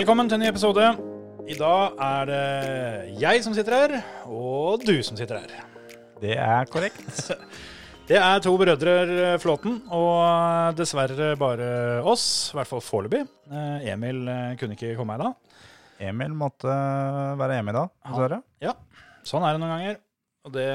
Velkommen 0.00 0.30
til 0.30 0.38
en 0.38 0.40
ny 0.40 0.46
episode. 0.48 0.84
I 1.44 1.54
dag 1.60 1.98
er 2.00 2.28
det 2.30 2.44
jeg 3.20 3.42
som 3.44 3.52
sitter 3.52 3.74
her, 3.76 3.92
og 4.32 4.80
du 4.80 4.94
som 5.04 5.18
sitter 5.18 5.42
her. 5.42 5.50
Det 6.22 6.38
er 6.40 6.70
korrekt. 6.72 7.18
Det 8.08 8.16
er 8.16 8.40
to 8.40 8.54
brødre 8.56 9.34
Flåten, 9.42 9.76
og 9.92 10.72
dessverre 10.78 11.34
bare 11.36 11.68
oss, 12.00 12.24
i 12.48 12.56
hvert 12.56 12.70
fall 12.70 12.80
foreløpig. 12.80 13.20
Eh, 13.52 13.90
Emil 13.92 14.24
eh, 14.24 14.56
kunne 14.62 14.78
ikke 14.78 14.96
komme 14.96 15.18
i 15.18 15.22
dag. 15.26 15.60
Emil 16.08 16.32
måtte 16.46 16.80
være 17.44 17.60
hjemme 17.60 17.76
i 17.76 17.78
dag, 17.82 17.92
dessverre. 18.08 18.42
Ja, 18.64 18.74
sånn 19.20 19.44
er 19.44 19.52
det 19.52 19.60
noen 19.66 19.76
ganger. 19.76 20.02
Og 20.48 20.56
det, 20.56 20.68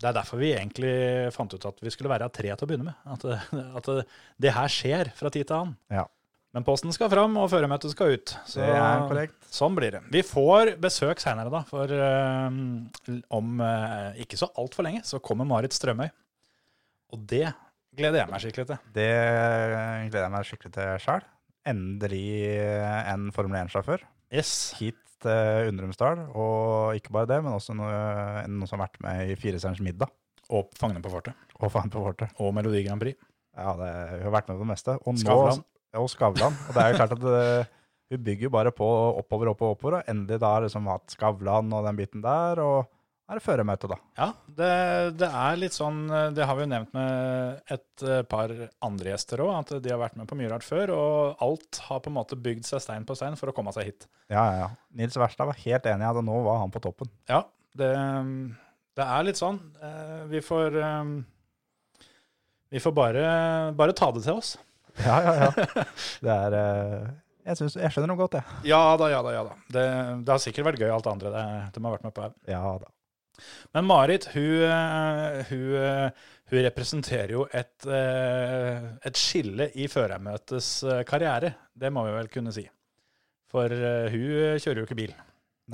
det 0.00 0.08
er 0.08 0.16
derfor 0.22 0.40
vi 0.40 0.56
egentlig 0.56 0.96
fant 1.36 1.52
ut 1.52 1.68
at 1.74 1.84
vi 1.84 1.92
skulle 1.92 2.16
være 2.16 2.32
tre 2.32 2.56
til 2.56 2.64
å 2.64 2.72
begynne 2.72 2.88
med. 2.88 3.04
At, 3.04 3.52
at 3.82 3.92
det, 3.92 4.10
det 4.48 4.56
her 4.56 4.78
skjer 4.80 5.12
fra 5.20 5.28
tid 5.28 5.44
til 5.44 5.60
annen. 5.60 5.80
Ja, 5.92 6.08
Men 6.56 6.64
posten 6.64 6.88
skal 6.94 7.10
fram, 7.12 7.34
og 7.36 7.50
føremøtet 7.52 7.92
skal 7.92 8.14
ut. 8.16 8.32
Så 8.48 8.62
det 8.64 8.72
er 8.72 9.02
korrekt. 9.10 9.34
Sånn 9.52 9.74
blir 9.76 9.92
det. 9.92 10.00
Vi 10.14 10.22
får 10.24 10.70
besøk 10.80 11.20
seinere, 11.20 11.50
da. 11.52 11.60
For 11.68 11.90
um, 11.92 12.86
om 13.36 13.60
uh, 13.60 14.16
ikke 14.24 14.38
så 14.40 14.48
altfor 14.56 14.86
lenge 14.88 15.02
så 15.04 15.20
kommer 15.20 15.44
Marit 15.48 15.76
Strømøy. 15.76 16.08
Og 17.12 17.20
det 17.28 17.50
gleder 17.96 18.22
jeg 18.22 18.32
meg 18.32 18.40
skikkelig 18.46 18.66
til. 18.70 18.80
Det 18.96 19.10
gleder 20.08 20.24
jeg 20.24 20.32
meg 20.32 20.48
skikkelig 20.48 20.72
til 20.78 21.04
sjøl. 21.04 21.28
Endelig 21.66 22.24
en 23.12 23.28
Formel 23.36 23.60
1-sjåfør 23.66 24.06
Yes. 24.32 24.54
hit 24.80 24.96
til 25.22 25.68
Undrumsdal. 25.74 26.24
Og 26.32 26.96
ikke 26.96 27.12
bare 27.20 27.28
det, 27.34 27.42
men 27.44 27.52
også 27.56 27.76
noe, 27.76 27.92
noen 28.48 28.64
som 28.70 28.80
har 28.80 28.88
vært 28.88 29.00
med 29.04 29.32
i 29.34 29.38
Fireserens 29.44 29.84
middag. 29.84 30.08
Og 30.56 30.72
Fangene 30.80 31.04
på 31.04 31.12
fortet. 31.12 31.36
Og 31.60 31.68
Fangene 31.68 31.92
på 31.92 32.08
fortet. 32.08 32.32
Og 32.40 32.56
Melodi 32.56 32.80
Grand 32.88 33.02
Prix. 33.04 33.20
Ja, 33.56 33.72
det, 33.76 33.92
hun 34.20 34.28
har 34.30 34.38
vært 34.40 34.48
med 34.50 34.56
på 34.56 34.64
det 34.64 34.72
meste. 34.72 34.96
Og 35.04 35.20
nå- 35.20 35.64
Og 36.00 36.10
Skavlan. 36.12 36.56
Og 36.68 36.74
det 36.76 36.82
er 36.82 36.92
jo 36.92 36.98
klart 37.00 37.16
at 37.16 37.72
hun 38.06 38.20
bygger 38.22 38.52
bare 38.54 38.70
på 38.74 38.86
oppover, 39.20 39.50
oppover, 39.54 39.74
oppover. 39.76 39.98
Og 40.00 40.10
endelig 40.12 40.38
da 40.42 40.52
har 40.56 40.66
liksom 40.66 40.86
hatt 40.92 41.16
Skavlan 41.16 41.72
og 41.74 41.86
den 41.88 41.98
biten 41.98 42.22
der. 42.24 42.60
Og 42.62 42.84
er 43.26 43.40
det 43.40 43.42
føremøte, 43.42 43.88
da. 43.90 43.96
Ja, 44.20 44.26
det, 44.58 44.68
det 45.18 45.26
er 45.34 45.56
litt 45.58 45.74
sånn 45.74 46.04
eh, 46.14 46.28
Det 46.36 46.44
har 46.46 46.54
vi 46.54 46.62
jo 46.62 46.68
nevnt 46.70 46.92
med 46.94 47.72
et 47.74 48.04
eh, 48.06 48.20
par 48.30 48.52
andre 48.86 49.10
gjester 49.10 49.42
òg, 49.42 49.50
at 49.56 49.72
de 49.82 49.90
har 49.90 49.98
vært 49.98 50.14
med 50.20 50.28
på 50.30 50.38
mye 50.38 50.50
rart 50.52 50.62
før. 50.62 50.92
Og 50.94 51.42
alt 51.42 51.80
har 51.88 52.04
på 52.04 52.12
en 52.12 52.16
måte 52.20 52.38
bygd 52.38 52.68
seg 52.68 52.84
stein 52.84 53.08
på 53.08 53.16
stein 53.18 53.34
for 53.40 53.50
å 53.50 53.56
komme 53.56 53.74
seg 53.74 53.88
hit. 53.90 54.06
Ja, 54.30 54.44
ja, 54.46 54.60
ja. 54.60 54.68
Nils 54.94 55.18
Wærstad 55.18 55.50
var 55.50 55.58
helt 55.64 55.88
enig 55.90 56.06
i 56.06 56.12
at 56.12 56.22
nå 56.28 56.38
var 56.46 56.62
han 56.62 56.70
på 56.74 56.84
toppen. 56.86 57.10
Ja, 57.26 57.42
det, 57.74 57.90
det 58.94 59.08
er 59.16 59.26
litt 59.26 59.42
sånn. 59.42 59.58
Eh, 59.82 60.22
Vi 60.30 60.44
får 60.46 60.78
eh, 60.78 61.10
Vi 62.78 62.82
får 62.86 62.94
bare, 62.94 63.26
bare 63.78 63.94
ta 63.98 64.12
det 64.14 64.22
til 64.22 64.38
oss. 64.38 64.54
Ja, 65.04 65.16
ja, 65.22 65.32
ja. 65.44 65.86
Det 66.24 66.32
er 66.32 66.56
eh, 66.58 67.08
jeg, 67.46 67.58
synes, 67.60 67.76
jeg 67.78 67.92
skjønner 67.94 68.10
noe 68.12 68.20
godt, 68.20 68.38
jeg. 68.38 68.60
Ja 68.72 68.80
da, 68.98 69.10
ja 69.12 69.22
da, 69.22 69.32
ja 69.34 69.42
da. 69.46 69.56
Det, 69.70 69.86
det 70.26 70.32
har 70.34 70.42
sikkert 70.42 70.70
vært 70.70 70.80
gøy, 70.82 70.90
alt 70.90 71.06
det 71.06 71.12
andre 71.12 71.32
det, 71.34 71.42
de 71.74 71.82
har 71.84 71.96
vært 71.96 72.06
med 72.06 72.14
på 72.16 72.24
her. 72.24 72.32
Ja 72.50 72.62
da. 72.82 72.90
Men 73.76 73.84
Marit, 73.84 74.30
hun, 74.32 74.62
eh, 74.64 75.50
hun, 75.50 75.66
eh, 75.82 76.24
hun 76.48 76.64
representerer 76.64 77.34
jo 77.34 77.44
et, 77.52 77.86
et 77.86 79.20
skille 79.20 79.68
i 79.76 79.88
førermøtets 79.92 80.70
karriere. 81.08 81.52
Det 81.76 81.90
må 81.92 82.06
vi 82.06 82.14
vel 82.16 82.30
kunne 82.32 82.54
si. 82.54 82.64
For 83.52 83.70
hun 83.70 84.56
kjører 84.62 84.80
jo 84.80 84.86
ikke 84.88 84.98
bil. 84.98 85.12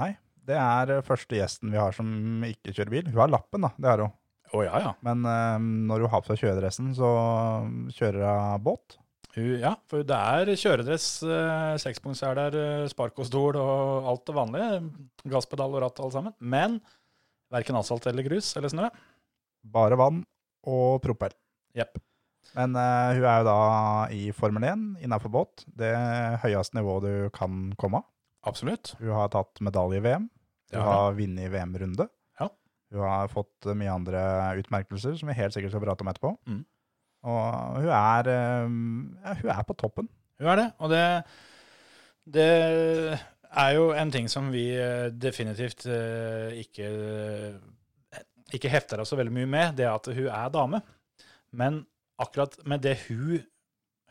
Nei, 0.00 0.10
det 0.48 0.56
er 0.58 1.04
første 1.06 1.36
gjesten 1.38 1.70
vi 1.72 1.80
har 1.80 1.94
som 1.96 2.08
ikke 2.48 2.72
kjører 2.72 2.92
bil. 2.96 3.12
Hun 3.12 3.20
har 3.22 3.32
lappen, 3.32 3.68
da. 3.68 3.70
Det 3.76 3.90
har 3.92 4.04
hun. 4.06 4.16
Oh, 4.52 4.64
ja, 4.64 4.80
ja. 4.80 4.94
Men 5.04 5.22
når 5.88 6.06
hun 6.06 6.12
har 6.12 6.24
på 6.24 6.32
seg 6.32 6.42
kjøredressen, 6.42 6.90
så 6.96 7.12
kjører 7.96 8.26
hun 8.26 8.64
båt. 8.64 8.98
Ja, 9.36 9.76
for 9.88 10.04
det 10.04 10.16
er 10.16 10.50
kjøredress, 10.60 11.06
eh, 11.24 11.74
sekspunktseler, 11.80 12.52
eh, 12.52 12.88
spark 12.92 13.16
og 13.16 14.08
alt 14.10 14.26
det 14.28 14.34
vanlige. 14.36 14.80
Gasspedal 15.24 15.72
og 15.72 15.80
ratt, 15.80 16.00
alle 16.00 16.12
sammen. 16.12 16.34
Men 16.38 16.80
verken 17.52 17.76
asfalt 17.76 18.06
eller 18.06 18.26
grus 18.26 18.52
eller 18.56 18.68
snø. 18.68 18.90
Bare 19.64 19.96
vann 19.96 20.24
og 20.68 21.00
propell. 21.04 21.32
Jepp. 21.74 21.96
Men 22.52 22.76
uh, 22.76 23.14
hun 23.16 23.24
er 23.24 23.38
jo 23.40 23.46
da 23.46 23.58
i 24.12 24.22
Formel 24.36 24.66
1 24.68 25.04
innenfor 25.06 25.32
båt. 25.32 25.64
Det 25.66 25.92
høyeste 26.42 26.76
nivået 26.76 27.06
du 27.06 27.30
kan 27.32 27.70
komme. 27.80 28.02
av. 28.02 28.08
Absolutt. 28.50 28.96
Hun 28.98 29.14
har 29.14 29.30
tatt 29.32 29.62
medalje 29.64 30.00
i 30.00 30.04
VM. 30.04 30.28
Hun 30.72 30.80
har 30.82 30.92
har 30.92 31.16
vunnet 31.16 31.52
VM-runde. 31.52 32.08
Ja. 32.40 32.48
Hun 32.92 33.06
har 33.06 33.32
fått 33.32 33.70
mye 33.78 33.92
andre 33.92 34.22
utmerkelser 34.60 35.16
som 35.16 35.30
vi 35.30 35.38
helt 35.38 35.54
sikkert 35.54 35.72
skal 35.72 35.84
prate 35.84 36.04
om 36.04 36.10
etterpå. 36.12 36.34
Mm. 36.48 36.62
Og 37.22 37.78
hun 37.78 37.90
er, 37.94 38.30
eh, 38.32 38.72
ja, 39.22 39.34
hun 39.40 39.52
er 39.54 39.62
på 39.68 39.76
toppen. 39.78 40.08
Hun 40.40 40.50
er 40.52 40.58
det. 40.58 40.68
Og 40.82 40.90
det, 40.90 41.04
det 42.34 42.48
er 43.52 43.70
jo 43.76 43.92
en 43.94 44.12
ting 44.14 44.30
som 44.30 44.50
vi 44.52 44.66
eh, 44.74 45.10
definitivt 45.14 45.86
eh, 45.86 46.58
ikke, 46.62 46.90
ikke 48.56 48.72
hefter 48.72 49.02
oss 49.02 49.12
så 49.12 49.18
veldig 49.20 49.34
mye 49.34 49.50
med, 49.50 49.76
det 49.78 49.88
at 49.90 50.10
hun 50.10 50.28
er 50.28 50.52
dame. 50.54 50.82
Men 51.52 51.82
akkurat 52.22 52.56
med 52.66 52.82
det 52.84 52.96
hun, 53.08 53.42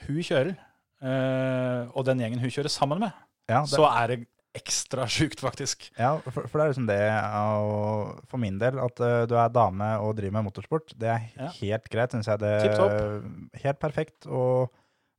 hun 0.07 0.21
kjører, 0.23 0.55
eh, 1.01 1.91
og 1.91 2.05
den 2.07 2.23
gjengen 2.23 2.43
hun 2.43 2.53
kjører 2.53 2.71
sammen 2.71 3.03
med, 3.03 3.11
Ja, 3.49 3.65
det, 3.65 3.73
så 3.73 3.83
er 3.89 4.07
det 4.07 4.19
ekstra 4.57 5.05
sjukt, 5.07 5.39
faktisk. 5.39 5.85
ja 5.97 6.17
for, 6.25 6.43
for 6.43 6.59
det 6.59 6.63
er 6.65 6.71
liksom 6.73 6.87
det 6.89 6.99
og 7.39 8.23
for 8.31 8.41
min 8.41 8.57
del, 8.59 8.79
at 8.83 8.99
uh, 9.03 9.21
du 9.29 9.35
er 9.39 9.51
dame 9.55 9.87
og 10.03 10.15
driver 10.17 10.37
med 10.37 10.49
motorsport, 10.49 10.91
det 10.99 11.07
er 11.07 11.27
Ja. 11.37 11.49
helt 11.61 11.87
greit, 11.93 12.11
synes 12.11 12.27
jeg. 12.27 12.39
Det 12.41 12.51
er. 12.67 13.21
Helt 13.63 13.79
perfekt. 13.79 14.27
Og 14.27 14.71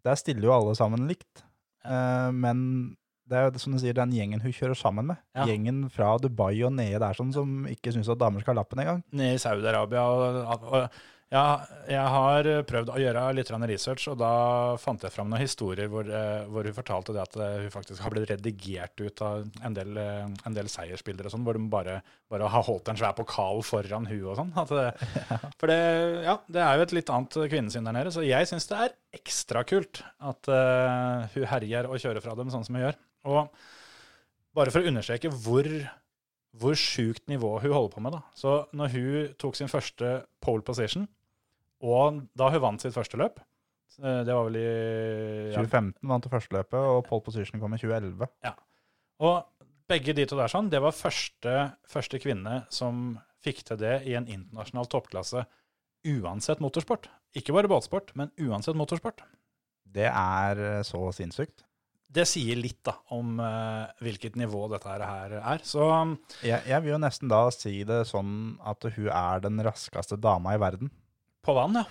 der 0.04 0.19
stiller 0.21 0.48
jo 0.50 0.56
alle 0.56 0.75
sammen 0.76 1.06
likt. 1.09 1.44
Uh, 1.84 2.28
men 2.34 2.97
det 3.31 3.38
er 3.38 3.48
jo 3.48 3.59
som 3.62 3.72
du 3.72 3.81
sier, 3.81 3.94
den 3.97 4.12
gjengen 4.12 4.42
hun 4.42 4.53
kjører 4.53 4.76
sammen 4.76 5.06
med. 5.09 5.16
Ja. 5.34 5.47
Gjengen 5.48 5.87
fra 5.94 6.10
Dubai 6.21 6.59
og 6.66 6.75
nede 6.76 7.00
der 7.00 7.16
sånn, 7.16 7.32
som 7.32 7.62
ikke 7.71 7.94
syns 7.94 8.10
at 8.12 8.21
damer 8.21 8.42
skal 8.44 8.53
ha 8.56 8.60
lappen 8.60 8.82
engang. 8.82 9.00
Nede 9.16 9.38
i 9.38 9.41
Saudi-Arabia. 9.41 10.03
Og, 10.04 10.42
og, 10.69 11.00
ja, 11.32 11.62
jeg 11.88 12.09
har 12.12 12.47
prøvd 12.69 12.91
å 12.93 12.98
gjøre 13.00 13.20
litt 13.32 13.50
research, 13.70 14.04
og 14.12 14.19
da 14.20 14.32
fant 14.81 15.00
jeg 15.00 15.15
fram 15.15 15.31
noen 15.31 15.41
historier 15.41 15.88
hvor, 15.88 16.04
eh, 16.04 16.44
hvor 16.44 16.66
hun 16.69 16.76
fortalte 16.76 17.15
det 17.16 17.22
at 17.22 17.38
eh, 17.41 17.54
hun 17.65 17.72
faktisk 17.72 18.03
har 18.04 18.12
blitt 18.12 18.28
redigert 18.28 19.00
ut 19.00 19.22
av 19.25 19.47
en 19.65 19.76
del, 19.78 19.97
eh, 19.97 20.26
en 20.28 20.56
del 20.59 20.69
seiersbilder 20.69 21.31
og 21.31 21.32
sånn, 21.32 21.47
hvor 21.47 21.56
de 21.56 21.65
bare, 21.72 21.94
bare 22.28 22.50
har 22.53 22.66
holdt 22.66 22.91
en 22.92 23.00
svær 23.00 23.16
pokal 23.16 23.65
foran 23.65 24.10
hun 24.10 24.26
og 24.26 24.42
sånn. 24.42 24.53
For 25.60 25.72
det, 25.72 25.78
ja, 26.26 26.37
det 26.53 26.66
er 26.66 26.76
jo 26.76 26.84
et 26.84 26.94
litt 26.98 27.15
annet 27.16 27.38
kvinnesyn 27.54 27.88
der 27.88 27.97
nede, 27.97 28.12
så 28.12 28.26
jeg 28.26 28.50
syns 28.53 28.69
det 28.69 28.82
er 28.84 28.94
ekstra 29.16 29.65
kult 29.69 30.03
at 30.21 30.53
uh, 30.53 31.25
hun 31.32 31.48
herjer 31.48 31.88
og 31.88 32.00
kjører 32.00 32.25
fra 32.25 32.37
dem 32.37 32.53
sånn 32.53 32.65
som 32.69 32.76
hun 32.76 32.84
gjør. 32.84 33.00
Og 33.32 33.65
bare 34.56 34.72
for 34.75 34.84
å 34.84 34.92
understreke 34.92 35.32
hvor 35.32 35.69
hvor 36.60 36.76
sjukt 36.76 37.25
nivå 37.32 37.54
hun 37.62 37.72
holder 37.72 37.94
på 37.94 38.03
med. 38.04 38.12
da. 38.12 38.22
Så 38.37 38.66
når 38.76 38.92
hun 38.92 39.34
tok 39.41 39.56
sin 39.56 39.71
første 39.72 40.15
pole 40.44 40.65
position, 40.66 41.06
og 41.82 42.22
da 42.38 42.50
hun 42.54 42.62
vant 42.62 42.84
sitt 42.84 42.94
første 42.94 43.19
løp 43.19 43.41
eh, 43.43 44.20
Det 44.22 44.31
var 44.31 44.47
vel 44.47 44.59
i 44.60 44.69
ja, 45.50 45.59
2015 45.59 46.12
vant 46.12 46.26
det 46.26 46.32
første 46.32 46.56
løpet, 46.56 46.78
og 46.78 47.03
pole 47.09 47.27
position 47.27 47.62
kom 47.62 47.74
i 47.74 47.80
2011. 47.83 48.30
Ja. 48.47 48.54
Og 49.22 49.66
begge 49.91 50.15
de 50.16 50.27
to 50.28 50.39
der 50.39 50.51
sånn, 50.51 50.71
det 50.72 50.80
var 50.83 50.95
første, 50.97 51.57
første 51.91 52.21
kvinne 52.22 52.62
som 52.72 53.18
fikk 53.42 53.65
til 53.66 53.80
det 53.83 53.98
i 54.09 54.15
en 54.18 54.28
internasjonal 54.30 54.89
toppklasse 54.91 55.45
uansett 56.09 56.62
motorsport. 56.62 57.09
Ikke 57.39 57.54
bare 57.54 57.71
båtsport, 57.71 58.12
men 58.18 58.33
uansett 58.42 58.78
motorsport. 58.78 59.22
Det 59.92 60.09
er 60.09 60.62
eh, 60.62 60.80
så 60.86 61.04
sinnssykt. 61.15 61.65
Det 62.12 62.27
sier 62.28 62.59
litt 62.60 62.83
da 62.84 62.92
om 63.16 63.39
uh, 63.41 63.89
hvilket 64.04 64.34
nivå 64.36 64.66
dette 64.68 64.91
her 64.92 65.33
er. 65.39 65.62
Så 65.65 65.86
Jeg, 66.45 66.60
jeg 66.68 66.84
vil 66.84 66.92
jo 66.92 66.98
nesten 67.01 67.30
da 67.33 67.47
si 67.54 67.72
det 67.89 68.03
sånn 68.10 68.59
at 68.68 68.84
hun 68.84 69.09
er 69.09 69.41
den 69.41 69.62
raskeste 69.65 70.18
dama 70.21 70.53
i 70.53 70.60
verden. 70.60 70.91
På 71.44 71.54
vann, 71.56 71.80
ja. 71.80 71.84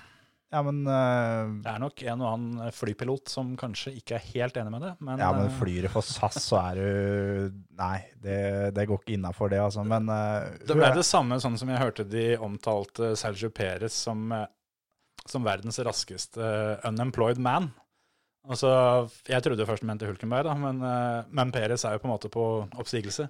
Ja, 0.51 0.59
men, 0.68 0.81
uh, 0.83 1.48
Det 1.63 1.71
er 1.71 1.80
nok 1.80 2.01
en 2.03 2.24
og 2.25 2.27
annen 2.27 2.71
flypilot 2.75 3.31
som 3.31 3.53
kanskje 3.59 3.94
ikke 4.01 4.18
er 4.18 4.25
helt 4.33 4.57
enig 4.59 4.74
med 4.74 4.83
det. 4.83 4.92
Men, 5.00 5.21
ja, 5.24 5.30
men 5.31 5.48
eh, 5.48 5.53
flyr 5.62 5.86
du 5.88 5.89
for 5.94 6.03
SAS, 6.03 6.42
så 6.44 6.59
er 6.59 6.80
du 6.81 7.59
Nei, 7.81 8.00
det, 8.19 8.39
det 8.75 8.86
går 8.89 9.00
ikke 9.00 9.15
innafor 9.15 9.51
det, 9.53 9.62
altså. 9.63 9.86
Men 9.88 10.12
uh, 10.12 10.51
Det 10.68 10.75
ble 10.75 10.92
det 10.98 11.07
samme 11.07 11.39
sånn 11.42 11.56
som 11.59 11.71
jeg 11.71 11.80
hørte 11.80 12.07
de 12.07 12.25
omtalte 12.44 13.13
Sergio 13.19 13.51
Perez 13.56 13.95
som, 13.95 14.27
som 15.24 15.48
verdens 15.48 15.80
raskeste 15.88 16.51
unemployed 16.89 17.39
man. 17.39 17.71
Altså, 18.51 18.74
jeg 19.30 19.45
trodde 19.45 19.69
først 19.69 19.86
han 19.86 19.94
mente 19.94 20.09
Hulkenberg, 20.09 20.50
da, 20.50 20.57
men, 20.57 20.83
men 21.30 21.51
Perez 21.54 21.86
er 21.86 21.95
jo 21.95 22.01
på 22.01 22.09
en 22.09 22.15
måte 22.15 22.31
på 22.33 22.45
oppstigelse. 22.81 23.27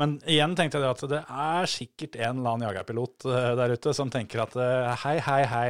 Men 0.00 0.16
igjen 0.24 0.54
tenkte 0.56 0.80
jeg 0.80 0.88
at 0.88 1.02
det 1.10 1.20
er 1.28 1.68
sikkert 1.70 2.16
en 2.16 2.38
eller 2.40 2.54
annen 2.54 2.66
jagerpilot 2.70 3.26
eh, 3.28 3.48
der 3.60 3.74
ute 3.76 3.92
som 3.96 4.10
tenker 4.12 4.44
at 4.46 4.54
eh, 4.56 4.92
hei, 5.04 5.16
hei, 5.26 5.42
hei. 5.50 5.66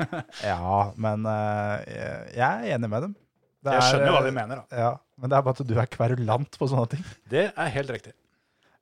Ja, 0.50 0.90
men 0.96 1.26
eh, 1.28 2.32
jeg 2.34 2.46
er 2.46 2.74
enig 2.76 2.90
med 2.90 3.06
dem. 3.06 3.14
Det 3.60 3.74
Jeg 3.76 3.82
er, 3.82 3.90
skjønner 3.92 4.14
hva 4.16 4.24
de 4.24 4.32
mener, 4.32 4.62
da. 4.62 4.80
Ja, 4.82 4.90
men 5.20 5.30
det 5.30 5.36
er 5.36 5.44
bare 5.46 5.60
at 5.60 5.68
du 5.68 5.76
er 5.78 5.90
kverulant 5.92 6.56
på 6.58 6.68
sånne 6.70 6.88
ting. 6.96 7.04
Det 7.30 7.46
er 7.52 7.72
helt 7.76 7.92
riktig. 7.92 8.14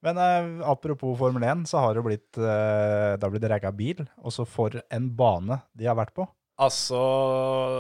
Men 0.06 0.18
eh, 0.22 0.50
apropos 0.70 1.16
Formel 1.18 1.42
1, 1.42 1.64
så 1.66 1.82
har 1.82 1.98
det 1.98 2.04
blitt, 2.06 2.38
eh, 2.38 3.16
det 3.18 3.26
har 3.26 3.34
bil, 3.34 3.46
ragga 3.50 3.72
bil. 3.74 4.04
Også 4.22 4.46
for 4.46 4.78
en 4.94 5.08
bane 5.18 5.58
de 5.74 5.90
har 5.90 5.98
vært 5.98 6.14
på, 6.16 6.28
Altså, 6.58 6.98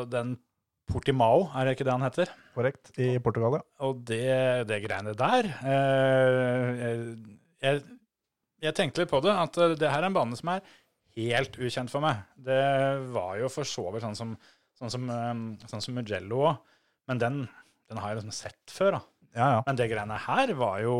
den 0.06 0.36
Portimao, 0.88 1.46
er 1.54 1.68
det 1.68 1.76
ikke 1.76 1.86
det 1.88 1.94
han 1.94 2.06
heter? 2.06 2.32
korrekt, 2.58 2.90
i 2.98 3.12
Portugal. 3.22 3.58
ja. 3.60 3.64
Og 3.86 4.00
det, 4.08 4.66
det 4.66 4.80
greiene 4.82 5.14
der 5.14 5.48
eh, 5.70 6.82
jeg, 7.62 7.82
jeg 8.64 8.74
tenkte 8.74 9.04
litt 9.04 9.12
på 9.12 9.20
det, 9.24 9.34
at 9.34 9.58
eh, 9.62 9.76
det 9.78 9.90
her 9.92 10.02
er 10.02 10.08
en 10.10 10.16
bane 10.16 10.38
som 10.38 10.50
er 10.54 10.64
helt 11.18 11.58
ukjent 11.58 11.92
for 11.92 12.04
meg. 12.04 12.24
Det 12.34 12.58
var 13.14 13.36
jo 13.40 13.50
for 13.52 13.68
så 13.68 13.86
vidt 13.94 14.06
sånn 14.06 14.18
som, 14.18 14.34
sånn 14.78 14.94
som, 14.94 15.08
eh, 15.14 15.32
sånn 15.70 15.84
som 15.84 15.98
Mugello 15.98 16.44
òg, 16.50 16.60
men 17.10 17.22
den, 17.22 17.40
den 17.88 18.02
har 18.02 18.12
jeg 18.12 18.20
liksom 18.22 18.36
sett 18.36 18.74
før. 18.74 18.98
da. 18.98 19.02
Ja, 19.38 19.48
ja. 19.56 19.60
Men 19.66 19.78
det 19.78 19.90
greiene 19.92 20.22
her 20.28 20.54
var 20.58 20.80
jo 20.84 20.94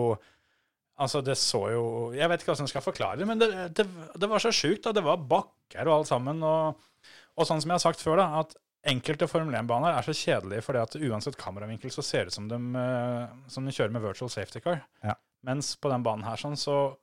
Altså, 0.98 1.20
det 1.22 1.36
så 1.38 1.60
jo 1.70 1.82
Jeg 2.10 2.26
vet 2.26 2.42
ikke 2.42 2.50
hvordan 2.50 2.66
jeg 2.66 2.72
skal 2.72 2.82
forklare 2.82 3.20
det, 3.20 3.26
men 3.30 3.38
det, 3.38 3.48
det, 3.78 3.84
det 4.18 4.28
var 4.30 4.42
så 4.42 4.50
sjukt. 4.50 4.82
da. 4.82 4.90
Det 4.96 5.04
var 5.06 5.20
bakker 5.30 5.86
og 5.86 6.00
alt 6.00 6.08
sammen. 6.10 6.40
Og, 6.42 6.80
og 7.38 7.46
sånn 7.46 7.62
som 7.62 7.70
jeg 7.70 7.78
har 7.78 7.84
sagt 7.84 8.02
før, 8.02 8.18
da, 8.18 8.40
at 8.42 8.56
enkelte 8.86 9.26
Formel 9.28 9.54
1-baner 9.58 9.96
er 9.98 10.06
så 10.06 10.14
kjedelige 10.14 10.62
fordi 10.64 10.82
at 10.82 10.96
uansett 11.10 11.36
kameravinkel 11.40 11.90
så 11.90 12.02
ser 12.04 12.26
det 12.28 12.32
ut 12.32 12.38
som 12.38 12.48
de, 12.50 12.58
eh, 12.78 13.34
som 13.50 13.66
de 13.66 13.74
kjører 13.74 13.94
med 13.94 14.02
virtual 14.04 14.30
safety 14.30 14.60
car. 14.64 14.84
Ja. 15.04 15.16
Mens 15.46 15.74
på 15.76 15.90
den 15.92 16.02
banen 16.06 16.26
her 16.26 16.36
sånn, 16.40 16.56
så 16.58 16.96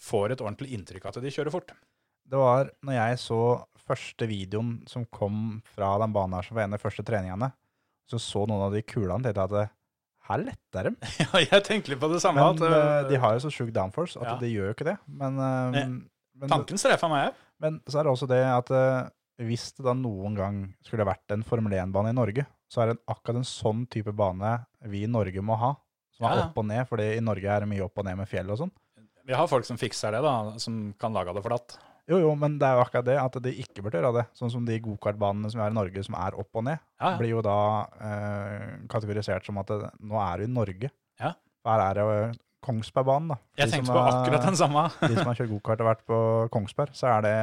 får 0.00 0.32
et 0.34 0.42
ordentlig 0.44 0.72
inntrykk 0.76 1.06
av 1.06 1.16
at 1.16 1.22
de 1.24 1.32
kjører 1.34 1.52
fort. 1.54 1.72
Det 2.30 2.38
var 2.38 2.70
når 2.86 2.94
jeg 2.96 3.18
så 3.24 3.40
første 3.86 4.26
videoen 4.30 4.76
som 4.88 5.04
kom 5.10 5.60
fra 5.74 5.96
den 6.02 6.12
banen 6.14 6.36
her, 6.38 6.46
som 6.46 6.56
var 6.56 6.64
en 6.66 6.74
av 6.74 6.78
de 6.78 6.84
første 6.84 7.04
treningene, 7.06 7.50
så 8.10 8.20
så 8.22 8.44
noen 8.46 8.68
av 8.68 8.74
de 8.74 8.82
kulene, 8.86 9.22
tenkte 9.22 9.42
jeg 9.42 9.50
at 9.50 9.56
det, 9.56 9.66
her 10.30 10.42
letter 10.46 10.86
dem. 10.90 10.96
Ja, 11.24 11.40
jeg 11.42 11.64
tenkte 11.66 11.90
litt 11.92 12.00
på 12.02 12.10
det 12.12 12.20
samme. 12.22 12.42
Men 12.42 12.60
at, 12.60 12.62
eh, 12.66 12.90
eh, 13.00 13.08
de 13.10 13.18
har 13.22 13.34
jo 13.34 13.42
så 13.46 13.50
sjuk 13.54 13.72
downforce 13.74 14.18
at 14.20 14.28
Ja. 14.28 14.36
de 14.38 14.50
gjør 14.52 14.70
jo 14.70 14.74
ikke 14.76 14.88
det. 14.92 14.96
Men, 15.08 15.38
eh, 15.42 15.80
men, 16.38 16.50
Tanken 16.50 16.78
strefa 16.80 17.08
meg 17.10 17.30
òg. 17.30 17.40
men 17.60 17.80
så 17.86 17.98
er 18.00 18.06
det 18.06 18.12
også 18.14 18.28
det 18.30 18.40
at 18.46 18.70
eh, 18.70 19.08
hvis 19.46 19.70
det 19.76 19.84
da 19.86 19.94
noen 19.96 20.34
gang 20.36 20.56
skulle 20.84 21.06
vært 21.08 21.32
en 21.34 21.44
Formel 21.46 21.72
1-bane 21.78 22.12
i 22.12 22.16
Norge, 22.16 22.46
så 22.70 22.82
er 22.84 22.92
det 22.92 23.00
akkurat 23.10 23.40
en 23.40 23.46
sånn 23.48 23.86
type 23.90 24.12
bane 24.16 24.52
vi 24.92 25.04
i 25.06 25.10
Norge 25.10 25.42
må 25.42 25.56
ha. 25.58 25.72
Som 26.14 26.26
er 26.28 26.34
Ja, 26.36 26.40
ja. 26.42 26.48
opp 26.50 26.58
og 26.60 26.66
ned, 26.68 26.82
fordi 26.90 27.06
i 27.16 27.22
Norge 27.24 27.48
er 27.48 27.64
det 27.64 27.68
mye 27.70 27.84
opp 27.86 27.98
og 27.98 28.04
ned 28.06 28.18
med 28.20 28.28
fjell 28.28 28.50
og 28.52 28.58
sånn. 28.60 28.72
Vi 29.26 29.36
har 29.36 29.46
folk 29.50 29.64
som 29.68 29.78
fikser 29.80 30.12
det, 30.16 30.20
da, 30.24 30.34
som 30.58 30.92
kan 31.00 31.12
lage 31.14 31.32
det 31.36 31.42
flatt. 31.44 31.78
Jo, 32.10 32.18
jo, 32.18 32.30
men 32.34 32.56
det 32.58 32.66
er 32.66 32.74
jo 32.78 32.82
akkurat 32.82 33.06
det 33.06 33.16
at 33.22 33.36
de 33.44 33.50
ikke 33.62 33.84
burde 33.84 34.00
gjøre 34.00 34.12
det. 34.16 34.24
Sånn 34.34 34.50
som 34.50 34.64
de 34.66 34.78
gokartbanene 34.82 35.50
som 35.52 35.60
vi 35.60 35.62
har 35.62 35.70
i 35.70 35.76
Norge, 35.76 36.02
som 36.02 36.16
er 36.18 36.34
opp 36.40 36.56
og 36.58 36.64
ned, 36.66 36.80
Ja, 37.00 37.12
blir 37.20 37.30
jo 37.36 37.42
da 37.46 37.56
eh, 38.02 38.64
kategorisert 38.90 39.46
som 39.46 39.60
at 39.62 39.70
det, 39.70 39.90
nå 40.02 40.18
er 40.18 40.38
du 40.42 40.48
i 40.48 40.52
Norge. 40.52 40.90
Ja. 41.22 41.34
Her 41.68 41.84
er 41.90 42.00
det 42.00 42.06
Kongsbergbanen, 42.64 43.30
da. 43.32 43.36
Jeg 43.60 43.70
tenkte 43.72 43.92
på 43.94 44.00
er- 44.00 44.10
akkurat 44.18 44.44
den 44.46 44.56
samme. 44.60 44.82
De 45.08 45.14
som 45.16 45.30
har 45.30 45.38
kjørt 45.38 45.52
gokart 45.54 45.80
og 45.84 45.88
vært 45.90 46.02
på 46.08 46.18
Kongsberg, 46.54 46.92
så 46.98 47.08
er 47.16 47.24
det 47.26 47.34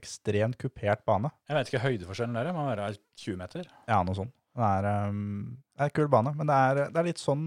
ekstremt 0.00 0.58
kupert 0.60 1.04
bane. 1.08 1.30
Jeg 1.48 1.56
vet 1.58 1.70
ikke 1.72 1.84
høydeforskjellen 1.86 2.36
der, 2.36 2.50
det 2.50 2.54
må 2.56 2.66
være 2.68 2.90
20 3.22 3.38
meter. 3.40 3.70
Ja, 3.88 4.02
noe 4.04 4.18
sånt. 4.18 4.34
Det 4.58 4.66
er, 4.66 4.86
um, 5.08 5.56
det 5.76 5.84
er 5.84 5.90
en 5.92 5.96
kul 6.00 6.08
bane, 6.12 6.32
men 6.36 6.48
det 6.50 6.54
er, 6.68 6.80
det 6.92 6.98
er 7.02 7.06
litt 7.12 7.20
sånn 7.22 7.44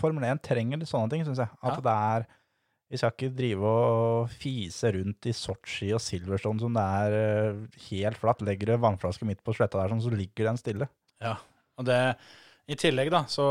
Formel 0.00 0.24
1 0.24 0.38
trenger 0.46 0.78
litt 0.80 0.88
sånne 0.88 1.10
ting, 1.12 1.24
syns 1.26 1.42
jeg. 1.42 1.50
At 1.60 1.74
Ja. 1.76 1.80
det 1.84 1.94
er 1.94 2.28
Vi 2.90 2.96
skal 2.98 3.12
ikke 3.12 3.28
drive 3.36 3.62
og 3.70 4.30
fise 4.34 4.88
rundt 4.96 5.26
i 5.28 5.34
Sotsji 5.36 5.92
og 5.94 6.00
Silverstone 6.02 6.58
som 6.58 6.74
det 6.74 6.82
er 6.82 7.12
uh, 7.52 7.66
helt 7.90 8.18
flatt. 8.18 8.40
Legger 8.42 8.72
du 8.72 8.80
vannflaske 8.82 9.28
midt 9.28 9.44
på 9.46 9.52
sletta 9.54 9.78
der, 9.78 9.92
sånn, 9.92 10.00
så 10.02 10.10
ligger 10.10 10.48
den 10.48 10.58
stille. 10.58 10.88
Ja, 11.22 11.36
og 11.78 11.86
det, 11.86 11.98
I 12.70 12.76
tillegg 12.78 13.08
da, 13.10 13.24
så, 13.26 13.44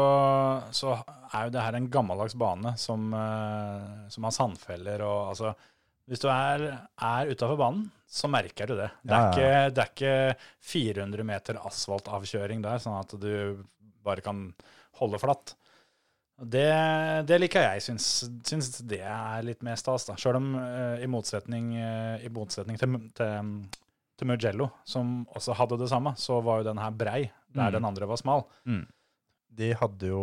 så 0.71 0.93
er 1.35 1.47
jo 1.49 1.51
det 1.51 1.63
her 1.65 1.75
en 1.75 1.89
gammeldags 1.91 2.37
bane 2.39 2.71
som, 2.79 3.09
eh, 3.13 3.87
som 4.13 4.23
har 4.27 4.31
sandfeller. 4.35 5.01
og 5.03 5.33
altså, 5.33 5.51
Hvis 6.07 6.21
du 6.23 6.29
er, 6.31 6.63
er 7.03 7.31
utafor 7.33 7.57
banen, 7.59 7.89
så 8.09 8.29
merker 8.31 8.69
du 8.71 8.77
det. 8.79 8.87
Det 9.03 9.13
er, 9.13 9.19
Ja, 9.19 9.19
ja, 9.19 9.29
Ikke, 9.29 9.73
det 9.75 9.83
er 9.83 9.89
ikke 9.93 10.13
400 10.71 11.25
meter 11.27 11.59
asfaltavkjøring 11.67 12.63
der, 12.63 12.79
sånn 12.81 12.95
at 13.01 13.11
du 13.21 13.65
bare 14.07 14.23
kan 14.25 14.45
holde 15.01 15.19
flatt. 15.21 15.53
Det, 16.39 16.63
det 17.27 17.37
liker 17.43 17.65
jeg. 17.67 17.83
Syns, 17.83 18.07
syns 18.47 18.69
det 18.87 19.01
er 19.03 19.43
litt 19.43 19.61
mer 19.67 19.75
stas. 19.79 20.05
da. 20.07 20.15
Sjøl 20.15 20.39
om 20.39 20.53
uh, 20.55 20.95
i 21.03 21.09
motsetning, 21.11 21.73
uh, 21.75 22.15
i 22.23 22.31
motsetning 22.31 22.79
til, 22.79 22.95
til, 23.19 23.51
til 24.15 24.29
Mugello, 24.31 24.69
som 24.87 25.25
også 25.35 25.57
hadde 25.59 25.77
det 25.83 25.89
samme, 25.91 26.15
så 26.17 26.39
var 26.45 26.61
jo 26.63 26.69
den 26.71 26.79
her 26.79 26.95
brei, 26.95 27.25
der 27.51 27.67
Mm. 27.67 27.75
den 27.75 27.85
andre 27.91 28.07
var 28.07 28.17
smal. 28.21 28.45
De 29.49 29.71
hadde 29.75 30.07
jo 30.11 30.19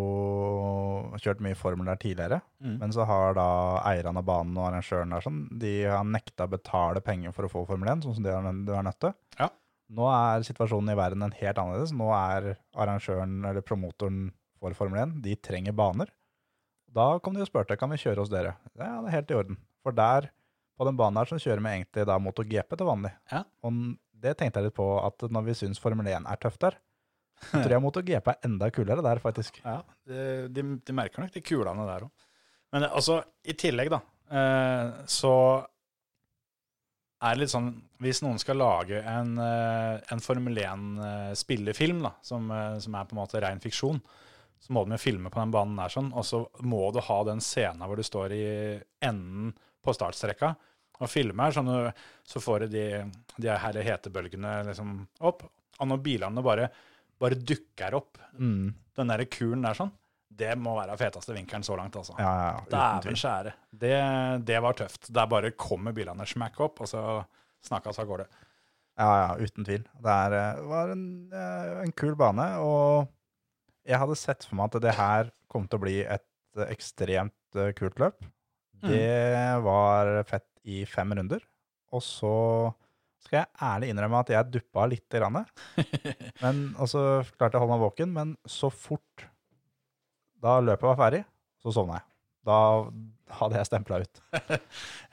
kjørt 1.20 1.40
mye 1.44 1.56
formel 1.58 1.88
der 1.90 1.98
tidligere, 2.00 2.38
Mm. 2.62 2.78
men 2.80 2.92
så 2.94 3.04
har 3.06 3.34
da 3.34 3.46
eierne 3.84 4.18
av 4.22 4.24
banen 4.24 4.56
og 4.56 4.68
arrangøren 4.70 5.10
der 5.12 5.20
sånn, 5.20 5.40
de 5.58 5.72
har 5.84 6.04
nekta 6.04 6.46
å 6.46 6.50
betale 6.50 7.00
penger 7.04 7.32
for 7.34 7.44
å 7.44 7.50
få 7.50 7.66
Formel 7.66 7.88
1, 7.88 8.02
sånn 8.04 8.14
som 8.14 8.22
de 8.24 8.30
har, 8.32 8.42
de 8.42 8.72
har 8.72 8.82
nødt 8.86 8.98
til. 9.00 9.12
Ja. 9.38 9.48
Nå 9.90 10.06
er 10.10 10.40
situasjonen 10.46 10.90
i 10.90 10.96
verden 10.98 11.22
en 11.22 11.30
helt 11.36 11.56
annerledes. 11.58 11.92
Nå 11.92 12.08
er 12.14 12.56
arrangøren, 12.74 13.44
eller 13.44 13.60
promotoren 13.62 14.32
for 14.58 14.72
Formel 14.74 14.98
1, 15.04 15.20
de 15.22 15.36
trenger 15.36 15.72
baner. 15.76 16.08
Da 16.92 17.18
kom 17.20 17.34
de 17.34 17.42
og 17.44 17.48
spurte, 17.50 17.76
kan 17.78 17.90
vi 17.90 17.96
kjøre 18.00 18.18
hos 18.24 18.30
dere? 18.32 18.56
Ja, 18.78 19.02
det 19.02 19.08
er 19.12 19.16
helt 19.20 19.30
i 19.30 19.34
orden. 19.34 19.56
For 19.84 19.92
der, 19.92 20.30
på 20.78 20.84
den 20.88 20.96
banen 20.96 21.18
her, 21.20 21.26
så 21.28 21.36
kjører 21.38 21.60
vi 21.62 21.74
egentlig 21.76 22.06
da 22.06 22.18
MotoGP 22.18 22.76
til 22.76 22.86
vanlig. 22.88 23.12
Ja. 23.30 23.44
Og 23.62 23.96
det 24.16 24.36
tenkte 24.38 24.60
jeg 24.62 24.70
litt 24.70 24.74
på, 24.78 24.88
at 25.04 25.18
når 25.30 25.44
vi 25.44 25.52
syns 25.54 25.78
Formel 25.78 26.06
1 26.08 26.24
er 26.26 26.36
tøft 26.40 26.60
der, 26.64 26.78
tror 27.52 27.74
jeg 27.74 27.82
MotoGP 27.84 28.32
er 28.32 28.48
enda 28.48 28.70
kulere 28.74 29.04
der, 29.04 29.20
faktisk. 29.22 29.60
Ja, 29.64 29.80
de, 30.08 30.62
de, 30.80 30.96
merker 30.96 31.22
nok 31.22 31.34
de 31.34 31.44
kulene 31.44 31.86
der 31.88 32.06
òg. 32.08 32.28
Men 32.74 32.86
eh, 32.86 32.92
altså, 32.98 33.20
i 33.46 33.56
tillegg, 33.58 33.90
da, 33.92 34.02
eh, 34.30 35.02
så 35.10 35.34
er 37.16 37.32
det 37.32 37.40
litt 37.40 37.52
sånn 37.52 37.70
Hvis 38.04 38.20
noen 38.20 38.36
skal 38.36 38.58
lage 38.60 38.98
en, 39.08 39.36
eh, 39.40 39.94
en 40.12 40.22
Formel 40.22 40.58
1-spillefilm, 40.60 42.02
da, 42.04 42.12
som, 42.26 42.50
som 42.82 42.96
er 42.96 43.08
på 43.08 43.16
en 43.16 43.22
måte 43.22 43.40
ren 43.42 43.62
fiksjon, 43.62 44.00
så 44.60 44.72
må 44.72 44.82
de 44.84 44.96
jo 44.96 45.00
filme 45.00 45.30
på 45.32 45.40
den 45.40 45.52
banen 45.54 45.78
der 45.78 45.92
sånn, 45.92 46.10
og 46.16 46.24
så 46.26 46.42
må 46.64 46.88
du 46.92 47.00
ha 47.04 47.18
den 47.28 47.42
scenen 47.44 47.84
hvor 47.86 47.96
du 47.96 48.04
står 48.04 48.34
i 48.36 48.46
enden 49.04 49.52
på 49.84 49.94
startstrekka 49.94 50.54
og 50.96 51.10
filmer, 51.12 51.52
sånn, 51.52 51.70
så 52.24 52.40
får 52.40 52.64
du 52.64 52.76
de, 52.76 52.84
de 53.36 53.52
her 53.52 53.78
hetebølgene 53.84 54.52
liksom 54.70 54.94
opp. 55.28 55.44
Og 55.76 55.90
når 55.90 56.00
bilene 56.04 56.44
bare, 56.44 56.70
bare 57.20 57.38
dukker 57.38 57.94
opp, 57.96 58.18
Mm. 58.38 58.74
den 58.96 59.08
der 59.08 59.24
kuren 59.24 59.62
der 59.64 59.74
sånn, 59.74 59.92
det 60.36 60.50
må 60.60 60.74
være 60.76 60.96
feteste 61.00 61.32
vinkelen 61.32 61.62
så 61.64 61.76
langt, 61.78 61.94
altså. 61.96 62.12
Ja, 62.18 62.32
ja, 62.52 62.64
Dæven 63.00 63.16
skjære. 63.16 63.52
Det, 63.72 64.44
det 64.44 64.58
var 64.60 64.74
tøft. 64.76 65.08
Der 65.12 65.26
bare 65.26 65.50
kommer 65.56 65.94
bilene 65.96 66.26
smack 66.28 66.60
opp, 66.60 66.80
og 66.84 66.86
så 66.90 67.24
snakkes 67.64 67.98
av 68.02 68.06
gårde. 68.10 68.26
Ja, 68.98 69.08
ja, 69.22 69.30
uten 69.40 69.64
tvil. 69.64 69.84
Det 70.02 70.12
er, 70.12 70.32
eh, 70.36 70.60
var 70.68 70.90
en, 70.92 71.06
eh, 71.32 71.82
en 71.86 71.92
kul 71.92 72.14
bane, 72.16 72.46
og 72.60 73.08
jeg 73.86 73.98
hadde 73.98 74.16
sett 74.16 74.44
for 74.44 74.56
meg 74.56 74.74
at 74.74 74.82
det 74.82 74.94
her 74.94 75.30
kom 75.48 75.66
til 75.68 75.78
å 75.78 75.82
bli 75.82 75.96
et 76.04 76.24
eh, 76.58 76.68
ekstremt 76.72 77.32
kult 77.76 77.96
løp. 78.00 78.20
Det 78.82 79.62
var 79.64 80.22
fett 80.28 80.46
i 80.68 80.84
fem 80.84 81.12
runder, 81.16 81.40
og 81.92 82.02
så 82.04 82.74
skal 83.26 83.42
jeg 83.42 83.66
ærlig 83.68 83.90
innrømme 83.92 84.22
at 84.22 84.32
jeg 84.32 84.52
duppa 84.54 84.86
litt, 84.90 85.06
grann, 85.12 85.42
men, 86.44 86.62
og 86.78 86.90
så 86.90 87.02
klarte 87.34 87.56
jeg 87.56 87.60
å 87.60 87.64
holde 87.64 87.74
meg 87.74 87.84
våken, 87.84 88.12
men 88.14 88.34
så 88.48 88.70
fort 88.72 89.26
da 90.42 90.58
løpet 90.62 90.86
var 90.86 90.98
ferdig, 91.00 91.22
så 91.62 91.74
sovna 91.74 91.98
jeg. 91.98 92.08
Da 92.46 92.58
hadde 93.40 93.58
jeg 93.58 93.68
stempla 93.68 94.02
ut. 94.04 94.20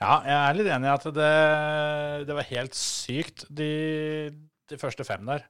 Ja, 0.04 0.18
jeg 0.26 0.36
er 0.36 0.56
litt 0.58 0.68
enig 0.70 0.88
i 0.90 0.92
at 0.92 1.06
det, 1.16 1.34
det 2.28 2.36
var 2.36 2.50
helt 2.50 2.76
sykt, 2.76 3.46
de, 3.48 3.70
de 4.70 4.78
første 4.78 5.06
fem 5.06 5.24
der. 5.26 5.46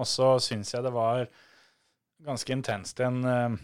Og 0.00 0.08
så 0.08 0.32
syns 0.42 0.72
jeg 0.72 0.86
det 0.86 0.92
var 0.94 1.26
ganske 2.24 2.54
intenst 2.54 3.00
igjen 3.00 3.20
eh, 3.28 3.58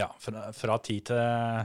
ja, 0.00 0.08
fra, 0.20 0.48
fra 0.56 0.78
ti 0.84 0.98
til 1.08 1.64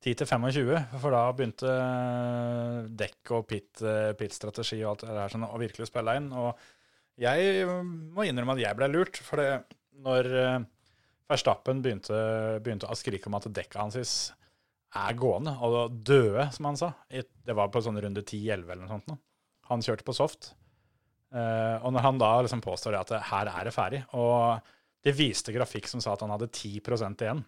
10 0.00 0.16
til 0.16 0.28
25, 0.28 0.76
for 1.02 1.12
da 1.12 1.22
begynte 1.36 1.68
eh, 1.68 2.76
dekk 3.02 3.32
og 3.36 3.46
pit-strategi 3.50 4.16
pit-strategi 4.16 4.78
og 4.80 4.94
alt 4.94 5.04
det 5.04 5.16
der 5.18 5.32
sånn, 5.34 5.44
å 5.44 5.60
virkelig 5.60 5.90
spille 5.90 6.14
inn. 6.16 6.30
Og 6.32 7.20
jeg 7.20 7.66
må 7.68 8.24
innrømme 8.24 8.56
at 8.56 8.62
jeg 8.62 8.78
ble 8.78 8.88
lurt, 8.88 9.20
for 9.20 9.42
det, 9.42 9.76
når 10.00 10.30
eh, 10.40 10.68
Verstappen 11.30 11.82
begynte, 11.84 12.16
begynte 12.64 12.88
å 12.90 12.96
skrike 12.98 13.28
om 13.28 13.36
at 13.38 13.50
dekka 13.54 13.84
hans 13.84 14.00
er 14.90 15.18
gående, 15.20 15.52
og 15.62 16.00
døde, 16.02 16.48
som 16.56 16.70
han 16.70 16.80
sa. 16.80 16.94
Det 17.06 17.54
var 17.54 17.68
på 17.70 17.84
sånn 17.84 18.00
runde 18.02 18.24
10-11 18.24 18.64
eller 18.64 18.82
noe 18.82 18.94
sånt. 18.96 19.12
nå. 19.12 19.20
Han 19.70 19.84
kjørte 19.84 20.06
på 20.08 20.16
soft. 20.16 20.54
Eh, 21.30 21.76
og 21.84 21.92
når 21.94 22.06
han 22.08 22.18
da 22.18 22.32
liksom 22.42 22.64
påstår 22.64 22.96
at 22.98 23.12
her 23.28 23.52
er 23.52 23.68
det 23.68 23.76
ferdig, 23.76 24.00
og 24.18 24.64
det 25.04 25.14
viste 25.16 25.52
grafikk 25.54 25.86
som 25.92 26.02
sa 26.02 26.16
at 26.16 26.24
han 26.24 26.32
hadde 26.34 26.48
10% 26.50 27.22
igjen 27.26 27.44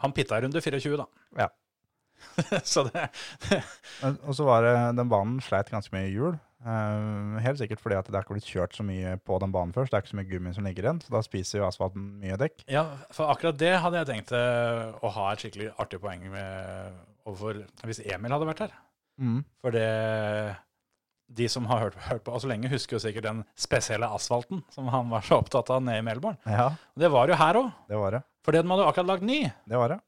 Han 0.00 0.12
pitta 0.16 0.38
i 0.38 0.44
runde 0.46 0.60
24, 0.62 0.96
da. 0.96 1.06
Ja. 1.44 1.48
så 2.64 2.84
det 2.86 3.08
Men- 4.02 4.18
Og 4.26 4.34
så 4.38 4.44
var 4.46 4.62
det, 4.62 4.74
den 4.96 5.08
banen 5.10 5.40
sleit 5.42 5.70
ganske 5.72 5.92
mye 5.94 6.08
i 6.08 6.14
hjul. 6.14 6.38
Uh, 6.62 7.40
helt 7.42 7.58
sikkert 7.58 7.80
fordi 7.82 7.96
at 7.98 8.06
det 8.06 8.14
er 8.14 8.22
ikke 8.22 8.36
blitt 8.36 8.46
kjørt 8.46 8.76
så 8.78 8.84
mye 8.86 9.16
på 9.26 9.38
den 9.42 9.50
banen 9.54 9.72
først. 9.74 9.90
Det 9.90 9.98
er 9.98 10.04
ikke 10.04 10.12
så 10.12 10.18
mye 10.20 10.30
gummi 10.30 10.52
som 10.54 10.66
ligger 10.68 10.86
igjen, 10.86 11.00
så 11.02 11.10
da 11.16 11.22
spiser 11.26 11.58
jo 11.58 11.66
asfalten 11.66 12.04
mye 12.22 12.36
dekk. 12.38 12.62
Ja, 12.70 12.84
for 13.10 13.32
akkurat 13.32 13.58
det 13.58 13.72
hadde 13.82 13.98
jeg 13.98 14.10
tenkt 14.12 14.30
uh, 14.36 14.94
å 15.02 15.10
ha 15.16 15.24
et 15.32 15.42
skikkelig 15.42 15.72
artig 15.82 15.98
poeng 16.04 16.22
med 16.30 17.00
overfor 17.26 17.64
hvis 17.88 18.02
Emil 18.06 18.34
hadde 18.36 18.46
vært 18.52 18.62
her. 18.68 18.76
For 19.62 19.74
det 19.74 19.88
De 21.32 21.46
som 21.48 21.64
har 21.70 21.78
hørt, 21.86 21.94
hørt 22.10 22.24
på 22.26 22.32
oss 22.36 22.44
lenge, 22.44 22.68
husker 22.68 22.98
jo 22.98 23.02
sikkert 23.06 23.24
den 23.24 23.42
spesielle 23.56 24.08
asfalten 24.12 24.62
som 24.74 24.88
han 24.92 25.08
var 25.12 25.24
så 25.24 25.38
opptatt 25.40 25.70
av 25.72 25.82
nede 25.82 26.02
i 26.02 26.06
Melbourne. 26.06 26.36
Ja, 26.44 26.70
Det 26.98 27.08
var 27.10 27.28
jo 27.32 27.38
her 27.40 27.54
òg, 27.62 27.70
det 27.88 27.96
var 28.00 28.10
det. 28.18 28.22
fordi 28.44 28.60
de 28.62 28.68
hadde 28.68 28.82
jo 28.84 28.90
akkurat 28.90 29.06
lagd 29.14 29.22
ny. 29.28 29.38
Det 29.68 29.78
var 29.80 29.88
det. 29.94 30.00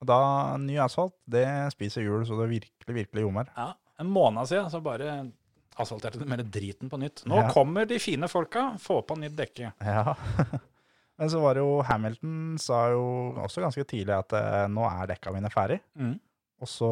Og 0.00 0.06
da, 0.08 0.18
ny 0.60 0.76
asfalt, 0.80 1.14
det 1.28 1.46
spiser 1.72 2.02
hjul 2.04 2.26
så 2.28 2.36
det 2.40 2.48
virkelig, 2.52 2.94
virkelig 3.02 3.24
ljomer. 3.24 3.48
Ja, 3.56 3.72
En 4.00 4.08
måned 4.08 4.48
siden 4.48 4.70
så 4.72 4.80
bare 4.80 5.30
asfalterte 5.80 6.18
de 6.20 6.24
mer 6.28 6.40
driten 6.44 6.88
på 6.90 6.96
nytt. 7.00 7.22
Nå 7.28 7.36
Ja. 7.36 7.50
kommer 7.52 7.86
de 7.86 7.98
fine 7.98 8.28
folka, 8.28 8.76
få 8.80 9.02
på 9.06 9.16
nytt 9.20 9.36
dekke. 9.36 9.72
Ja. 9.80 10.14
Men 11.20 11.28
så 11.28 11.40
var 11.42 11.54
det 11.54 11.60
jo 11.60 11.82
Hamilton 11.84 12.56
sa 12.58 12.88
jo 12.94 13.02
også 13.44 13.60
ganske 13.60 13.84
tidlig 13.84 14.14
at 14.16 14.32
eh, 14.32 14.66
nå 14.72 14.84
er 14.88 15.06
dekka 15.12 15.32
mine 15.34 15.50
ferdig. 15.52 15.80
Mm. 16.00 16.14
Og 16.60 16.68
så 16.68 16.90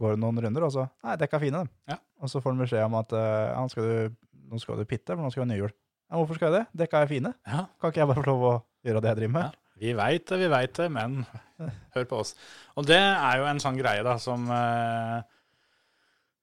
går 0.00 0.14
det 0.16 0.22
noen 0.22 0.40
runder, 0.46 0.64
og 0.64 0.72
så 0.74 0.86
Nei, 1.04 1.16
dekka 1.20 1.36
er 1.38 1.44
fine, 1.44 1.62
dem. 1.62 1.70
Ja. 1.92 1.98
Og 2.20 2.32
så 2.32 2.40
får 2.40 2.54
han 2.54 2.62
beskjed 2.64 2.86
om 2.86 2.98
at 3.00 3.14
eh, 3.16 3.46
ja, 3.50 3.60
nå, 3.60 3.72
skal 3.72 3.88
du, 3.88 4.18
nå 4.50 4.60
skal 4.62 4.80
du 4.80 4.88
pitte, 4.88 5.12
for 5.12 5.22
nå 5.24 5.32
skal 5.32 5.42
du 5.42 5.46
ha 5.46 5.50
nye 5.52 5.60
hjul. 5.60 5.74
Ja, 6.10 6.18
hvorfor 6.18 6.40
skal 6.40 6.50
jeg 6.50 6.56
det? 6.58 6.80
Dekka 6.82 7.04
er 7.04 7.10
fine. 7.10 7.34
Ja, 7.46 7.66
Kan 7.80 7.92
ikke 7.92 8.02
jeg 8.02 8.10
bare 8.10 8.22
få 8.24 8.30
lov 8.32 8.46
å 8.48 8.54
gjøre 8.86 9.02
det 9.04 9.12
jeg 9.12 9.20
driver 9.20 9.36
med? 9.36 9.52
Ja. 9.52 9.66
Vi 9.80 9.92
veit 9.96 10.26
det, 10.28 10.36
vi 10.42 10.48
veit 10.52 10.74
det, 10.76 10.88
men 10.92 11.20
hør 11.94 12.08
på 12.10 12.18
oss. 12.24 12.34
Og 12.76 12.88
det 12.88 12.98
er 13.00 13.40
jo 13.40 13.46
en 13.48 13.62
sånn 13.62 13.78
greie 13.80 14.02
da, 14.04 14.16
som, 14.20 14.44
eh, 14.52 15.20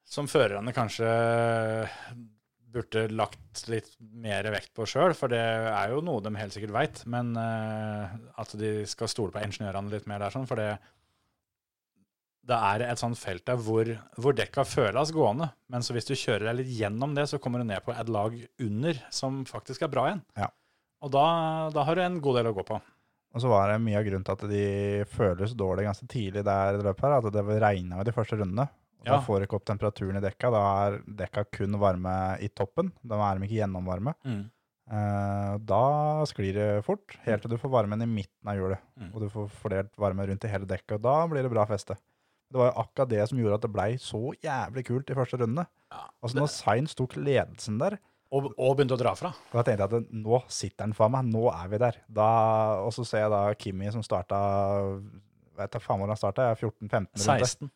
som 0.07 0.29
førerne 0.31 0.73
kanskje 0.73 1.11
burde 2.77 3.05
lagt 3.13 3.63
litt 3.71 3.93
mer 3.99 4.47
vekt 4.53 4.73
på 4.75 4.85
sjøl, 4.89 5.13
for 5.17 5.31
det 5.31 5.41
er 5.41 5.93
jo 5.93 6.01
noe 6.05 6.21
de 6.25 6.33
helt 6.37 6.53
sikkert 6.55 6.75
veit. 6.75 7.03
Men 7.09 7.33
eh, 7.39 8.17
at 8.41 8.53
de 8.59 8.71
skal 8.89 9.11
stole 9.11 9.33
på 9.33 9.43
ingeniørene 9.45 9.93
litt 9.93 10.09
mer 10.09 10.23
der, 10.23 10.33
sånn, 10.33 10.47
for 10.49 10.59
det, 10.61 10.75
det 12.47 12.57
er 12.69 12.83
et 12.87 12.99
sånt 13.01 13.19
felt 13.19 13.43
der 13.49 13.59
hvor, 13.59 13.89
hvor 14.15 14.35
dekka 14.35 14.63
føles 14.67 15.11
gående. 15.15 15.49
Men 15.71 15.83
så 15.83 15.95
hvis 15.95 16.07
du 16.07 16.13
kjører 16.15 16.47
deg 16.49 16.61
litt 16.61 16.75
gjennom 16.79 17.15
det, 17.17 17.27
så 17.31 17.39
kommer 17.43 17.59
du 17.59 17.67
ned 17.67 17.83
på 17.83 17.91
et 17.95 18.11
lag 18.13 18.37
under 18.63 19.01
som 19.13 19.41
faktisk 19.49 19.83
er 19.83 19.91
bra 19.91 20.05
igjen. 20.09 20.23
Ja. 20.39 20.47
Og 21.03 21.11
da, 21.13 21.25
da 21.75 21.83
har 21.85 21.97
du 21.99 22.05
en 22.05 22.21
god 22.23 22.39
del 22.39 22.51
å 22.51 22.55
gå 22.57 22.65
på. 22.67 22.79
Og 23.35 23.43
så 23.43 23.51
var 23.51 23.69
det 23.69 23.81
mye 23.83 23.99
av 23.99 24.05
grunnen 24.07 24.25
til 24.25 24.37
at 24.37 24.45
de 24.49 24.65
føles 25.11 25.53
dårlig 25.59 25.85
ganske 25.85 26.07
tidlig 26.09 26.45
der 26.47 26.79
i 26.79 26.85
løpet 26.87 27.05
her, 27.05 27.17
at 27.19 27.33
det 27.35 27.61
regna 27.61 27.99
jo 27.99 28.07
de 28.07 28.15
første 28.15 28.39
rundene. 28.39 28.69
Og 29.03 29.05
Ja. 29.05 29.17
Da 29.17 29.21
får 29.23 29.39
du 29.39 29.45
ikke 29.45 29.59
opp 29.59 29.67
temperaturen 29.67 30.17
i 30.17 30.23
dekka. 30.23 30.49
Da 30.51 30.61
er 30.87 30.95
dekka 31.19 31.43
kun 31.53 31.77
varme 31.79 32.13
i 32.43 32.49
toppen. 32.49 32.89
Da 33.05 33.19
er 33.27 33.37
de 33.37 33.45
ikke 33.45 33.59
gjennomvarme. 33.59 34.15
Eh, 34.87 35.53
da 35.67 35.83
sklir 36.31 36.55
det 36.55 36.67
fort, 36.87 37.17
helt 37.27 37.43
til 37.43 37.51
du 37.51 37.59
får 37.59 37.71
varmen 37.71 38.01
i 38.01 38.07
midten 38.09 38.47
av 38.47 38.55
hjulet. 38.57 38.83
Mm. 38.95 39.09
Og 39.13 39.21
du 39.21 39.29
får 39.31 39.49
fordelt 39.61 39.91
varme 39.99 40.25
rundt 40.27 40.47
i 40.47 40.51
hele 40.51 40.67
dekket, 40.69 40.95
og 40.97 41.03
da 41.03 41.15
blir 41.27 41.43
det 41.43 41.51
bra 41.51 41.65
feste. 41.69 41.97
Det 42.51 42.59
var 42.61 42.69
jo 42.71 42.81
akkurat 42.83 43.09
det 43.11 43.23
som 43.29 43.39
gjorde 43.41 43.57
at 43.59 43.63
det 43.65 43.71
blei 43.73 43.89
så 43.99 44.21
jævlig 44.43 44.85
kult 44.87 45.09
i 45.11 45.15
første 45.17 45.39
rundene. 45.41 45.65
Ja, 45.91 46.05
Altså 46.23 46.37
Når 46.39 46.47
Sainz 46.53 46.93
tok 46.95 47.15
ledelsen 47.19 47.77
der, 47.81 47.97
Og, 48.31 48.49
og 48.59 48.75
begynte 48.75 48.95
å 48.95 48.99
dra 48.99 49.13
fra. 49.15 49.33
da 49.53 49.61
tenkte 49.63 49.85
jeg 49.85 50.01
at 50.03 50.11
nå 50.11 50.41
sitter 50.51 50.83
han 50.83 50.93
faen 50.95 51.11
meg, 51.13 51.27
nå 51.31 51.45
er 51.51 51.67
vi 51.71 51.77
der. 51.79 51.97
Da, 52.11 52.25
og 52.83 52.91
så 52.95 53.05
ser 53.07 53.23
jeg 53.25 53.31
da 53.31 53.41
Kimi 53.55 53.91
som 53.91 54.03
starta 54.03 54.39
Vet 55.57 55.71
da 55.73 55.79
faen 55.81 55.97
hvor 56.01 56.11
han 56.11 56.19
starta, 56.19 56.51
14-15 56.55 56.91
runde. 56.91 57.47
16. 57.47 57.69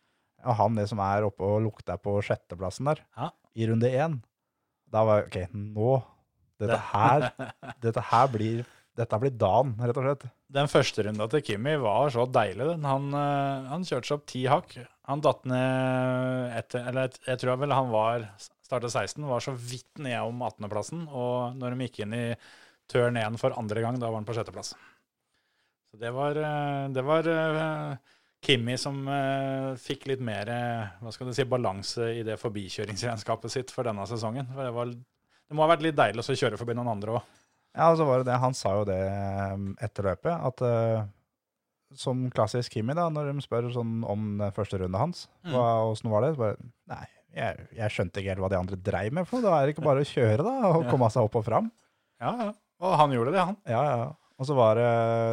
Og 0.46 0.56
han 0.58 0.76
det 0.78 0.88
som 0.90 1.00
er 1.04 1.24
oppe 1.26 1.46
og 1.46 1.62
lukter 1.66 1.98
på 2.02 2.18
sjetteplassen 2.26 2.86
der, 2.92 3.00
Ja. 3.18 3.30
i 3.56 3.66
runde 3.70 3.90
én. 3.90 4.20
Da 4.92 5.04
var 5.08 5.24
jeg 5.24 5.28
OK, 5.50 5.56
nå 5.56 6.04
Dette 6.62 6.78
her, 6.94 7.32
dette 7.82 8.02
her 8.12 8.28
blir 8.30 8.66
Dette 9.00 9.18
blir 9.22 9.32
dagen, 9.40 9.76
rett 9.80 9.98
og 9.98 10.04
slett. 10.04 10.24
Den 10.52 10.68
første 10.68 11.06
runda 11.06 11.28
til 11.32 11.44
Kimi 11.48 11.78
var 11.80 12.12
så 12.12 12.26
deilig. 12.28 12.74
Han, 12.84 13.08
eh, 13.16 13.70
han 13.72 13.86
kjørte 13.88 14.10
seg 14.10 14.18
opp 14.18 14.26
ti 14.28 14.42
hakk. 14.52 14.76
Han 15.08 15.24
datt 15.24 15.46
ned 15.48 16.58
etter 16.60 16.88
Eller 16.90 17.14
jeg, 17.16 17.40
tror 17.40 17.60
vel 17.62 17.76
han 17.76 17.92
var 17.92 18.28
starta 18.40 18.90
16, 18.92 19.24
var 19.28 19.44
så 19.44 19.56
vidt 19.56 20.00
ned 20.04 20.20
om 20.20 20.44
18.-plassen. 20.44 21.06
Og 21.08 21.56
når 21.56 21.76
de 21.76 21.88
gikk 21.88 22.02
inn 22.04 22.18
i 22.18 22.26
turn 22.92 23.20
1 23.20 23.40
for 23.40 23.56
andre 23.56 23.84
gang, 23.84 24.00
da 24.00 24.10
var 24.10 24.20
han 24.20 24.28
på 24.28 24.36
sjetteplass. 24.36 24.74
Så 25.92 26.00
det 26.00 26.12
var, 26.16 26.36
eh, 26.36 26.88
det 26.92 27.04
var 27.08 27.32
eh, 27.32 28.12
Kimi 28.44 28.76
som 28.82 29.06
fikk 29.78 30.08
litt 30.10 30.22
mer 30.26 30.50
hva 30.98 31.12
skal 31.14 31.30
du 31.30 31.34
si, 31.38 31.46
balanse 31.46 32.08
i 32.18 32.24
det 32.26 32.40
forbikjøringsregnskapet 32.42 33.54
sitt 33.54 33.72
for 33.72 33.86
denne 33.86 34.04
sesongen. 34.10 34.50
For 34.50 34.66
det, 34.66 34.72
var, 34.74 34.90
det 34.90 35.56
må 35.56 35.62
ha 35.64 35.70
vært 35.70 35.86
litt 35.86 36.00
deilig 36.00 36.26
å 36.26 36.36
kjøre 36.42 36.58
forbi 36.58 36.74
noen 36.76 36.90
andre 36.90 37.20
òg. 37.20 37.38
Ja, 37.78 37.88
så 37.96 38.04
var 38.08 38.20
det 38.22 38.28
det, 38.28 38.38
Han 38.44 38.56
sa 38.58 38.74
jo 38.80 38.86
det 38.90 39.00
um, 39.54 39.70
etter 39.80 40.10
løpet, 40.10 40.34
at 40.50 40.64
uh, 40.66 41.06
som 41.96 42.26
klassisk 42.32 42.74
Kimi, 42.76 42.96
da, 42.98 43.06
når 43.12 43.32
de 43.32 43.44
spør 43.44 43.70
sånn 43.76 44.02
om 44.08 44.42
første 44.56 44.80
runde 44.82 45.00
hans, 45.00 45.26
Mm. 45.44 45.54
hva, 45.56 45.66
var 46.14 46.26
det? 46.26 46.34
Så 46.36 46.42
bare, 46.42 46.70
Nei, 46.92 47.06
jeg, 47.36 47.68
jeg 47.78 47.94
skjønte 47.96 48.20
ikke 48.22 48.34
helt 48.34 48.44
hva 48.44 48.50
de 48.52 48.60
andre 48.60 48.80
dreiv 48.80 49.16
med 49.16 49.28
for. 49.28 49.44
Da 49.44 49.56
er 49.58 49.68
det 49.68 49.76
ikke 49.76 49.86
bare 49.88 50.04
å 50.04 50.08
kjøre, 50.08 50.44
da, 50.46 50.54
og 50.72 50.88
komme 50.92 51.10
seg 51.12 51.28
opp 51.28 51.36
og 51.40 51.46
fram. 51.48 51.72
Ja, 52.22 52.32
ja. 52.48 52.50
Og 52.82 52.96
han 52.98 53.14
gjorde 53.16 53.34
det, 53.36 53.44
han. 53.52 53.58
Ja, 53.70 53.82
ja. 53.88 54.08
Og 54.42 54.48
så 54.50 54.56
var 54.58 54.80
det 54.80 54.88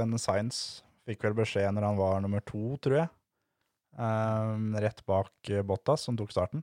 en 0.05 0.19
Science, 0.21 0.83
fikk 1.09 1.23
vel 1.25 1.37
beskjed 1.39 1.71
når 1.75 1.87
han 1.89 1.97
var 2.01 2.19
nummer 2.21 2.43
to, 2.45 2.77
tror 2.85 2.99
jeg, 3.01 3.09
um, 3.97 4.75
rett 4.79 5.01
bak 5.09 5.53
Bottas, 5.67 6.05
som 6.05 6.19
tok 6.19 6.35
starten, 6.35 6.63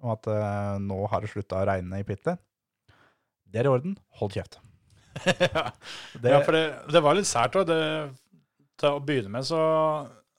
om 0.00 0.12
at 0.14 0.28
uh, 0.30 0.76
nå 0.80 1.00
har 1.10 1.24
det 1.24 1.32
slutta 1.32 1.60
å 1.60 1.66
regne 1.68 2.00
i 2.00 2.06
pitlane. 2.06 2.38
Det 3.50 3.60
er 3.64 3.66
i 3.66 3.72
orden. 3.72 3.96
Hold 4.20 4.36
kjeft. 4.36 4.60
Ja. 5.54 5.66
Det, 6.22 6.32
ja, 6.32 6.40
for 6.44 6.56
det, 6.56 6.64
det 6.92 7.02
var 7.04 7.16
litt 7.18 7.28
sært 7.28 7.58
òg. 7.60 7.70
Til 8.80 8.96
å 8.96 9.04
begynne 9.04 9.32
med 9.34 9.44
så, 9.44 9.60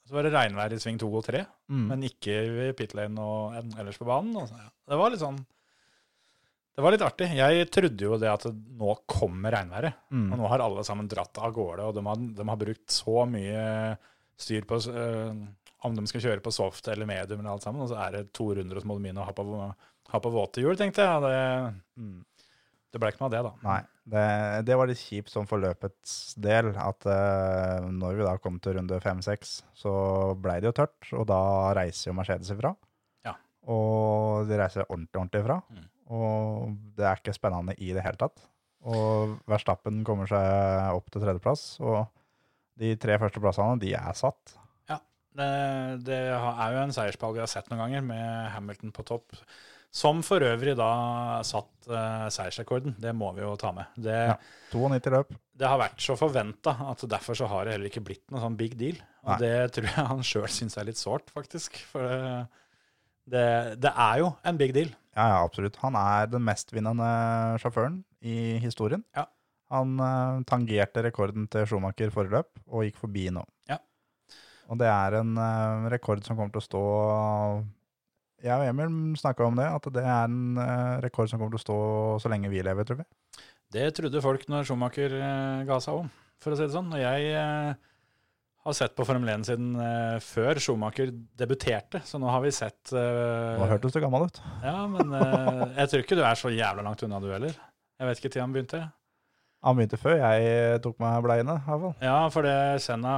så 0.08 0.16
var 0.16 0.26
det 0.26 0.34
regnvær 0.34 0.74
i 0.74 0.80
sving 0.82 0.98
to 0.98 1.06
og 1.14 1.24
tre, 1.28 1.44
mm. 1.70 1.84
men 1.92 2.06
ikke 2.08 2.38
i 2.66 2.70
pit 2.78 2.96
lane 2.98 3.22
og 3.22 3.54
ellers 3.78 4.00
på 4.00 4.08
banen. 4.08 4.34
Og 4.40 4.48
så, 4.50 4.58
ja. 4.58 4.70
Det 4.92 4.98
var 4.98 5.14
litt 5.14 5.22
sånn 5.22 5.38
Det 6.72 6.82
var 6.82 6.94
litt 6.94 7.04
artig. 7.06 7.28
Jeg 7.38 7.68
trodde 7.70 8.08
jo 8.08 8.18
det 8.18 8.30
at 8.32 8.48
nå 8.50 8.96
kommer 9.06 9.54
regnværet. 9.54 9.98
mm. 10.10 10.28
Og 10.32 10.40
nå 10.42 10.50
har 10.50 10.64
alle 10.64 10.84
sammen 10.88 11.10
dratt 11.10 11.38
av 11.38 11.54
gårde, 11.54 11.86
og 11.86 11.96
de 11.98 12.06
har, 12.08 12.26
de 12.42 12.48
har 12.50 12.62
brukt 12.64 12.94
så 12.94 13.26
mye 13.30 13.64
styr 14.42 14.66
på 14.66 14.80
øh, 14.90 15.42
om 15.86 15.96
de 15.96 16.04
skal 16.10 16.22
kjøre 16.24 16.42
på 16.42 16.52
soft 16.54 16.88
eller 16.90 17.06
medium 17.06 17.40
eller 17.40 17.54
alt 17.54 17.64
sammen, 17.66 17.82
og 17.84 17.90
så 17.90 17.98
er 18.02 18.16
det 18.16 18.28
to 18.34 18.48
runder, 18.54 18.78
og 18.78 18.84
så 18.84 19.14
å 19.22 19.26
ha 19.26 19.34
på, 19.36 19.46
ha 20.12 20.20
på 20.22 20.32
våte 20.34 20.62
hjul, 20.62 20.76
tenkte 20.78 21.06
jeg. 21.06 21.24
Det, 21.26 21.38
Mm. 21.92 22.22
Det 22.92 23.00
ble 23.00 23.10
ikke 23.12 23.22
noe 23.22 23.30
av 23.30 23.34
det, 23.34 23.42
da. 23.46 23.52
Nei, 23.64 23.78
det, 24.12 24.24
det 24.68 24.76
var 24.76 24.90
litt 24.90 25.00
kjipt 25.00 25.32
sånn 25.32 25.48
for 25.48 25.62
løpets 25.62 26.34
del, 26.44 26.70
at 26.76 27.06
eh, 27.08 27.88
når 27.88 28.18
vi 28.18 28.26
da 28.26 28.36
kom 28.42 28.58
til 28.62 28.76
runde 28.76 29.00
5-6, 29.00 29.52
så 29.82 29.92
blei 30.36 30.58
det 30.60 30.68
jo 30.68 30.76
tørt, 30.82 31.10
og 31.16 31.26
da 31.30 31.42
reiser 31.78 32.10
jo 32.10 32.16
Mercedes 32.18 32.52
ifra. 32.52 32.74
Ja. 33.26 33.36
Og 33.72 34.48
de 34.50 34.60
reiser 34.60 34.84
ordentlig, 34.88 35.16
ordentlig 35.16 35.44
ifra. 35.44 35.58
Mm. 35.72 35.86
Og 36.12 36.78
det 36.98 37.08
er 37.08 37.22
ikke 37.22 37.36
spennende 37.36 37.76
i 37.80 37.92
det 37.96 38.04
hele 38.04 38.20
tatt. 38.20 38.44
Og 38.92 39.38
Verstappen 39.48 40.02
kommer 40.04 40.28
seg 40.28 40.98
opp 40.98 41.08
til 41.12 41.24
tredjeplass, 41.24 41.66
og 41.80 42.02
de 42.82 42.96
tre 43.00 43.16
første 43.22 43.40
plassene, 43.40 43.80
de 43.80 43.94
er 43.96 44.18
satt. 44.18 44.58
Det, 45.32 45.52
det 46.04 46.16
er 46.28 46.74
jo 46.74 46.80
en 46.82 46.92
seierspall 46.92 47.32
vi 47.36 47.40
har 47.40 47.50
sett 47.50 47.70
noen 47.70 47.86
ganger, 47.86 48.04
med 48.04 48.50
Hamilton 48.52 48.92
på 48.92 49.04
topp. 49.08 49.36
Som 49.92 50.22
for 50.24 50.40
øvrig 50.40 50.72
da 50.78 50.88
satt 51.44 51.88
uh, 51.90 52.28
seiersrekorden. 52.32 52.94
Det 53.02 53.12
må 53.12 53.28
vi 53.36 53.42
jo 53.44 53.52
ta 53.60 53.74
med. 53.76 53.90
Det, 54.00 54.14
Ja. 54.32 54.36
92 54.72 55.10
løp. 55.12 55.34
det 55.60 55.68
har 55.68 55.76
vært 55.82 56.00
så 56.00 56.16
forventa 56.16 56.72
at 56.88 57.02
derfor 57.12 57.36
så 57.36 57.44
har 57.50 57.66
det 57.66 57.74
heller 57.74 57.90
ikke 57.90 58.04
blitt 58.06 58.24
noe 58.32 58.40
sånn 58.40 58.56
big 58.56 58.78
deal. 58.80 58.96
Og 59.26 59.34
Nei. 59.34 59.38
det 59.42 59.72
tror 59.76 59.90
jeg 59.90 60.06
han 60.14 60.24
sjøl 60.24 60.48
syns 60.48 60.78
er 60.80 60.88
litt 60.88 61.00
sårt, 61.00 61.28
faktisk. 61.34 61.76
For 61.90 62.08
det, 62.08 62.48
det, 63.28 63.44
det 63.84 63.92
er 63.92 64.22
jo 64.22 64.32
en 64.48 64.56
big 64.58 64.72
deal. 64.74 64.88
Ja, 65.12 65.26
ja, 65.28 65.42
absolutt. 65.44 65.76
Han 65.84 65.98
er 66.00 66.32
den 66.32 66.44
mestvinnende 66.46 67.10
sjåføren 67.60 68.00
i 68.24 68.56
historien. 68.64 69.04
Ja. 69.12 69.26
Han 69.76 70.00
uh, 70.00 70.40
tangerte 70.48 71.04
rekorden 71.04 71.44
til 71.52 71.68
Schumacher 71.68 72.10
forrige 72.12 72.40
løp, 72.40 72.50
og 72.72 72.88
gikk 72.88 72.96
forbi 73.00 73.28
nå. 73.32 73.44
Ja. 73.68 73.76
Og 74.72 74.80
det 74.80 74.88
er 74.88 75.20
en 75.20 75.36
uh, 75.36 75.84
rekord 75.92 76.24
som 76.24 76.40
kommer 76.40 76.56
til 76.56 76.64
å 76.64 76.68
stå 76.70 76.82
Jeg 78.42 78.58
og 78.58 78.66
Emil 78.66 79.14
snakka 79.20 79.46
om 79.46 79.58
det, 79.58 79.68
at 79.70 79.86
det 79.94 80.02
er 80.02 80.26
en 80.26 80.58
eh, 80.58 80.98
rekord 81.04 81.30
som 81.30 81.38
kommer 81.38 81.54
til 81.54 81.60
å 81.60 81.66
stå 81.66 81.78
så 82.24 82.32
lenge 82.32 82.50
vi 82.50 82.62
lever, 82.64 82.86
tror 82.88 83.02
vi. 83.02 83.06
Det 83.72 83.86
trodde 83.96 84.22
folk 84.24 84.44
når 84.50 84.66
Schumacher 84.68 85.14
eh, 85.14 85.62
ga 85.68 85.78
seg 85.82 86.02
om, 86.02 86.08
for 86.42 86.54
å 86.54 86.58
si 86.58 86.66
det 86.66 86.74
sånn. 86.74 86.90
Og 86.90 87.02
jeg 87.02 87.28
eh, 87.38 87.92
har 88.66 88.76
sett 88.78 88.96
på 88.98 89.06
Formel 89.06 89.30
1 89.30 89.46
siden 89.46 89.70
før 90.26 90.58
Schumacher 90.62 91.14
debuterte, 91.38 92.02
så 92.06 92.18
nå 92.22 92.30
har 92.30 92.42
vi 92.44 92.52
sett 92.54 92.92
uh, 92.94 93.58
Nå 93.58 93.66
hørtes 93.66 93.94
du 93.94 93.98
gammel 94.02 94.28
ut. 94.30 94.38
Ja, 94.62 94.84
men 94.86 95.10
jeg 95.74 95.90
tror 95.90 96.04
ikke 96.04 96.18
du 96.18 96.22
er 96.22 96.38
så 96.38 96.52
jævla 96.54 96.84
langt 96.86 97.02
unna, 97.02 97.18
du 97.18 97.26
heller. 97.32 97.56
Jeg 97.98 98.06
vet 98.10 98.22
ikke 98.22 98.30
tid 98.36 98.44
han 98.44 98.54
begynte. 98.54 98.84
Han 99.62 99.76
begynte 99.78 99.98
før 100.00 100.16
jeg 100.18 100.80
tok 100.82 100.96
meg 100.98 101.20
bleiene, 101.22 101.54
i 101.60 101.66
hvert 101.68 101.82
fall. 101.84 101.92
Ja, 102.02 102.16
for 102.34 102.46
det 102.46 102.54
Senna 102.82 103.12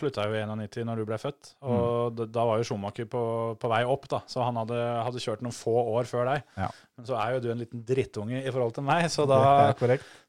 slutta 0.00 0.24
jo 0.30 0.36
i 0.38 0.44
91 0.48 0.86
når 0.88 1.02
du 1.02 1.08
ble 1.10 1.18
født, 1.20 1.50
og 1.60 2.14
da, 2.16 2.26
da 2.38 2.46
var 2.48 2.60
jo 2.60 2.68
Schumacher 2.70 3.08
på, 3.12 3.24
på 3.60 3.72
vei 3.72 3.82
opp, 3.84 4.08
da. 4.08 4.22
Så 4.30 4.40
han 4.46 4.56
hadde, 4.62 4.78
hadde 5.04 5.20
kjørt 5.20 5.44
noen 5.44 5.56
få 5.56 5.74
år 5.98 6.08
før 6.08 6.30
deg. 6.32 6.46
Ja. 6.56 6.70
Men 6.96 7.10
så 7.10 7.18
er 7.20 7.36
jo 7.36 7.44
du 7.44 7.50
en 7.52 7.60
liten 7.60 7.84
drittunge 7.84 8.40
i 8.40 8.48
forhold 8.48 8.74
til 8.78 8.88
meg, 8.88 9.10
så 9.12 9.28
da. 9.30 9.42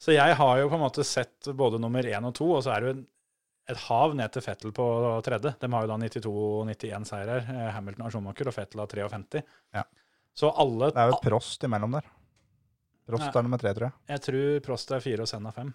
Så 0.01 0.16
jeg 0.18 0.38
har 0.42 0.60
jo 0.60 0.68
på 0.68 0.80
en 0.80 0.86
måte 0.86 1.08
sett 1.08 1.51
både 1.56 1.80
nummer 1.80 2.04
én 2.04 2.28
og 2.28 2.36
to, 2.36 2.51
og 2.60 2.63
så 2.68 2.75
er 2.75 2.84
det 2.84 2.92
jo 2.92 3.00
et 3.72 3.84
hav 3.88 4.16
ned 4.18 4.32
til 4.36 4.44
Fettel 4.44 4.74
på 4.75 4.86
tredje. 5.24 5.54
De 5.62 5.72
har 5.72 5.86
jo 5.86 5.92
da 5.94 6.00
92-91 6.04 7.08
seirer. 7.08 7.46
her, 7.48 7.70
Hamilton 7.78 8.10
og 8.10 8.16
Schumacher, 8.16 8.51
og 8.51 8.56
Fettel 8.58 8.84
har 8.84 8.92
53. 8.92 9.44
Ja. 9.78 9.86
Så 10.36 10.51
alle 10.51 10.92
Det 10.92 11.00
er 11.00 11.12
jo 11.12 11.22
Prost 11.24 11.63
imellom 11.68 11.96
der. 11.96 12.12
Prost 13.12 13.36
er 13.36 13.46
nummer 13.48 13.62
tre, 13.62 13.74
tror 13.77 13.89
jeg. 13.89 13.98
Jeg 14.13 14.24
tror 14.27 14.60
Prost 14.65 14.94
er 14.96 15.03
fire 15.03 15.25
og 15.25 15.30
Senna 15.32 15.53
fem. 15.56 15.72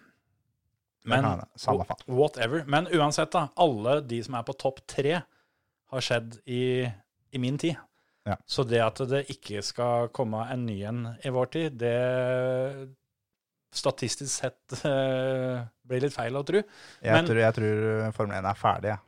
Men, 1.06 1.22
Men. 1.22 1.90
Whatever. 2.10 2.64
Men 2.66 2.88
uansett, 2.90 3.30
da. 3.34 3.46
Alle 3.62 4.00
de 4.02 4.18
som 4.26 4.34
er 4.38 4.46
på 4.46 4.56
topp 4.58 4.82
tre, 4.90 5.20
har 5.92 6.02
skjedd 6.02 6.40
i, 6.50 6.82
i 7.30 7.38
min 7.38 7.58
tid. 7.62 7.76
Ja. 8.26 8.34
Så 8.46 8.64
det 8.66 8.80
at 8.82 8.98
det 9.06 9.26
ikke 9.30 9.62
skal 9.62 10.08
komme 10.14 10.40
en 10.50 10.64
ny 10.66 10.80
en 10.88 11.04
i 11.22 11.30
vår 11.30 11.52
tid, 11.54 11.76
det 11.78 11.94
statistisk 13.76 14.32
sett 14.32 14.78
uh, 14.82 15.62
blir 15.88 16.02
litt 16.02 16.14
feil 16.14 16.38
å 16.38 16.42
tro. 16.46 16.58
Jeg, 16.58 17.12
Men- 17.12 17.28
tror, 17.28 17.42
jeg 17.44 17.58
tror 17.60 17.84
Formel 18.16 18.40
1 18.40 18.50
er 18.50 18.60
ferdig, 18.60 18.94
jeg. 18.94 19.02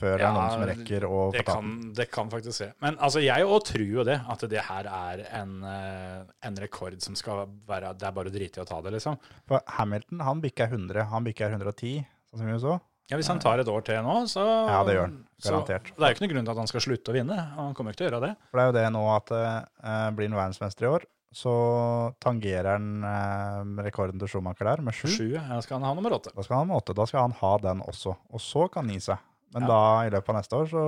Før 0.00 0.16
det 0.16 0.26
er 0.26 0.32
noen 0.32 0.54
som 0.54 0.66
rekker 0.70 1.04
å 1.06 1.22
Det 1.34 1.44
kan, 1.46 1.72
det 1.96 2.06
kan 2.10 2.30
faktisk 2.32 2.56
se. 2.56 2.70
Men 2.80 2.96
altså, 2.96 3.20
jeg 3.22 3.44
òg 3.44 3.64
tror 3.68 3.86
jo 3.86 4.04
det, 4.08 4.18
at 4.32 4.44
det 4.48 4.62
her 4.64 4.88
er 4.88 5.24
en, 5.42 5.56
eh, 5.64 6.22
en 6.48 6.56
rekord 6.56 6.96
som 7.04 7.14
skal 7.18 7.46
være 7.68 7.92
Det 8.00 8.08
er 8.08 8.14
bare 8.16 8.32
å 8.32 8.34
drite 8.34 8.60
i 8.60 8.64
å 8.64 8.68
ta 8.68 8.80
det, 8.80 8.94
liksom. 8.96 9.18
For 9.46 9.60
Hamilton 9.78 10.20
han 10.24 10.40
bikker 10.40 10.72
100, 10.72 11.04
han 11.10 11.24
bikker 11.28 11.52
110, 11.52 12.06
sånn 12.30 12.40
som 12.40 12.48
vi 12.48 12.58
så. 12.64 12.80
Ja, 13.10 13.16
Hvis 13.18 13.26
han 13.26 13.40
tar 13.42 13.58
et 13.58 13.66
år 13.66 13.82
til 13.82 13.96
nå, 14.06 14.22
så 14.30 14.42
Ja, 14.70 14.84
det 14.86 14.94
gjør 14.94 15.08
han. 15.08 15.26
så- 15.42 15.66
Det 15.66 15.74
er 15.74 15.80
jo 15.80 16.14
ikke 16.14 16.20
noen 16.22 16.30
grunn 16.34 16.44
til 16.44 16.50
at 16.52 16.56
han 16.58 16.66
skal 16.68 16.80
slutte 16.80 17.10
å 17.10 17.14
vinne. 17.14 17.36
Han 17.56 17.74
kommer 17.74 17.90
ikke 17.92 17.96
til 17.96 18.06
å 18.06 18.10
gjøre 18.12 18.28
det. 18.28 18.36
For 18.52 18.56
det 18.58 18.62
er 18.62 18.68
jo 18.70 18.78
det 18.78 18.92
nå 18.94 19.16
at 19.16 19.30
eh, 19.32 20.10
blir 20.14 20.28
han 20.30 20.38
verdensmester 20.38 20.82
i 20.86 20.92
år, 20.94 21.02
så 21.34 22.14
tangerer 22.20 22.70
han 22.78 23.04
eh, 23.04 23.82
rekorden 23.82 24.18
til 24.18 24.28
Schumacher 24.28 24.64
der 24.64 24.82
med 24.82 24.94
sju. 24.94 25.08
Sju 25.08 25.32
ja, 25.34 25.60
skal 25.60 25.80
han 25.80 25.88
ha 25.88 25.94
nummer 25.94 26.10
åtte. 26.16 26.32
Da 26.34 26.42
skal 26.42 26.56
han 26.56 26.62
ha 26.62 26.64
nummer 26.68 26.80
åtte. 26.82 26.94
Da 26.94 27.04
skal 27.06 27.20
han 27.26 27.32
ha 27.40 27.56
den 27.58 27.82
også. 27.82 28.16
Og 28.32 28.40
så 28.40 28.70
kan 28.70 28.84
han 28.86 28.94
gi 28.94 29.00
seg. 29.00 29.18
Men 29.54 29.62
Ja. 29.64 29.68
da, 29.68 29.80
i 30.06 30.10
løpet 30.14 30.28
av 30.30 30.36
neste 30.38 30.56
år, 30.60 30.68
så 30.70 30.82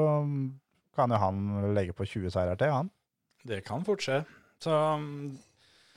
kan 0.95 1.11
jo 1.11 1.17
han 1.19 1.75
legge 1.75 1.93
på 1.97 2.07
20 2.07 2.31
seirer 2.31 2.59
til, 2.61 2.71
han. 2.71 2.91
Det 3.45 3.65
kan 3.67 3.83
fort 3.85 4.03
skje. 4.05 4.21
Så 4.63 4.71
mm, 4.71 5.39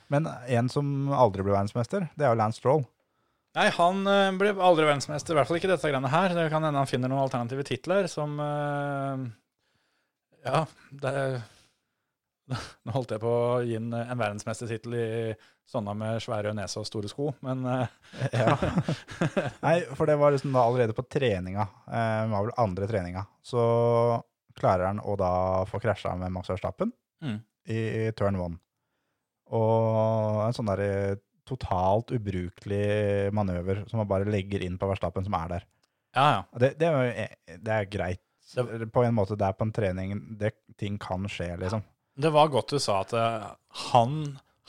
Men 0.09 0.27
en 0.27 0.69
som 0.69 1.09
aldri 1.13 1.43
blir 1.45 1.53
verdensmester, 1.53 2.07
det 2.15 2.25
er 2.25 2.33
jo 2.33 2.39
Lance 2.39 2.57
Stroll. 2.61 2.85
Nei, 3.55 3.69
han 3.71 4.01
blir 4.03 4.53
ble 4.53 4.63
aldri 4.65 4.83
verdensmester. 4.85 5.31
I 5.33 5.37
hvert 5.39 5.47
fall 5.47 5.57
ikke 5.61 5.69
dette 5.71 5.87
greiene 5.89 6.09
her. 6.11 6.33
Det 6.35 6.49
kan 6.51 6.63
hende 6.65 6.81
han 6.81 6.89
finner 6.89 7.07
noen 7.11 7.23
alternative 7.23 7.63
titler 7.63 8.09
som 8.11 8.33
eh, 8.43 9.23
Ja, 10.45 10.65
det 10.91 11.13
er 11.13 11.37
Nå 12.85 12.93
holdt 12.93 13.11
jeg 13.15 13.21
på 13.23 13.29
å 13.31 13.61
gi 13.65 13.75
en, 13.79 13.87
en 13.97 14.19
verdensmestertittel 14.19 14.93
i 14.99 15.05
sånne 15.65 15.95
med 15.97 16.19
svære 16.21 16.51
nese 16.53 16.77
og 16.81 16.85
store 16.85 17.09
sko, 17.09 17.31
men 17.45 17.63
eh, 17.65 17.87
Ja. 18.33 18.53
Nei, 19.65 19.79
for 19.97 20.05
det 20.09 20.17
var 20.21 20.35
liksom 20.35 20.53
da 20.53 20.61
allerede 20.67 20.93
på 20.97 21.05
treninga, 21.09 21.65
eh, 21.89 22.19
det 22.27 22.31
var 22.35 22.45
vel 22.45 22.55
andre 22.61 22.87
treninga, 22.91 23.25
så 23.41 23.63
klarer 24.55 24.85
han 24.91 25.01
å 25.03 25.15
da 25.19 25.31
få 25.67 25.81
krasja 25.83 26.13
med 26.19 26.31
Max 26.35 26.53
Verstappen 26.53 26.93
Mm. 27.23 27.37
i, 27.71 27.77
i 28.05 28.11
turn 28.13 28.35
one. 28.37 28.57
Og 29.55 30.41
en 30.45 30.53
sånn 30.57 30.67
der 30.69 30.81
eh, 30.83 31.15
totalt 31.47 32.11
ubrukelig 32.15 33.31
manøver 33.35 33.83
som 33.89 34.01
man 34.01 34.09
bare 34.09 34.27
legger 34.29 34.63
inn 34.65 34.77
på 34.81 34.89
Verstappen 34.89 35.25
som 35.25 35.35
er 35.37 35.51
der. 35.55 35.65
ja, 36.17 36.25
ja. 36.33 36.39
Det, 36.59 36.71
det, 36.81 36.89
er, 36.89 37.11
eh, 37.25 37.57
det 37.61 37.73
er 37.79 37.89
greit. 37.91 38.21
Det- 38.55 38.89
På 38.93 39.03
en 39.05 39.15
måte 39.17 39.37
det 39.37 39.47
er 39.47 39.57
på 39.57 39.65
en 39.65 39.73
trening, 39.73 40.15
det, 40.37 40.53
ting 40.77 40.97
kan 41.01 41.25
skje, 41.29 41.51
liksom. 41.61 41.83
Det 42.15 42.31
var 42.31 42.51
godt 42.53 42.75
du 42.75 42.79
sa 42.79 43.01
at 43.03 43.11
eh, 43.17 43.47
han, 43.91 44.19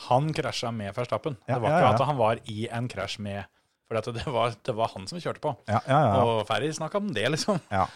han 0.09 0.33
krasja 0.35 0.73
med 0.75 0.95
Verstappen. 0.97 1.37
Ja, 1.47 1.57
det 1.57 1.63
var 1.63 1.77
ikke 1.77 1.95
at 1.95 2.09
han 2.09 2.19
var 2.19 2.41
i 2.51 2.67
en 2.67 2.89
krasj 2.91 3.21
med 3.23 3.47
For 3.87 4.03
det, 4.03 4.25
var, 4.27 4.57
det 4.67 4.75
var 4.75 4.91
han 4.97 5.07
som 5.07 5.21
kjørte 5.23 5.45
på. 5.45 5.55
Ja, 5.71 5.79
ja, 5.87 6.01
ja. 6.09 6.25
Og 6.25 6.41
Ferry 6.49 6.73
snakka 6.75 6.99
om 6.99 7.13
det, 7.15 7.29
liksom. 7.37 7.61
Ja. 7.71 7.87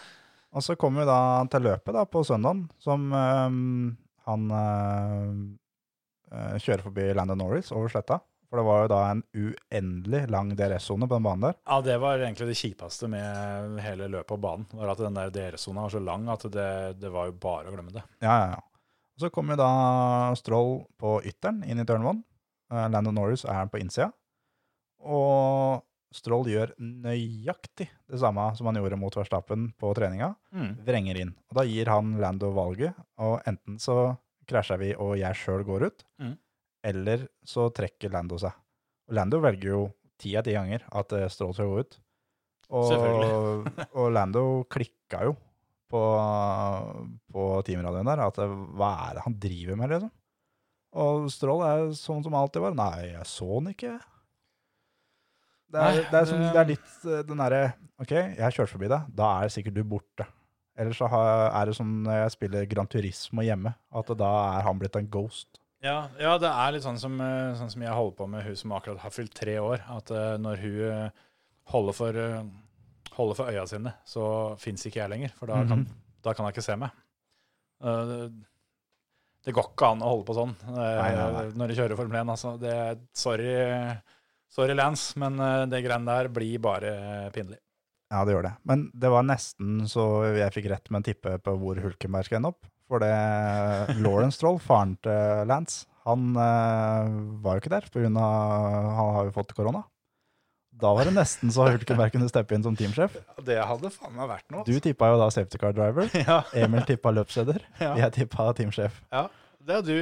Og 0.55 0.63
så 0.63 0.77
kommer 0.79 1.03
vi 1.03 1.11
da 1.11 1.19
til 1.51 1.67
løpet 1.67 1.95
da, 1.95 2.05
på 2.07 2.23
søndagen, 2.27 2.65
som 2.79 3.11
øhm, 3.15 3.97
han 4.27 4.41
øh, 4.55 6.57
kjører 6.59 6.83
forbi 6.83 7.05
Landon 7.15 7.39
Norris 7.39 7.71
over 7.75 7.91
sletta. 7.91 8.19
For 8.51 8.59
det 8.59 8.67
var 8.67 8.81
jo 8.81 8.87
da 8.91 8.97
en 9.07 9.21
uendelig 9.31 10.25
lang 10.31 10.49
DRS-sone 10.59 11.07
på 11.07 11.15
den 11.15 11.23
banen 11.23 11.45
der. 11.45 11.53
Ja, 11.67 11.77
det 11.85 11.93
var 12.03 12.19
egentlig 12.19 12.49
det 12.49 12.57
kjipeste 12.59 13.07
med 13.07 13.77
hele 13.79 14.09
løpet 14.11 14.27
på 14.33 14.37
banen. 14.43 14.65
var 14.75 14.91
At 14.91 14.99
den 14.99 15.15
der 15.15 15.31
DRS-sona 15.31 15.85
var 15.85 15.93
så 15.93 16.01
lang 16.03 16.27
at 16.33 16.43
det, 16.51 16.71
det 16.99 17.11
var 17.13 17.29
jo 17.29 17.37
bare 17.39 17.71
å 17.71 17.75
glemme 17.75 17.93
det. 17.95 18.03
Ja, 18.19 18.33
ja, 18.33 18.49
ja. 18.57 18.59
Så 19.21 19.29
kommer 19.33 19.59
da 19.59 19.69
Stroll 20.39 20.79
på 20.97 21.19
ytteren 21.29 21.61
inn 21.67 21.81
i 21.81 21.85
turn 21.85 22.05
one. 22.07 22.23
Eh, 22.73 22.87
Landon 22.89 23.15
Norris 23.19 23.43
er 23.45 23.69
på 23.69 23.77
innsida. 23.81 24.09
Og 25.05 25.81
Stroll 26.11 26.49
gjør 26.51 26.73
nøyaktig 26.81 27.87
det 28.11 28.19
samme 28.19 28.49
som 28.57 28.67
han 28.67 28.79
gjorde 28.81 28.97
mot 28.99 29.15
Verstappen 29.15 29.69
på 29.79 29.93
treninga. 29.95 30.33
Mm. 30.51 30.73
vrenger 30.85 31.19
inn. 31.21 31.31
Og 31.51 31.61
da 31.61 31.63
gir 31.69 31.87
han 31.91 32.17
Lando 32.19 32.49
valget, 32.55 32.97
og 33.21 33.39
enten 33.47 33.77
så 33.79 34.17
krasjer 34.49 34.81
vi 34.81 34.89
og 34.99 35.13
jeg 35.21 35.37
sjøl 35.39 35.63
går 35.67 35.85
ut, 35.87 36.03
Mm. 36.19 36.33
eller 36.83 37.27
så 37.47 37.69
trekker 37.71 38.11
Lando 38.11 38.37
seg. 38.41 38.51
Og 39.07 39.15
Lando 39.15 39.39
velger 39.39 39.69
jo 39.71 39.81
ti 40.19 40.35
av 40.35 40.43
ti 40.43 40.51
ganger 40.57 40.83
at 40.91 41.13
eh, 41.13 41.29
Stroll 41.31 41.53
skal 41.55 41.71
gå 41.71 41.79
ut. 41.85 41.99
Og, 42.71 43.67
og 43.99 44.11
Lando 44.11 44.43
klikka 44.71 45.23
jo 45.29 45.37
på, 45.91 46.01
på 47.35 47.45
teamradioen 47.67 48.07
der 48.09 48.23
at 48.25 48.39
hva 48.41 48.91
er 49.09 49.17
det 49.19 49.25
han 49.27 49.37
driver 49.43 49.79
med, 49.79 49.93
liksom? 49.95 50.11
Og 51.01 51.27
Strål 51.31 51.61
er 51.63 51.85
sånn 51.95 52.23
som 52.25 52.33
alltid 52.35 52.63
var. 52.65 52.73
Nei, 52.75 53.11
jeg 53.13 53.27
så 53.29 53.47
han 53.53 53.69
ikke. 53.71 53.93
Det 55.71 55.79
er, 55.79 55.85
Nei, 56.01 56.03
det 56.11 56.17
er, 56.19 56.25
som, 56.27 56.41
det- 56.43 56.59
er 56.59 56.69
litt 56.73 57.05
eh, 57.07 57.21
den 57.29 57.39
derre 57.39 57.61
OK, 58.01 58.11
jeg 58.11 58.41
har 58.43 58.51
kjørt 58.55 58.73
forbi 58.73 58.89
deg. 58.91 59.05
Da 59.15 59.29
er 59.45 59.53
sikkert 59.53 59.77
du 59.77 59.83
borte. 59.87 60.25
Eller 60.79 60.95
så 60.97 61.07
har, 61.11 61.45
er 61.61 61.69
det 61.69 61.75
sånn 61.77 61.93
når 62.07 62.17
jeg 62.23 62.33
spiller 62.35 62.67
Grand 62.71 62.89
Turismo 62.91 63.43
hjemme, 63.45 63.71
at 63.95 64.11
da 64.19 64.31
er 64.57 64.65
han 64.65 64.79
blitt 64.81 64.95
en 64.99 65.07
ghost. 65.13 65.59
Ja, 65.83 66.09
ja, 66.21 66.35
det 66.41 66.49
er 66.51 66.75
litt 66.75 66.83
sånn 66.85 66.99
som, 67.01 67.15
eh, 67.23 67.53
sånn 67.59 67.71
som 67.71 67.83
jeg 67.85 67.95
holder 67.95 68.17
på 68.19 68.27
med 68.29 68.43
hun 68.45 68.57
som 68.59 68.73
akkurat 68.75 68.99
har 69.05 69.13
fylt 69.15 69.33
tre 69.37 69.55
år. 69.63 69.83
At 69.95 70.11
eh, 70.11 70.35
når 70.41 70.59
hun 70.65 71.11
holder 71.71 71.95
for, 71.97 72.19
holder 73.17 73.35
for 73.35 73.51
øya 73.51 73.65
sine, 73.67 73.93
så 74.07 74.23
fins 74.61 74.85
ikke 74.87 75.01
jeg 75.01 75.09
lenger. 75.11 75.33
For 75.37 75.47
da, 75.51 75.61
kan, 75.67 75.79
Mhm. 75.85 75.87
da 76.23 76.33
kan 76.33 76.45
jeg 76.47 76.55
ikke 76.55 76.63
se 76.63 76.75
meg. 76.77 76.91
Eh, 77.83 78.29
det- 79.43 79.53
går 79.55 79.71
ikke 79.73 79.91
an 79.91 80.01
å 80.05 80.09
holde 80.11 80.25
på 80.27 80.35
sånn 80.37 80.55
eh, 80.69 81.01
Nei, 81.01 81.15
nei, 81.15 81.31
nei. 81.33 81.45
når 81.57 81.67
du 81.67 81.73
kjører 81.75 81.97
Formel 81.97 82.19
1. 82.21 82.29
Altså. 82.29 82.59
Det, 82.61 82.99
sorry, 83.13 83.97
sorry, 84.49 84.73
Lance, 84.77 85.15
men 85.17 85.39
eh, 85.39 85.65
det 85.65 85.83
greiene 85.83 86.05
der 86.05 86.29
blir 86.29 86.59
bare 86.61 87.31
pinlig. 87.33 87.57
Ja, 88.11 88.25
det 88.25 88.33
gjør 88.35 88.43
det. 88.43 88.53
Men 88.65 88.91
det 88.93 89.09
var 89.09 89.23
nesten 89.23 89.81
så 89.87 90.35
jeg 90.35 90.51
fikk 90.53 90.69
rett 90.69 90.91
med 90.91 90.99
en 90.99 91.13
tippe 91.13 91.37
på 91.41 91.57
hvor 91.57 91.79
Hulkenberg 91.81 92.25
skal 92.25 92.37
ende 92.41 92.51
opp. 92.53 92.65
For 92.87 92.99
det 92.99 93.09
Lawrence 94.03 94.35
Stroll, 94.37 94.59
faren 94.59 94.97
til 95.01 95.47
Lance, 95.47 95.85
han 96.05 96.33
var 96.35 97.55
jo 97.55 97.61
ikke 97.61 97.69
der 97.71 97.87
pga. 97.87 98.03
han 98.11 99.15
har 99.15 99.25
jo 99.25 99.31
fått 99.31 99.53
korona. 99.55 99.83
Da 100.81 100.91
var 100.97 101.05
det 101.05 101.13
nesten 101.13 101.51
så 101.53 101.67
Hulkenberg 101.69 102.13
kunne 102.15 102.29
steppe 102.31 102.55
inn 102.57 102.63
som 102.65 102.75
teamsjef. 102.77 103.13
Det 103.45 103.59
hadde 103.61 103.91
faen 103.93 104.15
meg 104.17 104.29
vært 104.31 104.47
noe. 104.53 104.63
Du 104.65 104.73
tippa 104.81 105.11
jo 105.13 105.19
da 105.21 105.27
safety 105.33 105.59
car 105.61 105.75
driver. 105.77 106.09
Ja, 106.27 106.39
Emil 106.57 106.81
tippa 106.89 107.11
løpsleder. 107.13 107.61
Ja. 107.79 107.93
Jeg 108.05 108.15
tippa 108.17 108.49
teamsjef. 108.57 108.97
ja. 109.13 109.27
Det 109.61 109.75
du 109.85 109.93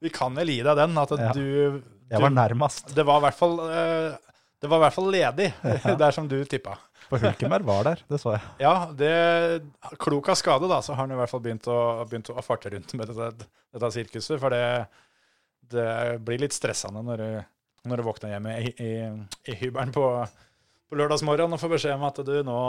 Vi 0.00 0.08
kan 0.08 0.32
vel 0.36 0.48
gi 0.48 0.62
deg 0.64 0.76
den, 0.78 0.96
at 0.98 1.10
Ja. 1.20 1.32
du, 1.36 1.82
Jeg 2.08 2.20
var 2.22 2.30
nærmest. 2.32 2.94
Det 2.96 3.04
var 3.04 3.18
i 3.20 3.24
hvert 3.26 3.36
fall 3.36 3.58
eh, 3.68 4.14
Det 4.62 4.70
var 4.72 4.78
i 4.80 4.84
hvert 4.86 4.94
fall 4.96 5.10
ledig, 5.12 5.48
der 6.02 6.10
som 6.16 6.28
du 6.28 6.38
tippa. 6.48 6.78
For 7.10 7.20
Hulkenberg 7.22 7.62
var 7.68 7.84
der, 7.86 8.00
det 8.08 8.18
så 8.18 8.32
jeg. 8.34 8.40
Ja, 8.64 8.72
det 8.96 9.12
klok 10.00 10.28
av 10.32 10.38
skade, 10.40 10.66
da, 10.72 10.80
så 10.82 10.94
har 10.96 11.04
han 11.04 11.12
i 11.12 11.18
hvert 11.20 11.30
fall 11.30 11.42
begynt 11.44 11.68
å, 11.68 11.76
begynt 12.08 12.32
å 12.32 12.40
farte 12.42 12.72
rundt 12.72 12.96
med 12.98 13.12
dette, 13.12 13.46
dette 13.76 13.90
sirkuset. 13.94 14.40
For 14.42 14.50
det, 14.56 14.64
det 15.76 15.86
blir 16.24 16.40
litt 16.46 16.56
stressende 16.56 17.02
når 17.04 17.22
du, 17.22 17.28
når 17.88 18.00
du 18.02 18.06
våkner 18.06 18.34
hjemme 18.34 18.54
i, 18.60 18.72
i, 18.82 18.92
i 19.50 19.58
hybelen 19.60 19.92
på, 19.94 20.04
på 20.90 20.98
lørdagsmorgen 21.00 21.54
og 21.56 21.60
får 21.62 21.74
beskjed 21.76 21.98
om 21.98 22.08
at 22.08 22.22
du 22.26 22.34
nå 22.46 22.62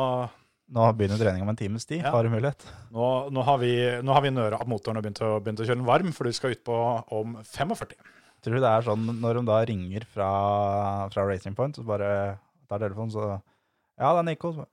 Nå 0.67 0.84
begynner 0.99 1.15
trening 1.15 1.45
om 1.45 1.47
en 1.47 1.56
times 1.56 1.86
tid. 1.88 2.01
Ja. 2.01 2.10
Har 2.12 2.27
du 2.27 2.32
mulighet? 2.34 2.65
Nå, 2.91 3.06
nå 3.32 3.43
har 3.47 3.60
vi, 3.62 3.69
nå 4.03 4.12
har 4.12 4.23
vi 4.25 4.34
nøra 4.36 4.58
opp 4.60 4.67
motoren 4.67 4.99
og 4.99 5.06
begynt 5.06 5.21
å, 5.23 5.30
begynt 5.39 5.62
å 5.63 5.67
kjøre 5.69 5.80
den 5.80 5.88
varm, 5.88 6.10
for 6.12 6.27
du 6.27 6.36
skal 6.36 6.58
ut 6.58 6.63
på 6.67 6.80
om 7.15 7.38
45. 7.39 7.93
Tror 8.43 8.58
du 8.58 8.60
det 8.60 8.71
er 8.73 8.84
sånn 8.84 9.06
når 9.21 9.39
de 9.39 9.43
da 9.47 9.62
ringer 9.69 10.03
fra, 10.12 10.27
fra 11.13 11.23
Racing 11.23 11.56
Point, 11.56 11.80
så 11.80 11.88
bare 11.88 12.10
tar 12.67 12.84
telefonen, 12.84 13.13
så 13.15 13.30
Ja, 13.95 14.12
det 14.12 14.19
er 14.19 14.27
Nico. 14.27 14.51
Så, 14.58 14.67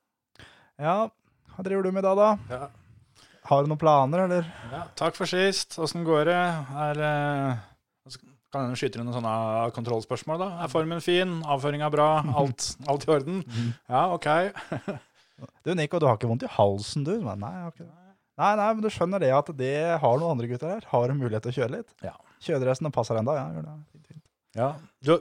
ja, 0.83 0.97
hva 1.55 1.67
driver 1.69 1.87
du 1.87 1.95
med 1.95 2.03
da, 2.09 2.17
da? 2.19 2.33
Ja. 2.51 2.67
Har 3.47 3.63
du 3.63 3.71
noen 3.71 3.79
planer, 3.79 4.25
eller? 4.27 4.51
Ja, 4.73 4.83
takk 4.99 5.15
for 5.15 5.31
sist. 5.31 5.79
Åssen 5.79 6.03
går 6.07 6.27
det? 6.27 6.41
Er, 6.89 7.01
eh, 7.07 7.63
kan 8.55 8.69
hende 8.69 8.79
skyte 8.79 9.01
inn 9.01 9.09
noen 9.09 9.19
sånne 9.19 9.75
kontrollspørsmål, 9.77 10.39
da? 10.41 10.49
Er 10.65 10.73
formen 10.73 11.03
fin? 11.05 11.41
Avføringa 11.51 11.91
bra? 11.93 12.09
Alt, 12.41 12.71
alt 12.89 13.05
i 13.05 13.13
orden? 13.19 13.43
Ja, 13.91 14.07
OK. 14.15 14.31
Du, 15.67 15.73
Nico, 15.75 15.99
du 15.99 16.07
har 16.07 16.15
ikke 16.15 16.29
vondt 16.31 16.45
i 16.47 16.51
halsen, 16.57 17.03
du? 17.03 17.17
Men, 17.19 17.41
nei, 17.43 17.51
jeg 17.51 17.65
har 17.65 17.73
ikke 17.73 17.87
det. 17.89 18.05
Nei, 18.39 18.51
nei, 18.59 18.67
men 18.75 18.83
du 18.83 18.91
skjønner 18.91 19.23
det 19.23 19.31
at 19.35 19.51
det 19.59 19.75
har 20.03 20.19
noen 20.19 20.35
andre 20.35 20.49
gutter 20.51 20.73
her. 20.75 20.87
Har 20.91 21.11
en 21.11 21.19
mulighet 21.21 21.45
til 21.47 21.53
å 21.53 21.57
kjøre 21.59 21.73
litt. 21.77 21.93
Ja. 22.07 22.15
Kjøredressen 22.43 22.91
passer 22.95 23.19
enda, 23.21 23.37
ja. 23.39 23.45
Gjør 23.55 23.67
det. 23.67 23.75
Fint, 23.95 24.07
fint. 24.11 24.23
Ja. 24.59 24.71
Du, 25.07 25.13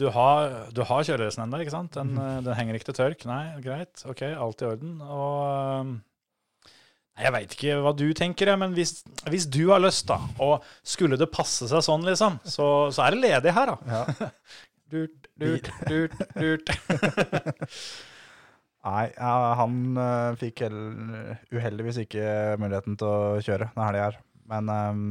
du 0.00 0.06
har, 0.14 0.52
du 0.76 0.82
har 0.88 1.06
kjøredressen 1.08 1.44
ennå, 1.46 1.62
ikke 1.64 1.74
sant? 1.74 1.94
Den, 1.96 2.12
mm. 2.16 2.44
den 2.48 2.58
henger 2.58 2.78
ikke 2.78 2.90
til 2.90 2.98
tørk? 3.00 3.24
Nei, 3.28 3.42
greit. 3.64 4.04
OK, 4.08 4.24
alt 4.32 4.64
i 4.64 4.68
orden. 4.68 4.98
Og 5.04 5.38
eh, 5.46 5.94
Nei, 5.94 5.98
Jeg 7.18 7.34
veit 7.34 7.54
ikke 7.54 7.78
hva 7.82 7.92
du 7.98 8.06
tenker, 8.14 8.52
men 8.60 8.74
hvis, 8.76 9.00
hvis 9.26 9.46
du 9.50 9.64
har 9.72 9.82
lyst, 9.82 10.06
da, 10.10 10.20
og 10.44 10.66
skulle 10.86 11.18
det 11.18 11.30
passe 11.34 11.66
seg 11.70 11.82
sånn, 11.82 12.06
liksom, 12.06 12.38
så, 12.46 12.66
så 12.94 13.06
er 13.06 13.16
det 13.16 13.24
ledig 13.24 13.54
her, 13.56 13.74
da. 13.74 13.98
Ja. 13.98 14.30
Durt, 14.88 15.26
durt, 15.36 15.66
durt, 15.84 16.14
durt. 16.32 16.70
Nei, 18.88 19.02
han 19.20 19.74
eh, 20.00 20.36
fikk 20.40 20.62
uheldigvis 21.52 21.98
ikke 22.06 22.22
muligheten 22.62 22.96
til 22.96 23.08
å 23.10 23.40
kjøre 23.44 23.66
denne 23.74 23.88
helga 23.90 24.06
her. 24.06 24.16
Men 24.48 24.70
eh, 24.72 25.02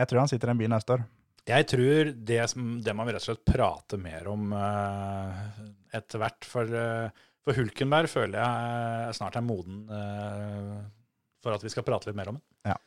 jeg 0.00 0.10
tror 0.10 0.22
han 0.24 0.32
sitter 0.32 0.50
i 0.50 0.54
en 0.56 0.62
bil 0.64 0.72
neste 0.72 0.96
år. 0.96 1.04
Jeg 1.46 1.68
tror 1.70 2.10
det, 2.10 2.40
det 2.82 2.96
man 2.98 3.06
vi 3.06 3.14
rett 3.14 3.22
og 3.22 3.28
slett 3.28 3.46
prate 3.46 4.00
mer 4.02 4.26
om 4.32 4.50
eh, 4.58 5.38
etter 6.00 6.24
hvert. 6.24 6.50
For, 6.50 6.74
for 7.46 7.62
Hulkenberg 7.62 8.10
føler 8.10 8.40
jeg 8.40 9.14
snart 9.20 9.38
er 9.38 9.46
moden 9.46 9.86
for 11.42 11.54
at 11.54 11.64
vi 11.64 11.72
skal 11.72 11.86
prate 11.86 12.08
litt 12.08 12.18
mer 12.18 12.32
om 12.32 12.38
den. 12.38 12.44
Ja. 12.70 12.78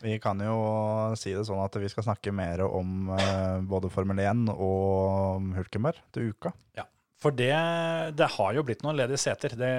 Vi 0.00 0.14
kan 0.22 0.38
jo 0.42 0.58
si 1.18 1.32
det 1.34 1.42
sånn 1.48 1.64
at 1.64 1.74
vi 1.80 1.88
skal 1.90 2.06
snakke 2.06 2.30
mer 2.34 2.62
om 2.66 3.10
eh, 3.16 3.58
både 3.66 3.90
Formel 3.90 4.20
1 4.22 4.46
og 4.54 5.48
Hulkenberg 5.56 5.98
til 6.14 6.30
uka. 6.30 6.52
Ja, 6.78 6.84
For 7.18 7.34
det, 7.34 7.50
det 8.18 8.30
har 8.36 8.54
jo 8.54 8.62
blitt 8.66 8.84
noen 8.86 8.98
ledige 9.00 9.18
seter. 9.24 9.56
Det, 9.58 9.72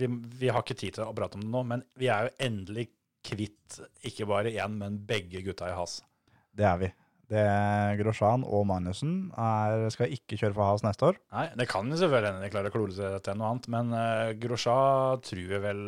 vi, 0.00 0.10
vi 0.42 0.50
har 0.50 0.64
ikke 0.64 0.78
tid 0.78 0.98
til 0.98 1.06
å 1.06 1.14
prate 1.14 1.38
om 1.38 1.46
det 1.46 1.52
nå, 1.52 1.62
men 1.74 1.86
vi 1.98 2.10
er 2.10 2.26
jo 2.26 2.34
endelig 2.48 2.88
kvitt 3.26 3.80
ikke 4.06 4.26
bare 4.30 4.54
én, 4.54 4.78
men 4.82 4.98
begge 5.06 5.42
gutta 5.46 5.70
i 5.70 5.78
has. 5.78 6.00
Det 6.56 6.66
er 6.66 6.82
vi. 6.82 6.90
Det 7.28 7.40
er 7.42 7.96
Grosjean 7.98 8.44
og 8.46 8.66
Magnussen 8.70 9.32
er, 9.34 9.88
skal 9.90 10.12
ikke 10.14 10.36
kjøre 10.38 10.54
for 10.54 10.68
Has 10.70 10.84
neste 10.86 11.08
år. 11.08 11.16
Nei, 11.34 11.48
Det 11.58 11.66
kan 11.68 11.88
jo 11.90 11.96
selvfølgelig 11.98 12.30
hende 12.30 12.44
de 12.46 12.50
klarer 12.52 12.70
å 12.70 12.74
klore 12.76 12.94
seg 12.94 13.16
til 13.26 13.34
noe 13.40 13.48
annet, 13.50 13.66
men 13.74 13.90
uh, 13.96 14.30
Grosjean 14.38 15.24
tror 15.26 15.48
vi 15.50 15.58
vel 15.64 15.80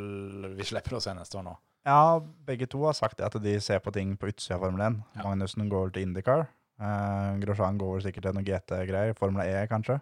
vi 0.59 0.67
slipper 0.67 0.97
å 0.99 1.03
se 1.05 1.15
neste 1.15 1.39
år 1.39 1.47
nå. 1.47 1.55
Ja, 1.87 2.19
begge 2.45 2.67
to 2.69 2.83
har 2.89 2.97
sagt 2.99 3.23
at 3.25 3.37
de 3.41 3.55
ser 3.65 3.79
på 3.85 3.93
ting 3.95 4.17
på 4.19 4.29
utsida 4.33 4.57
av 4.59 4.65
Formel 4.67 4.83
1. 4.89 4.97
Ja. 5.15 5.23
Magnussen 5.29 5.71
går 5.71 5.95
til 5.95 6.09
Indycar. 6.09 6.49
Uh, 6.83 7.39
Grosjean 7.43 7.79
går 7.81 7.95
vel 7.97 8.05
sikkert 8.09 8.27
til 8.29 8.35
noe 8.37 8.45
GT-greier. 8.47 9.15
Formel 9.19 9.47
E, 9.47 9.63
kanskje. 9.71 10.01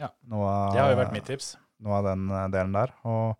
Ja. 0.00 0.12
Av- 0.30 0.74
Det 0.76 0.80
har 0.84 0.92
jo 0.92 1.00
vært 1.00 1.16
mitt 1.16 1.26
tips. 1.28 1.54
noe 1.84 1.96
av 1.98 2.06
den 2.12 2.28
eh, 2.30 2.46
delen 2.54 2.72
der. 2.76 2.92
Og 3.08 3.34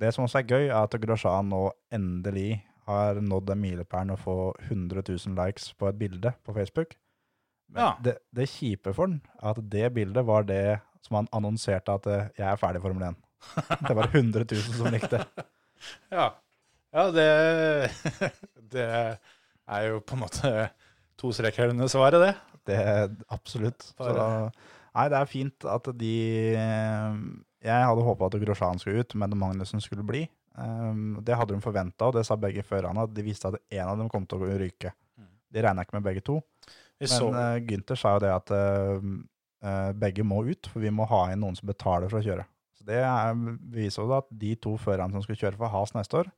det 0.00 0.12
som 0.14 0.24
også 0.24 0.40
er 0.40 0.46
gøy, 0.48 0.64
er 0.68 0.78
at 0.84 0.94
Grosjean 1.02 1.48
nå 1.52 1.64
endelig 1.92 2.60
har 2.86 3.20
nådd 3.22 3.46
den 3.52 3.60
milepælen 3.62 4.14
å 4.14 4.18
få 4.20 4.36
100 4.68 5.04
000 5.08 5.36
likes 5.38 5.70
på 5.78 5.88
et 5.90 5.98
bilde 6.00 6.32
på 6.44 6.54
Facebook. 6.56 6.96
Men 7.72 7.82
Ja. 7.84 7.90
det, 8.04 8.16
det 8.34 8.48
kjipe 8.50 8.92
for 8.94 9.08
er 9.08 9.50
at 9.52 9.60
det 9.70 9.92
bildet 9.94 10.26
var 10.26 10.42
det 10.48 10.80
som 11.02 11.16
han 11.20 11.28
annonserte 11.32 11.94
at 11.94 12.06
eh, 12.06 12.28
jeg 12.38 12.46
er 12.46 12.60
ferdig 12.60 12.82
i 12.82 12.84
Formel 12.84 13.08
1. 13.12 13.20
Det 13.88 13.94
var 13.98 14.06
100 14.12 14.44
000 14.46 14.76
som 14.78 14.92
likte. 14.92 15.22
Ja, 16.14 16.28
ja 16.94 17.08
det, 17.10 17.24
det 18.74 18.84
er 18.86 19.86
jo 19.88 19.96
på 20.06 20.14
en 20.14 20.20
måte 20.22 20.52
to 21.18 21.32
streker 21.34 21.72
under 21.72 21.88
svaret, 21.90 22.22
det. 22.22 22.34
Det 22.70 22.76
absolutt. 23.34 23.88
Så, 23.96 24.12
nei, 24.94 25.06
det 25.10 25.18
er 25.18 25.26
fint 25.30 25.66
at 25.66 25.88
de 25.98 26.12
eh, 26.54 27.16
Jeg 27.66 27.88
hadde 27.88 28.04
håpa 28.06 28.28
at 28.30 28.38
Grosjean 28.44 28.78
skulle 28.78 29.02
ut, 29.02 29.16
men 29.18 29.34
Magnussen 29.38 29.82
skulle 29.82 30.06
bli. 30.06 30.22
Um, 30.54 31.18
det 31.24 31.36
hadde 31.38 31.56
de 31.56 31.64
forventa, 31.64 32.10
og 32.10 32.16
det 32.16 32.26
sa 32.28 32.36
begge 32.36 32.64
førerne. 32.66 33.06
at 33.06 33.14
De 33.14 33.24
visste 33.24 33.48
at 33.48 33.58
en 33.72 33.88
av 33.88 34.00
dem 34.00 34.10
kom 34.12 34.26
til 34.28 34.44
å 34.44 34.56
ryke. 34.60 34.92
Mm. 35.16 35.28
De 35.54 35.64
regna 35.64 35.84
ikke 35.84 35.98
med 35.98 36.08
begge 36.08 36.24
to. 36.26 36.40
Vi 37.00 37.08
Men 37.08 37.12
så, 37.14 37.28
uh, 37.32 37.58
Gunther 37.66 37.98
sa 37.98 38.16
jo 38.16 38.22
det 38.22 38.32
at 38.34 38.52
uh, 38.54 39.06
eh, 39.62 39.92
begge 39.98 40.26
må 40.26 40.42
ut, 40.46 40.68
for 40.70 40.84
vi 40.84 40.92
må 40.94 41.06
ha 41.10 41.24
inn 41.32 41.40
noen 41.42 41.56
som 41.58 41.70
betaler 41.70 42.12
for 42.12 42.20
å 42.20 42.26
kjøre. 42.26 42.44
Så 42.78 42.86
Det 42.86 43.00
er, 43.00 43.32
viser 43.72 44.04
jo 44.04 44.14
at 44.18 44.28
de 44.30 44.54
to 44.54 44.76
førerne 44.78 45.16
som 45.16 45.24
skal 45.24 45.40
kjøre 45.40 45.58
for 45.58 45.72
Has 45.72 45.94
neste 45.96 46.20
år, 46.22 46.30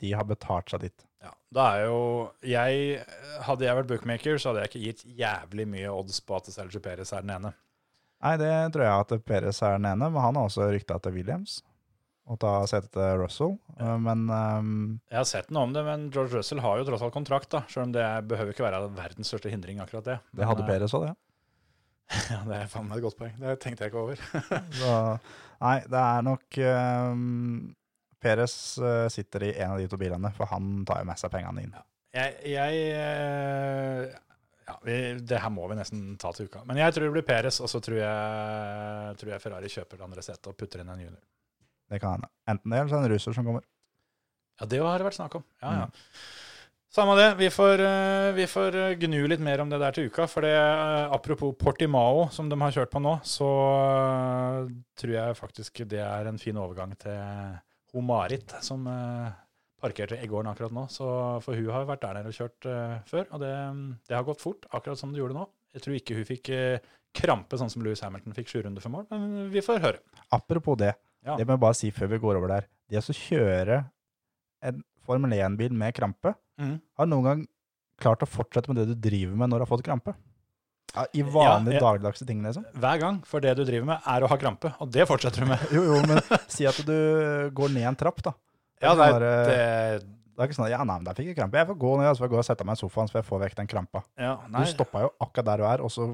de 0.00 0.12
har 0.16 0.26
betalt 0.28 0.72
seg 0.72 0.86
dit. 0.86 1.06
ja, 1.20 1.32
da 1.52 1.64
er 1.76 1.82
jo 1.90 1.98
jeg, 2.40 3.00
Hadde 3.44 3.66
jeg 3.66 3.76
vært 3.76 3.90
bookmaker, 3.90 4.38
så 4.38 4.50
hadde 4.50 4.62
jeg 4.64 4.70
ikke 4.70 4.84
gitt 4.86 5.18
jævlig 5.18 5.66
mye 5.68 5.90
odds 5.92 6.20
på 6.24 6.38
at 6.38 6.48
Sergio 6.52 6.80
Perez 6.80 7.12
er 7.12 7.26
den 7.26 7.34
ene. 7.36 7.52
Nei, 8.20 8.36
det 8.40 8.52
tror 8.72 8.84
jeg 8.84 9.04
at 9.04 9.24
Perez 9.24 9.60
er 9.64 9.76
den 9.76 9.88
ene, 9.88 10.08
men 10.12 10.20
han 10.20 10.36
har 10.36 10.48
også 10.48 10.68
rykta 10.72 10.98
til 11.00 11.16
Williams. 11.16 11.60
Og 12.30 12.38
ta 12.42 12.52
setet 12.70 12.92
til 12.94 13.16
Russell. 13.18 13.56
ja. 13.78 13.96
Men 13.98 14.28
um, 14.28 14.74
Jeg 15.10 15.18
har 15.18 15.26
sett 15.28 15.50
noe 15.50 15.66
om 15.66 15.72
det, 15.74 15.82
men 15.86 16.10
George 16.14 16.36
Russell 16.36 16.62
har 16.62 16.78
jo 16.78 16.86
tross 16.86 17.02
alt 17.06 17.16
kontrakt, 17.16 17.50
da. 17.50 17.64
Selv 17.72 17.88
om 17.88 17.96
det 17.96 18.06
behøver 18.30 18.54
ikke 18.54 18.66
være 18.66 18.84
verdens 18.94 19.32
største 19.32 19.50
hindring, 19.50 19.80
akkurat 19.82 20.06
det. 20.06 20.20
det 20.36 20.46
hadde 20.46 20.62
Men, 20.62 20.70
eh, 20.70 20.76
Perez 20.76 20.94
òg, 20.98 21.08
det. 21.08 21.16
Ja, 22.34 22.40
det 22.46 22.56
er 22.58 22.70
faen 22.70 22.88
meg 22.90 22.98
et 23.00 23.06
godt 23.06 23.18
poeng. 23.18 23.34
Det 23.38 23.58
tenkte 23.62 23.86
jeg 23.86 23.92
ikke 23.92 24.04
over. 24.04 24.22
Så, 24.80 24.94
nei, 25.62 25.76
det 25.90 26.00
er 26.04 26.24
nok 26.26 26.60
um, 26.66 27.74
Perez 28.20 28.54
eh, 28.78 29.08
sitter 29.08 29.48
i 29.48 29.52
en 29.56 29.74
av 29.74 29.78
de 29.82 29.88
to 29.90 29.98
bilene, 30.00 30.32
for 30.36 30.50
han 30.50 30.82
tar 30.86 31.02
jo 31.02 31.08
med 31.10 31.20
seg 31.20 31.32
pengene 31.32 31.64
inn. 31.64 31.76
Jeg, 32.14 32.34
jeg 32.50 32.80
eh, 32.98 34.18
ja, 34.66 34.76
vi, 34.84 34.96
Det 35.22 35.38
her 35.42 35.52
må 35.54 35.66
vi 35.70 35.78
nesten 35.78 36.14
ta 36.20 36.32
til 36.34 36.50
uka. 36.50 36.62
Men 36.68 36.80
jeg 36.82 36.94
tror 36.94 37.08
det 37.08 37.14
blir 37.16 37.26
Perez, 37.26 37.60
og 37.62 37.70
så 37.70 37.80
tror 37.82 38.00
jeg, 38.02 39.18
tror 39.20 39.34
jeg 39.34 39.42
Ferrari 39.42 39.70
kjøper 39.72 39.98
det 40.00 40.08
andre 40.08 40.24
setet 40.26 40.50
og 40.50 40.58
putter 40.58 40.82
inn 40.82 40.92
en 40.92 41.04
junior. 41.06 41.22
Det 41.90 41.98
kan 42.02 42.18
hende. 42.18 42.30
Enten 42.48 42.70
det, 42.70 42.78
eller 42.78 42.92
så 42.92 42.98
er 42.98 43.02
det 43.02 43.10
en 43.10 43.14
russer 43.16 43.36
som 43.36 43.48
kommer. 43.48 43.66
Ja, 44.60 44.68
det 44.68 44.78
har 44.84 45.00
det 45.00 45.08
vært 45.08 45.18
snakk 45.18 45.34
om. 45.40 45.44
Ja, 45.64 45.72
ja. 45.82 45.88
Samme 46.90 47.14
det. 47.14 47.34
Vi 47.38 47.46
får, 47.54 47.80
eh, 47.80 48.32
vi 48.34 48.46
får 48.50 48.76
eh, 48.76 48.94
gnu 48.98 49.20
litt 49.30 49.40
mer 49.40 49.60
om 49.62 49.70
det 49.70 49.78
der 49.78 49.94
til 49.94 50.08
uka. 50.10 50.26
For 50.26 50.42
det, 50.42 50.56
eh, 50.56 51.12
apropos 51.14 51.54
Portimao, 51.54 52.24
som 52.34 52.48
de 52.50 52.58
har 52.58 52.74
kjørt 52.74 52.90
på 52.90 53.02
nå, 53.02 53.12
så 53.22 53.50
tror 54.98 55.12
jeg 55.14 55.36
faktisk 55.38 55.84
det 55.86 56.02
er 56.02 56.26
en 56.26 56.38
fin 56.38 56.58
overgang 56.58 56.96
til 56.98 57.14
hun 57.94 58.06
Marit, 58.06 58.56
som 58.62 58.86
parkerte 59.80 60.18
i 60.18 60.26
gården 60.26 60.50
akkurat 60.50 60.74
nå. 60.74 60.88
Så, 60.90 61.06
for 61.46 61.54
hun 61.54 61.70
har 61.70 61.86
vært 61.86 62.02
der 62.02 62.18
nede 62.18 62.34
og 62.34 62.36
kjørt 62.36 62.68
før, 63.06 63.24
og 63.30 63.40
det, 63.42 63.54
det 64.10 64.18
har 64.18 64.26
gått 64.26 64.42
fort, 64.42 64.66
akkurat 64.74 64.98
som 64.98 65.14
det 65.14 65.22
gjorde 65.22 65.38
nå. 65.38 65.46
Jeg 65.74 65.86
tror 65.86 65.94
ikke 65.94 66.18
hun 66.18 66.26
fikk 66.26 66.50
krampe 67.14 67.58
sånn 67.58 67.70
som 67.70 67.86
Louis 67.86 68.02
Hamilton 68.02 68.34
fikk 68.34 68.50
sju 68.50 68.60
runder 68.66 68.82
for 68.82 68.94
mål, 68.94 69.06
men 69.14 69.46
vi 69.54 69.62
får 69.62 69.82
høre. 69.82 70.02
Apropos 70.34 70.78
det, 70.78 70.92
Ja. 71.26 71.36
det 71.36 71.44
må 71.46 71.52
jeg 71.56 71.60
bare 71.60 71.76
si 71.76 71.90
før 71.92 72.08
vi 72.14 72.18
går 72.22 72.38
over 72.40 72.48
der. 72.48 72.66
Det 72.90 72.98
å 73.02 73.14
kjøre 73.16 73.82
en 74.64 74.82
Formel 75.04 75.32
1-bil 75.36 75.72
med 75.74 75.94
krampe, 75.96 76.34
har 76.60 77.06
noen 77.08 77.24
gang 77.24 77.46
klart 78.00 78.22
å 78.24 78.28
fortsette 78.28 78.68
med 78.72 78.76
det 78.82 78.94
du 78.94 79.08
driver 79.08 79.36
med 79.36 79.48
når 79.50 79.60
du 79.62 79.64
har 79.64 79.70
fått 79.70 79.84
krampe? 79.86 80.14
Ja, 80.94 81.04
I 81.14 81.22
vanlige 81.22 81.76
Ja, 81.78 81.80
dagligdagse 81.84 82.26
ting, 82.26 82.40
liksom? 82.42 82.64
Hver 82.74 82.98
gang, 83.00 83.20
for 83.24 83.40
det 83.40 83.52
du 83.56 83.62
driver 83.64 83.86
med, 83.92 84.00
er 84.10 84.24
å 84.26 84.28
ha 84.32 84.36
krampe, 84.40 84.72
og 84.82 84.90
det 84.90 85.04
fortsetter 85.08 85.44
du 85.44 85.50
med. 85.52 85.60
Jo, 85.76 85.84
jo, 85.86 86.00
men 86.08 86.18
si 86.50 86.66
at 86.66 86.80
du 86.86 86.96
går 87.54 87.70
ned 87.76 87.86
en 87.92 87.98
trapp, 88.00 88.18
da. 88.26 88.32
Ja, 88.82 88.94
Det 88.98 89.04
er 89.06 89.12
sånn 89.12 89.20
det, 89.22 90.08
Det 90.34 90.42
er 90.42 90.48
ikke 90.50 90.56
sånn 90.56 90.66
at 90.66 90.72
ja, 90.72 90.80
nei, 90.82 90.96
men 90.96 91.04
der 91.06 91.14
fikk 91.20 91.30
jeg 91.30 91.36
krampe. 91.38 91.60
Jeg 91.60 91.68
får 91.70 91.78
gå 91.84 91.92
ned 92.00 92.08
og 92.10 92.16
så 92.16 92.22
får 92.24 92.28
jeg 92.28 92.34
gå 92.34 92.40
og 92.42 92.48
sette 92.48 92.66
meg 92.66 92.78
i 92.78 92.80
sofaen 92.80 93.08
så 93.10 93.12
får 93.16 93.20
jeg 93.22 93.28
få 93.30 93.40
vekk 93.44 93.56
den 93.60 93.70
krampa. 93.70 94.02
ja, 94.18 94.34
Du 94.56 94.60
stoppa 94.72 95.02
jo 95.06 95.10
akkurat 95.20 95.48
der 95.52 95.62
du 95.62 95.66
er, 95.70 95.84
og 95.84 95.92
så 95.94 96.08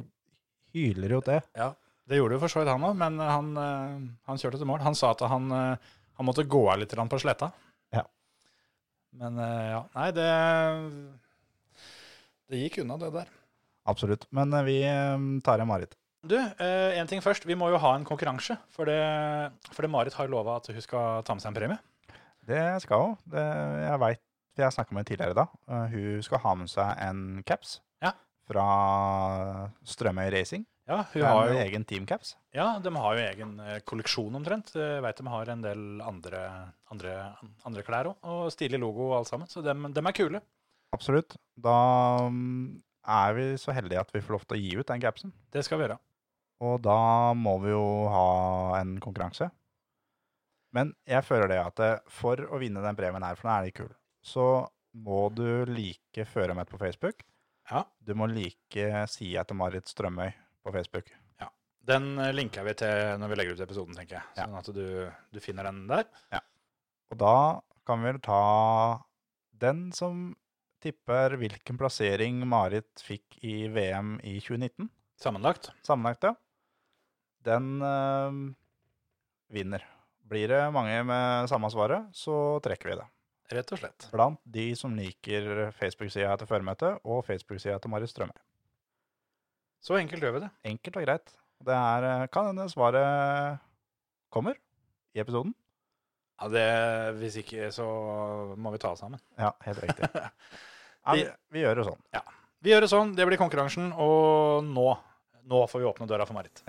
hyler 0.76 1.08
du 1.08 1.14
jo 1.18 1.22
det. 1.30 1.40
ja, 1.56 1.70
det 2.06 2.18
gjorde 2.20 2.36
jo 2.36 2.42
for 2.42 2.52
så 2.52 2.60
vidt 2.62 2.70
han 2.70 2.84
òg, 2.86 2.96
men 3.00 3.18
han, 3.18 3.48
eh, 3.58 3.94
han 4.28 4.38
kjørte 4.40 4.60
til 4.60 4.68
mål. 4.70 4.82
Han 4.86 4.94
sa 4.98 5.10
at 5.14 5.24
han, 5.26 5.48
eh, 5.52 5.94
han 6.18 6.26
måtte 6.28 6.44
gå 6.46 6.62
av 6.70 6.78
litt 6.78 6.94
på 6.94 7.18
sletta. 7.22 7.50
Ja. 7.94 8.04
Men 9.18 9.38
eh, 9.42 9.70
ja, 9.74 9.80
nei, 9.96 10.10
det 10.14 10.30
Det 12.46 12.60
gikk 12.62 12.78
unna, 12.84 12.96
det 13.00 13.10
der. 13.14 13.30
Absolutt. 13.90 14.26
Men 14.30 14.52
eh, 14.54 14.62
vi 14.66 14.76
eh, 14.86 15.18
tar 15.42 15.58
en 15.62 15.68
Marit. 15.68 15.96
Du, 16.26 16.34
én 16.38 16.98
en 17.00 17.06
ting 17.06 17.20
først. 17.22 17.44
Vi 17.46 17.54
må 17.54 17.68
jo 17.70 17.78
ha 17.78 17.92
en 17.94 18.04
konkurranse. 18.06 18.56
For 18.74 18.84
det, 18.88 18.98
for 19.70 19.82
det 19.86 19.90
Marit 19.90 20.14
har 20.18 20.30
lova 20.30 20.56
at 20.58 20.66
hun 20.72 20.80
skal 20.82 21.22
ta 21.22 21.34
med 21.34 21.42
seg 21.44 21.52
en 21.52 21.58
premie. 21.58 21.78
Det 22.46 22.62
skal 22.82 23.02
hun. 23.02 23.16
Det, 23.30 23.42
jeg 23.86 24.00
veit, 24.02 24.22
jeg 24.58 24.74
snakka 24.74 24.94
med 24.94 25.02
henne 25.02 25.10
tidligere 25.10 25.36
da. 25.38 25.46
Eh, 25.70 25.94
hun 25.94 26.22
skal 26.26 26.42
ha 26.42 26.54
med 26.62 26.70
seg 26.70 27.02
en 27.06 27.20
caps 27.46 27.80
Ja. 28.02 28.12
fra 28.46 28.66
Strømøy 29.86 30.30
Racing. 30.34 30.66
Ja, 30.86 31.00
hun 31.10 31.24
har 31.26 31.48
jo, 31.50 31.54
egen 31.58 31.84
teamcaps. 31.84 32.36
ja, 32.54 32.66
de 32.78 32.90
har 32.94 33.16
jo 33.18 33.22
egen 33.24 33.54
eh, 33.58 33.78
kolleksjon 33.82 34.38
omtrent. 34.38 34.70
Jeg 34.78 35.02
vet 35.02 35.18
de 35.18 35.32
har 35.32 35.50
en 35.50 35.64
del 35.64 35.80
andre, 36.04 36.42
andre, 36.94 37.14
andre 37.66 37.82
klær 37.86 38.12
òg. 38.12 38.20
Og 38.30 38.52
stilig 38.54 38.78
logo 38.78 39.08
og 39.08 39.16
alt 39.18 39.30
sammen. 39.32 39.50
Så 39.50 39.64
dem, 39.66 39.88
dem 39.96 40.06
er 40.06 40.14
kule. 40.14 40.42
Absolutt. 40.94 41.34
Da 41.58 41.74
mm, 42.30 42.78
er 43.18 43.34
vi 43.34 43.48
så 43.58 43.74
heldige 43.74 44.04
at 44.04 44.14
vi 44.14 44.22
får 44.22 44.36
lov 44.36 44.46
til 44.46 44.58
å 44.58 44.62
gi 44.62 44.72
ut 44.78 44.92
den 44.92 45.02
capsen. 45.02 45.34
Det 45.50 45.66
skal 45.66 45.80
vi 45.80 45.88
gjøre. 45.88 45.98
Og 46.66 46.78
da 46.86 47.34
må 47.34 47.58
vi 47.66 47.74
jo 47.74 47.84
ha 48.14 48.30
en 48.78 48.94
konkurranse. 49.02 49.50
Men 50.76 50.94
jeg 51.08 51.26
føler 51.26 51.50
det 51.50 51.60
at 51.64 51.82
eh, 51.82 52.00
for 52.14 52.46
å 52.46 52.62
vinne 52.62 52.86
den 52.86 52.98
premien 52.98 53.26
her, 53.26 53.34
for 53.34 53.50
nå 53.50 53.56
er 53.56 53.68
litt 53.68 53.80
kul, 53.82 53.90
så 54.22 54.68
må 54.94 55.26
du 55.34 55.66
like 55.66 56.30
føremøtet 56.30 56.78
på 56.78 56.84
Facebook. 56.86 57.26
Ja. 57.66 57.88
Du 57.98 58.14
må 58.14 58.30
like 58.30 59.06
sida 59.10 59.42
til 59.42 59.58
Marit 59.58 59.90
Strømøy 59.90 60.30
på 60.66 60.74
Facebook. 60.74 61.14
Den 61.86 62.16
eh, 62.18 62.32
linker 62.34 62.66
vi 62.66 62.74
til 62.80 63.20
når 63.20 63.30
vi 63.30 63.38
legger 63.38 63.56
ut 63.56 63.62
episoden, 63.62 63.94
tenker 63.94 64.18
jeg. 64.18 64.26
Ja. 64.40 64.46
Sånn 64.46 64.58
at 64.58 64.70
du, 64.74 64.86
du 65.34 65.42
finner 65.42 65.68
den 65.68 65.84
der. 65.90 66.08
Og 67.12 67.20
da 67.20 67.36
kan 67.86 68.02
vi 68.02 68.10
vel 68.10 68.22
ta 68.24 68.42
den 69.56 69.86
som 69.94 70.32
tipper 70.82 71.36
hvilken 71.40 71.78
plassering 71.78 72.42
Marit 72.48 73.02
fikk 73.02 73.38
i 73.46 73.68
VM 73.72 74.16
i 74.26 74.36
2019. 74.42 74.90
Sammenlagt. 75.22 75.70
Sammenlagt, 75.86 76.26
ja. 76.26 76.34
Den 77.46 77.78
øh, 77.86 78.40
vinner. 79.54 79.86
Blir 80.26 80.50
det 80.50 80.64
mange 80.74 80.98
med 81.06 81.46
samme 81.50 81.70
svaret, 81.70 82.10
så 82.18 82.58
trekker 82.66 82.90
vi 82.90 82.98
det. 82.98 83.06
Rett 83.54 83.70
og 83.70 83.78
slett. 83.78 84.08
Blant 84.10 84.42
de 84.42 84.66
som 84.74 84.98
liker 84.98 85.70
Facebook-sida 85.78 86.34
til 86.40 86.50
føremøtet 86.50 87.06
og 87.06 87.22
Facebook-sida 87.28 87.78
til 87.78 87.94
Marit 87.94 88.10
Strømøy. 88.10 88.34
Så 89.84 89.98
enkelt 90.00 90.22
gjør 90.24 90.36
vi 90.36 90.44
det. 90.46 90.50
Enkelt 90.72 90.96
og 91.00 91.06
greit. 91.06 91.36
Det 91.66 91.76
er, 91.76 92.04
eh, 92.04 92.26
kan 92.32 92.50
hende 92.50 92.68
svaret 92.72 93.60
kommer 94.32 94.56
i 95.16 95.22
episoden. 95.22 95.54
Ja, 96.36 96.48
det, 96.52 96.66
Hvis 97.20 97.38
ikke, 97.40 97.70
så 97.72 97.84
må 98.60 98.72
vi 98.74 98.78
ta 98.82 98.92
oss 98.92 99.00
sammen. 99.00 99.20
Ja, 99.38 99.52
helt 99.64 99.82
riktig. 99.84 100.10
Ja, 101.06 101.12
vi, 101.14 101.20
vi 101.54 101.60
gjør 101.62 101.78
det 101.78 101.82
sånn. 101.86 102.00
Vi 102.66 102.72
gjør 102.72 102.82
det 102.82 102.88
sånn. 102.90 103.10
Det 103.14 103.26
blir 103.28 103.38
konkurransen. 103.38 103.92
Og 103.94 104.64
nå, 104.66 104.86
nå 105.46 105.60
får 105.70 105.78
vi 105.78 105.86
åpne 105.86 106.08
døra 106.10 106.26
for 106.26 106.34
Marit. 106.34 106.64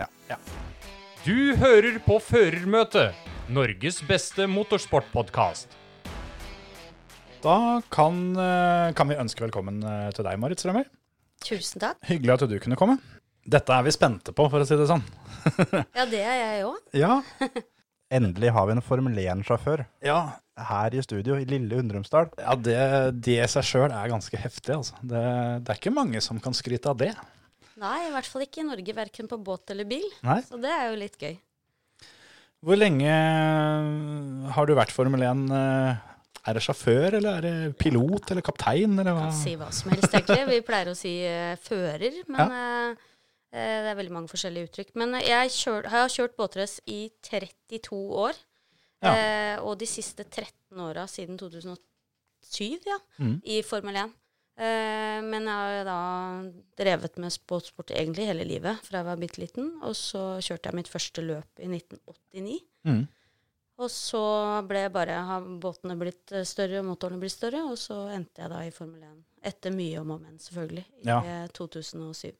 Du 1.26 1.56
hører 1.58 1.98
på 2.06 2.20
Førermøtet, 2.22 3.18
Norges 3.50 3.98
beste 4.06 4.46
motorsportpodkast. 4.46 5.74
Da 7.42 7.58
kan, 7.90 8.22
eh, 8.38 8.94
kan 8.94 9.10
vi 9.10 9.18
ønske 9.18 9.42
velkommen 9.48 9.82
eh, 9.82 10.12
til 10.14 10.30
deg, 10.30 10.38
Marit 10.38 10.62
Strømøy. 10.62 10.86
Tusen 11.48 11.80
takk. 11.84 12.02
Hyggelig 12.10 12.36
at 12.36 12.50
du 12.52 12.58
kunne 12.60 12.78
komme. 12.80 12.98
Dette 13.48 13.72
er 13.72 13.86
vi 13.86 13.94
spente 13.96 14.34
på, 14.36 14.50
for 14.52 14.64
å 14.64 14.68
si 14.68 14.76
det 14.76 14.90
sånn. 14.90 15.04
Ja, 15.98 16.04
det 16.10 16.20
er 16.20 16.38
jeg 16.42 16.66
òg. 16.68 16.80
Ja, 16.98 17.22
Endelig 18.18 18.54
har 18.56 18.68
vi 18.68 18.74
en 18.76 18.84
Formel 18.84 19.18
1-sjåfør 19.20 19.82
ja, 20.04 20.20
her 20.70 20.94
i 20.96 21.02
studio 21.04 21.36
i 21.36 21.48
lille 21.48 21.76
Undrumsdal. 21.76 22.30
ja 22.40 22.54
det, 22.56 22.78
det 23.20 23.36
i 23.36 23.48
seg 23.52 23.66
sjøl 23.68 23.92
er 23.92 24.12
ganske 24.14 24.40
heftig, 24.40 24.78
altså. 24.78 24.96
Det, 25.02 25.24
det 25.64 25.74
er 25.74 25.82
ikke 25.82 25.92
mange 25.96 26.22
som 26.24 26.40
kan 26.44 26.56
skryte 26.56 26.88
av 26.92 27.02
det. 27.02 27.10
Nei, 27.78 27.98
i 28.08 28.14
hvert 28.14 28.30
fall 28.32 28.46
ikke 28.46 28.64
i 28.64 28.68
Norge, 28.68 28.96
verken 28.96 29.28
på 29.28 29.40
båt 29.44 29.76
eller 29.76 29.88
bil. 29.90 30.08
Nei. 30.26 30.40
Så 30.48 30.60
det 30.64 30.72
er 30.72 30.88
jo 30.88 31.02
litt 31.04 31.20
gøy. 31.20 31.36
Hvor 32.64 32.80
lenge 32.80 33.12
har 34.56 34.68
du 34.68 34.74
vært 34.80 34.96
Formel 34.96 35.28
1? 35.28 35.44
Er 36.48 36.58
det 36.58 36.64
sjåfør, 36.64 37.18
eller 37.20 37.38
er 37.38 37.46
det 37.46 37.78
pilot, 37.82 38.32
eller 38.32 38.46
kaptein, 38.46 38.94
eller 38.96 39.16
hva? 39.18 39.28
Kan 39.28 39.36
si 39.36 39.56
hva 39.60 39.68
som 39.76 39.92
helst, 39.92 40.14
egentlig. 40.14 40.46
Vi 40.54 40.60
pleier 40.68 40.92
å 40.94 40.98
si 40.98 41.14
uh, 41.28 41.56
fører, 41.60 42.22
men 42.32 42.54
ja. 42.56 42.92
uh, 42.94 43.08
det 43.58 43.92
er 43.92 43.98
veldig 44.00 44.16
mange 44.16 44.32
forskjellige 44.32 44.70
uttrykk. 44.70 44.94
Men 45.02 45.18
jeg 45.20 45.52
kjør, 45.58 45.90
har 45.92 46.14
kjørt 46.14 46.38
båtrace 46.40 46.84
i 46.88 47.02
32 47.28 48.00
år. 48.28 48.40
Ja. 49.04 49.12
Uh, 49.12 49.68
og 49.68 49.76
de 49.82 49.90
siste 49.90 50.24
13 50.24 50.80
åra 50.88 51.04
siden 51.12 51.38
2007, 51.42 51.84
ja, 52.88 53.02
Mm. 53.20 53.42
i 53.44 53.60
Formel 53.66 54.00
1. 54.06 54.16
Eh, 54.58 55.20
men 55.22 55.46
jeg 55.46 55.54
har 55.54 55.84
da 55.86 55.98
drevet 56.80 57.20
med 57.22 57.36
båtsport 57.50 57.92
egentlig 57.94 58.26
hele 58.26 58.46
livet, 58.48 58.80
fra 58.88 59.04
jeg 59.04 59.06
var 59.06 59.20
bitte 59.22 59.42
liten. 59.44 59.70
Og 59.86 59.94
så 59.98 60.40
kjørte 60.42 60.72
jeg 60.72 60.80
mitt 60.80 60.90
første 60.90 61.22
løp 61.26 61.62
i 61.62 61.70
1989. 61.70 62.58
Mm. 62.90 63.04
Og 63.78 63.92
så 63.94 64.22
ble 64.66 64.88
bare, 64.90 65.20
har 65.28 65.44
båtene 65.62 65.98
blitt 66.00 66.32
eh, 66.34 66.46
større, 66.50 66.82
motorene 66.86 67.20
blitt 67.22 67.36
større, 67.36 67.62
og 67.70 67.78
så 67.78 68.08
endte 68.16 68.42
jeg 68.42 68.50
da 68.50 68.64
i 68.66 68.72
Formel 68.74 69.04
1. 69.06 69.18
Etter 69.52 69.74
mye 69.76 70.00
om 70.02 70.16
og 70.16 70.22
men, 70.24 70.40
selvfølgelig, 70.42 70.86
i 71.04 71.08
Ja. 71.12 71.20
eh, 71.22 71.48
2007. 71.54 72.32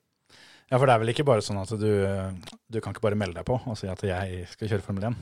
Ja, 0.68 0.76
for 0.76 0.84
det 0.84 0.94
er 0.96 1.00
vel 1.00 1.12
ikke 1.14 1.24
bare 1.24 1.40
sånn 1.40 1.60
at 1.62 1.70
du, 1.80 1.88
du 2.68 2.80
kan 2.84 2.92
ikke 2.92 3.06
bare 3.06 3.16
melde 3.16 3.38
deg 3.38 3.46
på 3.48 3.54
og 3.56 3.78
si 3.80 3.86
at 3.88 4.02
jeg 4.04 4.42
skal 4.50 4.68
kjøre 4.74 4.84
Formel 4.84 5.06
1. 5.12 5.14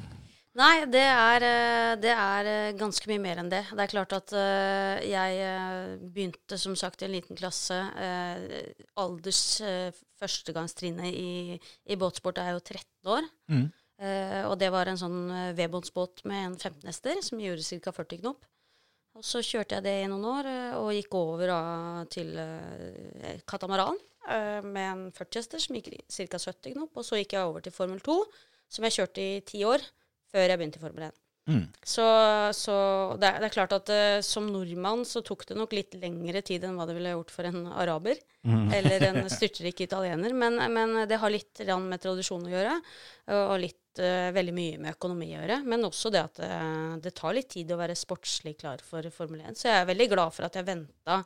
Nei, 0.56 0.86
det 0.88 1.02
er, 1.04 1.44
eh, 1.44 1.92
det 2.00 2.14
er 2.16 2.46
eh, 2.48 2.72
ganske 2.80 3.06
mye 3.12 3.20
mer 3.20 3.42
enn 3.42 3.50
det. 3.52 3.60
Det 3.76 3.82
er 3.84 3.92
klart 3.92 4.14
at 4.16 4.32
eh, 4.32 5.04
jeg 5.04 5.36
eh, 5.44 5.96
begynte 6.00 6.56
som 6.58 6.72
sagt 6.80 7.02
i 7.04 7.10
en 7.10 7.12
liten 7.12 7.36
klasse. 7.36 7.76
eh, 7.76 8.72
Alders 8.96 9.42
eh, 9.60 9.92
førstegangstrinnet 10.16 11.12
i, 11.12 11.60
i 11.92 11.98
båtsport 12.00 12.40
er 12.40 12.54
jo 12.56 12.62
13 12.64 13.12
år. 13.18 13.28
Mm. 13.52 13.66
Eh, 13.96 14.42
og 14.44 14.58
det 14.60 14.68
var 14.74 14.90
en 14.90 14.98
sånn 15.00 15.22
uh, 15.30 15.54
vedbåndsbåt 15.56 16.26
med 16.28 16.50
en 16.50 16.56
15 16.58 16.84
hester 16.90 17.20
som 17.24 17.40
gjorde 17.40 17.80
ca. 17.80 17.94
40 17.96 18.20
knop. 18.20 18.44
Og 19.16 19.24
så 19.24 19.40
kjørte 19.40 19.78
jeg 19.78 19.86
det 19.86 19.94
i 20.02 20.08
noen 20.12 20.26
år, 20.28 20.48
eh, 20.50 20.74
og 20.76 20.92
gikk 20.92 21.16
over 21.16 21.48
da 21.48 21.60
til 22.12 22.34
uh, 22.36 23.30
katamaran 23.48 23.96
uh, 24.28 24.60
med 24.60 24.84
en 24.84 25.06
40 25.16 25.40
hester 25.40 25.64
som 25.64 25.78
gikk 25.78 25.94
ca. 26.04 26.42
70 26.42 26.76
knop. 26.76 26.92
Og 26.92 27.08
så 27.08 27.22
gikk 27.22 27.38
jeg 27.38 27.48
over 27.48 27.64
til 27.64 27.72
Formel 27.76 28.02
2, 28.04 28.18
som 28.76 28.84
jeg 28.84 28.98
kjørte 28.98 29.24
i 29.24 29.40
ti 29.48 29.64
år 29.64 29.84
før 30.28 30.50
jeg 30.50 30.60
begynte 30.60 30.82
i 30.82 30.84
Formel 30.84 31.08
1. 31.08 31.25
Mm. 31.46 31.62
Så, 31.82 32.04
så 32.58 32.76
det, 33.20 33.28
er, 33.28 33.38
det 33.38 33.48
er 33.48 33.54
klart 33.54 33.74
at 33.76 33.90
uh, 33.92 34.18
som 34.26 34.48
nordmann 34.50 35.04
så 35.06 35.22
tok 35.26 35.44
det 35.46 35.56
nok 35.58 35.76
litt 35.76 35.94
lengre 36.02 36.42
tid 36.46 36.66
enn 36.66 36.74
hva 36.78 36.88
det 36.88 36.96
ville 36.96 37.14
gjort 37.14 37.32
for 37.34 37.48
en 37.48 37.68
araber. 37.70 38.20
Eller 38.46 39.08
en 39.08 39.24
styrtrik 39.36 39.80
italiener. 39.86 40.34
Men, 40.34 40.58
men 40.74 41.02
det 41.10 41.18
har 41.22 41.32
litt 41.32 41.62
med 41.66 42.02
tradisjon 42.02 42.46
å 42.46 42.52
gjøre. 42.52 42.76
Og 43.36 43.56
litt 43.62 44.02
uh, 44.02 44.30
veldig 44.34 44.54
mye 44.58 44.82
med 44.82 44.94
økonomi 44.96 45.32
å 45.32 45.40
gjøre. 45.40 45.62
Men 45.70 45.88
også 45.88 46.12
det 46.14 46.22
at 46.26 46.42
det, 46.42 46.52
det 47.06 47.16
tar 47.18 47.34
litt 47.38 47.50
tid 47.54 47.72
å 47.74 47.80
være 47.80 47.98
sportslig 47.98 48.56
klar 48.60 48.82
for 48.86 49.06
Formel 49.14 49.46
1. 49.46 49.58
Så 49.58 49.70
jeg 49.70 49.80
er 49.80 49.90
veldig 49.90 50.12
glad 50.14 50.36
for 50.36 50.48
at 50.48 50.58
jeg 50.58 50.68
venta 50.68 51.22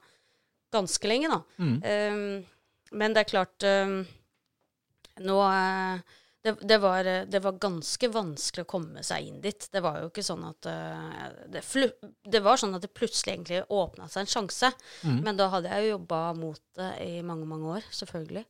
ganske 0.71 1.09
lenge, 1.11 1.29
da. 1.33 1.43
Mm. 1.59 1.77
Um, 1.83 2.97
men 3.01 3.15
det 3.15 3.25
er 3.25 3.31
klart 3.31 3.67
um, 3.67 4.01
Nå 5.21 5.37
eh, 5.45 6.01
det, 6.45 6.55
det, 6.65 6.79
var, 6.81 7.05
eh, 7.05 7.27
det 7.29 7.41
var 7.45 7.59
ganske 7.61 8.09
vanskelig 8.15 8.65
å 8.65 8.71
komme 8.71 9.03
seg 9.05 9.27
inn 9.29 9.41
dit. 9.45 9.67
Det 9.73 9.83
var 9.85 9.99
jo 10.01 10.09
ikke 10.09 10.25
sånn 10.25 10.47
at 10.49 10.69
eh, 10.71 11.27
det, 11.53 11.65
det 12.25 12.41
var 12.45 12.61
sånn 12.61 12.77
at 12.79 12.87
det 12.87 12.93
plutselig 12.97 13.35
egentlig 13.35 13.61
åpna 13.69 14.09
seg 14.09 14.25
en 14.25 14.33
sjanse. 14.37 14.73
Men 15.25 15.37
da 15.37 15.51
hadde 15.53 15.69
jeg 15.75 15.89
jo 15.89 15.97
jobba 15.99 16.23
mot 16.39 16.63
det 16.81 16.91
i 17.05 17.21
mange, 17.27 17.49
mange 17.51 17.77
år, 17.77 17.91
selvfølgelig. 17.93 18.47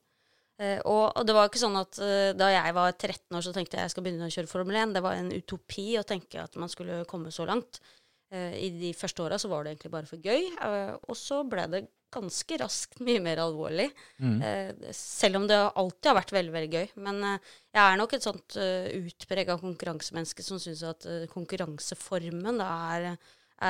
Eh, 0.61 0.79
og, 0.85 1.07
og 1.17 1.25
det 1.27 1.35
var 1.35 1.49
ikke 1.49 1.63
sånn 1.63 1.79
at 1.81 1.99
eh, 2.05 2.33
da 2.37 2.51
jeg 2.53 2.75
var 2.77 2.93
13 2.93 3.37
år, 3.39 3.45
så 3.47 3.55
tenkte 3.57 3.79
jeg 3.79 3.89
jeg 3.89 3.95
skal 3.95 4.05
begynne 4.05 4.29
å 4.29 4.35
kjøre 4.35 4.51
Formel 4.51 4.77
1. 4.83 4.93
Det 4.97 5.03
var 5.07 5.17
en 5.17 5.33
utopi 5.33 5.89
å 5.99 6.05
tenke 6.07 6.43
at 6.43 6.59
man 6.61 6.69
skulle 6.73 7.03
komme 7.11 7.33
så 7.33 7.47
langt. 7.49 7.81
Eh, 8.31 8.53
I 8.67 8.69
de 8.77 8.91
første 8.95 9.25
åra 9.25 9.39
så 9.41 9.49
var 9.51 9.65
det 9.65 9.75
egentlig 9.75 9.95
bare 9.95 10.11
for 10.11 10.21
gøy. 10.21 10.51
eh, 10.53 10.93
og 11.01 11.17
så 11.19 11.41
ble 11.49 11.65
det 11.73 11.87
ganske 12.15 12.59
raskt 12.61 13.01
mye 13.05 13.21
mer 13.23 13.43
alvorlig. 13.43 13.89
Eh, 14.21 14.93
selv 14.97 15.41
om 15.41 15.47
det 15.51 15.59
alltid 15.59 16.11
har 16.11 16.19
vært 16.21 16.35
veldig 16.35 16.55
veldig 16.57 16.71
gøy. 16.79 16.89
Men 17.07 17.21
eh, 17.27 17.53
jeg 17.71 17.83
er 17.85 18.01
nok 18.01 18.17
et 18.17 18.27
sånt 18.27 18.57
uh, 18.59 18.89
utprega 18.99 19.55
konkurransemenneske 19.61 20.43
som 20.43 20.59
syns 20.63 20.83
at 20.87 21.07
uh, 21.07 21.29
konkurranseformen 21.31 22.59
da 22.59 22.69
er, 22.97 23.07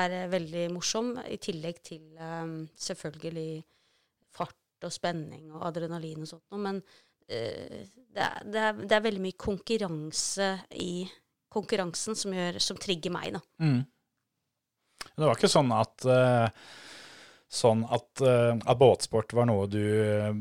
er 0.01 0.17
eh, 0.17 0.27
veldig 0.31 0.65
morsom, 0.73 1.13
i 1.29 1.37
tillegg 1.41 1.83
til 1.85 2.17
um, 2.17 2.63
selvfølgelig 2.81 3.61
fart 4.33 4.87
og 4.87 4.93
spenning 4.95 5.51
og 5.53 5.67
adrenalin 5.69 6.25
og 6.25 6.31
sånt 6.33 6.47
noe. 6.49 6.63
Men 6.65 6.81
uh, 6.81 7.79
det, 7.85 8.25
er, 8.25 8.41
det, 8.41 8.67
er, 8.67 8.85
det 8.85 8.97
er 8.97 9.07
veldig 9.09 9.25
mye 9.29 9.41
konkurranse 9.45 10.53
i 10.81 11.05
konkurransen 11.51 12.17
som, 12.17 12.33
gjør, 12.35 12.59
som 12.63 12.79
trigger 12.79 13.13
meg, 13.13 13.35
da. 13.35 13.41
Mm. 13.61 13.81
Det 15.11 15.27
var 15.27 15.35
ikke 15.35 15.51
sånn 15.51 15.71
at, 15.75 16.05
eh, 16.07 16.69
sånn 17.51 17.83
at, 17.91 18.09
eh, 18.23 18.55
at 18.55 18.79
båtsport 18.79 19.35
var 19.35 19.49
noe 19.49 19.67
du 19.69 19.83
eh, 19.83 20.33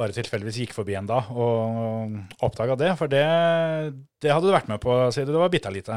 bare 0.00 0.16
tilfeldigvis 0.16 0.62
gikk 0.64 0.74
forbi 0.76 0.96
en 0.98 1.08
dag 1.08 1.30
og 1.34 2.44
oppdaga 2.46 2.78
det. 2.78 2.94
For 3.00 3.10
det, 3.10 3.26
det 4.22 4.32
hadde 4.32 4.48
du 4.48 4.54
vært 4.54 4.70
med 4.72 4.82
på 4.82 4.96
siden 5.14 5.34
du 5.34 5.40
var 5.40 5.52
bitte 5.52 5.72
lite 5.72 5.96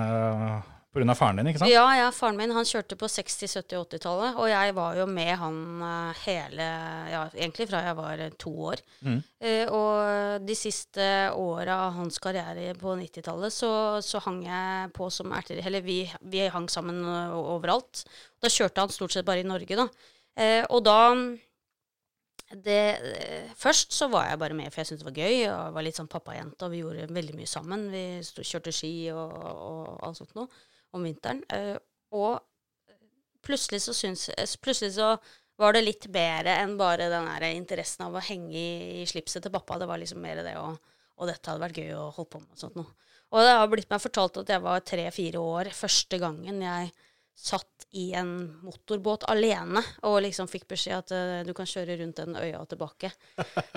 pga. 0.93 1.15
faren 1.17 1.39
din, 1.39 1.49
ikke 1.49 1.63
sant? 1.63 1.71
Ja, 1.71 1.85
ja, 1.97 2.09
faren 2.13 2.37
min 2.37 2.53
han 2.53 2.67
kjørte 2.67 2.97
på 2.99 3.09
60-, 3.09 3.47
70- 3.63 3.79
og 3.79 3.87
80-tallet, 3.87 4.39
og 4.39 4.49
jeg 4.51 4.75
var 4.77 4.97
jo 4.99 5.07
med 5.09 5.31
han 5.41 5.59
eh, 5.89 6.23
hele 6.27 6.67
Ja, 7.13 7.23
egentlig 7.33 7.67
fra 7.69 7.83
jeg 7.87 7.97
var 7.97 8.23
eh, 8.25 8.33
to 8.39 8.53
år. 8.69 8.83
Mm. 9.05 9.19
Eh, 9.41 9.65
og 9.73 10.45
de 10.47 10.57
siste 10.57 11.07
åra 11.39 11.79
av 11.87 11.99
hans 11.99 12.19
karriere 12.23 12.73
på 12.79 12.95
90-tallet 12.99 13.53
så, 13.53 13.73
så 14.05 14.21
hang 14.27 14.43
jeg 14.47 14.93
på 14.97 15.09
som 15.13 15.33
erter... 15.35 15.61
Eller 15.65 15.85
vi, 15.85 16.03
vi 16.29 16.45
hang 16.53 16.69
sammen 16.71 17.01
eh, 17.03 17.37
overalt. 17.55 18.05
Da 18.43 18.51
kjørte 18.51 18.85
han 18.85 18.93
stort 18.93 19.15
sett 19.15 19.27
bare 19.27 19.45
i 19.45 19.47
Norge, 19.47 19.79
da. 19.79 19.87
Eh, 20.39 20.63
og 20.69 20.83
da 20.85 20.99
det, 22.53 22.81
eh, 23.01 23.53
først 23.57 23.93
så 23.93 24.07
var 24.11 24.27
jeg 24.29 24.39
bare 24.39 24.53
med, 24.53 24.71
for 24.71 24.81
jeg 24.81 24.91
syntes 24.91 25.03
det 25.03 25.09
var 25.09 25.21
gøy. 25.23 25.35
Og 25.49 25.59
jeg 25.65 25.75
var 25.77 25.85
litt 25.87 25.99
sånn 25.99 26.11
pappajente, 26.11 26.65
og 26.65 26.73
vi 26.73 26.81
gjorde 26.83 27.09
veldig 27.13 27.37
mye 27.37 27.49
sammen. 27.49 27.87
Vi 27.93 28.03
stod, 28.25 28.45
kjørte 28.45 28.73
ski 28.75 28.93
og, 29.13 29.33
og 29.33 30.03
alt 30.05 30.19
sånt 30.21 30.35
noe 30.37 30.49
om 30.93 31.05
vinteren. 31.07 31.41
Eh, 31.53 31.77
og 32.13 32.43
plutselig 33.43 33.81
så 33.83 33.95
syns 33.97 34.29
Plutselig 34.61 34.93
så 34.95 35.15
var 35.59 35.75
det 35.75 35.83
litt 35.83 36.05
bedre 36.13 36.55
enn 36.61 36.77
bare 36.79 37.09
den 37.11 37.27
der 37.29 37.45
interessen 37.51 38.05
av 38.07 38.15
å 38.17 38.23
henge 38.23 38.53
i, 38.53 39.01
i 39.01 39.07
slipset 39.09 39.43
til 39.43 39.53
pappa. 39.53 39.79
Det 39.81 39.89
var 39.89 40.01
liksom 40.01 40.21
mer 40.23 40.43
det 40.45 40.57
å 40.59 40.73
Og 41.21 41.27
dette 41.29 41.45
hadde 41.45 41.61
vært 41.61 41.77
gøy 41.77 41.91
å 41.93 42.07
holde 42.09 42.29
på 42.33 42.39
med 42.41 42.55
og 42.55 42.57
sånt 42.59 42.77
noe. 42.79 42.89
Og 43.33 43.43
det 43.45 43.51
har 43.53 43.67
blitt 43.69 43.89
meg 43.89 44.01
fortalt 44.01 44.39
at 44.41 44.49
jeg 44.49 44.61
var 44.63 44.81
tre-fire 44.81 45.41
år 45.41 45.69
første 45.77 46.17
gangen 46.21 46.61
jeg 46.61 46.89
satt 47.35 47.87
i 47.93 48.13
en 48.13 48.59
motorbåt 48.61 49.23
alene 49.29 49.81
og 50.07 50.19
liksom 50.25 50.47
fikk 50.49 50.65
beskjed 50.71 50.95
at 50.97 51.11
uh, 51.13 51.41
du 51.45 51.51
kan 51.53 51.67
kjøre 51.69 51.97
rundt 51.99 52.21
den 52.21 52.37
øya 52.39 52.59
og 52.63 52.69
tilbake. 52.71 53.11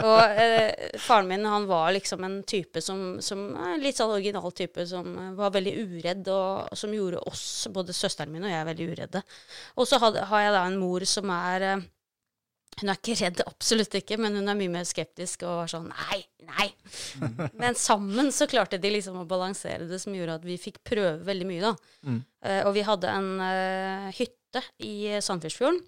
Og 0.01 0.21
uh, 0.39 1.01
faren 1.03 1.29
min 1.29 1.45
han 1.45 1.67
var 1.69 1.91
liksom 1.97 2.25
en 2.25 2.39
type 2.49 2.81
som, 2.85 3.19
som 3.21 3.49
eh, 3.57 3.75
Litt 3.83 4.01
sånn 4.01 4.15
original 4.15 4.55
type 4.57 4.87
som 4.89 5.13
var 5.37 5.53
veldig 5.55 5.75
uredd, 5.83 6.31
og 6.33 6.79
som 6.79 6.95
gjorde 6.97 7.21
oss, 7.29 7.67
både 7.73 7.97
søsteren 7.97 8.33
min 8.33 8.47
og 8.47 8.53
jeg, 8.53 8.69
veldig 8.71 8.89
uredde. 8.93 9.23
Og 9.77 9.89
så 9.89 10.01
har 10.01 10.47
jeg 10.47 10.57
da 10.57 10.65
en 10.65 10.81
mor 10.81 11.05
som 11.09 11.33
er 11.37 11.69
eh, 11.69 11.85
hun 12.81 12.93
er 12.93 12.99
ikke 12.99 13.17
redd, 13.23 13.43
absolutt 13.49 13.95
ikke, 13.97 14.19
men 14.21 14.37
hun 14.37 14.51
er 14.53 14.59
mye 14.59 14.73
mer 14.73 14.87
skeptisk 14.89 15.47
og 15.47 15.63
var 15.63 15.71
sånn 15.73 15.89
nei, 15.89 16.19
nei. 16.45 16.67
Men 17.61 17.79
sammen 17.79 18.29
så 18.37 18.49
klarte 18.51 18.81
de 18.83 18.91
liksom 18.93 19.17
å 19.23 19.27
balansere 19.29 19.89
det, 19.89 20.01
som 20.03 20.15
gjorde 20.17 20.37
at 20.41 20.45
vi 20.45 20.59
fikk 20.61 20.83
prøve 20.85 21.25
veldig 21.25 21.49
mye, 21.49 21.63
da. 21.65 21.75
Eh, 22.45 22.63
og 22.69 22.75
vi 22.77 22.85
hadde 22.87 23.13
en 23.13 23.31
uh, 23.41 24.09
hytte 24.17 24.61
i 24.85 25.17
Sandfjordsfjorden. 25.25 25.81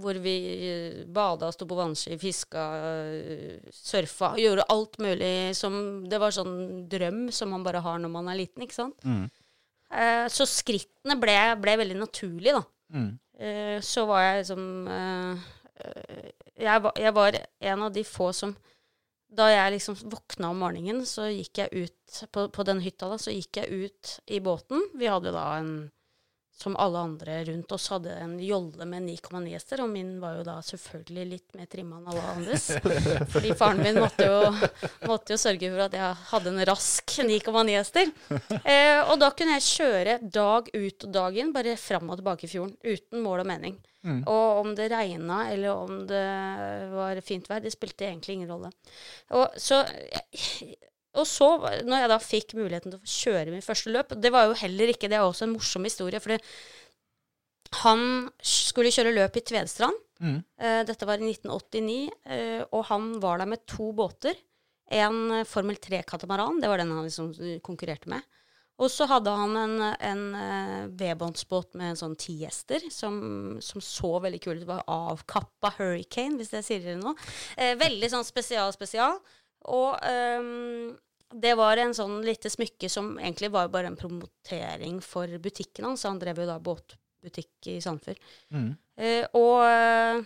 Hvor 0.00 0.20
vi 0.22 0.34
uh, 0.60 1.00
bada, 1.10 1.48
sto 1.56 1.66
på 1.68 1.78
vannski, 1.78 2.20
fiska, 2.20 2.66
uh, 2.84 3.72
surfa. 3.74 4.34
Gjorde 4.38 4.68
alt 4.76 5.00
mulig 5.02 5.32
som 5.58 5.80
Det 6.08 6.20
var 6.20 6.36
sånn 6.36 6.84
drøm 6.92 7.24
som 7.34 7.50
man 7.56 7.64
bare 7.64 7.82
har 7.84 7.98
når 7.98 8.12
man 8.12 8.28
er 8.28 8.42
liten, 8.44 8.68
ikke 8.68 8.76
sant. 8.76 9.08
Eh, 9.90 10.26
så 10.30 10.46
skrittene 10.46 11.16
ble, 11.18 11.34
ble 11.58 11.74
veldig 11.80 11.98
naturlige, 11.98 12.60
da. 12.60 12.62
Eh, 13.40 13.78
så 13.82 14.04
var 14.06 14.22
jeg 14.22 14.42
liksom 14.42 14.64
eh, 14.92 15.30
eh, 15.32 15.59
jeg, 16.60 16.82
var, 16.84 16.92
jeg 16.98 17.14
var 17.16 17.38
en 17.72 17.86
av 17.86 17.94
de 17.94 18.04
få 18.06 18.32
som 18.36 18.56
Da 19.30 19.46
jeg 19.46 19.76
liksom 19.76 19.94
våkna 20.10 20.48
om 20.50 20.58
morgenen, 20.58 21.04
så 21.06 21.28
gikk 21.30 21.60
jeg 21.60 21.84
ut 21.84 22.16
på, 22.34 22.48
på 22.50 22.64
den 22.66 22.80
hytta, 22.82 23.06
da, 23.12 23.14
så 23.14 23.30
gikk 23.30 23.60
jeg 23.60 23.84
ut 23.86 24.14
i 24.26 24.40
båten. 24.42 24.82
Vi 24.98 25.06
hadde 25.06 25.30
da 25.30 25.44
en 25.60 25.68
som 26.60 26.76
alle 26.76 26.98
andre 26.98 27.38
rundt 27.48 27.72
oss 27.72 27.88
hadde 27.88 28.12
en 28.20 28.34
jolle 28.44 28.84
med 28.88 29.06
9,9 29.08 29.54
hester, 29.54 29.80
og 29.80 29.88
min 29.92 30.12
var 30.20 30.36
jo 30.36 30.44
da 30.44 30.58
selvfølgelig 30.64 31.26
litt 31.30 31.56
mer 31.56 31.68
trimma 31.72 32.00
enn 32.00 32.10
alle 32.12 32.24
andres. 32.34 32.66
Fordi 33.32 33.54
faren 33.56 33.80
min 33.80 34.00
måtte 34.02 34.26
jo, 34.28 34.52
måtte 35.08 35.34
jo 35.34 35.40
sørge 35.40 35.70
for 35.72 35.86
at 35.86 35.96
jeg 35.96 36.18
hadde 36.34 36.52
en 36.52 36.64
rask 36.68 37.16
9,9 37.30 37.76
hester. 37.78 38.12
Eh, 38.60 39.00
og 39.06 39.16
da 39.22 39.30
kunne 39.36 39.56
jeg 39.56 39.68
kjøre 39.70 40.18
dag 40.22 40.68
ut 40.74 41.08
og 41.08 41.14
dag 41.16 41.40
inn, 41.40 41.54
bare 41.56 41.78
fram 41.80 42.12
og 42.12 42.20
tilbake 42.20 42.44
i 42.44 42.52
fjorden, 42.52 42.76
uten 42.84 43.24
mål 43.24 43.44
og 43.46 43.50
mening. 43.54 43.80
Og 44.00 44.60
om 44.62 44.70
det 44.76 44.88
regna 44.92 45.42
eller 45.52 45.74
om 45.76 46.06
det 46.08 46.26
var 46.92 47.20
fint 47.24 47.48
vær, 47.50 47.60
det 47.60 47.72
spilte 47.74 48.06
egentlig 48.08 48.38
ingen 48.38 48.52
rolle. 48.52 48.70
Og 49.36 49.58
så, 49.60 49.82
og 51.18 51.26
så, 51.26 51.48
når 51.86 52.04
jeg 52.04 52.10
da 52.12 52.18
fikk 52.22 52.52
muligheten 52.58 52.92
til 52.92 53.00
å 53.00 53.14
kjøre 53.14 53.54
min 53.54 53.64
første 53.64 53.90
løp 53.90 54.12
Det 54.14 54.30
var 54.30 54.46
jo 54.46 54.58
heller 54.60 54.92
ikke 54.92 55.08
Det 55.10 55.16
er 55.18 55.24
også 55.26 55.48
en 55.48 55.56
morsom 55.56 55.88
historie, 55.88 56.20
fordi 56.22 56.38
han 57.80 58.28
skulle 58.42 58.90
kjøre 58.90 59.12
løp 59.14 59.36
i 59.38 59.42
Tvedestrand. 59.46 59.98
Eh, 60.58 60.80
dette 60.88 61.06
var 61.06 61.22
i 61.22 61.28
1989, 61.28 62.08
uh, 62.26 62.62
og 62.74 62.82
han 62.88 63.04
var 63.22 63.38
der 63.38 63.46
med 63.52 63.62
to 63.70 63.92
båter. 63.94 64.34
En 64.90 65.20
eh, 65.30 65.46
Formel 65.46 65.78
3-katamaran, 65.78 66.58
det 66.58 66.66
var 66.66 66.82
den 66.82 66.90
han 66.90 67.06
liksom 67.06 67.30
konkurrerte 67.62 68.10
med. 68.10 68.26
Og 68.80 68.88
så 68.88 69.04
hadde 69.10 69.32
han 69.36 69.56
en, 69.60 69.74
en 69.92 70.22
eh, 70.38 70.84
vedbåndsbåt 71.02 71.76
med 71.76 71.92
en 71.92 71.98
sånn 72.00 72.16
ti 72.20 72.38
gjester, 72.40 72.86
som, 72.92 73.18
som 73.60 73.82
så 73.84 74.14
veldig 74.24 74.40
kul 74.40 74.54
ut. 74.54 74.62
Det 74.62 74.70
var 74.70 74.86
avkappa 74.88 75.74
Hurricane, 75.76 76.38
hvis 76.40 76.52
det 76.54 76.64
sier 76.64 76.80
dere 76.84 76.96
noe. 77.00 77.12
Eh, 77.60 77.74
veldig 77.80 78.08
sånn 78.12 78.24
spesial, 78.24 78.72
spesial. 78.72 79.18
Og 79.68 79.98
um, 80.00 80.96
det 81.30 81.54
var 81.58 81.78
en 81.78 81.94
sånn 81.94 82.20
lite 82.26 82.50
smykke 82.50 82.88
som 82.90 83.12
egentlig 83.20 83.52
var 83.54 83.70
bare 83.70 83.90
en 83.90 83.98
promotering 83.98 84.98
for 85.04 85.30
butikken 85.42 85.86
hans. 85.86 86.06
Han 86.08 86.18
drev 86.18 86.42
jo 86.42 86.48
da 86.48 86.58
båtbutikk 86.62 87.70
i 87.70 87.78
Sandfjord. 87.84 88.20
Eh, 89.00 89.24
og 89.38 89.62
eh, 89.64 90.22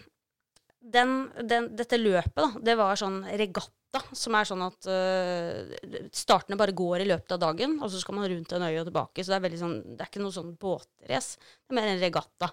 den, 0.95 1.17
den, 1.43 1.71
dette 1.77 2.01
løpet, 2.01 2.41
da, 2.41 2.51
det 2.71 2.77
var 2.81 2.97
sånn 3.01 3.23
regatta, 3.29 4.01
som 4.17 4.35
er 4.35 4.49
sånn 4.49 4.63
at 4.65 4.89
uh, 4.91 5.75
startene 6.11 6.59
bare 6.59 6.75
går 6.75 7.05
i 7.05 7.07
løpet 7.13 7.37
av 7.37 7.39
dagen, 7.45 7.77
og 7.79 7.93
så 7.93 8.01
skal 8.03 8.17
man 8.19 8.27
rundt 8.27 8.53
en 8.57 8.65
øy 8.67 8.81
og 8.81 8.89
tilbake. 8.89 9.23
Så 9.23 9.31
det 9.31 9.37
er 9.37 9.45
veldig 9.45 9.61
sånn, 9.61 9.77
det 9.95 10.03
er 10.03 10.11
ikke 10.11 10.25
noe 10.25 10.35
sånn 10.35 10.51
båtrace, 10.61 11.39
det 11.39 11.73
er 11.73 11.79
mer 11.79 11.93
en 11.93 12.03
regatta. 12.03 12.51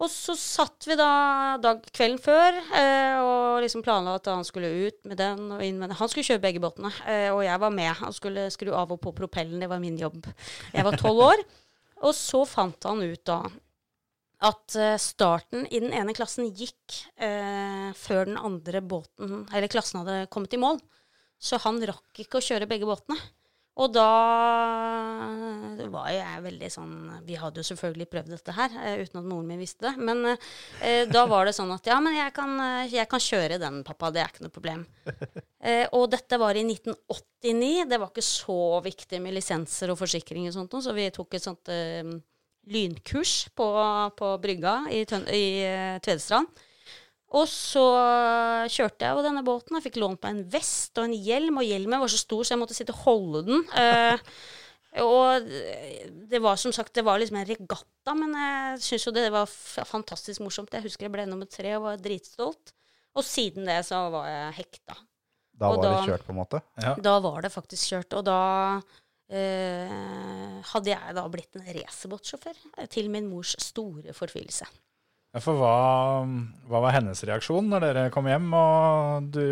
Og 0.00 0.08
så 0.08 0.32
satt 0.38 0.86
vi 0.88 0.96
da 0.96 1.58
dag, 1.60 1.82
kvelden 1.92 2.20
før 2.24 2.56
eh, 2.56 3.18
og 3.20 3.60
liksom 3.60 3.82
planla 3.84 4.14
at 4.16 4.30
han 4.32 4.46
skulle 4.48 4.70
ut 4.86 5.02
med 5.04 5.18
den 5.20 5.42
og 5.52 5.64
inn 5.64 5.76
med 5.76 5.90
den. 5.90 5.98
Han 5.98 6.08
skulle 6.08 6.24
kjøre 6.24 6.44
begge 6.46 6.62
båtene, 6.62 6.92
eh, 7.04 7.28
og 7.28 7.42
jeg 7.44 7.60
var 7.60 7.74
med. 7.74 7.90
Han 7.98 8.16
skulle 8.16 8.46
skru 8.54 8.72
av 8.72 8.94
og 8.96 9.02
på 9.04 9.12
propellen, 9.16 9.60
det 9.60 9.68
var 9.68 9.82
min 9.82 9.98
jobb. 10.00 10.24
Jeg 10.72 10.86
var 10.86 10.96
tolv 11.00 11.26
år. 11.30 11.44
Og 12.00 12.14
så 12.16 12.46
fant 12.48 12.86
han 12.88 13.02
ut 13.04 13.20
da 13.28 13.42
at 14.48 14.76
eh, 14.80 14.96
starten 14.96 15.66
i 15.68 15.82
den 15.82 15.92
ene 15.92 16.14
klassen 16.16 16.48
gikk 16.48 16.96
eh, 17.20 17.90
før 17.92 18.30
den 18.30 18.38
andre 18.40 18.80
båten, 18.80 19.44
eller 19.52 19.68
klassen 19.68 20.00
hadde 20.00 20.30
kommet 20.32 20.56
i 20.56 20.60
mål. 20.62 20.80
Så 21.40 21.60
han 21.60 21.80
rakk 21.88 22.22
ikke 22.24 22.40
å 22.40 22.44
kjøre 22.44 22.68
begge 22.70 22.88
båtene. 22.88 23.20
Og 23.80 23.92
da 23.94 24.08
var 25.90 26.10
jeg 26.12 26.42
veldig 26.44 26.68
sånn 26.72 26.94
Vi 27.26 27.36
hadde 27.40 27.62
jo 27.62 27.68
selvfølgelig 27.70 28.08
prøvd 28.12 28.32
dette 28.34 28.54
her, 28.56 28.74
eh, 28.84 29.02
uten 29.04 29.20
at 29.22 29.28
moren 29.28 29.48
min 29.48 29.60
visste 29.60 29.88
det. 29.88 29.94
Men 30.00 30.34
eh, 30.34 31.06
da 31.10 31.24
var 31.30 31.48
det 31.48 31.54
sånn 31.56 31.72
at 31.74 31.86
ja, 31.88 31.98
men 32.02 32.16
jeg 32.18 32.34
kan, 32.36 32.56
eh, 32.64 32.90
jeg 32.92 33.08
kan 33.10 33.22
kjøre 33.22 33.60
den, 33.62 33.80
pappa. 33.86 34.12
Det 34.12 34.22
er 34.22 34.32
ikke 34.32 34.48
noe 34.48 34.56
problem. 34.58 34.84
Eh, 35.60 35.84
og 35.92 36.06
dette 36.08 36.38
var 36.40 36.56
i 36.56 36.62
1989. 36.64 37.82
Det 37.84 37.98
var 38.00 38.08
ikke 38.08 38.22
så 38.24 38.78
viktig 38.80 39.18
med 39.20 39.34
lisenser 39.36 39.90
og 39.92 39.98
forsikring 40.00 40.46
og 40.48 40.54
sånt, 40.54 40.72
noe, 40.72 40.80
så 40.80 40.94
vi 40.96 41.04
tok 41.12 41.36
et 41.36 41.44
sånt 41.44 41.68
eh, 41.68 42.14
lynkurs 42.72 43.34
på, 43.52 43.66
på 44.16 44.30
brygga 44.40 44.78
i, 44.88 45.02
Tøn 45.04 45.28
i 45.28 45.44
eh, 45.66 45.98
Tvedestrand. 46.00 46.48
Og 47.38 47.44
så 47.46 47.82
kjørte 48.72 49.06
jeg 49.06 49.14
over 49.14 49.26
denne 49.28 49.44
båten. 49.46 49.76
Jeg 49.78 49.86
fikk 49.86 50.00
lånt 50.02 50.24
meg 50.24 50.32
en 50.34 50.48
vest 50.50 50.98
og 50.98 51.06
en 51.06 51.14
hjelm, 51.14 51.60
og 51.60 51.68
hjelmen 51.68 52.02
var 52.02 52.10
så 52.10 52.18
stor 52.18 52.42
så 52.42 52.56
jeg 52.56 52.62
måtte 52.62 52.74
sitte 52.74 52.94
og 52.96 53.04
holde 53.04 53.44
den. 53.46 53.62
Uh, 53.70 54.18
og 54.98 55.46
det 56.32 56.40
var 56.42 56.58
som 56.58 56.74
sagt 56.74 56.96
det 56.98 57.04
var 57.06 57.20
liksom 57.22 57.38
en 57.38 57.46
regatta, 57.46 58.14
men 58.18 58.34
jeg 58.34 58.80
syns 58.82 59.06
jo 59.06 59.14
det 59.14 59.28
var 59.30 59.46
fantastisk 59.46 60.42
morsomt. 60.42 60.74
Jeg 60.74 60.88
husker 60.88 61.06
jeg 61.06 61.14
ble 61.14 61.28
nummer 61.30 61.46
tre 61.46 61.76
og 61.76 61.86
var 61.86 62.02
dritstolt. 62.02 62.74
Og 63.14 63.26
siden 63.26 63.66
det 63.70 63.80
så 63.86 64.02
var 64.10 64.26
jeg 64.30 64.58
hekta. 64.60 64.98
Da 65.60 65.70
Og 65.70 65.78
var 65.78 65.86
det 65.86 66.10
kjørt, 66.10 66.26
på 66.26 66.34
en 66.34 66.40
måte. 66.40 66.60
Da 67.04 67.14
var 67.22 67.44
det 67.44 67.52
faktisk 67.52 67.92
kjørt. 67.92 68.14
Og 68.18 68.26
da 68.26 68.42
eh, 69.30 70.60
hadde 70.72 70.92
jeg 70.92 71.16
da 71.18 71.24
blitt 71.32 71.58
en 71.58 71.66
racerbåtsjåfør, 71.76 72.62
eh, 72.78 72.88
til 72.90 73.10
min 73.12 73.28
mors 73.30 73.52
store 73.60 74.14
fortvilelse. 74.16 74.68
For 75.38 75.54
hva, 75.54 76.26
hva 76.66 76.82
var 76.82 76.96
hennes 76.96 77.22
reaksjon 77.22 77.68
når 77.70 77.84
dere 77.86 78.08
kom 78.10 78.26
hjem 78.26 78.48
og 78.56 79.28
du 79.30 79.44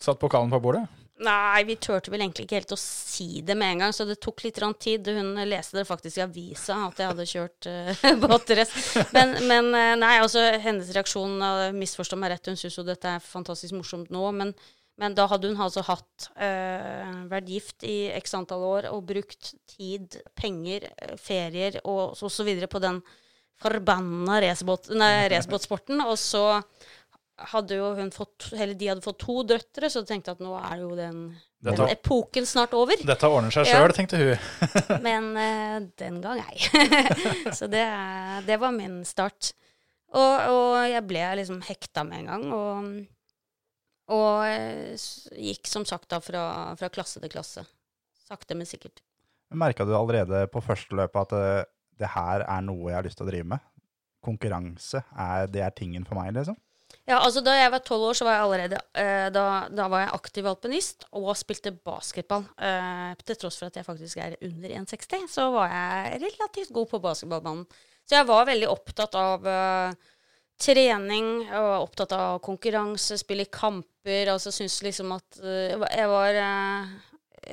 satt 0.00 0.20
pokalen 0.20 0.52
på 0.52 0.60
bordet? 0.62 0.84
Nei, 1.20 1.66
vi 1.68 1.76
turte 1.76 2.08
vel 2.08 2.22
egentlig 2.22 2.46
ikke 2.46 2.56
helt 2.56 2.72
å 2.72 2.78
si 2.80 3.42
det 3.44 3.52
med 3.58 3.74
en 3.74 3.82
gang, 3.84 3.92
så 3.92 4.06
det 4.08 4.16
tok 4.24 4.40
litt 4.46 4.60
tid. 4.80 5.08
Hun 5.12 5.34
leste 5.44 5.76
det 5.76 5.84
faktisk 5.88 6.16
i 6.16 6.24
avisa, 6.24 6.78
at 6.86 7.00
jeg 7.02 7.10
hadde 7.10 7.26
kjørt 7.28 7.68
uh, 7.68 8.14
båtrace. 8.22 9.04
Men, 9.12 9.36
men 9.44 9.68
eh, 9.76 9.96
nei, 10.00 10.14
altså 10.22 10.46
hennes 10.64 10.88
reaksjon, 10.96 11.36
uh, 11.44 11.66
misforstå 11.76 12.16
meg 12.16 12.32
rett, 12.32 12.48
hun 12.48 12.56
syns 12.56 12.78
jo 12.78 12.86
dette 12.88 13.18
er 13.18 13.24
fantastisk 13.24 13.76
morsomt 13.76 14.08
nå, 14.14 14.24
men, 14.32 14.54
men 15.00 15.16
da 15.18 15.26
hadde 15.28 15.50
hun 15.52 15.60
altså 15.60 15.84
hatt 15.90 16.30
uh, 16.40 17.12
vært 17.28 17.52
gift 17.52 17.84
i 17.84 17.98
x 18.16 18.38
antall 18.38 18.64
år 18.70 18.88
og 18.94 19.04
brukt 19.12 19.52
tid, 19.68 20.22
penger, 20.40 20.88
eh, 20.96 21.18
ferier 21.20 21.82
og 21.84 22.16
videre 22.48 22.70
på 22.70 22.80
den 22.80 23.02
forbanna 23.60 24.40
racerbåtsporten. 24.42 26.00
og 26.04 26.16
så 26.18 26.44
hadde 27.50 27.78
jo 27.78 27.92
hun 27.96 28.10
fått, 28.12 28.50
eller 28.52 28.74
de 28.76 28.90
hadde 28.90 29.04
fått 29.04 29.20
to 29.22 29.40
døtre, 29.48 29.88
så 29.92 30.02
tenkte 30.06 30.32
jeg 30.32 30.40
at 30.40 30.44
nå 30.44 30.56
er 30.58 30.82
jo 30.82 30.90
den, 30.98 31.22
den 31.64 31.80
epoken 31.88 32.46
snart 32.48 32.74
over. 32.76 33.00
Dette 33.06 33.30
ordner 33.30 33.54
seg 33.54 33.70
Ja. 33.70 33.80
tenkte 33.96 34.20
hun. 34.20 34.36
Men 35.06 35.30
uh, 35.36 35.78
den 36.00 36.20
gang 36.24 36.42
ei. 36.44 36.60
så 37.58 37.68
det, 37.70 37.86
det 38.48 38.60
var 38.60 38.76
min 38.76 39.00
start. 39.08 39.54
Og, 40.10 40.50
og 40.50 40.76
jeg 40.90 41.06
ble 41.06 41.24
liksom 41.38 41.60
hekta 41.64 42.04
med 42.04 42.24
en 42.24 42.30
gang. 42.32 42.46
Og, 42.52 42.88
og 44.10 44.46
eh, 44.48 44.96
gikk 45.38 45.70
som 45.70 45.86
sagt 45.86 46.08
da 46.10 46.18
fra, 46.24 46.42
fra 46.80 46.90
klasse 46.92 47.22
til 47.22 47.30
klasse. 47.30 47.62
Sakte, 48.26 48.56
men 48.58 48.68
sikkert. 48.68 49.04
Merka 49.54 49.86
du 49.86 49.94
allerede 49.96 50.44
på 50.50 50.62
første 50.62 50.98
løpet 50.98 51.30
at 51.30 51.70
det, 52.00 52.10
her 52.16 52.42
er 52.48 52.64
noe 52.66 52.88
jeg 52.90 52.98
har 52.98 53.06
lyst 53.06 53.20
til 53.20 53.28
å 53.28 53.30
drive 53.30 53.48
med? 53.52 53.62
Konkurranse, 54.24 55.00
er, 55.16 55.46
det 55.48 55.62
er 55.64 55.72
tingen 55.76 56.04
for 56.08 56.18
meg, 56.20 56.34
liksom? 56.36 56.58
Ja, 57.06 57.20
altså 57.22 57.40
Da 57.42 57.54
jeg 57.54 57.70
var 57.72 57.80
tolv 57.86 58.08
år, 58.10 58.16
så 58.18 58.26
var 58.26 58.34
jeg 58.36 58.44
allerede 58.44 58.78
eh, 58.98 59.28
da, 59.32 59.44
da 59.72 59.86
var 59.90 60.02
jeg 60.04 60.12
aktiv 60.18 60.46
alpinist 60.50 61.06
og 61.16 61.30
spilte 61.38 61.72
basketball. 61.86 62.44
Eh, 62.60 63.12
til 63.24 63.38
tross 63.40 63.56
for 63.60 63.70
at 63.70 63.78
jeg 63.78 63.86
faktisk 63.86 64.20
er 64.22 64.34
under 64.46 64.74
1,60, 64.82 65.28
så 65.30 65.46
var 65.54 65.70
jeg 65.72 66.20
relativt 66.26 66.72
god 66.76 66.90
på 66.90 67.00
basketballbanen. 67.06 67.64
Så 68.04 68.18
jeg 68.18 68.26
var 68.28 68.48
veldig 68.50 68.68
opptatt 68.70 69.14
av 69.18 69.46
eh, 69.48 69.94
trening, 70.60 71.30
jeg 71.46 71.62
var 71.70 71.84
opptatt 71.86 72.12
av 72.16 72.40
konkurranse, 72.44 73.16
spille 73.22 73.46
i 73.46 73.52
kamper. 73.54 74.32
Altså 74.34 74.52
syntes 74.54 74.80
liksom 74.84 75.14
at 75.16 75.40
eh, 75.40 75.78
jeg 75.96 76.10
var- 76.10 76.42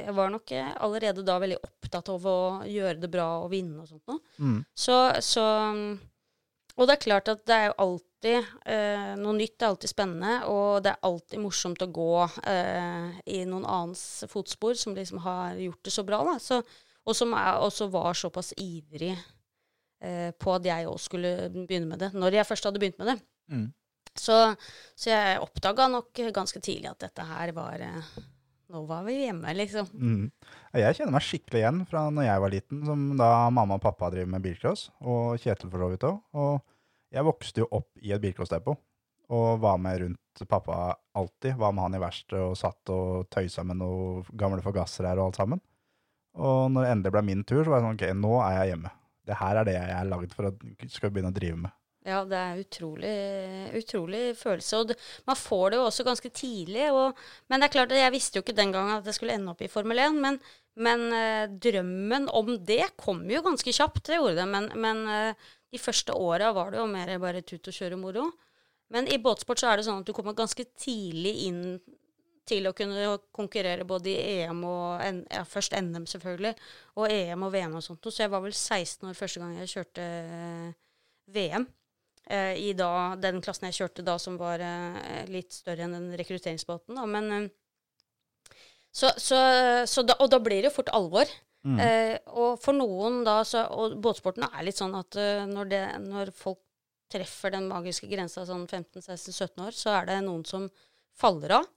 jeg 0.06 0.16
var 0.18 0.32
nok 0.34 0.52
eh, 0.56 0.70
allerede 0.86 1.26
da 1.26 1.38
veldig 1.42 1.60
opptatt 1.64 2.12
av 2.14 2.28
å 2.30 2.38
gjøre 2.68 3.00
det 3.02 3.10
bra 3.12 3.28
og 3.44 3.52
vinne 3.54 3.84
og 3.84 3.90
sånt 3.90 4.12
noe. 4.12 4.22
Mm. 4.38 4.60
Så, 4.76 4.98
så 5.24 5.46
Og 6.78 6.88
det 6.88 6.98
er 6.98 7.04
klart 7.06 7.32
at 7.32 7.46
det 7.50 7.56
er 7.56 7.70
jo 7.70 7.78
alltid 7.86 8.52
eh, 8.66 9.14
Noe 9.22 9.38
nytt 9.38 9.62
er 9.62 9.72
alltid 9.72 9.92
spennende, 9.92 10.36
og 10.50 10.84
det 10.86 10.94
er 10.94 11.08
alltid 11.10 11.42
morsomt 11.44 11.86
å 11.86 11.90
gå 11.94 12.12
eh, 12.50 13.18
i 13.38 13.42
noen 13.46 13.66
annens 13.66 14.26
fotspor 14.30 14.78
som 14.78 14.98
liksom 14.98 15.22
har 15.26 15.58
gjort 15.62 15.84
det 15.86 15.94
så 15.94 16.06
bra, 16.08 16.22
da. 16.28 16.38
Så, 16.42 16.62
og 17.08 17.16
som 17.16 17.34
er, 17.38 17.58
også 17.64 17.90
var 17.94 18.18
såpass 18.18 18.54
ivrig 18.58 19.14
eh, 19.14 20.32
på 20.38 20.54
at 20.54 20.66
jeg 20.68 20.88
òg 20.90 21.02
skulle 21.02 21.34
begynne 21.54 21.94
med 21.94 22.02
det, 22.04 22.14
når 22.18 22.40
jeg 22.40 22.50
først 22.50 22.70
hadde 22.70 22.82
begynt 22.84 23.00
med 23.02 23.14
det. 23.14 23.20
Mm. 23.54 23.68
Så, 24.18 24.38
så 24.98 25.12
jeg 25.12 25.44
oppdaga 25.44 25.88
nok 25.92 26.26
ganske 26.34 26.62
tidlig 26.64 26.90
at 26.90 27.06
dette 27.06 27.26
her 27.28 27.54
var 27.56 27.84
eh, 27.86 28.16
Nå 28.68 28.82
var 28.84 29.06
vi 29.08 29.14
hjemme, 29.22 29.54
liksom. 29.56 29.88
Mm. 29.96 30.24
Jeg 30.76 30.98
kjenner 30.98 31.16
meg 31.16 31.24
skikkelig 31.24 31.62
igjen 31.62 31.84
fra 31.88 32.08
når 32.12 32.28
jeg 32.28 32.44
var 32.44 32.52
liten, 32.52 32.82
som 32.88 33.06
da 33.20 33.30
mamma 33.54 33.78
og 33.78 33.84
pappa 33.86 34.10
driver 34.12 34.34
med 34.34 34.44
bilcross, 34.44 34.90
og 35.00 35.38
Kjetil 35.40 35.72
for 35.72 35.84
så 35.84 35.90
vidt 35.94 36.08
òg. 36.10 36.18
Og 36.36 37.16
jeg 37.16 37.28
vokste 37.28 37.64
jo 37.64 37.70
opp 37.80 38.04
i 38.04 38.12
et 38.12 38.24
bilcrossdepot 38.24 38.84
og 39.38 39.60
var 39.64 39.80
med 39.80 40.02
rundt 40.04 40.44
pappa 40.48 40.98
alltid. 41.18 41.56
Var 41.60 41.74
med 41.76 41.84
han 41.88 41.98
i 41.98 42.04
verkstedet 42.04 42.44
og 42.44 42.60
satt 42.60 42.92
og 42.94 43.28
tøysa 43.34 43.64
med 43.68 43.80
noen 43.80 44.28
gamle 44.40 44.64
forgassere 44.64 45.16
og 45.16 45.30
alt 45.30 45.42
sammen. 45.42 45.64
Og 46.38 46.68
når 46.72 46.84
det 46.84 46.92
endelig 46.94 47.16
ble 47.16 47.26
min 47.28 47.44
tur, 47.48 47.64
så 47.64 47.72
var 47.72 47.82
jeg 47.82 47.88
sånn 47.88 47.98
ok, 47.98 48.08
nå 48.20 48.34
er 48.44 48.58
jeg 48.60 48.74
hjemme. 48.74 48.94
Det 49.28 49.40
her 49.42 49.60
er 49.60 49.68
det 49.68 49.76
jeg 49.76 49.96
er 49.98 50.08
lagd 50.12 50.36
for 50.36 50.50
å 50.50 50.54
skal 50.92 51.12
begynne 51.12 51.34
å 51.34 51.36
drive 51.36 51.60
med. 51.66 51.77
Ja, 52.08 52.22
det 52.24 52.38
er 52.40 52.62
utrolig, 52.62 53.16
utrolig 53.76 54.22
følelse. 54.40 54.80
Og 54.80 54.94
man 55.28 55.36
får 55.36 55.66
det 55.74 55.80
jo 55.80 55.88
også 55.90 56.06
ganske 56.08 56.32
tidlig. 56.32 56.86
Og, 56.96 57.20
men 57.52 57.60
det 57.60 57.68
er 57.68 57.74
klart 57.74 57.96
jeg 57.98 58.14
visste 58.14 58.40
jo 58.40 58.46
ikke 58.46 58.56
den 58.56 58.72
gangen 58.76 58.96
at 58.96 59.10
jeg 59.10 59.18
skulle 59.18 59.36
ende 59.36 59.52
opp 59.52 59.64
i 59.66 59.68
Formel 59.72 60.00
1. 60.06 60.16
Men, 60.24 60.40
men 60.80 61.04
eh, 61.18 61.52
drømmen 61.68 62.30
om 62.32 62.54
det 62.70 62.94
kom 62.96 63.26
jo 63.32 63.44
ganske 63.44 63.76
kjapt, 63.76 64.06
det 64.08 64.22
gjorde 64.22 64.38
det. 64.40 64.48
Men, 64.54 64.72
men 64.80 65.04
eh, 65.12 65.48
de 65.76 65.82
første 65.84 66.16
åra 66.16 66.54
var 66.56 66.72
det 66.72 66.80
jo 66.80 66.88
mer 66.94 67.12
bare 67.20 67.44
tut 67.44 67.68
og 67.68 67.76
kjøre 67.76 68.00
moro. 68.00 68.30
Men 68.96 69.10
i 69.12 69.20
båtsport 69.20 69.60
så 69.60 69.74
er 69.74 69.82
det 69.82 69.90
sånn 69.90 70.00
at 70.00 70.08
du 70.08 70.16
kommer 70.16 70.38
ganske 70.38 70.64
tidlig 70.80 71.34
inn 71.50 71.64
til 72.48 72.70
å 72.70 72.76
kunne 72.76 73.18
konkurrere 73.36 73.84
både 73.84 74.14
i 74.14 74.38
EM 74.46 74.62
og 74.64 75.02
ja, 75.04 75.42
først 75.44 75.76
NM, 75.76 76.06
selvfølgelig, 76.08 76.54
og 76.96 77.12
EM 77.12 77.44
og 77.44 77.52
VM 77.52 77.76
og 77.76 77.84
sånt. 77.84 78.08
Så 78.08 78.24
jeg 78.24 78.32
var 78.32 78.46
vel 78.46 78.56
16 78.56 79.10
år 79.10 79.18
første 79.20 79.44
gang 79.44 79.58
jeg 79.60 79.74
kjørte 79.74 80.06
eh, 80.38 80.70
VM. 81.36 81.68
Eh, 82.30 82.54
I 82.70 82.74
da, 82.76 83.16
den 83.20 83.40
klassen 83.44 83.70
jeg 83.70 83.78
kjørte 83.80 84.04
da, 84.06 84.18
som 84.20 84.36
var 84.40 84.62
eh, 84.64 85.24
litt 85.32 85.56
større 85.56 85.86
enn 85.86 85.96
den 85.96 86.10
rekrutteringsbåten. 86.20 86.98
Da. 87.00 87.06
Men, 87.08 87.32
eh, 87.32 88.56
så, 88.92 89.14
så, 89.16 89.40
så 89.88 90.04
da, 90.04 90.18
og 90.24 90.32
da 90.34 90.42
blir 90.44 90.62
det 90.62 90.72
jo 90.72 90.78
fort 90.80 90.92
alvor. 90.96 91.32
Mm. 91.68 91.80
Eh, 91.84 92.16
og 92.40 92.60
for 92.64 92.76
noen 92.76 93.22
da, 93.28 93.40
så, 93.48 93.66
og 93.76 93.98
båtsporten 94.04 94.46
er 94.48 94.66
litt 94.68 94.80
sånn 94.80 94.96
at 94.96 95.18
uh, 95.20 95.44
når, 95.50 95.72
det, 95.72 95.82
når 96.06 96.32
folk 96.36 96.62
treffer 97.12 97.52
den 97.56 97.68
magiske 97.68 98.08
grensa 98.12 98.46
sånn 98.48 98.68
15-16-17 98.68 99.66
år, 99.66 99.76
så 99.76 99.96
er 99.98 100.08
det 100.10 100.22
noen 100.24 100.46
som 100.48 100.68
faller 101.18 101.58
av. 101.60 101.68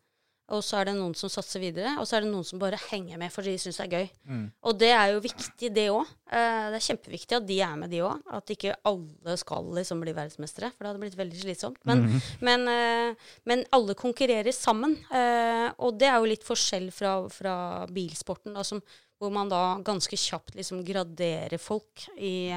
Og 0.50 0.62
så 0.66 0.80
er 0.80 0.88
det 0.88 0.96
noen 0.96 1.14
som 1.18 1.30
satser 1.30 1.62
videre, 1.62 1.92
og 2.00 2.06
så 2.08 2.16
er 2.16 2.24
det 2.24 2.30
noen 2.32 2.46
som 2.46 2.58
bare 2.58 2.78
henger 2.88 3.20
med 3.20 3.30
for 3.30 3.46
de 3.46 3.54
syns 3.60 3.78
det 3.78 3.84
er 3.86 3.92
gøy. 4.00 4.08
Mm. 4.26 4.46
Og 4.66 4.78
det 4.80 4.90
er 4.96 5.12
jo 5.12 5.22
viktig, 5.22 5.70
det 5.76 5.86
òg. 5.92 6.10
Eh, 6.26 6.64
det 6.72 6.80
er 6.80 6.86
kjempeviktig 6.88 7.38
at 7.38 7.46
de 7.46 7.58
er 7.66 7.76
med, 7.78 7.92
de 7.92 8.02
òg. 8.06 8.24
At 8.34 8.50
ikke 8.54 8.74
alle 8.90 9.36
skal 9.40 9.70
liksom 9.78 10.02
bli 10.02 10.14
verdensmestere, 10.16 10.72
for 10.74 10.82
det 10.82 10.90
hadde 10.90 11.04
blitt 11.04 11.20
veldig 11.20 11.42
slitsomt. 11.44 11.78
Men, 11.86 12.04
men, 12.46 12.66
eh, 12.72 13.30
men 13.50 13.64
alle 13.76 13.94
konkurrerer 13.98 14.54
sammen. 14.56 14.98
Eh, 15.14 15.68
og 15.78 16.00
det 16.00 16.10
er 16.10 16.18
jo 16.18 16.32
litt 16.32 16.46
forskjell 16.46 16.90
fra, 16.94 17.14
fra 17.30 17.56
bilsporten, 17.94 18.58
da, 18.58 18.66
som, 18.66 18.82
hvor 19.20 19.30
man 19.34 19.52
da 19.52 19.64
ganske 19.86 20.18
kjapt 20.18 20.58
liksom 20.58 20.82
graderer 20.86 21.60
folk 21.62 22.08
i, 22.16 22.56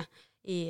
i 0.49 0.61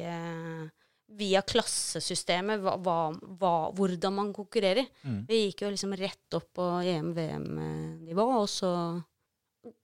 via 1.17 1.43
klassesystemet, 1.45 2.61
hva, 2.63 2.75
hva, 2.81 3.53
hvordan 3.75 4.15
man 4.17 4.33
konkurrerer. 4.35 4.87
Mm. 5.03 5.23
Vi 5.29 5.39
gikk 5.45 5.65
jo 5.65 5.71
liksom 5.73 5.95
rett 5.99 6.37
opp 6.37 6.49
på 6.57 6.67
EM-VM-nivå, 6.81 8.27
og 8.41 8.47
så 8.51 8.71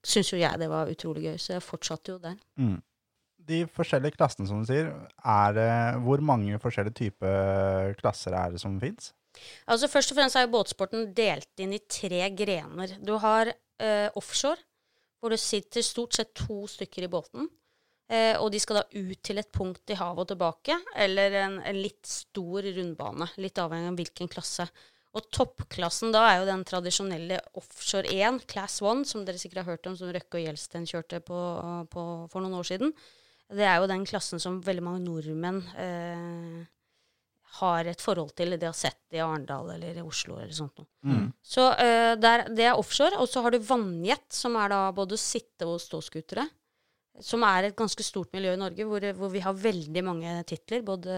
syns 0.04 0.32
jo 0.32 0.40
jeg 0.40 0.60
det 0.60 0.68
var 0.70 0.90
utrolig 0.92 1.28
gøy, 1.28 1.36
så 1.40 1.56
jeg 1.56 1.66
fortsatte 1.66 2.14
jo 2.14 2.20
der. 2.22 2.36
Mm. 2.60 2.78
De 3.50 3.62
forskjellige 3.72 4.18
klassene, 4.18 4.46
som 4.50 4.60
du 4.60 4.68
sier, 4.68 4.90
er 5.24 6.00
hvor 6.04 6.22
mange 6.24 6.58
forskjellige 6.62 6.98
typer 7.00 7.94
klasser 8.00 8.36
er 8.36 8.54
det 8.54 8.60
som 8.62 8.76
fins? 8.82 9.12
Altså 9.70 9.88
Først 9.90 10.12
og 10.12 10.18
fremst 10.18 10.36
er 10.36 10.44
jo 10.44 10.54
båtsporten 10.54 11.10
delt 11.16 11.62
inn 11.62 11.72
i 11.74 11.82
tre 11.86 12.26
grener. 12.36 12.96
Du 13.02 13.14
har 13.22 13.50
eh, 13.50 14.08
offshore, 14.18 14.60
hvor 15.20 15.32
det 15.32 15.40
sitter 15.42 15.84
stort 15.84 16.16
sett 16.16 16.34
to 16.36 16.64
stykker 16.70 17.06
i 17.06 17.10
båten. 17.12 17.48
Eh, 18.10 18.34
og 18.42 18.48
de 18.50 18.58
skal 18.58 18.80
da 18.80 18.86
ut 18.90 19.20
til 19.22 19.38
et 19.38 19.50
punkt 19.54 19.92
i 19.92 19.98
havet 19.98 20.24
og 20.24 20.32
tilbake, 20.32 20.76
eller 20.98 21.36
en, 21.44 21.60
en 21.62 21.78
litt 21.78 22.08
stor 22.10 22.66
rundbane. 22.66 23.28
Litt 23.38 23.60
avhengig 23.62 23.92
av 23.92 24.00
hvilken 24.00 24.32
klasse. 24.32 24.66
Og 25.14 25.26
toppklassen 25.34 26.12
da 26.14 26.24
er 26.28 26.40
jo 26.40 26.48
den 26.48 26.64
tradisjonelle 26.66 27.40
offshore 27.58 28.10
1, 28.14 28.44
class 28.50 28.78
1, 28.82 29.06
som 29.10 29.24
dere 29.26 29.40
sikkert 29.42 29.64
har 29.64 29.72
hørt 29.74 29.88
om, 29.90 29.96
som 29.98 30.10
Røkke 30.14 30.38
og 30.38 30.44
Gjelsten 30.44 30.86
kjørte 30.86 31.22
på, 31.26 31.38
på, 31.90 32.04
for 32.30 32.42
noen 32.42 32.58
år 32.60 32.68
siden. 32.68 32.92
Det 33.50 33.66
er 33.66 33.80
jo 33.80 33.88
den 33.90 34.04
klassen 34.06 34.42
som 34.42 34.60
veldig 34.62 34.84
mange 34.86 35.02
nordmenn 35.02 35.64
eh, 35.74 36.60
har 37.58 37.90
et 37.90 38.02
forhold 38.02 38.30
til. 38.38 38.54
De 38.54 38.68
har 38.68 38.76
sett 38.78 39.00
det 39.10 39.18
i 39.18 39.24
Arendal 39.24 39.72
eller 39.74 39.98
i 39.98 40.06
Oslo 40.06 40.38
eller 40.38 40.54
sånt 40.54 40.78
noe. 40.78 40.90
Mm. 41.02 41.26
Så 41.42 41.66
eh, 41.82 42.14
der, 42.18 42.46
det 42.54 42.68
er 42.68 42.78
offshore. 42.78 43.18
Og 43.18 43.26
så 43.30 43.42
har 43.42 43.54
du 43.54 43.58
vannjet, 43.66 44.28
som 44.34 44.54
er 44.58 44.70
da 44.70 44.84
både 44.94 45.18
sitte- 45.18 45.66
og 45.66 45.82
ståskutere. 45.82 46.46
Som 47.20 47.44
er 47.44 47.68
et 47.68 47.76
ganske 47.76 48.04
stort 48.06 48.32
miljø 48.32 48.54
i 48.56 48.60
Norge, 48.60 48.86
hvor, 48.88 49.04
hvor 49.18 49.30
vi 49.32 49.42
har 49.44 49.56
veldig 49.56 50.02
mange 50.06 50.34
titler. 50.48 50.82
Både 50.86 51.14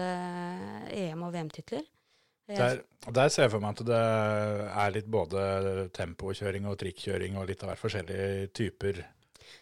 EM- 0.91 1.23
og 1.25 1.33
VM-titler. 1.33 1.83
Eh, 2.49 2.57
Der, 2.59 2.81
der 3.15 3.29
ser 3.31 3.45
jeg 3.47 3.53
for 3.53 3.63
meg 3.63 3.77
at 3.77 3.85
det 3.87 3.99
er 4.83 4.95
litt 4.97 5.07
både 5.11 5.89
tempokjøring 5.95 6.67
og 6.67 6.77
trikkjøring 6.81 7.37
og 7.39 7.47
litt 7.47 7.63
av 7.63 7.71
hvert 7.71 7.83
forskjellige 7.83 8.49
typer. 8.53 8.99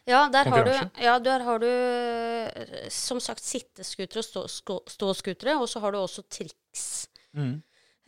Ja, 0.09 0.23
der 0.33 0.49
har, 0.49 0.65
du, 0.65 1.01
ja, 1.03 1.19
der 1.21 1.43
har 1.45 1.61
du 1.61 1.67
eh, 1.69 2.87
som 2.89 3.19
sagt 3.21 3.43
sitteskutere 3.45 4.23
og 4.41 4.49
stå, 4.49 4.79
ståskutere, 4.89 5.59
og 5.61 5.69
så 5.69 5.79
har 5.83 5.93
du 5.93 5.99
også 6.01 6.23
triks. 6.25 6.87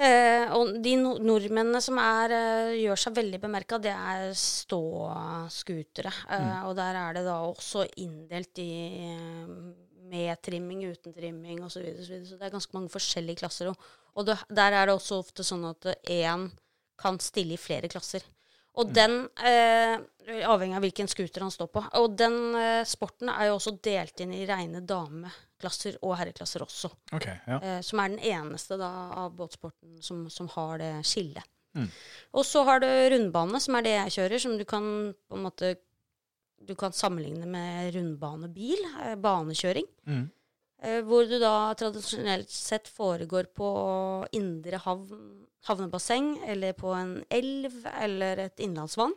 Eh, 0.02 0.50
og 0.58 0.72
de 0.84 0.96
no 0.98 1.14
nordmennene 1.22 1.80
som 1.84 2.00
er, 2.02 2.34
eh, 2.34 2.72
gjør 2.82 2.98
seg 2.98 3.16
veldig 3.20 3.40
bemerka, 3.44 3.78
det 3.78 3.94
er 3.94 4.32
ståskutere. 4.34 6.12
Eh, 6.34 6.66
Og 6.66 6.76
der 6.76 6.96
er 6.98 7.14
det 7.14 7.26
da 7.26 7.36
også 7.46 7.86
inndelt 8.02 8.58
i 8.58 8.72
eh, 9.06 9.48
med 10.10 10.42
trimming, 10.42 10.84
uten 10.92 11.14
trimming 11.14 11.62
osv. 11.64 11.78
Så, 11.78 11.84
videre, 11.84 12.04
så, 12.06 12.12
videre. 12.12 12.26
så 12.28 12.38
det 12.40 12.46
er 12.48 12.56
ganske 12.58 12.74
mange 12.74 12.90
forskjellige 12.90 13.40
klasser. 13.44 13.70
Og, 13.70 13.78
og 14.16 14.26
det, 14.26 14.38
der 14.50 14.72
er 14.74 14.86
det 14.90 14.96
også 14.96 15.20
ofte 15.22 15.46
sånn 15.46 15.66
at 15.70 15.86
én 16.10 16.50
kan 17.00 17.20
stille 17.20 17.54
i 17.56 17.62
flere 17.62 17.90
klasser. 17.90 18.22
Og 18.82 18.90
den, 18.90 19.28
eh, 19.38 20.00
avhengig 20.50 20.76
av 20.76 20.82
hvilken 20.82 21.10
scooter 21.12 21.46
han 21.46 21.54
står 21.54 21.70
på. 21.70 21.84
Og 22.00 22.16
den 22.18 22.56
eh, 22.58 22.82
sporten 22.90 23.30
er 23.30 23.52
jo 23.52 23.60
også 23.60 23.76
delt 23.86 24.24
inn 24.24 24.34
i 24.34 24.48
reine 24.50 24.82
dameklasser 24.90 26.00
og 26.02 26.16
herreklasser 26.18 26.66
også. 26.66 26.90
Ok, 27.14 27.28
ja. 27.30 27.60
Eh, 27.60 27.80
som 27.86 28.02
er 28.02 28.16
den 28.16 28.24
eneste 28.34 28.80
da, 28.82 28.90
av 29.24 29.36
båtsporten 29.38 30.02
som, 30.02 30.26
som 30.34 30.50
har 30.56 30.82
det 30.82 30.94
skillet. 31.06 31.46
Mm. 31.78 31.90
Og 32.38 32.46
så 32.46 32.64
har 32.66 32.82
du 32.82 32.88
rundbane, 32.88 33.62
som 33.62 33.78
er 33.78 33.86
det 33.86 33.96
jeg 33.96 34.16
kjører, 34.18 34.42
som 34.42 34.58
du 34.58 34.66
kan 34.70 34.86
på 35.14 35.38
en 35.38 35.46
måte 35.46 35.76
du 36.64 36.76
kan 36.80 36.94
sammenligne 36.96 37.48
med 37.50 37.94
rundbanebil, 37.96 38.86
eh, 39.04 39.16
banekjøring. 39.20 39.88
Mm. 40.08 40.26
Eh, 40.84 41.00
hvor 41.08 41.24
du 41.30 41.38
da 41.40 41.72
tradisjonelt 41.80 42.50
sett 42.52 42.90
foregår 42.92 43.48
på 43.56 43.68
indre 44.36 44.82
havn, 44.84 45.46
havnebasseng, 45.70 46.34
eller 46.52 46.76
på 46.76 46.92
en 46.98 47.14
elv 47.32 47.86
eller 47.94 48.42
et 48.50 48.64
innlandsvann. 48.66 49.14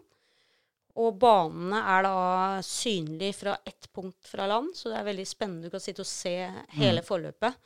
Og 0.97 1.19
banene 1.21 1.81
er 1.93 2.07
da 2.07 2.13
synlige 2.65 3.35
fra 3.43 3.57
ett 3.67 3.89
punkt 3.93 4.31
fra 4.31 4.47
land, 4.49 4.71
så 4.79 4.89
det 4.93 5.01
er 5.01 5.09
veldig 5.11 5.27
spennende. 5.29 5.67
Du 5.67 5.75
kan 5.75 5.83
sitte 5.83 6.05
og 6.07 6.09
se 6.09 6.37
hele 6.79 7.03
forløpet. 7.05 7.59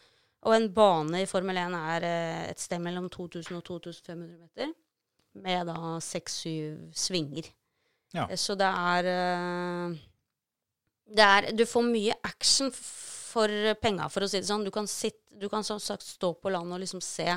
Og 0.49 0.57
en 0.57 0.71
bane 0.73 1.21
i 1.21 1.29
Formel 1.29 1.61
1 1.61 1.77
er 1.77 2.07
eh, 2.09 2.45
et 2.55 2.63
sted 2.63 2.81
mellom 2.83 3.11
2000 3.13 3.53
og 3.59 3.65
2500 3.69 4.39
meter, 4.41 4.73
med 5.45 5.69
da 5.69 5.99
seks-syv 6.03 6.89
svinger. 6.97 7.53
Ja. 8.17 8.25
Eh, 8.25 8.41
Så 8.41 8.57
det 8.59 8.67
er, 8.67 9.13
det 11.07 11.27
er 11.29 11.53
Du 11.53 11.67
får 11.69 11.85
mye 11.87 12.17
action 12.25 12.73
for 13.31 13.75
penga, 13.83 14.09
for 14.13 14.27
å 14.27 14.31
si 14.31 14.41
det 14.43 14.49
sånn. 14.49 14.67
Du 14.67 14.73
kan, 14.75 14.89
sitte, 14.91 15.23
du 15.41 15.49
kan 15.53 15.65
som 15.67 15.81
sagt 15.83 16.07
stå 16.07 16.35
på 16.37 16.53
land 16.53 16.75
og 16.75 16.83
liksom 16.83 17.03
se 17.05 17.29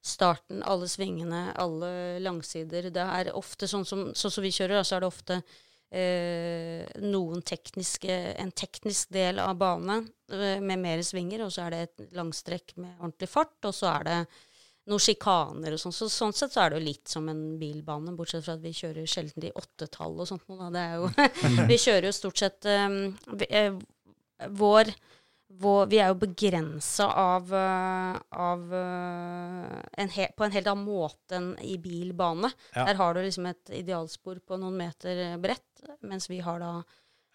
starten, 0.00 0.62
alle 0.64 0.88
svingene, 0.88 1.50
alle 1.60 2.20
langsider. 2.24 2.88
Det 2.92 3.08
er 3.20 3.32
ofte 3.36 3.68
sånn 3.68 3.84
som, 3.88 4.10
sånn 4.16 4.32
som 4.32 4.44
vi 4.44 4.52
kjører, 4.54 4.84
så 4.84 4.96
er 4.96 5.04
det 5.04 5.10
ofte 5.10 5.40
eh, 5.90 6.84
noen 7.04 7.42
tekniske, 7.46 8.16
en 8.40 8.52
teknisk 8.56 9.10
del 9.12 9.42
av 9.42 9.58
banen 9.60 10.06
eh, 10.32 10.60
med 10.62 10.80
mer 10.80 11.02
svinger, 11.04 11.44
og 11.44 11.52
så 11.52 11.66
er 11.66 11.74
det 11.74 11.82
et 11.88 12.16
langstrekk 12.16 12.78
med 12.78 12.94
ordentlig 13.00 13.28
fart, 13.30 13.58
og 13.68 13.76
så 13.76 13.92
er 13.98 14.08
det 14.08 14.20
noen 14.90 15.02
sjikaner 15.02 15.76
og 15.76 15.82
sånn. 15.82 15.94
Så 15.94 16.08
sånn 16.12 16.34
sett 16.36 16.54
så 16.54 16.64
er 16.64 16.72
det 16.72 16.80
jo 16.80 16.88
litt 16.88 17.10
som 17.12 17.28
en 17.30 17.44
bilbane, 17.60 18.14
bortsett 18.16 18.46
fra 18.46 18.56
at 18.56 18.64
vi 18.64 18.72
kjører 18.74 19.08
sjelden 19.10 19.46
i 19.46 19.52
åttetall 19.54 20.16
og 20.18 20.28
sånt. 20.30 20.46
noe, 20.48 20.70
Da. 20.70 20.70
Det 20.74 20.84
er 20.86 20.94
jo, 20.98 21.66
vi 21.70 21.80
kjører 21.84 22.08
jo 22.08 22.16
stort 22.16 22.42
sett 22.42 22.70
um, 22.72 23.00
vi, 23.36 23.50
eh, 23.50 23.74
vår, 24.56 24.92
vår 25.58 25.86
Vi 25.90 25.98
er 25.98 26.12
jo 26.12 26.18
begrensa 26.20 27.08
av, 27.10 27.48
eh, 27.52 28.18
av 28.38 28.60
eh, 28.74 29.80
en 29.98 30.08
he, 30.14 30.28
på 30.36 30.44
en 30.46 30.52
helt 30.54 30.68
annen 30.70 30.86
måte 30.86 31.36
enn 31.40 31.50
i 31.66 31.74
bilbane. 31.82 32.52
Ja. 32.74 32.84
Der 32.86 32.94
har 33.00 33.14
du 33.14 33.20
liksom 33.24 33.48
et 33.50 33.72
idealspor 33.80 34.38
på 34.46 34.58
noen 34.60 34.76
meter 34.78 35.36
bredt, 35.42 35.82
mens 36.06 36.30
vi 36.30 36.38
har 36.44 36.60
da 36.62 36.72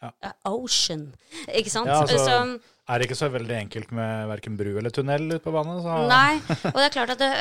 Ja. 0.01 0.11
eh, 0.21 0.31
ocean. 0.45 1.13
Ikke 1.47 1.69
sant? 1.69 1.87
Ja, 1.87 2.01
altså- 2.01 2.17
så, 2.19 2.59
Er 2.87 2.99
det 2.99 3.07
ikke 3.09 3.17
så 3.17 3.29
veldig 3.31 3.55
enkelt 3.63 3.91
med 3.91 4.27
verken 4.27 4.55
bru 4.57 4.77
eller 4.77 4.91
tunnel 4.91 5.27
ute 5.33 5.43
på 5.43 5.51
banen? 5.51 5.81
Så 5.81 6.07
Nei, 6.07 6.35
og 6.71 6.75
det 6.75 6.85
er 6.85 6.89
klart 6.93 7.09
at 7.09 7.17
det, 7.19 7.31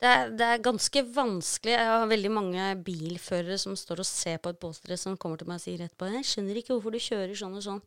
det, 0.00 0.06
er, 0.08 0.30
det 0.30 0.46
er 0.46 0.58
ganske 0.62 1.02
vanskelig. 1.14 1.72
Jeg 1.76 1.86
har 1.86 2.06
veldig 2.06 2.30
mange 2.30 2.76
bilførere 2.84 3.58
som 3.58 3.74
står 3.76 3.98
og 4.00 4.06
ser 4.06 4.38
på 4.38 4.50
et 4.50 4.60
båsdress 4.60 5.00
som 5.08 5.16
kommer 5.16 5.36
til 5.36 5.48
meg 5.48 5.56
og 5.56 5.64
sier 5.64 5.82
etterpå 5.84 6.12
Jeg 6.14 6.24
skjønner 6.24 6.56
ikke 6.62 6.76
hvorfor 6.76 6.92
du 6.92 6.98
kjører 6.98 7.34
sånn 7.36 7.56
og 7.56 7.62
sånn. 7.66 7.82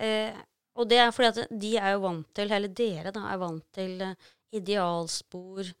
Eh, 0.00 0.32
og 0.76 0.88
det 0.90 0.98
er 0.98 1.10
fordi 1.14 1.28
at 1.32 1.50
de 1.60 1.76
er 1.78 1.92
jo 1.94 2.00
vant 2.04 2.26
til, 2.34 2.50
eller 2.50 2.68
dere 2.68 3.12
da, 3.14 3.20
er 3.32 3.38
vant 3.38 3.64
til 3.72 4.00
eh, 4.02 4.14
idealspor, 4.52 5.72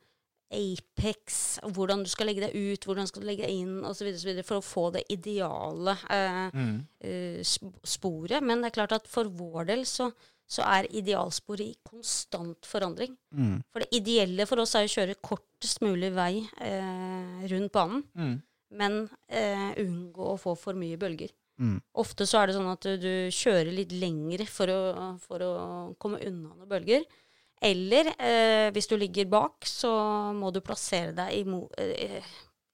Apex, 0.54 1.58
hvordan 1.74 2.04
du 2.04 2.10
skal 2.12 2.28
legge 2.28 2.44
deg 2.44 2.54
ut, 2.54 2.84
hvordan 2.86 3.06
du 3.08 3.10
skal 3.10 3.24
legge 3.26 3.42
deg 3.46 3.56
inn 3.64 3.80
osv. 3.88 4.10
for 4.46 4.60
å 4.60 4.62
få 4.62 4.84
det 4.94 5.02
ideale 5.10 5.96
eh, 6.10 6.50
Mm. 6.54 6.76
eh, 7.00 7.40
sporet. 7.42 8.42
Men 8.42 8.60
det 8.62 8.70
er 8.70 8.76
klart 8.76 8.92
at 8.92 9.08
for 9.10 9.24
vår 9.24 9.66
del 9.72 9.82
så, 9.88 10.12
så 10.46 10.62
er 10.62 10.86
idealsporet 10.94 11.64
i 11.66 11.74
konstant 11.82 12.64
forandring. 12.68 13.16
Mm. 13.34 13.62
For 13.72 13.80
det 13.82 13.88
ideelle 13.98 14.46
for 14.46 14.60
oss 14.62 14.74
er 14.78 14.86
å 14.86 14.92
kjøre 14.94 15.18
kortest 15.24 15.80
mulig 15.82 16.12
vei 16.14 16.44
eh, 16.60 17.48
rundt 17.50 17.72
banen, 17.72 18.04
Mm. 18.14 18.36
men 18.78 19.08
eh, 19.28 19.74
unngå 19.82 20.34
å 20.34 20.38
få 20.38 20.54
for 20.56 20.74
mye 20.78 20.96
bølger. 21.00 21.30
Mm. 21.60 21.76
Ofte 22.02 22.26
så 22.26 22.40
er 22.40 22.50
det 22.50 22.56
sånn 22.56 22.70
at 22.72 22.82
du, 22.86 22.96
du 22.98 23.12
kjører 23.34 23.70
litt 23.72 23.92
lengre 23.94 24.46
for 24.50 24.70
å, 24.74 24.80
for 25.22 25.44
å 25.46 25.52
komme 26.02 26.18
unna 26.26 26.50
noen 26.54 26.70
bølger. 26.70 27.04
Eller 27.64 28.10
eh, 28.18 28.70
hvis 28.74 28.90
du 28.90 28.96
ligger 28.98 29.28
bak, 29.30 29.64
så 29.68 29.92
må 30.36 30.50
du 30.52 30.58
plassere 30.64 31.14
deg 31.16 31.30
i 31.38 31.44
mo 31.48 31.62
eh, 31.80 32.18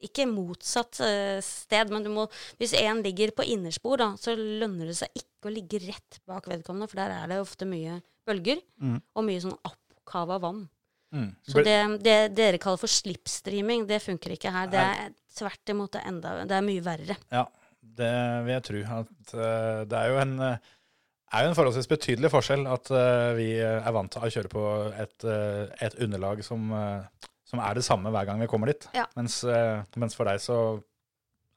Ikke 0.03 0.25
motsatt 0.27 0.99
eh, 1.05 1.37
sted, 1.45 1.93
men 1.93 2.03
du 2.03 2.09
må, 2.15 2.25
hvis 2.59 2.73
en 2.81 3.03
ligger 3.05 3.35
på 3.37 3.45
innerspor, 3.53 4.01
da, 4.01 4.09
så 4.19 4.33
lønner 4.35 4.89
det 4.89 4.97
seg 5.03 5.13
ikke 5.21 5.51
å 5.51 5.55
ligge 5.55 5.83
rett 5.85 6.19
bak 6.27 6.49
vedkommende, 6.49 6.89
for 6.89 7.03
der 7.03 7.13
er 7.19 7.29
det 7.31 7.41
ofte 7.45 7.69
mye 7.69 8.01
bølger 8.27 8.61
Mm. 8.81 8.99
og 9.15 9.25
mye 9.29 9.41
sånn 9.45 9.57
oppkava 9.69 10.41
vann. 10.41 10.65
Mm. 11.13 11.31
Så 11.45 11.63
det, 11.67 11.77
det 12.05 12.19
dere 12.39 12.59
kaller 12.63 12.81
for 12.81 12.91
slipstreaming, 12.91 13.85
det 13.89 14.01
funker 14.03 14.33
ikke 14.37 14.53
her. 14.55 14.69
Det 14.73 14.81
er 14.81 15.15
tvert 15.37 15.73
imot 15.75 15.93
det 15.97 16.03
enda 16.09 16.35
Det 16.49 16.57
er 16.57 16.65
mye 16.65 16.85
verre. 16.87 17.17
Ja, 17.35 17.45
det 17.99 18.13
vil 18.47 18.55
jeg 18.55 18.67
tro. 18.69 18.85
At, 19.01 19.35
eh, 19.35 19.81
det 19.91 19.99
er 19.99 20.13
jo 20.13 20.21
en, 20.23 20.37
eh, 20.47 20.71
er 21.33 21.45
jo 21.45 21.51
en 21.51 21.59
forholdsvis 21.59 21.91
betydelig 21.91 22.31
forskjell 22.33 22.65
at 22.67 22.89
uh, 22.91 23.33
vi 23.39 23.53
er 23.63 23.93
vant 23.95 24.11
til 24.11 24.25
å 24.27 24.31
kjøre 24.35 24.51
på 24.51 24.63
et, 24.99 25.27
uh, 25.31 25.69
et 25.79 25.95
underlag 26.03 26.41
som, 26.43 26.73
uh, 26.75 27.29
som 27.47 27.63
er 27.63 27.79
det 27.79 27.85
samme 27.87 28.11
hver 28.11 28.27
gang 28.27 28.43
vi 28.43 28.49
kommer 28.51 28.73
dit. 28.73 28.89
Ja. 28.97 29.05
Mens, 29.15 29.45
mens 29.95 30.19
for 30.19 30.27
deg 30.27 30.43
så 30.43 30.57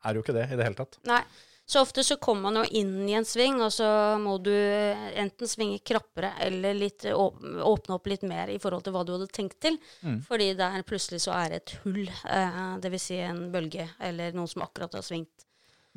er 0.03 0.13
det 0.13 0.19
jo 0.19 0.25
ikke 0.27 0.37
det 0.37 0.45
i 0.51 0.59
det 0.59 0.67
hele 0.67 0.77
tatt. 0.77 0.99
Nei. 1.09 1.23
Så 1.65 1.79
ofte 1.79 2.03
så 2.03 2.17
kommer 2.19 2.51
man 2.51 2.59
jo 2.59 2.63
inn 2.75 3.07
i 3.07 3.15
en 3.15 3.25
sving, 3.25 3.61
og 3.63 3.71
så 3.71 3.87
må 4.19 4.35
du 4.43 4.51
enten 4.51 5.47
svinge 5.47 5.79
krappere 5.87 6.33
eller 6.43 6.75
litt, 6.75 7.05
åpne 7.07 7.95
opp 7.95 8.09
litt 8.11 8.25
mer 8.27 8.51
i 8.51 8.59
forhold 8.59 8.83
til 8.83 8.95
hva 8.95 9.05
du 9.07 9.13
hadde 9.15 9.29
tenkt 9.31 9.61
til. 9.63 9.79
Mm. 10.03 10.19
Fordi 10.27 10.49
der 10.59 10.83
plutselig 10.87 11.21
så 11.23 11.31
er 11.37 11.53
det 11.53 11.61
et 11.61 11.75
hull, 11.85 12.03
eh, 12.03 12.59
dvs. 12.83 13.07
Si 13.07 13.21
en 13.23 13.45
bølge, 13.53 13.87
eller 14.03 14.35
noen 14.35 14.51
som 14.51 14.65
akkurat 14.67 14.99
har 14.99 15.07
svingt. 15.07 15.47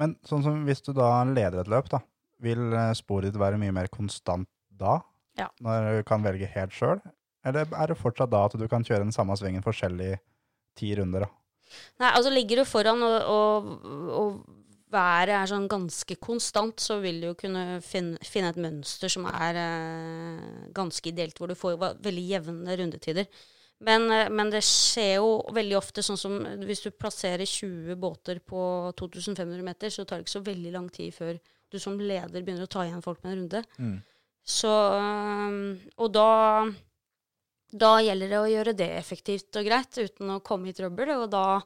Men 0.00 0.16
sånn 0.28 0.44
som 0.44 0.64
hvis 0.66 0.84
du 0.84 0.92
da 0.96 1.10
leder 1.28 1.62
et 1.62 1.70
løp, 1.72 1.88
da, 1.92 2.02
vil 2.44 2.68
eh, 2.72 2.92
sporet 2.98 3.30
ditt 3.30 3.40
være 3.40 3.60
mye 3.60 3.74
mer 3.74 3.88
konstant 3.92 4.48
da? 4.68 4.98
Ja. 5.40 5.48
Når 5.64 5.88
du 5.98 6.04
kan 6.08 6.24
velge 6.24 6.48
helt 6.52 6.74
sjøl? 6.76 7.00
Eller 7.46 7.68
er 7.68 7.92
det 7.92 7.98
fortsatt 8.00 8.32
da 8.32 8.44
at 8.48 8.56
du 8.58 8.66
kan 8.68 8.84
kjøre 8.84 9.04
den 9.04 9.14
samme 9.14 9.36
svingen 9.38 9.64
forskjellig 9.64 10.16
ti 10.76 10.92
runder, 10.98 11.26
da? 11.26 11.32
Nei, 12.00 12.12
altså 12.12 12.30
ligger 12.30 12.60
du 12.60 12.68
foran 12.68 13.02
og, 13.02 13.16
og, 13.32 13.70
og 14.16 14.36
været 14.92 15.34
er 15.34 15.50
sånn 15.50 15.66
ganske 15.70 16.16
konstant, 16.22 16.78
så 16.80 16.98
vil 17.02 17.18
du 17.22 17.30
jo 17.30 17.36
kunne 17.38 17.80
finne, 17.84 18.20
finne 18.24 18.52
et 18.52 18.60
mønster 18.60 19.10
som 19.12 19.26
er 19.30 19.58
eh, 19.60 20.66
ganske 20.76 21.10
ideelt, 21.10 21.38
hvor 21.38 21.50
du 21.50 21.58
får 21.58 21.78
veldig 22.04 22.26
jevne 22.30 22.78
rundetider. 22.80 23.28
Men, 23.84 24.06
eh, 24.10 24.30
men 24.32 24.50
det 24.52 24.62
skjer 24.64 25.18
jo 25.18 25.30
veldig 25.52 25.76
ofte 25.76 26.04
sånn 26.04 26.20
som 26.20 26.38
hvis 26.64 26.84
du 26.86 26.90
plasserer 26.94 27.44
20 27.44 27.98
båter 28.00 28.40
på 28.40 28.60
2500 28.96 29.62
meter, 29.66 29.92
så 29.92 30.04
tar 30.04 30.18
det 30.18 30.26
ikke 30.26 30.38
så 30.38 30.46
veldig 30.46 30.72
lang 30.72 30.88
tid 30.92 31.14
før 31.14 31.36
du 31.72 31.78
som 31.82 31.98
leder 32.00 32.42
begynner 32.42 32.64
å 32.64 32.72
ta 32.72 32.86
igjen 32.86 33.04
folk 33.04 33.22
med 33.24 33.32
en 33.32 33.40
runde. 33.42 33.64
Mm. 33.78 33.96
Så 34.46 34.72
Og 35.98 36.12
da 36.14 36.30
da 37.76 37.96
gjelder 38.00 38.30
det 38.30 38.38
å 38.38 38.48
gjøre 38.50 38.76
det 38.78 38.88
effektivt 38.96 39.58
og 39.58 39.66
greit 39.66 39.98
uten 39.98 40.36
å 40.36 40.42
komme 40.44 40.70
i 40.70 40.76
trøbbel, 40.76 41.12
og 41.16 41.30
da, 41.32 41.58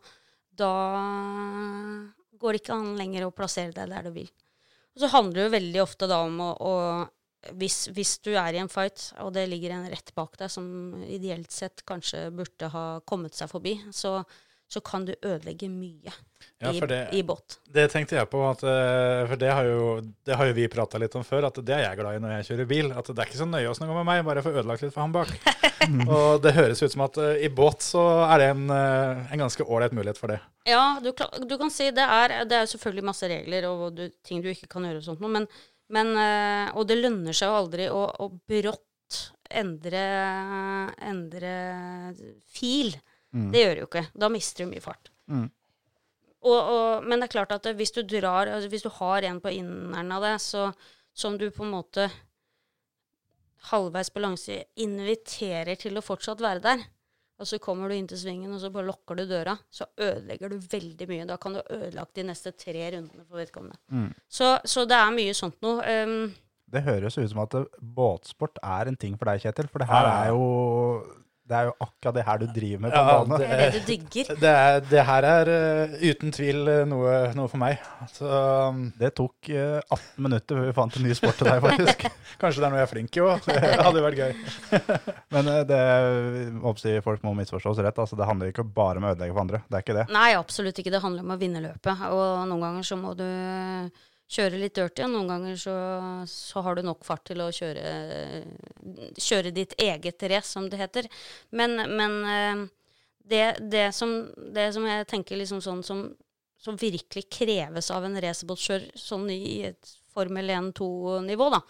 da 0.57 0.73
går 2.41 2.57
det 2.57 2.63
ikke 2.63 2.79
an 2.79 2.95
lenger 2.99 3.27
å 3.27 3.35
plassere 3.37 3.75
deg 3.77 3.93
der 3.93 4.09
du 4.09 4.15
vil. 4.15 4.31
Og 4.97 5.03
så 5.05 5.11
handler 5.13 5.37
det 5.37 5.45
jo 5.45 5.57
veldig 5.57 5.83
ofte 5.85 6.09
da 6.11 6.23
om 6.25 6.41
å, 6.43 6.51
å 6.57 6.73
hvis, 7.57 7.87
hvis 7.97 8.19
du 8.25 8.33
er 8.37 8.53
i 8.57 8.61
en 8.61 8.69
fight, 8.69 9.11
og 9.25 9.33
det 9.37 9.47
ligger 9.49 9.73
en 9.79 9.89
rett 9.91 10.13
bak 10.17 10.37
deg 10.41 10.51
som 10.53 10.67
ideelt 11.07 11.51
sett 11.55 11.85
kanskje 11.89 12.27
burde 12.35 12.69
ha 12.75 12.85
kommet 13.09 13.35
seg 13.39 13.49
forbi, 13.51 13.79
så, 13.97 14.19
så 14.71 14.83
kan 14.85 15.07
du 15.09 15.15
ødelegge 15.17 15.71
mye 15.73 16.13
Ja, 16.61 16.71
i, 16.73 16.81
det, 16.85 16.99
i 17.17 17.23
båt. 17.25 17.57
det 17.73 17.87
tenkte 17.93 18.19
jeg 18.19 18.29
på, 18.31 18.43
at, 18.51 18.61
eh, 18.69 19.23
for 19.31 19.41
det 19.41 19.49
har 19.57 19.65
jo, 19.69 19.87
det 20.29 20.37
har 20.37 20.51
jo 20.51 20.57
vi 20.61 20.69
prata 20.73 21.01
litt 21.01 21.17
om 21.17 21.25
før, 21.25 21.49
at 21.49 21.63
det 21.65 21.75
er 21.79 21.87
jeg 21.87 22.01
glad 22.03 22.19
i 22.19 22.23
når 22.27 22.35
jeg 22.37 22.47
kjører 22.51 22.69
bil. 22.69 22.93
At 22.93 23.09
det 23.09 23.17
er 23.25 23.31
ikke 23.33 23.41
så 23.41 23.49
nøye 23.49 23.73
åssen 23.73 23.87
det 23.87 23.91
går 23.95 23.99
med 24.03 24.09
meg, 24.13 24.23
bare 24.29 24.43
jeg 24.43 24.47
får 24.51 24.61
ødelagt 24.61 24.85
litt 24.85 24.95
for 24.95 25.05
han 25.07 25.17
bak. 25.17 25.33
Og 26.13 26.43
det 26.45 26.53
høres 26.55 26.83
ut 26.85 26.93
som 26.93 27.07
at 27.09 27.17
eh, 27.25 27.41
i 27.49 27.53
båt 27.57 27.81
så 27.89 28.05
er 28.29 28.45
det 28.45 28.51
en, 28.53 28.67
eh, 28.77 29.25
en 29.33 29.45
ganske 29.47 29.65
ålreit 29.65 29.97
mulighet 29.97 30.21
for 30.21 30.35
det. 30.35 30.39
Ja, 30.69 30.85
du, 31.01 31.09
du 31.49 31.57
kan 31.59 31.73
si 31.73 31.89
det 31.97 32.05
er 32.05 32.43
Det 32.45 32.59
er 32.61 32.69
selvfølgelig 32.69 33.07
masse 33.09 33.29
regler 33.33 33.65
og 33.73 33.87
du, 33.97 34.05
ting 34.29 34.45
du 34.45 34.51
ikke 34.53 34.69
kan 34.77 34.85
gjøre 34.85 35.01
og 35.01 35.07
sånt 35.09 35.25
noe, 35.25 35.33
men, 35.41 35.49
men 35.95 36.15
eh, 36.19 36.71
Og 36.79 36.87
det 36.89 37.01
lønner 37.01 37.37
seg 37.37 37.51
jo 37.51 37.61
aldri 37.61 37.89
å, 37.91 38.05
å 38.07 38.29
brått 38.31 39.21
endre, 39.51 40.03
endre 41.03 41.55
fil. 42.47 42.95
Mm. 43.35 43.49
Det 43.51 43.63
gjør 43.63 43.75
du 43.75 43.83
jo 43.83 43.89
ikke. 43.89 44.05
Da 44.23 44.31
mister 44.33 44.65
du 44.65 44.71
mye 44.71 44.85
fart. 44.85 45.11
Mm. 45.31 45.49
Og, 46.41 46.57
og, 46.57 47.05
men 47.05 47.21
det 47.21 47.29
er 47.29 47.35
klart 47.35 47.53
at 47.53 47.67
hvis 47.77 47.93
du 47.93 48.01
drar 48.09 48.49
altså 48.49 48.71
Hvis 48.73 48.87
du 48.87 48.89
har 48.97 49.27
en 49.29 49.43
på 49.45 49.53
inneren 49.53 50.13
av 50.17 50.25
det, 50.25 50.37
så, 50.41 50.71
som 51.13 51.37
du 51.39 51.51
på 51.53 51.67
en 51.67 51.75
måte 51.75 52.09
halvveis 53.71 54.09
på 54.09 54.23
langside 54.23 54.71
inviterer 54.81 55.77
til 55.77 55.99
å 56.01 56.05
fortsatt 56.05 56.41
være 56.41 56.65
der, 56.65 56.87
og 57.41 57.49
så 57.49 57.59
kommer 57.63 57.89
du 57.89 57.97
inn 57.97 58.09
til 58.11 58.21
svingen, 58.21 58.53
og 58.53 58.61
så 58.61 58.69
bare 58.73 58.91
lukker 58.91 59.17
du 59.17 59.25
døra, 59.31 59.55
så 59.73 59.87
ødelegger 59.97 60.53
du 60.53 60.59
veldig 60.75 61.07
mye. 61.09 61.27
Da 61.31 61.39
kan 61.41 61.57
du 61.57 61.63
ha 61.63 61.79
ødelagt 61.79 62.15
de 62.19 62.27
neste 62.29 62.53
tre 62.53 62.91
rundene 62.93 63.25
for 63.25 63.41
vedkommende. 63.41 63.81
Mm. 63.89 64.11
Så, 64.29 64.51
så 64.69 64.85
det 64.89 64.99
er 64.99 65.15
mye 65.17 65.37
sånt 65.39 65.57
noe. 65.65 65.81
Um, 66.05 66.35
Det 66.71 66.85
høres 66.87 67.17
ut 67.19 67.31
som 67.33 67.41
at 67.43 67.57
båtsport 67.81 68.61
er 68.63 68.93
en 68.93 69.01
ting 69.01 69.17
for 69.19 69.31
deg, 69.31 69.41
Kjetil. 69.43 69.71
For 69.73 69.83
det 69.83 69.89
her 69.91 70.07
er 70.11 70.29
jo, 70.35 70.45
det 71.51 71.57
er 71.59 71.67
jo 71.67 71.73
akkurat 71.83 72.15
det 72.15 72.25
her 72.27 72.39
du 72.39 72.45
driver 72.55 72.83
med 72.85 72.93
på 72.95 73.01
Ja, 73.01 73.15
bane. 73.25 73.39
det 73.41 73.47
er 73.51 73.61
det 73.61 73.71
du 73.75 73.89
digger. 73.89 74.29
Det, 74.45 74.51
er, 74.51 74.77
det 74.87 75.03
her 75.09 75.27
er 75.27 75.51
uh, 75.51 75.95
uten 76.11 76.35
tvil 76.35 76.69
eh, 76.71 76.83
noe, 76.89 77.15
noe 77.37 77.51
for 77.51 77.61
meg. 77.61 77.81
Så 78.15 78.29
um, 78.71 78.85
Det 79.01 79.11
tok 79.19 79.51
uh, 79.51 79.81
18 79.83 80.25
minutter 80.27 80.61
før 80.61 80.69
vi 80.69 80.75
fant 80.77 80.99
en 81.01 81.07
ny 81.09 81.17
sport 81.19 81.41
til 81.41 81.51
deg, 81.51 81.65
faktisk. 81.65 82.05
kanskje 82.41 82.63
det 82.63 82.69
er 82.69 82.75
noe 82.75 82.81
jeg 82.81 82.87
er 82.87 82.93
flink 82.93 83.19
i 83.19 83.25
òg. 83.25 83.49
Det 83.51 83.73
hadde 83.83 84.05
vært 84.07 84.21
gøy. 84.23 84.37
Men 85.35 85.51
uh, 85.51 85.59
det 85.67 85.81
oppsier 86.71 87.03
folk 87.05 87.27
må 87.27 87.35
misforstås 87.41 87.83
rett. 87.83 87.99
Altså, 87.99 88.19
det 88.21 88.31
handler 88.31 88.55
ikke 88.55 88.67
bare 88.67 89.03
om 89.03 89.09
å 89.09 89.15
ødelegge 89.17 89.35
for 89.35 89.45
andre. 89.45 89.63
Det 89.67 89.81
er 89.81 89.87
ikke 89.87 89.99
det. 89.99 90.07
Nei, 90.15 90.29
absolutt 90.39 90.79
ikke. 90.79 90.95
Det 90.95 91.03
handler 91.03 91.27
om 91.27 91.35
å 91.35 91.41
vinne 91.41 91.65
løpet. 91.67 92.07
Og 92.15 92.47
noen 92.53 92.67
ganger 92.69 92.87
så 92.87 93.01
må 93.01 93.17
du 93.19 93.27
kjøre 94.31 94.61
litt 94.61 94.77
dirty, 94.79 95.03
og 95.05 95.13
noen 95.13 95.31
ganger 95.31 95.57
så, 95.59 95.77
så 96.31 96.63
har 96.65 96.79
du 96.79 96.85
nok 96.87 97.03
fart 97.07 97.25
til 97.31 97.43
å 97.43 97.51
kjøre, 97.55 97.85
kjøre 99.19 99.55
ditt 99.55 99.75
eget 99.83 100.23
race, 100.31 100.53
som 100.53 100.69
det 100.71 100.81
heter. 100.81 101.09
Men, 101.57 101.75
men 101.91 102.17
eh, 102.31 102.65
det, 103.31 103.45
det, 103.73 103.89
som, 103.97 104.15
det 104.55 104.71
som 104.77 104.87
jeg 104.87 105.09
tenker 105.11 105.41
liksom 105.41 105.63
sånn 105.65 105.83
som, 105.87 106.05
som 106.61 106.79
virkelig 106.79 107.27
kreves 107.33 107.91
av 107.95 108.07
en 108.07 108.19
racerbåtkjører 108.23 108.95
sånn 108.99 109.29
i 109.35 109.61
et 109.73 109.97
Formel 110.11 110.49
1-2-nivå, 110.51 111.47
da, 111.55 111.61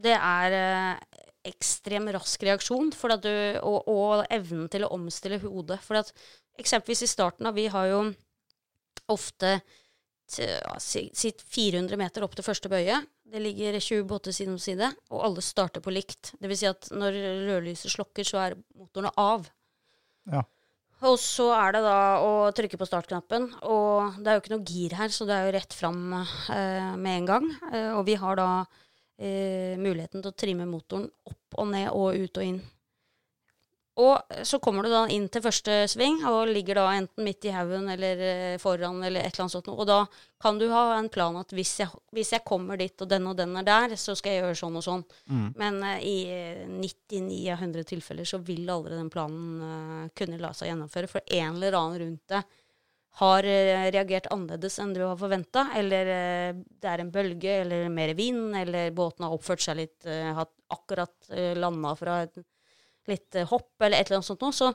det 0.00 0.14
er 0.16 0.54
eh, 0.56 1.18
ekstrem 1.52 2.06
rask 2.14 2.40
reaksjon 2.46 2.88
du, 3.20 3.34
og, 3.60 3.88
og 3.90 4.22
evnen 4.32 4.70
til 4.72 4.86
å 4.86 4.92
omstille 4.96 5.40
hodet. 5.42 5.76
For 5.84 6.00
at 6.00 6.12
eksempelvis 6.60 7.04
i 7.04 7.10
starten 7.10 7.48
av 7.48 7.56
Vi 7.58 7.66
har 7.72 7.90
jo 7.90 8.00
ofte 9.12 9.58
ja, 10.38 10.76
si, 10.80 11.08
si 11.16 11.32
400 11.32 11.98
meter 12.00 12.24
opp 12.24 12.36
til 12.38 12.46
første 12.46 12.70
bøye. 12.72 13.00
Det 13.32 13.40
ligger 13.40 13.78
20 13.80 14.06
båter 14.08 14.34
side 14.36 14.52
om 14.52 14.58
side, 14.60 14.88
og 15.12 15.24
alle 15.26 15.44
starter 15.44 15.80
på 15.84 15.92
likt. 15.92 16.34
Det 16.40 16.50
vil 16.50 16.58
si 16.60 16.68
at 16.68 16.90
når 16.92 17.16
rødlyset 17.48 17.94
slokker, 17.94 18.28
så 18.28 18.42
er 18.44 18.58
motorene 18.76 19.12
av. 19.20 19.48
Ja. 20.30 20.42
Og 21.02 21.16
så 21.18 21.48
er 21.56 21.74
det 21.74 21.82
da 21.82 21.98
å 22.22 22.34
trykke 22.54 22.78
på 22.78 22.86
startknappen. 22.86 23.48
Og 23.66 24.20
det 24.22 24.30
er 24.30 24.36
jo 24.36 24.42
ikke 24.44 24.54
noe 24.54 24.66
gir 24.68 24.94
her, 25.00 25.10
så 25.10 25.26
det 25.26 25.34
er 25.34 25.48
jo 25.48 25.54
rett 25.56 25.74
fram 25.74 26.12
eh, 26.14 26.92
med 26.94 27.16
en 27.16 27.30
gang. 27.32 27.48
Eh, 27.72 27.90
og 27.96 28.04
vi 28.06 28.14
har 28.20 28.38
da 28.38 28.50
eh, 29.18 29.74
muligheten 29.80 30.22
til 30.22 30.30
å 30.30 30.36
trimme 30.44 30.68
motoren 30.70 31.08
opp 31.26 31.58
og 31.58 31.68
ned 31.72 31.88
og 31.90 32.20
ut 32.22 32.38
og 32.38 32.46
inn. 32.46 32.60
Og 34.00 34.44
så 34.48 34.56
kommer 34.62 34.86
du 34.86 34.88
da 34.88 35.02
inn 35.12 35.26
til 35.28 35.42
første 35.44 35.82
sving 35.92 36.22
og 36.24 36.48
ligger 36.48 36.78
da 36.80 36.86
enten 36.96 37.26
midt 37.26 37.44
i 37.44 37.50
haugen 37.52 37.90
eller 37.92 38.20
eh, 38.24 38.58
foran 38.60 39.02
eller 39.04 39.20
et 39.20 39.34
eller 39.34 39.44
annet 39.44 39.52
sånt. 39.52 39.68
Og 39.68 39.84
da 39.88 39.98
kan 40.40 40.56
du 40.56 40.64
ha 40.72 40.94
en 40.96 41.10
plan 41.12 41.36
at 41.36 41.52
hvis 41.52 41.74
jeg, 41.82 41.92
hvis 42.16 42.32
jeg 42.32 42.44
kommer 42.48 42.80
dit 42.80 43.04
og 43.04 43.10
den 43.10 43.26
og 43.28 43.36
den 43.36 43.52
er 43.60 43.66
der, 43.68 43.96
så 44.00 44.14
skal 44.16 44.32
jeg 44.32 44.42
gjøre 44.46 44.58
sånn 44.62 44.78
og 44.80 44.86
sånn. 44.86 45.04
Men 45.60 45.76
uh, 45.84 45.98
i 46.00 46.16
eh, 46.32 46.62
99 46.72 47.36
av 47.52 47.60
100 47.60 47.84
tilfeller 47.90 48.28
så 48.28 48.40
vil 48.40 48.70
aldri 48.72 48.96
den 48.96 49.10
planen 49.12 49.60
uh, 49.60 50.06
kunne 50.16 50.40
la 50.40 50.54
seg 50.56 50.70
gjennomføre. 50.70 51.10
For 51.12 51.28
en 51.28 51.58
eller 51.58 51.76
annen 51.76 52.00
rundt 52.00 52.32
deg 52.32 52.56
har 53.20 53.44
uh, 53.44 53.90
reagert 53.92 54.30
annerledes 54.32 54.78
enn 54.80 54.96
du 54.96 55.02
har 55.04 55.20
forventa. 55.20 55.66
Eller 55.76 56.14
eh, 56.14 56.54
det 56.56 56.88
er 56.94 57.04
en 57.04 57.12
bølge, 57.12 57.58
eller 57.66 57.92
mer 57.92 58.14
vind, 58.16 58.56
eller 58.56 58.88
båten 58.96 59.28
har 59.28 59.36
oppført 59.36 59.66
seg 59.68 59.78
litt 59.82 60.08
Har 60.08 60.48
akkurat 60.72 61.28
landa 61.60 61.92
fra 62.00 62.22
et 62.24 62.40
litt 63.10 63.38
eh, 63.38 63.48
hopp, 63.48 63.74
eller 63.80 63.98
et 63.98 64.10
eller 64.10 64.20
annet 64.20 64.30
sånt 64.30 64.44
noe. 64.44 64.56
Så, 64.56 64.72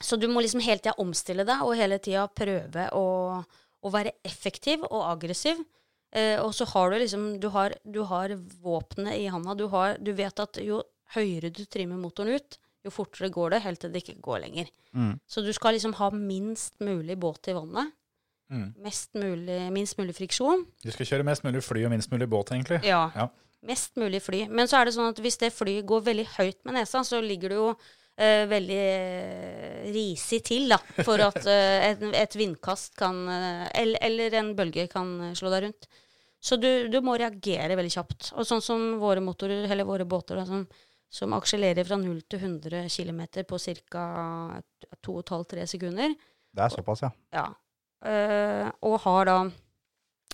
så 0.00 0.18
du 0.20 0.28
må 0.30 0.42
liksom 0.42 0.62
hele 0.64 0.82
tida 0.82 0.96
omstille 1.02 1.46
deg, 1.48 1.64
og 1.66 1.76
hele 1.78 2.00
tida 2.02 2.26
prøve 2.28 2.88
å, 2.96 3.04
å 3.40 3.92
være 3.92 4.16
effektiv 4.26 4.86
og 4.88 5.04
aggressiv. 5.12 5.60
Eh, 6.10 6.40
og 6.42 6.54
så 6.56 6.66
har 6.72 6.90
du 6.90 6.96
liksom 6.98 7.26
Du 7.38 7.46
har, 7.54 7.76
du 7.86 8.00
har 8.02 8.34
våpenet 8.62 9.20
i 9.20 9.28
handa. 9.30 9.54
Du, 9.54 9.68
har, 9.70 9.94
du 10.02 10.10
vet 10.16 10.42
at 10.42 10.58
jo 10.64 10.82
høyere 11.14 11.52
du 11.54 11.64
trimmer 11.70 11.98
motoren 12.00 12.34
ut, 12.38 12.58
jo 12.84 12.90
fortere 12.94 13.30
går 13.30 13.54
det, 13.54 13.64
helt 13.64 13.80
til 13.82 13.92
det 13.92 14.02
ikke 14.02 14.20
går 14.24 14.44
lenger. 14.46 14.70
Mm. 14.96 15.14
Så 15.28 15.42
du 15.44 15.52
skal 15.54 15.76
liksom 15.76 15.94
ha 15.98 16.10
minst 16.14 16.78
mulig 16.82 17.18
båt 17.20 17.50
i 17.50 17.54
vannet. 17.56 17.92
Mm. 18.50 18.72
Mest 18.82 19.14
mulig, 19.14 19.60
minst 19.70 19.98
mulig 20.00 20.16
friksjon. 20.16 20.64
Du 20.82 20.90
skal 20.90 21.06
kjøre 21.06 21.26
mest 21.26 21.44
mulig 21.46 21.62
fly 21.62 21.84
og 21.86 21.92
minst 21.92 22.10
mulig 22.10 22.26
båt, 22.30 22.50
egentlig. 22.56 22.80
Ja. 22.86 23.04
Ja. 23.14 23.28
Mest 23.66 23.96
mulig 24.00 24.22
fly. 24.24 24.46
Men 24.48 24.68
så 24.70 24.78
er 24.80 24.88
det 24.88 24.96
sånn 24.96 25.10
at 25.12 25.18
hvis 25.20 25.36
det 25.42 25.52
flyet 25.52 25.88
går 25.88 26.04
veldig 26.06 26.28
høyt 26.38 26.60
med 26.64 26.78
nesa, 26.78 27.02
så 27.04 27.20
ligger 27.20 27.52
du 27.52 27.56
jo 27.58 27.66
eh, 28.16 28.46
veldig 28.48 28.78
eh, 28.80 29.88
risig 29.92 30.40
til, 30.48 30.70
da, 30.72 30.78
for 31.04 31.20
at 31.26 31.44
eh, 31.44 31.90
et, 31.90 32.04
et 32.22 32.36
vindkast 32.40 32.96
kan 32.98 33.20
eh, 33.28 33.66
eller, 33.82 34.00
eller 34.08 34.38
en 34.40 34.54
bølge 34.56 34.86
kan 34.92 35.34
slå 35.36 35.52
deg 35.52 35.66
rundt. 35.66 35.90
Så 36.40 36.56
du, 36.56 36.88
du 36.88 37.00
må 37.04 37.18
reagere 37.20 37.76
veldig 37.76 37.92
kjapt. 37.92 38.30
Og 38.40 38.48
sånn 38.48 38.64
som 38.64 38.86
våre 39.00 39.20
motorer, 39.20 39.66
eller 39.68 39.84
våre 39.84 40.08
båter, 40.08 40.40
da, 40.40 40.46
som, 40.48 40.64
som 41.12 41.36
akselererer 41.36 41.84
fra 41.84 41.98
0 42.00 42.22
til 42.32 42.40
100 42.40 42.86
km 42.88 43.20
på 43.44 43.60
ca. 43.92 44.04
2,5-3 45.04 45.66
sekunder, 45.76 46.16
Det 46.50 46.64
er 46.64 46.72
såpass, 46.72 47.04
ja. 47.04 47.10
ja. 47.36 47.46
Eh, 48.08 48.66
og 48.88 49.02
har 49.04 49.26
da 49.28 49.34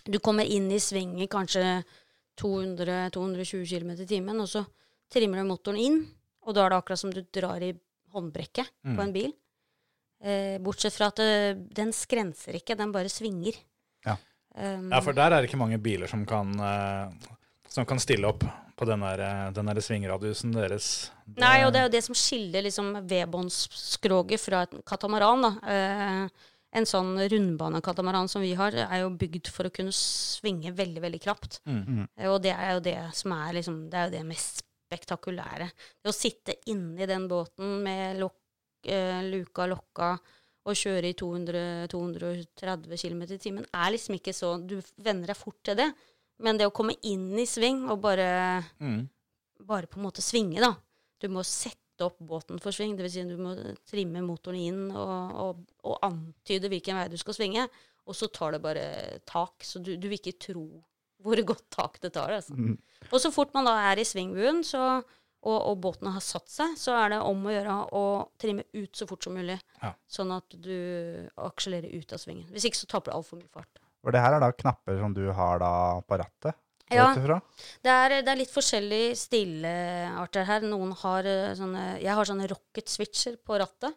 Du 0.07 0.20
kommer 0.22 0.47
inn 0.47 0.70
i 0.70 0.79
svinget 0.79 1.27
kanskje 1.33 1.83
200-220 2.37 3.64
km 3.68 3.91
i 4.03 4.07
timen, 4.07 4.41
og 4.41 4.49
så 4.51 4.64
trimmer 5.12 5.41
du 5.43 5.49
motoren 5.49 5.78
inn, 5.80 5.99
og 6.47 6.55
da 6.55 6.66
er 6.66 6.70
det 6.74 6.78
akkurat 6.82 6.99
som 7.01 7.12
du 7.14 7.22
drar 7.34 7.62
i 7.62 7.72
håndbrekket 8.14 8.70
Mm. 8.84 8.97
på 8.97 9.03
en 9.03 9.12
bil. 9.12 9.32
Eh, 10.22 10.59
bortsett 10.59 10.95
fra 10.95 11.07
at 11.12 11.16
det, 11.16 11.74
den 11.74 11.91
skrenser 11.93 12.55
ikke, 12.57 12.76
den 12.76 12.93
bare 12.93 13.09
svinger. 13.12 13.55
Ja. 14.07 14.16
Um, 14.57 14.91
Ja, 14.91 15.01
for 15.01 15.12
der 15.12 15.30
er 15.32 15.43
det 15.43 15.51
ikke 15.51 15.59
mange 15.61 15.78
biler 15.78 16.07
som 16.09 16.24
kan, 16.24 16.55
eh, 16.59 17.11
som 17.68 17.84
kan 17.84 17.99
stille 17.99 18.24
opp 18.26 18.43
på 18.76 18.87
den 18.87 19.01
der, 19.01 19.20
eh, 19.20 19.51
den 19.53 19.66
der 19.66 19.80
svingradiusen 19.80 20.53
deres. 20.55 21.11
Nei, 21.37 21.64
og 21.64 21.72
det 21.72 21.80
er 21.80 21.87
jo 21.89 21.93
det 21.97 22.05
som 22.05 22.14
skiller 22.14 22.62
liksom 22.62 22.95
vedbåndsskroget 23.07 24.41
fra 24.41 24.62
en 24.72 24.82
katamaran. 24.82 25.43
da. 25.43 25.53
Eh, 25.68 26.28
en 26.77 26.85
sånn 26.89 27.14
rundbanekatamaran 27.33 28.29
som 28.29 28.43
vi 28.45 28.53
har, 28.59 28.74
er 28.85 29.01
jo 29.03 29.11
bygd 29.16 29.49
for 29.53 29.68
å 29.68 29.72
kunne 29.74 29.95
svinge 29.97 30.72
veldig, 30.77 31.01
veldig 31.07 31.20
krapt. 31.24 31.61
Mm. 31.66 32.07
Eh, 32.16 32.29
og 32.31 32.43
det 32.45 32.53
er 32.53 32.74
jo 32.77 32.81
det 32.85 32.97
som 33.16 33.33
er 33.33 33.55
liksom, 33.59 33.79
det 33.91 33.99
er 34.01 34.09
jo 34.11 34.14
det 34.18 34.24
mest 34.29 34.61
spektakulære. 34.87 35.70
Det 36.03 36.12
å 36.12 36.14
sitte 36.14 36.59
inni 36.70 37.09
den 37.09 37.24
båten 37.31 37.79
med 37.83 38.20
lok, 38.20 38.37
eh, 38.87 39.22
luka 39.27 39.66
lokka 39.66 40.11
og 40.66 40.74
kjøre 40.74 41.11
i 41.12 41.14
200-230 41.14 42.97
km 43.01 43.22
i 43.31 43.39
timen 43.39 43.66
er 43.72 43.93
liksom 43.95 44.16
ikke 44.18 44.35
så 44.35 44.57
Du 44.66 44.79
venner 44.99 45.31
deg 45.31 45.39
fort 45.39 45.59
til 45.64 45.77
det. 45.79 45.91
Men 46.43 46.59
det 46.59 46.66
å 46.68 46.74
komme 46.74 46.97
inn 47.09 47.31
i 47.39 47.47
sving 47.49 47.87
og 47.91 48.01
bare 48.03 48.64
Mm. 48.81 49.09
bare 49.64 49.87
på 49.87 49.97
en 49.99 50.05
måte 50.05 50.20
svinge, 50.20 50.61
da. 50.61 50.74
Du 51.20 51.29
må 51.29 51.41
sette 51.43 51.79
opp 52.05 52.19
båten 52.19 52.61
for 52.63 52.75
sving, 52.75 52.97
dvs. 52.99 53.13
Si 53.17 53.25
du 53.29 53.37
må 53.41 53.55
trimme 53.89 54.23
motoren 54.27 54.59
inn 54.61 54.83
og, 54.91 55.37
og, 55.43 55.63
og 55.87 55.99
antyde 56.07 56.69
hvilken 56.73 56.99
vei 56.99 57.07
du 57.13 57.17
skal 57.21 57.37
svinge, 57.39 57.69
og 58.07 58.15
så 58.15 58.29
tar 58.31 58.55
det 58.55 58.63
bare 58.63 58.87
tak. 59.27 59.65
Så 59.67 59.81
du, 59.83 59.95
du 59.97 60.09
vil 60.09 60.19
ikke 60.21 60.37
tro 60.49 60.67
hvor 61.27 61.41
godt 61.49 61.65
tak 61.73 61.97
det 62.03 62.13
tar. 62.15 62.35
Altså. 62.37 62.55
Mm. 62.55 62.77
Og 63.11 63.21
så 63.23 63.33
fort 63.35 63.55
man 63.57 63.67
da 63.67 63.73
er 63.89 63.99
i 63.99 64.05
svingbuen, 64.07 64.61
så, 64.67 65.01
og, 65.47 65.57
og 65.57 65.81
båten 65.83 66.11
har 66.13 66.23
satt 66.23 66.51
seg, 66.53 66.77
så 66.79 66.95
er 67.01 67.15
det 67.17 67.23
om 67.25 67.41
å 67.49 67.55
gjøre 67.55 67.79
å 67.97 68.05
trimme 68.39 68.67
ut 68.77 68.93
så 68.95 69.09
fort 69.11 69.27
som 69.27 69.35
mulig, 69.35 69.57
Ja. 69.83 69.95
sånn 70.11 70.31
at 70.37 70.55
du 70.61 70.77
akselererer 71.49 71.97
ut 71.99 72.15
av 72.15 72.23
svingen. 72.23 72.47
Hvis 72.53 72.69
ikke 72.69 72.83
så 72.85 72.91
taper 72.93 73.11
du 73.11 73.17
altfor 73.19 73.41
mye 73.41 73.51
fart. 73.51 73.81
For 74.05 74.15
det 74.15 74.23
her 74.23 74.37
er 74.37 74.45
da 74.45 74.53
knapper 74.55 75.01
som 75.01 75.17
du 75.17 75.25
har 75.35 75.59
da 75.65 75.73
på 76.07 76.21
rattet? 76.21 76.55
Ja. 76.95 77.09
Det 77.82 77.91
er, 77.91 78.16
det 78.22 78.30
er 78.30 78.39
litt 78.39 78.53
forskjellige 78.53 79.14
stilarter 79.18 80.47
her. 80.47 80.66
Noen 80.70 80.93
har 81.03 81.26
eh, 81.26 81.55
sånne 81.59 81.87
Jeg 81.99 82.14
har 82.14 82.28
sånne 82.28 82.47
rocket 82.53 82.93
switcher 82.93 83.39
på 83.43 83.59
rattet. 83.59 83.97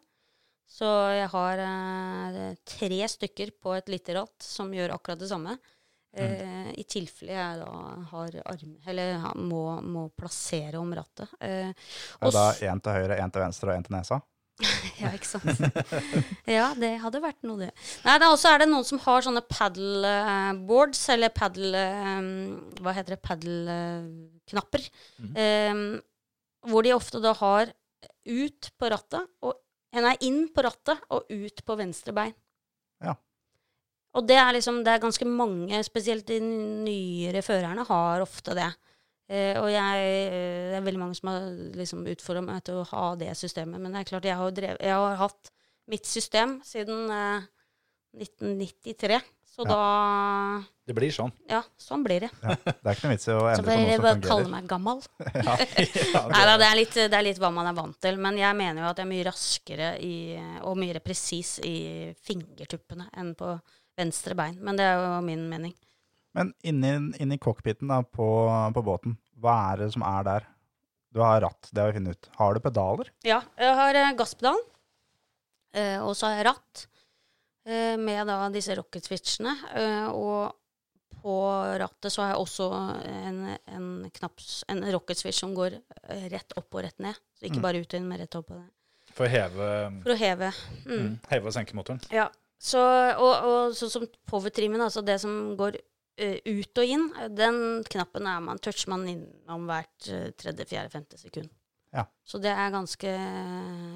Så 0.69 0.87
jeg 1.13 1.29
har 1.33 1.61
eh, 1.65 2.55
tre 2.65 3.01
stykker 3.09 3.53
på 3.61 3.75
et 3.77 3.91
lite 3.93 4.15
ratt 4.17 4.45
som 4.45 4.73
gjør 4.73 4.95
akkurat 4.95 5.21
det 5.21 5.29
samme. 5.29 5.57
Eh, 6.17 6.71
I 6.73 6.83
tilfelle 6.89 7.35
jeg 7.35 7.61
da 7.61 7.71
har 8.11 8.37
arm... 8.53 8.75
Eller 8.89 9.29
må, 9.37 9.63
må 9.85 10.07
plassere 10.17 10.81
om 10.81 10.93
rattet. 10.97 11.29
Eh, 11.45 11.69
og 12.19 12.31
det 12.31 12.35
da 12.37 12.71
én 12.71 12.81
til 12.81 12.97
høyre, 12.97 13.19
én 13.21 13.33
til 13.33 13.45
venstre 13.45 13.69
og 13.69 13.77
én 13.77 13.85
til 13.85 13.97
nesa? 13.97 14.21
ja, 15.01 15.11
ikke 15.15 15.27
sant. 15.29 15.61
ja, 16.49 16.67
det 16.75 16.91
hadde 17.03 17.21
vært 17.23 17.39
noe, 17.47 17.61
det. 17.61 17.69
Nei, 18.03 18.17
det 18.19 18.27
er 18.27 18.33
også 18.33 18.51
er 18.51 18.63
det 18.63 18.69
noen 18.71 18.87
som 18.87 18.99
har 19.05 19.23
sånne 19.25 19.43
paddleboards, 19.47 21.05
eller 21.15 21.33
paddle... 21.35 21.85
Um, 22.03 22.29
hva 22.83 22.93
heter 22.97 23.15
det? 23.15 23.21
Paddle-knapper. 23.23 24.85
um, 25.23 25.83
hvor 26.67 26.83
de 26.83 26.91
ofte 26.91 27.21
da 27.23 27.31
har 27.39 27.71
ut 28.29 28.71
på 28.77 28.91
rattet, 28.91 29.31
og 29.45 29.57
Nei, 29.89 30.13
inn 30.21 30.43
på 30.53 30.61
rattet 30.61 30.99
og 31.09 31.31
ut 31.33 31.63
på 31.65 31.75
venstre 31.79 32.13
bein. 32.13 32.35
Ja. 33.01 33.15
Og 34.13 34.27
det 34.29 34.37
er 34.37 34.51
liksom 34.53 34.83
Det 34.85 34.93
er 34.93 35.01
ganske 35.01 35.25
mange, 35.25 35.79
spesielt 35.81 36.27
de 36.29 36.37
nyere 36.43 37.41
førerne, 37.41 37.87
har 37.87 38.21
ofte 38.21 38.53
det. 38.57 38.69
Eh, 39.29 39.53
og 39.61 39.67
jeg, 39.69 40.05
det 40.73 40.77
er 40.79 40.85
veldig 40.87 41.01
mange 41.03 41.15
som 41.19 41.29
har 41.29 41.43
liksom 41.77 42.01
utfordra 42.09 42.41
meg 42.41 42.63
til 42.65 42.79
å 42.81 42.87
ha 42.95 43.03
det 43.19 43.29
systemet. 43.37 43.77
Men 43.81 43.93
det 43.93 44.01
er 44.01 44.09
klart, 44.09 44.25
jeg 44.25 44.39
har, 44.39 44.51
drevet, 44.57 44.81
jeg 44.81 44.95
har 44.97 45.19
hatt 45.21 45.51
mitt 45.89 46.05
system 46.09 46.59
siden 46.65 47.05
eh, 47.13 47.43
1993. 48.17 49.19
Så 49.49 49.65
Ja. 49.65 49.69
da 49.73 50.63
Det 50.87 50.95
blir 50.95 51.11
sånn. 51.11 51.31
Ja, 51.49 51.59
sånn 51.77 52.03
blir 52.05 52.21
det. 52.21 52.29
Ja. 52.41 52.55
Det 52.65 52.85
er 52.85 52.95
ikke 52.95 53.05
noe 53.09 53.13
vits 53.13 53.27
i 53.27 53.33
å 53.35 53.41
endre 53.51 53.65
på 53.65 53.75
noe 53.77 53.91
som 53.95 54.03
bare 54.05 54.21
kalle 54.25 54.49
meg 54.53 54.67
gammal. 54.69 55.01
Ja, 55.35 55.55
Nei 56.33 56.43
da, 56.47 56.53
det, 56.57 56.65
er 56.69 56.77
litt- 56.79 56.95
det 56.97 57.13
er 57.19 57.25
litt 57.25 57.41
hva 57.41 57.51
man 57.53 57.67
er 57.69 57.75
vant 57.77 57.97
til. 58.01 58.17
Men 58.17 58.37
jeg 58.39 58.55
mener 58.57 58.81
jo 58.81 58.89
at 58.89 58.97
jeg 59.01 59.05
er 59.05 59.11
mye 59.11 59.27
raskere 59.27 59.89
i, 60.01 60.13
og 60.63 60.77
mye 60.79 60.93
mer 60.95 61.01
presis 61.05 61.59
i 61.65 61.75
fingertuppene 62.25 63.09
enn 63.19 63.35
på 63.37 63.51
venstre 63.99 64.33
bein. 64.39 64.57
Men 64.63 64.79
det 64.79 64.85
er 64.89 64.95
jo 65.03 65.21
min 65.27 65.45
mening. 65.51 65.75
Men 66.37 66.51
inni, 66.63 66.91
inni 67.19 67.37
cockpiten 67.41 67.89
da, 67.89 68.01
på, 68.03 68.27
på 68.75 68.83
båten, 68.85 69.15
hva 69.41 69.55
er 69.73 69.83
det 69.83 69.91
som 69.95 70.03
er 70.05 70.23
der? 70.27 70.47
Du 71.09 71.23
har 71.25 71.41
ratt, 71.41 71.71
det 71.73 71.81
har 71.81 71.89
vi 71.89 71.97
funnet 71.97 72.19
ut. 72.19 72.29
Har 72.37 72.53
du 72.53 72.59
pedaler? 72.61 73.09
Ja, 73.25 73.39
jeg 73.57 73.73
har 73.79 73.97
gasspedalen. 74.19 74.61
eh, 75.73 75.97
og 76.05 76.13
så 76.17 76.27
har 76.29 76.37
jeg 76.37 76.45
ratt 76.51 76.83
eh, 77.65 77.95
med 77.97 78.27
da 78.29 78.43
disse 78.53 78.75
rocket 78.77 79.07
switchene. 79.09 79.55
Eh, 79.73 80.07
og 80.13 80.53
på 81.19 81.33
rattet 81.81 82.13
så 82.13 82.21
har 82.23 82.29
jeg 82.35 82.43
også 82.45 82.67
en, 83.09 83.39
en, 83.67 83.87
knapps, 84.15 84.61
en 84.71 84.85
rocket 84.93 85.17
switch 85.19 85.41
som 85.41 85.55
går 85.57 85.79
eh, 85.81 86.27
rett 86.31 86.53
opp 86.61 86.77
og 86.77 86.85
rett 86.85 86.99
ned. 87.03 87.17
Så 87.39 87.49
ikke 87.49 87.57
Mm. 87.59 87.65
bare 87.65 87.81
ut 87.81 87.89
og 87.93 87.97
inn, 87.99 88.07
men 88.07 88.21
rett 88.21 88.37
opp 88.37 88.51
og 88.53 88.61
ned. 88.61 88.69
For 89.17 89.25
å 89.25 89.29
heve, 89.33 89.67
For 90.05 90.13
å 90.13 90.19
heve. 90.21 90.51
Mm. 90.85 90.93
mm, 90.93 91.13
heve 91.33 91.49
og 91.49 91.57
senke 91.57 91.75
motoren. 91.75 91.99
Ja. 92.13 92.29
Så, 92.59 92.79
og, 93.17 93.33
og 93.49 93.73
sånn 93.75 93.89
som 93.91 94.03
powertrimmen, 94.29 94.81
altså 94.83 95.01
det 95.03 95.17
som 95.23 95.55
går 95.59 95.75
eh, 95.79 95.88
ut 96.19 96.81
og 96.81 96.91
inn, 96.95 97.07
den 97.35 97.61
knappen 97.89 98.27
er 98.27 98.43
man, 98.43 98.59
toucher 98.63 98.91
man 98.91 99.07
innom 99.07 99.65
hvert 99.69 100.09
uh, 100.11 100.29
tredje, 100.39 100.67
fjerde, 100.69 100.93
femte 100.93 101.19
sekund. 101.21 101.49
Ja. 101.95 102.03
Så 102.25 102.37
det 102.41 102.51
er 102.53 102.73
ganske, 102.73 103.11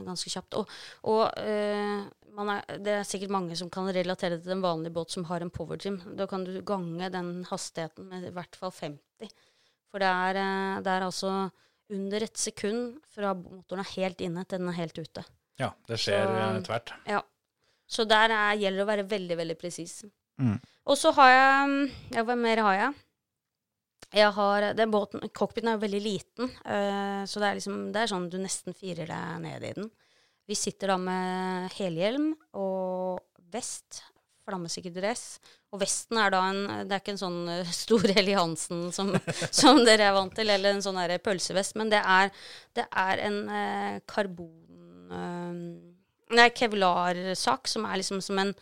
ganske 0.07 0.31
kjapt. 0.33 0.55
Og, 0.57 0.71
og 1.09 1.27
eh, 1.37 2.05
man 2.33 2.49
er, 2.55 2.79
det 2.81 2.95
er 2.97 3.05
sikkert 3.05 3.33
mange 3.35 3.57
som 3.59 3.69
kan 3.73 3.85
relatere 3.93 4.39
til 4.41 4.55
en 4.55 4.63
vanlig 4.63 4.89
båt 4.95 5.13
som 5.13 5.27
har 5.29 5.45
en 5.45 5.51
powertrim. 5.53 5.99
Da 6.17 6.25
kan 6.29 6.45
du 6.47 6.55
gange 6.65 7.11
den 7.13 7.43
hastigheten 7.51 8.09
med 8.09 8.25
i 8.29 8.33
hvert 8.33 8.57
fall 8.57 8.73
50. 8.73 9.29
For 9.93 10.01
det 10.01 10.09
er, 10.09 10.41
eh, 10.41 10.79
det 10.81 10.95
er 10.95 11.05
altså 11.05 11.35
under 11.93 12.25
et 12.25 12.39
sekund 12.39 12.97
fra 13.13 13.35
motoren 13.37 13.83
er 13.83 13.93
helt 13.93 14.25
inne 14.25 14.45
til 14.47 14.63
den 14.63 14.73
er 14.73 14.79
helt 14.79 14.97
ute. 14.97 15.25
Ja, 15.61 15.69
det 15.85 16.01
skjer 16.01 16.25
Så- 16.25 16.65
tvert. 16.65 16.95
Ja. 17.05 17.21
Så 17.85 18.07
der 18.09 18.31
er, 18.31 18.57
gjelder 18.57 18.79
det 18.79 18.85
å 18.87 18.89
være 18.89 19.09
veldig, 19.11 19.37
veldig 19.37 19.57
presis. 19.59 19.99
Mm. 20.41 20.57
Og 20.89 20.97
så 20.99 21.13
har 21.15 21.31
jeg 21.31 21.89
Ja, 22.15 22.23
hva 22.25 22.35
mer 22.37 22.61
har 22.65 22.77
jeg? 22.79 23.03
Jeg 24.13 24.31
har 24.35 24.69
Den 24.77 24.93
båten 24.93 25.23
Cockpiten 25.33 25.69
er 25.69 25.77
jo 25.77 25.83
veldig 25.85 26.01
liten, 26.03 26.49
uh, 26.65 27.23
så 27.25 27.41
det 27.41 27.49
er 27.49 27.59
liksom 27.59 27.77
Det 27.93 28.01
er 28.01 28.11
sånn 28.11 28.29
du 28.31 28.39
nesten 28.41 28.77
firer 28.77 29.09
deg 29.09 29.43
ned 29.43 29.67
i 29.69 29.75
den. 29.79 29.91
Vi 30.49 30.57
sitter 30.59 30.91
da 30.91 30.97
med 30.99 31.71
helhjelm 31.77 32.33
og 32.59 33.21
vest, 33.53 34.01
flammesikker 34.43 34.91
dress. 34.91 35.37
Og 35.71 35.79
vesten 35.81 36.19
er 36.19 36.33
da 36.33 36.41
en 36.49 36.63
Det 36.89 36.97
er 36.97 37.01
ikke 37.01 37.15
en 37.15 37.23
sånn 37.23 37.39
eh, 37.53 37.71
stor 37.83 38.03
Helly 38.17 38.35
Hansen 38.37 38.89
som, 38.95 39.13
som 39.61 39.81
dere 39.87 40.09
er 40.09 40.17
vant 40.17 40.35
til, 40.35 40.51
eller 40.51 40.75
en 40.75 40.83
sånn 40.83 40.99
pølsevest, 41.23 41.77
men 41.79 41.93
det 41.93 42.01
er, 42.03 42.33
det 42.75 42.87
er 42.89 43.25
en 43.29 43.39
uh, 43.49 43.97
karbon... 44.09 44.53
Uh, 45.13 45.89
Nei, 46.33 46.47
kevlarsak 46.55 47.67
som 47.69 47.83
er 47.85 47.99
liksom 47.99 48.17
som 48.23 48.39
en 48.41 48.53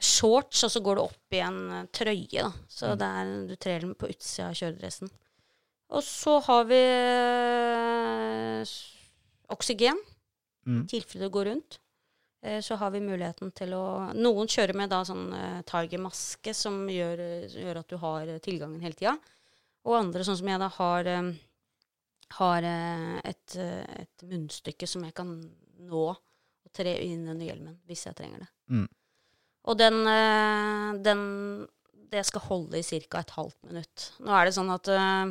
shorts, 0.00 0.64
og 0.64 0.70
så 0.72 0.80
går 0.84 0.96
du 0.96 1.02
opp 1.04 1.36
i 1.36 1.42
en 1.44 1.58
eh, 1.76 1.88
trøye. 1.92 2.42
Da. 2.46 2.50
Så 2.72 2.94
det 2.98 3.08
er, 3.20 3.32
du 3.50 3.54
trer 3.60 3.84
den 3.84 3.94
på 3.98 4.08
utsida 4.10 4.48
av 4.50 4.56
kjøredressen. 4.58 5.10
Og 5.90 6.04
så 6.06 6.36
har 6.46 6.64
vi 6.70 6.80
eh, 6.80 8.74
oksygen, 9.54 10.00
Mm. 10.66 10.82
i 10.84 10.88
tilfelle 10.92 11.24
det 11.24 11.32
går 11.32 11.44
rundt. 11.48 11.78
Eh, 12.42 12.60
Så 12.60 12.76
har 12.76 12.90
vi 12.90 13.00
muligheten 13.00 13.50
til 13.56 13.72
å 13.72 14.12
Noen 14.14 14.46
kjører 14.46 14.76
med 14.76 14.90
da 14.90 15.02
sånn 15.04 15.32
uh, 15.32 15.62
Tiger-maske 15.62 16.52
som 16.54 16.86
gjør, 16.88 17.48
gjør 17.48 17.80
at 17.80 17.88
du 17.88 17.96
har 17.96 18.26
tilgangen 18.44 18.80
hele 18.84 18.94
tida. 18.94 19.14
Og 19.88 19.96
andre, 19.96 20.22
sånn 20.22 20.36
som 20.36 20.48
jeg 20.52 20.60
da, 20.60 20.68
har, 20.68 21.08
um, 21.18 21.30
har 22.36 22.62
et, 23.24 23.56
et 23.56 24.22
munnstykke 24.28 24.86
som 24.86 25.04
jeg 25.04 25.14
kan 25.16 25.32
nå 25.80 26.04
og 26.12 26.72
tre 26.76 26.92
inn 27.02 27.24
under 27.26 27.46
hjelmen 27.46 27.78
hvis 27.88 28.04
jeg 28.06 28.14
trenger 28.20 28.44
det. 28.44 28.50
Mm. 28.68 28.88
Og 29.70 29.78
den, 29.78 30.02
eh, 30.06 31.02
den 31.04 31.68
Det 32.10 32.24
skal 32.26 32.42
holde 32.42 32.74
i 32.74 32.82
ca. 32.82 33.20
et 33.20 33.30
halvt 33.30 33.62
minutt. 33.70 34.12
Nå 34.18 34.34
er 34.34 34.48
det 34.48 34.54
sånn 34.56 34.70
at 34.74 34.88
eh, 34.90 35.30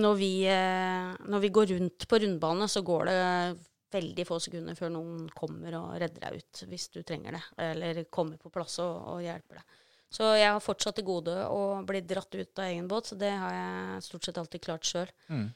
når 0.00 0.14
vi, 0.16 0.46
eh, 0.48 1.12
når 1.28 1.42
vi 1.42 1.50
går 1.52 1.74
rundt 1.74 2.06
på 2.08 2.20
rundbane, 2.22 2.68
så 2.72 2.80
går 2.80 3.04
det 3.10 3.58
veldig 3.92 4.24
få 4.24 4.38
sekunder 4.40 4.74
før 4.74 4.94
noen 4.94 5.26
kommer 5.36 5.76
og 5.76 6.00
redder 6.00 6.24
deg 6.24 6.38
ut 6.40 6.62
hvis 6.70 6.88
du 6.88 7.02
trenger 7.02 7.36
det. 7.36 7.42
Eller 7.60 8.04
kommer 8.08 8.40
på 8.40 8.48
plass 8.48 8.78
og, 8.80 8.94
og 9.12 9.20
hjelper 9.20 9.60
deg. 9.60 9.82
Så 10.12 10.30
jeg 10.36 10.48
har 10.48 10.64
fortsatt 10.64 10.96
til 10.96 11.04
gode 11.04 11.36
å 11.48 11.82
bli 11.84 12.00
dratt 12.00 12.32
ut 12.32 12.58
av 12.58 12.70
egen 12.70 12.88
båt. 12.88 13.12
Så 13.12 13.20
det 13.20 13.34
har 13.36 13.52
jeg 13.52 14.06
stort 14.08 14.24
sett 14.24 14.40
alltid 14.40 14.64
klart 14.64 14.88
sjøl. 14.88 15.12
Mm. 15.28 15.46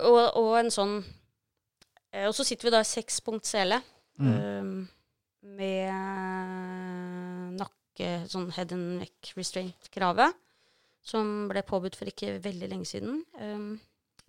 Og, 0.00 0.18
og 0.40 0.50
en 0.56 0.70
sånn 0.72 0.92
Og 2.28 2.34
så 2.36 2.44
sitter 2.46 2.68
vi 2.68 2.72
da 2.72 2.80
i 2.80 2.88
sekspunkt 2.88 3.48
sele. 3.48 3.82
Mm. 4.16 4.32
Um, 4.32 4.74
med 5.42 5.92
nakke, 7.58 8.10
sånn 8.30 8.50
head 8.56 8.72
and 8.74 9.00
neck 9.02 9.32
restraint-kravet, 9.36 10.34
som 11.02 11.48
ble 11.50 11.62
påbudt 11.66 11.96
for 11.98 12.06
ikke 12.10 12.36
veldig 12.44 12.68
lenge 12.70 12.86
siden. 12.88 13.22
Um, 13.40 13.72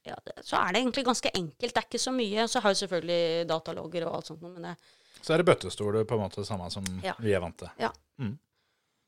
ja, 0.03 0.15
det, 0.25 0.39
så 0.43 0.57
er 0.59 0.73
det 0.73 0.81
egentlig 0.81 1.05
ganske 1.07 1.29
enkelt. 1.37 1.73
Det 1.73 1.79
er 1.79 1.85
ikke 1.87 2.01
så 2.01 2.11
mye. 2.15 2.47
Så 2.51 2.59
har 2.63 2.73
jo 2.73 2.79
selvfølgelig 2.81 3.45
datalogger 3.47 4.07
og 4.09 4.17
alt 4.17 4.31
sånt 4.31 4.41
noe, 4.43 4.55
men 4.57 4.65
det 4.71 4.73
Så 5.23 5.31
er 5.33 5.39
det 5.39 5.45
bøttestoler 5.47 6.03
på 6.09 6.17
en 6.17 6.23
måte 6.25 6.41
det 6.41 6.47
samme 6.49 6.65
som 6.73 6.83
Ja. 7.05 7.13
vi 7.19 7.31
er 7.31 7.39
vant 7.39 7.55
til. 7.61 7.69
Ja, 7.79 7.91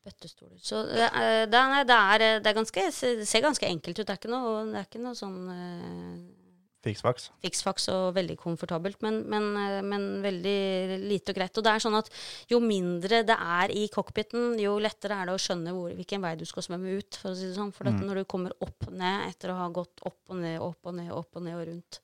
bøttestoler. 0.06 0.56
Så 0.62 0.84
det, 0.86 1.10
er- 1.10 1.46
det, 1.50 1.58
er, 1.60 1.84
det, 1.84 1.96
er, 1.98 2.40
det 2.40 2.46
er 2.52 2.54
ganske 2.62 2.86
ser 3.26 3.42
ganske 3.44 3.66
enkelt 3.68 3.98
ut. 3.98 4.06
Det 4.06 4.14
er 4.14 4.20
ikke 4.22 4.30
noe, 4.32 4.64
det 4.70 4.78
er 4.80 4.86
ikke 4.88 5.02
noe 5.02 5.18
sånn 5.18 5.38
eh, 5.50 6.45
Fiksfaks. 6.86 7.28
fiksfaks 7.42 7.88
og 7.92 8.14
veldig 8.16 8.38
komfortabelt, 8.40 9.02
men, 9.04 9.20
men, 9.32 9.50
eh, 9.60 9.82
men 9.82 10.06
veldig 10.24 10.56
lite 11.04 11.34
og 11.34 11.40
greit. 11.40 11.58
Og 11.58 11.66
det 11.66 11.74
er 11.74 11.84
sånn 11.84 11.98
at 11.98 12.12
jo 12.52 12.62
mindre 12.62 13.24
det 13.26 13.36
er 13.36 13.74
i 13.74 13.88
cockpiten, 13.92 14.54
jo 14.62 14.78
lettere 14.82 15.18
er 15.18 15.28
det 15.30 15.36
å 15.36 15.42
skjønne 15.42 15.74
hvor, 15.74 15.90
hvilken 15.98 16.22
vei 16.22 16.36
du 16.38 16.46
skal 16.48 16.68
svømme 16.68 16.96
ut, 17.00 17.18
for 17.18 17.34
å 17.34 17.36
si 17.38 17.50
det 17.50 17.58
sånn. 17.58 17.74
For 17.74 17.90
dette, 17.90 18.06
når 18.06 18.22
du 18.22 18.30
kommer 18.30 18.54
opp 18.62 18.76
opp-ned 18.76 19.30
etter 19.30 19.52
å 19.52 19.58
ha 19.60 19.66
gått 19.72 20.04
opp 20.06 20.32
og 20.32 20.38
ned, 20.40 20.60
opp 20.62 20.86
og 20.86 20.96
ned, 20.96 21.10
opp 21.14 21.36
og 21.38 21.44
ned 21.46 21.58
og 21.58 21.66
rundt 21.70 22.00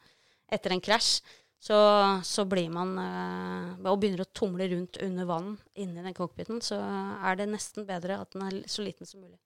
etter 0.52 0.74
en 0.74 0.82
krasj, 0.84 1.22
så, 1.62 1.78
så 2.26 2.42
blir 2.50 2.72
man 2.74 2.96
øh, 2.98 3.68
Og 3.92 4.00
begynner 4.02 4.24
å 4.24 4.32
tumle 4.34 4.66
rundt 4.72 4.98
under 5.04 5.28
vann 5.28 5.52
inni 5.78 6.02
den 6.02 6.16
cockpiten, 6.16 6.58
så 6.64 6.80
er 7.22 7.38
det 7.38 7.46
nesten 7.52 7.86
bedre 7.86 8.18
at 8.18 8.34
den 8.34 8.48
er 8.48 8.56
så 8.66 8.82
liten 8.82 9.06
som 9.06 9.22
mulig. 9.22 9.38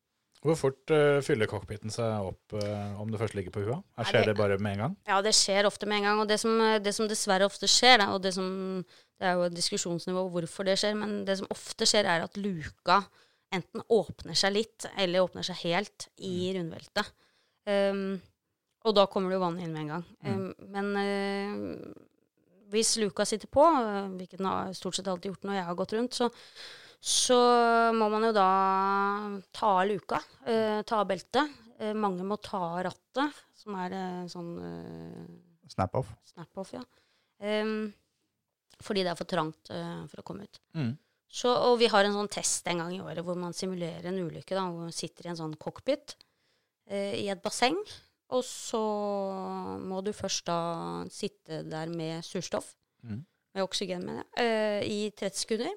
Hvor 0.46 0.58
fort 0.58 0.92
uh, 0.94 1.18
fyller 1.26 1.50
cockpiten 1.50 1.92
seg 1.92 2.28
opp 2.30 2.54
uh, 2.54 3.00
om 3.02 3.10
det 3.10 3.18
først 3.20 3.34
ligger 3.38 3.54
på 3.54 3.64
hua? 3.66 3.80
Her 3.98 4.04
Nei, 4.04 4.10
skjer 4.10 4.24
det- 4.24 4.30
det 4.32 4.36
bare 4.38 4.58
med 4.62 4.76
en 4.76 4.82
gang? 4.84 4.96
Ja, 5.08 5.20
det 5.24 5.34
skjer 5.34 5.66
ofte 5.68 5.88
med 5.90 6.00
en 6.00 6.08
gang. 6.08 6.22
Og 6.22 6.28
det 6.30 6.38
som, 6.42 6.54
det 6.82 6.94
som 6.94 7.08
dessverre 7.10 7.48
ofte 7.48 7.68
skjer, 7.70 7.98
da, 8.04 8.12
og 8.14 8.22
det 8.22 8.34
som 8.36 8.48
Det 9.16 9.24
er 9.24 9.32
jo 9.38 9.46
et 9.46 9.54
diskusjonsnivå 9.56 10.26
hvorfor 10.28 10.66
det 10.68 10.74
skjer, 10.76 10.92
men 11.00 11.22
det 11.24 11.38
som 11.38 11.46
ofte 11.48 11.86
skjer, 11.88 12.04
er 12.04 12.26
at 12.26 12.34
luka 12.36 12.98
enten 13.54 13.80
åpner 13.88 14.36
seg 14.36 14.52
litt, 14.52 14.84
eller 15.00 15.24
åpner 15.24 15.46
seg 15.46 15.56
helt 15.62 16.08
i 16.20 16.50
rundveltet. 16.52 17.08
Um, 17.64 18.18
og 18.84 18.92
da 18.98 19.06
kommer 19.08 19.32
det 19.32 19.38
jo 19.38 19.44
vann 19.46 19.56
inn 19.62 19.72
med 19.72 19.86
en 19.86 19.92
gang. 19.94 20.04
Um, 20.20 20.50
men 20.68 20.90
uh, 21.00 21.94
hvis 22.74 22.96
luka 23.00 23.24
sitter 23.24 23.48
på, 23.48 23.64
hvilket 24.18 24.36
den 24.42 24.50
har 24.50 24.76
stort 24.76 24.98
sett 24.98 25.08
alltid 25.08 25.32
gjort 25.32 25.48
når 25.48 25.58
jeg 25.60 25.68
har 25.70 25.78
gått 25.80 25.96
rundt, 25.96 26.18
så, 26.18 26.28
så 27.00 27.38
må 27.94 28.08
man 28.12 28.26
jo 28.28 28.32
da 28.34 28.48
ta 29.54 29.72
av 29.80 29.86
luka, 29.88 30.20
eh, 30.46 30.80
ta 30.82 31.02
av 31.02 31.08
beltet. 31.10 31.62
Eh, 31.78 31.94
mange 31.94 32.24
må 32.24 32.38
ta 32.42 32.60
av 32.72 32.82
rattet, 32.88 33.40
som 33.54 33.76
er 33.82 33.94
eh, 33.94 34.26
sånn 34.32 34.52
uh, 34.58 35.24
Snap-off. 35.68 36.12
snap-off, 36.30 36.72
ja. 36.76 36.84
Fordi 38.86 39.02
det 39.02 39.10
er 39.10 39.18
for 39.18 39.28
trangt 39.28 39.70
uh, 39.74 40.06
for 40.08 40.22
å 40.22 40.24
komme 40.26 40.46
ut. 40.46 40.60
Mm. 40.78 40.94
Så, 41.36 41.50
og 41.50 41.76
vi 41.80 41.88
har 41.90 42.06
en 42.06 42.14
sånn 42.14 42.30
test 42.32 42.68
en 42.70 42.80
gang 42.80 42.94
i 42.94 43.02
året 43.02 43.24
hvor 43.26 43.38
man 43.38 43.54
simulerer 43.56 44.08
en 44.08 44.20
ulykke. 44.22 44.54
Da, 44.54 44.66
hvor 44.70 44.86
man 44.86 44.94
sitter 44.94 45.26
i 45.26 45.32
en 45.32 45.38
sånn 45.38 45.56
cockpit 45.60 46.14
eh, 46.88 47.16
i 47.18 47.26
et 47.32 47.42
basseng. 47.44 47.78
Og 48.34 48.42
så 48.46 48.82
må 49.86 50.00
du 50.02 50.12
først 50.16 50.46
da 50.48 50.60
sitte 51.12 51.60
der 51.68 51.90
med 51.92 52.24
surstoff, 52.26 52.72
mm. 53.06 53.20
med 53.54 53.66
oksygen, 53.66 54.06
mener 54.06 54.24
jeg, 54.24 54.46
eh, 54.46 54.80
i 54.86 55.00
30 55.14 55.42
sekunder. 55.42 55.74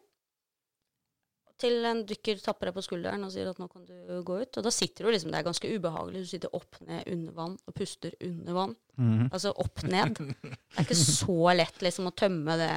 Til 1.59 1.83
en 1.89 2.05
dykker 2.07 2.39
tapper 2.39 2.69
deg 2.69 2.75
på 2.77 2.83
skulderen 2.85 3.25
og 3.27 3.33
sier 3.33 3.49
at 3.51 3.57
nå 3.59 3.67
kan 3.67 3.83
du 3.83 4.21
gå 4.23 4.37
ut. 4.39 4.59
Og 4.59 4.63
da 4.63 4.71
sitter 4.71 5.05
du 5.05 5.11
liksom, 5.11 5.33
det 5.33 5.41
er 5.41 5.47
ganske 5.49 5.71
ubehagelig. 5.73 6.23
Du 6.23 6.29
sitter 6.31 6.55
opp 6.55 6.79
ned 6.87 7.03
under 7.11 7.35
vann 7.35 7.57
og 7.67 7.75
puster 7.75 8.15
under 8.23 8.55
vann. 8.55 8.75
Mhm. 8.99 9.27
Altså 9.27 9.51
opp 9.59 9.83
ned. 9.83 10.19
Det 10.19 10.77
er 10.77 10.85
ikke 10.87 10.99
så 10.99 11.37
lett 11.57 11.83
liksom 11.83 12.07
å 12.07 12.15
tømme 12.15 12.55
det, 12.59 12.71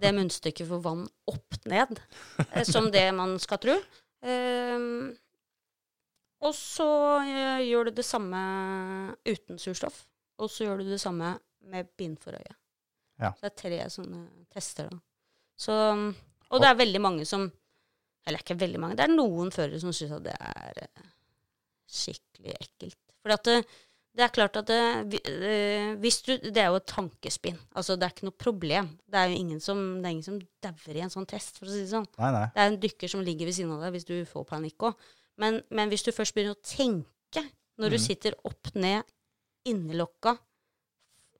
det 0.00 0.14
munnstykket 0.16 0.68
for 0.70 0.84
vann 0.84 1.06
opp 1.28 1.58
ned, 1.68 2.00
eh, 2.48 2.64
som 2.64 2.88
det 2.94 3.04
man 3.16 3.36
skal 3.42 3.60
tro. 3.62 3.76
Um, 4.24 5.12
og 6.42 6.54
så 6.54 6.88
eh, 7.24 7.66
gjør 7.66 7.88
du 7.88 7.98
det 7.98 8.06
samme 8.06 8.40
uten 9.26 9.58
surstoff. 9.60 10.04
Og 10.38 10.50
så 10.52 10.68
gjør 10.68 10.82
du 10.82 10.92
det 10.92 11.00
samme 11.02 11.34
med 11.68 11.90
bind 11.98 12.18
for 12.22 12.36
øyet. 12.38 12.56
Ja. 13.18 13.32
Så 13.34 13.42
det 13.42 13.50
er 13.50 13.58
tre 13.58 13.78
sånne 13.90 14.20
tester. 14.54 14.92
da. 14.92 15.00
Så, 15.58 15.74
og 16.48 16.62
det 16.62 16.68
er 16.70 16.78
veldig 16.78 17.00
mange 17.04 17.26
som 17.28 17.48
Eller 18.28 18.42
ikke 18.42 18.58
veldig 18.60 18.80
mange, 18.82 18.96
det 18.98 19.06
er 19.06 19.12
noen 19.14 19.50
førere 19.54 19.78
som 19.80 19.92
syns 19.96 20.16
at 20.18 20.24
det 20.26 20.34
er 20.36 20.80
eh, 20.84 21.04
skikkelig 21.88 22.56
ekkelt. 22.58 22.98
For 23.24 23.32
at 23.32 23.46
det, 23.48 23.54
det 24.18 24.24
er 24.26 24.32
klart 24.34 24.58
at 24.60 24.68
det, 24.68 25.20
eh, 25.30 25.94
hvis 26.02 26.18
du, 26.26 26.34
det 26.36 26.60
er 26.60 26.68
jo 26.68 26.80
et 26.80 26.88
tankespinn. 26.90 27.56
Altså, 27.72 27.96
det 27.96 28.04
er 28.04 28.12
ikke 28.12 28.26
noe 28.28 28.36
problem. 28.44 28.90
Det 29.08 29.20
er 29.20 29.30
jo 29.30 29.38
ingen 29.38 29.62
som, 29.64 29.80
det 29.96 30.10
er 30.10 30.16
ingen 30.16 30.26
som 30.26 30.40
dauer 30.64 30.98
i 30.98 31.04
en 31.06 31.14
sånn 31.14 31.28
test, 31.30 31.56
for 31.56 31.70
å 31.70 31.72
si 31.72 31.86
det 31.86 31.92
sånn. 31.94 32.08
Nei, 32.18 32.32
nei. 32.34 32.44
Det 32.52 32.64
er 32.64 32.72
en 32.72 32.80
dykker 32.82 33.12
som 33.14 33.24
ligger 33.24 33.48
ved 33.48 33.56
siden 33.56 33.72
av 33.76 33.86
deg 33.86 33.96
hvis 33.96 34.08
du 34.10 34.16
får 34.28 34.44
panikk 34.50 34.88
òg. 34.90 35.08
Men, 35.38 35.60
men 35.72 35.92
hvis 35.92 36.04
du 36.04 36.12
først 36.12 36.36
begynner 36.36 36.58
å 36.58 36.66
tenke 36.66 37.44
når 37.78 37.94
du 37.94 37.98
sitter 38.02 38.36
opp 38.48 38.72
ned, 38.74 39.06
innelokka, 39.70 40.34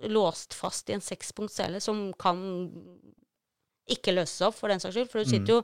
låst 0.07 0.55
fast 0.55 0.89
i 0.89 0.95
en 0.95 1.03
sekspunkt 1.03 1.53
sele 1.53 1.81
som 1.83 2.13
kan 2.21 2.39
ikke 3.95 4.15
løses 4.17 4.41
opp, 4.47 4.57
for 4.59 4.69
den 4.73 4.81
saks 4.83 4.95
skyld, 4.97 5.11
for 5.13 5.23
du 5.25 5.31
sitter 5.31 5.55
jo 5.57 5.63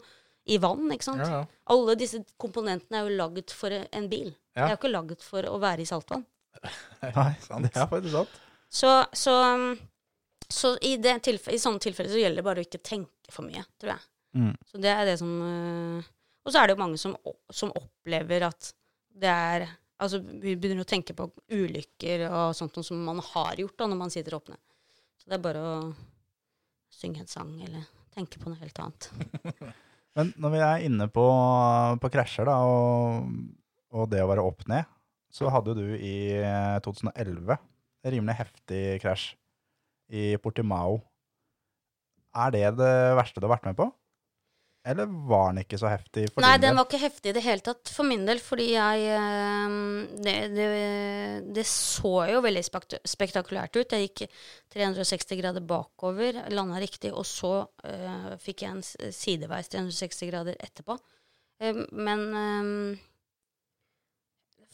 i 0.55 0.59
vann, 0.61 0.85
ikke 0.93 1.07
sant. 1.07 1.23
Ja, 1.25 1.41
ja. 1.41 1.45
Alle 1.73 1.95
disse 1.97 2.21
komponentene 2.41 2.99
er 3.01 3.07
jo 3.09 3.17
lagd 3.17 3.53
for 3.57 3.73
en 3.73 4.09
bil. 4.13 4.31
De 4.55 4.61
Ja. 4.61 4.67
er 4.69 4.75
jo 4.75 4.81
ikke 4.83 4.93
lagd 4.93 5.23
for 5.25 5.47
å 5.49 5.59
være 5.63 5.81
i 5.85 5.89
saltvann. 5.89 6.25
nei. 7.17 7.31
Det 7.65 7.71
er 7.77 7.89
faktisk 7.91 8.13
sant. 8.17 8.35
Så, 8.75 8.91
så, 9.17 9.35
så 10.51 10.75
i, 10.83 10.97
det 11.03 11.17
tilfe- 11.27 11.53
i 11.55 11.59
sånne 11.63 11.81
tilfeller 11.83 12.11
så 12.13 12.21
gjelder 12.21 12.43
det 12.43 12.47
bare 12.47 12.63
å 12.63 12.67
ikke 12.67 12.83
tenke 12.85 13.33
for 13.33 13.47
mye, 13.47 13.65
tror 13.81 13.95
jeg. 13.95 14.05
Mm. 14.35 14.53
Så 14.69 14.81
det 14.83 14.91
er 14.91 15.05
det 15.07 15.17
som 15.21 15.31
øh, 15.47 16.07
Og 16.45 16.51
så 16.51 16.59
er 16.59 16.67
det 16.67 16.75
jo 16.75 16.81
mange 16.81 16.99
som, 16.99 17.13
som 17.55 17.71
opplever 17.79 18.43
at 18.49 18.73
det 19.15 19.31
er 19.31 19.69
Altså 20.03 20.19
vi 20.19 20.57
begynner 20.59 20.83
å 20.83 20.89
tenke 20.91 21.15
på 21.15 21.29
ulykker 21.55 22.25
og 22.27 22.51
sånt 22.59 22.75
som 22.83 22.99
man 23.07 23.21
har 23.23 23.55
gjort 23.63 23.77
da 23.79 23.87
når 23.87 24.01
man 24.01 24.11
sitter 24.11 24.35
åpne. 24.35 24.57
Så 25.23 25.31
det 25.31 25.37
er 25.39 25.45
bare 25.45 25.63
å 25.63 25.77
synge 26.93 27.23
en 27.23 27.31
sang 27.31 27.53
eller 27.63 27.87
tenke 28.15 28.41
på 28.41 28.51
noe 28.51 28.61
helt 28.61 28.81
annet. 28.83 29.11
Men 30.17 30.31
når 30.39 30.53
vi 30.55 30.63
er 30.63 30.85
inne 30.87 31.09
på, 31.11 31.25
på 32.01 32.11
krasjer 32.15 32.47
da, 32.47 32.61
og, 32.63 33.31
og 33.95 34.11
det 34.13 34.23
å 34.23 34.29
være 34.31 34.45
opp 34.47 34.63
ned, 34.71 34.87
så 35.35 35.51
hadde 35.51 35.75
du 35.75 35.87
i 35.99 36.39
2011 36.87 37.57
en 37.57 38.13
rimelig 38.13 38.37
heftig 38.39 38.83
krasj 39.03 39.33
i 40.15 40.37
Portimao 40.39 41.01
Er 42.37 42.53
det 42.55 42.67
det 42.79 42.95
verste 43.17 43.41
du 43.41 43.49
har 43.49 43.57
vært 43.57 43.67
med 43.71 43.79
på? 43.79 43.89
Eller 44.85 45.09
var 45.09 45.53
den 45.53 45.63
ikke 45.63 45.79
så 45.81 45.89
heftig 45.89 46.27
for 46.29 46.45
Nei, 46.45 46.59
den 46.61 46.77
var 46.77 46.85
ikke 46.85 47.01
heftig 47.01 47.31
i 47.31 47.35
det 47.39 47.43
hele 47.47 47.65
tatt 47.65 47.89
for 47.89 48.05
min 48.05 48.27
del, 48.29 48.41
fordi 48.45 48.67
jeg 48.75 49.07
eh, 49.17 49.77
Det, 50.27 50.35
det, 50.53 50.67
det 51.57 51.65
så 51.69 52.13
jo 52.29 52.43
veldig 52.45 52.65
spektakulært 53.09 53.79
ut. 53.79 53.97
Jeg 53.97 54.11
gikk 54.11 54.37
360 54.77 55.41
grader 55.41 55.65
bakover, 55.65 56.43
landa 56.53 56.83
riktig, 56.83 57.15
og 57.17 57.25
så 57.29 57.55
uh, 57.65 58.31
fikk 58.43 58.67
jeg 58.67 58.75
en 58.75 59.13
sideveis 59.15 59.73
360 59.73 60.29
grader 60.29 60.61
etterpå. 60.61 60.99
Uh, 61.63 61.85
men 61.95 62.25
um, 62.35 62.95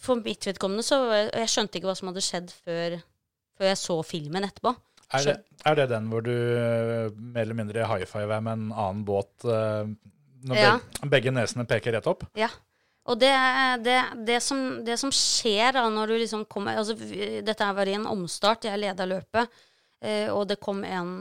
for 0.00 0.18
mitt 0.24 0.46
vedkommende 0.48 0.82
så 0.86 1.02
Jeg 1.12 1.50
skjønte 1.52 1.78
ikke 1.78 1.90
hva 1.90 1.98
som 1.98 2.10
hadde 2.10 2.24
skjedd 2.24 2.54
før, 2.64 2.98
før 3.60 3.70
jeg 3.70 3.82
så 3.84 4.00
filmen 4.10 4.48
etterpå. 4.48 4.74
Er 5.12 5.26
det, 5.26 5.36
er 5.66 5.78
det 5.78 5.86
den 5.90 6.08
hvor 6.12 6.22
du 6.22 6.32
eh, 6.32 7.10
mer 7.14 7.42
eller 7.42 7.58
mindre 7.58 7.86
high 7.90 8.06
five 8.08 8.30
er 8.36 8.42
med 8.46 8.58
en 8.58 8.72
annen 8.72 9.04
båt 9.06 9.44
eh, 9.44 9.90
når 10.46 10.60
Ja. 10.60 10.74
begge, 11.10 11.32
nesene 11.34 11.66
peker 11.68 11.96
rett 11.96 12.06
opp? 12.10 12.24
Ja. 12.38 12.48
Og 13.10 13.18
det, 13.18 13.32
det, 13.82 13.96
det, 14.28 14.38
som, 14.44 14.84
det 14.86 14.96
som 15.00 15.10
skjer 15.12 15.74
da 15.74 15.82
når 15.90 16.12
du 16.12 16.14
liksom 16.20 16.44
kommer 16.46 16.78
altså, 16.78 16.94
Dette 17.42 17.68
var 17.74 17.88
i 17.88 17.96
en 17.96 18.06
omstart, 18.06 18.68
jeg 18.68 18.78
leda 18.78 19.06
løpet, 19.08 19.50
eh, 20.04 20.28
og 20.30 20.46
det 20.48 20.60
kom 20.62 20.84
en 20.86 21.12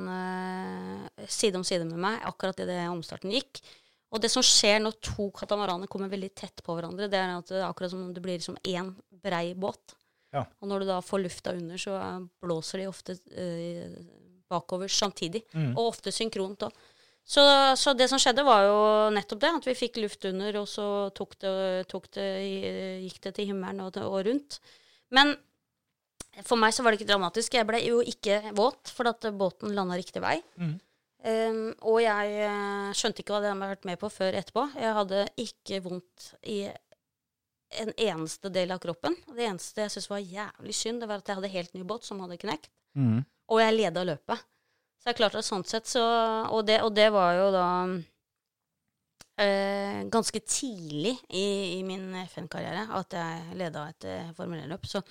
side 1.26 1.58
om 1.58 1.66
side 1.66 1.88
med 1.90 2.00
meg 2.04 2.20
akkurat 2.30 2.60
idet 2.62 2.84
omstarten 2.92 3.34
gikk. 3.34 3.64
Og 4.10 4.22
det 4.22 4.32
som 4.34 4.46
skjer 4.46 4.80
når 4.82 4.98
to 5.06 5.30
katamaraner 5.36 5.90
kommer 5.90 6.10
veldig 6.12 6.32
tett 6.38 6.64
på 6.66 6.76
hverandre, 6.78 7.10
det 7.12 7.18
er 7.20 7.36
at 7.36 7.50
det 7.52 7.60
er 7.62 7.68
akkurat 7.68 7.92
som 7.94 8.08
om 8.08 8.14
det 8.14 8.24
blir 8.24 8.42
som 8.42 8.58
én 8.66 8.94
brei 9.24 9.54
båt. 9.58 9.96
Ja. 10.36 10.46
Og 10.62 10.70
når 10.70 10.84
du 10.84 10.90
da 10.92 11.00
får 11.02 11.24
lufta 11.24 11.56
under, 11.58 11.82
så 11.82 11.98
eh, 11.98 12.22
blåser 12.44 12.84
de 12.84 12.88
ofte 12.90 13.18
eh, 13.34 14.00
bakover 14.50 14.92
samtidig. 14.92 15.44
Og 15.76 15.92
ofte 15.92 16.14
synkront 16.14 16.68
òg. 16.70 16.88
Så, 17.30 17.44
så 17.78 17.94
det 17.94 18.08
som 18.10 18.18
skjedde, 18.18 18.42
var 18.42 18.64
jo 18.66 18.78
nettopp 19.14 19.42
det. 19.44 19.52
At 19.60 19.68
vi 19.70 19.78
fikk 19.78 20.00
luft 20.02 20.26
under, 20.26 20.56
og 20.64 20.66
så 20.70 20.86
tok 21.14 21.36
det, 21.44 21.52
tok 21.92 22.08
det, 22.18 22.30
gikk 23.06 23.20
det 23.28 23.36
til 23.38 23.52
himmelen 23.52 23.84
og, 23.86 24.00
og 24.02 24.24
rundt. 24.26 24.58
Men 25.14 25.36
for 26.46 26.60
meg 26.62 26.74
så 26.74 26.86
var 26.86 26.94
det 26.94 27.02
ikke 27.02 27.12
dramatisk. 27.12 27.58
Jeg 27.58 27.68
ble 27.70 27.82
jo 27.84 28.00
ikke 28.02 28.42
våt, 28.58 28.90
for 28.94 29.10
at 29.12 29.30
båten 29.38 29.76
landa 29.78 29.98
riktig 30.00 30.24
vei. 30.24 30.40
Um, 31.20 31.74
og 31.84 31.98
jeg 32.00 32.36
eh, 32.48 32.92
skjønte 32.96 33.22
ikke 33.22 33.34
hva 33.36 33.42
det 33.44 33.50
hadde 33.52 33.72
vært 33.74 33.88
med 33.90 34.00
på 34.00 34.10
før 34.14 34.38
etterpå. 34.40 34.66
Jeg 34.80 34.96
hadde 34.96 35.26
ikke 35.44 35.82
vondt 35.84 36.30
i 36.48 36.62
en 37.70 37.92
eneste 37.94 38.50
del 38.54 38.72
av 38.74 38.82
kroppen. 38.84 39.16
Det 39.28 39.46
eneste 39.46 39.86
jeg 39.86 39.94
syntes 39.94 40.10
var 40.10 40.24
jævlig 40.24 40.76
synd, 40.76 41.02
det 41.02 41.10
var 41.10 41.22
at 41.22 41.30
jeg 41.30 41.40
hadde 41.40 41.52
helt 41.54 41.76
ny 41.76 41.84
båt 41.88 42.08
som 42.08 42.22
hadde 42.24 42.40
knekt. 42.42 42.72
Mm. 42.98 43.22
Og 43.50 43.62
jeg 43.62 43.76
leda 43.76 44.06
løpet. 44.06 44.46
Så 45.00 45.12
jeg 45.12 45.20
klarte 45.20 45.40
at 45.40 45.48
sånn 45.48 45.64
sett, 45.68 45.88
så 45.88 46.02
Og 46.52 46.66
det, 46.68 46.82
og 46.84 46.92
det 46.96 47.08
var 47.14 47.38
jo 47.38 47.52
da 47.56 47.68
eh, 49.40 50.02
ganske 50.12 50.42
tidlig 50.44 51.16
i, 51.30 51.78
i 51.78 51.84
min 51.88 52.12
FN-karriere 52.26 52.90
at 52.98 53.16
jeg 53.16 53.60
leda 53.62 53.86
et 53.90 54.10
eh, 54.10 54.34
Formel 54.36 54.66
1-løp. 54.66 54.90
Så, 54.90 55.02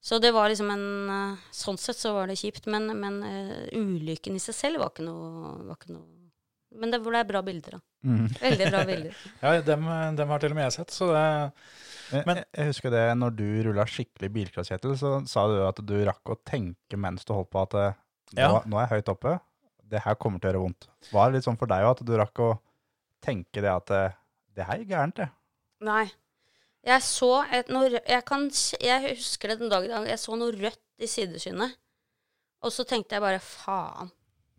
så 0.00 0.18
det 0.22 0.32
var 0.34 0.48
liksom 0.48 0.72
en 0.72 0.88
eh, 1.16 1.46
Sånn 1.52 1.78
sett 1.80 2.00
så 2.00 2.14
var 2.16 2.30
det 2.30 2.40
kjipt. 2.40 2.70
Men, 2.72 2.88
men 2.98 3.20
eh, 3.26 3.68
ulykken 3.76 4.38
i 4.38 4.42
seg 4.42 4.56
selv 4.56 4.82
var 4.82 4.94
ikke 4.94 5.06
noe, 5.06 5.58
var 5.68 5.80
ikke 5.80 5.96
noe 5.98 6.80
Men 6.80 6.94
det 6.94 7.02
ble 7.04 7.26
bra 7.28 7.44
bilder, 7.44 7.76
da. 7.76 7.86
Mhm. 8.02 8.28
Veldig 8.42 8.70
bra 8.72 8.80
bilder. 8.88 9.18
Ja, 9.42 9.52
dem, 9.62 9.84
dem 10.18 10.28
har 10.34 10.42
til 10.42 10.50
og 10.54 10.56
med 10.58 10.64
jeg 10.66 10.74
sett, 10.80 10.90
så 10.94 11.10
det 11.14 12.24
Men, 12.26 12.42
jeg 12.52 12.66
husker 12.72 12.90
det, 12.92 13.02
når 13.16 13.36
du 13.38 13.44
rulla 13.68 13.84
skikkelig 13.88 14.28
bilcross, 14.34 14.68
Kjetil, 14.72 14.96
så 15.00 15.12
sa 15.30 15.46
du 15.48 15.60
at 15.64 15.78
du 15.86 15.94
rakk 16.04 16.32
å 16.34 16.36
tenke 16.44 16.98
mens 17.00 17.24
du 17.24 17.32
holdt 17.32 17.48
på 17.54 17.62
at 17.62 17.74
eh, 17.78 17.94
nå, 18.34 18.40
Ja. 18.42 18.48
nå 18.66 18.76
er 18.80 18.88
jeg 18.88 18.98
høyt 18.98 19.12
oppe, 19.14 19.36
det 19.92 20.02
her 20.04 20.14
kommer 20.20 20.40
til 20.42 20.50
å 20.50 20.52
gjøre 20.52 20.64
vondt. 20.66 20.88
Var 21.12 21.30
det 21.30 21.38
litt 21.38 21.46
sånn 21.46 21.56
for 21.60 21.70
deg 21.70 21.86
òg, 21.86 21.94
at 21.94 22.04
du 22.08 22.12
rakk 22.20 22.42
å 22.44 22.50
tenke 23.24 23.62
det 23.64 23.70
at 23.72 23.90
eh, 23.96 24.18
det 24.56 24.66
her 24.68 24.82
er 24.82 24.84
gærent, 24.90 25.16
det? 25.22 25.28
Nei. 25.80 26.04
Jeg 26.84 27.00
så 27.06 27.30
et 27.54 27.68
noe 27.70 27.88
rø- 27.92 28.02
jeg, 28.10 28.24
kan, 28.26 28.48
jeg 28.82 29.12
husker 29.16 29.52
det 29.52 29.58
den 29.60 29.70
dag 29.70 29.84
i 29.86 29.90
dag. 29.92 30.06
Jeg 30.10 30.18
så 30.18 30.34
noe 30.36 30.50
rødt 30.52 30.82
i 30.98 31.06
sideskinnet. 31.06 31.76
Og 32.66 32.72
så 32.74 32.84
tenkte 32.86 33.14
jeg 33.16 33.22
bare 33.22 33.38
faen. 33.42 34.10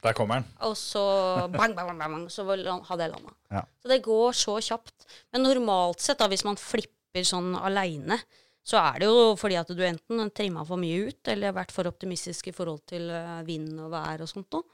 Der 0.04 0.16
kommer 0.18 0.42
den. 0.42 0.48
Og 0.68 0.76
så 0.78 1.02
bang, 1.54 1.76
bang, 1.78 1.88
bang, 1.94 2.00
bang, 2.02 2.24
så 2.32 2.44
hadde 2.44 3.06
jeg 3.06 3.14
landa. 3.14 3.36
Ja. 3.54 3.64
Så 3.80 3.92
det 3.92 4.02
går 4.04 4.36
så 4.36 4.58
kjapt. 4.60 5.08
Men 5.32 5.46
normalt 5.48 6.04
sett, 6.04 6.20
da, 6.20 6.28
hvis 6.32 6.44
man 6.48 6.60
flipper 6.60 7.24
sånn 7.28 7.54
aleine, 7.56 8.18
så 8.64 8.80
er 8.80 9.02
det 9.02 9.10
jo 9.10 9.34
fordi 9.40 9.58
at 9.60 9.72
du 9.76 9.82
enten 9.84 10.30
trimma 10.36 10.64
for 10.68 10.80
mye 10.80 11.10
ut, 11.10 11.32
eller 11.32 11.56
vært 11.56 11.74
for 11.76 11.88
optimistisk 11.88 12.48
i 12.52 12.56
forhold 12.56 12.84
til 12.92 13.10
eh, 13.12 13.42
vind 13.48 13.76
og 13.84 13.92
vær 13.92 14.24
og 14.24 14.32
sånt 14.32 14.56
noe. 14.56 14.68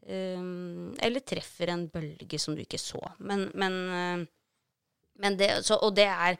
Um, 0.00 0.94
eller 1.04 1.20
treffer 1.28 1.74
en 1.74 1.84
bølge 1.92 2.38
som 2.40 2.56
du 2.56 2.62
ikke 2.64 2.80
så. 2.80 3.00
Men, 3.20 3.50
men, 3.60 3.76
eh, 3.96 4.22
men 5.20 5.36
det, 5.36 5.50
så, 5.66 5.76
Og 5.84 5.92
det 5.96 6.08
er, 6.08 6.38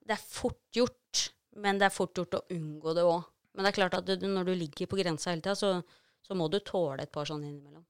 det 0.00 0.16
er 0.16 0.24
fort 0.24 0.62
gjort, 0.72 1.26
men 1.60 1.80
det 1.80 1.88
er 1.88 1.94
fort 1.94 2.16
gjort 2.16 2.40
å 2.40 2.46
unngå 2.56 2.96
det 2.96 3.04
òg. 3.04 3.28
Men 3.52 3.66
det 3.66 3.72
er 3.72 3.76
klart 3.82 3.98
at 3.98 4.08
du, 4.08 4.24
når 4.28 4.48
du 4.48 4.54
ligger 4.56 4.88
på 4.88 4.96
grensa 4.96 5.32
hele 5.32 5.44
tida, 5.44 5.56
så, 5.58 5.74
så 6.22 6.36
må 6.38 6.48
du 6.50 6.58
tåle 6.60 7.02
et 7.04 7.12
par 7.12 7.28
sånne 7.28 7.48
innimellom. 7.48 7.84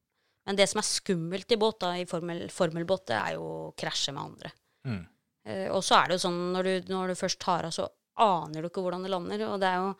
Men 0.46 0.58
det 0.58 0.66
som 0.70 0.80
er 0.82 0.88
skummelt 0.88 1.54
i 1.54 1.58
båt, 1.60 1.78
da, 1.84 1.92
i 2.00 2.06
formel, 2.08 2.48
formelbåt, 2.50 3.06
det 3.12 3.18
er 3.18 3.34
jo 3.36 3.42
å 3.46 3.72
krasje 3.78 4.14
med 4.14 4.22
andre. 4.22 4.52
Mm. 4.88 5.02
Eh, 5.46 5.68
og 5.70 5.82
så 5.86 6.00
er 6.00 6.08
det 6.10 6.18
jo 6.18 6.24
sånn, 6.24 6.40
når 6.56 6.68
du, 6.68 6.92
når 6.94 7.12
du 7.12 7.20
først 7.20 7.40
tar 7.42 7.68
av, 7.68 7.74
så 7.74 7.86
aner 8.22 8.62
du 8.62 8.68
ikke 8.68 8.82
hvordan 8.84 9.06
det 9.06 9.12
lander. 9.12 9.44
Og 9.48 9.60
det 9.62 9.70
er 9.70 9.84
jo, 9.84 9.92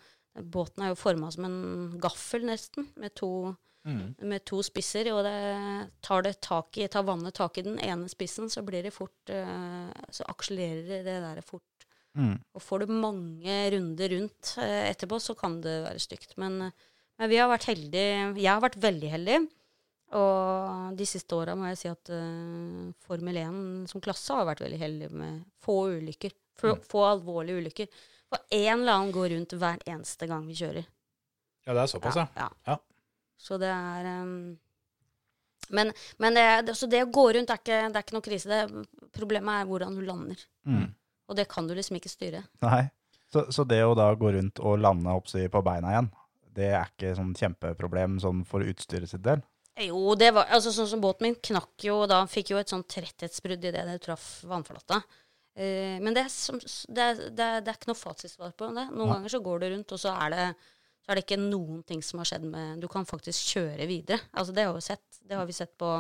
båten 0.57 0.83
er 0.83 0.93
jo 0.93 0.99
forma 0.99 1.31
som 1.35 1.47
en 1.47 1.61
gaffel, 2.03 2.49
nesten, 2.49 2.91
med 2.97 3.15
to, 3.19 3.55
Mm. 3.83 4.15
med 4.31 4.45
to 4.47 4.61
spisser. 4.63 5.09
Og 5.11 5.25
det, 5.27 5.91
tar, 6.07 6.23
det 6.23 6.37
tak 6.41 6.77
i, 6.79 6.85
tar 6.87 7.03
vannet 7.03 7.35
tak 7.35 7.59
i 7.59 7.65
den 7.67 7.81
ene 7.83 8.07
spissen, 8.07 8.47
så 8.47 8.63
blir 8.63 8.85
det 8.87 8.93
fort 8.95 9.33
eh, 9.35 9.89
Så 10.15 10.23
akselererer 10.31 11.03
det 11.03 11.17
der 11.25 11.41
fort. 11.43 11.87
Mm. 12.15 12.37
Og 12.55 12.63
får 12.63 12.85
du 12.85 12.93
mange 12.95 13.57
runder 13.75 14.15
rundt 14.15 14.53
eh, 14.63 14.91
etterpå, 14.93 15.19
så 15.19 15.35
kan 15.35 15.61
det 15.65 15.81
være 15.83 15.99
stygt. 15.99 16.37
Men, 16.39 16.71
men 17.21 17.31
vi 17.31 17.41
har 17.41 17.51
vært 17.51 17.69
heldige. 17.71 18.15
Jeg 18.41 18.51
har 18.51 18.63
vært 18.63 18.81
veldig 18.83 19.11
heldig. 19.13 19.41
Og 20.19 20.97
de 20.99 21.07
siste 21.09 21.37
åra 21.37 21.55
må 21.57 21.71
jeg 21.71 21.79
si 21.81 21.89
at 21.89 22.11
uh, 22.13 22.89
Formel 23.07 23.39
1 23.41 23.61
som 23.89 24.03
klasse 24.05 24.37
har 24.37 24.49
vært 24.49 24.65
veldig 24.65 24.81
heldig 24.81 25.11
med 25.17 25.45
få 25.65 25.77
ulykker. 25.95 26.35
Få, 26.59 26.75
få 26.85 27.05
alvorlige 27.09 27.63
ulykker. 27.63 28.03
For 28.33 28.45
en 28.53 28.83
eller 28.83 28.93
annen 28.93 29.15
går 29.15 29.33
rundt 29.33 29.55
hver 29.61 29.81
eneste 29.89 30.29
gang 30.29 30.45
vi 30.49 30.57
kjører. 30.59 30.85
Ja, 31.65 31.73
det 31.73 31.85
er 31.85 31.93
såpass, 31.95 32.19
ja. 32.19 32.27
ja. 32.37 32.49
Ja. 32.69 32.77
Så 33.41 33.59
det 33.59 33.71
er 33.73 34.09
um, 34.23 34.59
Men, 35.71 35.93
men 36.19 36.35
det, 36.37 36.47
det, 36.67 36.75
så 36.77 36.87
det 36.91 37.05
å 37.07 37.13
gå 37.13 37.29
rundt 37.33 37.51
er 37.51 37.61
ikke, 37.61 37.79
det 37.89 37.97
er 37.97 38.05
ikke 38.05 38.17
noe 38.19 38.27
krise. 38.27 38.51
Det, 38.51 39.07
problemet 39.17 39.63
er 39.63 39.71
hvordan 39.71 39.97
du 39.97 40.03
lander. 40.05 40.43
Mm. 40.69 40.91
Og 41.31 41.39
det 41.39 41.47
kan 41.49 41.69
du 41.69 41.73
liksom 41.79 41.97
ikke 41.97 42.13
styre. 42.13 42.43
Nei. 42.65 42.85
Så, 43.33 43.47
så 43.55 43.65
det 43.65 43.81
å 43.87 43.95
da 43.97 44.11
gå 44.19 44.35
rundt 44.35 44.61
og 44.61 44.81
lande 44.83 45.15
oppsi 45.17 45.47
på 45.49 45.63
beina 45.65 45.95
igjen, 45.95 46.11
det 46.57 46.71
er 46.75 46.91
ikke 46.91 47.15
sånn 47.19 47.33
kjempeproblem 47.39 48.19
sånn 48.23 48.45
for 48.49 48.65
utstyret 48.67 49.11
sitt 49.11 49.25
del? 49.25 49.43
Jo, 49.81 50.13
det 50.21 50.31
var 50.37 50.51
altså 50.53 50.73
sånn 50.75 50.91
som 50.91 51.01
båten 51.01 51.25
min 51.25 51.39
knakk 51.41 51.87
jo 51.87 52.03
da, 52.11 52.23
fikk 52.29 52.53
jo 52.53 52.59
et 52.61 52.69
sånt 52.69 52.91
tretthetsbrudd 52.93 53.63
idet 53.71 53.87
det 53.89 53.99
traff 54.05 54.43
vannflata. 54.45 54.99
Eh, 55.57 55.97
men 56.01 56.13
det 56.17 56.27
er, 56.27 56.33
som, 56.33 56.59
det, 56.61 57.07
er, 57.07 57.23
det, 57.33 57.47
er, 57.47 57.65
det 57.65 57.73
er 57.73 57.79
ikke 57.79 57.91
noe 57.91 58.01
fasitsvar 58.01 58.53
på 58.57 58.69
det. 58.77 58.87
Noen 58.93 59.09
ja. 59.09 59.15
ganger 59.17 59.33
så 59.33 59.41
går 59.45 59.63
det 59.65 59.71
rundt, 59.73 59.95
og 59.97 60.03
så 60.03 60.13
er 60.13 60.35
det, 60.35 60.45
så 61.03 61.13
er 61.13 61.19
det 61.19 61.25
ikke 61.25 61.41
noen 61.41 61.81
ting 61.89 62.05
som 62.05 62.21
har 62.23 62.29
skjedd 62.29 62.45
med 62.53 62.85
Du 62.85 62.89
kan 62.93 63.09
faktisk 63.09 63.57
kjøre 63.57 63.89
videre. 63.89 64.21
Altså 64.33 64.55
Det 64.57 64.69
har 64.69 64.77
vi 64.77 64.85
sett. 64.85 65.19
Det 65.25 65.41
har 65.41 65.49
vi 65.49 65.57
sett 65.57 65.73
på, 65.81 65.91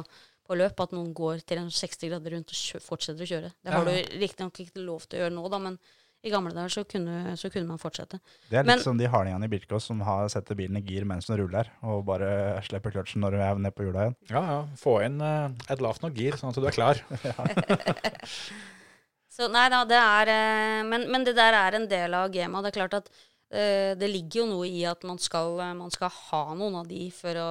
på 0.44 0.58
løp, 0.60 0.84
at 0.84 0.92
noen 0.92 1.12
går 1.16 1.40
360 1.48 2.12
grader 2.12 2.36
rundt 2.36 2.52
og 2.52 2.60
kjø, 2.60 2.82
fortsetter 2.84 3.24
å 3.24 3.32
kjøre. 3.32 3.52
Det 3.56 3.72
har 3.72 3.88
Ja. 3.88 3.96
du 4.04 4.20
riktignok 4.20 4.62
ikke 4.66 4.84
lov 4.84 5.08
til 5.08 5.18
å 5.20 5.24
gjøre 5.24 5.36
nå, 5.36 5.48
da, 5.52 5.62
men 5.64 5.80
i 6.22 6.30
gamle 6.30 6.52
dager 6.54 6.70
så 6.70 6.84
kunne, 6.86 7.34
så 7.38 7.50
kunne 7.50 7.66
man 7.66 7.80
fortsette. 7.82 8.20
Det 8.48 8.60
er 8.60 8.62
litt 8.62 8.76
Men- 8.76 8.84
som 8.84 8.98
de 8.98 9.08
hardingene 9.10 9.48
i 9.48 9.50
Birkås 9.50 9.88
som 9.90 10.00
har 10.06 10.28
setter 10.30 10.54
bilen 10.54 10.78
i 10.78 10.82
gir 10.86 11.04
mens 11.04 11.26
den 11.26 11.40
ruller, 11.40 11.66
og 11.82 12.04
bare 12.06 12.62
slipper 12.62 12.94
kløtsjen 12.94 13.24
når 13.24 13.34
du 13.34 13.38
er 13.42 13.58
nede 13.58 13.74
på 13.74 13.86
hjula 13.88 14.04
igjen. 14.06 14.16
Ja, 14.30 14.42
ja. 14.46 14.60
Få 14.78 15.00
inn 15.02 15.18
uh, 15.20 15.50
et 15.68 15.82
lavt 15.82 16.02
nok 16.04 16.14
gir, 16.14 16.38
sånn 16.38 16.54
at 16.54 16.60
du 16.62 16.68
er 16.70 16.76
klar. 16.76 17.02
Så 19.32 19.48
nei 19.48 19.64
da, 19.72 19.82
det 19.88 19.98
er 19.98 20.30
eh, 20.30 20.82
men, 20.84 21.08
men 21.10 21.24
det 21.24 21.34
der 21.38 21.56
er 21.56 21.78
en 21.78 21.88
del 21.88 22.14
av 22.14 22.30
gamet. 22.34 22.66
Det 22.66 22.70
er 22.70 22.78
klart 22.78 22.96
at 23.00 23.08
uh, 23.08 23.92
det 23.98 24.10
ligger 24.12 24.42
jo 24.42 24.46
noe 24.52 24.68
i 24.68 24.84
at 24.86 25.02
man 25.08 25.18
skal, 25.18 25.56
man 25.78 25.90
skal 25.90 26.12
ha 26.30 26.44
noen 26.54 26.78
av 26.82 26.86
de 26.86 27.06
for 27.16 27.40
å, 27.40 27.50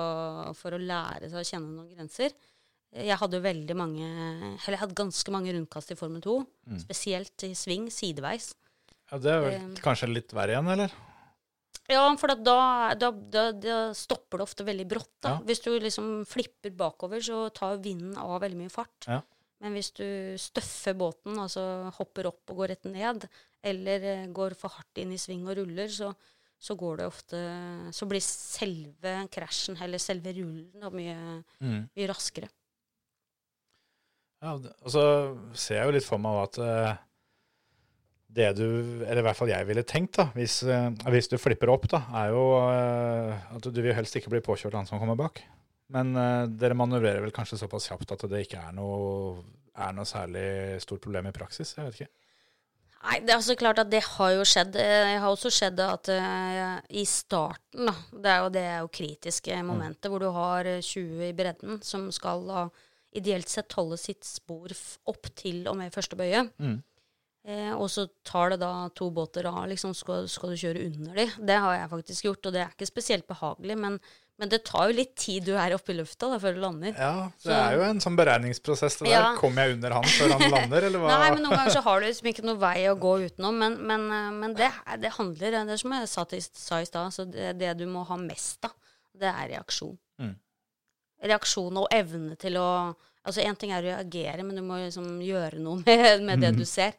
for 0.56 0.78
å 0.78 0.82
lære 0.82 1.28
seg 1.32 1.42
å 1.42 1.48
kjenne 1.48 1.74
noen 1.74 1.92
grenser. 1.92 2.38
Jeg 2.92 3.16
hadde 3.16 3.38
jo 3.40 3.44
veldig 3.46 3.76
mange 3.80 4.04
Eller 4.04 4.74
jeg 4.76 4.82
hadde 4.82 4.98
ganske 5.00 5.32
mange 5.32 5.54
rundkast 5.56 5.94
i 5.94 5.96
Formel 5.96 6.20
2. 6.26 6.34
Spesielt 6.84 7.46
i 7.48 7.54
sving, 7.56 7.86
sideveis. 7.88 8.50
Ja, 9.12 9.18
det 9.20 9.32
er 9.32 9.42
vel 9.44 9.80
kanskje 9.84 10.08
litt 10.12 10.32
verre 10.36 10.56
igjen, 10.56 10.70
eller? 10.72 10.94
Ja, 11.92 12.06
for 12.16 12.32
da, 12.32 12.94
da, 12.96 13.10
da, 13.12 13.44
da 13.52 13.78
stopper 13.98 14.40
det 14.40 14.46
ofte 14.46 14.64
veldig 14.64 14.86
brått. 14.88 15.12
Da. 15.20 15.34
Ja. 15.36 15.42
Hvis 15.50 15.60
du 15.66 15.72
liksom 15.84 16.12
flipper 16.30 16.72
bakover, 16.80 17.20
så 17.26 17.42
tar 17.52 17.82
vinden 17.84 18.14
av 18.22 18.38
veldig 18.44 18.60
mye 18.62 18.72
fart. 18.72 19.08
Ja. 19.10 19.20
Men 19.62 19.76
hvis 19.76 19.92
du 19.98 20.06
støffer 20.42 20.96
båten, 20.98 21.36
altså 21.38 21.64
hopper 21.98 22.30
opp 22.32 22.54
og 22.54 22.62
går 22.64 22.72
rett 22.74 22.88
ned, 22.90 23.28
eller 23.62 24.06
eh, 24.14 24.24
går 24.34 24.56
for 24.58 24.74
hardt 24.74 25.02
inn 25.04 25.12
i 25.14 25.20
sving 25.22 25.44
og 25.46 25.60
ruller, 25.60 25.92
så, 25.92 26.14
så 26.58 26.74
går 26.80 27.02
det 27.02 27.10
ofte 27.12 27.42
Så 27.94 28.08
blir 28.10 28.24
selve 28.26 29.14
krasjen, 29.34 29.78
eller 29.84 30.02
selve 30.02 30.34
rullen, 30.40 30.88
mye, 30.96 31.20
Mm. 31.60 31.84
mye 31.92 32.10
raskere. 32.10 32.50
Ja, 34.42 34.56
og 34.56 34.90
så 34.90 35.04
ser 35.54 35.78
jeg 35.82 35.86
jo 35.92 35.96
litt 36.00 36.08
for 36.08 36.22
meg 36.24 36.40
at 36.48 36.58
eh, 36.66 36.96
det 38.32 38.52
du, 38.58 38.68
eller 39.04 39.22
i 39.22 39.26
hvert 39.26 39.40
fall 39.40 39.52
jeg 39.52 39.68
ville 39.68 39.84
tenkt, 39.88 40.16
da, 40.20 40.30
hvis, 40.38 40.62
eh, 40.64 40.88
hvis 41.12 41.28
du 41.32 41.38
flipper 41.42 41.72
opp, 41.74 41.90
da, 41.92 42.04
er 42.22 42.32
jo 42.32 42.46
eh, 42.64 43.50
at 43.58 43.68
du 43.68 43.82
vil 43.82 43.96
helst 43.98 44.16
ikke 44.16 44.32
bli 44.32 44.44
påkjørt 44.46 44.76
av 44.76 44.84
han 44.84 44.90
som 44.90 45.02
kommer 45.02 45.20
bak. 45.20 45.44
Men 45.92 46.16
eh, 46.16 46.46
dere 46.62 46.78
manøvrerer 46.80 47.24
vel 47.26 47.36
kanskje 47.36 47.60
såpass 47.60 47.90
kjapt 47.92 48.16
at 48.16 48.26
det 48.32 48.46
ikke 48.46 48.62
er 48.64 48.76
noe, 48.76 49.42
er 49.76 49.96
noe 49.96 50.08
særlig 50.08 50.80
stort 50.84 51.04
problem 51.04 51.28
i 51.28 51.36
praksis? 51.36 51.76
Jeg 51.78 51.88
vet 51.88 52.00
ikke. 52.00 52.14
Nei, 53.02 53.18
det 53.26 53.34
er 53.34 53.40
altså 53.40 53.56
klart 53.58 53.80
at 53.82 53.90
det 53.90 54.04
har 54.06 54.34
jo 54.36 54.44
skjedd. 54.46 54.76
Det 54.76 54.86
har 55.24 55.26
også 55.26 55.50
skjedd 55.54 55.80
at 55.82 56.12
uh, 56.14 56.76
i 56.94 57.02
starten, 57.10 57.90
da 57.90 57.96
Det 58.12 58.30
er 58.30 58.44
jo 58.44 58.52
det 58.54 58.66
er 58.68 58.78
jo 58.84 58.92
kritiske 58.94 59.58
momentet, 59.66 60.10
hvor 60.12 60.22
du 60.22 60.30
har 60.36 60.70
eh, 60.70 60.84
20 60.86 61.26
i 61.32 61.34
bredden 61.34 61.82
som 61.86 62.12
skal 62.14 62.46
da 62.46 62.68
ideelt 63.18 63.50
sett 63.50 63.74
holde 63.76 63.98
sitt 64.00 64.24
spor 64.24 64.72
opp 65.10 65.32
til 65.36 65.66
og 65.68 65.80
med 65.80 65.94
første 65.94 66.16
bøye. 66.20 66.46
Mm. 66.62 66.78
Eh, 67.42 67.72
og 67.74 67.88
så 67.90 68.04
tar 68.28 68.52
det 68.54 68.60
da 68.62 68.88
to 68.94 69.08
båter 69.10 69.48
av, 69.50 69.64
liksom 69.72 69.96
skal, 69.98 70.28
skal 70.30 70.52
du 70.54 70.60
kjøre 70.62 70.84
under 70.92 71.16
de. 71.18 71.24
Det 71.50 71.56
har 71.64 71.80
jeg 71.80 71.90
faktisk 71.96 72.28
gjort, 72.28 72.46
og 72.46 72.54
det 72.54 72.62
er 72.62 72.76
ikke 72.76 72.86
spesielt 72.86 73.26
behagelig, 73.26 73.78
men, 73.82 73.96
men 74.38 74.52
det 74.52 74.60
tar 74.68 74.92
jo 74.92 74.98
litt 75.00 75.16
tid 75.18 75.48
du 75.50 75.56
er 75.58 75.74
oppe 75.74 75.90
i 75.90 75.98
lufta 75.98 76.30
da, 76.30 76.38
før 76.44 76.54
du 76.54 76.62
lander. 76.62 76.94
Ja, 76.94 77.32
det 77.42 77.48
Så- 77.48 77.56
er 77.58 77.80
jo 77.80 77.88
en 77.88 78.04
sånn 78.04 78.20
beregningsprosess. 78.20 79.00
Det 79.02 79.08
der. 79.10 79.16
Ja. 79.16 79.24
Kommer 79.42 79.66
jeg 79.66 79.80
under 79.80 79.98
han 79.98 80.06
før 80.06 80.36
han 80.38 80.46
lander, 80.54 80.86
eller 80.92 81.02
hva? 81.02 81.10
Nei, 81.18 81.32
men 81.34 81.42
noen 81.48 81.58
ganger 81.58 81.76
så 81.80 81.84
har 81.88 82.00
du 82.00 82.08
liksom 82.12 82.30
ikke 82.30 82.46
noe 82.46 82.62
vei 82.62 82.78
å 82.92 82.96
gå 83.08 83.16
utenom. 83.26 83.58
Men, 83.66 83.80
men, 83.90 84.06
eh, 84.20 84.32
men 84.44 84.54
det, 84.62 84.70
det 85.02 85.16
handler 85.18 85.58
Det 85.58 85.66
er 85.66 85.82
som 85.82 85.98
jeg 85.98 86.14
sa, 86.14 86.30
til, 86.30 86.46
sa 86.46 86.82
i 86.86 86.86
stad, 86.94 87.10
så 87.18 87.26
det, 87.26 87.56
det 87.58 87.74
du 87.82 87.88
må 87.90 88.06
ha 88.06 88.22
mest 88.22 88.70
av, 88.70 88.78
det 89.18 89.34
er 89.34 89.56
reaksjon. 89.56 89.98
Mm. 90.22 90.36
Reaksjon 91.26 91.82
og 91.82 91.90
evne 91.94 92.38
til 92.42 92.62
å 92.62 92.70
Altså 93.28 93.44
Én 93.46 93.58
ting 93.60 93.74
er 93.74 93.84
å 93.84 93.86
reagere, 93.86 94.44
men 94.46 94.58
du 94.58 94.64
må 94.66 94.80
liksom 94.82 95.20
gjøre 95.22 95.60
noe 95.62 95.82
med, 95.86 96.24
med 96.26 96.42
det 96.42 96.56
du 96.58 96.66
ser 96.68 96.96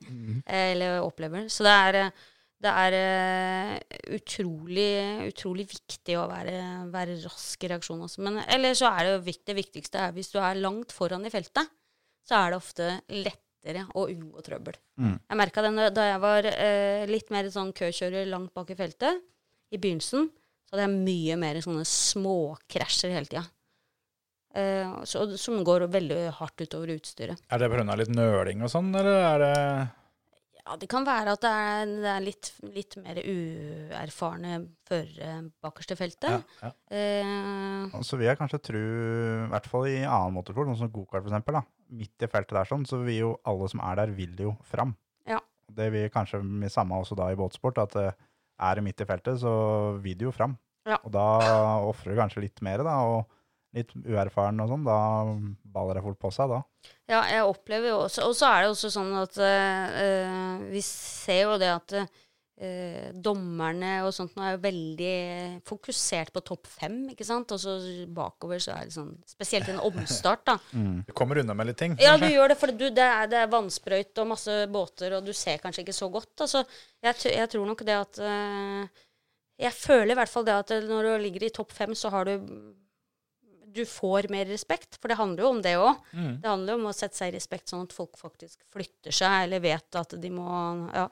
eh, 0.46 0.72
eller 0.72 1.00
opplever. 1.02 1.48
Så 1.50 1.66
det 1.66 1.72
er, 1.74 1.98
eh, 1.98 2.26
det 2.62 2.74
er 2.84 2.96
eh, 2.98 4.02
utrolig, 4.18 4.90
utrolig 5.32 5.66
viktig 5.72 6.18
å 6.20 6.28
være, 6.30 6.58
være 6.92 7.18
rask 7.24 7.66
i 7.66 7.70
reaksjon 7.72 8.04
også. 8.06 8.22
Men 8.22 8.42
eller 8.46 8.78
så 8.78 8.92
er 8.92 9.08
det 9.08 9.36
det 9.50 9.58
viktigste 9.58 10.04
er 10.04 10.14
hvis 10.14 10.30
du 10.34 10.38
er 10.38 10.60
langt 10.62 10.94
foran 10.94 11.26
i 11.26 11.32
feltet, 11.32 11.72
så 12.22 12.38
er 12.38 12.52
det 12.52 12.60
ofte 12.60 12.92
lettere 13.10 13.88
å 13.98 14.06
unngå 14.10 14.44
trøbbel. 14.46 14.78
Mm. 15.02 15.16
Jeg 15.16 15.40
merka 15.40 15.64
det 15.66 15.88
da 15.96 16.06
jeg 16.06 16.22
var 16.22 16.46
eh, 16.52 17.02
litt 17.10 17.34
mer 17.34 17.50
sånn 17.50 17.74
køkjører 17.74 18.30
langt 18.30 18.54
bak 18.54 18.70
i 18.70 18.78
feltet, 18.78 19.26
i 19.72 19.80
begynnelsen, 19.80 20.30
så 20.68 20.76
hadde 20.76 20.86
jeg 20.86 21.02
mye 21.02 21.40
mer 21.40 21.58
sånne 21.64 21.84
småkrasjer 21.88 23.10
hele 23.16 23.26
tida. 23.28 23.42
Eh, 24.54 24.92
så, 25.08 25.24
som 25.40 25.62
går 25.64 25.86
veldig 25.92 26.20
hardt 26.36 26.60
utover 26.60 26.92
utstyret. 26.98 27.40
Er 27.48 27.62
det 27.62 27.70
pga. 27.72 27.96
litt 27.96 28.12
nøling 28.12 28.62
og 28.62 28.68
sånn, 28.72 28.90
eller 28.94 29.22
er 29.24 29.38
det 29.46 29.56
Ja, 30.62 30.76
det 30.78 30.86
kan 30.92 31.06
være 31.08 31.32
at 31.34 31.40
det 31.42 31.50
er, 31.50 31.86
det 32.04 32.10
er 32.12 32.20
litt, 32.22 32.50
litt 32.62 32.96
mer 33.02 33.16
uerfarne 33.18 34.60
førere 34.86 35.30
bakerst 35.64 35.94
i 35.94 35.96
feltet. 35.98 36.36
ja, 36.36 36.68
ja. 36.68 36.70
Eh, 36.92 37.96
Så 38.04 38.18
vil 38.20 38.28
jeg 38.28 38.38
kanskje 38.38 38.60
tro, 38.62 38.78
i 38.78 39.48
hvert 39.50 39.66
fall 39.66 39.88
i 39.90 40.04
annen 40.04 40.36
motorsport, 40.36 40.68
sånn 40.70 40.84
som 40.84 40.92
gokart 40.92 41.26
da, 41.48 41.64
midt 41.90 42.22
i 42.22 42.28
feltet 42.30 42.54
der 42.54 42.68
sånn, 42.68 42.86
så 42.86 43.02
vil 43.02 43.18
jo 43.18 43.32
alle 43.44 43.68
som 43.72 43.80
er 43.80 43.96
der, 43.96 44.14
vil 44.14 44.36
jo 44.38 44.54
fram. 44.62 44.94
Ja. 45.26 45.40
Det 45.66 45.90
vil 45.90 46.10
kanskje 46.12 46.42
det 46.60 46.70
samme 46.70 46.94
også 47.00 47.16
da 47.18 47.32
i 47.32 47.38
båtsport, 47.40 47.78
at 47.82 47.96
eh, 47.96 48.12
er 48.60 48.74
det 48.78 48.84
midt 48.84 49.00
i 49.00 49.08
feltet, 49.08 49.40
så 49.40 49.98
vil 49.98 50.14
du 50.18 50.28
jo 50.28 50.36
fram. 50.36 50.58
Ja. 50.86 50.98
Og 51.02 51.10
da 51.14 51.26
ofrer 51.88 52.12
du 52.12 52.20
kanskje 52.20 52.42
litt 52.44 52.62
mer, 52.62 52.84
da, 52.86 53.00
og 53.02 53.26
litt 53.76 53.92
uerfaren 54.04 54.60
og 54.60 54.68
sånn, 54.68 54.82
da 54.84 54.98
baller 55.72 55.98
det 55.98 56.04
fort 56.04 56.20
på 56.20 56.32
seg 56.34 56.50
da. 56.52 56.58
Ja, 57.08 57.22
jeg 57.28 57.46
opplever 57.46 57.92
jo 57.92 58.02
også 58.04 58.26
Og 58.28 58.34
så 58.36 58.48
er 58.48 58.64
det 58.64 58.72
også 58.72 58.90
sånn 58.92 59.12
at 59.20 59.38
eh, 59.42 60.68
vi 60.72 60.82
ser 60.84 61.40
jo 61.46 61.54
det 61.60 61.70
at 61.72 61.94
eh, 61.96 63.08
dommerne 63.14 63.94
og 64.06 64.12
sånt 64.14 64.36
nå 64.36 64.44
er 64.44 64.54
jo 64.56 64.62
veldig 64.64 65.14
fokusert 65.68 66.32
på 66.34 66.42
topp 66.52 66.68
fem, 66.70 66.98
ikke 67.14 67.26
sant? 67.26 67.54
Og 67.54 67.62
så 67.62 67.76
bakover 68.12 68.60
så 68.62 68.74
er 68.76 68.90
det 68.90 68.96
sånn 68.96 69.14
Spesielt 69.28 69.70
en 69.72 69.80
omstart, 69.88 70.44
da. 70.48 70.58
Du 71.08 71.14
kommer 71.16 71.40
unna 71.42 71.56
med 71.56 71.70
litt 71.70 71.80
ting? 71.80 71.96
Ja, 72.02 72.18
du 72.20 72.28
gjør 72.28 72.52
det, 72.52 72.58
for 72.60 72.74
du, 72.76 72.86
det, 72.90 73.08
er, 73.08 73.30
det 73.32 73.40
er 73.40 73.54
vannsprøyt 73.56 74.22
og 74.22 74.30
masse 74.34 74.58
båter, 74.72 75.16
og 75.18 75.26
du 75.26 75.32
ser 75.36 75.62
kanskje 75.62 75.86
ikke 75.86 75.96
så 75.96 76.10
godt. 76.12 76.34
Altså, 76.44 76.64
jeg, 77.04 77.18
jeg 77.32 77.50
tror 77.56 77.72
nok 77.72 77.86
det 77.88 77.98
at 77.98 78.22
eh, 78.28 79.02
Jeg 79.64 79.76
føler 79.76 80.12
i 80.12 80.20
hvert 80.20 80.32
fall 80.32 80.46
det 80.46 80.60
at 80.60 80.76
når 80.86 81.08
du 81.08 81.26
ligger 81.26 81.48
i 81.48 81.54
topp 81.56 81.72
fem, 81.72 81.96
så 81.96 82.12
har 82.12 82.28
du 82.28 82.52
Du 83.72 83.82
får 83.88 84.28
mer 84.32 84.46
respekt, 84.50 84.98
for 85.00 85.10
det 85.10 85.18
handler 85.18 85.44
jo 85.44 85.50
om 85.54 85.60
det 85.64 85.74
òg. 85.80 86.00
Mm. 86.12 86.32
Det 86.42 86.50
handler 86.50 86.74
jo 86.74 86.80
om 86.80 86.88
å 86.90 86.94
sette 86.96 87.18
seg 87.18 87.32
i 87.32 87.36
respekt, 87.36 87.70
sånn 87.72 87.86
at 87.86 87.96
folk 87.96 88.18
faktisk 88.20 88.64
flytter 88.72 89.14
seg, 89.14 89.36
eller 89.46 89.64
vet 89.64 90.00
at 90.02 90.16
de 90.20 90.32
må 90.32 90.48
Ja. 90.92 91.08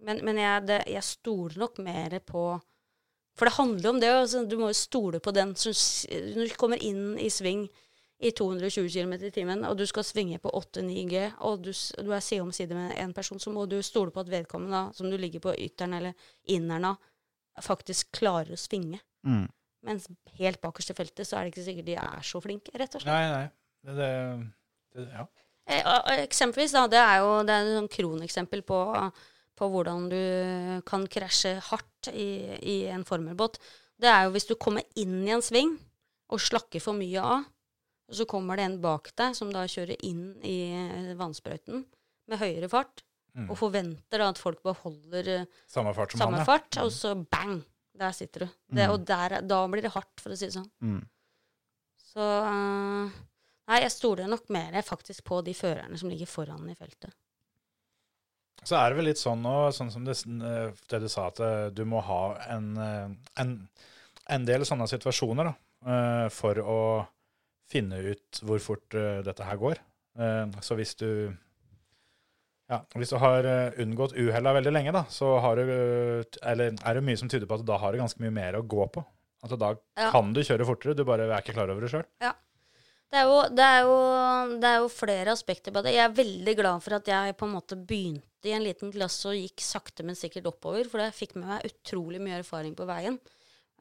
Men, 0.00 0.22
men 0.24 0.38
jeg, 0.40 0.64
det, 0.64 0.78
jeg 0.88 1.04
stoler 1.04 1.58
nok 1.60 1.74
mer 1.84 2.14
på 2.24 2.42
For 3.36 3.48
det 3.48 3.56
handler 3.58 3.90
om 3.90 3.98
det. 4.00 4.08
Altså, 4.22 4.46
du 4.48 4.56
må 4.56 4.70
jo 4.70 4.78
stole 4.78 5.20
på 5.20 5.32
den 5.36 5.52
som 5.60 5.74
Når 6.08 6.48
du 6.48 6.54
kommer 6.56 6.80
inn 6.80 7.18
i 7.20 7.28
sving 7.32 7.66
i 8.20 8.30
220 8.36 8.88
km 8.92 9.12
i 9.24 9.30
timen, 9.32 9.62
og 9.64 9.78
du 9.80 9.86
skal 9.88 10.04
svinge 10.04 10.36
på 10.42 10.50
8-9 10.52 11.04
G, 11.08 11.22
og 11.40 11.62
du, 11.64 11.70
du 11.72 12.10
er 12.12 12.20
side 12.20 12.44
om 12.44 12.50
side 12.52 12.76
med 12.76 12.92
en 13.00 13.14
person, 13.16 13.40
så 13.40 13.52
må 13.52 13.64
du 13.64 13.78
stole 13.82 14.12
på 14.12 14.20
at 14.20 14.28
vedkommende, 14.28 14.90
som 14.92 15.08
du 15.08 15.16
ligger 15.16 15.40
på 15.40 15.54
ytteren 15.56 15.96
eller 15.96 16.28
inneren 16.52 16.90
av, 16.90 16.98
faktisk 17.64 18.12
klarer 18.20 18.52
å 18.52 18.60
svinge. 18.60 19.00
Mm. 19.24 19.46
Mens 19.86 20.06
helt 20.36 20.60
bakerst 20.60 20.92
i 20.92 20.96
feltet 20.98 21.24
så 21.28 21.38
er 21.38 21.46
det 21.46 21.54
ikke 21.54 21.64
sikkert 21.64 21.86
de 21.88 21.94
er 21.96 22.24
så 22.26 22.40
flinke, 22.44 22.72
rett 22.76 22.94
og 22.98 23.02
slett. 23.02 23.12
Nei, 23.14 23.28
nei. 23.32 23.92
Det, 23.96 24.08
det, 24.94 25.06
ja. 25.14 25.26
Eh, 25.70 26.24
Eksempelvis, 26.26 26.74
da, 26.76 26.82
det 26.92 27.00
er 27.00 27.20
jo 27.22 27.30
det 27.48 27.54
er 27.56 27.70
et 27.78 27.92
kroneksempel 27.94 28.62
på, 28.68 28.80
på 29.56 29.68
hvordan 29.72 30.08
du 30.12 30.18
kan 30.88 31.06
krasje 31.08 31.54
hardt 31.70 32.10
i, 32.12 32.28
i 32.60 32.76
en 32.92 33.06
formelbåt. 33.08 33.56
Det 34.00 34.08
er 34.10 34.26
jo 34.26 34.34
hvis 34.36 34.48
du 34.50 34.54
kommer 34.60 34.84
inn 35.00 35.22
i 35.24 35.32
en 35.32 35.44
sving 35.44 35.76
og 36.30 36.40
slakker 36.44 36.82
for 36.84 36.96
mye 36.98 37.20
av, 37.24 37.46
og 38.10 38.18
så 38.18 38.26
kommer 38.28 38.58
det 38.58 38.66
en 38.68 38.80
bak 38.82 39.12
deg 39.16 39.36
som 39.38 39.52
da 39.54 39.64
kjører 39.70 39.96
inn 40.06 40.34
i 40.44 41.14
vannsprøyten 41.18 41.86
med 42.28 42.42
høyere 42.42 42.68
fart, 42.72 43.04
Mm. 43.30 43.44
og 43.46 43.54
forventer 43.60 44.18
da 44.18 44.26
at 44.32 44.38
folk 44.42 44.58
beholder 44.66 45.28
eh, 45.30 45.42
Samme 45.70 45.92
fart 45.94 46.10
som 46.10 46.18
samme 46.18 46.40
han, 46.40 46.42
ja. 46.42 46.46
fart, 46.48 46.78
og 46.82 46.88
så 46.90 47.12
bang! 47.30 47.60
Der 48.00 48.12
sitter 48.16 48.46
du. 48.46 48.52
Det, 48.72 48.86
Mm. 48.86 48.92
Og 48.94 49.02
der, 49.06 49.40
da 49.44 49.58
blir 49.68 49.84
det 49.84 49.92
hardt, 49.92 50.20
for 50.22 50.32
å 50.32 50.36
si 50.38 50.48
det 50.48 50.56
sånn. 50.56 50.70
Mm. 50.80 51.02
Så 52.10 52.28
eh, 52.44 53.18
Nei, 53.70 53.82
jeg 53.84 53.92
stoler 53.94 54.26
nok 54.26 54.48
mer 54.50 54.74
faktisk 54.82 55.22
på 55.28 55.42
de 55.46 55.52
førerne 55.54 55.98
som 56.00 56.10
ligger 56.10 56.26
foran 56.26 56.64
i 56.72 56.74
feltet. 56.74 57.12
Så 58.66 58.74
er 58.76 58.90
det 58.90 58.96
vel 58.98 59.06
litt 59.12 59.20
sånn 59.20 59.44
nå, 59.44 59.52
sånn 59.72 59.92
som 59.94 60.04
det, 60.04 60.16
eh, 60.26 60.72
det 60.90 61.00
du 61.04 61.06
sa, 61.12 61.28
at 61.30 61.38
eh, 61.44 61.68
du 61.70 61.84
må 61.86 62.00
ha 62.02 62.34
en, 62.50 62.72
en, 63.38 63.52
en 64.26 64.48
del 64.48 64.66
sånne 64.66 64.88
situasjoner 64.90 65.52
da, 65.52 65.54
for 66.34 66.58
å 66.60 66.80
finne 67.70 68.00
ut 68.02 68.42
hvor 68.42 68.58
fort 68.60 68.96
dette 69.24 69.46
her 69.46 69.56
går. 69.56 69.78
Så 70.60 70.76
hvis 70.76 70.92
du 70.98 71.30
ja, 72.70 72.78
hvis 72.96 73.10
du 73.12 73.16
har 73.18 73.46
eh, 73.50 73.78
unngått 73.82 74.14
uhella 74.16 74.52
veldig 74.56 74.72
lenge, 74.72 74.92
da, 74.94 75.04
så 75.10 75.32
har 75.42 75.58
du, 75.58 75.64
eh, 75.74 76.38
eller 76.52 76.76
er 76.78 76.94
det 77.00 77.02
mye 77.06 77.18
som 77.20 77.28
tyder 77.30 77.48
på 77.50 77.58
at 77.58 77.66
da 77.68 77.78
har 77.82 77.92
du 77.92 77.98
ganske 78.02 78.22
mye 78.22 78.34
mer 78.34 78.60
å 78.60 78.66
gå 78.66 78.86
på. 78.94 79.02
At 79.42 79.54
da 79.58 79.74
Ja. 79.96 80.10
kan 80.12 80.32
du 80.36 80.40
kjøre 80.44 80.66
fortere, 80.68 80.94
du 80.94 81.04
bare 81.08 81.26
er 81.26 81.40
ikke 81.42 81.54
klar 81.56 81.70
over 81.72 81.80
det 81.86 81.90
sjøl. 81.92 82.06
Det 83.10 83.18
er, 83.18 83.24
jo, 83.26 83.38
det, 83.50 83.64
er 83.66 83.80
jo, 83.82 83.94
det 84.62 84.68
er 84.70 84.76
jo 84.84 84.90
flere 84.94 85.32
aspekter 85.34 85.72
på 85.74 85.80
det. 85.82 85.96
Jeg 85.96 86.04
er 86.04 86.12
veldig 86.14 86.52
glad 86.60 86.82
for 86.84 86.94
at 86.94 87.08
jeg 87.10 87.34
på 87.40 87.48
en 87.48 87.56
måte 87.56 87.74
begynte 87.74 88.46
i 88.46 88.52
en 88.54 88.62
liten 88.62 88.92
klasse 88.94 89.32
og 89.32 89.34
gikk 89.34 89.64
sakte, 89.66 90.04
men 90.06 90.14
sikkert 90.14 90.46
oppover, 90.46 90.86
for 90.86 91.02
det 91.02 91.08
fikk 91.16 91.34
med 91.34 91.48
meg 91.48 91.66
utrolig 91.66 92.20
mye 92.22 92.38
erfaring 92.38 92.76
på 92.78 92.86
veien. 92.86 93.18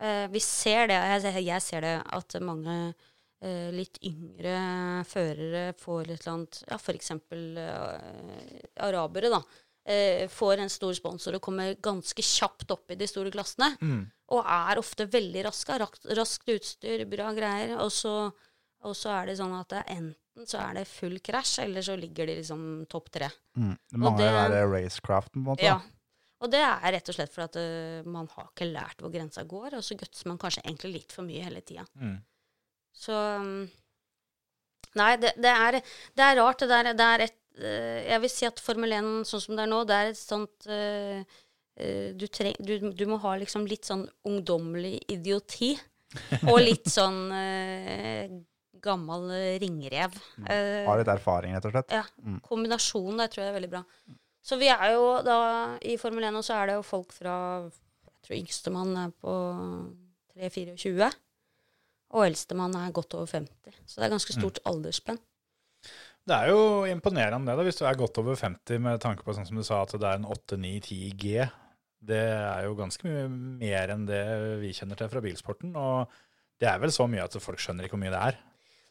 Eh, 0.01 0.25
vi 0.33 0.41
ser 0.41 0.87
det, 0.89 0.97
jeg, 0.97 1.43
jeg 1.45 1.61
ser 1.61 1.85
det, 1.85 1.93
at 2.09 2.39
mange 2.41 2.79
eh, 3.41 3.71
litt 3.75 3.99
yngre 4.05 4.53
førere 5.07 5.73
får 5.79 6.03
et 6.05 6.13
eller 6.19 6.33
annet 6.33 6.61
Ja, 6.67 6.77
f.eks. 6.79 7.11
Eh, 7.11 8.61
arabere, 8.85 9.33
da. 9.33 9.41
Eh, 9.89 10.27
får 10.29 10.61
en 10.61 10.69
stor 10.69 10.93
sponsor 10.93 11.37
og 11.37 11.43
kommer 11.43 11.73
ganske 11.81 12.23
kjapt 12.25 12.71
opp 12.75 12.91
i 12.93 12.99
de 12.99 13.07
store 13.09 13.33
klassene. 13.33 13.73
Og 14.35 14.45
er 14.45 14.81
ofte 14.81 15.09
veldig 15.09 15.47
raske. 15.49 15.77
Raskt, 15.81 16.09
raskt 16.19 16.53
utstyr, 16.53 17.05
bra 17.09 17.31
greier. 17.37 17.77
Og 17.81 17.91
så, 17.93 18.15
og 18.85 18.97
så 18.97 19.15
er 19.17 19.31
det 19.31 19.39
sånn 19.39 19.55
at 19.57 19.71
det 19.73 19.83
er 19.83 19.95
enten 19.97 20.17
så 20.47 20.59
er 20.61 20.77
det 20.77 20.85
full 20.87 21.17
krasj, 21.23 21.65
eller 21.65 21.83
så 21.83 21.97
ligger 21.99 22.29
de 22.29 22.37
liksom 22.39 22.61
topp 22.87 23.09
tre. 23.11 23.27
Mm. 23.57 23.73
Det 23.91 23.99
mangler 23.99 24.35
den 24.37 24.53
der 24.53 24.69
racecraften, 24.71 25.41
på 25.41 25.41
en 25.41 25.47
måte. 25.49 25.65
Ja. 25.65 25.79
Og 26.39 26.51
det 26.53 26.61
er 26.63 26.93
rett 26.95 27.09
og 27.11 27.17
slett 27.17 27.33
fordi 27.33 27.47
at 27.49 27.57
uh, 27.59 28.09
man 28.09 28.29
har 28.31 28.47
ikke 28.47 28.69
lært 28.69 29.01
hvor 29.03 29.11
grensa 29.11 29.43
går, 29.43 29.75
og 29.79 29.83
så 29.83 29.97
gutser 29.99 30.29
man 30.31 30.39
kanskje 30.39 30.63
egentlig 30.63 30.93
litt 30.93 31.15
for 31.15 31.27
mye 31.27 31.43
hele 31.43 31.63
tida. 31.65 31.83
Mm. 31.99 32.19
Så 32.95 33.13
um, 33.13 33.67
Nei, 34.97 35.11
det, 35.21 35.35
det, 35.37 35.51
er, 35.53 35.77
det 36.17 36.25
er 36.25 36.39
rart. 36.41 36.63
Det, 36.65 36.73
er, 36.75 36.89
det 36.97 37.05
er 37.05 37.23
et 37.27 37.61
eh, 37.61 37.99
Jeg 38.09 38.23
vil 38.23 38.31
si 38.33 38.47
at 38.49 38.59
Formel 38.63 38.95
1 38.97 39.09
sånn 39.29 39.43
som 39.43 39.55
det 39.55 39.67
er 39.67 39.69
nå, 39.69 39.83
det 39.87 39.95
er 39.99 40.09
et 40.09 40.17
sånt 40.19 40.65
eh, 40.71 41.19
eh, 41.77 42.07
du, 42.17 42.25
treng, 42.27 42.57
du, 42.57 42.89
du 42.97 43.05
må 43.07 43.19
ha 43.21 43.35
liksom 43.37 43.67
litt 43.69 43.85
sånn 43.85 44.07
ungdommelig 44.27 44.97
idioti. 45.13 45.75
Og 46.49 46.57
litt 46.65 46.89
sånn 46.97 47.29
gammel 48.81 49.29
ringrev. 49.61 50.15
Eh, 50.47 50.87
Har 50.87 50.97
litt 50.97 51.11
erfaring, 51.11 51.53
rett 51.53 51.67
og 51.69 51.75
slett. 51.75 51.93
ja, 51.93 52.03
kombinasjonen 52.47 53.21
der 53.21 53.31
tror 53.31 53.43
jeg 53.43 53.51
er 53.51 53.57
veldig 53.59 53.71
bra. 53.75 53.83
Så 54.41 54.57
vi 54.57 54.69
er 54.71 54.93
jo 54.95 55.19
da 55.21 55.39
i 55.85 55.97
Formel 56.01 56.25
1 56.31 56.33
nå 56.33 56.41
så 56.45 56.55
er 56.57 56.71
det 56.71 56.77
jo 56.79 56.85
folk 56.87 57.11
fra 57.13 57.35
Jeg 57.67 58.25
tror 58.25 58.37
yngstemann 58.39 58.95
er 59.03 59.11
på 59.21 59.33
3-24. 60.39 61.11
Og 62.18 62.26
eldstemann 62.26 62.74
er 62.80 62.91
godt 62.95 63.14
over 63.18 63.30
50. 63.30 63.76
Så 63.86 63.99
det 63.99 64.07
er 64.07 64.14
ganske 64.16 64.34
stort 64.34 64.60
aldersspenn. 64.66 65.20
Det 66.30 66.36
er 66.36 66.49
jo 66.51 66.86
imponerende 66.89 67.49
det, 67.49 67.57
da, 67.57 67.64
hvis 67.66 67.80
du 67.80 67.86
er 67.89 67.97
godt 67.97 68.18
over 68.22 68.36
50 68.38 68.82
med 68.86 68.99
tanke 69.01 69.24
på 69.26 69.34
sånn 69.34 69.47
som 69.47 69.57
du 69.57 69.64
sa, 69.66 69.82
at 69.84 69.93
det 69.95 70.05
er 70.10 70.20
en 70.20 70.28
8-9-10 70.30 71.14
G. 71.22 71.45
Det 72.10 72.20
er 72.20 72.66
jo 72.68 72.76
ganske 72.78 73.05
mye 73.07 73.26
mer 73.30 73.93
enn 73.95 74.05
det 74.07 74.22
vi 74.62 74.74
kjenner 74.76 74.99
til 74.99 75.10
fra 75.12 75.22
bilsporten. 75.24 75.74
Og 75.80 76.12
det 76.62 76.70
er 76.70 76.78
vel 76.82 76.93
så 76.93 77.07
mye 77.10 77.26
at 77.26 77.38
folk 77.41 77.62
skjønner 77.62 77.88
ikke 77.88 77.97
hvor 77.97 78.03
mye 78.03 78.14
det 78.14 78.22
er. 78.32 78.39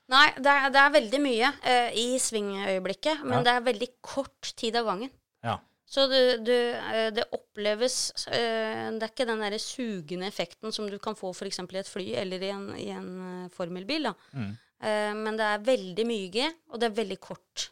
Nei, 0.08 0.26
det 0.40 0.48
er, 0.54 0.70
det 0.72 0.80
er 0.80 0.92
veldig 0.94 1.20
mye 1.20 1.48
uh, 1.52 1.90
i 2.00 2.06
svingøyeblikket, 2.22 3.24
men 3.26 3.38
Ja. 3.40 3.44
det 3.44 3.52
er 3.54 3.66
veldig 3.66 3.88
kort 4.00 4.52
tid 4.56 4.78
av 4.80 4.86
gangen. 4.88 5.10
Ja. 5.44 5.58
Så 5.88 6.04
du, 6.06 6.36
du, 6.44 6.54
eh, 6.76 7.08
det 7.16 7.24
oppleves 7.32 8.26
eh, 8.28 8.88
Det 8.92 9.06
er 9.06 9.08
ikke 9.08 9.26
den 9.28 9.40
derre 9.40 9.60
sugende 9.62 10.28
effekten 10.28 10.74
som 10.74 10.88
du 10.90 10.98
kan 11.00 11.16
få 11.16 11.32
f.eks. 11.32 11.62
i 11.64 11.80
et 11.80 11.88
fly 11.88 12.08
eller 12.24 12.44
i 12.44 12.50
en, 12.52 12.66
i 12.76 12.88
en 12.92 13.12
eh, 13.24 13.52
formelbil. 13.54 14.10
Mm. 14.36 14.56
Men 14.78 15.34
det 15.34 15.42
er 15.42 15.62
veldig 15.66 16.04
mye 16.06 16.48
og 16.70 16.78
det 16.78 16.86
er 16.86 16.98
veldig 17.00 17.16
kort. 17.18 17.64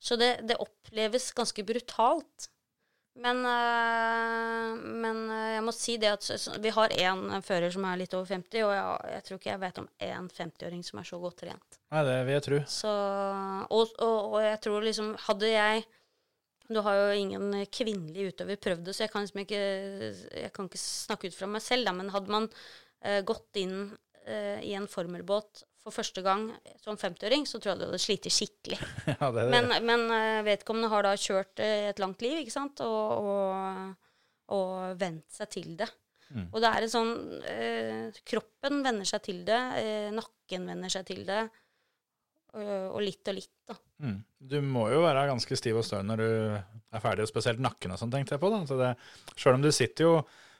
Så 0.00 0.16
det, 0.16 0.38
det 0.48 0.56
oppleves 0.56 1.26
ganske 1.36 1.60
brutalt. 1.68 2.46
Men, 3.20 3.42
men 5.02 5.20
jeg 5.52 5.60
må 5.66 5.74
si 5.76 5.98
det 6.00 6.14
at 6.14 6.46
vi 6.64 6.72
har 6.72 6.94
én 6.96 7.44
fører 7.44 7.74
som 7.74 7.84
er 7.88 8.00
litt 8.00 8.16
over 8.16 8.28
50, 8.32 8.64
og 8.64 8.72
jeg, 8.72 9.12
jeg 9.12 9.26
tror 9.26 9.40
ikke 9.40 9.50
jeg 9.50 9.62
vet 9.66 9.82
om 9.82 9.90
én 10.08 10.30
50-åring 10.32 10.80
som 10.88 11.02
er 11.02 11.10
så 11.10 11.20
godt 11.20 11.38
trent. 11.44 11.78
Nei, 11.92 12.06
det 12.08 12.16
vil 12.24 12.36
jeg 12.38 12.46
tro. 12.48 12.62
Så, 12.72 12.94
og, 13.68 13.92
og, 14.00 14.18
og 14.32 14.40
jeg 14.46 14.58
tror 14.64 14.88
liksom 14.88 15.12
Hadde 15.26 15.52
jeg 15.52 15.84
Du 16.68 16.80
har 16.82 16.96
jo 16.98 17.20
ingen 17.20 17.54
kvinnelig 17.70 18.32
utøver 18.32 18.58
prøvd 18.62 18.88
det, 18.88 18.96
så 18.96 19.04
jeg 19.04 19.12
kan 19.12 19.22
liksom 19.24 19.42
ikke 19.44 19.62
Jeg 20.42 20.50
kan 20.54 20.68
ikke 20.68 20.82
snakke 20.82 21.30
ut 21.30 21.38
fra 21.38 21.48
meg 21.50 21.64
selv, 21.64 21.86
da, 21.86 21.94
men 21.96 22.12
hadde 22.14 22.32
man 22.32 22.48
eh, 23.02 23.22
gått 23.26 23.60
inn 23.62 23.78
eh, 24.26 24.60
i 24.66 24.74
en 24.78 24.88
formelbåt 24.90 25.62
for 25.86 25.94
første 25.94 26.22
gang 26.26 26.48
som 26.82 26.98
50-åring, 26.98 27.44
så 27.46 27.60
tror 27.60 27.72
jeg 27.72 27.78
du 27.78 27.84
hadde 27.86 28.02
slitt 28.02 28.26
skikkelig. 28.34 28.80
Ja, 29.12 29.30
det, 29.30 29.44
Men, 29.52 29.70
men 29.86 30.08
eh, 30.10 30.40
vedkommende 30.48 30.90
har 30.90 31.06
da 31.06 31.14
kjørt 31.20 31.62
eh, 31.62 31.86
et 31.92 32.02
langt 32.02 32.24
liv, 32.26 32.40
ikke 32.40 32.56
sant, 32.56 32.82
og, 32.82 33.22
og, 33.22 34.16
og 34.56 34.98
vent 34.98 35.30
seg 35.30 35.52
til 35.54 35.76
det. 35.78 35.88
Mm. 36.34 36.48
Og 36.50 36.58
det 36.58 36.72
er 36.72 36.82
en 36.82 36.90
sånn 36.90 37.12
eh, 37.46 38.16
Kroppen 38.26 38.80
venner 38.82 39.06
seg 39.06 39.22
til 39.28 39.44
det, 39.46 39.60
eh, 39.78 40.08
nakken 40.14 40.66
venner 40.72 40.90
seg 40.90 41.06
til 41.06 41.22
det, 41.28 41.44
og, 42.56 42.72
og 42.96 43.04
litt 43.04 43.28
og 43.30 43.36
litt, 43.38 43.52
da. 43.68 43.76
mm. 44.04 44.16
Du 44.46 44.58
må 44.62 44.88
jo 44.92 45.00
være 45.04 45.26
ganske 45.30 45.56
stiv 45.58 45.78
og 45.80 45.86
støl 45.86 46.04
når 46.06 46.20
du 46.22 46.26
er 46.56 47.02
ferdig, 47.02 47.24
og 47.26 47.30
spesielt 47.30 47.60
nakken 47.62 47.92
og 47.94 48.00
sånn, 48.00 48.12
tenkte 48.14 48.36
jeg 48.36 48.42
på. 48.42 48.50
da. 48.52 48.60
Så 48.68 48.76
det, 48.80 48.90
selv 49.36 49.58
om 49.58 49.64
du 49.64 49.72
sitter 49.74 50.06
jo 50.08 50.12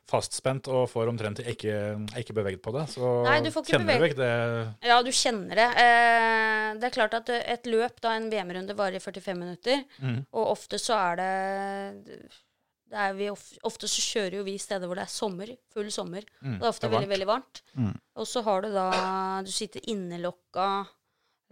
fastspent 0.07 0.69
og 0.71 0.85
får 0.87 1.09
omtrent 1.11 1.41
ikke, 1.51 1.73
ikke 2.21 2.35
beveget 2.37 2.61
på 2.63 2.71
det, 2.77 2.85
så 2.93 3.09
Nei, 3.27 3.41
du 3.43 3.49
får 3.51 3.65
ikke 3.65 3.73
kjenner 3.75 3.99
du 3.99 4.07
ikke 4.07 4.21
det. 4.21 4.31
Ja, 4.87 4.99
du 5.03 5.11
kjenner 5.11 5.59
det. 5.59 5.69
Eh, 5.83 6.69
det 6.79 6.87
er 6.91 6.95
klart 6.95 7.17
at 7.19 7.31
et 7.37 7.67
løp, 7.67 7.99
da 8.05 8.13
en 8.15 8.29
VM-runde, 8.31 8.77
varer 8.79 9.01
i 9.01 9.03
45 9.03 9.39
minutter. 9.41 9.83
Mm. 9.99 10.21
Og 10.31 10.53
ofte 10.53 10.79
så 10.83 10.95
er 11.09 11.19
det, 11.19 11.31
det 12.87 13.01
er 13.03 13.17
vi 13.19 13.27
Ofte 13.67 13.91
så 13.91 14.05
kjører 14.05 14.39
jo 14.39 14.45
vi 14.47 14.55
steder 14.63 14.87
hvor 14.87 14.99
det 15.01 15.09
er 15.09 15.11
sommer. 15.11 15.51
Full 15.75 15.91
sommer. 15.95 16.23
Mm, 16.39 16.61
Det 16.61 16.63
er 16.63 16.71
ofte 16.71 16.87
det 16.87 16.93
er 16.93 16.97
veldig, 17.01 17.13
veldig 17.17 17.29
varmt. 17.33 17.63
Mm. 17.75 17.95
Og 18.23 18.31
så 18.31 18.43
har 18.47 18.63
du 18.63 18.71
da 18.77 18.87
Du 19.43 19.51
sitter 19.51 19.83
innelokka 19.91 20.69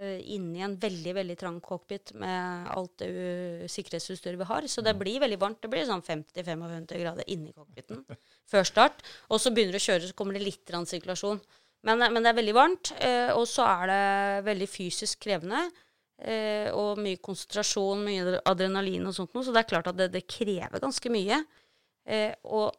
inni 0.02 0.60
en 0.66 0.74
veldig, 0.80 1.12
veldig 1.14 1.36
trang 1.38 1.60
cockpit 1.62 2.10
med 2.18 2.66
alt 2.74 2.96
det 2.98 3.68
sikkerhetsutstyret 3.70 4.40
vi 4.40 4.44
har. 4.48 4.62
Så 4.66 4.80
Mm. 4.82 4.84
det 4.88 4.94
blir 4.98 5.20
veldig 5.20 5.38
varmt. 5.38 5.60
Det 5.62 5.70
blir 5.70 5.86
sånn 5.86 6.02
50-55 6.02 6.98
grader 6.98 7.24
inni 7.30 7.52
cockpiten 7.52 8.04
før 8.50 8.64
start. 8.66 9.02
Og 9.30 9.38
så 9.40 9.52
begynner 9.54 9.72
du 9.72 9.78
å 9.78 9.86
kjøre, 9.86 10.08
så 10.08 10.14
kommer 10.18 10.34
det 10.34 10.42
litt 10.42 10.66
sirkulasjon. 10.66 11.40
Men, 11.84 11.98
men 12.12 12.22
det 12.22 12.30
er 12.32 12.40
veldig 12.40 12.54
varmt, 12.56 12.92
eh, 12.98 13.30
og 13.36 13.46
så 13.46 13.62
er 13.68 13.86
det 13.92 14.44
veldig 14.50 14.68
fysisk 14.68 15.20
krevende. 15.20 15.70
eh, 16.18 16.70
og 16.72 16.96
mye 17.02 17.18
konsentrasjon, 17.18 18.04
mye 18.06 18.40
adrenalin 18.46 19.06
og 19.06 19.14
sånt 19.14 19.34
noe. 19.34 19.42
Så 19.44 19.52
det 19.52 19.64
er 19.64 19.68
klart 19.68 19.88
at 19.90 19.96
det, 19.98 20.12
det 20.12 20.26
krever 20.30 20.80
ganske 20.80 21.10
mye. 21.10 21.44
Eh, 22.06 22.32
og, 22.44 22.72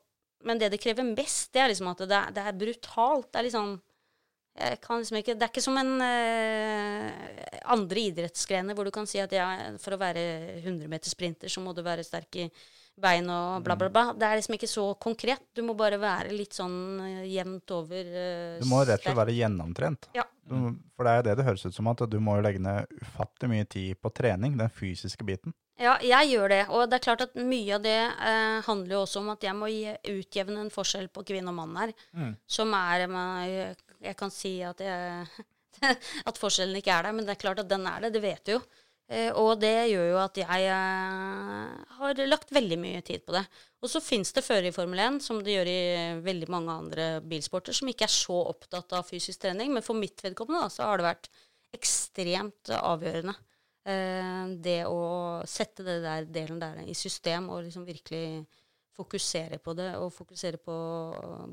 men 0.43 0.57
det 0.57 0.71
det 0.71 0.79
krever 0.81 1.03
mest, 1.03 1.51
det 1.53 1.61
er 1.61 1.67
liksom 1.69 1.89
at 1.91 1.97
det, 2.07 2.21
det 2.33 2.41
er 2.47 2.57
brutalt. 2.59 3.31
Det 3.31 3.39
er 3.39 3.47
liksom 3.49 3.75
jeg 4.55 4.79
kan 4.79 5.01
liksom 5.01 5.17
ikke, 5.19 5.35
Det 5.35 5.43
er 5.43 5.51
ikke 5.51 5.63
som 5.63 5.77
en 5.79 5.93
eh, 6.05 7.11
andre 7.75 8.05
idrettsgrener 8.11 8.77
hvor 8.77 8.87
du 8.87 8.93
kan 8.95 9.07
si 9.09 9.19
at 9.19 9.33
ja, 9.35 9.49
for 9.83 9.95
å 9.95 9.99
være 9.99 10.23
100 10.61 10.87
meter 10.91 11.11
sprinter, 11.11 11.51
så 11.51 11.63
må 11.63 11.73
du 11.75 11.83
være 11.83 12.05
sterk 12.07 12.39
i 12.39 12.47
bein 12.95 13.27
og 13.27 13.63
bla, 13.65 13.75
bla, 13.75 13.89
bla. 13.91 14.05
Det 14.15 14.27
er 14.27 14.39
liksom 14.39 14.55
ikke 14.55 14.69
så 14.71 14.85
konkret. 15.01 15.43
Du 15.55 15.61
må 15.67 15.75
bare 15.77 15.99
være 15.99 16.31
litt 16.35 16.55
sånn 16.55 16.77
eh, 17.03 17.25
jevnt 17.33 17.75
over 17.75 17.99
eh, 18.07 18.61
Du 18.61 18.69
må 18.71 18.79
rett 18.85 19.01
og 19.01 19.09
slett 19.09 19.19
være 19.19 19.35
gjennomtrent. 19.35 20.09
Ja. 20.15 20.23
Du, 20.45 20.55
for 20.95 21.07
det 21.07 21.17
er 21.17 21.27
det 21.27 21.37
det 21.41 21.47
høres 21.47 21.65
ut 21.65 21.75
som, 21.75 21.91
at 21.91 22.05
du 22.07 22.19
må 22.23 22.37
legge 22.39 22.61
ned 22.63 22.87
ufattelig 23.01 23.51
mye 23.51 23.67
tid 23.67 23.99
på 23.99 24.13
trening, 24.15 24.55
den 24.61 24.71
fysiske 24.71 25.27
biten. 25.27 25.55
Ja, 25.75 25.97
jeg 25.99 26.31
gjør 26.31 26.53
det. 26.53 26.61
Og 26.71 26.85
det 26.87 27.01
er 27.01 27.03
klart 27.03 27.25
at 27.25 27.33
mye 27.35 27.75
av 27.75 27.83
det 27.83 27.97
eh, 27.99 28.59
handler 28.63 28.95
jo 28.95 29.01
også 29.03 29.19
om 29.19 29.33
at 29.33 29.43
jeg 29.43 29.57
må 29.57 29.67
utjevne 29.67 30.61
en 30.63 30.71
forskjell 30.71 31.09
på 31.11 31.25
kvinne 31.27 31.51
og 31.51 31.57
mann 31.57 31.75
her. 31.81 31.91
Mm. 32.15 32.31
Som 32.47 32.71
er 32.77 33.03
Jeg, 34.05 34.17
kan 34.19 34.33
si 34.33 34.57
at, 34.65 34.81
jeg, 34.85 35.45
at 36.29 36.41
forskjellen 36.41 36.79
ikke 36.79 36.93
er 36.93 37.07
der, 37.07 37.15
men 37.17 37.27
det 37.27 37.35
er 37.35 37.43
klart 37.45 37.61
at 37.63 37.69
den 37.69 37.87
er 37.89 38.05
det. 38.05 38.15
Det 38.15 38.23
vet 38.25 38.43
du 38.47 38.57
jo. 38.57 38.63
Eh, 39.05 39.29
og 39.37 39.59
det 39.61 39.91
gjør 39.91 40.07
jo 40.09 40.17
at 40.17 40.37
jeg 40.39 40.69
eh, 40.73 41.73
har 41.99 42.21
lagt 42.25 42.53
veldig 42.55 42.77
mye 42.81 43.01
tid 43.05 43.25
på 43.25 43.35
det. 43.35 43.43
Og 43.85 43.91
så 43.91 44.01
fins 44.01 44.33
det 44.33 44.45
førere 44.45 44.71
i 44.71 44.75
Formel 44.75 45.01
1, 45.03 45.19
som 45.21 45.41
det 45.45 45.53
gjør 45.59 45.69
i 45.69 45.81
veldig 46.25 46.49
mange 46.49 46.73
andre 46.73 47.09
bilsporter, 47.21 47.75
som 47.77 47.91
ikke 47.91 48.07
er 48.07 48.15
så 48.15 48.39
opptatt 48.49 48.95
av 48.97 49.05
fysisk 49.05 49.43
trening. 49.45 49.73
Men 49.75 49.85
for 49.85 49.97
mitt 49.97 50.23
vedkommende 50.25 50.65
da, 50.65 50.71
så 50.73 50.89
har 50.89 51.01
det 51.01 51.09
vært 51.11 51.29
ekstremt 51.75 52.73
avgjørende. 52.79 53.35
Eh, 53.85 54.43
det 54.65 54.79
å 54.89 55.01
sette 55.45 55.85
det 55.85 55.99
der 56.01 56.25
delen 56.25 56.57
der 56.61 56.81
i 56.89 56.97
system 56.97 57.51
og 57.53 57.67
liksom 57.67 57.85
virkelig 57.85 58.47
fokusere 58.95 59.59
på 59.61 59.75
det, 59.77 59.91
og 59.99 60.13
fokusere 60.15 60.57
på 60.57 60.75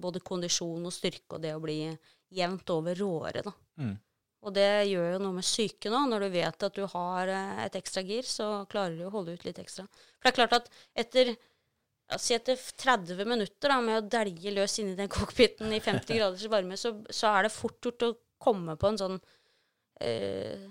både 0.01 0.23
kondisjon 0.25 0.87
og 0.87 0.95
styrke 0.95 1.37
og 1.37 1.43
det 1.43 1.53
å 1.57 1.61
bli 1.61 1.81
jevnt 2.33 2.73
over 2.75 2.99
råere, 2.99 3.45
da. 3.47 3.53
Mm. 3.83 3.95
Og 4.43 4.55
det 4.57 4.69
gjør 4.91 5.13
jo 5.15 5.23
noe 5.23 5.37
med 5.37 5.47
psyken 5.47 5.95
òg. 5.95 6.09
Når 6.11 6.25
du 6.25 6.29
vet 6.35 6.67
at 6.67 6.77
du 6.79 6.83
har 6.91 7.31
eh, 7.31 7.63
et 7.69 7.79
ekstra 7.79 8.03
gir, 8.07 8.27
så 8.27 8.51
klarer 8.71 8.99
du 8.99 9.07
å 9.07 9.15
holde 9.15 9.37
ut 9.37 9.47
litt 9.47 9.61
ekstra. 9.63 9.87
For 10.19 10.27
det 10.27 10.33
er 10.33 10.39
klart 10.41 10.61
at 10.61 10.71
etter 11.05 11.35
Si 12.21 12.35
etter 12.35 12.59
30 12.61 13.23
minutter 13.25 13.71
da, 13.71 13.79
med 13.81 13.97
å 13.97 14.09
dælje 14.11 14.51
løs 14.53 14.75
inni 14.83 14.93
den 14.99 15.09
cockpiten 15.09 15.71
i 15.73 15.79
50 15.81 16.11
graders 16.19 16.43
varme, 16.53 16.77
så, 16.77 16.91
så 17.09 17.31
er 17.31 17.47
det 17.47 17.55
fort 17.55 17.87
gjort 17.87 18.05
å 18.05 18.11
komme 18.43 18.75
på 18.77 18.91
en 18.91 18.99
sånn 19.01 19.15
eh, 20.05 20.67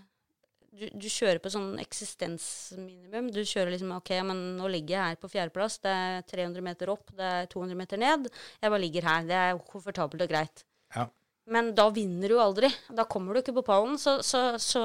du, 0.72 0.86
du 0.96 1.08
kjører 1.12 1.40
på 1.44 1.52
sånn 1.52 1.80
eksistensminimum. 1.82 3.32
Du 3.34 3.42
kjører 3.44 3.74
liksom 3.74 3.96
OK, 3.96 4.14
men 4.28 4.44
nå 4.60 4.70
ligger 4.72 4.96
jeg 4.96 5.14
her 5.16 5.20
på 5.24 5.32
fjerdeplass. 5.32 5.80
Det 5.84 5.96
er 6.04 6.28
300 6.30 6.66
meter 6.66 6.94
opp, 6.94 7.12
det 7.18 7.32
er 7.40 7.50
200 7.52 7.80
meter 7.80 8.02
ned. 8.02 8.30
Jeg 8.62 8.74
bare 8.74 8.84
ligger 8.86 9.10
her. 9.10 9.26
Det 9.28 9.40
er 9.40 9.64
komfortabelt 9.74 10.26
og 10.26 10.32
greit. 10.32 10.64
Ja. 10.96 11.10
Men 11.48 11.74
da 11.76 11.90
vinner 11.90 12.30
du 12.30 12.38
aldri. 12.40 12.70
Da 12.94 13.04
kommer 13.10 13.34
du 13.34 13.40
ikke 13.42 13.56
på 13.58 13.64
pallen. 13.66 13.98
Så, 13.98 14.20
så, 14.24 14.58
så, 14.62 14.84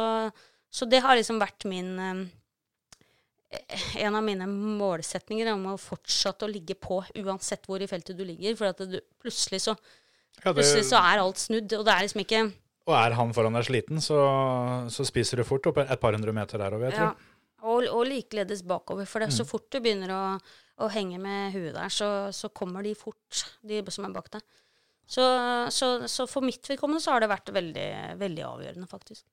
så 0.73 0.89
det 0.89 1.03
har 1.05 1.17
liksom 1.19 1.39
vært 1.43 1.65
min 1.69 1.99
eh, 2.01 2.25
En 4.03 4.15
av 4.19 4.25
mine 4.27 4.47
målsetninger 4.51 5.49
om 5.53 5.69
å 5.71 5.77
fortsette 5.81 6.45
å 6.45 6.51
ligge 6.51 6.75
på 6.75 6.99
uansett 7.23 7.67
hvor 7.69 7.81
i 7.81 7.87
feltet 7.89 8.17
du 8.19 8.25
ligger. 8.27 8.57
For 8.59 8.73
at 8.73 8.81
du, 8.91 8.99
plutselig, 9.23 9.61
så, 9.69 9.77
Ja, 10.43 10.51
det, 10.51 10.57
plutselig 10.59 10.89
så 10.91 10.99
er 11.01 11.23
alt 11.23 11.39
snudd, 11.41 11.73
og 11.79 11.85
det 11.87 11.95
er 11.95 12.07
liksom 12.09 12.25
ikke 12.27 12.47
og 12.87 12.95
er 12.95 13.15
han 13.19 13.33
foran 13.35 13.57
deg 13.57 13.65
sliten, 13.67 13.99
så, 13.99 14.17
så 14.95 15.03
spiser 15.03 15.41
du 15.41 15.43
fort 15.49 15.65
opp 15.67 15.81
et 15.83 15.99
par 15.99 16.15
hundre 16.15 16.31
meter 16.31 16.61
der 16.63 16.71
over, 16.77 16.85
jeg 16.87 16.95
Ja. 16.95 17.09
tror. 17.09 17.33
Og, 17.67 17.87
og 17.91 18.05
likeledes 18.07 18.61
bakover. 18.63 19.09
For 19.11 19.19
det, 19.25 19.33
så 19.35 19.43
Mm. 19.43 19.49
fort 19.51 19.65
du 19.75 19.81
begynner 19.83 20.13
å, 20.15 20.21
å 20.87 20.91
henge 20.95 21.19
med 21.19 21.51
huet 21.57 21.75
der, 21.75 21.89
så, 21.91 22.31
så 22.31 22.47
kommer 22.55 22.85
de 22.87 22.93
fort, 22.95 23.41
de 23.67 23.81
som 23.91 24.07
er 24.07 24.15
bak 24.15 24.31
deg. 24.37 24.45
Så, 25.07 25.25
så, 25.71 25.89
så 26.11 26.27
for 26.27 26.43
mitt 26.43 26.67
vedkommende 26.67 27.03
så 27.03 27.15
har 27.15 27.23
det 27.23 27.31
vært 27.31 27.53
veldig, 27.55 27.89
veldig 28.19 28.45
avgjørende, 28.49 28.89
faktisk. 28.91 29.25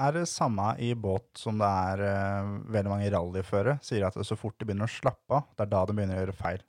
Er 0.00 0.14
det 0.16 0.24
samme 0.30 0.70
i 0.80 0.94
båt 0.96 1.36
som 1.36 1.58
det 1.60 1.68
er 1.68 2.00
uh, 2.00 2.52
veldig 2.72 2.92
mange 2.94 3.10
rallyførere 3.12 3.76
sier 3.84 4.06
at 4.08 4.16
det 4.16 4.24
så 4.24 4.38
fort 4.40 4.56
de 4.56 4.64
begynner 4.68 4.88
å 4.88 4.94
slappe 4.94 5.36
av, 5.36 5.50
det 5.52 5.66
er 5.66 5.72
da 5.74 5.82
de 5.84 5.96
begynner 5.98 6.16
å 6.16 6.22
gjøre 6.22 6.38
feil. 6.38 6.64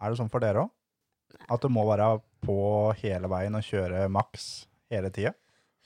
Er 0.00 0.12
det 0.12 0.20
sånn 0.20 0.30
for 0.30 0.44
dere 0.44 0.68
òg? 0.68 0.70
At 1.50 1.62
du 1.62 1.70
må 1.72 1.82
være 1.88 2.12
på 2.46 2.58
hele 3.02 3.30
veien 3.30 3.58
og 3.58 3.66
kjøre 3.66 4.06
maks 4.12 4.46
hele 4.90 5.10
tida? 5.14 5.34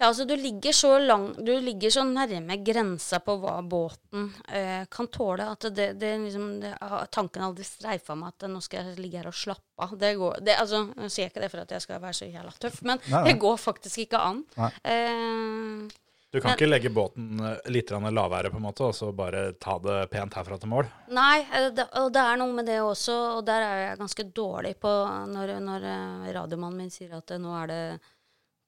Ja, 0.01 0.09
altså 0.09 0.25
du 0.27 0.33
ligger 0.35 0.73
så 0.75 0.97
lang, 0.99 1.29
du 1.39 1.53
ligger 1.62 1.93
så 1.95 2.03
nærme 2.03 2.57
grensa 2.66 3.21
på 3.23 3.37
hva 3.39 3.61
båten 3.62 4.25
eh, 4.51 4.83
kan 4.91 5.07
tåle, 5.15 5.47
at 5.55 5.69
det, 5.71 5.93
det 6.01 6.16
liksom 6.25 6.49
det, 6.65 6.73
Tanken 7.15 7.45
har 7.45 7.53
aldri 7.53 7.66
streifa 7.69 8.16
meg 8.19 8.33
at 8.35 8.49
nå 8.51 8.59
skal 8.65 8.89
jeg 8.91 8.99
ligge 8.99 9.21
her 9.23 9.29
og 9.31 9.37
slappe 9.39 9.87
av. 9.87 9.95
Det 10.01 10.11
går, 10.19 10.41
det, 10.43 10.57
altså, 10.59 10.83
Nå 10.99 11.07
sier 11.07 11.29
jeg 11.29 11.31
ikke 11.33 11.45
det 11.47 11.51
for 11.55 11.62
at 11.62 11.77
jeg 11.77 11.85
skal 11.87 12.03
være 12.03 12.19
så 12.19 12.27
jævla 12.27 12.57
tøff, 12.59 12.81
men 12.83 12.99
Nei, 13.07 13.12
nei. 13.21 13.23
det 13.31 13.37
går 13.47 13.61
faktisk 13.69 14.03
ikke 14.09 14.25
an. 14.33 14.43
Eh, 14.83 15.93
Du 16.35 16.41
kan 16.41 16.51
Men- 16.51 16.57
ikke 16.59 16.66
legge 16.66 16.91
båten 16.91 17.39
eh, 17.47 17.71
litt 17.71 17.91
lavere, 17.95 18.51
på 18.51 18.57
en 18.59 18.62
måte, 18.66 18.83
og 18.89 18.95
så 18.99 19.12
bare 19.15 19.53
ta 19.55 19.79
det 19.79 20.11
pent 20.11 20.35
herfra 20.35 20.59
til 20.59 20.69
mål. 20.73 20.89
Nei, 21.15 21.47
eh, 21.55 21.69
det, 21.71 21.85
og 22.01 22.09
det 22.12 22.25
er 22.27 22.37
noe 22.41 22.51
med 22.57 22.66
det 22.66 22.81
også, 22.83 23.15
og 23.39 23.45
der 23.47 23.62
er 23.62 23.77
jeg 23.91 23.99
ganske 24.01 24.25
dårlig 24.35 24.75
på 24.83 24.91
når, 25.31 25.53
når 25.62 25.87
eh, 25.93 26.33
radiomannen 26.35 26.81
min 26.83 26.91
sier 26.91 27.15
at 27.15 27.31
nå 27.39 27.55
er 27.62 27.71
det 27.71 28.01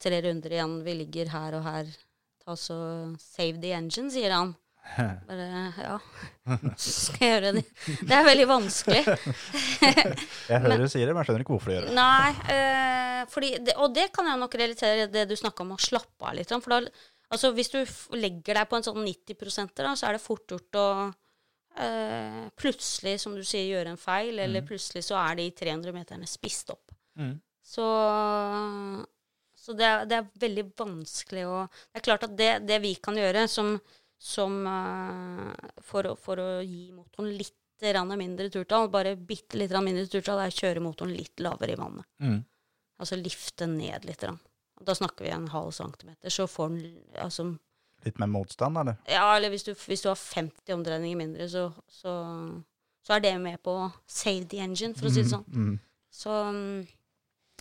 tre 0.02 0.20
runder 0.24 0.52
igjen, 0.52 0.76
vi 0.86 0.94
ligger 1.00 1.32
her 1.32 1.58
og 1.58 1.66
her. 1.66 1.90
Ta 2.44 2.56
så 2.58 2.78
save 3.20 3.60
the 3.62 3.74
engine, 3.76 4.12
sier 4.12 4.34
han. 4.36 4.54
Bare, 5.28 5.72
ja, 5.82 5.96
så 6.78 6.90
skal 6.92 7.24
jeg 7.24 7.32
gjøre 7.32 7.52
det. 7.56 7.62
Det 8.06 8.14
er 8.14 8.28
veldig 8.28 8.46
vanskelig. 8.46 9.00
Jeg 10.52 10.60
hører 10.62 10.84
du 10.84 10.86
sier 10.86 11.08
det, 11.08 11.10
men 11.10 11.18
jeg 11.18 11.26
skjønner 11.26 11.42
ikke 11.42 11.54
hvorfor 11.56 11.72
du 11.72 11.74
gjør 11.74 11.88
det. 11.88 11.94
Nei, 11.96 12.30
øh, 12.54 13.22
fordi 13.32 13.50
det, 13.66 13.74
og 13.82 13.90
det 13.96 14.06
kan 14.14 14.28
jeg 14.30 14.38
nok 14.38 14.54
relatere 14.60 15.08
det 15.10 15.24
du 15.26 15.34
snakka 15.38 15.64
om 15.64 15.74
å 15.74 15.80
slappe 15.82 16.28
av 16.28 16.36
litt. 16.38 16.52
For 16.54 16.76
da, 16.76 17.06
altså 17.34 17.50
hvis 17.56 17.72
du 17.72 17.80
legger 18.14 18.60
deg 18.60 18.70
på 18.70 18.78
en 18.78 18.86
sånn 18.86 19.02
90 19.02 19.74
da, 19.82 19.96
så 19.98 20.06
er 20.06 20.16
det 20.16 20.22
fort 20.22 20.54
gjort 20.54 20.78
å 20.78 20.86
øh, 21.10 22.44
plutselig, 22.54 23.16
som 23.24 23.34
du 23.34 23.42
sier, 23.42 23.72
gjøre 23.74 23.96
en 23.96 24.00
feil, 24.00 24.38
eller 24.44 24.66
plutselig 24.68 25.02
så 25.08 25.18
er 25.24 25.40
de 25.40 25.50
300 25.64 25.96
meterne 25.96 26.30
spist 26.30 26.70
opp. 26.76 26.94
Mm. 27.18 27.34
Så, 27.66 27.86
så 29.66 29.74
det, 29.74 29.86
er, 29.86 30.04
det 30.06 30.18
er 30.20 30.26
veldig 30.38 30.64
vanskelig 30.78 31.46
å 31.50 31.60
Det 31.66 31.98
er 31.98 32.04
klart 32.06 32.26
at 32.28 32.34
det, 32.38 32.50
det 32.68 32.76
vi 32.84 32.92
kan 33.02 33.16
gjøre 33.18 33.48
som, 33.50 33.72
som 34.14 34.60
uh, 34.62 35.48
for, 35.82 36.06
å, 36.06 36.12
for 36.14 36.38
å 36.38 36.50
gi 36.62 36.92
motoren 36.94 37.32
litt 37.34 37.56
mindre 37.76 38.46
turtall, 38.48 38.86
bare 38.88 39.16
bitte 39.18 39.58
litt 39.58 39.74
mindre 39.84 40.06
turtall, 40.08 40.38
er 40.40 40.54
å 40.54 40.60
kjøre 40.60 40.80
motoren 40.80 41.12
litt 41.12 41.42
lavere 41.44 41.74
i 41.74 41.80
vannet. 41.80 42.06
Mm. 42.22 42.38
Altså 43.02 43.18
lifte 43.20 43.66
ned 43.68 44.06
litt. 44.08 44.22
Da 44.86 44.94
snakker 44.96 45.26
vi 45.26 45.34
en 45.34 45.50
halv 45.52 45.74
centimeter, 45.76 46.30
så 46.32 46.46
får 46.48 46.70
den 46.70 46.94
altså, 47.20 47.50
Litt 48.06 48.20
mer 48.22 48.30
motstand, 48.30 48.78
eller? 48.78 48.96
Ja, 49.10 49.26
eller 49.34 49.50
hvis 49.50 49.66
du, 49.66 49.72
hvis 49.74 50.04
du 50.04 50.08
har 50.12 50.16
50 50.20 50.72
omdreininger 50.76 51.18
mindre, 51.18 51.48
så, 51.50 51.66
så, 51.90 52.14
så 53.02 53.16
er 53.16 53.24
det 53.24 53.34
med 53.42 53.58
på 53.66 53.74
å 53.82 53.90
save 54.06 54.46
the 54.52 54.62
engine, 54.62 54.94
for 54.94 55.08
å 55.08 55.12
si 55.12 55.24
det 55.24 55.32
sånn. 55.32 55.46
Mm. 55.50 55.74
Så, 56.14 56.30
mm, 56.54 56.86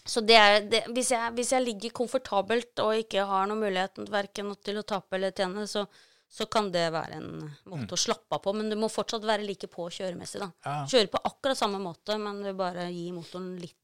så 0.06 0.22
det 0.22 0.36
er 0.38 0.60
det, 0.69 0.84
hvis, 0.94 1.10
jeg, 1.15 1.34
hvis 1.34 1.52
jeg 1.56 1.65
ligger 1.65 1.94
komfortabelt 1.98 2.82
og 2.84 2.99
ikke 3.02 3.23
har 3.26 3.48
noen 3.49 3.64
mulighet 3.64 4.03
verken 4.14 4.52
til 4.61 4.77
å 4.77 4.86
tape 4.86 5.18
eller 5.18 5.34
tjene, 5.34 5.64
så, 5.69 5.86
så 6.30 6.45
kan 6.52 6.69
det 6.73 6.84
være 6.94 7.18
en 7.18 7.32
måte 7.72 7.98
å 7.98 7.99
slappe 7.99 8.38
av 8.38 8.44
på. 8.44 8.53
Men 8.53 8.69
du 8.69 8.77
må 8.77 8.90
fortsatt 8.91 9.26
være 9.26 9.48
like 9.48 9.69
på 9.72 9.88
kjøremessig. 9.98 10.44
da. 10.44 10.52
Ja. 10.68 10.76
Kjøre 10.91 11.10
på 11.15 11.23
akkurat 11.32 11.57
samme 11.57 11.82
måte, 11.82 12.19
men 12.22 12.44
du 12.45 12.52
bare 12.57 12.91
gi 12.94 13.10
motoren 13.15 13.56
litt 13.61 13.80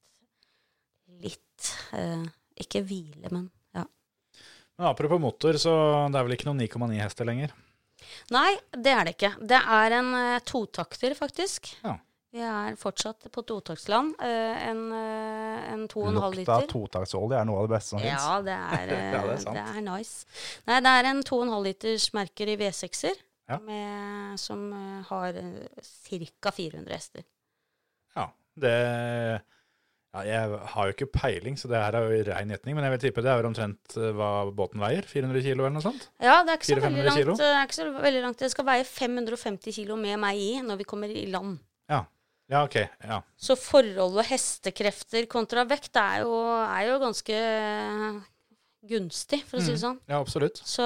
Litt 1.22 1.68
eh, 1.92 2.22
Ikke 2.64 2.80
hvile, 2.88 3.28
men 3.34 3.50
ja. 3.76 3.84
Men 4.78 4.88
apropos 4.88 5.20
motor, 5.20 5.58
så 5.60 5.74
det 6.08 6.18
er 6.18 6.24
vel 6.24 6.38
ikke 6.38 6.48
noen 6.48 6.62
9,9 6.64 7.02
hester 7.02 7.28
lenger? 7.28 7.52
Nei, 8.32 8.54
det 8.72 8.94
er 8.96 9.06
det 9.06 9.14
ikke. 9.18 9.34
Det 9.52 9.60
er 9.60 9.98
en 9.98 10.14
eh, 10.18 10.40
totakter, 10.48 11.14
faktisk. 11.18 11.74
Ja. 11.84 11.98
Vi 12.32 12.40
er 12.48 12.78
fortsatt 12.80 13.26
på 13.34 13.42
totaktsland. 13.44 14.14
en 14.24 14.70
en, 14.72 14.84
og 14.92 15.74
en 15.74 15.88
2,5 15.92 16.14
Lukta 16.16 16.30
liter. 16.38 16.68
totaktsolje 16.72 17.40
er 17.42 17.46
noe 17.50 17.60
av 17.60 17.68
det 17.68 17.74
beste 17.76 17.90
som 17.96 18.00
fins. 18.00 18.24
Ja, 18.24 18.38
det 18.46 18.56
er, 18.56 18.94
eh, 18.96 19.12
Ja, 19.12 19.22
det 19.28 19.36
er 19.36 19.54
det 19.58 19.66
er 19.76 19.82
nice. 19.90 20.26
Nei, 20.70 20.80
det 20.86 20.94
er 20.96 21.10
en 21.12 21.22
2,5 21.28 21.64
liters 21.68 22.08
merker 22.16 22.48
i 22.54 22.58
V6-er 22.62 23.20
Ja. 23.52 23.58
som 24.40 24.68
eh, 24.72 25.02
har 25.10 25.34
ca. 26.40 26.52
400 26.56 26.94
hester. 26.96 27.26
Ja, 28.16 28.30
det 28.56 28.76
ja, 30.12 30.24
Jeg 30.28 30.60
har 30.74 30.88
jo 30.88 30.92
ikke 30.96 31.08
peiling, 31.12 31.56
så 31.60 31.68
det 31.72 31.80
her 31.80 31.96
er 31.96 32.08
jo 32.08 32.16
i 32.20 32.24
rein 32.28 32.50
gjetning, 32.52 32.76
men 32.76 32.84
jeg 32.84 32.92
vil 32.96 33.04
tippe 33.06 33.24
det 33.24 33.32
er 33.32 33.48
omtrent 33.48 33.98
eh, 34.00 34.12
hva 34.16 34.32
båten 34.56 34.80
veier. 34.84 35.04
400 35.08 35.44
kilo 35.44 35.64
eller 35.68 35.76
noe 35.78 35.84
sånt? 35.86 36.08
Ja, 36.20 36.42
det 36.48 36.52
er 36.56 36.60
ikke 36.60 36.68
så, 36.68 36.80
400-500 36.80 36.88
veldig 36.88 37.06
langt, 37.08 37.20
kilo? 37.22 37.36
det 37.40 37.52
er 37.52 37.68
ikke 37.68 37.78
så 37.78 37.86
veldig 38.08 38.24
langt. 38.26 38.40
Det 38.40 38.52
skal 38.56 38.68
veie 38.72 38.88
550 38.88 39.78
kilo 39.82 40.00
med 40.00 40.20
meg 40.20 40.40
i 40.40 40.50
når 40.64 40.82
vi 40.82 40.88
kommer 40.88 41.12
i 41.12 41.28
land. 41.32 41.60
Ja. 41.92 42.02
Ja, 42.52 42.66
OK. 42.68 42.76
Ja. 43.08 43.22
Så 43.40 43.56
forholdet 43.56 44.28
hestekrefter 44.28 45.26
kontra 45.32 45.64
vekt 45.70 45.96
er 45.96 46.26
jo, 46.26 46.34
er 46.52 46.90
jo 46.90 46.98
ganske 47.00 47.38
gunstig, 48.92 49.44
for 49.48 49.60
å 49.60 49.64
si 49.64 49.72
det 49.76 49.82
sånn. 49.84 50.00
ja, 50.10 50.18
absolutt. 50.20 50.58
Så 50.66 50.84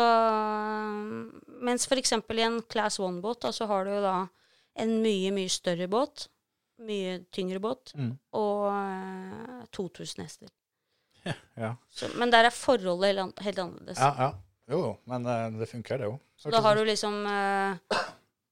mens 1.66 1.88
f.eks. 1.88 2.12
i 2.14 2.42
en 2.46 2.60
class 2.70 3.00
one-båt, 3.00 3.48
så 3.56 3.68
har 3.72 3.86
du 3.88 3.94
jo 3.96 4.02
da 4.04 4.16
en 4.84 4.98
mye, 5.04 5.32
mye 5.36 5.50
større 5.52 5.88
båt, 5.92 6.28
mye 6.86 7.22
tyngre 7.34 7.62
båt, 7.64 7.94
Mm. 7.96 8.18
og 8.36 8.66
eh, 8.70 9.62
2000 9.72 10.24
hester. 10.26 10.50
Ja, 11.58 11.72
Så, 11.90 12.12
men 12.20 12.30
der 12.30 12.46
er 12.46 12.54
forholdet 12.54 13.16
helt, 13.42 13.58
annerledes. 13.60 13.98
ja. 13.98 14.12
ja. 14.20 14.34
Jo, 14.68 14.96
men 15.06 15.26
eh, 15.30 15.50
det 15.60 15.68
funker, 15.70 15.98
det 16.02 16.08
jo. 16.10 16.16
Så 16.42 16.50
da 16.52 16.60
har 16.66 16.76
du 16.76 16.84
liksom 16.88 17.20
eh, 17.30 17.78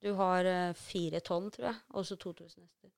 Du 0.04 0.12
har 0.20 0.46
eh, 0.46 0.76
fire 0.76 1.24
tonn, 1.24 1.48
tror 1.54 1.70
jeg, 1.70 1.80
og 1.96 2.06
så 2.08 2.18
2000 2.20 2.60
hester. 2.60 2.92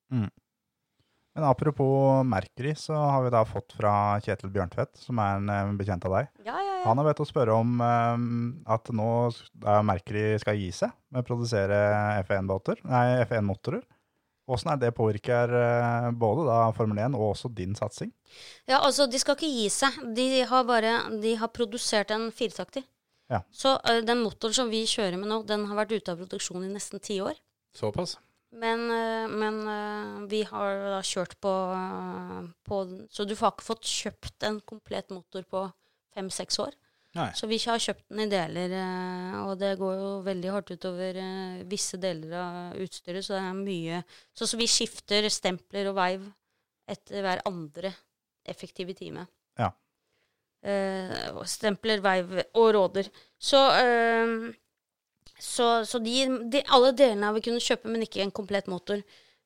Men 1.36 1.44
apropos 1.44 2.24
Mercury, 2.24 2.72
så 2.80 2.96
har 2.96 3.26
vi 3.26 3.32
da 3.34 3.42
fått 3.46 3.76
fra 3.76 3.92
Kjetil 4.24 4.54
Bjørntvedt, 4.56 4.96
som 5.04 5.20
er 5.20 5.36
en 5.38 5.52
eh, 5.52 5.74
bekjent 5.78 6.08
av 6.08 6.16
deg. 6.16 6.32
Ja, 6.48 6.56
ja, 6.56 6.78
ja. 6.80 6.86
Han 6.86 7.02
har 7.02 7.10
bedt 7.10 7.22
å 7.22 7.28
spørre 7.28 7.58
om 7.60 7.76
um, 7.82 8.30
at 8.72 8.90
nå 8.94 9.10
er 9.66 9.84
Mercury 9.86 10.40
skal 10.42 10.58
gi 10.58 10.72
seg 10.74 10.96
med 11.12 11.22
å 11.22 11.28
produsere 11.28 11.78
F1-båter, 12.24 12.82
nei, 12.88 13.04
F1-motorer. 13.26 13.84
Hvordan 14.46 14.76
er 14.76 14.82
det 14.82 14.94
påvirker 14.94 15.52
både 16.22 16.44
da 16.46 16.58
Formel 16.78 17.00
1 17.02 17.16
og 17.18 17.32
også 17.32 17.50
din 17.50 17.74
satsing? 17.74 18.12
Ja, 18.70 18.78
altså, 18.78 19.08
de 19.10 19.18
skal 19.18 19.34
ikke 19.34 19.50
gi 19.50 19.66
seg. 19.74 19.98
De 20.14 20.28
har 20.46 20.68
bare 20.70 20.92
De 21.24 21.32
har 21.42 21.50
produsert 21.50 22.14
en 22.14 22.28
firetakter. 22.30 22.86
Ja. 23.32 23.42
Så 23.54 23.76
uh, 23.80 24.02
den 24.06 24.22
motoren 24.24 24.56
som 24.58 24.72
vi 24.72 24.84
kjører 24.90 25.18
med 25.20 25.32
nå, 25.32 25.42
den 25.50 25.66
har 25.70 25.80
vært 25.80 25.96
ute 25.96 26.14
av 26.14 26.22
produksjon 26.22 26.66
i 26.68 26.72
nesten 26.74 27.02
ti 27.04 27.20
år. 27.24 27.38
Såpass. 27.76 28.18
Men, 28.56 28.86
uh, 28.92 29.26
men 29.32 29.60
uh, 29.66 30.24
vi 30.32 30.44
har 30.48 30.86
da 30.96 31.02
kjørt 31.06 31.36
på, 31.44 31.54
på 32.68 32.82
Så 33.12 33.28
du 33.28 33.36
har 33.40 33.54
ikke 33.54 33.70
fått 33.72 33.90
kjøpt 33.90 34.48
en 34.48 34.62
komplett 34.64 35.12
motor 35.14 35.48
på 35.50 35.68
fem-seks 36.16 36.62
år. 36.64 36.76
Nei. 37.16 37.30
Så 37.36 37.48
vi 37.48 37.58
har 37.64 37.80
kjøpt 37.80 38.10
den 38.12 38.26
i 38.26 38.28
deler, 38.28 38.74
og 39.40 39.54
det 39.56 39.78
går 39.80 39.94
jo 39.96 40.08
veldig 40.26 40.50
hardt 40.52 40.74
utover 40.76 41.16
visse 41.72 41.96
deler 42.04 42.34
av 42.36 42.82
utstyret, 42.84 43.24
så 43.24 43.38
det 43.38 43.40
er 43.40 43.54
mye 43.56 44.02
Så, 44.36 44.50
så 44.52 44.60
vi 44.60 44.68
skifter 44.68 45.30
stempler 45.32 45.88
og 45.88 45.96
veiv 45.96 46.26
etter 46.92 47.24
hver 47.24 47.40
andre 47.48 47.94
effektive 48.44 48.92
time. 49.00 49.24
Ja. 49.56 49.72
Eh, 50.66 51.42
stempler, 51.46 52.02
veiv 52.02 52.32
og 52.58 52.72
råder. 52.74 53.10
Så, 53.38 53.60
eh, 53.78 54.54
så, 55.38 55.68
så 55.86 56.00
de, 56.02 56.16
de, 56.50 56.64
alle 56.74 56.90
delene 56.98 57.30
har 57.30 57.36
vi 57.36 57.44
kunnet 57.46 57.66
kjøpe, 57.66 57.92
men 57.92 58.06
ikke 58.06 58.24
en 58.24 58.34
komplett 58.34 58.70
motor. 58.72 59.04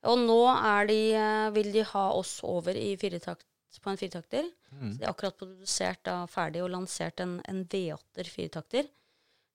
Og 0.07 0.21
nå 0.21 0.39
de, 0.87 0.99
eh, 1.19 1.49
vil 1.55 1.73
de 1.73 1.83
ha 1.91 2.05
oss 2.15 2.39
over 2.47 2.77
i 2.79 2.93
firetakt, 2.99 3.45
på 3.83 3.91
en 3.91 3.99
firetakter. 3.99 4.47
Mm. 4.71 4.93
Så 4.93 4.99
de 4.99 5.05
har 5.05 5.13
akkurat 5.13 5.37
produsert 5.37 6.03
da, 6.07 6.21
ferdig 6.31 6.63
og 6.63 6.71
lansert 6.71 7.19
en, 7.23 7.37
en 7.47 7.65
V8-er 7.67 8.31
firetakter, 8.31 8.87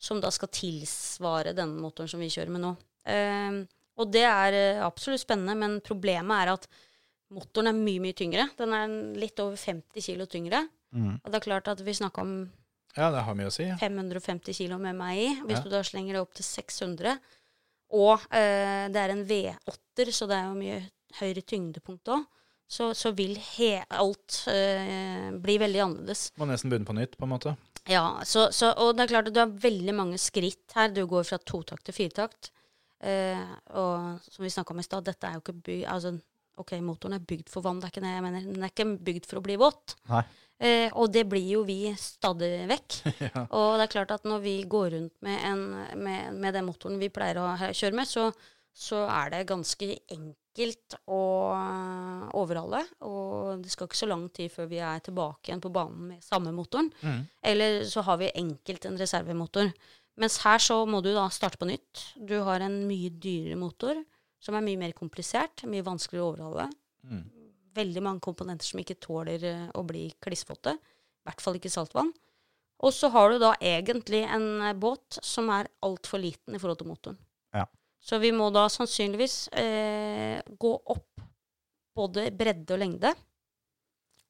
som 0.00 0.20
da 0.20 0.30
skal 0.34 0.52
tilsvare 0.52 1.56
denne 1.56 1.80
motoren 1.80 2.12
som 2.12 2.20
vi 2.20 2.28
kjører 2.32 2.52
med 2.52 2.64
nå. 2.66 2.74
Eh, 3.08 3.64
og 4.00 4.12
det 4.12 4.26
er 4.28 4.58
eh, 4.58 4.84
absolutt 4.84 5.24
spennende, 5.24 5.56
men 5.56 5.80
problemet 5.86 6.44
er 6.44 6.54
at 6.58 6.68
motoren 7.34 7.72
er 7.72 7.78
mye, 7.78 8.02
mye 8.04 8.16
tyngre. 8.16 8.50
Den 8.58 8.76
er 8.76 8.96
litt 9.16 9.40
over 9.40 9.56
50 9.56 10.04
kilo 10.04 10.28
tyngre. 10.30 10.66
Mm. 10.94 11.16
Og 11.24 11.30
det 11.32 11.40
er 11.40 11.44
klart 11.48 11.68
at 11.72 11.80
vi 11.84 11.94
snakker 11.96 12.22
om 12.22 12.34
Ja, 12.96 13.08
det 13.10 13.24
har 13.26 13.34
mye 13.34 13.48
å 13.50 13.54
si. 13.54 13.64
550 13.80 14.54
kilo 14.54 14.78
med 14.78 14.94
meg 14.94 15.18
i. 15.18 15.28
Hvis 15.48 15.58
Ja. 15.58 15.62
du 15.64 15.70
da 15.72 15.80
slenger 15.82 16.14
det 16.14 16.20
opp 16.22 16.34
til 16.38 16.44
600, 16.46 17.16
og 17.94 18.20
eh, 18.30 18.86
det 18.94 19.00
er 19.02 19.10
en 19.14 19.24
V8-er, 19.26 20.12
så 20.14 20.28
det 20.30 20.36
er 20.38 20.46
jo 20.48 20.54
mye 20.60 20.78
høyere 21.18 21.42
tyngdepunkt 21.42 22.10
òg, 22.14 22.24
så, 22.70 22.92
så 22.94 23.10
vil 23.14 23.34
he 23.36 23.72
alt 23.92 24.38
eh, 24.50 25.30
bli 25.42 25.58
veldig 25.58 25.82
annerledes. 25.84 26.28
Må 26.40 26.46
nesten 26.48 26.70
begynne 26.72 26.86
på 26.88 26.94
nytt, 26.96 27.18
på 27.18 27.26
en 27.26 27.34
måte. 27.34 27.56
Ja, 27.90 28.20
så, 28.24 28.46
så, 28.54 28.70
og 28.80 28.94
det 28.96 29.04
er 29.04 29.12
klart 29.12 29.28
at 29.28 29.34
du 29.36 29.40
har 29.42 29.50
veldig 29.50 29.94
mange 29.94 30.18
skritt 30.22 30.72
her. 30.74 30.88
Du 30.94 31.02
går 31.10 31.26
fra 31.28 31.38
totakt 31.38 31.84
til 31.84 31.94
firetakt. 31.98 32.50
Eh, 33.04 33.42
og 33.76 34.22
som 34.24 34.46
vi 34.46 34.50
snakka 34.54 34.72
om 34.72 34.80
i 34.80 34.86
stad, 34.86 35.04
dette 35.10 35.28
er 35.28 35.36
jo 35.36 35.42
ikke 35.44 35.58
by... 35.66 35.80
altså, 35.96 36.14
Ok, 36.54 36.70
motoren 36.86 37.16
er 37.16 37.22
bygd 37.26 37.48
for 37.50 37.64
vann, 37.66 37.80
det 37.82 37.88
er 37.88 37.90
ikke 37.90 38.02
det 38.04 38.10
jeg 38.14 38.22
mener. 38.22 38.42
Den 38.46 38.62
er 38.62 38.70
ikke 38.70 38.84
bygd 39.02 39.24
for 39.26 39.40
å 39.40 39.42
bli 39.42 39.56
våt. 39.58 39.96
Nei. 40.06 40.20
Eh, 40.62 40.86
og 40.94 41.10
det 41.12 41.24
blir 41.26 41.46
jo 41.56 41.64
vi 41.66 41.80
stadig 41.98 42.64
vekk. 42.70 43.00
Ja. 43.24 43.46
Og 43.56 43.78
det 43.78 43.86
er 43.86 43.92
klart 43.94 44.12
at 44.14 44.26
når 44.28 44.42
vi 44.44 44.54
går 44.70 44.90
rundt 44.94 45.14
med, 45.24 45.40
en, 45.48 45.62
med, 45.98 46.36
med 46.38 46.54
den 46.54 46.66
motoren 46.68 47.00
vi 47.00 47.10
pleier 47.12 47.40
å 47.42 47.48
kjøre 47.56 47.96
med, 47.96 48.08
så, 48.08 48.28
så 48.70 49.04
er 49.08 49.32
det 49.32 49.46
ganske 49.50 49.88
enkelt 50.12 50.98
å 51.10 51.20
overhale. 51.50 52.30
overholde. 52.38 52.80
Og 53.08 53.62
det 53.64 53.72
skal 53.72 53.88
ikke 53.88 53.98
så 53.98 54.10
lang 54.10 54.28
tid 54.34 54.52
før 54.54 54.68
vi 54.70 54.78
er 54.82 55.02
tilbake 55.02 55.50
igjen 55.50 55.62
på 55.64 55.72
banen 55.74 56.12
med 56.12 56.24
samme 56.24 56.52
motoren. 56.54 56.90
Mm. 57.02 57.20
Eller 57.52 57.82
så 57.90 58.04
har 58.06 58.20
vi 58.22 58.30
enkelt 58.34 58.86
en 58.86 58.98
reservemotor. 59.00 59.72
Mens 60.20 60.38
her 60.44 60.62
så 60.62 60.80
må 60.86 61.00
du 61.02 61.10
da 61.14 61.26
starte 61.34 61.58
på 61.58 61.68
nytt. 61.68 62.04
Du 62.14 62.36
har 62.46 62.62
en 62.62 62.84
mye 62.86 63.10
dyrere 63.10 63.58
motor 63.58 63.98
som 64.44 64.54
er 64.58 64.66
mye 64.66 64.78
mer 64.78 64.94
komplisert, 64.94 65.64
mye 65.70 65.86
vanskeligere 65.86 66.26
å 66.26 66.32
overholde. 66.34 66.68
Mm. 67.08 67.24
Veldig 67.74 68.02
mange 68.04 68.22
komponenter 68.24 68.66
som 68.68 68.80
ikke 68.82 69.00
tåler 69.02 69.44
eh, 69.48 69.64
å 69.74 69.82
bli 69.86 70.06
klissvåte. 70.22 70.76
I 70.78 71.28
hvert 71.28 71.42
fall 71.42 71.58
ikke 71.58 71.72
saltvann. 71.72 72.12
Og 72.84 72.92
så 72.92 73.08
har 73.14 73.32
du 73.32 73.40
da 73.42 73.54
egentlig 73.62 74.24
en 74.26 74.48
eh, 74.62 74.76
båt 74.76 75.18
som 75.24 75.50
er 75.54 75.70
altfor 75.86 76.22
liten 76.22 76.56
i 76.56 76.60
forhold 76.60 76.82
til 76.82 76.90
motoren. 76.90 77.18
Ja. 77.54 77.66
Så 78.04 78.18
vi 78.20 78.34
må 78.36 78.50
da 78.52 78.66
sannsynligvis 78.68 79.36
eh, 79.56 80.40
gå 80.60 80.72
opp 80.92 81.24
både 81.96 82.28
bredde 82.36 82.74
og 82.74 82.82
lengde. 82.82 83.14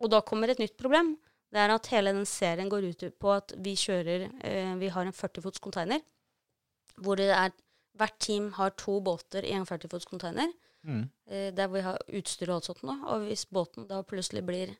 Og 0.02 0.10
da 0.12 0.20
kommer 0.26 0.52
et 0.52 0.60
nytt 0.62 0.76
problem. 0.78 1.14
Det 1.54 1.62
er 1.62 1.70
at 1.70 1.88
hele 1.92 2.12
den 2.14 2.26
serien 2.28 2.70
går 2.70 2.88
ut 2.90 3.04
på 3.20 3.32
at 3.32 3.54
vi 3.62 3.76
kjører 3.78 4.26
eh, 4.44 4.74
Vi 4.80 4.90
har 4.90 5.06
en 5.06 5.14
40 5.14 5.44
fots 5.44 5.62
container. 5.62 6.02
Hvor 7.00 7.18
det 7.20 7.30
er 7.34 7.54
Hvert 7.94 8.16
team 8.18 8.48
har 8.56 8.72
to 8.74 8.96
båter 9.06 9.44
i 9.46 9.52
en 9.54 9.66
40 9.66 9.90
fots 9.92 10.08
container. 10.10 10.48
Mm. 10.84 11.04
Eh, 11.30 11.50
der 11.56 11.68
vi 11.72 11.80
har 11.84 11.98
utstyr 12.20 12.50
og 12.50 12.58
alt 12.58 12.68
sånt 12.70 12.82
nå. 12.84 12.96
Og 13.10 13.26
hvis 13.28 13.46
båten 13.50 13.86
da 13.88 14.02
plutselig 14.06 14.44
blir 14.46 14.74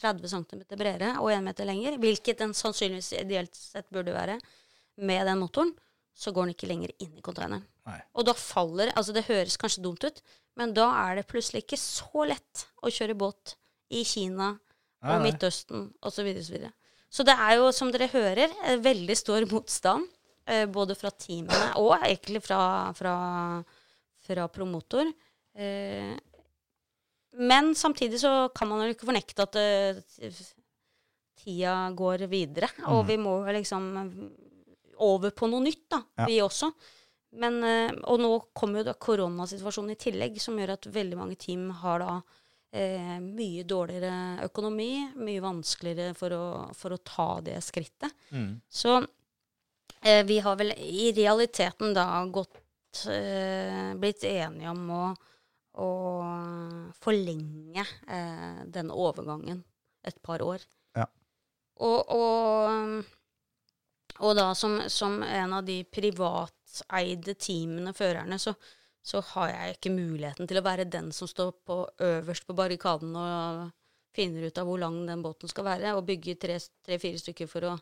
30 0.00 0.28
cm 0.32 0.62
bredere 0.74 1.14
og 1.22 1.30
1 1.32 1.44
meter 1.46 1.68
lenger, 1.68 1.98
hvilket 2.02 2.40
den 2.42 2.54
sannsynligvis 2.56 3.12
ideelt 3.20 3.54
sett 3.56 3.86
burde 3.94 4.14
være 4.14 4.38
med 5.04 5.26
den 5.28 5.40
motoren, 5.42 5.72
så 6.14 6.30
går 6.34 6.46
den 6.46 6.54
ikke 6.54 6.68
lenger 6.70 6.92
inn 7.02 7.14
i 7.18 7.22
containeren. 7.24 7.64
Nei. 7.88 7.98
Og 8.14 8.24
da 8.26 8.32
faller 8.38 8.92
Altså, 8.94 9.12
det 9.12 9.26
høres 9.26 9.56
kanskje 9.60 9.82
dumt 9.82 10.04
ut, 10.06 10.20
men 10.56 10.72
da 10.74 10.86
er 11.08 11.18
det 11.18 11.26
plutselig 11.30 11.64
ikke 11.64 11.78
så 11.80 12.26
lett 12.30 12.66
å 12.82 12.90
kjøre 12.92 13.16
båt 13.18 13.56
i 13.90 14.04
Kina 14.06 14.52
og 15.04 15.10
nei. 15.18 15.24
Midtøsten 15.26 15.88
osv. 16.00 16.06
Og 16.06 16.14
så, 16.14 16.24
videre. 16.24 16.70
så 17.10 17.26
det 17.26 17.34
er 17.34 17.56
jo, 17.58 17.70
som 17.74 17.90
dere 17.92 18.08
hører, 18.12 18.54
veldig 18.80 19.16
stor 19.18 19.44
motstand. 19.50 20.06
eh, 20.46 20.64
Både 20.66 20.94
fra 20.94 21.10
teamene 21.10 21.74
og 21.80 21.96
egentlig 21.98 22.42
fra, 22.46 22.92
fra, 22.96 23.14
fra 24.24 24.48
promotor. 24.48 25.10
Eh, 25.56 26.14
Men 27.36 27.72
samtidig 27.74 28.20
så 28.22 28.48
kan 28.54 28.68
man 28.70 28.84
jo 28.86 28.92
ikke 28.94 29.08
fornekte 29.08 29.42
at 29.42 29.56
eh, 29.58 30.34
tida 31.42 31.90
går 31.98 32.26
videre. 32.30 32.68
Og 32.86 33.04
Mm. 33.04 33.06
vi 33.08 33.16
må 33.16 33.32
liksom 33.52 34.30
over 35.02 35.30
på 35.30 35.48
noe 35.50 35.60
nytt, 35.64 35.88
da, 35.90 36.02
Ja. 36.18 36.26
vi 36.26 36.38
også. 36.40 36.72
Men, 37.32 37.64
eh, 37.64 37.90
og 38.04 38.20
nå 38.20 38.44
kommer 38.54 38.78
jo 38.78 38.84
da 38.84 38.92
koronasituasjonen 38.94 39.90
i 39.90 39.96
tillegg, 39.96 40.40
som 40.40 40.56
gjør 40.56 40.74
at 40.74 40.82
veldig 40.86 41.16
mange 41.18 41.36
team 41.36 41.70
har 41.70 41.98
da 41.98 42.22
eh, 42.72 43.18
mye 43.20 43.62
dårligere 43.64 44.42
økonomi, 44.48 45.12
mye 45.14 45.40
vanskeligere 45.40 46.14
for 46.16 46.30
å, 46.30 46.74
for 46.74 46.90
å 46.90 46.98
ta 47.04 47.40
det 47.40 47.58
skrittet. 47.62 48.12
Mm. 48.32 48.60
Så 48.70 49.06
eh, 50.02 50.22
vi 50.24 50.38
har 50.40 50.56
vel 50.56 50.72
i 50.78 51.12
realiteten 51.12 51.94
da 51.94 52.24
gått 52.26 52.50
Blitt 54.00 54.24
enige 54.28 54.70
om 54.70 54.90
å, 54.94 55.02
å 55.82 55.90
forlenge 57.02 57.84
eh, 58.06 58.62
den 58.70 58.92
overgangen 58.94 59.62
et 60.04 60.20
par 60.22 60.42
år. 60.44 60.62
Ja. 60.96 61.08
Og, 61.82 62.14
og, 62.14 63.04
og 64.20 64.36
da 64.38 64.48
som, 64.58 64.78
som 64.92 65.22
en 65.26 65.56
av 65.58 65.64
de 65.66 65.80
privateide 65.90 67.34
teamene, 67.34 67.94
førerne, 67.96 68.38
så, 68.38 68.54
så 69.02 69.22
har 69.34 69.50
jeg 69.50 69.78
ikke 69.78 69.94
muligheten 69.96 70.50
til 70.50 70.60
å 70.60 70.66
være 70.66 70.86
den 70.90 71.10
som 71.12 71.30
står 71.30 71.56
på 71.66 71.80
øverst 72.04 72.46
på 72.46 72.56
barrikaden 72.56 73.16
og 73.18 73.72
finner 74.14 74.46
ut 74.46 74.60
av 74.60 74.68
hvor 74.68 74.78
lang 74.78 75.00
den 75.08 75.24
båten 75.24 75.50
skal 75.50 75.66
være, 75.66 75.96
og 75.96 76.06
bygger 76.06 76.38
tre-fire 76.38 77.18
stykker 77.18 77.50
for 77.50 77.66
å, 77.72 77.74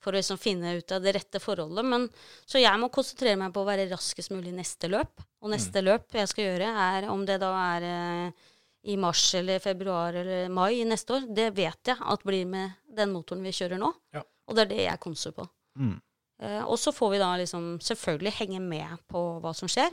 for 0.00 0.12
å 0.12 0.20
liksom 0.20 0.38
finne 0.40 0.76
ut 0.78 0.92
av 0.96 1.02
det 1.04 1.14
rette 1.16 1.40
forholdet. 1.42 1.86
Men, 1.86 2.06
så 2.48 2.60
jeg 2.62 2.80
må 2.80 2.88
konsentrere 2.92 3.38
meg 3.40 3.52
på 3.54 3.62
å 3.62 3.68
være 3.68 3.88
raskest 3.90 4.32
mulig 4.32 4.52
i 4.52 4.56
neste 4.56 4.88
løp. 4.90 5.22
Og 5.40 5.52
neste 5.52 5.82
løp 5.84 6.16
jeg 6.16 6.30
skal 6.30 6.46
gjøre, 6.46 6.72
er 6.86 7.08
om 7.12 7.24
det 7.28 7.38
da 7.42 7.52
er 7.76 7.88
eh, 7.88 8.50
i 8.82 8.96
mars 9.00 9.22
eller 9.36 9.60
februar 9.60 10.16
eller 10.16 10.48
mai 10.52 10.84
neste 10.88 11.18
år, 11.18 11.26
det 11.36 11.50
vet 11.56 11.92
jeg 11.92 11.96
at 12.00 12.22
blir 12.24 12.46
med 12.48 12.78
den 12.96 13.12
motoren 13.12 13.44
vi 13.44 13.52
kjører 13.56 13.80
nå. 13.80 13.90
Ja. 14.16 14.24
Og 14.48 14.56
det 14.56 14.66
er 14.66 14.72
det 14.72 14.84
jeg 14.86 15.02
konser 15.02 15.34
på. 15.36 15.44
Mm. 15.78 15.98
Eh, 16.42 16.62
og 16.64 16.78
så 16.80 16.92
får 16.96 17.12
vi 17.14 17.20
da 17.20 17.34
liksom 17.40 17.74
selvfølgelig 17.84 18.36
henge 18.38 18.62
med 18.64 19.02
på 19.10 19.24
hva 19.42 19.52
som 19.56 19.70
skjer. 19.70 19.92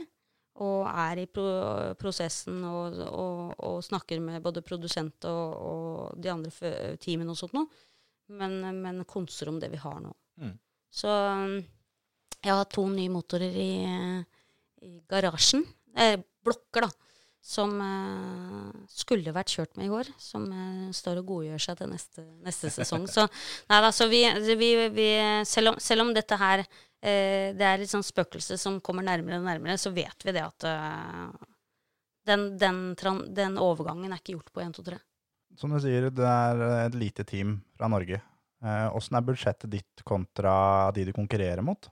Og 0.64 0.88
er 0.90 1.20
i 1.22 1.28
pro 1.30 1.44
prosessen 2.00 2.64
og, 2.66 2.96
og, 3.06 3.52
og 3.62 3.76
snakker 3.86 4.18
med 4.24 4.42
både 4.42 4.64
produsent 4.66 5.28
og, 5.30 5.52
og 5.54 6.16
de 6.18 6.32
andre 6.32 6.72
teamene 6.98 7.30
og 7.30 7.38
sånt 7.38 7.54
noe. 7.54 7.68
Men, 8.28 8.60
men 8.82 9.04
konser 9.08 9.48
om 9.48 9.58
det 9.60 9.70
vi 9.72 9.80
har 9.80 10.00
nå. 10.04 10.12
Mm. 10.40 10.54
Så 10.92 11.08
um, 11.08 11.58
jeg 12.38 12.54
har 12.54 12.70
to 12.70 12.86
nye 12.92 13.10
motorer 13.12 13.54
i, 13.58 13.72
i 14.86 14.94
garasjen. 15.10 15.64
Eh, 15.98 16.18
blokker, 16.44 16.86
da. 16.86 16.90
Som 17.48 17.78
eh, 17.80 18.84
skulle 18.92 19.32
vært 19.34 19.54
kjørt 19.54 19.78
med 19.78 19.88
i 19.88 19.94
år. 19.94 20.10
Som 20.20 20.46
eh, 20.52 20.88
står 20.94 21.22
og 21.22 21.32
godgjør 21.32 21.64
seg 21.64 21.80
til 21.80 21.90
neste, 21.90 22.26
neste 22.44 22.70
sesong. 22.74 23.08
Så 23.10 23.24
nei 23.70 23.80
da, 23.84 23.92
så 23.94 24.08
vi, 24.10 24.22
vi, 24.60 24.72
vi 24.94 25.08
selv, 25.48 25.74
om, 25.74 25.80
selv 25.82 26.06
om 26.06 26.12
dette 26.14 26.38
her 26.38 26.64
eh, 26.64 27.54
det 27.56 27.66
er 27.66 27.82
litt 27.82 27.92
sånn 27.92 28.06
spøkelse 28.06 28.58
som 28.60 28.80
kommer 28.84 29.06
nærmere 29.06 29.40
og 29.40 29.48
nærmere, 29.48 29.78
så 29.80 29.94
vet 29.94 30.26
vi 30.26 30.36
det 30.36 30.44
at 30.44 30.68
eh, 30.68 31.46
den, 32.28 32.50
den, 32.60 32.82
den 33.34 33.58
overgangen 33.62 34.12
er 34.12 34.20
ikke 34.20 34.36
gjort 34.36 34.52
på 34.52 34.62
1, 34.62 34.76
2, 34.78 34.86
3. 34.92 35.00
Som 35.58 35.74
du 35.74 35.80
sier, 35.82 36.08
det 36.14 36.24
er 36.24 36.64
et 36.86 36.98
lite 36.98 37.26
team 37.26 37.58
fra 37.76 37.90
Norge. 37.90 38.20
Eh, 38.62 38.88
Åssen 38.94 39.18
er 39.18 39.26
budsjettet 39.26 39.70
ditt 39.72 40.04
kontra 40.06 40.90
de 40.94 41.08
du 41.08 41.14
konkurrerer 41.16 41.64
mot? 41.66 41.90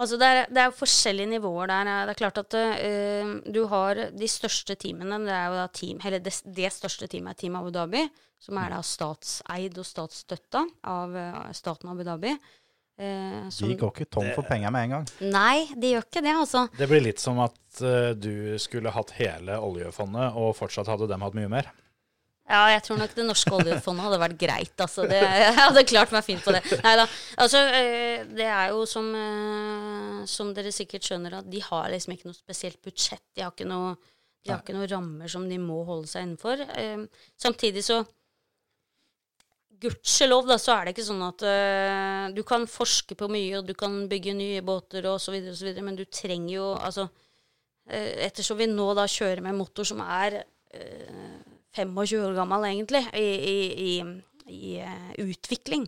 Altså 0.00 0.16
det, 0.16 0.28
er, 0.28 0.46
det 0.48 0.62
er 0.62 0.72
forskjellige 0.72 1.28
nivåer 1.34 1.68
der. 1.68 1.90
Det 2.08 2.14
er 2.14 2.18
klart 2.22 2.38
at 2.40 2.56
uh, 2.56 3.32
du 3.52 3.60
har 3.68 3.98
de 4.16 4.28
største 4.32 4.76
teamene. 4.80 5.18
Det 5.26 5.34
er 5.36 5.50
jo 5.50 5.58
da 5.58 5.66
team, 5.76 6.00
eller 6.00 6.22
det, 6.24 6.32
det 6.56 6.70
største 6.72 7.08
teamet 7.10 7.34
er 7.34 7.40
Team 7.42 7.58
Abu 7.58 7.68
Dhabi, 7.74 8.06
som 8.40 8.56
er 8.62 8.72
da 8.72 8.78
statseid 8.86 9.76
og 9.76 9.84
statsstøtta 9.84 10.62
av 10.88 11.18
eh, 11.20 11.50
staten 11.52 11.90
Abu 11.92 12.00
Dhabi. 12.06 12.32
Eh, 12.32 13.50
som, 13.52 13.68
De 13.68 13.76
går 13.76 13.92
ikke 13.92 14.08
tom 14.16 14.30
for 14.32 14.48
penger 14.48 14.72
med 14.72 14.86
en 14.86 14.94
gang. 14.94 15.10
Nei, 15.34 15.66
de 15.76 15.92
gjør 15.92 16.06
ikke 16.08 16.24
det, 16.24 16.32
altså. 16.46 16.64
Det 16.78 16.88
blir 16.88 17.04
litt 17.04 17.20
som 17.20 17.42
at 17.44 17.84
uh, 17.84 18.14
du 18.16 18.56
skulle 18.62 18.94
hatt 18.96 19.12
hele 19.20 19.60
oljefondet, 19.60 20.32
og 20.32 20.56
fortsatt 20.56 20.88
hadde 20.88 21.10
dem 21.12 21.28
hatt 21.28 21.36
mye 21.36 21.52
mer. 21.52 21.68
Ja, 22.50 22.64
jeg 22.72 22.82
tror 22.82 22.98
nok 22.98 23.12
det 23.14 23.24
norske 23.28 23.52
oljefondet 23.54 24.02
hadde 24.08 24.20
vært 24.24 24.38
greit. 24.40 24.72
Altså. 24.82 25.04
Det, 25.06 25.18
jeg 25.22 25.56
hadde 25.60 25.84
klart 25.86 26.14
meg 26.14 26.24
fint 26.26 26.42
på 26.42 26.54
det. 26.56 26.64
Neida. 26.82 27.04
Altså, 27.38 27.60
eh, 27.78 28.24
det 28.34 28.48
er 28.50 28.72
jo 28.74 28.80
som, 28.90 29.10
eh, 29.14 30.22
som 30.30 30.50
dere 30.56 30.72
sikkert 30.74 31.06
skjønner, 31.06 31.38
at 31.40 31.50
de 31.50 31.62
har 31.62 31.90
liksom 31.94 32.16
ikke 32.16 32.26
noe 32.30 32.38
spesielt 32.38 32.80
budsjett. 32.82 33.22
De 33.38 33.44
har 33.46 33.54
ikke 33.54 33.68
noe, 33.70 33.94
de 34.42 34.50
har 34.50 34.64
ikke 34.64 34.74
noe 34.74 34.88
rammer 34.90 35.30
som 35.30 35.46
de 35.46 35.60
må 35.62 35.84
holde 35.86 36.10
seg 36.10 36.26
innenfor. 36.26 36.64
Eh, 36.74 37.04
Samtidig 37.38 37.86
så 37.86 38.00
Gudskjelov, 39.80 40.44
da, 40.50 40.58
så 40.60 40.74
er 40.74 40.84
det 40.84 40.92
ikke 40.92 41.06
sånn 41.06 41.22
at 41.24 41.42
eh, 41.48 42.24
du 42.36 42.42
kan 42.44 42.66
forske 42.68 43.16
på 43.16 43.30
mye, 43.32 43.60
og 43.62 43.68
du 43.70 43.72
kan 43.78 43.94
bygge 44.10 44.34
nye 44.36 44.60
båter 44.66 45.06
og 45.08 45.16
så 45.22 45.32
videre, 45.32 45.54
og 45.54 45.60
så 45.62 45.70
videre, 45.70 45.84
men 45.86 45.96
du 45.96 46.02
trenger 46.04 46.52
jo 46.52 46.66
altså 46.74 47.06
eh, 47.88 48.26
Ettersom 48.26 48.58
vi 48.60 48.66
nå 48.68 48.90
da 48.98 49.06
kjører 49.08 49.40
med 49.46 49.56
motor 49.56 49.88
som 49.88 50.02
er 50.04 50.42
eh, 50.42 51.38
25 51.76 52.24
år 52.26 52.38
gammel, 52.38 52.66
egentlig, 52.70 53.04
i, 53.14 53.28
i, 53.50 53.58
i, 53.90 53.92
i 54.50 54.72
eh, 54.82 55.12
utvikling, 55.22 55.86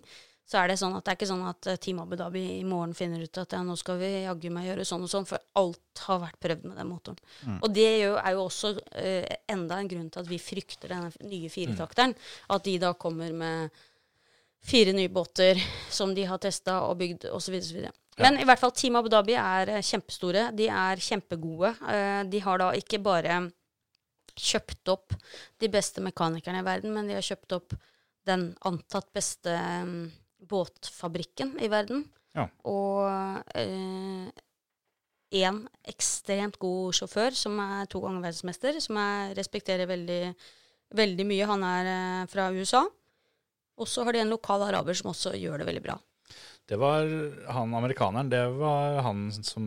så 0.53 0.61
er 0.61 0.73
det 0.73 0.79
sånn 0.81 0.95
at 0.99 1.07
det 1.07 1.13
er 1.13 1.17
ikke 1.17 1.31
sånn 1.31 1.45
at 1.49 1.69
eh, 1.71 1.79
Team 1.81 2.03
Abu 2.03 2.17
Dhabi 2.19 2.43
i 2.59 2.65
morgen 2.69 2.93
finner 2.97 3.23
ut 3.25 3.41
at 3.41 3.55
ja, 3.57 3.63
nå 3.65 3.77
skal 3.81 4.01
vi 4.03 4.11
jaggu 4.25 4.51
meg 4.53 4.69
gjøre 4.69 4.85
sånn 4.89 5.07
og 5.07 5.13
sånn, 5.13 5.29
for 5.29 5.41
alt 5.59 6.03
har 6.07 6.21
vært 6.27 6.41
prøvd 6.45 6.67
med 6.69 6.77
den 6.81 6.91
motoren. 6.91 7.23
Og 7.63 7.73
det 7.73 7.87
er 7.89 8.35
jo 8.35 8.45
også 8.45 8.75
eh, 9.01 9.39
enda 9.51 9.79
en 9.81 9.91
grunn 9.91 10.11
til 10.13 10.23
at 10.25 10.31
vi 10.31 10.41
frykter 10.43 10.93
denne 10.93 11.11
nye 11.25 11.51
firetakteren. 11.53 12.15
At 12.53 12.67
de 12.69 12.77
da 12.83 12.93
kommer 12.95 13.33
med 13.33 13.83
fire 14.63 14.93
nye 14.95 15.11
båter 15.11 15.59
som 15.91 16.13
de 16.15 16.27
har 16.29 16.39
testa 16.43 16.83
og 16.87 16.99
bygd, 17.01 17.27
osv. 17.35 17.59
osv. 17.59 17.89
Men 18.21 18.37
i 18.39 18.45
hvert 18.45 18.61
fall 18.61 18.75
Team 18.77 18.99
Abu 19.01 19.09
Dhabi 19.13 19.35
er 19.41 19.79
eh, 19.79 19.85
kjempestore. 19.85 20.51
De 20.57 20.69
er 20.69 21.01
kjempegode. 21.01 21.73
Eh, 21.89 22.21
de 22.29 22.43
har 22.45 22.61
da 22.61 22.71
ikke 22.77 23.01
bare 23.03 23.41
kjøpt 24.39 24.93
opp 24.93 25.17
de 25.61 25.71
beste 25.73 26.03
mekanikerne 26.05 26.63
i 26.63 26.67
verden, 26.67 26.95
men 26.95 27.09
de 27.09 27.17
har 27.19 27.27
kjøpt 27.27 27.57
opp 27.59 27.77
den 28.29 28.53
antatt 28.69 29.09
beste 29.15 29.53
mm, 29.53 30.07
båtfabrikken 30.49 31.57
i 31.63 31.71
verden. 31.73 32.05
Ja. 32.37 32.47
Og 32.69 33.09
én 35.33 35.61
ekstremt 35.89 36.59
god 36.61 36.97
sjåfør 36.97 37.37
som 37.37 37.59
er 37.63 37.89
to 37.91 38.03
ganger 38.05 38.23
verdensmester, 38.29 38.79
som 38.85 38.99
jeg 39.01 39.37
respekterer 39.39 39.89
veldig, 39.91 40.23
veldig 40.97 41.27
mye. 41.29 41.49
Han 41.49 41.67
er 41.67 41.93
eh, 41.93 42.25
fra 42.31 42.51
USA. 42.53 42.85
Og 43.81 43.89
så 43.89 44.05
har 44.05 44.15
de 44.15 44.23
en 44.23 44.33
lokal 44.35 44.67
araber 44.69 44.97
som 44.97 45.11
også 45.13 45.35
gjør 45.41 45.63
det 45.63 45.69
veldig 45.71 45.85
bra. 45.85 45.97
Det 46.69 46.79
var 46.79 47.09
han 47.53 47.73
amerikaneren, 47.75 48.31
det 48.31 48.45
var 48.55 49.01
han 49.03 49.27
som 49.45 49.65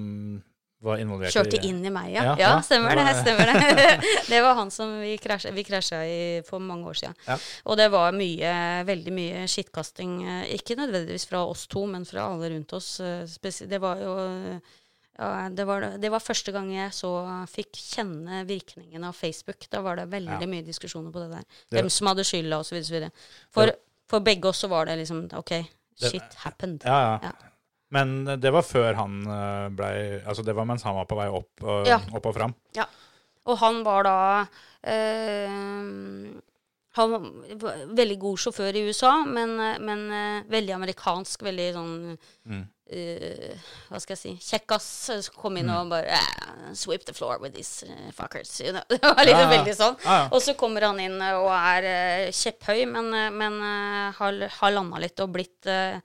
var 0.85 1.01
involvert 1.01 1.33
Kjørte 1.33 1.57
i 1.59 1.67
inn 1.69 1.81
i 1.85 1.91
meg, 1.93 2.11
ja. 2.13 2.23
Ja, 2.23 2.35
Ja, 2.39 2.49
ja. 2.55 2.61
stemmer 2.65 2.95
det. 2.95 3.05
Stemmer 3.19 3.51
det. 3.51 3.89
det 4.31 4.41
var 4.45 4.55
han 4.59 4.71
som 4.71 4.93
vi 5.01 5.17
krasja, 5.21 5.51
vi 5.55 5.63
krasja 5.67 5.99
i 6.05 6.41
for 6.47 6.59
mange 6.63 6.87
år 6.91 6.99
siden. 7.01 7.15
Ja. 7.27 7.37
Og 7.65 7.77
det 7.81 7.89
var 7.93 8.15
mye, 8.15 8.53
veldig 8.87 9.13
mye 9.17 9.45
skittkasting. 9.51 10.15
eh, 10.23 10.53
Ikke 10.55 10.77
nødvendigvis 10.79 11.27
fra 11.29 11.43
oss 11.45 11.65
to, 11.67 11.85
men 11.89 12.05
fra 12.05 12.29
alle 12.31 12.49
rundt 12.55 12.73
oss. 12.77 12.99
eh, 12.99 13.25
Det 13.67 13.81
var 13.81 13.97
jo 14.01 14.15
ja, 15.17 15.47
det, 15.49 15.63
var, 15.63 15.81
det 15.97 16.09
var 16.11 16.19
første 16.19 16.51
gang 16.51 16.73
jeg 16.73 16.91
så 16.91 17.09
fikk 17.47 17.77
kjenne 17.79 18.41
virkningen 18.45 19.03
av 19.07 19.13
Facebook. 19.15 19.63
Da 19.71 19.79
var 19.81 19.95
det 19.95 20.09
veldig 20.11 20.41
Ja. 20.41 20.47
mye 20.51 20.65
diskusjoner 20.67 21.11
på 21.11 21.21
det 21.23 21.29
der. 21.37 21.43
Det- 21.71 21.79
Hvem 21.79 21.89
som 21.89 22.07
hadde 22.07 22.25
skylda, 22.27 22.59
osv. 22.59 23.09
For, 23.49 23.71
for 24.11 24.19
begge 24.19 24.49
oss 24.51 24.59
så 24.59 24.67
var 24.67 24.85
det 24.85 24.97
liksom 24.99 25.29
OK, 25.33 25.53
shit 25.95 26.33
happened. 26.43 26.83
Ja, 26.83 27.19
ja. 27.23 27.31
Ja. 27.95 28.03
Men 28.03 28.39
det 28.43 28.51
var 28.51 28.61
før 28.67 28.93
han 28.99 29.21
ble, 29.23 29.75
blei 29.79 29.95
Altså, 30.25 30.43
det 30.43 30.55
var 30.57 30.65
mens 30.67 30.83
han 30.83 30.95
var 30.99 31.05
på 31.09 31.15
vei 31.19 31.27
opp, 31.31 31.63
og, 31.63 31.87
Ja. 31.87 31.99
opp 32.13 32.25
og 32.31 32.35
fram. 32.35 32.55
Og 33.45 33.57
han 33.61 33.83
var 33.85 34.03
da 34.07 34.15
øh, 34.87 36.41
Han 36.95 37.11
var 37.11 37.25
veldig 37.97 38.15
god 38.21 38.37
sjåfør 38.39 38.77
i 38.79 38.85
USA, 38.87 39.11
men, 39.27 39.57
eh, 39.59 39.79
men 39.83 40.05
eh, 40.15 40.45
veldig 40.49 40.73
amerikansk. 40.77 41.43
Veldig 41.43 41.67
sånn 41.75 42.17
Mm. 42.47 42.61
øh, 42.93 43.55
Hva 43.89 43.99
skal 43.99 44.15
jeg 44.15 44.21
si 44.21 44.33
Kjekkas 44.51 44.87
som 45.25 45.35
kom 45.41 45.57
inn 45.57 45.69
og 45.73 45.89
bare 45.89 46.13
eh, 46.15 46.73
Sweep 46.77 47.03
the 47.05 47.13
floor 47.13 47.39
with 47.41 47.53
these 47.55 47.83
eh, 47.85 48.11
fuckers. 48.15 48.59
You 48.61 48.71
know? 48.71 48.83
Det 48.89 49.01
var 49.03 49.25
litt 49.25 49.35
Ja, 49.35 49.41
ja. 49.43 49.49
veldig 49.57 49.75
sånn. 49.75 49.97
Ja, 50.05 50.17
ja. 50.23 50.27
Og 50.31 50.41
så 50.45 50.55
kommer 50.55 50.81
han 50.87 50.99
inn 51.03 51.19
eh, 51.21 51.35
og 51.35 51.49
er 51.51 51.89
eh, 51.91 52.31
kjepphøy, 52.31 52.85
men, 52.93 53.11
eh, 53.13 53.29
men 53.33 53.59
eh, 53.61 54.11
har, 54.19 54.39
har 54.61 54.71
landa 54.77 55.01
litt 55.03 55.19
og 55.25 55.33
blitt 55.35 55.65
eh, 55.67 55.97
eh, 55.97 56.01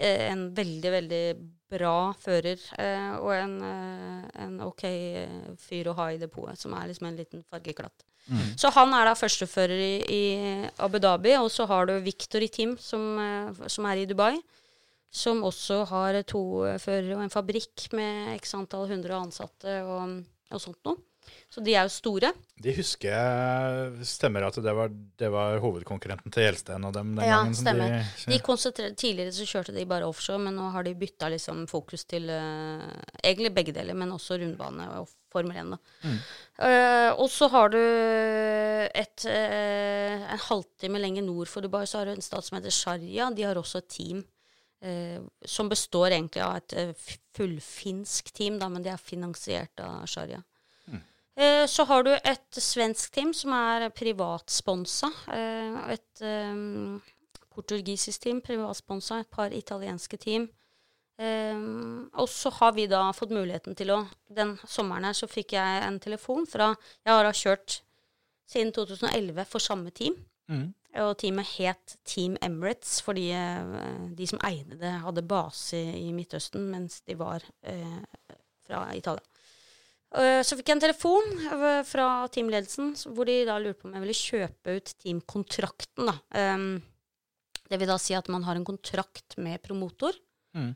en 0.00 0.46
veldig, 0.54 0.90
veldig 0.92 1.24
bra 1.72 2.12
fører. 2.20 2.60
eh, 2.78 3.16
og 3.18 3.32
en, 3.34 3.58
eh, 3.62 4.30
en 4.44 4.60
OK 4.60 4.84
eh, 4.84 5.28
fyr 5.58 5.88
å 5.88 5.94
ha 5.96 6.10
i 6.12 6.18
depotet, 6.18 6.58
som 6.58 6.72
er 6.74 6.88
liksom 6.88 7.08
en 7.08 7.16
liten 7.16 7.44
fargeklatt. 7.50 8.04
Så 8.56 8.70
han 8.70 8.92
er 8.94 9.04
da 9.08 9.14
førstefører 9.18 9.80
i, 9.82 9.94
i 10.06 10.68
Abu 10.78 10.98
Dhabi, 11.02 11.32
og 11.40 11.50
så 11.50 11.66
har 11.66 11.86
du 11.86 11.96
Victor 12.00 12.40
i 12.40 12.48
team, 12.48 12.76
som, 12.78 13.18
eh, 13.18 13.68
som 13.68 13.84
er 13.86 13.96
i 14.02 14.06
Dubai. 14.06 14.36
Som 15.12 15.42
også 15.44 15.82
har 15.90 16.22
to 16.24 16.64
eh, 16.64 16.78
førere 16.80 17.16
og 17.18 17.22
en 17.24 17.32
fabrikk 17.32 17.90
med 17.92 18.36
x 18.38 18.54
antall 18.56 18.86
hundre 18.88 19.18
ansatte 19.18 19.82
og, 19.84 20.22
og 20.50 20.60
sånt 20.62 20.78
noe. 20.88 20.96
Så 21.52 21.60
de 21.64 21.74
er 21.76 21.84
jo 21.84 21.92
store. 21.92 22.30
De 22.62 22.72
husker 22.76 23.10
jeg 23.12 24.06
stemmer 24.08 24.46
at 24.46 24.56
det 24.64 24.72
var, 24.76 24.88
det 25.20 25.28
var 25.32 25.58
hovedkonkurrenten 25.60 26.32
til 26.32 26.46
Gjelsten 26.46 26.86
og 26.88 26.94
dem 26.96 27.14
den 27.16 27.24
Ja, 27.26 27.42
gangen. 27.42 27.54
stemmer. 27.58 27.96
De, 28.00 28.32
De 28.32 28.38
konsentrerte, 28.44 28.96
tidligere 29.02 29.34
så 29.36 29.44
kjørte 29.50 29.74
de 29.76 29.84
bare 29.88 30.08
offshore, 30.08 30.40
men 30.46 30.56
nå 30.56 30.70
har 30.72 30.86
de 30.86 30.94
bytta 30.96 31.28
liksom 31.34 31.66
fokus 31.70 32.04
til 32.08 32.30
uh, 32.32 32.86
egentlig 33.22 33.52
begge 33.54 33.74
deler, 33.76 33.94
men 33.98 34.14
også 34.16 34.38
rundbane 34.40 34.88
og 35.00 35.10
Formel 35.32 35.56
1. 35.56 35.70
Da. 35.72 35.78
Uh, 36.60 37.10
og 37.22 37.28
så 37.32 37.48
har 37.52 37.72
du 37.72 37.78
et, 37.80 39.24
uh, 39.28 40.26
en 40.34 40.42
halvtime 40.48 41.00
lenger 41.00 41.24
nord 41.24 41.48
for 41.48 41.64
Dubai, 41.64 41.86
så 41.88 42.02
har 42.02 42.10
du 42.10 42.16
en 42.16 42.24
stat 42.24 42.44
som 42.44 42.58
heter 42.58 42.72
Sharia. 42.74 43.30
De 43.32 43.44
har 43.48 43.60
også 43.60 43.84
et 43.84 43.88
team 43.88 44.24
Uh, 44.82 45.22
som 45.46 45.68
består 45.70 46.10
egentlig 46.10 46.40
av 46.42 46.56
et 46.58 46.72
fullfinsk 47.36 48.32
team, 48.34 48.56
da, 48.58 48.66
men 48.66 48.82
de 48.82 48.90
er 48.90 48.98
finansiert 48.98 49.78
av 49.78 50.08
Sharjah. 50.10 50.42
Eh, 51.36 51.66
Så 51.66 51.84
har 51.88 52.02
du 52.04 52.10
et 52.12 52.58
svensk 52.60 53.12
team 53.14 53.32
som 53.34 53.52
er 53.56 53.88
privatsponsa. 53.90 55.08
eh, 55.32 55.92
Et 55.94 56.22
eh, 56.22 56.98
portugisisk 57.54 58.20
team 58.20 58.40
privatsponsa. 58.40 59.20
Et 59.20 59.30
par 59.30 59.50
italienske 59.52 60.16
team. 60.18 60.48
Og 61.22 62.28
så 62.28 62.50
har 62.50 62.72
vi 62.72 62.86
da 62.88 63.12
fått 63.12 63.30
muligheten 63.30 63.76
til 63.76 63.90
å 63.94 64.08
Den 64.34 64.56
sommeren 64.66 65.04
her 65.04 65.12
så 65.12 65.28
fikk 65.28 65.52
jeg 65.52 65.82
en 65.86 66.00
telefon 66.00 66.46
fra 66.46 66.74
Jeg 67.04 67.12
har 67.14 67.32
kjørt 67.32 67.82
siden 68.48 68.72
2011 68.72 69.44
for 69.46 69.58
samme 69.60 69.90
team. 69.90 70.16
Mm. 70.50 70.74
Og 70.94 71.16
teamet 71.18 71.46
het 71.58 71.96
Team 72.04 72.36
Emirates 72.42 73.00
fordi 73.00 73.28
de 74.16 74.26
som 74.26 74.40
eide 74.42 74.76
det, 74.80 74.90
hadde 75.04 75.22
base 75.22 75.76
i 75.76 76.10
Midtøsten 76.12 76.66
mens 76.72 77.00
de 77.06 77.14
var 77.14 77.40
fra 78.66 78.82
Italia. 78.96 79.22
Eh, 80.14 80.42
Så 80.44 80.58
fikk 80.58 80.68
jeg 80.68 80.76
en 80.76 80.84
telefon 80.84 81.30
eh, 81.48 81.82
fra 81.88 82.28
teamledelsen 82.32 82.92
hvor 83.14 83.28
de 83.28 83.38
da 83.48 83.58
lurte 83.62 83.80
på 83.80 83.88
om 83.88 83.94
jeg 83.96 84.04
ville 84.04 84.18
kjøpe 84.18 84.76
ut 84.78 84.94
teamkontrakten. 85.02 86.10
Da. 86.10 86.16
Det 87.72 87.78
vil 87.80 87.88
da 87.88 87.96
si 88.00 88.12
at 88.14 88.28
man 88.28 88.44
har 88.44 88.58
en 88.58 88.66
kontrakt 88.68 89.38
med 89.40 89.62
promotor 89.64 90.12
mm. 90.52 90.72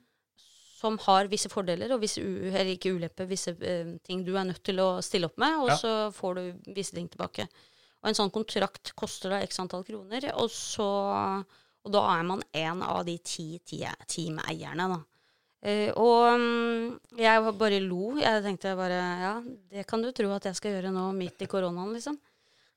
som 0.79 0.97
har 1.05 1.29
visse 1.29 1.51
fordeler 1.53 1.93
og 1.93 2.01
visse 2.01 2.23
eller 2.25 2.71
ikke 2.73 2.95
ulemper, 2.97 3.29
visse 3.29 3.53
eh, 3.61 3.91
ting 4.07 4.23
du 4.25 4.33
er 4.39 4.49
nødt 4.49 4.63
til 4.65 4.81
å 4.81 5.03
stille 5.05 5.29
opp 5.29 5.37
med, 5.43 5.59
og 5.61 5.69
Ja. 5.75 5.77
så 5.77 5.93
får 6.17 6.39
du 6.39 6.73
visse 6.79 6.97
ting 6.97 7.11
tilbake. 7.13 7.45
Og 8.01 8.09
en 8.09 8.17
sånn 8.17 8.33
kontrakt 8.33 8.95
koster 8.97 9.35
da 9.35 9.43
x 9.45 9.59
antall 9.61 9.85
kroner, 9.85 10.31
og, 10.41 10.49
så, 10.53 10.87
og 11.85 11.93
da 11.93 12.03
er 12.15 12.25
man 12.29 12.43
en 12.55 12.83
av 12.87 13.05
de 13.09 13.19
ti, 13.19 13.59
ti 13.67 13.83
teameierne, 14.07 14.89
da. 14.95 15.01
Eh, 15.66 15.90
og 15.98 16.38
mm, 16.38 17.18
jeg 17.18 17.52
bare 17.59 17.82
lo. 17.82 18.14
Jeg 18.20 18.43
tenkte 18.44 18.76
bare 18.78 19.02
ja, 19.22 19.34
det 19.72 19.86
kan 19.88 20.02
du 20.05 20.12
tro 20.14 20.30
at 20.36 20.47
jeg 20.47 20.59
skal 20.59 20.76
gjøre 20.76 20.94
nå 20.94 21.09
midt 21.16 21.43
i 21.43 21.51
koronaen, 21.51 21.94
liksom. 21.97 22.18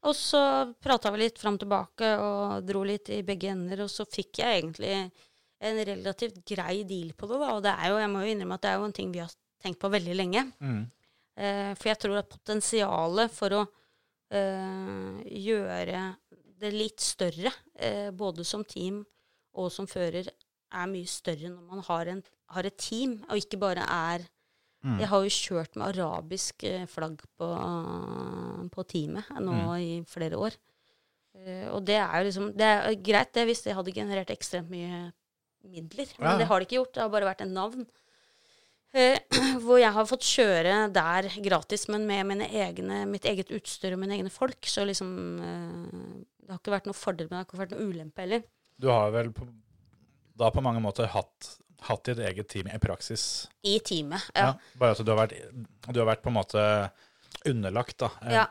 Og 0.10 0.16
så 0.16 0.42
prata 0.80 1.12
vi 1.12 1.26
litt 1.26 1.42
fram 1.42 1.58
og 1.58 1.64
tilbake 1.66 2.12
og 2.24 2.64
dro 2.66 2.86
litt 2.88 3.12
i 3.12 3.20
begge 3.28 3.52
ender, 3.52 3.84
og 3.84 3.92
så 3.92 4.06
fikk 4.08 4.40
jeg 4.42 4.62
egentlig 4.62 4.94
en 4.96 5.82
relativt 5.90 6.40
grei 6.48 6.86
deal 6.88 7.12
på 7.20 7.28
det, 7.28 7.42
da. 7.42 7.50
Og 7.58 7.66
det 7.66 7.74
er 7.76 7.92
jo, 7.92 8.00
jeg 8.00 8.12
må 8.14 8.24
jo 8.24 8.32
innrømme 8.32 8.58
at 8.58 8.64
det 8.64 8.72
er 8.72 8.80
jo 8.80 8.88
en 8.88 8.96
ting 8.96 9.12
vi 9.12 9.22
har 9.22 9.36
tenkt 9.60 9.82
på 9.82 9.92
veldig 9.92 10.16
lenge. 10.16 10.46
Mm. 10.64 10.82
Uh, 11.40 11.72
for 11.76 11.92
jeg 11.92 12.00
tror 12.00 12.22
at 12.22 12.32
potensialet 12.32 13.36
for 13.36 13.58
å 13.58 13.62
uh, 13.68 15.20
gjøre 15.28 16.06
det 16.60 16.74
litt 16.76 17.04
større, 17.04 17.54
både 18.20 18.44
som 18.44 18.66
team 18.68 18.98
og 19.56 19.70
som 19.72 19.86
fører, 19.88 20.28
er 20.28 20.90
mye 20.92 21.08
større 21.08 21.48
når 21.48 21.62
man 21.70 21.86
har, 21.88 22.10
en, 22.12 22.20
har 22.56 22.68
et 22.68 22.78
team, 22.82 23.20
og 23.30 23.40
ikke 23.42 23.60
bare 23.62 23.86
er 23.86 24.28
Jeg 24.80 25.10
har 25.12 25.24
jo 25.26 25.30
kjørt 25.36 25.76
med 25.76 25.90
arabisk 25.90 26.64
eh, 26.64 26.86
flagg 26.88 27.20
på, 27.36 27.48
på 28.72 28.84
teamet 28.88 29.28
nå 29.44 29.56
i 29.76 29.90
flere 30.08 30.38
år. 30.40 30.56
Uh, 31.40 31.68
og 31.76 31.84
det 31.88 31.96
er 32.00 32.14
jo 32.20 32.28
liksom 32.28 32.48
Det 32.58 32.68
er 32.68 32.96
greit, 33.06 33.34
det, 33.36 33.46
hvis 33.48 33.62
det 33.64 33.76
hadde 33.78 33.94
generert 33.96 34.32
ekstremt 34.34 34.72
mye 34.72 35.10
midler. 35.68 36.08
Men 36.18 36.32
Ja. 36.32 36.38
det 36.40 36.48
har 36.48 36.60
det 36.60 36.68
ikke 36.68 36.80
gjort. 36.80 36.94
Det 36.96 37.04
har 37.04 37.10
bare 37.10 37.30
vært 37.30 37.44
et 37.46 37.52
navn. 37.52 37.86
Uh, 38.96 39.18
hvor 39.64 39.78
jeg 39.80 39.92
har 39.94 40.10
fått 40.10 40.26
kjøre 40.26 40.76
der 40.96 41.30
gratis, 41.46 41.88
men 41.92 42.08
med 42.08 42.26
mine 42.32 42.48
egne, 42.50 43.06
mitt 43.06 43.28
eget 43.30 43.52
utstyr 43.52 43.94
og 43.94 44.00
mine 44.00 44.16
egne 44.18 44.32
folk. 44.34 44.60
Så 44.66 44.88
liksom 44.88 45.12
uh, 45.40 46.24
Det 46.40 46.56
har 46.56 46.60
ikke 46.64 46.78
vært 46.80 46.90
noe 46.90 46.98
fordel, 46.98 47.28
men 47.30 47.38
det 47.38 47.44
har 47.44 47.50
ikke 47.50 47.64
vært 47.64 47.76
noe 47.76 47.88
ulempe 47.92 48.26
heller. 48.26 48.44
Du 48.80 48.88
har 48.90 49.12
vel 49.12 49.32
på, 49.36 49.46
da 50.40 50.50
på 50.56 50.64
mange 50.64 50.82
måter 50.82 51.12
hatt, 51.12 51.60
hatt 51.88 52.04
ditt 52.10 52.20
eget 52.20 52.50
team 52.52 52.68
i 52.68 52.80
praksis. 52.82 53.24
I 53.64 53.78
teamet. 53.80 54.30
Ja. 54.34 54.52
Ja. 54.52 54.78
Bare 54.80 54.96
at 54.98 55.04
du 55.06 55.12
har, 55.14 55.22
vært, 55.24 55.36
du 55.88 56.00
har 56.02 56.10
vært 56.12 56.24
på 56.26 56.32
en 56.34 56.38
måte 56.40 56.64
underlagt, 57.50 57.98
da. 58.04 58.12
En, 58.22 58.32
Ja. 58.36 58.46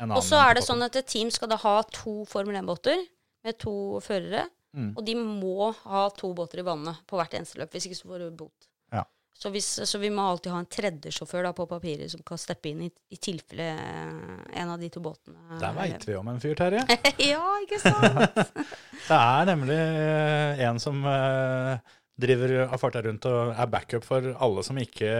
en 0.00 0.12
Og 0.12 0.22
så 0.26 0.40
er 0.42 0.58
det 0.58 0.64
sånn 0.66 0.82
at 0.84 0.96
et 0.98 1.06
team 1.06 1.30
skal 1.30 1.48
da 1.52 1.56
ha 1.62 1.80
to 1.94 2.24
Formel 2.30 2.58
1-båter 2.58 3.04
med 3.46 3.58
to 3.62 4.00
førere. 4.04 4.48
Mm. 4.76 4.92
Og 4.96 5.04
de 5.06 5.14
må 5.16 5.70
ha 5.86 6.06
to 6.12 6.32
båter 6.36 6.60
i 6.60 6.66
vannet 6.66 6.98
på 7.08 7.16
hvert 7.16 7.36
eneste 7.38 7.60
løp, 7.60 7.72
hvis 7.72 7.86
ikke 7.88 7.96
så 8.02 8.10
får 8.10 8.24
du 8.26 8.30
bot. 8.44 8.66
Ja. 8.92 9.06
Så, 9.36 9.50
hvis, 9.52 9.68
så 9.88 9.98
vi 10.00 10.10
må 10.12 10.24
alltid 10.24 10.52
ha 10.52 10.58
en 10.60 10.68
tredje 10.68 11.12
sjåfør 11.12 11.46
da, 11.48 11.52
på 11.56 11.66
papiret 11.68 12.12
som 12.12 12.20
kan 12.26 12.40
steppe 12.40 12.70
inn 12.70 12.82
i, 12.86 12.90
i 13.12 13.18
tilfelle 13.20 13.70
eh, 13.72 14.60
en 14.60 14.72
av 14.72 14.80
de 14.80 14.88
to 14.92 15.00
båtene 15.04 15.58
Der 15.60 15.74
veit 15.76 16.04
vi 16.08 16.16
om 16.16 16.28
en 16.32 16.40
fyr, 16.40 16.54
Terje. 16.56 16.84
ja, 17.32 17.42
ikke 17.64 17.80
sant? 17.80 18.36
Det 19.08 19.16
er 19.16 19.48
nemlig 19.52 19.76
eh, 19.76 20.62
en 20.68 20.80
som 20.82 21.04
eh, 21.08 21.95
driver 22.20 22.54
av 22.64 22.78
farta 22.80 23.02
rundt 23.04 23.26
og 23.28 23.52
er 23.52 23.68
backup 23.72 24.06
for 24.06 24.30
alle 24.32 24.64
som 24.64 24.78
ikke, 24.80 25.10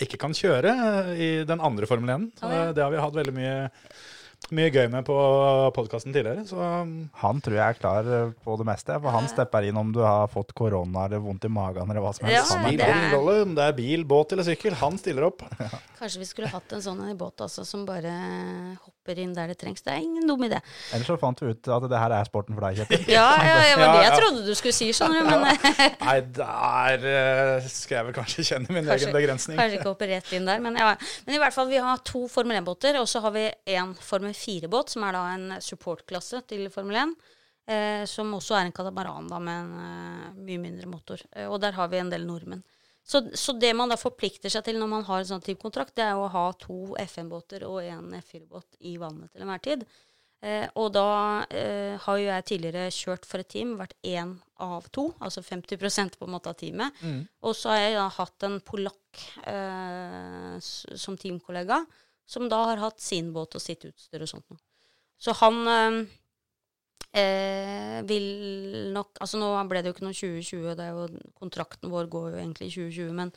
ikke 0.00 0.20
kan 0.20 0.36
kjøre 0.36 0.72
i 1.20 1.30
den 1.48 1.60
andre 1.60 1.88
Formel 1.90 2.14
1. 2.16 2.30
Så 2.40 2.48
Å, 2.48 2.54
ja. 2.54 2.70
Det 2.76 2.84
har 2.84 2.94
vi 2.94 3.02
hatt 3.04 3.18
veldig 3.18 3.34
mye, 3.36 3.56
mye 4.56 4.70
gøy 4.74 4.86
med 4.92 5.04
på 5.06 5.14
podkasten 5.76 6.14
tidligere. 6.14 6.44
Så 6.48 6.58
Han 7.22 7.40
tror 7.44 7.56
jeg 7.56 7.64
er 7.64 7.78
klar 7.80 8.08
eh, 8.10 8.32
på 8.44 8.56
det 8.60 8.66
meste, 8.68 8.96
for 9.02 9.14
han 9.14 9.28
stepper 9.30 9.66
inn 9.68 9.78
om 9.80 9.92
du 9.94 10.00
har 10.04 10.28
fått 10.32 10.52
korona 10.58 11.06
eller 11.08 11.22
vondt 11.24 11.46
i 11.48 11.52
magen 11.52 11.88
eller 11.90 12.04
hva 12.04 12.12
som 12.16 12.26
helst. 12.28 12.54
Han 12.56 12.66
er 12.72 12.78
det 12.80 12.88
er- 12.88 13.14
rolle, 13.14 13.36
om 13.46 13.54
det 13.58 13.66
er 13.70 13.76
bil, 13.78 14.04
båt 14.08 14.32
eller 14.36 14.46
sykkel, 14.46 14.74
han 14.80 14.98
stiller 15.00 15.28
opp. 15.30 15.44
Kanskje 16.00 16.22
vi 16.22 16.28
skulle 16.30 16.48
hatt 16.48 16.72
en 16.72 16.80
sånn 16.84 17.02
i 17.10 17.14
båt 17.18 17.42
altså, 17.44 17.64
som 17.68 17.82
bare 17.84 18.12
hopper 18.80 19.18
inn 19.20 19.34
der 19.36 19.50
det 19.52 19.58
trengs. 19.60 19.82
Det 19.84 19.92
er 19.92 20.00
ingen 20.00 20.24
dum 20.28 20.40
idé. 20.46 20.60
Ellers 20.94 21.08
så 21.10 21.16
fant 21.20 21.40
vi 21.42 21.50
ut 21.52 21.68
at 21.76 21.86
det 21.90 22.00
her 22.00 22.14
er 22.16 22.28
sporten 22.28 22.56
for 22.56 22.64
deg, 22.68 22.80
Kjetil. 22.80 23.04
Ja, 23.16 23.26
ja, 23.36 23.56
ja, 23.68 23.74
det 23.76 23.82
var 23.82 23.98
det 23.98 24.04
jeg 24.06 24.20
trodde 24.22 24.44
du 24.46 24.52
skulle 24.56 24.76
si, 24.76 24.88
skjønner 24.96 25.26
du. 25.26 25.30
Men 25.30 25.44
Nei, 26.08 26.16
der 26.40 27.06
eh, 27.10 27.68
skal 27.68 27.98
jeg 28.00 28.08
vel 28.08 28.16
kanskje 28.16 28.46
kjenne 28.48 28.72
min 28.72 28.86
Kanskje- 28.88 29.10
egen 29.10 29.16
begrensning. 29.18 29.60
Kanskje 29.60 29.80
ikke 29.80 29.90
hoppe 29.92 30.08
rett 30.10 30.32
inn 30.38 30.48
der, 30.48 30.62
men, 30.64 30.78
ja. 30.80 30.94
men 31.26 31.36
i 31.36 31.42
hvert 31.42 31.56
fall, 31.56 31.68
vi 31.68 31.80
har 31.84 32.00
to 32.06 32.24
Formel 32.32 32.56
1-båter, 32.62 32.96
og 33.02 33.08
så 33.10 33.20
har 33.26 33.34
vi 33.36 33.44
en 33.76 33.92
Formel 34.00 34.32
4-båt, 34.40 34.94
som 34.94 35.06
er 35.06 35.16
da 35.16 35.22
en 35.34 35.46
supportklasse 35.64 36.42
til 36.50 36.66
Formel 36.72 37.02
1. 37.04 37.14
Eh, 37.70 38.02
som 38.08 38.32
også 38.34 38.56
er 38.56 38.66
en 38.66 38.74
katamaran 38.74 39.28
da, 39.30 39.38
med 39.38 39.62
en 39.62 39.72
eh, 39.78 40.36
mye 40.48 40.62
mindre 40.62 40.88
motor. 40.90 41.22
Eh, 41.30 41.46
og 41.46 41.60
der 41.62 41.76
har 41.76 41.90
vi 41.92 42.00
en 42.00 42.10
del 42.10 42.24
nordmenn. 42.26 42.64
Så, 43.06 43.22
så 43.34 43.54
det 43.56 43.70
man 43.76 43.90
da 43.90 43.96
forplikter 43.98 44.52
seg 44.52 44.64
til 44.66 44.78
når 44.80 44.90
man 44.90 45.06
har 45.06 45.22
en 45.22 45.28
sånn 45.28 45.44
teamkontrakt, 45.44 45.94
det 45.98 46.04
er 46.08 46.18
å 46.18 46.28
ha 46.30 46.44
to 46.60 46.96
FN-båter 47.06 47.64
og 47.68 47.80
en 47.84 48.12
F4-båt 48.18 48.80
i 48.90 48.96
vannet 49.00 49.32
til 49.32 49.44
enhver 49.44 49.62
tid. 49.64 49.86
Eh, 50.40 50.66
og 50.80 50.92
da 50.96 51.08
eh, 51.52 52.00
har 52.00 52.18
jo 52.18 52.28
jeg 52.28 52.46
tidligere 52.48 52.92
kjørt 52.96 53.26
for 53.28 53.42
et 53.42 53.50
team, 53.52 53.74
vært 53.80 53.96
én 54.08 54.38
av 54.64 54.86
to, 54.94 55.10
altså 55.20 55.42
50% 55.44 56.16
på 56.16 56.28
en 56.28 56.32
måte 56.32 56.52
av 56.52 56.56
teamet. 56.60 56.96
Og 57.44 57.56
så 57.56 57.74
har 57.74 57.82
jeg 57.82 57.98
da 57.98 58.06
hatt 58.16 58.46
en 58.48 58.56
polakk 58.64 59.24
eh, 59.52 60.56
som 60.60 61.18
teamkollega, 61.20 61.82
som 62.30 62.48
da 62.50 62.62
har 62.70 62.82
hatt 62.84 63.02
sin 63.02 63.32
båt 63.34 63.56
og 63.58 63.62
sitt 63.62 63.84
utstyr 63.88 64.22
og 64.22 64.30
sånt 64.30 64.46
noe. 64.52 64.60
Så 65.20 65.34
han 65.36 65.58
eh, 65.68 65.98
eh, 67.20 67.98
vil 68.08 68.28
nok 68.94 69.18
Altså 69.20 69.40
nå 69.40 69.50
ble 69.68 69.82
det 69.82 69.90
jo 69.90 69.96
ikke 69.96 70.06
noe 70.06 70.16
2020, 70.16 70.74
det 70.78 70.86
er 70.86 70.96
jo, 70.96 71.22
kontrakten 71.38 71.92
vår 71.92 72.08
går 72.12 72.28
jo 72.32 72.40
egentlig 72.40 72.70
i 72.70 72.74
2020, 72.78 73.12
men 73.18 73.32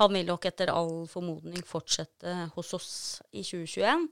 han 0.00 0.14
vil 0.16 0.30
nok 0.30 0.48
etter 0.48 0.72
all 0.72 0.94
formodning 1.10 1.66
fortsette 1.66 2.36
hos 2.54 2.74
oss 2.78 2.90
i 3.32 3.44
2021. 3.44 4.08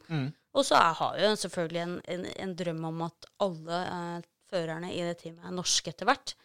Og 0.55 0.67
så 0.67 0.77
er, 0.79 0.93
har 1.01 1.19
jo 1.23 1.35
selvfølgelig 1.41 1.83
en, 1.83 1.99
en, 2.15 2.27
en 2.45 2.55
drøm 2.59 2.85
om 2.91 3.05
at 3.09 3.31
alle 3.47 3.81
eh, 3.87 4.31
førerne 4.53 4.93
i 4.95 5.01
det 5.03 5.17
teamet 5.23 5.49
er 5.49 5.57
norske 5.57 5.91
etter 5.95 6.11
hvert. 6.11 6.37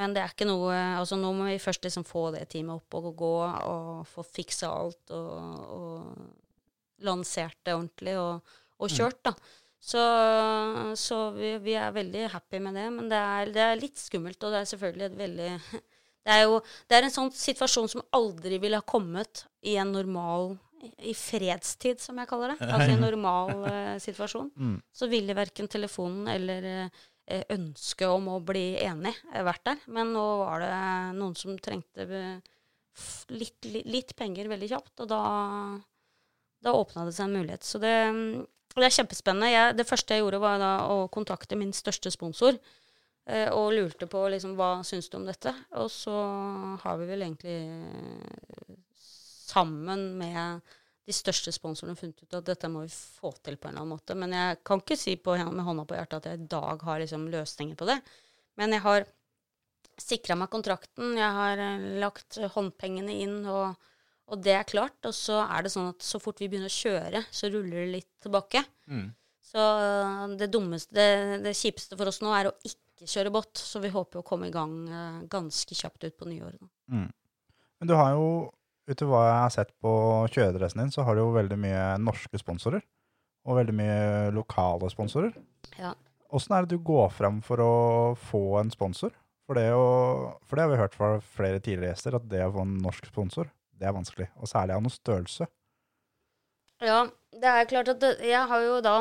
Men 0.00 0.14
det 0.14 0.22
er 0.22 0.30
ikke 0.32 0.46
noe 0.48 0.72
Altså 0.96 1.18
nå 1.20 1.28
må 1.36 1.44
vi 1.50 1.58
først 1.60 1.84
liksom 1.84 2.06
få 2.08 2.30
det 2.32 2.46
teamet 2.48 2.78
opp 2.78 2.94
og 2.96 3.10
gå, 3.20 3.32
og 3.68 4.06
få 4.08 4.24
fiksa 4.24 4.70
alt 4.72 5.12
og, 5.12 5.66
og 5.76 6.06
lansert 7.06 7.58
det 7.66 7.74
ordentlig 7.76 8.16
og, 8.20 8.54
og 8.82 8.92
kjørt, 8.92 9.20
da. 9.26 9.34
Så, 9.82 10.02
så 10.94 11.16
vi, 11.34 11.56
vi 11.64 11.72
er 11.74 11.94
veldig 11.94 12.28
happy 12.30 12.60
med 12.62 12.76
det, 12.78 12.84
men 12.94 13.08
det 13.10 13.18
er, 13.18 13.48
det 13.50 13.62
er 13.64 13.80
litt 13.80 13.98
skummelt, 13.98 14.38
og 14.46 14.54
det 14.54 14.60
er 14.60 14.68
selvfølgelig 14.70 15.08
et 15.08 15.18
veldig 15.18 15.50
Det 16.22 16.30
er 16.30 16.44
jo 16.44 16.60
det 16.86 16.94
er 16.94 17.02
en 17.08 17.10
sånn 17.10 17.32
situasjon 17.34 17.88
som 17.90 18.04
aldri 18.14 18.60
ville 18.62 18.78
ha 18.78 18.84
kommet 18.86 19.40
i 19.66 19.74
en 19.82 19.90
normal 19.90 20.52
i 21.02 21.14
fredstid, 21.18 21.98
som 22.02 22.20
jeg 22.20 22.30
kaller 22.30 22.52
det. 22.52 22.60
Altså 22.70 22.92
i 22.92 22.94
en 22.94 23.02
normal 23.02 23.50
eh, 23.66 23.96
situasjon. 24.02 24.52
Så 24.94 25.08
ville 25.10 25.34
verken 25.34 25.66
telefonen 25.70 26.30
eller 26.30 26.68
eh, 26.70 27.42
ønsket 27.54 28.06
om 28.06 28.30
å 28.36 28.38
bli 28.42 28.76
enig 28.82 29.14
vært 29.34 29.66
der. 29.66 29.82
Men 29.98 30.14
nå 30.14 30.24
var 30.44 30.62
det 30.62 30.72
noen 31.18 31.34
som 31.38 31.58
trengte 31.58 32.06
litt, 32.06 32.50
litt, 33.66 33.86
litt 33.88 34.14
penger 34.18 34.50
veldig 34.52 34.70
kjapt, 34.76 34.94
og 35.02 35.10
da, 35.10 35.22
da 36.62 36.74
åpna 36.78 37.06
det 37.06 37.14
seg 37.16 37.28
en 37.28 37.38
mulighet. 37.40 37.66
Så 37.66 37.80
det, 37.82 37.92
mm, 38.14 38.44
det 38.76 38.86
er 38.86 38.94
kjempespennende. 38.96 39.50
Jeg, 39.52 39.76
det 39.78 39.88
første 39.88 40.14
jeg 40.14 40.24
gjorde, 40.24 40.42
var 40.42 40.60
da 40.62 40.72
å 40.92 41.08
kontakte 41.12 41.58
min 41.58 41.74
største 41.76 42.12
sponsor. 42.14 42.58
eh, 43.26 43.48
Og 43.50 43.72
lurte 43.76 44.06
på 44.10 44.22
liksom, 44.32 44.54
hva 44.58 44.82
syns 44.86 45.10
du 45.10 45.18
om 45.18 45.26
dette. 45.26 45.54
Og 45.80 45.90
så 45.92 46.14
har 46.84 47.00
vi 47.00 47.10
vel 47.10 47.26
egentlig 47.26 47.58
eh, 47.66 48.78
sammen 49.52 50.12
med 50.18 50.62
de 51.02 51.14
største 51.14 51.50
sponsorene 51.50 51.98
funnet 51.98 52.22
ut 52.22 52.36
at 52.38 52.46
dette 52.46 52.68
må 52.70 52.84
vi 52.84 52.92
få 52.94 53.32
til 53.42 53.56
på 53.58 53.66
en 53.68 53.74
eller 53.74 53.82
annen 53.82 53.96
måte. 53.96 54.14
Men 54.14 54.34
jeg 54.36 54.60
kan 54.64 54.82
ikke 54.82 54.96
si 54.98 55.16
på, 55.18 55.34
med 55.34 55.66
hånda 55.66 55.84
på 55.88 55.98
hjertet 55.98 56.20
at 56.20 56.30
jeg 56.30 56.40
i 56.44 56.50
dag 56.54 56.84
har 56.86 57.02
liksom 57.02 57.26
løsninger 57.32 57.78
på 57.78 57.88
det. 57.90 57.98
Men 58.60 58.76
jeg 58.76 58.84
har 58.86 59.08
sikra 60.00 60.36
meg 60.38 60.50
kontrakten, 60.52 61.16
jeg 61.18 61.38
har 61.38 61.60
eh, 61.60 61.88
lagt 62.02 62.38
håndpengene 62.54 63.18
inn, 63.24 63.40
og, 63.50 63.74
og 64.30 64.44
det 64.44 64.54
er 64.56 64.68
klart. 64.68 64.98
Og 65.08 65.14
så 65.16 65.40
er 65.44 65.64
det 65.64 65.72
sånn 65.74 65.90
at 65.92 66.04
så 66.06 66.20
fort 66.22 66.40
vi 66.42 66.48
begynner 66.52 66.70
å 66.70 66.76
kjøre, 66.76 67.24
så 67.30 67.50
ruller 67.52 67.82
det 67.82 67.90
litt 67.96 68.10
tilbake. 68.22 68.64
Så 69.52 69.66
eh, 69.82 70.24
det 70.40 70.48
dummeste, 70.52 70.94
det, 70.96 71.42
det 71.44 71.56
kjipeste 71.58 71.98
for 71.98 72.08
oss 72.08 72.22
nå 72.24 72.32
er 72.36 72.48
å 72.48 72.56
ikke 72.66 73.08
kjøre 73.08 73.34
båt. 73.34 73.52
Så 73.58 73.82
vi 73.82 73.92
håper 73.92 74.22
å 74.22 74.26
komme 74.26 74.48
i 74.48 74.54
gang 74.54 74.76
eh, 74.88 75.20
ganske 75.32 75.76
kjapt 75.76 76.06
ut 76.06 76.16
på 76.18 76.30
nyåret. 76.30 76.62
Mm. 76.92 77.10
Men 77.82 77.90
du 77.90 77.96
har 77.98 78.14
jo, 78.14 78.26
utover 78.88 79.12
hva 79.12 79.24
jeg 79.26 79.40
har 79.42 79.54
sett 79.58 79.74
på 79.82 79.92
kjøredressen 80.32 80.84
din, 80.84 80.94
så 80.94 81.04
har 81.06 81.18
du 81.18 81.24
jo 81.24 81.34
veldig 81.34 81.58
mye 81.60 81.84
norske 82.00 82.40
sponsorer. 82.40 82.84
Og 83.42 83.58
veldig 83.58 83.74
mye 83.74 84.02
lokale 84.36 84.88
sponsorer. 84.92 85.34
Ja. 85.74 85.96
Åssen 86.32 86.54
er 86.54 86.64
det 86.64 86.78
du 86.78 86.84
går 86.86 87.10
fram 87.12 87.40
for 87.44 87.60
å 87.60 87.72
få 88.30 88.44
en 88.60 88.70
sponsor? 88.72 89.10
For 89.50 89.58
det, 89.58 89.66
å, 89.74 90.38
for 90.46 90.56
det 90.56 90.64
har 90.64 90.70
vi 90.70 90.78
hørt 90.78 90.94
fra 90.96 91.16
flere 91.34 91.58
tidligere 91.58 91.90
gjester, 91.90 92.16
at 92.16 92.28
det 92.30 92.44
å 92.46 92.52
få 92.54 92.62
en 92.62 92.76
norsk 92.84 93.08
sponsor, 93.10 93.50
det 93.78 93.88
er 93.88 93.96
vanskelig. 93.96 94.28
Og 94.40 94.50
særlig 94.50 94.76
av 94.76 94.84
noe 94.84 94.94
størrelse. 94.94 95.48
Ja, 96.82 97.02
det 97.32 97.50
er 97.50 97.68
klart 97.70 97.92
at 97.92 98.00
det, 98.02 98.16
jeg 98.26 98.48
har 98.50 98.64
jo 98.64 98.80
da 98.84 98.96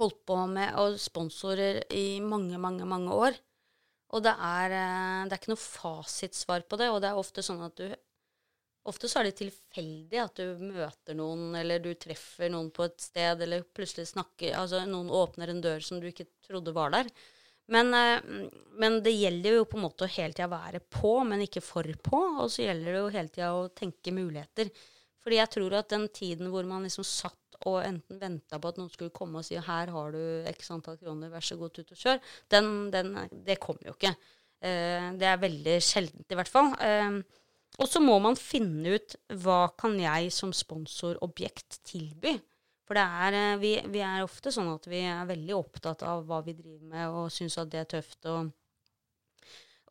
holdt 0.00 0.20
på 0.28 0.36
med 0.48 0.76
sponsorer 1.00 1.82
i 1.92 2.20
mange, 2.24 2.58
mange, 2.60 2.86
mange 2.88 3.16
år. 3.16 3.40
Og 4.10 4.24
det 4.24 4.32
er, 4.32 4.74
eh, 4.74 5.24
det 5.28 5.34
er 5.34 5.40
ikke 5.40 5.52
noe 5.52 5.62
fasitsvar 5.62 6.64
på 6.66 6.78
det, 6.80 6.88
og 6.90 7.00
det 7.02 7.10
er 7.10 7.20
ofte 7.20 7.44
sånn 7.46 7.66
at 7.66 7.76
du 7.80 7.90
Ofte 8.88 9.10
så 9.12 9.20
er 9.20 9.26
det 9.28 9.36
tilfeldig 9.36 10.20
at 10.22 10.38
du 10.40 10.62
møter 10.64 11.12
noen, 11.12 11.50
eller 11.58 11.82
du 11.84 11.90
treffer 12.00 12.48
noen 12.48 12.70
på 12.72 12.86
et 12.86 12.96
sted, 13.04 13.42
eller 13.44 13.66
plutselig 13.76 14.06
snakker 14.08 14.56
Altså 14.56 14.80
noen 14.88 15.12
åpner 15.12 15.52
en 15.52 15.60
dør 15.60 15.84
som 15.84 16.00
du 16.00 16.06
ikke 16.08 16.30
trodde 16.46 16.72
var 16.72 16.94
der. 16.94 17.10
Men, 17.70 17.92
eh, 17.94 18.48
men 18.82 18.98
det 19.04 19.12
gjelder 19.14 19.60
jo 19.60 19.66
på 19.70 19.78
en 19.78 19.84
måte 19.86 20.06
å 20.06 20.10
hele 20.10 20.34
tida 20.34 20.48
være 20.50 20.80
på, 20.90 21.12
men 21.26 21.44
ikke 21.44 21.62
for 21.62 21.86
på. 22.02 22.22
Og 22.42 22.50
så 22.50 22.66
gjelder 22.66 22.96
det 22.96 23.02
jo 23.02 23.12
hele 23.14 23.34
tida 23.34 23.52
å 23.54 23.68
tenke 23.74 24.14
muligheter. 24.14 24.72
Fordi 25.20 25.38
jeg 25.38 25.52
tror 25.54 25.76
at 25.78 25.92
den 25.92 26.08
tiden 26.16 26.50
hvor 26.50 26.66
man 26.66 26.86
liksom 26.86 27.06
satt 27.06 27.36
og 27.68 27.82
enten 27.84 28.20
venta 28.22 28.56
på 28.56 28.70
at 28.70 28.78
noen 28.80 28.88
skulle 28.88 29.12
komme 29.12 29.40
og 29.40 29.44
si 29.44 29.58
'her 29.58 29.90
har 29.92 30.12
du 30.12 30.44
x 30.48 30.70
antall 30.72 30.96
kroner, 30.96 31.28
vær 31.28 31.44
så 31.44 31.58
god, 31.60 31.78
ut 31.78 31.92
og 31.92 31.98
kjør', 31.98 32.20
den, 32.48 32.90
den, 32.90 33.10
det 33.44 33.60
kommer 33.60 33.84
jo 33.84 33.92
ikke. 33.98 34.14
Eh, 34.64 35.12
det 35.20 35.28
er 35.28 35.44
veldig 35.44 35.76
sjeldent, 35.84 36.24
i 36.30 36.38
hvert 36.38 36.48
fall. 36.48 36.72
Eh, 36.80 37.20
og 37.78 37.88
så 37.88 38.00
må 38.00 38.18
man 38.18 38.36
finne 38.36 38.96
ut 38.96 39.16
hva 39.44 39.68
kan 39.76 39.98
jeg 40.00 40.32
som 40.32 40.52
sponsorobjekt 40.52 41.82
tilby. 41.84 42.40
For 42.90 42.98
er, 42.98 43.34
eh, 43.38 43.58
vi, 43.62 43.76
vi 43.86 44.00
er 44.02 44.24
ofte 44.24 44.50
sånn 44.50 44.72
at 44.72 44.88
vi 44.90 45.04
er 45.06 45.28
veldig 45.28 45.54
opptatt 45.54 46.00
av 46.02 46.24
hva 46.26 46.40
vi 46.42 46.56
driver 46.58 46.88
med, 46.90 47.12
og 47.14 47.28
syns 47.30 47.54
at 47.62 47.68
det 47.70 47.84
er 47.84 47.90
tøft 47.92 48.26
og, 48.26 48.48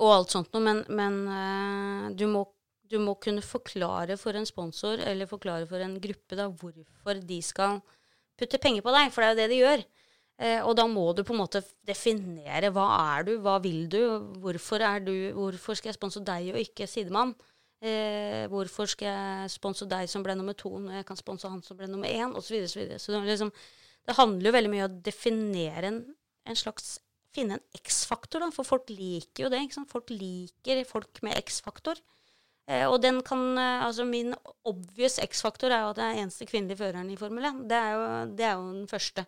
og 0.03 0.15
alt 0.17 0.35
sånt 0.35 0.51
noe. 0.51 0.65
Men, 0.65 0.81
men 0.91 1.15
eh, 1.31 2.09
du, 2.19 2.25
må, 2.27 2.43
du 2.91 2.97
må 2.99 3.15
kunne 3.23 3.45
forklare 3.45 4.19
for 4.19 4.35
en 4.35 4.47
sponsor 4.49 4.99
eller 4.99 5.31
forklare 5.31 5.69
for 5.69 5.79
en 5.85 5.95
gruppe 6.03 6.35
da, 6.35 6.49
hvorfor 6.51 7.23
de 7.23 7.39
skal 7.39 7.79
putte 8.35 8.59
penger 8.59 8.83
på 8.83 8.91
deg, 8.97 9.15
for 9.15 9.23
det 9.23 9.29
er 9.29 9.31
jo 9.31 9.39
det 9.39 9.47
de 9.53 9.61
gjør. 9.61 9.87
Eh, 10.43 10.59
og 10.67 10.75
da 10.75 10.89
må 10.91 11.05
du 11.15 11.23
på 11.23 11.37
en 11.37 11.41
måte 11.45 11.63
definere 11.87 12.73
hva 12.75 12.89
er 13.15 13.29
du, 13.31 13.33
hva 13.43 13.55
vil 13.63 13.87
du, 13.91 14.01
hvorfor, 14.43 14.83
du, 15.07 15.15
hvorfor 15.39 15.79
skal 15.79 15.93
jeg 15.93 16.01
sponse 16.01 16.25
deg 16.27 16.51
og 16.51 16.59
ikke 16.67 16.87
sidemann? 16.87 17.31
Eh, 17.79 18.45
hvorfor 18.51 18.89
skal 18.91 19.07
jeg 19.07 19.51
sponse 19.53 19.85
deg 19.87 20.09
som 20.11 20.23
ble 20.25 20.35
nummer 20.35 20.55
to, 20.57 20.71
når 20.83 20.99
jeg 20.99 21.05
kan 21.07 21.19
sponse 21.19 21.47
han 21.47 21.61
som 21.63 21.77
ble 21.79 21.87
nummer 21.87 22.11
én, 22.11 22.33
osv. 22.35 22.49
Så, 22.49 22.55
videre, 22.55 22.71
så, 22.71 22.79
videre. 22.81 22.99
så 22.99 23.13
det, 23.13 23.21
liksom, 23.29 23.53
det 24.07 24.17
handler 24.17 24.49
jo 24.49 24.55
veldig 24.57 24.71
mye 24.73 24.87
om 24.87 24.89
å 24.89 25.03
definere 25.05 25.93
en, 25.93 26.01
en 26.49 26.59
slags 26.59 26.97
Finne 27.29 27.59
en 27.59 27.77
X-faktor, 27.77 28.41
da, 28.41 28.47
for 28.49 28.65
folk 28.65 28.87
liker 28.89 29.43
jo 29.43 29.49
det. 29.53 29.59
ikke 29.61 29.75
sant? 29.75 29.91
Folk 29.91 30.09
liker 30.09 30.79
folk 30.89 31.19
med 31.21 31.37
X-faktor. 31.37 31.99
Eh, 32.65 32.85
og 32.89 32.97
den 33.03 33.19
kan, 33.25 33.43
eh, 33.57 33.85
altså 33.85 34.05
Min 34.05 34.33
obvious 34.65 35.19
X-faktor 35.21 35.69
er 35.69 35.83
jo 35.83 35.91
at 35.93 36.01
jeg 36.01 36.15
er 36.15 36.23
eneste 36.23 36.47
kvinnelige 36.49 36.81
føreren 36.81 37.11
i 37.13 37.19
Formel 37.19 37.45
1. 37.51 37.61
Det 37.69 37.77
er, 37.77 37.91
jo, 37.93 38.07
det 38.33 38.47
er 38.47 38.55
jo 38.57 38.65
den 38.73 38.89
første. 38.89 39.25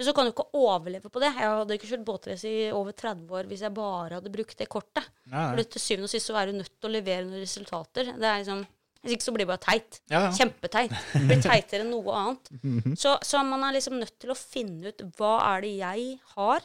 Men 0.00 0.06
så 0.08 0.14
kan 0.16 0.24
du 0.24 0.30
ikke 0.32 0.46
overleve 0.56 1.10
på 1.12 1.20
det. 1.20 1.28
Jeg 1.28 1.44
hadde 1.44 1.76
ikke 1.76 1.88
kjørt 1.90 2.04
båtrace 2.08 2.48
i 2.48 2.60
over 2.72 2.94
30 2.96 3.34
år 3.36 3.48
hvis 3.50 3.60
jeg 3.66 3.74
bare 3.76 4.16
hadde 4.16 4.30
brukt 4.32 4.56
det 4.56 4.66
kortet. 4.72 5.10
For 5.28 5.60
til 5.74 5.82
syvende 5.84 6.08
og 6.08 6.12
sist 6.14 6.30
så 6.30 6.38
er 6.40 6.48
du 6.48 6.54
nødt 6.56 6.72
til 6.72 6.88
å 6.88 6.92
levere 6.94 7.26
noen 7.26 7.42
resultater. 7.44 8.08
Det 8.16 8.30
er 8.30 8.38
liksom, 8.40 8.62
Hvis 9.04 9.16
ikke 9.18 9.26
så 9.26 9.34
blir 9.36 9.44
det 9.44 9.50
bare 9.50 9.64
teit. 9.66 9.98
Ja, 10.08 10.22
ja. 10.24 10.30
Kjempeteit. 10.38 10.96
Det 11.12 11.22
blir 11.28 11.44
teitere 11.44 11.84
enn 11.84 11.92
noe 11.92 12.16
annet. 12.16 12.48
så, 12.96 13.18
så 13.20 13.44
man 13.44 13.68
er 13.68 13.76
liksom 13.76 14.00
nødt 14.00 14.16
til 14.24 14.32
å 14.32 14.38
finne 14.40 14.88
ut 14.88 15.04
hva 15.20 15.34
er 15.50 15.66
det 15.66 15.74
jeg 15.82 16.08
har, 16.32 16.64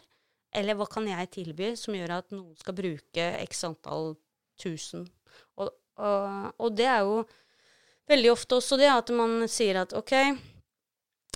eller 0.56 0.80
hva 0.80 0.88
kan 0.96 1.12
jeg 1.12 1.32
tilby 1.36 1.74
som 1.76 2.00
gjør 2.00 2.16
at 2.22 2.32
noen 2.32 2.56
skal 2.64 2.80
bruke 2.80 3.30
x 3.44 3.66
antall 3.68 4.14
tusen. 4.64 5.04
Og, 5.60 5.76
og, 6.00 6.52
og 6.56 6.76
det 6.80 6.88
er 6.88 7.04
jo 7.04 7.26
veldig 8.08 8.32
ofte 8.32 8.62
også 8.64 8.80
det 8.80 8.92
at 8.96 9.12
man 9.12 9.42
sier 9.52 9.84
at 9.84 9.96
OK, 10.00 10.16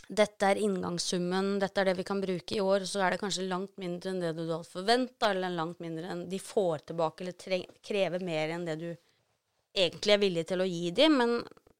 dette 0.10 0.48
er 0.49 0.57
inngangssummen, 0.57 1.60
dette 1.61 1.82
er 1.82 1.91
det 1.91 1.99
vi 1.99 2.06
kan 2.07 2.22
bruke 2.22 2.56
i 2.56 2.61
år, 2.64 2.86
så 2.90 3.03
er 3.06 3.14
det 3.14 3.22
kanskje 3.22 3.45
langt 3.45 3.76
mindre 3.82 4.10
enn 4.10 4.24
det 4.24 4.34
du 4.38 4.41
hadde 4.48 4.66
forventa, 4.66 5.30
eller 5.30 5.53
langt 5.53 5.82
mindre 5.84 6.10
enn 6.10 6.24
de 6.32 6.40
får 6.41 6.88
tilbake, 6.90 7.28
eller 7.28 7.66
krever 7.86 8.26
mer 8.26 8.56
enn 8.56 8.66
det 8.66 8.78
du 8.82 8.90
egentlig 8.90 10.16
er 10.16 10.24
villig 10.24 10.45
til 10.49 10.64
å 10.64 10.70
gi 10.70 10.90
dem, 10.98 11.20
men 11.22 11.36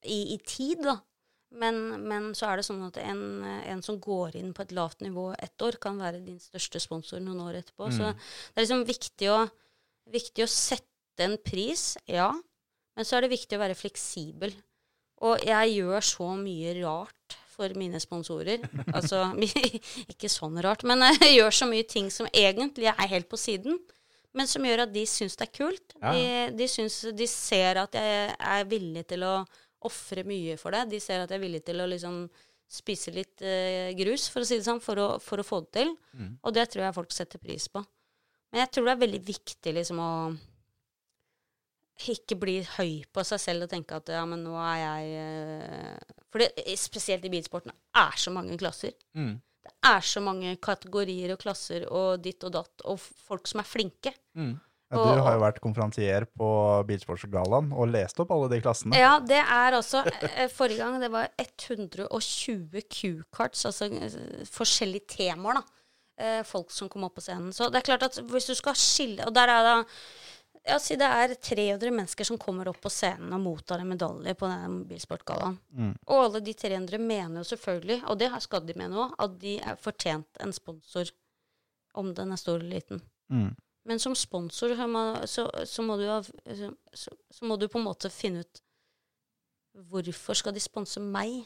i, 0.06 0.36
i 0.36 0.38
tid, 0.46 0.84
da. 0.86 1.00
Men, 1.50 1.80
men 2.06 2.30
så 2.38 2.46
er 2.46 2.60
det 2.60 2.68
sånn 2.68 2.84
at 2.86 3.00
en, 3.02 3.42
en 3.42 3.80
som 3.82 3.98
går 3.98 4.36
inn 4.38 4.52
på 4.54 4.62
et 4.62 4.74
lavt 4.76 5.02
nivå 5.02 5.32
ett 5.34 5.66
år, 5.66 5.80
kan 5.82 5.98
være 5.98 6.22
din 6.22 6.38
største 6.38 6.78
sponsor 6.78 7.18
noen 7.24 7.42
år 7.48 7.58
etterpå. 7.64 7.90
Så 7.90 8.12
det 8.12 8.54
er 8.54 8.62
liksom 8.62 8.86
viktig 8.86 9.32
å, 9.34 9.40
viktig 10.14 10.46
å 10.46 10.52
sette 10.52 11.26
en 11.26 11.34
pris, 11.42 11.96
ja, 12.06 12.30
men 12.94 13.06
så 13.06 13.18
er 13.18 13.26
det 13.26 13.34
viktig 13.34 13.58
å 13.58 13.64
være 13.64 13.78
fleksibel. 13.78 14.54
Og 15.26 15.42
jeg 15.42 15.74
gjør 15.74 16.06
så 16.06 16.30
mye 16.38 16.78
rart 16.78 17.16
for 17.60 17.78
mine 17.78 18.00
sponsorer. 18.02 18.64
Altså, 18.96 19.22
ikke 20.10 20.30
sånn 20.32 20.58
rart, 20.64 20.84
men 20.88 21.04
jeg 21.12 21.34
gjør 21.38 21.56
så 21.60 21.70
mye 21.70 21.86
ting 21.88 22.10
som 22.12 22.28
egentlig 22.32 22.90
er 22.90 23.10
helt 23.12 23.30
på 23.30 23.40
siden. 23.40 23.78
men 24.32 24.46
som 24.46 24.62
gjør 24.62 24.84
at 24.84 24.92
de 24.94 25.02
syns 25.10 25.34
det 25.38 25.48
er 25.48 25.54
kult. 25.56 25.96
Ja. 25.98 26.12
De, 26.14 26.26
de, 26.58 26.68
syns, 26.70 27.00
de 27.18 27.26
ser 27.26 27.80
at 27.82 27.96
jeg 27.98 28.36
er 28.38 28.68
villig 28.70 29.02
til 29.10 29.24
å 29.26 29.40
ofre 29.86 30.22
mye 30.28 30.54
for 30.60 30.76
det. 30.76 30.84
De 30.92 31.00
ser 31.02 31.22
at 31.22 31.32
jeg 31.32 31.40
er 31.40 31.42
villig 31.42 31.64
til 31.66 31.82
å 31.82 31.88
liksom 31.90 32.22
spise 32.70 33.10
litt 33.10 33.42
eh, 33.42 33.90
grus, 33.98 34.28
for 34.30 34.44
å 34.44 34.46
si 34.46 34.60
det 34.60 34.66
sånn, 34.66 34.82
for 34.82 35.00
å, 35.02 35.08
for 35.22 35.42
å 35.42 35.46
få 35.46 35.64
det 35.64 35.72
til. 35.80 35.90
Mm. 36.14 36.36
Og 36.46 36.54
det 36.54 36.68
tror 36.70 36.84
jeg 36.86 36.96
folk 37.00 37.14
setter 37.14 37.42
pris 37.42 37.66
på. 37.72 37.82
Men 38.50 38.64
jeg 38.64 38.72
tror 38.74 38.86
det 38.86 38.94
er 38.94 39.02
veldig 39.04 39.22
viktig 39.26 39.74
liksom 39.74 40.02
å 40.02 40.12
ikke 42.08 42.38
bli 42.40 42.56
høy 42.78 43.04
på 43.12 43.24
seg 43.26 43.42
selv 43.42 43.66
og 43.66 43.72
tenke 43.72 43.98
at 43.98 44.08
ja, 44.14 44.24
men 44.28 44.42
nå 44.46 44.56
er 44.56 44.78
jeg 44.80 45.20
eh, 45.20 46.16
For 46.32 46.42
det, 46.42 46.50
spesielt 46.80 47.24
i 47.26 47.32
bilsporten 47.32 47.72
er 47.72 48.16
så 48.20 48.32
mange 48.34 48.56
klasser. 48.60 48.96
Mm. 49.18 49.36
Det 49.60 49.74
er 49.90 50.06
så 50.08 50.22
mange 50.24 50.54
kategorier 50.62 51.34
og 51.34 51.40
klasser 51.42 51.84
og 51.88 52.22
ditt 52.24 52.42
og 52.48 52.54
datt, 52.56 52.84
og 52.88 53.00
folk 53.00 53.48
som 53.50 53.60
er 53.62 53.68
flinke. 53.68 54.14
Mm. 54.38 54.54
Ja, 54.90 54.98
Du 54.98 55.22
har 55.22 55.36
jo 55.36 55.42
vært 55.44 55.60
konferansier 55.62 56.24
på 56.34 56.46
Bilsportsgallaen 56.88 57.68
og 57.70 57.92
lest 57.92 58.18
opp 58.22 58.32
alle 58.34 58.48
de 58.50 58.58
klassene. 58.64 58.98
Ja, 58.98 59.20
det 59.22 59.38
er 59.38 59.76
også 59.78 60.02
eh, 60.08 60.48
Forrige 60.50 60.82
gang 60.82 60.96
det 60.98 61.12
var 61.12 61.28
120 61.38 62.82
Q-karts, 62.90 63.68
altså 63.70 63.86
eh, 63.86 64.16
forskjellige 64.50 65.06
temaer, 65.14 65.60
da. 65.60 65.84
Eh, 66.20 66.40
Folk 66.48 66.74
som 66.74 66.90
kom 66.90 67.06
opp 67.06 67.14
på 67.20 67.24
scenen. 67.24 67.52
Så 67.54 67.70
det 67.70 67.80
er 67.80 67.86
klart 67.92 68.08
at 68.08 68.18
hvis 68.32 68.50
du 68.50 68.56
skal 68.58 68.74
skille 68.76 69.24
Og 69.28 69.32
der 69.32 69.48
er 69.48 69.68
det 69.68 69.76
ja, 70.66 70.76
si 70.82 70.96
det 71.00 71.08
er 71.08 71.34
300 71.34 71.92
mennesker 71.94 72.26
som 72.28 72.38
kommer 72.40 72.68
opp 72.68 72.80
på 72.84 72.92
scenen 72.92 73.32
og 73.32 73.40
mottar 73.42 73.80
en 73.80 73.88
medalje 73.88 74.34
på 74.36 74.48
den 74.50 74.82
bilsportgallaen. 74.90 75.56
Mm. 75.72 75.94
Og 76.06 76.24
alle 76.26 76.42
de 76.44 76.54
300 76.54 77.00
mener 77.00 77.40
jo 77.40 77.48
selvfølgelig, 77.52 78.02
og 78.10 78.18
det 78.20 78.28
skal 78.44 78.66
de 78.68 78.76
mene 78.76 79.00
òg, 79.06 79.16
at 79.24 79.38
de 79.40 79.56
er 79.58 79.80
fortjent 79.80 80.42
en 80.44 80.52
sponsor, 80.52 81.12
om 81.96 82.12
den 82.14 82.32
er 82.32 82.40
stor 82.40 82.60
eller 82.60 82.76
liten. 82.76 83.00
Mm. 83.32 83.50
Men 83.88 84.02
som 84.02 84.14
sponsor 84.14 84.76
så, 85.26 85.46
så, 85.64 85.82
må 85.82 85.96
du, 85.96 86.04
så, 86.94 87.14
så 87.30 87.48
må 87.48 87.56
du 87.56 87.66
på 87.68 87.80
en 87.80 87.88
måte 87.88 88.12
finne 88.12 88.44
ut 88.44 88.66
Hvorfor 89.90 90.34
skal 90.34 90.50
de 90.50 90.60
sponse 90.60 90.98
meg, 90.98 91.44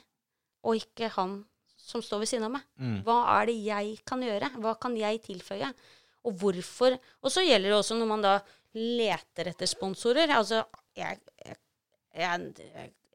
og 0.64 0.78
ikke 0.80 1.10
han 1.12 1.42
som 1.76 2.00
står 2.02 2.22
ved 2.22 2.30
siden 2.30 2.46
av 2.46 2.54
meg? 2.54 2.62
Mm. 2.80 2.94
Hva 3.04 3.18
er 3.34 3.50
det 3.50 3.56
jeg 3.60 3.98
kan 4.08 4.22
gjøre? 4.24 4.48
Hva 4.64 4.72
kan 4.80 4.96
jeg 4.96 5.20
tilføye? 5.26 5.68
Og 6.24 6.38
hvorfor 6.40 6.96
Og 7.20 7.28
så 7.28 7.44
gjelder 7.44 7.68
det 7.68 7.76
også 7.76 7.98
når 7.98 8.08
man 8.08 8.24
da 8.24 8.38
leter 8.74 9.52
etter 9.52 9.70
sponsorer. 9.70 10.30
Altså, 10.34 10.64
jeg, 10.98 11.20
jeg, 11.44 11.56
jeg, 12.18 12.50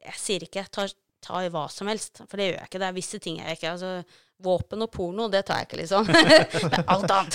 jeg, 0.06 0.16
sier 0.20 0.46
ikke 0.46 0.64
ta, 0.72 0.86
ta 1.24 1.44
i 1.44 1.52
hva 1.52 1.66
som 1.72 1.90
helst, 1.90 2.22
for 2.26 2.40
det 2.40 2.50
gjør 2.50 2.58
jeg 2.58 2.70
ikke. 2.70 2.80
Det 2.82 2.88
er 2.90 2.98
visse 2.98 3.20
ting 3.22 3.40
jeg 3.42 3.58
ikke 3.58 3.72
altså, 3.76 3.94
Våpen 4.40 4.80
og 4.80 4.88
porno, 4.88 5.26
det 5.28 5.42
tar 5.44 5.58
jeg 5.60 5.66
ikke, 5.68 5.78
liksom. 5.82 6.06
Alt 6.94 7.10
annet. 7.12 7.34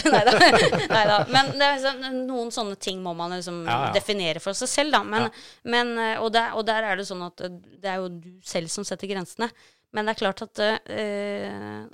Nei 0.95 1.03
da. 1.05 1.19
Men 1.29 1.51
det 1.53 1.67
er 1.67 1.83
sånn, 1.83 2.07
noen 2.25 2.49
sånne 2.53 2.79
ting 2.81 3.03
må 3.05 3.11
man 3.13 3.35
liksom 3.35 3.59
Ja, 3.67 3.75
ja. 3.83 3.91
definere 3.93 4.41
for 4.41 4.57
seg 4.57 4.71
selv, 4.71 4.95
da. 4.95 5.03
Men, 5.05 5.27
Ja. 5.27 5.43
men, 5.75 5.91
eh, 6.01 6.15
og, 6.17 6.31
der, 6.33 6.55
og 6.57 6.65
der 6.65 6.87
er 6.89 6.97
det 6.97 7.05
sånn 7.05 7.21
at 7.27 7.43
eh, 7.45 7.59
det 7.83 7.91
er 7.91 8.01
jo 8.01 8.09
du 8.09 8.31
selv 8.41 8.73
som 8.73 8.87
setter 8.89 9.11
grensene. 9.11 9.51
Men 9.93 10.09
det 10.09 10.15
er 10.15 10.21
klart 10.23 10.41
at 10.47 10.63
eh, 10.65 11.85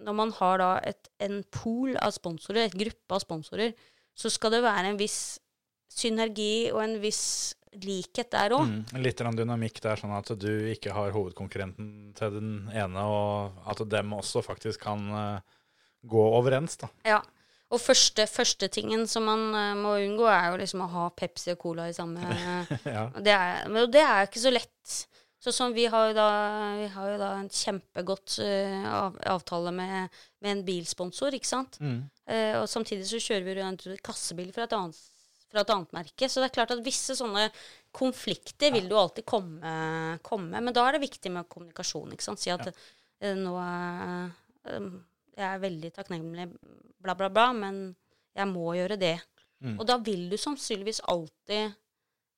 når 0.00 0.16
man 0.16 0.32
har 0.40 0.56
da 0.64 0.70
et, 0.88 1.12
en 1.20 1.42
pool 1.52 1.92
av 2.00 2.16
sponsorer, 2.16 2.64
et 2.64 2.80
gruppe 2.80 3.18
av 3.18 3.20
sponsorer, 3.20 3.76
så 4.16 4.32
skal 4.32 4.56
det 4.56 4.64
være 4.64 4.94
en 4.94 5.00
viss 5.04 5.20
synergi 5.90 6.70
og 6.72 6.84
en 6.84 7.00
viss 7.02 7.56
likhet 7.78 8.32
der 8.32 8.54
òg. 8.56 8.66
Mm. 8.66 9.02
Litt 9.04 9.20
dynamikk 9.22 9.80
der, 9.82 10.00
sånn 10.00 10.14
at 10.16 10.32
du 10.40 10.50
ikke 10.72 10.94
har 10.94 11.12
hovedkonkurrenten 11.14 12.12
til 12.18 12.32
den 12.34 12.54
ene, 12.74 13.04
og 13.04 13.60
at 13.70 13.82
dem 13.90 14.16
også 14.16 14.42
faktisk 14.42 14.82
kan 14.88 15.04
uh, 15.14 15.60
gå 16.02 16.24
overens, 16.38 16.80
da. 16.80 16.90
Ja. 17.06 17.20
Og 17.70 17.78
første, 17.78 18.24
første 18.26 18.66
tingen 18.74 19.04
som 19.06 19.28
man 19.30 19.44
uh, 19.54 19.78
må 19.78 19.94
unngå, 20.02 20.26
er 20.26 20.50
jo 20.50 20.58
liksom 20.58 20.82
å 20.82 20.90
ha 20.90 21.06
Pepsi 21.14 21.52
og 21.54 21.60
Cola 21.62 21.86
i 21.86 21.94
samme 21.94 22.24
ja. 22.96 23.06
det 23.14 23.36
er, 23.36 23.68
Men 23.70 23.86
det 23.92 24.02
er 24.02 24.26
ikke 24.26 24.42
så 24.42 24.50
lett. 24.54 24.96
Så 25.40 25.54
som 25.56 25.72
vi 25.72 25.86
har 25.88 26.10
da, 26.12 26.26
vi 26.76 26.88
har 26.92 27.12
jo 27.14 27.20
da 27.22 27.30
en 27.38 27.46
kjempegodt 27.48 28.34
eh, 28.44 28.82
av, 28.84 29.14
avtale 29.24 29.70
med, 29.72 30.18
med 30.44 30.52
en 30.52 30.66
bilsponsor, 30.66 31.32
ikke 31.32 31.48
sant. 31.48 31.78
Mm. 31.80 32.02
Og 32.60 32.66
samtidig 32.68 33.06
så 33.08 33.22
kjører 33.24 33.46
vi 33.46 33.54
rundt 33.56 33.86
en 33.88 34.02
kassebil 34.04 34.50
fra 34.52 34.66
et, 34.66 34.74
annet, 34.76 34.98
fra 35.50 35.64
et 35.64 35.72
annet 35.74 35.94
merke. 35.96 36.28
Så 36.28 36.40
det 36.40 36.50
er 36.50 36.56
klart 36.58 36.74
at 36.74 36.82
visse 36.84 37.16
sånne 37.18 37.48
konflikter 37.96 38.72
vil 38.74 38.88
du 38.90 38.96
alltid 38.98 39.26
komme, 39.28 39.74
komme. 40.26 40.62
Men 40.62 40.76
da 40.76 40.86
er 40.86 40.96
det 40.96 41.04
viktig 41.06 41.32
med 41.34 41.48
kommunikasjon. 41.50 42.14
ikke 42.14 42.28
sant? 42.28 42.42
Si 42.42 42.52
at 42.54 42.70
ja. 42.70 43.34
nå 43.36 43.56
er 43.62 44.30
eh, 44.70 44.90
Jeg 45.40 45.46
er 45.48 45.62
veldig 45.62 45.90
takknemlig, 45.96 46.48
bla, 47.00 47.14
bla, 47.16 47.30
bla, 47.32 47.50
men 47.56 47.82
jeg 48.36 48.48
må 48.50 48.74
gjøre 48.76 48.98
det. 49.00 49.16
Mm. 49.64 49.76
Og 49.78 49.86
da 49.88 49.96
vil 50.04 50.28
du 50.30 50.36
sannsynligvis 50.40 51.02
alltid 51.10 51.72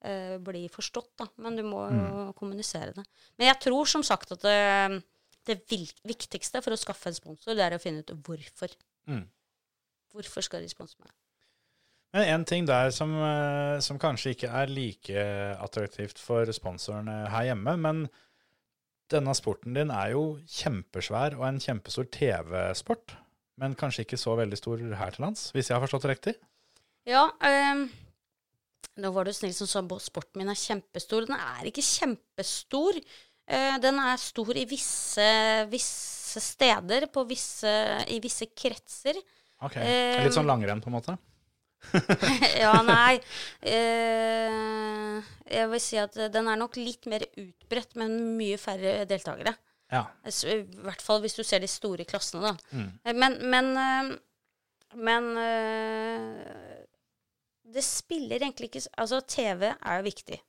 eh, 0.07 0.37
bli 0.43 0.67
forstått, 0.73 1.13
da. 1.21 1.29
Men 1.43 1.59
du 1.59 1.65
må 1.67 1.85
jo 1.91 2.29
kommunisere 2.39 2.95
det. 2.97 3.07
Men 3.37 3.51
jeg 3.51 3.61
tror 3.69 3.91
som 3.91 4.07
sagt 4.07 4.35
at 4.37 4.47
det, 4.47 5.03
det 5.49 5.59
viktigste 6.09 6.63
for 6.65 6.75
å 6.75 6.81
skaffe 6.81 7.11
en 7.11 7.19
sponsor, 7.19 7.59
det 7.59 7.67
er 7.67 7.77
å 7.77 7.83
finne 7.83 8.05
ut 8.05 8.15
hvorfor. 8.27 8.75
Mm. 9.11 9.27
Hvorfor 10.13 10.45
skal 10.45 10.63
de 10.65 10.71
sponse 10.71 10.99
meg? 11.03 11.13
Men 12.13 12.29
en 12.29 12.45
ting 12.45 12.67
der 12.69 12.91
som, 12.93 13.15
eh, 13.17 13.79
som 13.81 13.99
kanskje 14.01 14.35
ikke 14.35 14.51
er 14.53 14.69
like 14.69 15.23
attraktivt 15.65 16.19
for 16.21 16.45
sponsorene 16.53 17.23
her 17.33 17.47
hjemme, 17.51 17.73
men 17.81 18.03
denne 19.13 19.33
sporten 19.37 19.75
din 19.77 19.91
er 19.93 20.13
jo 20.13 20.39
kjempesvær 20.49 21.39
og 21.39 21.47
en 21.49 21.61
kjempestor 21.61 22.09
TV-sport, 22.13 23.17
men 23.61 23.75
kanskje 23.81 24.05
ikke 24.07 24.21
så 24.21 24.37
veldig 24.37 24.59
stor 24.61 24.81
her 25.01 25.11
til 25.17 25.25
lands, 25.25 25.51
hvis 25.57 25.69
jeg 25.71 25.77
har 25.77 25.85
forstått 25.85 26.05
det 26.07 26.13
riktig? 26.15 26.35
Ja, 27.09 27.27
ehm, 27.49 27.87
nå 29.01 29.11
var 29.13 29.25
du 29.25 29.33
snill 29.33 29.55
som 29.57 29.69
sa 29.69 29.81
at 29.83 30.05
sporten 30.05 30.41
min 30.41 30.53
er 30.53 30.59
kjempestor. 30.59 31.27
Den 31.27 31.37
er 31.41 31.65
ikke 31.69 31.83
kjempestor. 31.85 33.01
Eh, 33.49 33.79
den 33.83 33.99
er 33.99 34.21
stor 34.21 34.53
i 34.57 34.65
visse, 34.69 35.27
visse 35.73 36.41
steder, 36.45 37.09
på 37.13 37.25
visse, 37.29 37.73
i 38.13 38.21
visse 38.23 38.47
kretser. 38.55 39.17
Ok, 39.63 39.77
Eh, 39.81 40.23
Litt 40.25 40.37
sånn 40.37 40.49
langrenn, 40.49 40.81
på 40.85 40.93
en 40.93 40.99
måte? 41.01 41.17
ja, 42.63 42.73
nei 42.87 43.19
eh, 43.69 45.19
Jeg 45.51 45.69
vil 45.73 45.83
si 45.83 45.99
at 46.01 46.17
den 46.33 46.49
er 46.49 46.61
nok 46.61 46.79
litt 46.81 47.09
mer 47.11 47.25
utbredt, 47.29 47.97
men 48.01 48.15
mye 48.39 48.59
færre 48.61 49.03
deltakere. 49.11 49.55
Ja. 49.93 50.07
I 50.25 50.63
hvert 50.87 51.03
fall 51.05 51.21
hvis 51.25 51.37
du 51.37 51.43
ser 51.45 51.61
de 51.61 51.69
store 51.69 52.07
klassene, 52.09 52.53
da. 52.53 52.55
Mm. 52.73 52.89
Eh, 53.05 53.17
Men 53.19 53.37
Men, 53.53 53.73
eh, 53.77 54.13
men 55.03 55.29
eh, 55.41 56.81
det 57.73 57.85
spiller 57.85 58.41
egentlig 58.43 58.69
ikke 58.71 58.87
Altså, 59.01 59.21
TV 59.25 59.71
er 59.73 60.01
jo 60.01 60.09
viktig. 60.09 60.41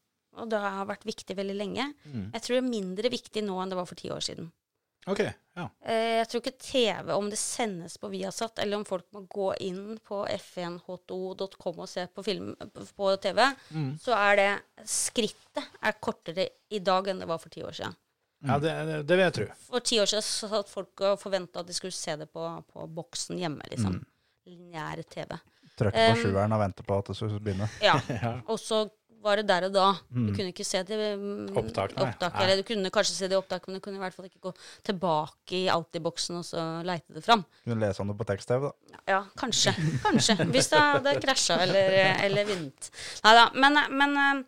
Og 0.42 0.50
det 0.50 0.60
har 0.60 0.88
vært 0.90 1.06
viktig 1.06 1.36
veldig 1.38 1.56
lenge. 1.56 1.86
Mm. 2.10 2.32
Jeg 2.34 2.42
tror 2.42 2.56
det 2.56 2.64
er 2.64 2.72
mindre 2.72 3.12
viktig 3.14 3.44
nå 3.46 3.60
enn 3.62 3.70
det 3.72 3.78
var 3.78 3.86
for 3.90 4.00
ti 4.00 4.10
år 4.12 4.24
siden. 4.26 4.50
Ok, 5.08 5.20
ja. 5.56 5.66
Eh, 5.86 6.18
Jeg 6.22 6.28
tror 6.32 6.42
ikke 6.42 6.58
TV, 6.64 7.10
om 7.12 7.30
det 7.30 7.38
sendes 7.40 7.98
på 8.00 8.08
Viasat, 8.14 8.60
eller 8.64 8.78
om 8.80 8.86
folk 8.88 9.06
må 9.12 9.26
gå 9.28 9.50
inn 9.60 9.98
på 10.08 10.22
f1ho2.com 10.32 11.80
og 11.84 11.90
se 11.90 12.06
på 12.08 12.24
film 12.26 12.54
på 12.96 13.10
TV, 13.22 13.42
Mm. 13.74 13.98
så 14.00 14.16
er 14.16 14.36
det 14.40 14.88
skrittet 14.88 15.66
er 15.82 15.92
kortere 16.00 16.48
i 16.72 16.80
dag 16.80 17.08
enn 17.08 17.20
det 17.20 17.28
var 17.28 17.38
for 17.38 17.50
ti 17.50 17.62
år 17.64 17.72
siden. 17.76 17.96
ja 18.44 18.58
det, 18.60 18.74
det 19.08 19.16
vil 19.18 19.24
jeg 19.24 19.34
tro. 19.34 19.46
For 19.70 19.80
ti 19.80 20.00
år 20.00 20.06
siden 20.12 20.24
så 20.24 20.50
satt 20.52 20.70
folk 20.70 21.02
og 21.02 21.20
forventa 21.20 21.60
at 21.62 21.68
de 21.68 21.74
skulle 21.74 21.96
se 21.96 22.16
det 22.20 22.30
på, 22.32 22.44
på 22.74 22.88
boksen 22.88 23.38
hjemme, 23.40 23.64
liksom. 23.72 24.00
Mm. 24.00 24.06
Lineær 24.48 25.04
TV. 25.08 25.38
Trykke 25.80 25.94
på 25.96 26.18
Um, 26.18 26.20
sjueren 26.22 26.52
og 26.54 26.60
vente 26.62 26.84
på 26.86 26.98
at 27.00 27.08
det 27.08 27.16
skulle 27.18 27.40
begynne. 27.42 27.70
Ja. 27.82 27.96
Ja. 28.24 28.34
Og 28.48 28.60
så 28.60 28.84
var 29.24 29.40
det 29.40 29.46
der 29.50 29.66
og 29.70 29.74
da. 29.76 29.86
Du 30.12 30.20
Mm. 30.20 30.30
kunne 30.36 30.52
ikke 30.54 30.66
se 30.68 30.82
det 30.84 30.98
mm, 31.20 31.56
Opptak, 31.58 31.94
opptak, 31.98 32.36
Eller 32.44 32.58
du 32.60 32.64
kunne 32.68 32.92
kanskje 32.94 33.16
se 33.16 33.28
det 33.32 33.36
i 33.38 33.40
opptak, 33.40 33.68
men 33.68 33.78
du 33.78 33.82
kunne 33.84 33.98
i 33.98 34.04
hvert 34.04 34.14
fall 34.16 34.26
ikke 34.30 34.42
gå 34.44 34.54
tilbake 34.84 35.58
i 35.64 35.68
Alltid-boksen 35.72 36.38
og 36.42 36.46
så 36.48 36.64
leite 36.86 37.14
det 37.16 37.24
fram. 37.26 37.46
Kunne 37.64 37.80
lese 37.82 38.02
om 38.04 38.12
det 38.12 38.18
på 38.20 38.28
tekst-TV, 38.30 38.70
da. 38.70 39.04
Ja, 39.08 39.22
kanskje. 39.40 39.74
Kanskje. 40.04 40.36
Hvis 40.54 40.70
det 40.74 40.80
hadde 40.80 41.16
krasja 41.24 41.58
eller, 41.66 41.96
eller 42.28 42.46
vunnet. 42.52 42.90
Nei 43.24 43.34
da. 43.40 43.46
Men, 43.56 43.80
men 43.98 44.18
eh, 44.24 44.44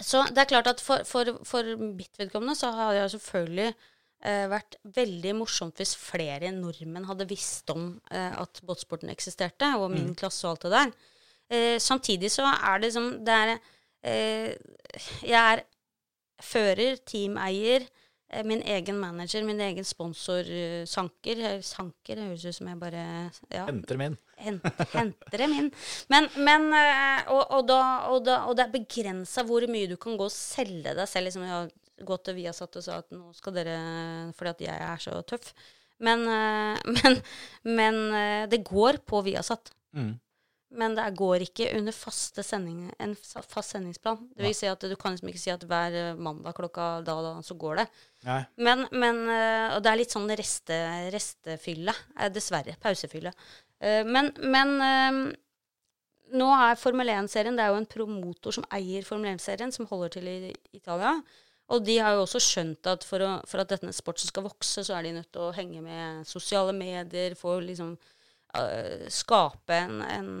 Så 0.00 0.22
det 0.32 0.38
er 0.44 0.48
klart 0.54 0.66
at 0.70 0.80
for, 0.80 1.02
for, 1.04 1.28
for 1.44 1.66
mitt 1.76 2.14
vedkommende 2.20 2.56
så 2.56 2.70
har 2.72 2.94
jeg 2.96 3.10
selvfølgelig 3.18 3.68
eh, 4.24 4.46
vært 4.48 4.76
veldig 4.96 5.34
morsomt 5.36 5.76
hvis 5.80 5.92
flere 6.00 6.48
nordmenn 6.56 7.04
hadde 7.08 7.26
visst 7.28 7.68
om 7.74 8.00
eh, 8.10 8.32
at 8.40 8.62
båtsporten 8.64 9.12
eksisterte, 9.12 9.68
og 9.76 9.90
min 9.92 10.14
klasse 10.16 10.46
og 10.48 10.54
alt 10.54 10.64
det 10.68 10.72
der. 10.78 10.94
Eh, 11.50 11.78
samtidig 11.82 12.30
så 12.30 12.46
er 12.46 12.78
det 12.78 12.92
som 12.94 13.08
Det 13.26 13.34
er 13.34 13.56
eh, 14.06 14.52
Jeg 15.26 15.34
er 15.34 15.64
fører, 16.40 16.96
teameier, 17.04 17.84
eh, 18.30 18.44
min 18.46 18.62
egen 18.62 18.98
manager, 19.00 19.44
min 19.44 19.60
egen 19.60 19.84
sponsor, 19.84 20.46
eh, 20.46 20.84
Sanker. 20.86 21.42
Høres 22.16 22.46
ut 22.46 22.56
som 22.56 22.70
jeg 22.70 22.80
bare 22.80 23.02
ja, 23.52 23.66
Henter 23.66 23.98
min. 24.00 24.16
hent, 24.40 24.64
henter 24.94 25.42
dem 25.42 25.56
inn. 25.58 25.68
Men, 26.08 26.30
men 26.38 26.70
eh, 26.72 27.28
og, 27.28 27.42
og, 27.50 27.66
da, 27.68 27.80
og, 28.08 28.22
da, 28.24 28.38
og 28.48 28.56
det 28.56 28.66
er 28.66 28.78
begrensa 28.78 29.44
hvor 29.44 29.66
mye 29.68 29.90
du 29.90 29.98
kan 30.00 30.16
gå 30.16 30.30
og 30.30 30.34
selge 30.34 30.94
deg 30.96 31.10
selv. 31.10 31.28
Liksom, 31.28 31.44
har 31.50 31.68
gått 32.06 32.24
til 32.30 32.38
Viasat 32.38 32.80
og 32.80 32.86
sa 32.86 33.02
at 33.02 33.10
nå 33.12 33.34
skal 33.36 33.52
dere 33.58 33.76
Fordi 34.38 34.54
at 34.54 34.62
jeg 34.64 34.86
er 34.86 35.04
så 35.04 35.20
tøff. 35.28 35.52
Men, 36.00 36.24
eh, 36.24 36.80
men, 36.96 37.20
men 37.68 38.02
det 38.48 38.64
går 38.64 39.02
på 39.04 39.20
Viasat. 39.26 39.74
Mm. 39.92 40.14
Men 40.70 40.94
det 40.94 41.04
går 41.18 41.42
ikke 41.48 41.66
under 41.74 41.94
faste 41.96 42.44
sending, 42.46 42.84
en 43.02 43.14
fast 43.18 43.72
sendingsplan. 43.74 44.20
Det 44.36 44.44
vil 44.46 44.54
si 44.54 44.68
at 44.70 44.84
du 44.86 44.94
kan 45.00 45.16
liksom 45.16 45.30
ikke 45.32 45.42
si 45.42 45.50
at 45.50 45.64
hver 45.66 45.96
eh, 45.98 46.14
mandag 46.20 46.54
klokka 46.54 46.88
da 47.06 47.16
og 47.18 47.24
da, 47.26 47.32
så 47.42 47.56
går 47.58 47.80
det. 47.80 47.86
Men, 48.60 48.84
men 48.92 49.18
eh, 49.34 49.74
Og 49.74 49.82
det 49.82 49.90
er 49.90 49.98
litt 49.98 50.14
sånn 50.14 50.30
reste, 50.38 50.78
restefylle. 51.10 51.94
eh, 52.20 52.30
Dessverre. 52.30 52.76
Pausefylle. 52.82 53.34
Men, 53.80 54.26
men 54.44 54.74
nå 56.36 56.48
er 56.52 56.76
Formel 56.76 57.08
1-serien 57.08 57.56
Det 57.56 57.64
er 57.64 57.70
jo 57.72 57.78
en 57.80 57.86
promotor 57.88 58.52
som 58.52 58.66
eier 58.76 59.06
Formel 59.08 59.32
1-serien, 59.32 59.72
som 59.72 59.88
holder 59.88 60.12
til 60.18 60.28
i 60.28 60.52
Italia. 60.76 61.14
Og 61.70 61.84
de 61.86 61.96
har 62.02 62.16
jo 62.16 62.24
også 62.26 62.40
skjønt 62.42 62.86
at 62.90 63.06
for, 63.06 63.22
å, 63.22 63.30
for 63.48 63.62
at 63.62 63.70
denne 63.72 63.94
sporten 63.94 64.28
skal 64.28 64.44
vokse, 64.46 64.82
så 64.86 64.96
er 64.96 65.06
de 65.06 65.14
nødt 65.16 65.30
til 65.32 65.46
å 65.46 65.52
henge 65.54 65.82
med 65.84 66.26
sosiale 66.28 66.74
medier, 66.76 67.36
få 67.38 67.56
liksom 67.62 67.94
eh, 68.58 69.04
Skape 69.12 69.76
en, 69.76 70.00
en, 70.02 70.32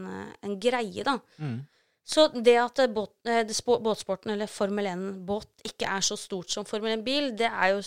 en 0.42 0.56
greie, 0.62 1.04
da. 1.06 1.18
Så 2.10 2.26
det 2.34 2.56
at 2.58 2.80
båt, 2.90 3.12
eh, 3.28 3.44
det 3.46 3.56
båtsporten, 3.64 4.32
eller 4.32 4.50
Formel 4.50 4.88
1-båt, 4.90 5.66
ikke 5.68 5.86
er 5.86 6.02
så 6.02 6.16
stort 6.18 6.50
som 6.50 6.66
Formel 6.66 6.96
1-bil, 6.98 7.30
det 7.38 7.50
er 7.50 7.74
jo 7.74 7.82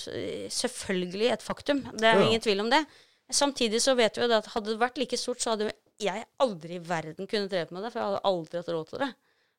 selvfølgelig 0.54 1.32
et 1.34 1.44
faktum. 1.44 1.84
Det 1.92 2.08
er 2.08 2.16
jo 2.16 2.24
jo. 2.24 2.30
ingen 2.30 2.46
tvil 2.46 2.64
om 2.64 2.72
det. 2.72 2.86
Samtidig 3.34 3.82
så 3.82 3.96
vet 4.00 4.18
vi 4.18 4.24
jo 4.24 4.36
at 4.36 4.52
hadde 4.54 4.72
det 4.72 4.80
vært 4.80 5.00
like 5.02 5.18
stort, 5.20 5.42
så 5.44 5.56
hadde 5.56 5.72
jeg 6.02 6.26
aldri 6.44 6.78
i 6.78 6.84
verden 6.84 7.28
kunnet 7.28 7.52
drevet 7.52 7.72
med 7.74 7.84
det, 7.84 7.92
for 7.94 8.00
jeg 8.00 8.12
hadde 8.12 8.28
aldri 8.30 8.60
hatt 8.60 8.72
råd 8.74 8.92
til 8.92 9.04
det. 9.04 9.10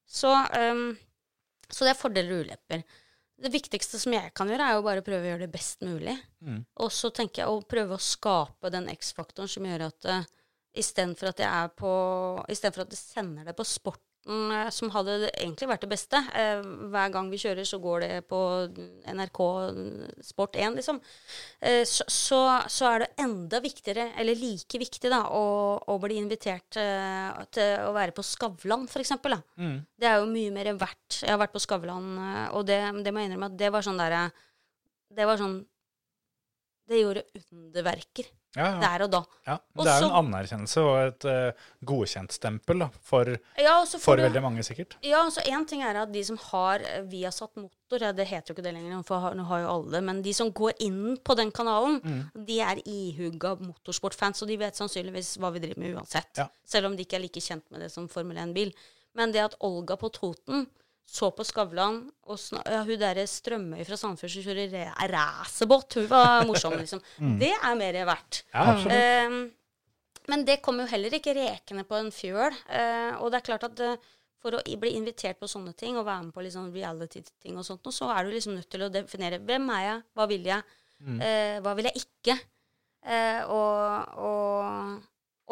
Så, 0.04 0.30
um, 0.32 0.84
så 1.68 1.86
det 1.86 1.92
er 1.94 1.98
fordeler 1.98 2.36
og 2.36 2.46
ulepper. 2.46 2.84
Det 3.44 3.50
viktigste 3.50 3.98
som 3.98 4.14
jeg 4.14 4.30
kan 4.36 4.48
gjøre, 4.48 4.68
er 4.68 4.78
jo 4.78 4.86
bare 4.86 5.02
å 5.02 5.06
prøve 5.06 5.26
å 5.26 5.30
gjøre 5.32 5.46
det 5.46 5.52
best 5.54 5.84
mulig. 5.84 6.14
Og 6.84 6.92
så 6.94 7.10
tenker 7.14 7.42
jeg 7.42 7.50
å 7.52 7.64
prøve 7.68 7.96
å 7.96 8.02
skape 8.02 8.70
den 8.72 8.88
X-faktoren 8.92 9.50
som 9.50 9.66
gjør 9.66 9.88
at 9.88 10.10
uh, 10.10 10.28
istedenfor 10.78 11.30
at 11.30 11.40
jeg 11.42 11.48
er 11.48 11.70
på 11.78 11.92
Istedenfor 12.50 12.84
at 12.84 12.92
jeg 12.94 13.00
sender 13.00 13.46
det 13.46 13.54
på 13.56 13.64
sporten, 13.66 14.50
eh, 14.52 14.70
som 14.74 14.90
hadde 14.94 15.30
egentlig 15.30 15.68
vært 15.70 15.84
det 15.84 15.90
beste 15.92 16.20
eh, 16.34 16.62
Hver 16.92 17.12
gang 17.14 17.30
vi 17.32 17.40
kjører, 17.40 17.66
så 17.68 17.78
går 17.82 18.04
det 18.04 18.12
på 18.30 18.40
NRK 19.14 19.40
Sport 20.26 20.58
1, 20.60 20.78
liksom. 20.80 21.00
Eh, 21.60 21.82
så, 21.88 22.06
så, 22.10 22.40
så 22.72 22.90
er 22.90 23.04
det 23.04 23.10
enda 23.24 23.60
viktigere, 23.64 24.10
eller 24.20 24.38
like 24.40 24.80
viktig, 24.82 25.12
da, 25.12 25.24
å, 25.30 25.44
å 25.78 25.98
bli 26.02 26.18
invitert 26.20 26.80
til 27.54 27.84
å 27.84 27.92
være 27.94 28.16
på 28.16 28.24
Skavlan, 28.26 28.88
for 28.90 29.04
eksempel. 29.04 29.36
Det 29.94 30.10
er 30.10 30.18
jo 30.20 30.30
mye 30.30 30.54
mer 30.54 30.72
verdt. 30.80 31.20
Jeg 31.22 31.30
har 31.32 31.42
vært 31.42 31.54
på 31.54 31.62
Skavlan, 31.62 32.14
og 32.56 32.66
det, 32.68 32.80
det 33.04 33.14
må 33.14 33.22
jeg 33.22 33.30
innrømme 33.30 33.52
at 33.52 33.60
det 33.60 33.70
var 33.74 33.86
sånn 33.86 34.00
derre 34.00 34.24
Det 35.14 35.26
var 35.28 35.38
sånn 35.38 35.60
Det 36.90 36.98
gjorde 36.98 37.22
underverker 37.52 38.32
Ja, 38.54 38.66
ja. 38.70 38.80
der 38.84 39.02
og 39.06 39.10
da. 39.10 39.20
ja. 39.48 39.56
Det 39.80 39.86
er 39.90 40.00
jo 40.04 40.08
en 40.12 40.18
anerkjennelse 40.20 40.82
og 40.86 40.98
et 41.08 41.24
uh, 41.26 41.64
godkjentstempel 41.88 42.84
da, 42.84 42.88
for, 43.02 43.30
Ja, 43.58 43.72
for 43.98 44.16
du 44.20 44.22
veldig 44.22 44.42
mange, 44.44 44.62
sikkert. 44.66 44.96
Ja, 45.02 45.24
så 45.34 45.42
én 45.50 45.66
ting 45.68 45.82
er 45.82 45.98
at 46.04 46.12
de 46.14 46.22
som 46.24 46.38
har 46.50 46.84
eh, 46.86 47.02
Viasat 47.10 47.56
Motor, 47.58 48.04
ja, 48.06 48.12
det 48.14 48.26
heter 48.30 48.52
jo 48.52 48.56
ikke 48.56 48.64
det 48.66 48.74
lenger, 48.76 49.02
for 49.06 49.34
nå 49.34 49.44
har 49.50 49.64
jo 49.64 49.72
alle, 49.72 50.00
men 50.06 50.22
de 50.22 50.32
som 50.36 50.52
går 50.54 50.72
inn 50.86 51.16
på 51.24 51.36
den 51.38 51.50
kanalen, 51.54 52.00
Mm. 52.04 52.44
de 52.46 52.60
er 52.60 52.80
ihuga 52.86 53.54
motorsportfans, 53.60 54.42
og 54.42 54.48
de 54.48 54.56
vet 54.60 54.76
sannsynligvis 54.78 55.34
hva 55.42 55.50
vi 55.54 55.62
driver 55.62 55.80
med 55.82 55.94
uansett. 55.98 56.30
Ja. 56.38 56.48
Selv 56.66 56.86
om 56.90 56.96
de 56.96 57.04
ikke 57.06 57.16
er 57.18 57.24
like 57.26 57.40
kjent 57.42 57.64
med 57.70 57.80
det 57.84 57.90
som 57.92 58.08
Formel 58.08 58.36
1-bil. 58.36 58.72
Men 59.14 59.30
det 59.32 59.44
at 59.44 59.54
Olga 59.60 59.96
på 59.96 60.10
Toten 60.14 60.66
så 61.06 61.28
på 61.36 61.44
Skavlan, 61.46 61.98
og 62.26 62.38
ja, 62.64 62.80
hun 62.86 62.98
derre 62.98 63.26
Strømøy 63.28 63.84
fra 63.86 63.96
Sandefjord 64.00 64.32
som 64.32 64.46
kjører 64.46 64.72
ra- 64.72 65.08
racerbåt, 65.12 65.98
hun 66.00 66.08
var 66.10 66.46
morsom, 66.48 66.74
liksom. 66.80 67.02
Det 67.42 67.52
er 67.54 67.76
mer 67.78 67.98
verdt. 68.08 68.40
Ja. 68.54 68.72
Ehm, 68.90 69.38
men 70.32 70.44
det 70.48 70.62
kommer 70.64 70.86
jo 70.86 70.92
heller 70.94 71.12
ikke 71.18 71.34
rekende 71.36 71.84
på 71.84 71.98
en 72.00 72.08
fjøl. 72.14 72.56
Eh, 72.72 73.12
og 73.20 73.28
det 73.30 73.38
er 73.42 73.46
klart 73.50 73.66
at 73.68 73.82
eh, 73.84 73.98
for 74.40 74.56
å 74.56 74.62
bli 74.80 74.94
invitert 74.96 75.38
på 75.40 75.48
sånne 75.48 75.74
ting 75.76 75.96
og 76.00 76.06
være 76.08 76.24
med 76.26 76.34
på 76.36 76.44
sånn 76.52 76.72
reality-ting 76.72 77.56
og 77.60 77.64
sånt, 77.68 77.84
og 77.88 77.92
så 77.96 78.08
er 78.12 78.24
du 78.24 78.32
liksom 78.34 78.56
nødt 78.56 78.68
til 78.72 78.82
å 78.84 78.90
definere 78.92 79.38
hvem 79.44 79.68
er 79.76 79.84
jeg, 79.86 80.02
hva 80.16 80.26
vil 80.32 80.48
jeg, 80.50 80.64
eh, 81.20 81.60
hva 81.64 81.76
vil 81.78 81.88
jeg 81.90 82.02
ikke. 82.02 82.38
Eh, 83.04 83.40
og, 83.52 84.18
og, 84.24 84.98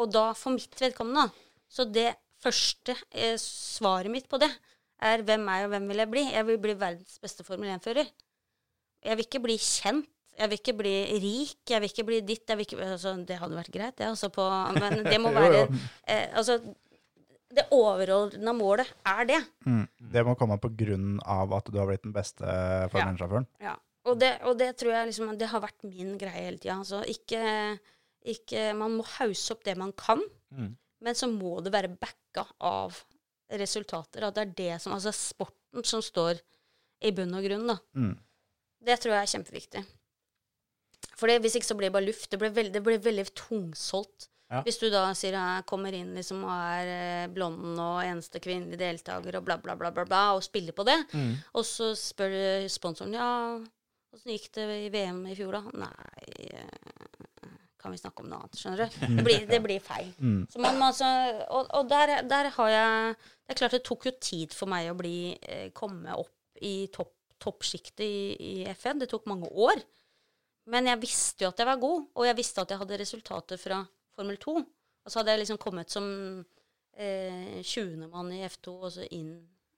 og 0.01 0.11
da, 0.13 0.27
for 0.37 0.57
mitt 0.57 0.73
vedkommende, 0.81 1.29
så 1.69 1.85
det 1.89 2.11
første 2.43 2.97
eh, 3.13 3.37
svaret 3.41 4.11
mitt 4.13 4.25
på 4.29 4.41
det 4.41 4.49
er 5.05 5.23
hvem 5.27 5.47
er 5.51 5.61
jeg, 5.61 5.67
og 5.67 5.73
hvem 5.75 5.87
vil 5.91 6.01
jeg 6.03 6.11
bli? 6.13 6.23
Jeg 6.33 6.47
vil 6.47 6.59
bli 6.63 6.75
verdens 6.79 7.19
beste 7.23 7.43
Formel 7.47 7.69
1-fører. 7.75 8.09
Jeg 9.03 9.17
vil 9.19 9.25
ikke 9.27 9.41
bli 9.43 9.57
kjent. 9.59 10.09
Jeg 10.33 10.49
vil 10.49 10.57
ikke 10.57 10.73
bli 10.79 10.93
rik. 11.21 11.59
Jeg 11.69 11.81
vil 11.83 11.91
ikke 11.91 12.05
bli 12.07 12.19
ditt. 12.25 12.47
Jeg 12.49 12.57
vil 12.57 12.65
ikke, 12.65 12.79
altså, 12.95 13.11
det 13.27 13.35
hadde 13.37 13.57
vært 13.59 13.73
greit, 13.75 13.97
det. 13.99 14.07
Altså, 14.09 14.29
på, 14.33 14.45
men 14.79 15.03
det 15.05 15.19
må 15.21 15.29
være 15.37 15.65
eh, 16.09 16.29
Altså, 16.39 16.55
det 17.53 17.67
overordna 17.75 18.53
målet 18.57 18.89
er 19.05 19.27
det. 19.29 19.41
Mm. 19.69 19.83
Det 20.15 20.23
må 20.25 20.33
komme 20.39 20.57
på 20.63 20.71
grunn 20.79 21.19
av 21.29 21.51
at 21.59 21.67
du 21.69 21.77
har 21.77 21.85
blitt 21.91 22.01
den 22.07 22.15
beste 22.15 22.41
formelsjåføren. 22.45 23.13
1-sjåføren. 23.13 23.49
Ja. 23.61 23.75
Og, 24.09 24.17
det, 24.19 24.31
og 24.49 24.57
det 24.59 24.71
tror 24.75 24.91
jeg 24.91 25.07
liksom 25.11 25.29
Det 25.39 25.47
har 25.47 25.61
vært 25.63 25.85
min 25.87 26.15
greie 26.19 26.47
hele 26.47 26.57
tida. 26.59 26.79
Altså, 26.81 27.03
ikke, 27.07 27.43
ikke 28.33 28.65
Man 28.75 28.97
må 28.97 29.05
hause 29.19 29.53
opp 29.55 29.61
det 29.67 29.77
man 29.79 29.93
kan, 29.97 30.23
Mm. 30.53 30.75
men 31.01 31.15
så 31.17 31.25
må 31.25 31.55
det 31.65 31.71
være 31.73 31.89
backa 31.97 32.43
av 32.61 32.99
resultater. 33.49 34.23
At 34.27 34.35
det 34.35 34.41
er 34.47 34.53
det 34.57 34.81
som 34.81 34.93
Altså 34.95 35.11
sporten 35.15 35.83
som 35.85 36.01
står 36.01 36.39
i 37.03 37.11
bunn 37.11 37.33
og 37.35 37.43
grunn, 37.43 37.67
da. 37.67 37.77
Mm. 37.97 38.13
Det 38.83 38.99
tror 38.99 39.13
jeg 39.15 39.23
er 39.27 39.33
kjempeviktig. 39.37 39.83
For 41.19 41.27
det, 41.29 41.41
hvis 41.43 41.55
ikke 41.59 41.67
så 41.67 41.75
blir 41.77 41.89
det 41.89 41.95
bare 41.95 42.07
luft. 42.07 42.29
Det 42.31 42.39
blir 42.39 42.71
det 42.71 42.81
blir 42.83 42.99
veldig 43.03 43.25
tungsolgt. 43.37 44.29
Ja. 44.53 44.61
Hvis 44.65 44.77
du 44.77 44.89
da 44.91 45.05
sier 45.17 45.33
jeg 45.33 45.65
kommer 45.65 45.95
inn 45.97 46.11
liksom 46.13 46.43
og 46.45 46.51
er 46.51 46.89
eh, 46.93 47.27
blonden 47.33 47.79
og 47.81 48.03
eneste 48.05 48.41
kvinnelig 48.43 48.77
deltaker 48.77 49.39
og 49.39 49.45
bla, 49.47 49.55
bla, 49.57 49.73
bla, 49.79 49.89
bla, 49.95 50.03
bla, 50.05 50.19
og 50.35 50.43
spiller 50.45 50.75
på 50.77 50.85
det, 50.85 50.97
Mm. 51.13 51.31
og 51.57 51.65
så 51.65 51.93
spør 51.97 52.67
sponsoren 52.69 53.15
ja, 53.17 53.29
åssen 54.13 54.29
gikk 54.35 54.51
det 54.53 54.67
i 54.85 54.91
VM 54.93 55.23
i 55.31 55.35
fjor, 55.39 55.57
da? 55.57 55.63
Nei, 55.73 56.51
eh, 56.53 57.02
kan 57.83 57.91
vi 57.93 57.99
snakke 57.99 58.23
om 58.23 58.29
noe 58.31 58.39
annet, 58.41 58.59
skjønner 58.59 58.79
du? 58.85 58.99
Det 59.17 59.25
blir, 59.27 59.41
det 59.49 59.59
blir 59.63 59.83
feil. 59.83 60.13
Mm. 60.23 60.45
Så 60.51 60.61
man 60.63 60.77
må 60.79 60.87
altså, 60.91 61.09
og 61.51 61.73
og 61.79 61.89
der, 61.91 62.13
der 62.31 62.49
har 62.55 62.69
jeg 62.71 63.17
Det 63.19 63.51
er 63.53 63.59
klart 63.59 63.75
det 63.75 63.83
tok 63.83 64.07
jo 64.07 64.13
tid 64.23 64.55
for 64.55 64.71
meg 64.71 64.87
å 64.91 64.95
bli 64.97 65.17
eh, 65.41 65.67
komme 65.75 66.15
opp 66.15 66.63
i 66.63 66.87
topp, 66.95 67.11
toppsjiktet 67.43 68.05
i, 68.05 68.15
i 68.39 68.53
FN. 68.71 69.01
Det 69.03 69.09
tok 69.11 69.27
mange 69.27 69.49
år. 69.51 69.81
Men 70.71 70.87
jeg 70.87 71.01
visste 71.01 71.43
jo 71.43 71.49
at 71.51 71.59
jeg 71.59 71.67
var 71.67 71.81
god, 71.81 72.05
og 72.15 72.27
jeg 72.29 72.37
visste 72.39 72.63
at 72.63 72.71
jeg 72.71 72.79
hadde 72.79 72.99
resultater 73.01 73.59
fra 73.59 73.81
Formel 74.15 74.37
2. 74.39 74.53
Og 75.03 75.11
så 75.11 75.19
hadde 75.19 75.33
jeg 75.35 75.41
liksom 75.43 75.59
kommet 75.59 75.91
som 75.91 76.05
eh, 76.95 77.59
20. 77.59 78.07
mann 78.07 78.31
i 78.31 78.45
F2, 78.47 78.77
og 78.79 78.93
så 78.95 79.07
inn 79.11 79.33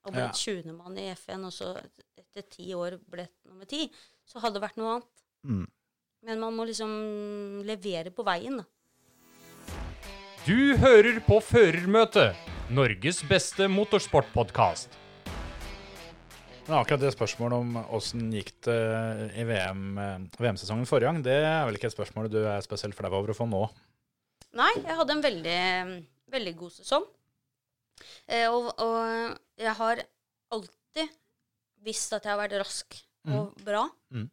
og 0.06 0.14
ble 0.14 0.22
Ja. 0.28 0.30
20. 0.30 0.70
mann 0.76 0.98
i 1.02 1.08
FN, 1.18 1.48
og 1.48 1.50
så 1.56 1.72
etter 2.14 2.46
ti 2.46 2.68
år 2.78 3.00
ble 3.10 3.26
nummer 3.48 3.66
ti. 3.66 3.88
Så 4.22 4.38
hadde 4.38 4.60
det 4.60 4.62
vært 4.68 4.78
noe 4.78 4.92
annet. 4.94 5.24
Mm. 5.46 5.66
Men 6.26 6.40
man 6.42 6.56
må 6.58 6.64
liksom 6.66 6.90
levere 7.66 8.10
på 8.10 8.24
veien, 8.26 8.58
da. 8.58 8.66
Du 10.46 10.74
hører 10.78 11.20
på 11.26 11.38
Førermøtet, 11.42 12.38
Norges 12.74 13.20
beste 13.26 13.68
motorsportpodkast. 13.70 14.94
Men 16.66 16.80
akkurat 16.80 17.04
det 17.04 17.12
spørsmålet 17.14 17.62
om 17.62 17.78
åssen 17.94 18.26
gikk 18.34 18.50
det 18.66 18.78
i 19.38 19.44
VM-sesongen 19.46 20.26
VM-sesongen 20.42 20.88
forrige 20.90 21.12
gang, 21.12 21.22
det 21.22 21.36
er 21.46 21.62
vel 21.68 21.78
ikke 21.78 21.92
et 21.92 21.94
spørsmål 21.94 22.30
du 22.32 22.40
er 22.42 22.64
spesielt 22.66 22.98
flau 22.98 23.12
over 23.12 23.30
å 23.30 23.38
få 23.38 23.46
nå? 23.46 23.62
Nei, 24.58 24.72
jeg 24.80 24.98
hadde 24.98 25.14
en 25.14 25.22
veldig, 25.22 25.60
veldig 26.34 26.54
god 26.58 26.74
sesong. 26.80 27.06
Eh, 28.26 28.48
og, 28.50 28.72
og 28.82 29.62
jeg 29.62 29.78
har 29.78 30.02
alltid 30.58 31.14
visst 31.86 32.18
at 32.18 32.26
jeg 32.26 32.34
har 32.34 32.42
vært 32.42 32.58
rask 32.64 32.98
og 33.30 33.54
bra. 33.66 33.84
Mm. 34.10 34.26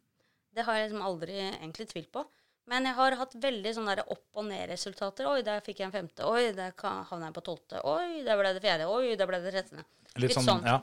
Det 0.54 0.64
har 0.66 0.78
jeg 0.78 0.88
liksom 0.88 1.04
aldri 1.06 1.36
egentlig 1.50 1.88
tvilt 1.90 2.10
på. 2.14 2.24
Men 2.70 2.86
jeg 2.88 2.96
har 2.96 3.16
hatt 3.20 3.34
veldig 3.36 3.74
sånne 3.76 3.94
der 3.98 4.08
opp- 4.14 4.38
og 4.40 4.46
ned-resultater. 4.48 5.26
Oi, 5.28 5.42
der 5.44 5.60
fikk 5.64 5.82
jeg 5.82 5.90
en 5.90 5.92
femte. 5.92 6.24
Oi, 6.24 6.52
der 6.56 6.72
havna 6.80 7.28
jeg 7.28 7.36
på 7.36 7.44
tolvte. 7.44 7.82
Oi, 7.84 8.22
der 8.24 8.38
ble 8.40 8.52
det 8.56 8.62
fjerde. 8.64 8.86
Oi, 8.88 9.16
der 9.20 9.28
ble 9.28 9.40
det 9.44 9.52
trettende. 9.52 9.84
Litt, 10.14 10.30
Litt 10.30 10.38
sånn, 10.38 10.48
sånn. 10.48 10.68
ja. 10.70 10.78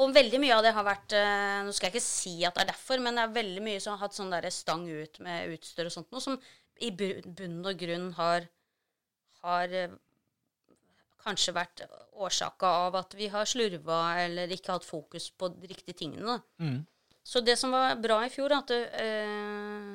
Og 0.00 0.14
veldig 0.16 0.38
mye 0.40 0.56
av 0.56 0.62
det 0.64 0.70
har 0.72 0.86
vært 0.86 1.12
eh, 1.12 1.58
Nå 1.66 1.72
skal 1.76 1.90
jeg 1.90 1.98
ikke 1.98 2.06
si 2.06 2.30
at 2.48 2.56
det 2.56 2.62
er 2.64 2.70
derfor, 2.70 3.02
men 3.04 3.18
det 3.18 3.26
er 3.26 3.34
veldig 3.34 3.64
mye 3.66 3.82
som 3.84 3.92
har 3.92 4.06
hatt 4.06 4.16
sånn 4.16 4.32
der 4.32 4.48
stang 4.54 4.86
ut 4.88 5.20
med 5.20 5.52
utstyr 5.52 5.90
og 5.90 5.92
sånt, 5.92 6.08
noe 6.14 6.24
som 6.24 6.38
i 6.82 6.88
bunn 6.96 7.58
og 7.68 7.76
grunn 7.78 8.06
har, 8.16 8.46
har 9.44 9.74
eh, 9.76 9.92
kanskje 11.22 11.54
vært 11.54 11.84
årsaka 12.24 12.70
av 12.86 12.96
at 13.02 13.14
vi 13.18 13.28
har 13.32 13.46
slurva 13.46 14.00
eller 14.24 14.50
ikke 14.56 14.78
hatt 14.78 14.88
fokus 14.88 15.28
på 15.36 15.52
de 15.54 15.68
riktige 15.70 15.98
tingene. 16.00 16.40
Mm. 16.58 16.80
Så 17.24 17.40
det 17.44 17.54
som 17.58 17.70
var 17.74 17.96
bra 18.02 18.20
i 18.26 18.30
fjor, 18.34 18.52
at, 18.56 18.70
eh, 18.70 19.90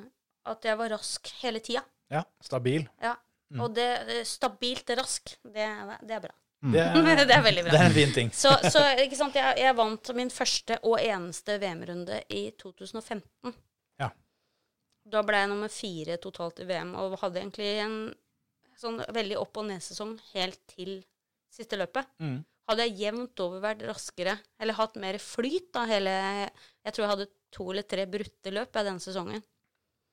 at 0.47 0.63
jeg 0.69 0.77
var 0.79 0.89
rask 0.95 1.31
hele 1.43 1.59
tida. 1.63 1.83
ja. 2.13 2.23
Stabil. 2.41 2.87
Ja. 3.03 3.15
Og 3.63 3.71
det 3.75 3.87
eh, 4.11 4.23
stabilt 4.27 4.89
rask, 4.99 5.33
det, 5.43 5.63
er- 5.63 6.01
det 6.03 6.15
er 6.17 6.23
bra. 6.27 6.33
Det, 6.67 6.83
det 7.29 7.35
er 7.35 7.43
veldig 7.45 7.63
bra. 7.67 7.71
det 7.71 7.79
er 7.79 7.85
en 7.91 7.95
fin 7.95 8.13
ting. 8.15 8.31
Så, 8.33 8.49
så 8.71 8.81
ikke 9.03 9.15
sant, 9.19 9.35
jeg, 9.37 9.57
jeg 9.61 9.75
vant 9.77 10.09
min 10.17 10.31
første 10.33 10.79
og 10.83 10.97
eneste 10.99 11.55
VM-runde 11.61 12.21
i 12.33 12.47
2015. 12.59 13.53
Ja. 14.01 14.09
Da 15.07 15.21
ble 15.23 15.43
jeg 15.43 15.51
nummer 15.53 15.71
fire 15.71 16.17
totalt 16.23 16.59
i 16.63 16.67
VM, 16.67 16.95
og 16.99 17.15
hadde 17.21 17.39
egentlig 17.43 17.69
en 17.85 17.97
sånn 18.77 18.99
veldig 19.15 19.37
opp- 19.39 19.57
og 19.61 19.67
ned-sesong 19.69 20.17
helt 20.33 20.59
til 20.73 20.97
siste 21.53 21.77
løpet. 21.79 22.09
Mm. 22.19 22.41
Hadde 22.67 22.83
jeg 22.89 22.97
jevnt 23.05 23.39
over 23.45 23.61
vært 23.63 23.85
raskere, 23.87 24.33
eller 24.59 24.75
hatt 24.75 24.97
mer 24.99 25.15
flyt 25.23 25.69
da 25.77 25.85
hele 25.87 26.17
Jeg 26.87 26.95
tror 26.95 27.03
jeg 27.03 27.11
hadde 27.11 27.29
to 27.51 27.67
eller 27.73 27.83
tre 27.83 28.07
brutte 28.09 28.51
løp 28.55 28.75
denne 28.79 29.03
sesongen. 29.03 29.43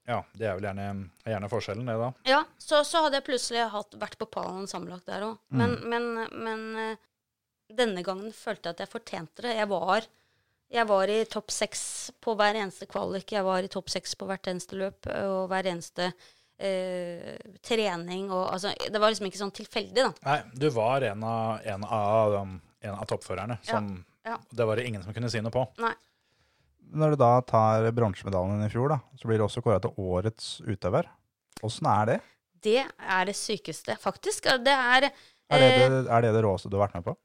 Ja, 0.04 0.18
det 0.36 0.48
er 0.50 0.58
vel 0.58 0.66
gjerne, 0.66 0.86
gjerne 1.24 1.48
forskjellen, 1.48 1.86
det, 1.88 1.94
da. 1.96 2.08
Ja, 2.28 2.42
så, 2.60 2.82
så 2.84 3.06
hadde 3.06 3.20
jeg 3.20 3.26
plutselig 3.30 3.62
hatt, 3.72 3.94
vært 4.00 4.18
på 4.20 4.28
pallen 4.34 4.66
sammenlagt 4.68 5.08
der 5.08 5.24
òg. 5.24 5.38
Men, 5.56 5.78
men, 5.88 6.10
men 6.34 6.66
eh, 6.82 7.06
denne 7.72 8.04
gangen 8.04 8.34
følte 8.36 8.68
jeg 8.68 8.76
at 8.76 8.84
jeg 8.84 8.92
fortjente 8.92 9.46
det. 9.46 9.54
Jeg 9.56 9.70
var, 9.70 10.04
jeg 10.76 10.88
var 10.90 11.12
i 11.14 11.18
topp 11.30 11.54
seks 11.54 11.84
på 12.20 12.36
hver 12.36 12.58
eneste 12.60 12.90
kvalik. 12.90 13.32
Jeg 13.32 13.46
var 13.46 13.64
i 13.64 13.72
topp 13.72 13.88
seks 13.94 14.12
på 14.20 14.28
hvert 14.28 14.50
eneste 14.52 14.76
løp 14.76 15.08
og 15.14 15.46
hver 15.54 15.70
eneste 15.72 16.10
eh, 16.10 17.32
trening. 17.64 18.28
Og, 18.28 18.44
altså, 18.58 18.74
det 18.76 19.00
var 19.00 19.14
liksom 19.14 19.30
ikke 19.30 19.40
sånn 19.40 19.56
tilfeldig, 19.56 20.02
da. 20.02 20.12
Nei, 20.28 20.40
du 20.52 20.68
var 20.74 21.06
en 21.08 21.24
av, 21.30 21.62
en 21.76 21.88
av, 21.88 22.40
um, 22.42 22.58
en 22.84 22.98
av 22.98 23.08
toppførerne 23.08 23.62
som 23.64 23.94
ja. 24.24 24.38
Det 24.48 24.64
var 24.64 24.76
det 24.80 24.86
ingen 24.88 25.02
som 25.04 25.12
kunne 25.12 25.28
si 25.28 25.40
noe 25.44 25.52
på. 25.52 25.66
Nei. 25.84 25.92
Når 26.94 27.14
du 27.14 27.20
da 27.20 27.32
tar 27.46 27.88
bronsemedaljen 27.96 28.62
i 28.66 28.70
fjor, 28.72 28.94
da, 28.94 29.00
så 29.18 29.28
blir 29.28 29.40
du 29.40 29.46
også 29.48 29.62
kåra 29.64 29.80
til 29.82 29.94
årets 29.98 30.56
utøver. 30.62 31.08
Åssen 31.66 31.88
er 31.90 32.10
det? 32.12 32.18
Det 32.64 32.80
er 32.84 33.28
det 33.28 33.36
sykeste, 33.36 33.96
faktisk. 34.00 34.46
Det 34.64 34.72
er, 34.72 35.10
Er 35.52 35.62
det 35.62 35.70
eh, 35.74 35.84
det, 35.90 36.02
er 36.08 36.24
det 36.24 36.34
det 36.36 36.42
råeste 36.46 36.70
du 36.70 36.78
har 36.78 36.86
vært 36.86 37.00
med 37.00 37.08
på? 37.10 37.16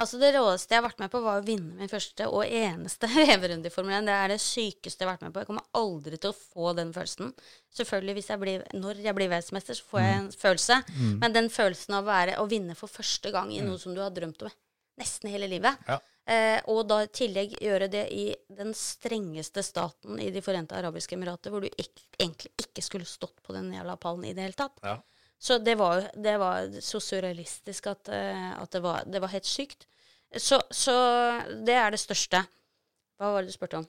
Altså 0.00 0.16
Det 0.18 0.30
råeste 0.34 0.72
jeg 0.72 0.80
har 0.80 0.86
vært 0.86 1.00
med 1.02 1.10
på, 1.12 1.20
var 1.22 1.40
å 1.40 1.44
vinne 1.44 1.76
min 1.76 1.90
første 1.90 2.26
og 2.26 2.42
eneste 2.48 3.08
veverunde 3.12 3.68
i 3.68 3.72
Formel 3.74 3.98
1. 3.98 4.08
Det 4.08 4.14
er 4.16 4.32
det 4.32 4.38
sykeste 4.42 5.04
jeg 5.04 5.08
har 5.08 5.12
vært 5.14 5.26
med 5.26 5.34
på. 5.34 5.42
Jeg 5.42 5.50
kommer 5.50 5.66
aldri 5.78 6.18
til 6.18 6.32
å 6.32 6.38
få 6.38 6.72
den 6.78 6.92
følelsen. 6.96 7.34
Selvfølgelig 7.76 8.16
hvis 8.18 8.30
jeg 8.32 8.42
blir, 8.42 8.64
Når 8.74 9.02
jeg 9.04 9.16
blir 9.18 9.30
verdensmester, 9.30 9.78
så 9.78 9.90
får 9.92 10.02
jeg 10.02 10.16
en 10.18 10.30
følelse. 10.44 10.78
Men 11.20 11.36
den 11.36 11.50
følelsen 11.52 11.98
av 11.98 12.04
å, 12.06 12.08
være, 12.08 12.38
å 12.40 12.48
vinne 12.50 12.76
for 12.78 12.90
første 12.90 13.32
gang 13.34 13.52
i 13.54 13.60
noe 13.64 13.78
som 13.80 13.94
du 13.94 14.00
har 14.02 14.14
drømt 14.14 14.42
om 14.48 14.56
nesten 15.00 15.30
hele 15.32 15.48
livet, 15.48 15.78
Ja. 15.88 16.00
Eh, 16.26 16.58
og 16.70 16.84
da 16.90 17.02
i 17.04 17.10
tillegg 17.12 17.56
gjøre 17.62 17.88
det 17.92 18.04
i 18.14 18.26
den 18.52 18.74
strengeste 18.76 19.64
staten 19.66 20.20
i 20.22 20.30
De 20.34 20.42
forente 20.44 20.76
arabiske 20.78 21.16
emirater, 21.18 21.52
hvor 21.52 21.64
du 21.64 21.70
ikke, 21.70 22.06
egentlig 22.18 22.52
ikke 22.64 22.84
skulle 22.84 23.08
stått 23.08 23.42
på 23.42 23.56
den 23.56 23.72
jævla 23.74 23.96
pallen 24.00 24.28
i 24.28 24.34
det 24.36 24.46
hele 24.46 24.58
tatt. 24.58 24.78
Ja. 24.84 24.98
Så 25.42 25.58
det 25.58 25.74
var, 25.74 26.04
det 26.14 26.36
var 26.38 26.68
så 26.80 27.00
surrealistisk 27.02 27.88
at, 27.90 28.12
eh, 28.14 28.52
at 28.54 28.70
det, 28.70 28.82
var, 28.84 29.02
det 29.10 29.22
var 29.22 29.32
helt 29.32 29.48
sykt. 29.48 29.88
Så, 30.38 30.60
så 30.70 30.94
det 31.66 31.74
er 31.76 31.90
det 31.92 32.00
største. 32.00 32.44
Hva 33.18 33.34
var 33.34 33.42
det 33.42 33.50
du 33.50 33.56
spurte 33.56 33.82
om? 33.82 33.88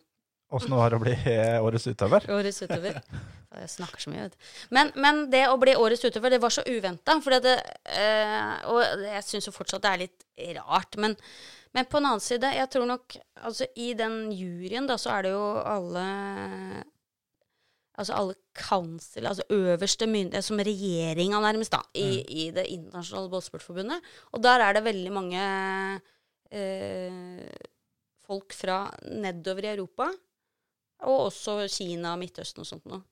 Åssen 0.53 0.73
det 0.73 0.77
var 0.77 0.93
å 0.93 1.01
bli 1.01 1.14
eh, 1.30 1.55
årets 1.64 1.88
utøver? 1.89 2.26
Årets 2.34 2.61
utøver. 2.65 2.99
Jeg 3.61 3.69
snakker 3.69 4.01
så 4.01 4.10
mye, 4.10 4.26
vet 4.26 4.34
du. 4.34 4.51
Men, 4.73 4.89
men 4.97 5.23
det 5.30 5.43
å 5.49 5.60
bli 5.61 5.76
årets 5.77 6.01
utøver, 6.05 6.34
det 6.34 6.41
var 6.41 6.53
så 6.53 6.64
uventa. 6.65 7.14
Eh, 7.22 8.53
og 8.65 9.03
jeg 9.05 9.22
syns 9.27 9.45
jo 9.45 9.53
fortsatt 9.53 9.84
det 9.84 9.91
er 9.91 10.01
litt 10.01 10.57
rart. 10.57 10.97
Men, 10.97 11.14
men 11.73 11.85
på 11.89 11.97
en 11.97 12.05
annen 12.05 12.21
side, 12.21 12.49
jeg 12.53 12.69
tror 12.69 12.85
nok 12.89 13.15
Altså 13.43 13.65
i 13.75 13.93
den 13.97 14.31
juryen, 14.31 14.85
da, 14.87 14.95
så 15.01 15.09
er 15.17 15.23
det 15.25 15.31
jo 15.33 15.45
alle 15.67 16.03
Altså 17.93 18.13
alle 18.17 18.33
council, 18.57 19.27
altså 19.29 19.43
øverste 19.53 20.07
myndighet, 20.09 20.45
som 20.47 20.57
regjeringa 20.57 21.37
nærmest, 21.43 21.71
da, 21.75 21.81
i, 21.93 22.23
i 22.25 22.45
det 22.55 22.63
internasjonale 22.73 23.29
båtsportforbundet. 23.29 24.01
Og 24.33 24.41
der 24.41 24.63
er 24.65 24.73
det 24.73 24.81
veldig 24.87 25.11
mange 25.13 25.43
eh, 26.49 27.53
folk 28.25 28.55
fra 28.57 28.79
nedover 29.13 29.67
i 29.67 29.73
Europa, 29.75 30.07
og 31.05 31.19
også 31.27 31.59
Kina 31.69 32.15
og 32.15 32.21
Midtøsten 32.23 32.63
og 32.63 32.69
sånt 32.71 32.89
noe. 32.89 33.03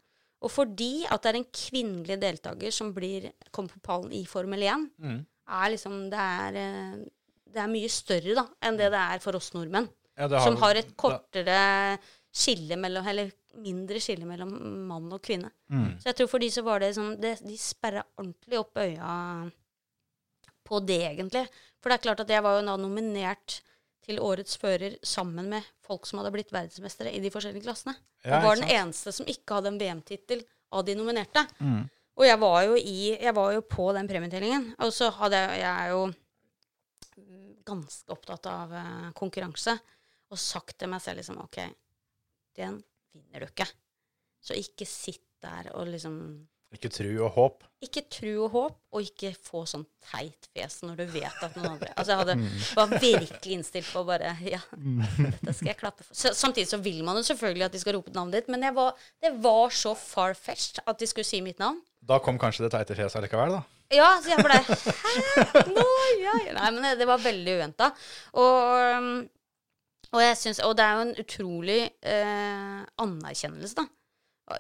Og 0.42 0.50
fordi 0.50 1.04
at 1.06 1.22
det 1.22 1.30
er 1.36 1.40
en 1.44 1.50
kvinnelig 1.54 2.18
deltaker 2.24 2.74
som 2.74 2.90
blir, 2.96 3.30
kommer 3.54 3.76
på 3.76 3.84
pallen 3.86 4.14
i 4.18 4.24
Formel 4.26 4.64
1, 4.66 4.88
Mm. 4.98 5.20
er 5.62 5.70
liksom 5.76 6.10
det 6.10 6.20
er, 6.26 6.56
eh, 6.58 7.06
det 7.54 7.62
er 7.64 7.72
mye 7.72 7.92
større 7.92 8.36
da, 8.38 8.46
enn 8.68 8.80
det 8.80 8.90
det 8.94 9.04
er 9.16 9.22
for 9.24 9.38
oss 9.40 9.52
nordmenn. 9.56 9.90
Ja, 10.18 10.28
har, 10.28 10.44
som 10.44 10.58
har 10.62 10.78
et 10.78 10.92
kortere 11.00 11.60
skille 12.32 12.76
mellom 12.80 13.08
Eller 13.08 13.32
mindre 13.64 14.00
skille 14.04 14.28
mellom 14.28 14.52
mann 14.88 15.10
og 15.12 15.24
kvinne. 15.24 15.50
Mm. 15.72 15.98
Så 16.00 16.12
jeg 16.12 16.20
tror 16.20 16.30
for 16.32 16.44
de 16.44 16.52
så 16.54 16.64
var 16.64 16.84
det 16.84 16.94
sånn 16.96 17.18
det, 17.20 17.38
De 17.44 17.58
sperra 17.60 18.04
ordentlig 18.20 18.60
opp 18.60 18.80
øya 18.80 19.16
på 20.68 20.80
det, 20.88 21.02
egentlig. 21.10 21.44
For 21.82 21.92
det 21.92 21.98
er 21.98 22.06
klart 22.06 22.24
at 22.24 22.32
jeg 22.32 22.44
var 22.46 22.60
jo 22.60 22.68
da 22.68 22.78
nominert 22.80 23.58
til 24.06 24.22
årets 24.24 24.56
fører 24.62 24.96
sammen 25.06 25.50
med 25.52 25.66
folk 25.86 26.08
som 26.08 26.22
hadde 26.22 26.32
blitt 26.34 26.54
verdensmestere 26.54 27.12
i 27.14 27.20
de 27.22 27.32
forskjellige 27.34 27.66
klassene. 27.66 27.98
Ja, 28.24 28.38
jeg 28.38 28.46
var 28.46 28.60
den 28.60 28.72
eneste 28.72 29.14
som 29.14 29.28
ikke 29.30 29.58
hadde 29.58 29.74
en 29.74 29.82
VM-tittel 29.82 30.46
av 30.72 30.86
de 30.88 30.96
nominerte. 30.98 31.44
Mm. 31.60 31.84
Og 32.22 32.28
jeg 32.28 32.40
var 32.42 32.58
jo, 32.68 32.78
i, 32.78 33.14
jeg 33.18 33.36
var 33.36 33.54
jo 33.56 33.64
på 33.66 33.90
den 33.98 34.10
premietellingen. 34.10 34.72
Og 34.84 34.94
så 34.96 35.10
hadde 35.16 35.42
jeg, 35.42 35.62
jeg 35.64 35.92
jo 35.92 36.02
ganske 37.68 38.14
opptatt 38.14 38.48
av 38.52 38.74
eh, 38.74 39.10
konkurranse. 39.18 39.76
Og 40.32 40.40
sagt 40.40 40.78
til 40.80 40.92
meg 40.92 41.04
selv 41.04 41.20
liksom 41.20 41.42
OK, 41.44 41.60
den 42.58 42.80
vinner 43.12 43.44
du 43.44 43.50
ikke. 43.50 43.68
Så 44.42 44.56
ikke 44.58 44.88
sitt 44.88 45.26
der 45.42 45.72
og 45.76 45.90
liksom 45.92 46.16
Ikke 46.72 46.90
tru 46.94 47.10
og 47.26 47.34
håp. 47.36 47.66
Ikke 47.84 48.04
tru 48.14 48.30
og 48.46 48.54
håp, 48.54 48.78
og 48.94 49.04
ikke 49.04 49.34
få 49.36 49.64
sånn 49.68 49.84
teit 50.06 50.48
fjes 50.54 50.80
når 50.86 51.02
du 51.02 51.04
vet 51.18 51.44
at 51.44 51.58
noen 51.58 51.74
andre 51.74 51.90
Altså, 51.98 52.14
jeg 52.14 52.22
hadde, 52.22 52.36
var 52.78 52.94
virkelig 52.94 53.58
innstilt 53.58 53.90
på 53.92 54.06
bare 54.08 54.32
Ja, 54.46 54.62
dette 54.72 55.56
skal 55.58 55.74
jeg 55.74 55.80
klappe 55.82 56.06
for. 56.06 56.16
Så, 56.16 56.32
samtidig 56.38 56.70
så 56.72 56.80
vil 56.82 57.02
man 57.04 57.20
jo 57.20 57.26
selvfølgelig 57.28 57.68
at 57.68 57.76
de 57.76 57.84
skal 57.84 57.98
rope 57.98 58.14
navnet 58.16 58.40
ditt, 58.40 58.54
men 58.54 58.64
var, 58.78 58.96
det 59.22 59.34
var 59.44 59.76
så 59.76 59.96
far-fetched 59.98 60.86
at 60.86 61.02
de 61.02 61.10
skulle 61.10 61.28
si 61.28 61.42
mitt 61.44 61.60
navn. 61.62 61.82
Da 62.00 62.22
kom 62.24 62.40
kanskje 62.42 62.68
det 62.68 62.74
teite 62.78 62.98
fjeset 62.98 63.26
likevel, 63.26 63.60
da. 63.60 63.81
Ja, 63.92 64.10
så 64.24 64.32
jeg 64.32 64.44
ble 64.46 64.58
Hæ? 64.62 65.14
Nå, 65.76 65.86
ja, 66.22 66.36
ja. 66.48 66.54
Nei, 66.58 66.70
men 66.78 66.88
det, 67.00 67.08
var 67.10 67.22
veldig 67.24 67.56
uventa. 67.60 67.90
Og, 68.40 69.26
og 70.12 70.24
synes, 70.40 70.62
Og 70.68 70.76
det 70.80 70.86
er 70.86 70.96
jo 70.96 71.08
en 71.08 71.18
utrolig 71.26 71.82
eh, 72.02 72.80
anerkjennelse, 73.04 73.76
da. 73.82 73.88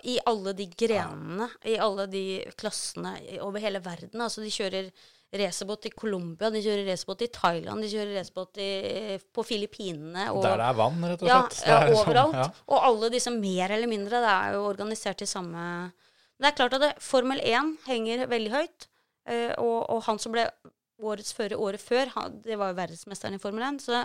I 0.07 0.19
alle 0.29 0.53
de 0.55 0.69
grenene, 0.79 1.49
i 1.67 1.73
alle 1.81 2.05
de 2.07 2.25
klassene 2.59 3.17
over 3.43 3.59
hele 3.59 3.81
verden. 3.83 4.21
Altså, 4.23 4.43
de 4.43 4.51
kjører 4.53 4.87
racerbåt 5.35 5.87
i 5.87 5.91
Colombia, 5.95 6.49
de 6.51 6.61
kjører 6.63 6.87
racerbåt 6.87 7.23
i 7.25 7.29
Thailand, 7.31 7.83
de 7.83 7.89
kjører 7.91 8.17
racerbåt 8.19 8.59
på 9.35 9.45
Filippinene. 9.47 10.29
og- 10.31 10.43
Der 10.43 10.57
det 10.57 10.67
er 10.69 10.77
vann, 10.79 11.03
rett 11.03 11.23
og 11.23 11.27
slett. 11.27 11.67
Ja, 11.67 11.79
ja, 11.87 11.95
overalt. 11.95 12.31
sånn, 12.31 12.33
ja. 12.35 12.49
Og 12.67 12.83
alle 12.83 13.09
disse 13.09 13.31
mer 13.31 13.71
eller 13.71 13.87
mindre, 13.87 14.19
det 14.23 14.31
er 14.31 14.53
jo 14.53 14.67
organisert 14.69 15.21
i 15.21 15.25
samme 15.25 15.91
Men 16.41 16.47
det 16.49 16.53
er 16.53 16.57
klart 16.57 16.73
at 16.73 16.81
det, 16.81 17.03
Formel 17.03 17.39
1 17.39 17.77
henger 17.85 18.25
veldig 18.27 18.49
høyt. 18.51 18.87
Eh, 19.30 19.52
og, 19.57 19.89
og 19.91 20.03
han 20.07 20.22
som 20.22 20.34
ble 20.34 20.48
årets 21.02 21.34
fører 21.34 21.60
året 21.60 21.81
før, 21.81 22.11
han, 22.15 22.38
det 22.45 22.57
var 22.60 22.72
jo 22.72 22.80
verdensmesteren 22.80 23.38
i 23.38 23.41
Formel 23.41 23.65
1. 23.65 23.81
Så 23.84 23.98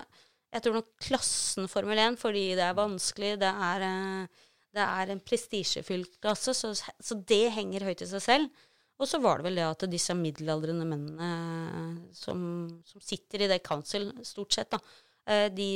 jeg 0.55 0.65
tror 0.65 0.79
nok 0.79 0.93
klassen 1.03 1.69
Formel 1.71 2.01
1, 2.01 2.19
fordi 2.21 2.49
det 2.59 2.65
er 2.67 2.79
vanskelig, 2.79 3.35
det 3.43 3.51
er, 3.51 3.87
eh, 3.87 4.47
det 4.77 4.87
er 4.87 5.13
en 5.13 5.25
prestisjefylt 5.25 6.19
klasse, 6.23 6.55
så, 6.57 6.73
så 6.77 7.19
det 7.29 7.45
henger 7.57 7.87
høyt 7.89 8.05
i 8.05 8.11
seg 8.13 8.25
selv. 8.25 8.65
Og 8.97 9.09
så 9.11 9.21
var 9.21 9.39
det 9.39 9.51
vel 9.51 9.59
det 9.61 9.67
at 9.69 9.85
disse 9.93 10.15
middelaldrende 10.17 10.87
mennene 10.89 12.07
som, 12.17 12.39
som 12.89 13.03
sitter 13.05 13.45
i 13.45 13.51
det 13.51 13.61
council, 13.67 14.09
stort 14.25 14.57
sett, 14.57 14.73
da, 14.73 14.81
eh, 15.29 15.49
de 15.53 15.69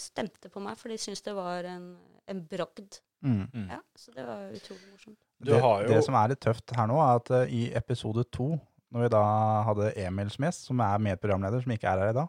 stemte 0.00 0.48
på 0.52 0.62
meg, 0.64 0.78
for 0.80 0.92
de 0.92 0.96
syntes 1.00 1.26
det 1.26 1.36
var 1.36 1.68
en, 1.68 1.92
en 2.32 2.44
bragd. 2.48 3.02
Mm. 3.20 3.68
Ja, 3.68 3.82
så 4.00 4.14
det 4.16 4.24
var 4.24 4.48
utrolig 4.56 4.88
morsomt. 4.88 5.20
Du 5.40 5.52
det, 5.54 5.60
har 5.62 5.86
jo 5.86 5.88
det 5.94 6.02
som 6.04 6.16
er 6.20 6.32
litt 6.34 6.42
tøft 6.44 6.74
her 6.76 6.88
nå, 6.90 6.98
er 7.00 7.20
at 7.20 7.30
eh, 7.38 7.52
i 7.56 7.62
episode 7.78 8.26
to, 8.34 8.52
når 8.92 9.06
vi 9.06 9.10
da 9.14 9.22
hadde 9.68 9.92
Emil 10.02 10.28
som 10.32 10.44
gjest, 10.44 10.66
som 10.68 10.82
er 10.84 11.00
medprogramleder, 11.06 11.62
som 11.64 11.72
ikke 11.72 11.88
er 11.88 12.02
her 12.02 12.12
i 12.12 12.16
dag, 12.18 12.28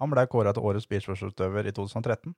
han 0.00 0.12
ble 0.12 0.24
kåra 0.32 0.52
til 0.56 0.64
årets 0.68 0.88
beachforsvarsutøver 0.88 1.68
i 1.68 1.74
2013. 1.76 2.32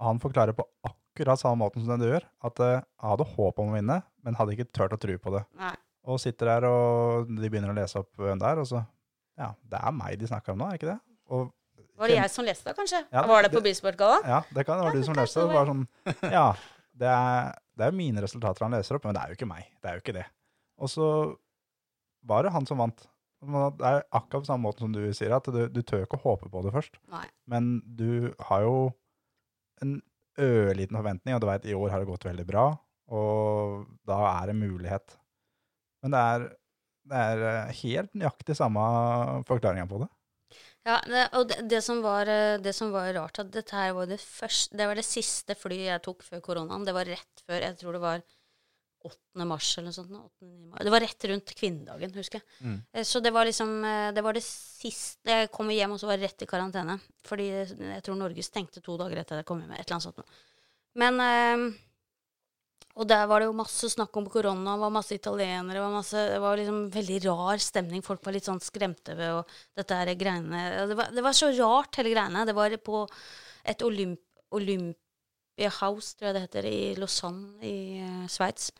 Og 0.00 0.06
han 0.06 0.20
forklarer 0.22 0.56
på 0.56 0.64
akkurat 0.88 1.40
samme 1.40 1.60
måten 1.60 1.84
som 1.84 1.92
det 1.92 2.06
du 2.08 2.12
gjør, 2.14 2.24
at 2.48 2.64
eh, 2.64 2.74
jeg 2.80 3.08
hadde 3.12 3.28
håp 3.34 3.60
om 3.60 3.72
å 3.72 3.76
vinne, 3.76 4.00
men 4.24 4.38
hadde 4.38 4.56
ikke 4.56 4.70
turt 4.72 4.96
å 4.96 5.00
tro 5.00 5.16
på 5.20 5.36
det. 5.36 5.44
Nei. 5.60 5.74
Og 6.08 6.16
sitter 6.22 6.48
der, 6.54 6.64
og 6.70 7.28
de 7.28 7.48
begynner 7.52 7.74
å 7.74 7.76
lese 7.76 8.00
opp 8.00 8.08
hvem 8.16 8.40
det 8.40 8.48
er, 8.48 8.62
og 8.62 8.68
så 8.70 8.80
Ja, 9.40 9.52
det 9.72 9.80
er 9.80 9.92
meg 9.96 10.16
de 10.20 10.28
snakker 10.28 10.52
om 10.54 10.60
nå, 10.62 10.68
er 10.72 10.80
ikke 10.80 10.88
det? 10.94 10.98
Og 11.32 11.50
Var 12.00 12.08
det 12.08 12.16
jeg 12.16 12.32
som 12.32 12.46
leste 12.48 12.70
det, 12.70 12.76
kanskje? 12.78 13.02
Ja, 13.12 13.26
var 13.28 13.44
det 13.44 13.50
på 13.52 13.60
Bilsportgalla? 13.64 14.20
ja, 14.24 14.40
det 14.56 14.64
kan 14.64 14.80
det 14.80 14.86
var 14.88 14.94
Ja, 14.96 15.00
du 15.00 15.04
som 15.04 15.16
leste 15.20 15.44
det. 15.44 15.52
Var 15.52 15.68
sånn 15.68 15.84
Ja, 16.32 16.46
det 17.00 17.12
er, 17.12 17.52
det 17.80 17.88
er 17.88 17.96
mine 17.96 18.22
resultater 18.22 18.66
han 18.66 18.76
leser 18.76 18.98
opp, 18.98 19.06
men 19.08 19.16
det 19.16 19.22
er 19.22 19.32
jo 19.32 19.38
ikke 19.38 19.48
meg. 19.50 19.70
Det 19.80 19.90
er 19.90 19.96
jo 19.96 20.04
ikke 20.04 20.16
det. 20.20 20.26
Og 20.80 20.92
så 20.92 21.08
var 22.28 22.44
det 22.44 22.52
han 22.54 22.68
som 22.68 22.80
vant. 22.82 23.06
Det 23.40 23.88
er 23.88 24.02
akkurat 24.12 24.44
på 24.44 24.50
samme 24.50 24.66
måte 24.68 24.84
som 24.84 24.92
du 24.92 25.00
sier, 25.16 25.32
at 25.32 25.48
du, 25.48 25.62
du 25.72 25.80
tør 25.80 26.04
ikke 26.04 26.18
å 26.20 26.24
håpe 26.26 26.50
på 26.52 26.62
det 26.66 26.74
først. 26.74 27.00
Nei. 27.12 27.24
Men 27.48 27.72
du 27.84 28.32
har 28.50 28.66
jo 28.66 28.76
en 29.80 29.96
ørliten 30.40 30.98
forventning, 30.98 31.34
og 31.34 31.42
du 31.42 31.48
veit 31.48 31.68
i 31.68 31.76
år 31.76 31.92
har 31.92 32.02
det 32.02 32.10
gått 32.10 32.28
veldig 32.28 32.46
bra, 32.48 32.66
og 33.10 33.88
da 34.08 34.20
er 34.34 34.50
det 34.50 34.60
mulighet. 34.60 35.16
Men 36.04 36.14
det 36.14 36.20
er, 36.34 36.46
det 37.10 37.22
er 37.32 37.44
eh, 37.48 37.78
helt 37.82 38.12
nøyaktig 38.16 38.56
samme 38.56 38.84
forklaringa 39.48 39.88
på 39.90 40.02
det. 40.04 40.10
Ja, 40.88 40.96
det, 41.04 41.26
og 41.36 41.48
det, 41.50 41.58
det, 41.68 41.82
som 41.84 41.98
var, 42.00 42.28
eh, 42.30 42.56
det 42.62 42.72
som 42.72 42.92
var 42.94 43.10
rart, 43.12 43.38
at 43.42 43.50
dette 43.52 43.76
her 43.76 43.92
var 43.92 44.06
det 44.08 44.16
første 44.22 44.78
Det 44.80 44.86
var 44.88 44.96
det 44.96 45.04
siste 45.04 45.56
flyet 45.58 45.90
jeg 45.90 46.02
tok 46.06 46.22
før 46.24 46.40
koronaen. 46.44 46.86
Det 46.88 46.94
var 46.96 47.08
rett 47.10 47.42
før 47.44 47.60
Jeg 47.66 47.76
tror 47.82 47.98
det 47.98 48.00
var 48.04 48.22
8. 49.04 49.44
mars 49.48 49.68
eller 49.78 49.88
noe 49.90 49.96
sånt. 49.96 50.12
8. 50.12 50.48
mars. 50.70 50.80
Det 50.84 50.94
var 50.94 51.04
rett 51.04 51.26
rundt 51.30 51.52
kvinnedagen, 51.56 52.14
husker 52.16 52.40
jeg. 52.40 52.48
Mm. 52.64 52.78
Eh, 52.92 53.04
Så 53.04 53.20
det 53.24 53.32
var 53.36 53.48
liksom 53.48 53.76
eh, 53.84 54.08
Det 54.16 54.24
var 54.24 54.36
det 54.36 54.44
siste 54.44 55.36
Jeg 55.36 55.52
kom 55.52 55.68
hjem, 55.72 55.92
og 55.96 56.00
så 56.00 56.08
var 56.08 56.16
det 56.20 56.30
rett 56.30 56.46
i 56.46 56.50
karantene. 56.50 56.96
Fordi 57.28 57.50
jeg 57.52 58.02
tror 58.06 58.16
Norge 58.20 58.44
stengte 58.44 58.80
to 58.84 58.96
dager 59.00 59.20
etter 59.20 59.36
at 59.36 59.44
jeg 59.44 59.50
kom 59.52 59.60
hjem. 59.60 59.76
Et 59.76 59.84
eller 59.84 59.98
annet 59.98 60.08
sånt. 60.08 60.40
Men 61.00 61.20
eh, 61.20 61.66
Og 62.98 63.06
der 63.08 63.26
var 63.30 63.40
det 63.40 63.46
jo 63.46 63.54
masse 63.56 63.88
snakk 63.92 64.16
om 64.18 64.26
korona, 64.28 64.74
var 64.76 64.90
masse 64.92 65.14
italienere, 65.14 65.78
var, 65.80 65.92
masse, 65.94 66.24
det 66.32 66.40
var 66.42 66.58
liksom 66.58 66.80
veldig 66.92 67.20
rar 67.28 67.62
stemning. 67.62 68.02
Folk 68.02 68.24
var 68.26 68.34
litt 68.34 68.48
sånn 68.48 68.60
skremte 68.60 69.14
ved 69.16 69.30
og 69.38 69.54
dette 69.78 69.94
her 70.00 70.10
greiene 70.18 70.64
det 70.90 70.96
var, 70.98 71.12
det 71.14 71.22
var 71.24 71.36
så 71.38 71.52
rart, 71.54 71.94
hele 72.00 72.12
greiene. 72.12 72.42
Det 72.48 72.56
var 72.58 72.74
på 72.84 73.04
et 73.70 73.82
Olymp, 73.86 74.20
Olympia 74.58 75.70
House, 75.80 76.16
tror 76.16 76.30
jeg 76.30 76.36
det 76.36 76.44
heter, 76.48 76.66
i 76.66 76.80
Lausanne 76.98 77.62
i 77.62 77.76
uh, 78.02 78.26
Sveits. 78.28 78.70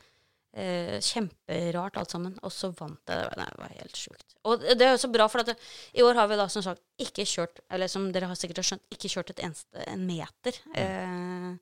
Eh, 0.50 0.96
kjemperart 0.98 1.94
alt 2.00 2.10
sammen. 2.10 2.32
Og 2.42 2.50
så 2.50 2.72
vant 2.74 2.98
jeg. 3.06 3.14
Det 3.14 3.18
var- 3.28 3.36
Nei, 3.38 3.44
det 3.54 3.60
var 3.62 3.74
helt 3.78 3.96
sjukt. 4.00 4.34
Og 4.50 4.64
det 4.66 4.82
er 4.82 4.96
jo 4.96 5.02
så 5.06 5.10
bra, 5.14 5.28
for 5.30 5.44
at 5.44 5.52
det, 5.52 5.58
i 5.94 6.02
år 6.02 6.18
har 6.18 6.26
vi 6.26 6.38
da 6.40 6.48
som 6.50 6.64
sagt 6.66 6.82
ikke 6.98 7.22
kjørt, 7.22 7.60
eller 7.70 7.86
som 7.86 8.08
dere 8.10 8.26
har 8.26 8.34
sikkert 8.34 8.58
har 8.58 8.66
skjønt, 8.72 8.82
ikke 8.90 9.12
kjørt 9.12 9.30
et 9.30 9.44
eneste 9.46 9.84
en 9.86 10.02
meter. 10.08 10.58
Eh, 10.74 11.54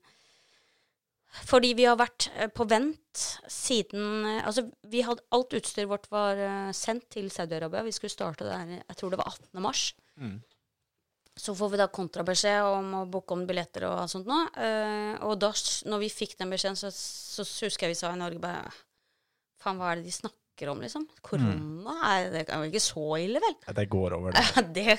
fordi 1.29 1.75
vi 1.77 1.85
har 1.85 1.97
vært 1.99 2.29
eh, 2.35 2.49
på 2.49 2.65
vent 2.69 3.23
siden 3.51 4.25
eh, 4.25 4.45
Altså, 4.47 4.65
vi 4.89 5.03
hadde 5.05 5.25
alt 5.35 5.53
utstyret 5.57 5.89
vårt 5.89 6.07
var 6.13 6.39
eh, 6.41 6.71
sendt 6.75 7.09
til 7.13 7.29
Saudi-Arabia. 7.33 7.85
Vi 7.85 7.93
skulle 7.95 8.13
starte 8.13 8.47
der, 8.47 8.79
jeg 8.79 8.97
tror 8.97 9.13
det 9.13 9.21
var 9.21 9.29
18. 9.35 9.61
mars. 9.63 9.83
Mm. 10.17 10.39
Så 11.39 11.55
får 11.55 11.71
vi 11.71 11.79
da 11.79 11.87
kontrabeskjed 11.93 12.65
om 12.67 12.95
å 12.99 13.05
booke 13.07 13.35
om 13.35 13.45
billetter 13.47 13.85
og 13.87 14.09
sånt 14.11 14.27
nå. 14.27 14.39
Uh, 14.57 15.13
og 15.23 15.37
da, 15.39 15.53
når 15.87 16.01
vi 16.01 16.09
fikk 16.11 16.33
den 16.41 16.51
beskjeden, 16.51 16.75
så, 16.75 16.89
så 16.91 17.45
husker 17.63 17.87
jeg 17.87 17.93
vi 17.93 17.99
sa 18.01 18.09
i 18.11 18.19
Norge 18.19 18.41
bare 18.43 18.65
Faen, 19.59 19.79
hva 19.79 19.93
er 19.93 20.01
det 20.01 20.09
de 20.09 20.15
snakker 20.17 20.71
om, 20.71 20.81
liksom? 20.83 21.05
Korona? 21.23 21.95
Er 22.09 22.27
det 22.33 22.43
er 22.43 22.59
jo 22.59 22.67
ikke 22.67 22.83
så 22.83 23.05
ille, 23.23 23.39
vel? 23.43 23.55
Ja, 23.69 23.75
Det 23.77 23.87
går 23.91 24.17
over, 24.17 24.35
det. 24.35 24.65
det, 24.77 24.97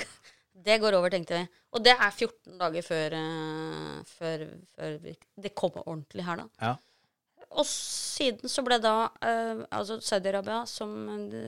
det 0.65 0.79
går 0.83 0.97
over, 0.99 1.13
tenkte 1.13 1.39
vi. 1.39 1.47
Og 1.75 1.83
det 1.85 1.95
er 1.95 2.11
14 2.11 2.59
dager 2.61 2.85
før, 2.85 3.17
eh, 3.19 3.99
før, 4.11 4.47
før 4.75 4.97
det 5.01 5.55
kommer 5.57 5.87
ordentlig 5.87 6.27
her, 6.27 6.43
da. 6.43 6.49
Ja. 6.61 6.77
Og 7.59 7.67
siden 7.67 8.51
så 8.51 8.63
ble 8.63 8.77
da 8.79 8.95
uh, 9.11 9.63
altså 9.75 9.97
Saudi-Arabia, 9.99 10.63
som 10.71 10.93
det, 11.33 11.41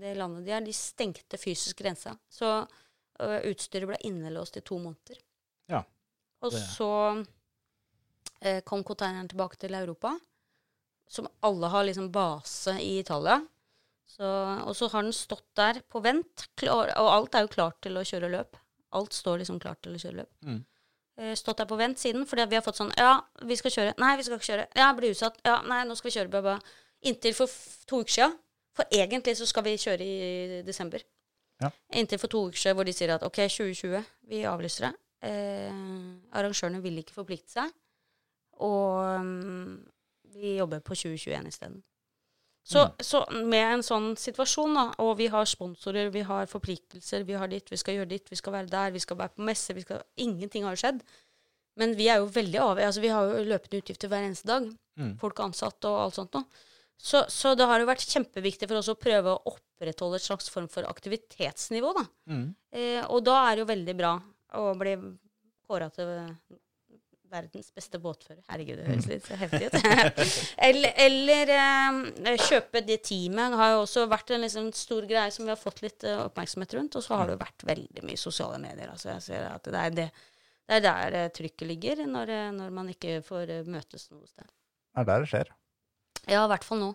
det 0.00 0.14
landet 0.16 0.46
de 0.46 0.54
er, 0.56 0.64
de 0.64 0.72
stengte 0.72 1.36
fysisk 1.40 1.82
grensa. 1.82 2.14
Så 2.32 2.48
uh, 2.62 3.40
utstyret 3.50 3.90
ble 3.90 3.98
innelåst 4.08 4.56
i 4.56 4.64
to 4.64 4.78
måneder. 4.80 5.20
Ja, 5.68 5.82
Og 6.40 6.56
så 6.56 6.92
uh, 7.20 8.60
kom 8.64 8.84
konteineren 8.84 9.28
tilbake 9.28 9.60
til 9.60 9.76
Europa, 9.76 10.14
som 11.12 11.28
alle 11.44 11.68
har 11.68 11.84
liksom 11.84 12.08
base 12.14 12.78
i 12.80 12.96
Italia. 13.02 13.42
Så, 14.08 14.26
og 14.66 14.74
så 14.76 14.88
har 14.92 15.06
den 15.06 15.14
stått 15.16 15.46
der 15.56 15.80
på 15.88 16.02
vent, 16.04 16.48
klar, 16.60 16.90
og 17.00 17.08
alt 17.14 17.34
er 17.38 17.46
jo 17.46 17.54
klart 17.54 17.78
til 17.84 17.96
å 17.96 18.04
kjøre 18.04 18.28
løp. 18.32 18.58
Alt 18.92 19.16
står 19.16 19.40
liksom 19.40 19.60
klart 19.62 19.80
til 19.84 19.96
å 19.96 20.00
kjøre 20.02 20.18
løp. 20.20 20.30
Mm. 20.44 20.60
Eh, 21.16 21.34
stått 21.36 21.62
der 21.62 21.68
på 21.68 21.78
vent 21.80 22.00
siden, 22.00 22.26
fordi 22.28 22.46
vi 22.48 22.56
har 22.56 22.64
fått 22.64 22.80
sånn 22.80 22.92
Ja, 22.96 23.20
vi 23.44 23.56
skal 23.56 23.74
kjøre. 23.74 23.94
Nei, 24.00 24.14
vi 24.16 24.26
skal 24.26 24.38
ikke 24.38 24.50
kjøre. 24.50 24.66
Ja, 24.76 24.90
blir 24.96 25.12
utsatt. 25.12 25.40
Ja, 25.44 25.58
nei, 25.68 25.82
nå 25.88 25.96
skal 25.96 26.10
vi 26.10 26.16
kjøre. 26.16 26.32
Bla. 26.32 26.58
Inntil 27.08 27.36
for 27.36 27.52
to 27.88 28.02
uker 28.02 28.16
siden. 28.16 28.38
For 28.72 28.88
egentlig 28.88 29.36
så 29.36 29.46
skal 29.48 29.66
vi 29.66 29.76
kjøre 29.80 30.04
i 30.04 30.60
desember. 30.64 31.04
Ja. 31.60 31.70
Inntil 32.00 32.20
for 32.20 32.32
to 32.32 32.46
uker 32.48 32.58
siden 32.58 32.78
hvor 32.78 32.88
de 32.88 32.94
sier 32.96 33.12
at 33.12 33.24
OK, 33.26 33.42
2020, 33.52 34.04
vi 34.30 34.44
avlyser 34.48 34.88
det. 34.88 34.92
Eh, 35.28 35.82
arrangørene 36.32 36.80
vil 36.82 37.00
ikke 37.02 37.16
forplikte 37.16 37.60
seg. 37.60 37.74
Og 38.64 39.20
um, 39.20 39.80
vi 40.32 40.56
jobber 40.56 40.80
på 40.80 40.96
2021 40.96 41.48
isteden. 41.52 41.82
Så, 42.62 42.84
så 43.02 43.24
med 43.32 43.64
en 43.66 43.82
sånn 43.82 44.12
situasjon, 44.18 44.76
da, 44.78 44.84
og 45.02 45.16
vi 45.18 45.26
har 45.32 45.48
sponsorer, 45.50 46.12
vi 46.14 46.22
har 46.26 46.46
forpliktelser, 46.50 47.24
vi 47.26 47.34
har 47.34 47.50
ditt, 47.50 47.72
vi 47.72 47.78
skal 47.80 47.98
gjøre 47.98 48.12
ditt, 48.12 48.30
vi 48.30 48.38
skal 48.38 48.54
være 48.54 48.70
der, 48.70 48.92
vi 48.94 49.02
skal 49.02 49.18
være 49.18 49.34
på 49.34 49.46
messe, 49.48 49.74
vi 49.74 49.82
skal 49.82 50.04
Ingenting 50.22 50.66
har 50.66 50.76
jo 50.76 50.82
skjedd. 50.84 51.00
Men 51.80 51.96
vi 51.98 52.06
er 52.12 52.20
jo 52.20 52.28
veldig 52.28 52.58
avhengig 52.60 52.84
altså 52.90 53.00
Vi 53.00 53.10
har 53.10 53.30
jo 53.30 53.44
løpende 53.48 53.80
utgifter 53.80 54.10
hver 54.12 54.26
eneste 54.26 54.48
dag. 54.50 54.68
Mm. 55.00 55.14
Folk 55.20 55.40
er 55.40 55.48
ansatt 55.48 55.88
og 55.88 55.98
alt 56.02 56.18
sånt 56.18 56.36
noe. 56.36 56.62
Så, 57.02 57.24
så 57.32 57.56
det 57.58 57.66
har 57.66 57.82
jo 57.82 57.88
vært 57.88 58.04
kjempeviktig 58.06 58.68
for 58.70 58.78
oss 58.78 58.90
å 58.92 58.98
prøve 59.00 59.32
å 59.32 59.54
opprettholde 59.56 60.20
et 60.20 60.26
slags 60.26 60.46
form 60.52 60.68
for 60.70 60.86
aktivitetsnivå, 60.86 61.90
da. 61.96 62.04
Mm. 62.30 62.44
Eh, 62.78 63.00
og 63.08 63.24
da 63.26 63.40
er 63.48 63.56
det 63.56 63.64
jo 63.64 63.70
veldig 63.72 63.96
bra 63.98 64.12
å 64.60 64.68
bli 64.78 64.92
kåra 65.66 65.88
til 65.90 66.12
verdens 67.32 67.70
beste 67.74 67.98
båtfører. 68.02 68.42
Herregud, 68.50 68.78
det 68.78 68.88
høres 68.88 69.08
litt 69.10 69.26
så 69.26 69.38
heftig 69.40 69.68
ut. 69.68 69.76
eller 70.68 70.92
eller 71.06 71.52
eh, 71.56 72.36
kjøpe 72.48 72.82
det 72.86 73.00
teamet 73.08 73.56
har 73.58 73.74
jo 73.74 73.84
også 73.84 74.06
vært 74.10 74.34
en 74.34 74.44
liksom 74.44 74.68
stor 74.76 75.06
greie 75.08 75.30
som 75.34 75.46
vi 75.46 75.52
har 75.52 75.60
fått 75.60 75.82
litt 75.84 76.06
eh, 76.08 76.20
oppmerksomhet 76.26 76.76
rundt. 76.78 76.98
Og 76.98 77.04
så 77.04 77.16
har 77.18 77.28
det 77.28 77.36
jo 77.36 77.42
vært 77.44 77.66
veldig 77.72 78.04
mye 78.08 78.20
sosiale 78.20 78.60
medier. 78.62 78.90
Altså 78.92 79.12
jeg 79.14 79.26
ser 79.28 79.48
at 79.48 79.68
det 79.68 79.84
er, 79.84 79.96
det, 80.00 80.08
det 80.68 80.78
er 80.78 80.84
der 80.88 81.18
eh, 81.20 81.30
trykket 81.34 81.68
ligger, 81.68 82.04
når, 82.08 82.34
eh, 82.34 82.50
når 82.58 82.76
man 82.80 82.92
ikke 82.92 83.20
får 83.26 83.56
eh, 83.58 83.64
møtes 83.68 84.10
noe 84.12 84.26
sted. 84.28 84.46
Det 84.92 85.02
er 85.02 85.08
der 85.08 85.24
det 85.24 85.32
skjer. 85.32 85.56
Ja, 86.28 86.44
i 86.44 86.52
hvert 86.52 86.68
fall 86.68 86.82
nå. 86.82 86.92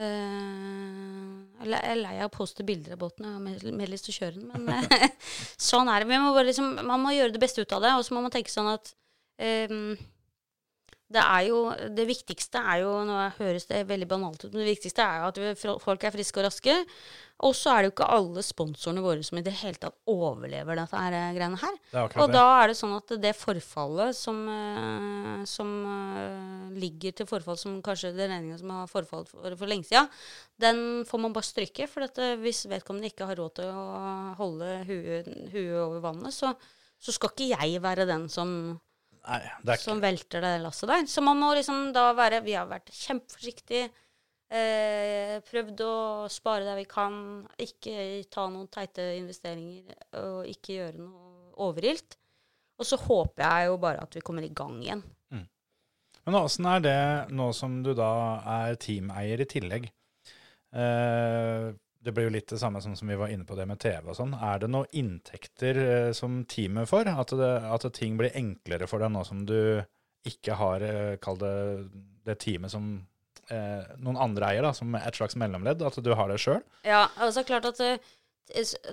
Uh, 0.00 1.42
jeg 1.60 1.76
er 1.76 1.98
lei 1.98 2.14
av 2.22 2.30
å 2.30 2.32
poste 2.32 2.64
bilder 2.64 2.94
av 2.94 3.02
båten. 3.02 3.26
Jeg 3.26 3.34
har 3.36 3.42
mer, 3.44 3.64
mer 3.76 3.90
lyst 3.92 4.06
til 4.08 4.14
å 4.14 4.20
kjøre 4.22 4.38
den, 4.38 4.64
men 4.64 4.86
sånn 5.70 5.90
er 5.92 6.00
det. 6.00 6.08
Vi 6.08 6.20
må 6.22 6.30
liksom, 6.46 6.70
man 6.88 7.02
må 7.02 7.12
gjøre 7.12 7.34
det 7.34 7.42
beste 7.42 7.60
ut 7.60 7.74
av 7.76 7.84
det, 7.84 7.90
og 7.98 8.06
så 8.06 8.16
må 8.16 8.22
man 8.24 8.32
tenke 8.32 8.52
sånn 8.52 8.70
at 8.72 8.94
ehm, 9.40 9.94
det 11.10 11.22
er 11.22 11.46
jo 11.48 11.64
Det 11.96 12.06
viktigste 12.08 12.60
er 12.62 12.84
jo 12.84 12.92
Nå 13.06 13.16
høres 13.40 13.66
det 13.70 13.82
veldig 13.88 14.08
banalt 14.10 14.44
ut, 14.44 14.52
men 14.52 14.62
det 14.62 14.76
viktigste 14.76 15.02
er 15.02 15.24
jo 15.24 15.32
at 15.32 15.40
vi, 15.42 15.74
folk 15.82 16.06
er 16.06 16.14
friske 16.14 16.40
og 16.40 16.46
raske. 16.46 16.76
Og 17.46 17.54
så 17.56 17.72
er 17.72 17.80
det 17.80 17.88
jo 17.88 17.92
ikke 17.94 18.08
alle 18.12 18.42
sponsorene 18.44 19.02
våre 19.02 19.24
som 19.24 19.38
i 19.40 19.42
det 19.44 19.54
hele 19.62 19.78
tatt 19.80 19.96
overlever 20.12 20.76
dette 20.76 20.98
her, 21.00 21.14
eh, 21.16 21.30
greiene 21.32 21.56
her. 21.62 21.78
Er 21.96 22.16
Og 22.20 22.34
da 22.34 22.42
er 22.60 22.68
det 22.68 22.76
sånn 22.76 22.92
at 22.98 23.14
det 23.22 23.32
forfallet 23.38 24.18
som, 24.18 24.42
eh, 24.52 25.46
som 25.48 25.70
eh, 25.88 26.74
ligger 26.82 27.16
til 27.16 27.30
forfall, 27.30 27.56
som 27.56 27.78
kanskje 27.82 28.12
den 28.12 28.34
regninga 28.34 28.60
som 28.60 28.74
har 28.76 28.92
forfalt 28.92 29.32
for, 29.32 29.56
for 29.56 29.72
lenge 29.72 29.88
siden, 29.88 30.10
den 30.60 30.82
får 31.08 31.24
man 31.24 31.32
bare 31.32 31.48
stryke. 31.48 31.88
For 31.88 32.04
at 32.04 32.20
hvis 32.44 32.66
vedkommende 32.68 33.08
ikke 33.08 33.30
har 33.30 33.40
råd 33.40 33.56
til 33.56 33.72
å 33.72 34.36
holde 34.42 34.70
huet, 34.84 35.32
huet 35.54 35.80
over 35.80 36.04
vannet, 36.10 36.36
så, 36.36 36.52
så 37.00 37.16
skal 37.16 37.32
ikke 37.32 37.50
jeg 37.56 37.80
være 37.80 38.04
den 38.10 38.28
som, 38.28 38.52
Nei, 39.26 39.40
det 39.60 39.72
er 39.72 39.78
ikke 39.78 39.88
som 39.88 40.02
velter 40.02 40.44
det 40.44 40.54
lasset 40.62 40.90
der. 40.90 41.08
Så 41.10 41.24
man 41.24 41.38
må 41.40 41.50
liksom 41.56 41.90
da 41.96 42.10
være 42.16 42.40
Vi 42.44 42.56
har 42.56 42.70
vært 42.70 42.92
kjempeforsiktige. 42.94 43.90
Eh, 44.50 45.36
prøvd 45.46 45.84
å 45.86 45.94
spare 46.32 46.64
der 46.66 46.80
vi 46.80 46.88
kan. 46.90 47.20
Ikke 47.60 48.24
ta 48.32 48.48
noen 48.50 48.70
teite 48.72 49.12
investeringer. 49.18 49.94
Og 50.24 50.48
ikke 50.50 50.78
gjøre 50.78 51.04
noe 51.04 51.54
overilt. 51.60 52.16
Og 52.80 52.88
så 52.88 52.96
håper 52.96 53.44
jeg 53.44 53.68
jo 53.68 53.80
bare 53.82 54.02
at 54.02 54.16
vi 54.16 54.24
kommer 54.24 54.46
i 54.46 54.54
gang 54.56 54.78
igjen. 54.80 55.04
Men 56.26 56.36
åssen 56.36 56.66
er 56.68 56.82
det 56.84 56.98
nå 57.34 57.48
som 57.56 57.80
du 57.84 57.92
da 57.96 58.12
er 58.60 58.76
teameier 58.80 59.40
i 59.40 59.48
tillegg? 59.48 59.88
Eh, 60.70 61.70
det 62.02 62.12
blir 62.16 62.28
jo 62.28 62.32
litt 62.32 62.48
det 62.48 62.58
samme 62.62 62.80
som, 62.80 62.94
som 62.96 63.08
vi 63.12 63.16
var 63.20 63.28
inne 63.28 63.44
på 63.44 63.56
det 63.58 63.66
med 63.68 63.78
TV 63.82 64.08
og 64.08 64.16
sånn. 64.16 64.32
Er 64.34 64.62
det 64.62 64.70
noen 64.72 64.88
inntekter 64.96 65.80
eh, 65.84 66.12
som 66.16 66.42
teamet 66.48 66.88
får? 66.88 67.10
At, 67.12 67.34
at 67.36 67.86
ting 67.96 68.16
blir 68.20 68.32
enklere 68.38 68.88
for 68.88 69.02
deg 69.04 69.12
nå 69.12 69.24
som 69.28 69.42
du 69.48 69.82
ikke 70.28 70.56
har, 70.60 70.80
eh, 70.84 71.14
kall 71.20 71.38
det, 71.40 71.52
det 72.28 72.38
teamet 72.40 72.72
som 72.72 72.88
eh, 73.50 73.84
noen 74.00 74.16
andre 74.20 74.48
eier, 74.52 74.64
da, 74.64 74.72
som 74.76 74.96
et 74.96 75.16
slags 75.20 75.36
mellomledd? 75.40 75.82
At 75.84 76.00
du 76.04 76.10
har 76.16 76.32
det 76.32 76.40
sjøl? 76.40 76.62
Ja, 76.88 77.06
altså 77.20 77.44
klart 77.48 77.68
at 77.68 77.80
s- 77.80 78.00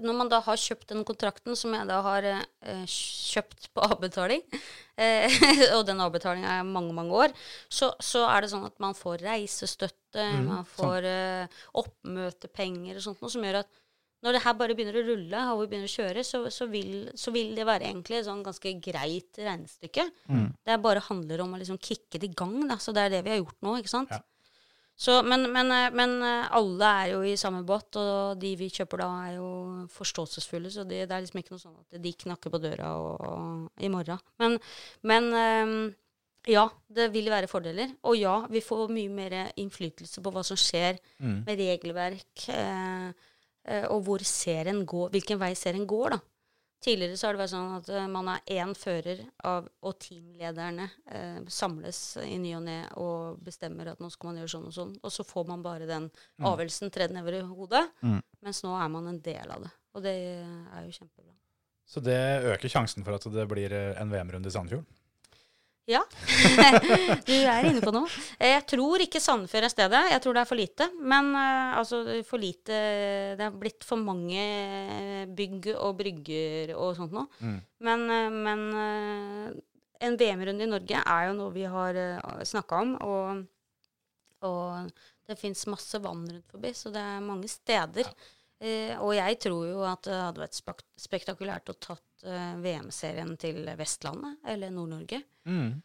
når 0.03 0.17
man 0.17 0.29
da 0.31 0.39
har 0.45 0.59
kjøpt 0.59 0.91
den 0.91 1.05
kontrakten, 1.07 1.55
som 1.57 1.73
jeg 1.75 1.87
da 1.89 2.01
har 2.05 2.27
eh, 2.27 2.83
kjøpt 2.87 3.69
på 3.73 3.87
avbetaling, 3.87 4.43
eh, 5.03 5.39
og 5.77 5.85
den 5.87 6.03
avbetalinga 6.03 6.59
er 6.59 6.69
mange, 6.69 6.93
mange 6.97 7.25
år, 7.25 7.35
så, 7.69 7.91
så 8.03 8.25
er 8.29 8.43
det 8.43 8.51
sånn 8.53 8.67
at 8.69 8.77
man 8.83 8.97
får 8.97 9.25
reisestøtte, 9.25 10.29
man 10.45 10.67
får 10.77 11.09
eh, 11.09 11.59
oppmøtepenger 11.81 12.97
og 12.97 13.05
sånt 13.09 13.21
noe, 13.23 13.33
som 13.33 13.45
gjør 13.45 13.61
at 13.63 13.83
når 14.25 14.33
det 14.33 14.41
her 14.47 14.55
bare 14.57 14.73
begynner 14.73 14.95
å 14.97 15.05
rulle, 15.05 15.41
og 15.53 15.59
vi 15.61 15.67
begynner 15.71 15.89
å 15.89 15.93
kjøre, 15.93 16.23
så, 16.25 16.39
så, 16.53 16.65
vil, 16.71 17.11
så 17.15 17.31
vil 17.35 17.51
det 17.55 17.67
være 17.69 17.85
egentlig 17.85 18.17
et 18.17 18.25
sånn 18.25 18.41
ganske 18.43 18.71
greit 18.81 19.37
regnestykke. 19.37 20.07
Det 20.65 20.77
bare 20.81 21.03
handler 21.05 21.43
om 21.43 21.53
å 21.53 21.59
liksom 21.61 21.77
kicke 21.77 22.17
det 22.17 22.31
i 22.31 22.33
gang, 22.33 22.55
da. 22.65 22.79
Så 22.81 22.95
det 22.97 23.03
er 23.05 23.13
det 23.13 23.21
vi 23.27 23.35
har 23.35 23.37
gjort 23.43 23.61
nå, 23.61 23.75
ikke 23.77 23.93
sant. 23.93 24.15
Ja. 24.15 24.23
Så, 24.97 25.19
men, 25.21 25.45
men, 25.53 25.69
eh, 25.69 25.91
men 25.93 26.15
eh, 26.25 26.47
alle 26.57 26.87
er 27.03 27.11
jo 27.11 27.19
i 27.21 27.35
samme 27.37 27.61
båt, 27.67 27.99
og 28.01 28.39
de 28.41 28.55
vi 28.57 28.69
kjøper 28.73 29.03
da, 29.03 29.09
er 29.27 29.35
jo 29.37 29.49
forståelsesfulle. 29.93 30.71
Så 30.73 30.87
det, 30.89 31.03
det 31.05 31.13
er 31.13 31.21
liksom 31.21 31.41
ikke 31.43 31.53
noe 31.53 31.61
sånn 31.61 31.77
at 31.83 32.01
de 32.01 32.13
knakker 32.25 32.53
på 32.53 32.61
døra 32.63 32.95
og, 32.97 33.21
og, 33.29 33.67
i 33.85 33.91
morgen. 33.93 34.17
Men, 34.41 34.57
men 35.05 35.29
eh, 35.37 35.75
ja, 36.49 36.65
det 36.89 37.11
vil 37.13 37.29
være 37.29 37.49
fordeler. 37.51 37.93
Og 38.09 38.17
ja, 38.17 38.39
vi 38.49 38.63
får 38.65 38.89
mye 38.95 39.11
mer 39.13 39.37
innflytelse 39.59 40.23
på 40.25 40.33
hva 40.33 40.45
som 40.47 40.57
skjer 40.57 40.97
Mm. 41.19 41.43
med 41.45 41.57
regelverk, 41.61 42.47
eh, 42.53 43.07
eh, 43.67 43.85
og 43.93 44.01
hvor 44.05 44.21
serien 44.25 44.83
går, 44.87 45.09
hvilken 45.13 45.39
vei 45.41 45.53
serien 45.57 45.85
går, 45.89 46.17
da. 46.17 46.19
Tidligere 46.83 47.17
så 47.17 47.27
har 47.27 47.35
det 47.35 47.41
vært 47.41 47.53
sånn 47.55 47.71
at 47.79 47.87
eh, 47.89 48.09
man 48.11 48.29
er 48.29 48.51
én 48.59 48.73
fører, 48.77 49.23
av, 49.49 49.65
og 49.81 49.97
teamlederne 50.03 50.85
eh, 51.09 51.39
samles 51.49 52.01
i 52.21 52.37
ny 52.41 52.53
og 52.59 52.63
ne 52.67 52.77
og 53.01 53.41
bestemmer 53.43 53.89
at 53.91 54.03
nå 54.03 54.11
skal 54.13 54.29
man 54.29 54.41
gjøre 54.41 54.53
sånn 54.53 54.69
og 54.69 54.75
sånn. 54.75 54.93
Og 55.01 55.13
så 55.13 55.25
får 55.25 55.49
man 55.49 55.65
bare 55.65 55.89
den 55.89 56.09
avgjørelsen 56.37 56.93
tredd 56.93 57.15
nedover 57.15 57.39
i 57.39 57.47
hodet. 57.49 57.83
Mm. 58.05 58.21
Mens 58.45 58.61
nå 58.65 58.75
er 58.77 58.93
man 58.93 59.09
en 59.09 59.19
del 59.25 59.57
av 59.57 59.65
det. 59.65 59.73
Og 59.97 60.05
det 60.05 60.13
er 60.13 60.85
jo 60.85 60.93
kjempebra. 60.99 61.33
Så 61.87 62.03
det 62.03 62.19
øker 62.51 62.69
sjansen 62.69 63.05
for 63.07 63.15
at 63.15 63.25
det 63.31 63.47
blir 63.49 63.73
eh, 63.73 63.97
en 63.97 64.11
VM-runde 64.11 64.51
i 64.51 64.53
Sandefjord? 64.53 64.85
Ja, 65.87 66.01
du 67.27 67.31
er 67.33 67.63
inne 67.69 67.79
på 67.79 67.93
noe. 67.95 68.09
Eh, 68.35 68.51
Jeg 68.57 68.65
tror 68.73 68.99
ikke 69.05 69.21
Sandefjord 69.23 69.67
er 69.69 69.71
stedet. 69.71 70.01
Jeg 70.11 70.23
tror 70.23 70.35
det 70.35 70.41
er 70.43 70.49
for 70.49 70.59
lite. 70.59 70.87
Men 70.99 71.29
eh, 71.31 71.77
altså, 71.79 72.01
for 72.27 72.43
lite 72.43 72.79
Det 73.39 73.45
har 73.45 73.55
blitt 73.55 73.87
for 73.87 74.01
mange 74.03 74.43
bygg 75.37 75.69
og 75.77 75.95
brygger 76.01 76.73
og 76.75 76.97
sånt 76.99 77.15
noe. 77.15 77.27
Mm. 77.39 77.57
Men, 77.87 78.03
eh, 78.17 78.29
men 78.35 78.65
eh, 78.83 79.59
en 80.07 80.17
VM-runde 80.19 80.67
i 80.67 80.71
Norge 80.75 80.99
er 81.07 81.29
jo 81.29 81.37
noe 81.39 81.55
vi 81.55 81.63
har 81.71 82.01
snakka 82.45 82.81
om. 82.83 82.91
Og, 83.07 83.45
og 84.45 84.91
det 85.27 85.39
fins 85.39 85.63
masse 85.71 85.99
vann 86.03 86.27
rundt 86.27 86.51
forbi, 86.51 86.73
så 86.75 86.91
det 86.93 87.01
er 87.03 87.23
mange 87.23 87.47
steder. 87.51 88.11
Eh, 88.11 88.33
og 89.03 89.11
jeg 89.13 89.37
tror 89.43 89.65
jo 89.69 89.81
at 89.85 90.07
det 90.07 90.15
hadde 90.17 90.41
vært 90.41 90.57
spek 90.57 90.79
spektakulært 90.97 91.69
å 91.69 91.75
tatt 91.77 92.25
eh, 92.25 92.55
VM-serien 92.63 93.35
til 93.37 93.59
Vestlandet 93.77 94.39
eller 94.49 94.71
Nord-Norge. 94.73 95.19
Mm. 95.45 95.75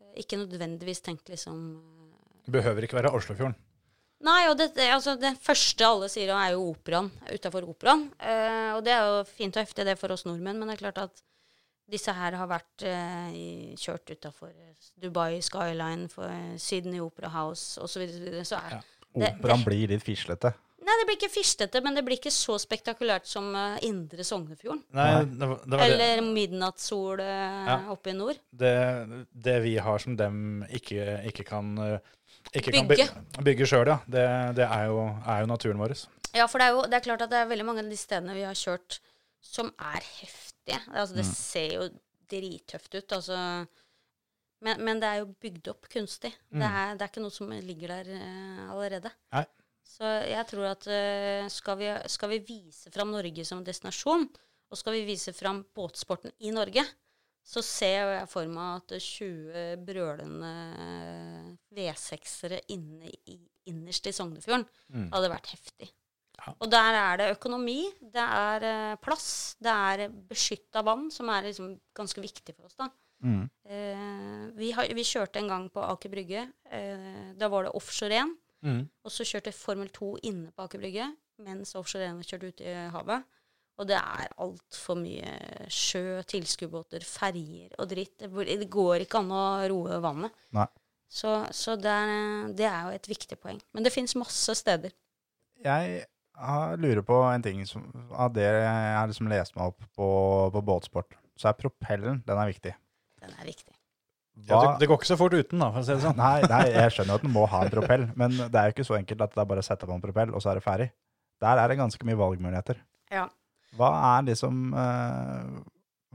Eh, 0.00 0.14
Ikke 0.22 0.38
nødvendigvis 0.40 1.02
tenkt 1.04 1.28
liksom 1.28 1.58
eh, 1.76 2.38
Det 2.46 2.54
behøver 2.56 2.86
ikke 2.86 2.96
være 3.02 3.12
Oslofjorden. 3.18 3.58
Nei, 4.22 4.46
og 4.48 4.54
det, 4.56 4.70
altså, 4.86 5.16
det 5.18 5.34
første 5.42 5.82
alle 5.84 6.08
sier, 6.08 6.30
er 6.30 6.54
jo 6.54 6.68
operaen 6.70 7.10
utafor 7.34 7.66
operaen. 7.66 8.06
Eh, 8.22 8.70
og 8.76 8.84
det 8.86 8.94
er 8.94 9.02
jo 9.10 9.20
fint 9.26 9.56
og 9.58 9.64
heftig, 9.66 9.84
det 9.88 9.98
for 9.98 10.14
oss 10.14 10.24
nordmenn, 10.28 10.60
men 10.62 10.70
det 10.70 10.76
er 10.78 10.82
klart 10.84 11.00
at 11.02 11.22
disse 11.92 12.14
her 12.14 12.36
har 12.38 12.48
vært 12.48 12.84
eh, 12.86 13.74
kjørt 13.82 14.14
utafor 14.14 14.52
Dubai 15.02 15.40
Skyline, 15.42 16.06
for 16.08 16.30
Sydney 16.62 17.02
Opera 17.02 17.32
House 17.34 17.82
osv. 17.82 18.06
Så, 18.06 18.22
videre, 18.22 18.44
så 18.48 18.62
er 18.62 18.78
Ja. 18.78 18.82
Operaen 19.12 19.66
blir 19.66 19.90
litt 19.90 20.06
fislete. 20.06 20.54
Nei, 20.82 20.94
det 20.98 21.04
blir 21.06 21.16
ikke 21.20 21.30
fistete, 21.30 21.80
men 21.84 21.94
det 21.94 22.02
blir 22.06 22.18
ikke 22.18 22.32
så 22.34 22.56
spektakulært 22.58 23.28
som 23.30 23.52
uh, 23.54 23.76
Indre 23.86 24.24
Sognefjorden. 24.26 24.80
Nei, 24.98 25.10
det, 25.30 25.48
var- 25.52 25.60
det 25.62 25.78
var 25.78 25.82
det. 25.84 25.92
Eller 25.94 26.22
midnattssol 26.26 27.22
uh, 27.22 27.68
Ja. 27.70 27.76
oppe 27.94 28.10
i 28.10 28.16
nord. 28.18 28.40
det, 28.50 28.72
det 29.30 29.54
vi 29.62 29.76
har 29.78 30.02
som 30.02 30.16
dem 30.18 30.64
ikke, 30.74 31.04
ikke 31.30 31.44
kan, 31.46 31.70
eh, 31.78 32.10
ikke 32.58 32.74
Bygge. 32.90 33.06
Kan 33.36 33.46
bygge 33.46 33.68
sjøl, 33.70 33.86
ja. 33.94 34.00
Det, 34.10 34.26
det 34.58 34.66
er, 34.66 34.88
jo, 34.90 35.04
er 35.22 35.44
jo 35.44 35.52
naturen 35.52 35.78
vår. 35.78 35.94
Ja, 36.34 36.48
for 36.50 36.58
det 36.58 36.66
er 36.66 36.74
jo 36.74 36.82
det 36.88 36.98
er 36.98 37.06
klart 37.06 37.22
at 37.28 37.30
det 37.30 37.38
er 37.44 37.50
veldig 37.52 37.68
mange 37.68 37.84
av 37.84 37.92
de 37.92 38.00
stedene 38.00 38.34
vi 38.34 38.42
har 38.48 38.58
kjørt 38.58 38.98
som 39.42 39.70
er 39.78 40.02
heftige. 40.18 40.80
Altså, 40.90 41.14
det 41.20 41.26
ser 41.30 41.72
jo 41.78 41.86
drittøft 42.32 42.94
ut. 42.98 43.12
Altså. 43.20 43.38
Men, 44.62 44.78
men 44.86 45.00
det 45.02 45.08
er 45.08 45.22
jo 45.22 45.30
bygd 45.42 45.68
opp 45.72 45.88
kunstig. 45.92 46.30
Det, 46.50 46.62
er, 46.68 46.94
det 46.98 47.02
er 47.06 47.10
ikke 47.10 47.22
noe 47.24 47.34
som 47.34 47.50
ligger 47.50 47.94
der 47.96 48.12
uh, 48.14 48.70
allerede. 48.74 49.10
Nei. 49.34 49.44
Så 49.84 50.08
jeg 50.28 50.46
tror 50.48 50.70
at 50.70 50.86
eh, 50.88 51.48
skal, 51.52 51.76
vi, 51.80 51.90
skal 52.08 52.30
vi 52.32 52.38
vise 52.48 52.90
fram 52.94 53.10
Norge 53.12 53.44
som 53.44 53.62
destinasjon, 53.66 54.28
og 54.72 54.78
skal 54.80 54.94
vi 54.96 55.04
vise 55.10 55.34
fram 55.36 55.64
båtsporten 55.76 56.32
i 56.40 56.50
Norge, 56.54 56.84
så 57.44 57.58
ser 57.66 58.06
jeg 58.14 58.28
for 58.30 58.46
meg 58.46 58.78
at 58.84 58.92
20 59.02 59.80
brølende 59.84 60.52
V6-ere 61.74 62.60
inne 62.72 63.10
i, 63.28 63.36
innerst 63.70 64.06
i 64.06 64.14
Sognefjorden 64.14 64.66
Mm. 64.92 65.08
hadde 65.12 65.30
vært 65.32 65.50
heftig. 65.54 65.88
Ja. 66.38 66.54
Og 66.58 66.70
der 66.70 66.96
er 66.98 67.16
det 67.20 67.30
økonomi, 67.36 67.80
det 68.00 68.22
er 68.24 68.64
eh, 68.66 68.96
plass, 69.02 69.56
det 69.62 69.70
er 69.72 70.08
beskytta 70.10 70.82
vann, 70.84 71.10
som 71.10 71.28
er 71.30 71.42
liksom 71.48 71.74
ganske 71.94 72.20
viktig 72.22 72.54
for 72.56 72.66
oss. 72.66 72.76
da. 72.78 72.88
Mm. 73.22 73.44
Eh, 73.66 74.46
vi, 74.58 74.70
har, 74.74 74.88
vi 74.94 75.04
kjørte 75.06 75.38
en 75.38 75.48
gang 75.52 75.68
på 75.70 75.80
Aker 75.84 76.10
Brygge. 76.10 76.46
Eh, 76.70 77.32
da 77.38 77.48
var 77.52 77.64
det 77.68 77.74
offshore 77.78 78.18
1. 78.24 78.32
Mm. 78.62 78.82
Og 79.02 79.12
så 79.12 79.26
kjørte 79.26 79.54
Formel 79.54 79.90
2 79.94 80.10
inne 80.28 80.52
på 80.54 80.66
Aker 80.66 80.82
Brygge, 80.82 81.08
mens 81.42 81.74
offshore 81.78 82.10
1 82.12 82.26
kjørte 82.28 82.52
ute 82.52 82.68
i 82.68 82.90
havet. 82.94 83.26
Og 83.80 83.88
det 83.88 83.96
er 83.96 84.34
altfor 84.44 84.98
mye 85.00 85.32
sjø, 85.72 86.20
tilskuerbåter, 86.28 87.04
ferjer 87.08 87.72
og 87.80 87.88
dritt. 87.90 88.14
Det, 88.20 88.68
går 88.70 89.06
ikke 89.06 89.22
an 89.22 89.32
å 89.34 89.44
roe 89.72 89.98
vannet. 90.04 90.34
Nei. 90.54 90.68
Så, 91.12 91.32
så 91.52 91.74
det, 91.76 91.92
er, 91.92 92.52
det 92.56 92.68
er 92.68 92.86
jo 92.86 92.96
et 92.96 93.08
viktig 93.10 93.38
poeng. 93.40 93.58
Men 93.74 93.84
det 93.84 93.92
fins 93.92 94.14
masse 94.16 94.54
steder. 94.56 94.94
Jeg 95.64 96.04
lurer 96.80 97.02
på 97.06 97.18
en 97.28 97.44
ting 97.44 97.60
som, 97.68 97.84
av 98.12 98.32
det 98.36 98.46
jeg 98.46 98.96
har 98.96 99.10
liksom 99.10 99.28
lest 99.32 99.56
meg 99.56 99.72
opp 99.72 99.84
på, 99.96 100.08
på 100.54 100.64
båtsport. 100.68 101.18
Så 101.36 101.50
er 101.50 101.58
propellen 101.58 102.22
den 102.26 102.38
er 102.38 102.52
viktig. 102.52 102.74
Den 103.22 103.34
er 103.38 103.48
viktig. 103.48 103.74
Ja, 104.48 104.58
det, 104.58 104.68
det 104.80 104.88
går 104.88 104.98
ikke 104.98 105.10
så 105.10 105.18
fort 105.20 105.34
uten, 105.36 105.60
da, 105.60 105.68
for 105.74 105.82
å 105.82 105.86
si 105.86 105.92
det 105.92 106.04
sånn. 106.06 106.16
Nei, 106.24 106.40
nei, 106.48 106.62
jeg 106.72 106.94
skjønner 106.94 107.14
jo 107.14 107.20
at 107.20 107.26
den 107.26 107.34
må 107.34 107.44
ha 107.52 107.60
en 107.66 107.72
propell, 107.72 108.06
men 108.18 108.38
det 108.40 108.58
er 108.58 108.70
jo 108.70 108.76
ikke 108.76 108.88
så 108.88 108.96
enkelt 108.96 109.26
at 109.26 109.36
det 109.36 109.42
er 109.42 109.50
bare 109.52 109.64
å 109.64 109.66
sette 109.66 109.88
på 109.88 109.94
en 109.94 110.02
propell, 110.04 110.32
og 110.32 110.42
så 110.44 110.52
er 110.52 110.58
det 110.58 110.64
ferdig. 110.64 110.88
Der 111.42 111.60
er 111.60 111.70
det 111.70 111.78
ganske 111.80 112.08
mye 112.08 112.18
valgmuligheter. 112.18 112.80
Ja. 113.12 113.26
Hva 113.76 113.90
er 114.16 114.26
liksom 114.26 114.74
uh, 114.76 115.60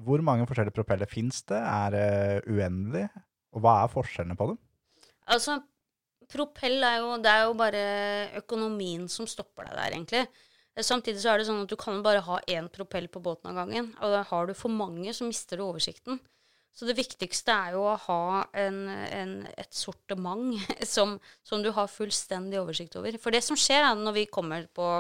Hvor 0.06 0.22
mange 0.26 0.46
forskjellige 0.50 0.76
propeller 0.78 1.10
fins 1.10 1.42
det? 1.50 1.58
Er 1.58 1.94
det 1.94 2.10
uendelig? 2.50 3.08
Og 3.56 3.64
hva 3.64 3.80
er 3.84 3.92
forskjellene 3.92 4.38
på 4.38 4.52
dem? 4.52 4.60
Altså, 5.34 5.58
propell 6.32 6.86
er 6.86 7.00
jo 7.02 7.16
Det 7.24 7.32
er 7.34 7.46
jo 7.48 7.56
bare 7.58 7.86
økonomien 8.42 9.08
som 9.12 9.30
stopper 9.30 9.70
deg 9.70 9.80
der, 9.80 9.98
egentlig. 9.98 10.24
Samtidig 10.78 11.24
så 11.24 11.34
er 11.34 11.42
det 11.42 11.48
sånn 11.48 11.64
at 11.64 11.72
du 11.72 11.78
kan 11.80 12.04
bare 12.06 12.22
ha 12.22 12.38
én 12.54 12.68
propell 12.70 13.08
på 13.10 13.22
båten 13.26 13.50
av 13.50 13.58
gangen. 13.64 13.90
Og 13.98 14.14
da 14.14 14.22
har 14.30 14.46
du 14.46 14.54
for 14.58 14.70
mange, 14.70 15.10
så 15.14 15.26
mister 15.26 15.58
du 15.58 15.66
oversikten. 15.66 16.22
Så 16.78 16.86
det 16.86 16.94
viktigste 17.00 17.54
er 17.56 17.74
jo 17.74 17.88
å 17.90 17.96
ha 18.04 18.44
en, 18.62 18.84
en, 19.10 19.32
et 19.58 19.74
sortiment 19.74 20.54
som, 20.96 21.16
som 21.42 21.64
du 21.66 21.72
har 21.74 21.90
fullstendig 21.90 22.60
oversikt 22.62 23.00
over. 23.00 23.18
For 23.22 23.34
det 23.34 23.42
som 23.46 23.58
skjer 23.58 23.82
da, 23.82 23.96
når 23.98 24.18
vi 24.20 24.26
kommer 24.30 24.68
på, 24.70 24.92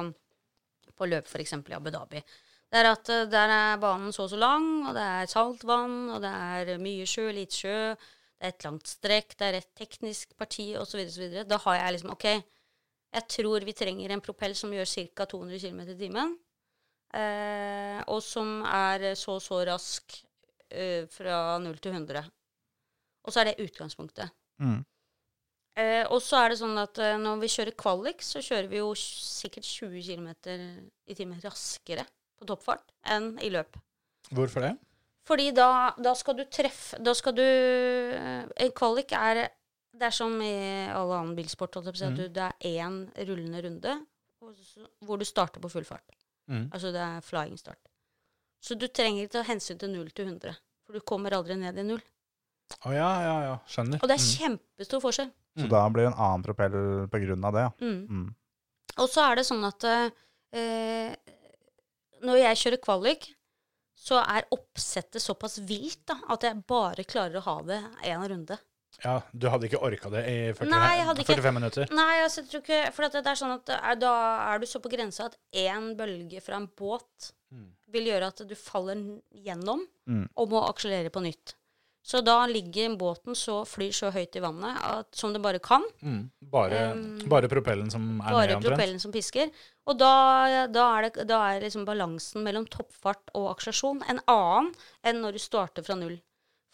på 0.97 1.09
løp 1.09 1.29
f.eks. 1.29 1.53
i 1.53 1.77
Abu 1.77 1.91
Dhabi, 1.93 2.23
det 2.67 2.81
er 2.81 2.89
at 2.89 3.13
eh, 3.13 3.27
der 3.29 3.53
er 3.53 3.81
banen 3.81 4.09
så 4.15 4.25
og 4.25 4.33
så 4.33 4.41
lang, 4.41 4.67
og 4.89 4.97
det 4.97 5.05
er 5.05 5.29
saltvann, 5.31 5.97
og 6.15 6.25
det 6.25 6.33
er 6.33 6.81
mye 6.81 7.05
sjø, 7.07 7.29
lite 7.35 7.61
sjø, 7.61 7.79
det 7.93 8.49
er 8.49 8.55
et 8.55 8.65
langt 8.65 8.89
strekk, 8.89 9.37
det 9.37 9.47
er 9.47 9.61
et 9.61 9.69
teknisk 9.77 10.33
parti 10.37 10.71
osv. 10.81 11.05
osv. 11.05 11.39
Da 11.47 11.61
har 11.61 11.77
jeg 11.77 11.95
liksom 11.95 12.13
OK, 12.17 12.27
jeg 13.17 13.29
tror 13.37 13.65
vi 13.69 13.77
trenger 13.77 14.11
en 14.13 14.25
propell 14.25 14.57
som 14.57 14.73
gjør 14.73 14.89
ca. 15.13 15.29
200 15.29 15.61
km 15.61 15.85
i 15.85 15.99
timen, 16.01 16.33
eh, 17.21 18.01
og 18.09 18.19
som 18.25 18.63
er 18.65 19.13
så 19.13 19.37
og 19.37 19.45
så 19.45 19.61
rask 19.69 20.23
eh, 20.72 21.07
fra 21.11 21.57
0 21.64 21.80
til 21.84 21.95
100. 21.95 22.27
Og 23.27 23.34
så 23.34 23.41
er 23.41 23.49
det 23.49 23.65
utgangspunktet. 23.68 24.31
Mm. 24.64 24.84
Uh, 25.77 26.06
og 26.10 26.18
så 26.26 26.39
er 26.41 26.49
det 26.49 26.57
sånn 26.57 26.77
at 26.81 26.98
uh, 26.98 27.19
når 27.22 27.41
vi 27.44 27.52
kjører 27.53 27.76
kvalik, 27.77 28.23
så 28.26 28.41
kjører 28.41 28.69
vi 28.72 28.80
jo 28.80 28.88
sikkert 28.98 29.68
20 29.68 29.99
km 30.07 30.30
i 31.06 31.18
timen 31.18 31.38
raskere 31.44 32.07
på 32.38 32.48
toppfart 32.49 32.95
enn 33.14 33.35
i 33.45 33.52
løp. 33.53 33.77
Hvorfor 34.34 34.65
det? 34.65 34.73
Fordi 35.27 35.52
da, 35.53 35.94
da 36.02 36.14
skal 36.15 36.38
du 36.39 36.44
treffe 36.52 36.98
Da 37.03 37.11
skal 37.15 37.34
du 37.35 37.44
En 37.44 38.72
kvalik 38.76 39.11
er 39.15 39.41
Det 39.91 40.06
er 40.07 40.15
som 40.15 40.34
i 40.44 40.88
all 40.88 41.11
annen 41.15 41.35
bilsport, 41.35 41.76
holdt 41.76 41.89
jeg 41.89 41.95
på 41.95 41.99
å 41.99 42.02
si, 42.02 42.07
at 42.07 42.19
du, 42.19 42.26
det 42.31 42.45
er 42.48 42.80
én 42.84 42.98
rullende 43.27 43.64
runde 43.65 43.95
hvor 45.03 45.18
du 45.18 45.26
starter 45.26 45.60
på 45.60 45.69
full 45.72 45.85
fart. 45.88 46.06
Mm. 46.48 46.68
Altså 46.72 46.91
det 46.94 47.02
er 47.02 47.23
flying 47.26 47.57
start. 47.60 47.80
Så 48.61 48.77
du 48.77 48.88
trenger 48.88 49.23
ikke 49.27 49.31
ta 49.38 49.43
hensyn 49.43 49.77
til 49.79 49.89
0 49.93 50.09
til 50.11 50.25
100, 50.25 50.55
for 50.85 50.93
du 50.93 50.99
kommer 51.01 51.31
aldri 51.38 51.55
ned 51.59 51.77
i 51.77 51.84
null. 51.84 52.01
Å 52.84 52.91
ja, 52.91 53.09
ja, 53.23 53.35
ja. 53.47 53.57
Skjønner. 53.69 54.01
Og 54.03 54.07
det 54.09 54.17
er 54.17 54.23
Mm. 54.23 54.34
kjempestor 54.38 55.01
forskjell. 55.01 55.31
Så 55.57 55.63
Mm. 55.65 55.69
da 55.69 55.89
blir 55.89 56.03
det 56.03 56.13
en 56.13 56.19
annen 56.19 56.43
propell 56.43 57.07
på 57.07 57.17
grunn 57.25 57.45
av 57.45 57.53
det, 57.53 57.61
ja. 57.61 57.71
Mm. 57.79 58.07
Mm. 58.09 58.35
Og 58.97 59.09
så 59.09 59.31
er 59.31 59.35
det 59.35 59.45
sånn 59.45 59.63
at 59.67 59.84
eh, 60.53 61.15
når 62.23 62.38
jeg 62.41 62.55
kjører 62.63 62.81
kvalik, 62.84 63.27
så 63.97 64.21
er 64.23 64.45
oppsettet 64.53 65.21
såpass 65.21 65.59
vilt 65.59 66.05
da, 66.05 66.15
at 66.29 66.41
jeg 66.41 66.61
bare 66.67 67.03
klarer 67.03 67.38
å 67.39 67.45
ha 67.47 67.61
det 67.63 67.79
én 68.03 68.27
runde. 68.29 68.57
Ja, 69.03 69.21
Du 69.38 69.47
hadde 69.49 69.67
ikke 69.69 69.81
orka 69.84 70.09
det 70.09 70.23
i 70.25 70.53
40, 70.53 70.69
Nei, 70.69 70.95
jeg 70.97 71.05
hadde 71.05 71.19
ikke- 71.21 71.35
45 71.35 71.53
minutter? 71.53 71.88
Nei, 71.91 72.15
altså, 72.23 72.41
jeg 72.41 72.49
tror 72.49 72.61
ikke 72.63 72.93
For 72.93 73.03
at 73.03 73.11
det 73.11 73.27
er 73.27 73.35
sånn 73.35 73.53
at 73.53 73.69
er, 73.69 73.95
da 73.95 74.53
er 74.55 74.59
du 74.59 74.65
så 74.65 74.79
på 74.81 74.89
grensa 74.89 75.25
at 75.25 75.38
én 75.53 75.95
bølge 75.95 76.41
fra 76.41 76.55
en 76.55 76.67
båt 76.67 77.31
Mm. 77.53 77.69
vil 77.94 78.06
gjøre 78.10 78.28
at 78.28 78.41
du 78.48 78.56
faller 78.56 78.99
gjennom 79.34 79.86
Mm. 80.07 80.28
og 80.36 80.49
må 80.49 80.61
akselerere 80.69 81.10
på 81.10 81.22
nytt. 81.24 81.56
Så 82.07 82.22
da 82.24 82.45
ligger 82.48 82.94
båten 82.95 83.36
så, 83.36 83.65
flyr 83.68 83.91
så 83.91 84.10
høyt 84.15 84.36
i 84.36 84.40
vannet 84.40 84.78
at, 84.82 85.07
som 85.15 85.34
det 85.34 85.41
bare 85.44 85.60
kan. 85.60 85.84
Mm. 86.02 86.30
Bare, 86.41 86.91
Um, 86.94 87.19
bare 87.28 87.49
propellen 87.52 87.90
som 87.91 88.22
er 88.22 88.32
Bare 88.32 88.48
ned, 88.48 88.56
omtrent? 88.56 88.76
propellen 88.78 88.99
som 88.99 89.11
pisker. 89.11 89.52
Og 89.88 89.98
da, 89.98 90.68
da 90.68 90.86
er, 90.99 91.10
det, 91.10 91.28
da 91.28 91.41
er 91.53 91.61
liksom 91.65 91.84
balansen 91.86 92.44
mellom 92.44 92.65
toppfart 92.65 93.30
og 93.36 93.49
akselerasjon 93.57 94.03
en 94.10 94.19
annen 94.26 94.74
enn 95.03 95.19
når 95.22 95.34
du 95.34 95.40
starter 95.40 95.84
fra 95.84 95.95
null. 95.99 96.22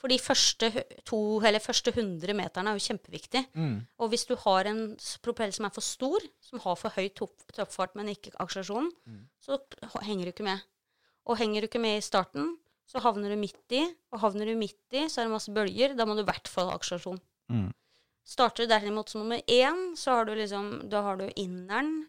For 0.03 0.11
de 0.11 0.17
første, 0.19 0.67
to, 1.07 1.17
eller 1.47 1.63
første 1.63 1.93
100 1.95 2.33
meterne 2.35 2.73
er 2.73 2.75
jo 2.75 2.83
kjempeviktig. 2.89 3.45
Mm. 3.55 3.77
Og 4.03 4.09
hvis 4.11 4.25
du 4.27 4.33
har 4.41 4.67
en 4.67 4.81
propell 5.23 5.53
som 5.55 5.63
er 5.69 5.71
for 5.71 5.85
stor, 5.85 6.25
som 6.43 6.59
har 6.59 6.75
for 6.75 6.91
høy 6.97 7.07
topp, 7.15 7.45
toppfart, 7.55 7.95
men 7.95 8.11
ikke 8.11 8.33
akselerasjonen, 8.43 8.89
Mm. 9.07 9.21
så 9.39 9.57
henger 10.03 10.25
du 10.27 10.31
ikke 10.33 10.43
med. 10.49 10.59
Og 11.25 11.37
henger 11.39 11.61
du 11.63 11.67
ikke 11.69 11.79
med 11.79 11.97
i 12.01 12.03
starten, 12.03 12.57
så 12.85 12.99
havner 12.99 13.31
du 13.31 13.37
midt 13.39 13.71
i. 13.71 13.85
Og 14.11 14.19
havner 14.19 14.45
du 14.51 14.57
midt 14.59 14.91
i, 14.91 15.05
så 15.07 15.21
er 15.21 15.29
det 15.29 15.31
masse 15.37 15.53
bølger. 15.55 15.95
Da 15.95 16.03
må 16.05 16.15
du 16.19 16.21
i 16.25 16.27
hvert 16.27 16.51
fall 16.51 16.67
ha 16.67 16.75
akselerasjon. 16.75 17.21
Mm. 17.49 17.71
Starter 18.27 18.65
du 18.67 18.73
derimot 18.75 19.07
som 19.09 19.21
nummer 19.23 19.39
én, 19.47 19.95
så 19.95 20.17
har 20.19 20.25
du 20.25 20.35
liksom 20.35 20.89
Da 20.89 21.01
har 21.01 21.15
du 21.17 21.29
inneren. 21.39 22.07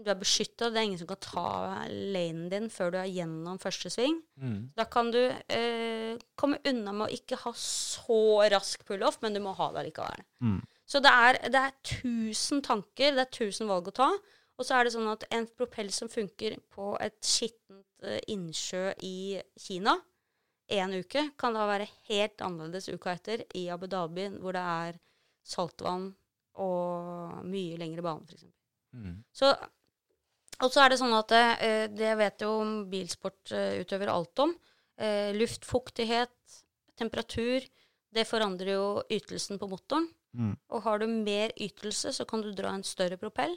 Du 0.00 0.10
er 0.10 0.18
beskytta. 0.18 0.70
Det 0.70 0.80
er 0.80 0.88
ingen 0.88 1.00
som 1.00 1.10
kan 1.10 1.20
ta 1.24 1.46
lanen 1.88 2.48
din 2.52 2.68
før 2.72 2.94
du 2.94 2.98
er 3.00 3.10
gjennom 3.12 3.60
første 3.62 3.92
sving. 3.92 4.18
Mm. 4.40 4.58
Da 4.76 4.86
kan 4.90 5.12
du 5.14 5.20
eh, 5.20 6.18
komme 6.40 6.60
unna 6.68 6.94
med 6.96 7.06
å 7.08 7.14
ikke 7.14 7.38
ha 7.44 7.54
så 7.56 8.20
rask 8.52 8.84
pull-off, 8.88 9.20
men 9.24 9.36
du 9.36 9.42
må 9.44 9.54
ha 9.58 9.70
det 9.76 9.86
likevel. 9.90 10.26
Mm. 10.44 10.60
Så 10.90 11.02
det 11.04 11.14
er, 11.28 11.40
det 11.52 11.64
er 11.68 11.76
tusen 11.86 12.62
tanker, 12.66 13.14
det 13.14 13.26
er 13.26 13.34
tusen 13.36 13.70
valg 13.70 13.92
å 13.92 13.96
ta. 14.00 14.10
Og 14.60 14.66
så 14.66 14.76
er 14.76 14.86
det 14.86 14.94
sånn 14.96 15.08
at 15.08 15.24
en 15.32 15.46
propell 15.56 15.92
som 15.94 16.10
funker 16.12 16.58
på 16.72 16.92
et 17.00 17.16
skittent 17.24 18.04
eh, 18.04 18.20
innsjø 18.32 18.90
i 19.06 19.40
Kina 19.60 19.96
en 20.70 20.94
uke, 20.94 21.24
kan 21.38 21.56
da 21.56 21.66
være 21.66 21.88
helt 22.08 22.42
annerledes 22.46 22.88
uka 22.92 23.14
etter 23.16 23.42
i 23.58 23.66
Abu 23.74 23.88
Dhabi, 23.90 24.28
hvor 24.38 24.54
det 24.54 24.62
er 24.62 24.98
saltvann 25.46 26.10
og 26.62 27.40
mye 27.48 27.78
lengre 27.80 28.04
bane, 28.04 28.26
f.eks. 28.28 28.46
Mm. 28.94 29.16
Så, 29.34 29.50
og 30.60 30.72
så 30.72 30.84
er 30.84 30.92
det 30.92 31.00
sånn 31.00 31.16
at 31.16 31.32
eh, 31.36 31.86
det 31.92 32.14
vet 32.20 32.44
jo 32.44 32.52
bilsportutøvere 32.90 34.14
alt 34.14 34.44
om. 34.44 34.54
Eh, 35.00 35.30
luftfuktighet, 35.36 36.60
temperatur, 37.00 37.64
det 38.10 38.26
forandrer 38.28 38.74
jo 38.74 38.86
ytelsen 39.08 39.60
på 39.60 39.68
motoren. 39.70 40.08
Mm. 40.36 40.54
Og 40.70 40.84
har 40.84 41.00
du 41.00 41.08
mer 41.10 41.54
ytelse, 41.58 42.12
så 42.14 42.26
kan 42.28 42.42
du 42.44 42.52
dra 42.54 42.74
en 42.74 42.86
større 42.86 43.18
propell. 43.18 43.56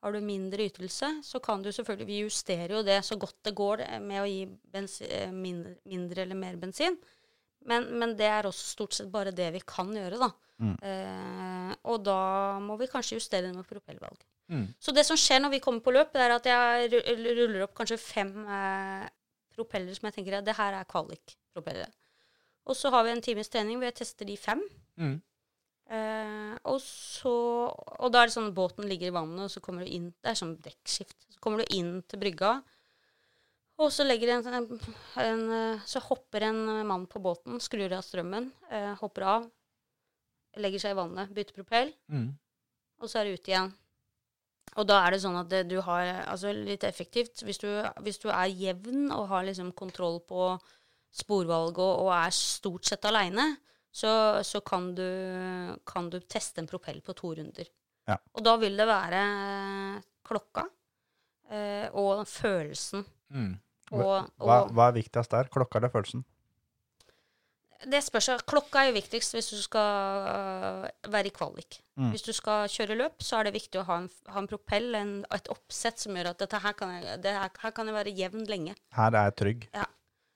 Har 0.00 0.14
du 0.16 0.24
mindre 0.24 0.64
ytelse, 0.70 1.10
så 1.24 1.40
kan 1.44 1.62
du 1.62 1.68
selvfølgelig 1.72 2.06
Vi 2.08 2.20
justerer 2.22 2.72
jo 2.78 2.84
det 2.86 3.02
så 3.04 3.18
godt 3.20 3.36
det 3.44 3.56
går 3.56 3.84
eh, 3.84 3.98
med 4.00 4.22
å 4.22 4.28
gi 4.28 4.44
bensi, 4.46 5.04
eh, 5.04 5.32
mindre, 5.32 5.76
mindre 5.88 6.24
eller 6.24 6.38
mer 6.38 6.56
bensin. 6.60 6.96
Men, 7.68 7.90
men 8.00 8.14
det 8.16 8.28
er 8.30 8.48
også 8.48 8.70
stort 8.70 8.96
sett 8.96 9.10
bare 9.12 9.34
det 9.36 9.50
vi 9.52 9.60
kan 9.66 9.90
gjøre, 9.92 10.16
da. 10.22 10.30
Mm. 10.60 10.76
Eh, 10.88 11.74
og 11.92 12.04
da 12.04 12.20
må 12.64 12.78
vi 12.80 12.88
kanskje 12.88 13.18
justere 13.18 13.48
det 13.48 13.56
med 13.56 13.68
propellvalg. 13.68 14.16
Mm. 14.50 14.66
Så 14.82 14.92
det 14.94 15.04
som 15.06 15.18
skjer 15.20 15.40
når 15.44 15.54
vi 15.54 15.62
kommer 15.62 15.82
på 15.84 15.94
løp, 15.94 16.14
er 16.18 16.34
at 16.34 16.46
jeg 16.50 16.90
ruller 16.98 17.64
opp 17.64 17.74
kanskje 17.78 18.00
fem 18.02 18.32
eh, 18.44 19.06
propeller 19.54 19.94
som 19.94 20.08
jeg 20.08 20.18
tenker 20.18 20.38
at 20.40 20.46
det 20.48 20.56
her 20.58 20.74
er 20.80 20.88
kvalik-propellere. 20.90 21.90
Og 22.66 22.76
så 22.76 22.90
har 22.92 23.06
vi 23.06 23.12
en 23.14 23.22
times 23.24 23.50
trening 23.50 23.78
hvor 23.78 23.88
jeg 23.88 23.98
tester 24.02 24.28
de 24.28 24.36
fem. 24.38 24.62
Mm. 25.00 25.16
Eh, 25.90 26.52
og 26.70 26.78
så 26.84 27.30
Og 27.70 28.12
da 28.12 28.20
er 28.22 28.28
det 28.28 28.34
sånn 28.36 28.52
båten 28.54 28.86
ligger 28.86 29.10
i 29.10 29.14
vannet, 29.14 29.46
og 29.46 29.50
så 29.50 29.62
kommer 29.62 29.82
du 29.82 29.90
inn 29.90 30.12
Det 30.22 30.30
er 30.30 30.38
sånn 30.38 30.52
dekkskift. 30.62 31.16
Så 31.34 31.40
kommer 31.42 31.62
du 31.62 31.74
inn 31.74 31.96
til 32.06 32.20
brygga, 32.22 32.60
og 33.80 33.88
så 33.94 34.04
en, 34.04 34.44
en 35.16 35.42
eh, 35.56 35.80
Så 35.86 36.02
hopper 36.04 36.42
en 36.50 36.86
mann 36.86 37.06
på 37.06 37.22
båten, 37.22 37.58
skrur 37.60 37.92
av 37.96 38.04
strømmen, 38.04 38.52
eh, 38.70 38.94
hopper 39.00 39.22
av, 39.22 39.50
legger 40.56 40.78
seg 40.82 40.92
i 40.94 41.00
vannet, 41.00 41.32
bytter 41.34 41.54
propell, 41.54 41.94
Mm. 42.10 42.34
og 43.00 43.08
så 43.08 43.20
er 43.20 43.24
det 43.24 43.40
ut 43.40 43.48
igjen. 43.48 43.72
Og 44.78 44.86
da 44.86 45.00
er 45.02 45.14
det 45.14 45.22
sånn 45.24 45.38
at 45.40 45.54
du 45.66 45.80
har 45.82 46.10
altså 46.30 46.52
litt 46.54 46.84
effektivt 46.86 47.42
Hvis 47.42 47.58
du, 47.58 47.66
hvis 48.04 48.20
du 48.22 48.28
er 48.30 48.52
jevn 48.54 49.08
og 49.10 49.26
har 49.32 49.42
liksom 49.48 49.72
kontroll 49.74 50.20
på 50.28 50.52
sporvalget 51.10 51.80
og, 51.82 52.04
og 52.04 52.12
er 52.14 52.34
stort 52.34 52.86
sett 52.86 53.06
aleine, 53.08 53.48
så, 53.90 54.12
så 54.46 54.60
kan, 54.62 54.92
du, 54.94 55.06
kan 55.86 56.06
du 56.12 56.20
teste 56.22 56.62
en 56.62 56.70
propell 56.70 57.00
på 57.02 57.16
to 57.18 57.32
runder. 57.34 57.66
Ja. 58.06 58.14
Og 58.38 58.44
da 58.46 58.54
vil 58.62 58.78
det 58.78 58.86
være 58.86 59.22
klokka 60.26 60.68
eh, 61.50 61.88
og 61.98 62.22
følelsen. 62.30 63.02
Mm. 63.34 63.56
Og, 63.90 64.30
Hva, 64.38 64.60
og 64.62 64.70
hva 64.76 64.86
er 64.86 65.00
viktigst 65.00 65.34
der? 65.34 65.50
Klokka 65.50 65.80
eller 65.80 65.90
følelsen? 65.90 66.22
Det 67.88 68.00
spørs. 68.04 68.28
Klokka 68.48 68.82
er 68.82 68.90
jo 68.90 68.96
viktigst 68.98 69.36
hvis 69.36 69.50
du 69.52 69.60
skal 69.62 70.26
øh, 70.30 71.12
være 71.12 71.30
i 71.30 71.34
kvalik. 71.34 71.80
Mm. 71.96 72.10
Hvis 72.12 72.24
du 72.26 72.32
skal 72.36 72.68
kjøre 72.68 72.98
løp, 72.98 73.22
så 73.24 73.38
er 73.38 73.48
det 73.48 73.54
viktig 73.56 73.80
å 73.80 73.86
ha 73.88 74.00
en, 74.02 74.10
ha 74.32 74.42
en 74.42 74.50
propell, 74.50 74.90
en, 74.98 75.14
et 75.36 75.48
oppsett 75.52 76.02
som 76.02 76.16
gjør 76.16 76.32
at 76.32 76.42
dette 76.42 76.60
her 76.64 76.76
kan 76.76 76.92
jeg, 76.96 77.22
det 77.24 77.32
her, 77.36 77.56
her 77.62 77.74
kan 77.76 77.88
jeg 77.88 77.96
være 77.96 78.14
jevn 78.18 78.44
lenge. 78.50 78.76
Her 78.96 79.16
er 79.16 79.30
jeg 79.30 79.38
trygg. 79.40 79.66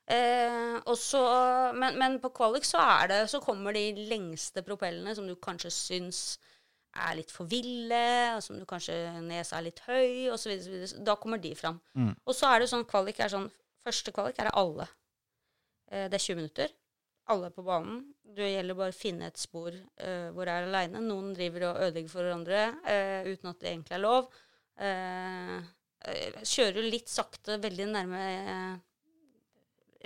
Eh, 0.05 0.73
også, 0.91 1.21
men, 1.77 1.97
men 2.01 2.19
på 2.21 2.29
kvalik 2.37 2.61
så 2.67 2.77
er 2.77 3.07
det 3.09 3.15
Så 3.31 3.39
kommer 3.41 3.73
de 3.73 4.03
lengste 4.05 4.61
propellene 4.61 5.15
som 5.17 5.25
du 5.25 5.33
kanskje 5.41 5.71
syns 5.73 6.19
er 6.95 7.17
litt 7.17 7.31
for 7.33 7.49
ville, 7.49 8.05
og 8.35 8.43
som 8.45 8.59
du 8.59 8.65
kanskje 8.69 8.93
nesa 9.25 9.57
er 9.57 9.65
litt 9.65 9.81
høy, 9.87 10.29
osv. 10.31 10.53
Da 11.03 11.17
kommer 11.19 11.41
de 11.41 11.51
fram. 11.57 11.81
Mm. 11.97 12.13
Og 12.23 12.37
så 12.37 12.53
er 12.53 12.61
det 12.61 12.69
sånn 12.71 12.87
kvalik 12.87 13.19
er 13.19 13.33
sånn 13.33 13.51
Første 13.85 14.09
kvalik 14.09 14.39
er 14.41 14.47
det 14.47 14.55
alle. 14.57 14.87
Eh, 15.93 16.07
det 16.09 16.17
er 16.17 16.23
20 16.23 16.39
minutter. 16.39 16.71
Alle 17.33 17.49
på 17.49 17.63
banen. 17.65 18.03
Det 18.35 18.51
gjelder 18.51 18.75
bare 18.77 18.93
å 18.93 18.95
finne 18.95 19.27
et 19.31 19.39
spor 19.41 19.71
uh, 19.73 20.27
hvor 20.35 20.45
jeg 20.45 20.61
er 20.61 20.67
aleine. 20.67 20.99
Noen 21.01 21.31
driver 21.33 21.69
og 21.71 21.79
ødelegger 21.87 22.11
for 22.11 22.21
hverandre 22.27 22.59
uh, 22.85 23.29
uten 23.31 23.49
at 23.49 23.59
det 23.63 23.71
egentlig 23.71 23.95
er 23.97 24.03
lov. 24.03 24.27
Uh, 24.77 25.61
kjører 26.45 26.85
litt 26.85 27.09
sakte, 27.09 27.55
veldig 27.63 27.87
nærme 27.89 28.25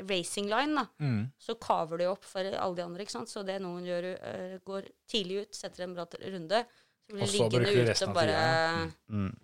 racing 0.07 0.47
line, 0.47 0.75
da 0.75 0.85
Mm. 1.03 1.25
så 1.37 1.55
kaver 1.59 1.97
du 1.99 2.05
opp 2.07 2.23
for 2.23 2.39
alle 2.45 2.75
de 2.75 2.83
andre. 2.85 3.03
ikke 3.03 3.11
sant? 3.17 3.27
Så 3.27 3.43
det 3.43 3.57
noen 3.61 3.83
gjør, 3.83 4.07
går 4.63 4.87
tidlig 5.11 5.41
ut, 5.41 5.53
setter 5.55 5.83
en 5.83 5.93
bra 5.97 6.05
runde, 6.23 6.61
så 7.03 7.11
blir 7.17 7.25
de 7.25 7.31
liggende 7.33 7.91
ute 7.91 8.07
og 8.07 8.13
bare 8.15 8.37
tida, 8.37 8.93
Mm. 9.09 9.35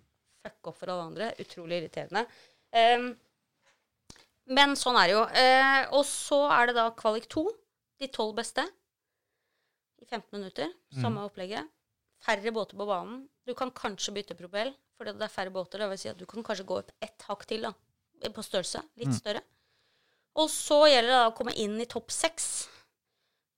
fucke 0.46 0.68
opp 0.72 0.78
for 0.78 0.86
alle 0.94 1.02
andre. 1.10 1.34
Utrolig 1.44 1.82
irriterende. 1.82 2.26
Um, 2.72 3.16
men 4.48 4.70
sånn 4.76 4.96
er 4.96 5.06
det 5.08 5.14
jo. 5.16 5.24
Eh, 5.34 5.86
og 5.92 6.04
så 6.06 6.40
er 6.50 6.66
det 6.68 6.74
da 6.76 6.90
kvalik 6.90 7.28
to. 7.28 7.50
De 8.00 8.08
tolv 8.12 8.34
beste. 8.36 8.64
I 10.02 10.04
15 10.04 10.28
minutter. 10.38 10.72
Samme 11.00 11.24
opplegget. 11.24 11.68
Færre 12.24 12.52
båter 12.52 12.76
på 12.76 12.86
banen. 12.88 13.26
Du 13.46 13.54
kan 13.54 13.70
kanskje 13.70 14.12
bytte 14.16 14.36
propell, 14.36 14.72
fordi 14.96 15.12
det 15.16 15.26
er 15.26 15.32
færre 15.32 15.52
båter. 15.54 15.78
Det 15.82 15.88
vil 15.92 15.98
si 16.00 16.08
at 16.10 16.18
du 16.20 16.26
kan 16.28 16.44
kanskje 16.44 16.66
gå 16.68 16.78
opp 16.82 16.92
ett 17.04 17.22
hakk 17.28 17.44
til 17.48 17.62
da, 17.68 17.72
på 18.32 18.42
størrelse. 18.44 18.82
Litt 19.00 19.14
større. 19.16 19.42
Og 20.36 20.50
så 20.52 20.82
gjelder 20.90 21.12
det 21.12 21.18
da 21.20 21.28
å 21.30 21.36
komme 21.36 21.54
inn 21.56 21.78
i 21.80 21.86
topp 21.88 22.10
seks. 22.12 22.68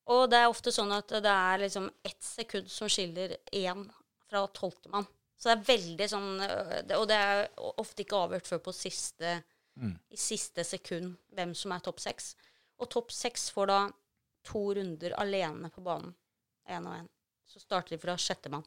Og 0.08 0.28
det 0.30 0.38
er 0.40 0.48
ofte 0.50 0.70
sånn 0.72 0.92
at 0.94 1.10
det 1.10 1.32
er 1.32 1.58
liksom 1.64 1.88
ett 2.06 2.22
sekund 2.24 2.70
som 2.70 2.88
skiller 2.88 3.34
én 3.52 3.82
fra 4.28 4.44
tolvtemann. 4.54 5.06
Så 5.38 5.50
det 5.50 5.56
er 5.58 5.66
veldig 5.68 6.06
sånn 6.10 6.40
øh, 6.42 6.70
Og 6.98 7.04
det 7.06 7.14
er 7.14 7.44
ofte 7.78 8.02
ikke 8.02 8.18
avgjort 8.24 8.46
før 8.50 8.58
på 8.68 8.74
siste, 8.74 9.40
Mm. 9.78 9.92
i 10.10 10.16
siste 10.18 10.64
sekund 10.66 11.12
hvem 11.36 11.52
som 11.54 11.70
er 11.70 11.78
topp 11.78 12.00
seks. 12.02 12.32
Og 12.82 12.88
topp 12.90 13.12
seks 13.14 13.44
får 13.54 13.66
da 13.70 13.76
to 14.48 14.64
runder 14.78 15.14
alene 15.20 15.70
på 15.74 15.84
banen. 15.84 16.16
Én 16.68 16.88
og 16.88 16.96
én. 16.96 17.06
Så 17.48 17.60
starter 17.62 17.96
de 17.96 18.02
fra 18.02 18.16
sjettemann. 18.20 18.64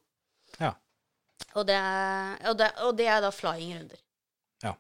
Ja. 0.59 0.73
Og 1.57 1.65
det, 1.67 1.77
og, 2.47 2.55
det, 2.57 2.69
og 2.85 2.95
det 2.97 3.07
er 3.09 3.21
da 3.23 3.31
flying 3.33 3.75
runder. 3.75 4.01
Ja. 4.63 4.73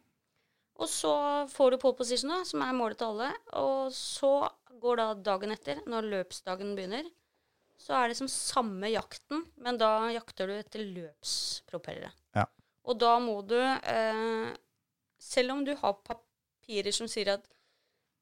Og 0.81 0.89
så 0.89 1.13
får 1.51 1.73
du 1.73 1.81
pole 1.81 1.97
position, 1.99 2.33
da, 2.33 2.41
som 2.47 2.63
er 2.65 2.77
målet 2.77 3.01
til 3.01 3.11
alle. 3.11 3.31
Og 3.61 3.93
så 3.95 4.33
går 4.81 5.01
da 5.01 5.07
dagen 5.29 5.53
etter, 5.53 5.81
når 5.89 6.09
løpsdagen 6.15 6.73
begynner, 6.77 7.09
så 7.81 7.97
er 7.97 8.11
det 8.11 8.17
som 8.19 8.29
samme 8.29 8.91
jakten, 8.91 9.45
men 9.61 9.77
da 9.81 10.11
jakter 10.13 10.49
du 10.49 10.55
etter 10.57 10.83
løpspropellere. 10.85 12.11
Ja. 12.37 12.45
Og 12.85 12.97
da 13.01 13.15
må 13.21 13.39
du, 13.45 13.57
eh, 13.57 14.51
selv 15.21 15.55
om 15.55 15.63
du 15.65 15.73
har 15.77 15.97
papirer 16.05 16.93
som 16.93 17.09
sier 17.09 17.35
at 17.35 17.47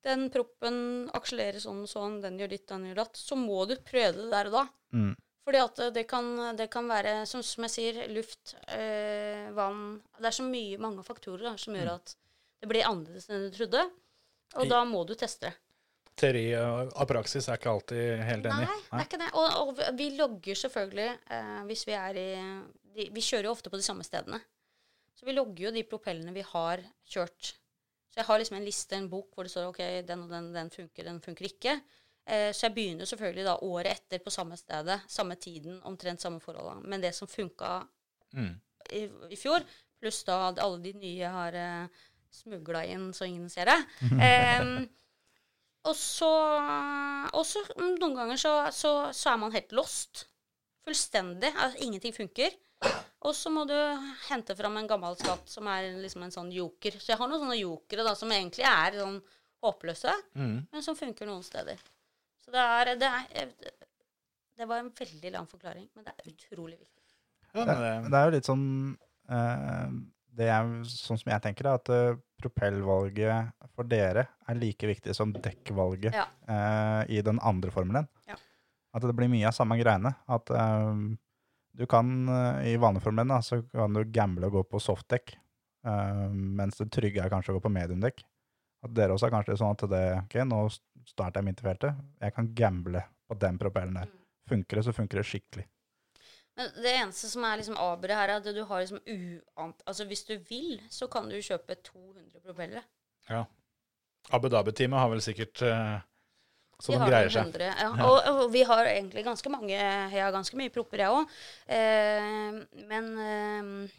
den 0.04 0.30
proppen 0.32 1.10
akselererer 1.18 1.60
sånn 1.64 1.82
og 1.84 1.90
sånn, 1.92 2.22
den 2.24 2.38
gjør 2.40 2.50
ditt, 2.54 2.68
den 2.70 2.86
gjør 2.88 3.02
datt, 3.04 3.18
så 3.20 3.36
må 3.36 3.66
du 3.68 3.76
prøve 3.84 4.16
det 4.16 4.30
der 4.32 4.48
og 4.52 4.56
da. 4.56 4.64
Mm. 4.96 5.16
Fordi 5.46 5.60
at 5.64 5.80
det 5.96 6.04
kan, 6.08 6.28
det 6.56 6.68
kan 6.72 6.88
være, 6.88 7.26
som, 7.28 7.42
som 7.44 7.66
jeg 7.66 7.74
sier, 7.74 8.00
luft, 8.14 8.54
øh, 8.76 9.48
vann 9.58 10.02
Det 10.20 10.28
er 10.30 10.36
så 10.38 10.44
mye, 10.46 10.78
mange 10.78 11.04
faktorer 11.04 11.50
da, 11.50 11.56
som 11.58 11.74
Mm. 11.74 11.80
gjør 11.82 11.94
at 11.96 12.16
det 12.62 12.70
blir 12.70 12.86
annerledes 12.86 13.30
enn 13.30 13.48
du 13.50 13.56
trodde. 13.58 13.82
Og 14.56 14.66
I- 14.66 14.70
da 14.70 14.84
må 14.86 15.06
du 15.08 15.16
teste 15.16 15.48
det. 15.50 15.54
Teori 16.20 16.46
og 16.60 16.92
og 17.00 17.08
praksis 17.08 17.48
er 17.48 17.56
ikke 17.58 17.72
alltid 17.72 18.22
helt 18.28 18.46
enig. 18.46 18.68
Nei, 18.68 18.80
det 18.92 19.00
er 19.00 19.06
ikke 19.08 19.20
det. 19.22 19.30
Og, 19.34 19.48
og 19.62 19.98
vi 19.98 20.10
logger 20.18 20.56
selvfølgelig 20.56 21.10
øh, 21.32 21.62
hvis 21.70 21.86
vi 21.88 21.94
er 21.96 22.10
i 22.20 22.28
de, 22.96 23.10
Vi 23.16 23.22
kjører 23.22 23.46
jo 23.48 23.52
ofte 23.56 23.70
på 23.72 23.78
de 23.80 23.86
samme 23.86 24.04
stedene. 24.04 24.40
Så 25.16 25.26
vi 25.26 25.32
logger 25.32 25.66
jo 25.70 25.72
de 25.72 25.84
propellene 25.84 26.34
vi 26.36 26.42
har 26.42 26.84
kjørt. 27.08 27.54
Så 28.10 28.22
jeg 28.22 28.26
har 28.26 28.40
liksom 28.41 28.57
en 28.57 28.65
liste, 28.65 28.95
en 28.98 29.10
bok, 29.10 29.30
hvor 29.34 29.45
det 29.45 29.52
står 29.53 29.69
ok, 29.69 29.81
den 30.07 30.23
og 30.26 30.31
den, 30.34 30.52
den 30.56 30.72
funker, 30.73 31.06
den 31.06 31.22
funker 31.22 31.45
ikke. 31.45 31.76
Eh, 32.26 32.49
så 32.53 32.68
jeg 32.68 32.76
begynner 32.76 33.06
selvfølgelig 33.10 33.45
da 33.45 33.56
året 33.65 33.91
etter 33.94 34.22
på 34.26 34.34
samme 34.34 34.57
stedet, 34.57 34.99
samme 35.07 35.36
tiden, 35.36 35.80
omtrent 35.90 36.22
samme 36.22 36.41
forholdene. 36.41 36.90
Men 36.90 37.06
det 37.06 37.15
som 37.15 37.30
funka 37.30 37.80
Mm. 38.30 38.60
i, 38.94 38.99
i 39.34 39.38
fjor, 39.41 39.64
pluss 39.98 40.19
da 40.27 40.36
at 40.52 40.60
alle 40.61 40.77
de 40.84 40.91
nye 40.94 41.30
har 41.34 41.56
uh, 41.57 42.03
smugla 42.30 42.84
inn 42.86 43.07
så 43.14 43.26
ingen 43.26 43.49
ser 43.49 43.65
det. 43.72 43.77
Og 45.90 45.95
så, 45.95 46.30
og 47.34 47.45
så 47.48 47.61
mm, 47.77 47.94
noen 48.02 48.15
ganger 48.18 48.40
så, 48.40 48.52
så, 48.76 48.90
så 49.15 49.31
er 49.31 49.38
man 49.41 49.53
helt 49.56 49.72
lost. 49.72 50.26
Fullstendig. 50.84 51.53
Altså, 51.56 51.80
ingenting 51.86 52.14
funker. 52.15 52.52
Og 53.28 53.34
så 53.36 53.50
må 53.52 53.66
du 53.68 53.76
hente 54.30 54.56
fram 54.56 54.78
en 54.80 54.88
gammel 54.88 55.18
skatt 55.20 55.50
som 55.52 55.68
er 55.68 55.90
liksom 56.00 56.24
en 56.24 56.32
sånn 56.32 56.52
joker. 56.56 56.96
Så 57.02 57.12
jeg 57.12 57.18
har 57.20 57.28
noen 57.28 57.41
sånne 57.44 57.58
jokere 57.60 58.06
da, 58.08 58.14
som 58.16 58.32
egentlig 58.32 58.64
er 58.64 58.96
sånn 59.02 59.18
håpløse, 59.64 60.14
Mm. 60.40 60.68
men 60.72 60.82
som 60.86 60.96
funker 60.96 61.28
noen 61.28 61.44
steder. 61.44 61.76
Så 62.46 62.52
det 62.56 62.62
er, 62.64 62.96
det 62.96 63.10
er 63.12 63.50
Det 64.60 64.68
var 64.68 64.80
en 64.80 64.90
veldig 64.91 65.32
lang 65.32 65.46
forklaring, 65.48 65.86
men 65.96 66.04
det 66.04 66.14
er 66.18 66.32
utrolig 66.32 66.78
viktig. 66.80 67.04
Ja, 67.56 67.66
Det, 67.66 67.76
det, 67.80 67.91
det 68.12 68.18
er 68.20 68.26
jo 68.26 68.32
litt 68.36 68.48
sånn 68.48 68.66
eh, 69.30 69.91
det 70.40 70.48
er, 70.52 70.68
Sånn 70.88 71.18
som 71.20 71.32
jeg 71.32 71.41
tenker, 71.41 71.64
da, 71.64 71.74
at 71.80 71.90
uh, 71.90 72.18
propellvalget 72.40 73.52
for 73.76 73.84
dere 73.88 74.28
er 74.48 74.56
like 74.60 74.88
viktig 74.88 75.16
som 75.16 75.32
dekkvalget 75.34 76.14
Ja. 76.16 76.26
eh, 76.48 77.16
i 77.18 77.22
den 77.26 77.40
andre 77.44 77.72
formelen. 77.72 78.08
Ja. 78.28 78.36
At 78.94 79.02
det 79.04 79.16
blir 79.16 79.28
mye 79.32 79.48
av 79.48 79.56
samme 79.58 79.76
greiene. 79.80 80.14
At 80.28 80.50
eh, 80.52 80.94
du 81.80 81.85
kan 81.88 82.30
eh, 82.30 82.73
i 82.73 82.77
vanligformelen 82.77 83.27
da, 83.31 83.41
så 83.41 83.61
kan 83.72 83.93
du 83.95 84.03
gamble 84.03 84.49
og 84.49 84.57
gå 84.57 84.64
på 84.73 84.81
softdekk, 84.84 85.31
uh, 85.88 86.26
mens 86.27 86.76
det 86.76 86.89
trygge 86.91 87.23
er 87.23 87.31
kanskje 87.31 87.53
å 87.53 87.56
gå 87.56 87.61
på 87.64 87.72
mediumdekk. 87.72 88.19
At 88.84 88.95
dere 88.97 89.15
også 89.15 89.30
er 89.30 89.34
kanskje 89.38 89.56
sånn 89.61 89.77
at 89.77 89.85
det, 89.91 90.01
ok, 90.26 90.35
nå 90.49 90.60
starter 91.07 91.39
jeg 91.39 91.47
midtfeltet. 91.47 92.01
jeg 92.19 92.35
kan 92.35 92.49
gamble 92.56 93.03
på 93.27 93.38
den 93.39 93.60
propellen 93.61 93.95
der. 93.95 94.11
Funker 94.51 94.80
det, 94.80 94.84
så 94.89 94.95
funker 94.97 95.22
det 95.22 95.26
skikkelig. 95.30 95.65
Men 96.60 96.76
det 96.84 96.93
eneste 96.97 97.31
som 97.31 97.47
er 97.47 97.61
liksom 97.61 97.80
aberet 97.80 98.19
her, 98.19 98.34
er 98.34 98.43
at 98.43 98.51
du 98.56 98.61
har 98.68 98.84
liksom 98.84 98.99
uant... 99.06 99.84
Altså 99.88 100.07
hvis 100.10 100.26
du 100.27 100.35
vil, 100.49 100.81
så 100.91 101.07
kan 101.07 101.31
du 101.31 101.38
kjøpe 101.39 101.80
200 101.80 102.43
propellere. 102.43 102.84
ja. 103.30 103.45
Abu 104.35 104.49
Dhabi-teamet 104.51 104.99
har 104.99 105.10
vel 105.10 105.22
sikkert 105.23 105.61
uh, 105.64 106.03
så 106.80 106.95
de 106.95 107.10
greier 107.10 107.31
seg. 107.34 107.49
100, 107.49 107.65
ja. 107.68 107.89
Og, 108.07 108.18
og 108.31 108.43
vi 108.53 108.61
har 108.64 108.88
egentlig 108.88 109.26
ganske 109.27 109.51
mange 109.51 109.73
Jeg 109.76 110.14
har 110.15 110.31
ganske 110.31 110.56
mye 110.60 110.72
propper, 110.72 111.03
jeg 111.03 111.11
òg. 111.11 111.34
Eh, 111.76 112.60
men 112.88 113.10
eh, 113.26 113.97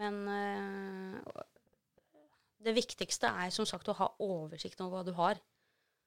Men 0.00 0.20
eh, 0.30 1.44
det 2.60 2.74
viktigste 2.76 3.26
er 3.44 3.50
som 3.52 3.66
sagt 3.66 3.88
å 3.88 3.96
ha 3.98 4.06
oversikt 4.22 4.80
over 4.84 5.00
hva 5.00 5.04
du 5.08 5.14
har. 5.16 5.40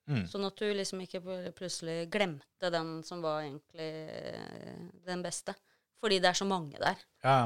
Mm. 0.10 0.26
Sånn 0.28 0.46
at 0.48 0.60
du 0.60 0.68
liksom 0.76 1.02
ikke 1.04 1.22
plutselig 1.56 2.10
glemte 2.12 2.70
den 2.74 2.98
som 3.08 3.22
var 3.24 3.44
egentlig 3.46 3.92
eh, 4.34 4.88
den 5.08 5.24
beste. 5.24 5.56
Fordi 6.04 6.20
det 6.20 6.34
er 6.34 6.40
så 6.42 6.48
mange 6.48 6.80
der. 6.82 7.00
Ja. 7.24 7.38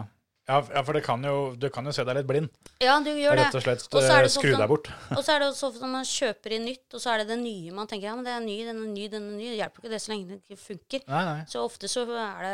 Ja, 0.47 0.61
for 0.63 0.95
det 0.95 1.01
kan 1.03 1.23
jo, 1.27 1.55
du 1.59 1.65
kan 1.75 1.83
jo 1.83 1.91
se 1.91 2.05
deg 2.07 2.15
litt 2.21 2.27
blind. 2.29 2.51
Ja, 2.79 2.93
du 3.03 3.09
gjør 3.11 3.35
det. 3.35 3.49
Rett 3.49 3.55
og 3.59 3.63
slett 3.65 3.81
Og 3.89 3.97
så 3.99 4.13
er 4.13 4.21
eh, 4.21 4.23
det 4.23 4.31
sånn 4.31 4.45
skru 4.45 4.53
deg 4.53 4.69
bort. 4.71 4.85
Og 5.17 5.19
så 5.19 5.33
er 5.33 5.43
det 5.43 5.49
sånn 5.57 5.73
at 5.75 5.89
man 5.91 6.05
kjøper 6.07 6.55
inn 6.55 6.63
nytt, 6.69 6.85
og 6.95 7.03
så 7.03 7.11
er 7.11 7.21
det 7.21 7.33
det 7.33 7.37
nye 7.41 7.73
man 7.75 7.89
tenker 7.91 8.07
ja, 8.07 8.13
men 8.15 8.23
det 8.23 8.31
er 8.31 8.45
ny, 8.45 8.55
den 8.63 8.79
er 8.79 8.93
ny, 8.93 9.07
den 9.11 9.25
er 9.27 9.33
ny. 9.35 9.49
Det 9.51 9.57
hjelper 9.57 9.83
ikke 9.83 9.91
det 9.91 9.99
så 10.05 10.13
lenge 10.13 10.29
det 10.29 10.37
ikke 10.39 10.59
funker. 10.61 11.03
Nei, 11.11 11.23
nei. 11.27 11.41
Så 11.51 11.63
ofte 11.67 11.89
så 11.91 12.05
er 12.07 12.47
det 12.47 12.53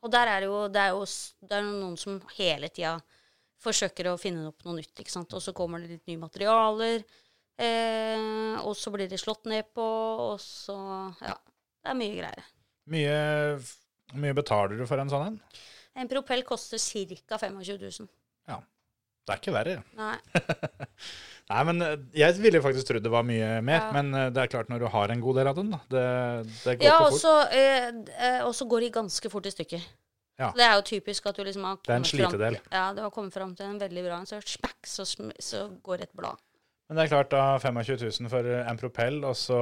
Og 0.00 0.14
der 0.16 0.32
er 0.32 0.40
det 0.40 0.48
jo 0.48 0.62
Det 0.72 0.80
er 0.80 0.94
jo 0.94 1.02
det 1.44 1.58
er 1.58 1.68
noen 1.68 2.00
som 2.00 2.16
hele 2.38 2.72
tida 2.72 2.94
forsøker 3.64 4.08
å 4.08 4.16
finne 4.20 4.48
opp 4.48 4.64
noe 4.64 4.78
nytt, 4.80 4.96
ikke 5.04 5.12
sant. 5.12 5.36
Og 5.36 5.44
så 5.44 5.52
kommer 5.56 5.84
det 5.84 5.92
litt 5.92 6.08
nye 6.08 6.20
materialer, 6.24 7.04
eh, 7.60 8.56
og 8.64 8.72
så 8.80 8.92
blir 8.96 9.12
det 9.12 9.20
slått 9.20 9.44
ned 9.52 9.68
på, 9.76 9.84
og 10.30 10.40
så 10.40 10.80
Ja. 11.20 11.36
Det 11.84 11.92
er 11.92 12.00
mye 12.00 12.16
greier. 12.16 12.50
Mye, 12.88 13.16
mye 14.16 14.36
betaler 14.36 14.80
du 14.80 14.86
for 14.88 15.00
en 15.00 15.12
sånn 15.12 15.26
en? 15.28 15.40
En 15.96 16.08
propell 16.10 16.42
koster 16.46 16.78
ca. 16.78 17.38
25 17.38 17.78
000. 18.00 18.08
Ja. 18.50 18.60
Det 19.24 19.32
er 19.32 19.40
ikke 19.40 19.54
verre. 19.54 19.76
Nei. 20.00 20.16
Nei, 21.50 21.60
men 21.68 21.82
eh, 21.84 21.96
jeg 22.16 22.38
ville 22.40 22.60
faktisk 22.64 22.88
trodd 22.88 23.04
det 23.04 23.12
var 23.12 23.24
mye 23.26 23.58
mer. 23.64 23.82
Ja. 23.82 23.90
Men 23.96 24.14
eh, 24.16 24.30
det 24.32 24.42
er 24.44 24.50
klart, 24.52 24.70
når 24.72 24.84
du 24.84 24.88
har 24.94 25.12
en 25.12 25.20
god 25.24 25.38
del 25.40 25.50
av 25.50 25.58
den, 25.58 25.70
da. 25.74 25.80
Det, 25.92 26.04
det 26.64 26.74
går 26.80 26.88
Ja, 26.88 26.96
og 27.04 27.12
fort. 27.12 27.20
så 27.20 27.34
eh, 27.52 28.40
og 28.46 28.54
så 28.56 28.66
går 28.70 28.86
de 28.86 28.90
ganske 29.00 29.30
fort 29.32 29.46
i 29.48 29.52
stykker. 29.54 29.84
Ja. 30.40 30.48
Det 30.56 30.64
er 30.66 30.72
jo 30.80 30.82
typisk 30.88 31.28
at 31.30 31.36
du 31.38 31.44
liksom 31.46 31.62
har 31.68 31.76
Det 31.84 31.94
en 31.94 32.02
kommet 32.02 32.32
fram- 32.40 32.72
Ja, 32.72 32.86
du 32.96 33.02
har 33.04 33.10
kommet 33.14 33.32
fram 33.36 33.52
til 33.54 33.66
en 33.70 33.78
veldig 33.78 34.02
bra 34.08 34.16
en, 34.18 34.26
så, 34.26 35.04
så 35.38 35.60
går 35.86 36.02
et 36.08 36.16
blad. 36.16 36.40
Men 36.88 36.98
det 36.98 37.04
er 37.06 37.12
klart, 37.14 37.30
da 37.32 37.44
25 37.58 37.96
000 38.20 38.28
for 38.28 38.44
en 38.60 38.76
propell, 38.80 39.22
og 39.24 39.32
så 39.40 39.56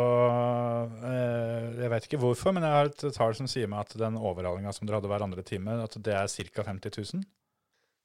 eh, 1.06 1.68
Jeg 1.84 1.90
vet 1.92 2.08
ikke 2.08 2.18
hvorfor, 2.22 2.54
men 2.56 2.64
jeg 2.66 2.74
har 2.74 2.90
et 2.90 3.04
tall 3.14 3.36
som 3.38 3.46
sier 3.50 3.70
meg 3.70 3.84
at 3.86 3.94
den 4.00 4.16
overhalinga 4.18 4.72
som 4.74 4.88
dere 4.88 4.98
hadde 4.98 5.10
hver 5.12 5.22
andre 5.28 5.44
time, 5.46 5.76
at 5.84 5.94
det 6.02 6.16
er 6.18 6.26
ca. 6.26 6.64
50 6.66 6.98
000. 7.14 7.22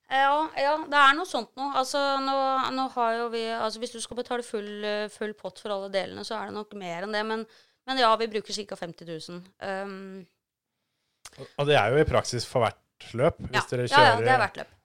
Ja, 0.07 0.35
ja, 0.55 0.75
det 0.87 0.99
er 1.01 1.17
noe 1.17 1.27
sånt 1.27 1.49
noe. 1.59 1.73
Altså, 1.81 1.99
nå, 2.23 2.35
nå 2.77 2.85
har 2.93 3.17
jo 3.17 3.25
vi 3.33 3.41
Altså, 3.51 3.81
hvis 3.81 3.91
du 3.91 3.99
skal 3.99 4.21
betale 4.21 4.45
full, 4.45 4.85
full 5.11 5.33
pott 5.35 5.59
for 5.59 5.73
alle 5.75 5.89
delene, 5.91 6.23
så 6.23 6.37
er 6.37 6.47
det 6.51 6.55
nok 6.61 6.77
mer 6.79 7.03
enn 7.09 7.17
det. 7.17 7.25
Men, 7.27 7.43
men 7.89 7.99
ja, 7.99 8.13
vi 8.21 8.29
bruker 8.31 8.55
ca. 8.55 8.77
50 8.85 9.09
000. 9.33 9.41
Um, 9.65 10.25
Og- 11.41 11.49
Og 11.57 11.67
det 11.67 11.75
er 11.75 11.91
jo 11.91 11.99
i 11.99 12.07
praksis 12.07 12.45
for 12.47 12.63
hvert 12.63 13.11
løp. 13.19 13.41
Hvis 13.49 13.57
ja, 13.59 13.65
dere 13.73 13.89
ja, 13.91 14.05
ja, 14.13 14.15
det 14.21 14.31
er 14.31 14.39
hvert 14.45 14.61
løp. 14.61 14.76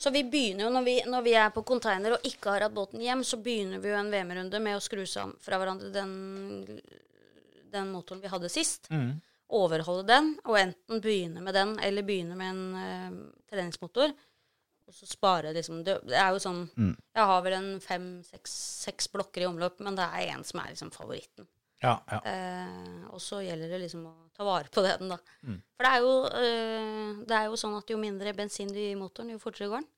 Så 0.00 0.10
vi 0.10 0.22
begynner 0.24 0.64
jo, 0.64 0.70
når 0.72 0.84
vi, 0.86 0.94
når 1.12 1.24
vi 1.26 1.32
er 1.36 1.50
på 1.52 1.62
container 1.68 2.14
og 2.16 2.24
ikke 2.24 2.54
har 2.54 2.64
hatt 2.64 2.76
båten 2.76 3.02
hjem, 3.04 3.20
så 3.26 3.36
begynner 3.44 3.82
vi 3.82 3.90
jo 3.90 3.98
en 3.98 4.08
VM-runde 4.08 4.60
med 4.64 4.78
å 4.78 4.80
skru 4.80 5.02
sammen 5.04 5.36
fra 5.44 5.58
hverandre 5.60 5.90
den, 5.92 6.14
den 7.68 7.90
motoren 7.92 8.22
vi 8.22 8.30
hadde 8.32 8.48
sist. 8.48 8.88
Mm. 8.88 9.18
Overholde 9.60 10.06
den, 10.08 10.32
og 10.46 10.56
enten 10.56 11.02
begynne 11.04 11.44
med 11.44 11.58
den, 11.58 11.74
eller 11.84 12.06
begynne 12.06 12.38
med 12.38 12.52
en 12.54 12.64
uh, 12.80 13.20
treningsmotor. 13.52 14.14
Og 14.88 14.96
så 14.96 15.06
spare 15.06 15.52
liksom 15.54 15.84
Det, 15.86 16.00
det 16.08 16.16
er 16.18 16.32
jo 16.32 16.40
sånn 16.42 16.64
Mm. 16.74 16.94
Jeg 17.14 17.28
har 17.30 17.42
vel 17.44 17.58
en 17.58 17.70
fem, 17.84 18.06
seks, 18.26 18.56
seks 18.86 19.12
blokker 19.12 19.44
i 19.44 19.50
omløp, 19.50 19.82
men 19.84 20.00
det 20.00 20.06
er 20.06 20.32
én 20.32 20.46
som 20.48 20.62
er 20.62 20.72
liksom 20.72 20.94
favoritten. 20.94 21.46
Ja, 21.82 21.94
ja. 22.10 22.18
Eh, 22.28 23.06
og 23.08 23.20
så 23.24 23.38
gjelder 23.44 23.70
det 23.72 23.78
liksom 23.86 24.02
å 24.06 24.12
ta 24.36 24.44
vare 24.44 24.68
på 24.72 24.82
den, 24.84 25.08
da. 25.08 25.16
Mm. 25.46 25.62
For 25.76 25.86
det 25.86 25.92
er, 25.94 26.04
jo, 26.04 26.12
eh, 26.26 27.24
det 27.30 27.36
er 27.38 27.46
jo 27.48 27.56
sånn 27.56 27.78
at 27.78 27.88
jo 27.88 27.96
mindre 27.96 28.34
bensin 28.36 28.68
du 28.68 28.76
gir 28.76 28.92
i 28.92 28.98
motoren, 29.00 29.30
jo 29.32 29.38
fortere 29.40 29.68
går 29.72 29.80
den. 29.80 29.88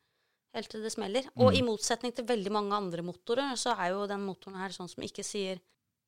Helt 0.55 0.69
til 0.71 0.83
det 0.85 0.93
smeller. 0.93 1.27
Og 1.37 1.51
Mm. 1.53 1.57
i 1.59 1.63
motsetning 1.67 2.15
til 2.15 2.27
veldig 2.29 2.53
mange 2.53 2.73
andre 2.77 3.03
motorer, 3.03 3.55
så 3.57 3.73
er 3.79 3.91
jo 3.95 4.07
den 4.07 4.21
motoren 4.27 4.59
her 4.61 4.69
sånn 4.69 4.89
som 4.89 5.03
ikke 5.03 5.25
sier 5.25 5.59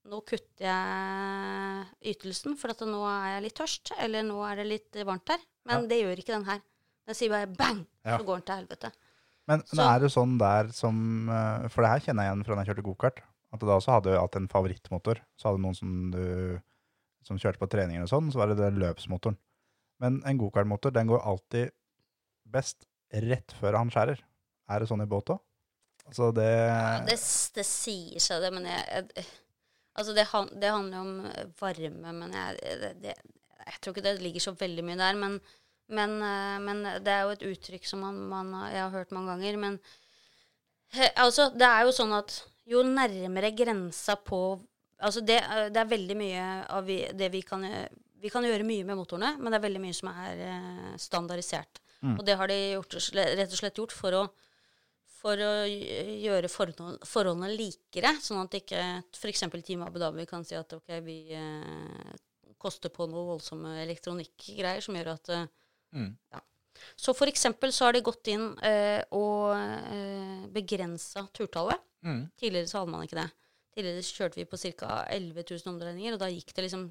nå 0.06 0.18
kutter 0.20 0.66
jeg 0.68 2.14
ytelsen, 2.14 2.56
for 2.60 2.70
at 2.74 2.82
nå 2.84 3.00
er 3.08 3.36
jeg 3.38 3.42
litt 3.46 3.56
tørst, 3.56 3.92
eller 4.04 4.22
nå 4.22 4.36
er 4.44 4.56
det 4.60 4.66
litt 4.68 4.98
varmt 5.08 5.28
her. 5.32 5.38
Men 5.64 5.88
det 5.88 6.02
gjør 6.02 6.20
ikke 6.20 6.34
den 6.36 6.44
her. 6.44 6.60
Den 7.08 7.14
sier 7.16 7.30
bare 7.32 7.46
bang, 7.48 7.86
Ja. 8.04 8.18
så 8.18 8.24
går 8.24 8.42
den 8.42 8.46
til 8.48 8.56
helvete. 8.60 8.92
Men, 9.48 9.62
men 9.72 9.86
er 9.86 9.98
det 10.00 10.10
sånn 10.12 10.38
der 10.38 10.68
som 10.72 11.28
eh, 11.28 11.68
For 11.68 11.82
det 11.84 11.90
her 11.90 12.00
kjenner 12.00 12.24
jeg 12.24 12.32
igjen 12.32 12.44
fra 12.46 12.54
da 12.56 12.62
jeg 12.64 12.70
kjørte 12.74 12.84
gokart. 12.86 13.18
At 13.54 13.62
du 13.62 13.68
da 13.68 13.78
også 13.78 13.94
hadde 13.94 14.18
alltid 14.18 14.42
en 14.42 14.50
favorittmotor. 14.50 15.20
Så 15.38 15.48
hadde 15.48 15.60
du 15.60 15.64
noen 15.68 15.78
som, 15.78 15.94
du, 16.10 16.24
som 17.26 17.38
kjørte 17.38 17.62
på 17.62 17.70
treninger 17.70 18.02
og 18.02 18.10
sånn, 18.10 18.32
så 18.34 18.42
var 18.42 18.50
det 18.50 18.58
den 18.58 18.80
løpsmotoren. 18.82 19.38
Men 20.02 20.18
en 20.26 20.40
gokartmotor 20.40 20.94
den 20.94 21.12
går 21.12 21.22
alltid 21.22 21.70
best 22.50 22.88
rett 23.14 23.54
før 23.60 23.78
han 23.78 23.92
skjærer. 23.94 24.18
Er 24.74 24.82
det 24.82 24.90
sånn 24.90 25.04
i 25.04 25.08
båt 25.08 25.30
òg? 25.36 25.40
Altså 26.04 26.32
det, 26.36 26.50
Ja, 26.50 26.98
det, 27.06 27.16
det 27.56 27.64
sier 27.64 28.20
seg 28.20 28.42
det, 28.44 28.50
men 28.52 28.66
jeg, 28.68 29.06
jeg 29.14 29.26
Altså, 29.94 30.10
det, 30.10 30.24
det 30.58 30.70
handler 30.74 30.98
om 30.98 31.10
varme, 31.60 32.12
men 32.18 32.32
jeg, 32.34 32.78
det, 32.80 32.88
det, 33.04 33.12
jeg 33.62 33.76
tror 33.78 33.94
ikke 33.94 34.02
det 34.02 34.14
ligger 34.22 34.42
så 34.42 34.52
veldig 34.58 34.84
mye 34.86 34.98
der. 34.98 35.18
Men, 35.20 35.36
men, 35.94 36.16
eh, 36.18 36.56
men 36.64 36.80
det 37.04 37.12
er 37.12 37.22
jo 37.22 37.34
et 37.36 37.44
uttrykk 37.52 37.86
som 37.86 38.02
man, 38.02 38.18
man, 38.30 38.50
jeg 38.72 38.82
har 38.82 38.90
hørt 38.90 39.14
mange 39.14 39.30
ganger. 39.30 39.60
Men 39.62 39.78
altså, 41.14 41.46
det 41.54 41.68
er 41.68 41.86
jo 41.86 41.94
sånn 41.94 42.16
at 42.16 42.40
jo 42.66 42.82
nærmere 42.86 43.50
grensa 43.56 44.16
på 44.16 44.60
Altså, 45.04 45.20
det, 45.26 45.36
er- 45.42 45.68
det 45.74 45.76
er 45.82 45.88
veldig 45.90 46.14
mye 46.16 46.42
av 46.70 46.84
vi, 46.86 47.00
det 47.12 47.26
vi 47.32 47.40
kan 47.42 47.64
Vi 48.22 48.30
kan 48.32 48.44
gjøre 48.46 48.64
mye 48.64 48.84
med 48.88 48.96
motorene, 48.96 49.34
men 49.36 49.52
det 49.52 49.58
er 49.58 49.64
veldig 49.66 49.80
mye 49.82 49.92
som 49.98 50.08
er 50.08 50.38
eh, 50.46 50.92
standardisert. 50.96 51.80
Mm. 52.00 52.14
Og 52.18 52.22
det 52.24 52.36
har 52.40 52.48
de 52.48 52.56
gjort, 52.72 52.94
rett 53.18 53.52
og 53.52 53.58
slett 53.58 53.76
gjort 53.82 53.92
for 53.92 54.16
å 54.16 54.22
for 55.24 55.40
å 55.40 55.50
gjøre 55.66 56.48
forhold, 56.52 56.98
forholdene 57.08 57.48
likere, 57.56 58.10
sånn 58.20 58.42
at 58.42 58.56
ikke 58.58 58.80
f.eks. 59.16 59.44
Team 59.64 59.82
Abu 59.86 59.98
Dhabi 59.98 60.26
kan 60.28 60.44
si 60.44 60.54
at 60.56 60.72
ok, 60.76 60.98
vi 61.04 61.18
eh, 61.32 62.10
koster 62.60 62.88
på 62.92 63.06
noe 63.08 63.26
voldsomme 63.34 63.74
elektronikkgreier 63.84 64.80
som 64.84 64.96
gjør 64.96 65.12
at 65.18 65.28
eh, 65.36 65.46
Mm. 65.94 66.08
Så 66.98 67.12
for 67.14 67.30
eksempel 67.30 67.70
så 67.72 67.84
har 67.86 67.92
de 67.94 68.00
gått 68.02 68.26
inn 68.32 68.48
eh, 68.66 68.98
og 69.14 69.52
eh, 69.54 70.40
begrensa 70.50 71.22
turtallet. 71.32 71.78
Mm. 72.04 72.20
Tidligere 72.40 72.68
så 72.70 72.82
hadde 72.82 72.92
man 72.94 73.06
ikke 73.06 73.18
det. 73.20 73.30
Tidligere 73.74 74.04
kjørte 74.06 74.38
vi 74.40 74.44
på 74.50 74.60
ca. 74.60 74.90
11 75.10 75.44
000 75.50 75.72
omdreininger, 75.72 76.14
og 76.16 76.20
da 76.22 76.28
gikk 76.30 76.52
det 76.54 76.66
liksom 76.68 76.84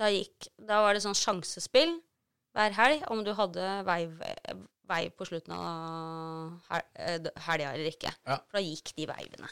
da, 0.00 0.08
gikk, 0.08 0.48
da 0.58 0.80
var 0.82 0.96
det 0.96 1.02
sånn 1.04 1.18
sjansespill 1.18 1.98
hver 2.56 2.74
helg 2.76 3.04
om 3.12 3.20
du 3.24 3.32
hadde 3.36 3.66
vei, 3.88 4.00
vei 4.88 5.02
på 5.16 5.26
slutten 5.28 5.52
av 5.56 6.56
hel- 6.70 6.88
eh, 6.94 7.28
helga 7.46 7.74
eller 7.74 7.90
ikke. 7.92 8.12
Ja. 8.26 8.38
For 8.48 8.58
da 8.58 8.64
gikk 8.64 8.94
de 8.96 9.06
veivene. 9.08 9.50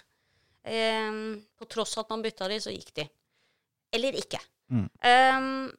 Um, 0.61 1.20
på 1.57 1.69
tross 1.73 1.97
at 2.01 2.11
man 2.12 2.23
bytta 2.24 2.48
de, 2.52 2.59
så 2.61 2.73
gikk 2.74 2.93
de. 2.98 3.07
Eller 3.97 4.19
ikke. 4.20 4.40
Mm. 4.70 4.89
Um, 5.01 5.70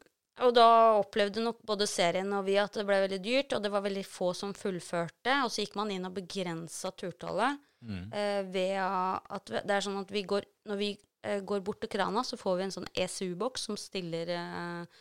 og 0.42 0.56
da 0.58 0.68
opplevde 0.98 1.44
nok 1.46 1.60
både 1.68 1.86
serien 1.90 2.32
og 2.34 2.48
vi 2.48 2.56
at 2.58 2.74
det 2.74 2.86
ble 2.88 2.98
veldig 3.04 3.20
dyrt, 3.22 3.54
og 3.54 3.62
det 3.62 3.72
var 3.74 3.84
veldig 3.86 4.06
få 4.08 4.32
som 4.38 4.56
fullførte. 4.58 5.36
Og 5.46 5.52
så 5.54 5.62
gikk 5.62 5.76
man 5.78 5.92
inn 5.94 6.08
og 6.10 6.16
begrensa 6.18 6.90
turtallet 6.98 7.60
Mm. 7.82 8.12
eh, 8.14 8.42
ved 8.54 8.76
at 8.78 9.54
det 9.66 9.74
er 9.74 9.82
sånn 9.82 10.04
at 10.04 10.12
vi 10.14 10.22
går 10.30 10.46
Når 10.70 10.78
vi 10.78 10.92
eh, 11.26 11.40
går 11.42 11.64
bort 11.66 11.80
til 11.82 11.90
krana, 11.90 12.22
så 12.22 12.38
får 12.38 12.60
vi 12.60 12.66
en 12.68 12.76
sånn 12.76 12.90
ECU-boks 12.94 13.66
som 13.70 13.78
stiller 13.80 14.30
eh, 14.36 15.00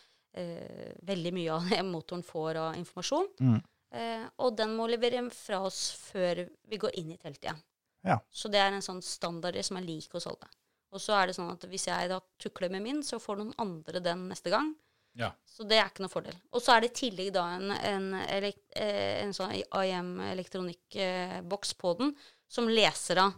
veldig 1.05 1.33
mye 1.35 1.51
av 1.53 1.69
det 1.69 1.83
motoren 1.93 2.23
får 2.25 2.57
av 2.61 2.79
informasjon. 2.79 3.29
Mm. 3.39 3.59
Eh, 3.91 4.23
og 4.39 4.55
den 4.57 4.73
må 4.77 4.87
levere 4.87 5.23
fra 5.35 5.61
oss 5.67 5.91
før 5.99 6.45
vi 6.47 6.79
går 6.79 6.95
inn 7.01 7.11
i 7.13 7.19
teltet 7.19 7.49
igjen. 7.49 7.61
Ja. 8.07 8.17
Så 8.33 8.49
det 8.49 8.61
er 8.61 8.71
en 8.73 8.85
sånn 8.85 9.01
standard 9.05 9.59
som 9.65 9.77
er 9.77 9.85
lik 9.85 10.13
hos 10.15 10.29
alle. 10.29 10.49
Og 10.91 10.99
så 11.03 11.15
er 11.15 11.29
det 11.29 11.35
sånn 11.37 11.51
at 11.53 11.63
hvis 11.69 11.87
jeg 11.87 12.09
da 12.11 12.19
tukler 12.41 12.71
med 12.73 12.83
min, 12.83 13.03
så 13.05 13.19
får 13.21 13.39
noen 13.39 13.53
andre 13.61 14.01
den 14.03 14.25
neste 14.31 14.51
gang. 14.51 14.73
Ja. 15.19 15.31
Så 15.45 15.65
det 15.67 15.77
er 15.77 15.89
ikke 15.89 16.05
noe 16.05 16.13
fordel. 16.13 16.35
Og 16.55 16.63
så 16.63 16.73
er 16.73 16.83
det 16.83 16.91
i 16.91 16.97
tillegg 17.01 17.33
da 17.35 17.43
en, 17.57 17.73
en, 17.75 18.11
elek, 18.23 18.61
eh, 18.79 19.21
en 19.21 19.33
sånn 19.35 19.53
IM 19.59 20.13
elektronikkboks 20.31 21.75
på 21.81 21.95
den, 21.99 22.13
som 22.51 22.69
leser 22.71 23.19
av 23.25 23.35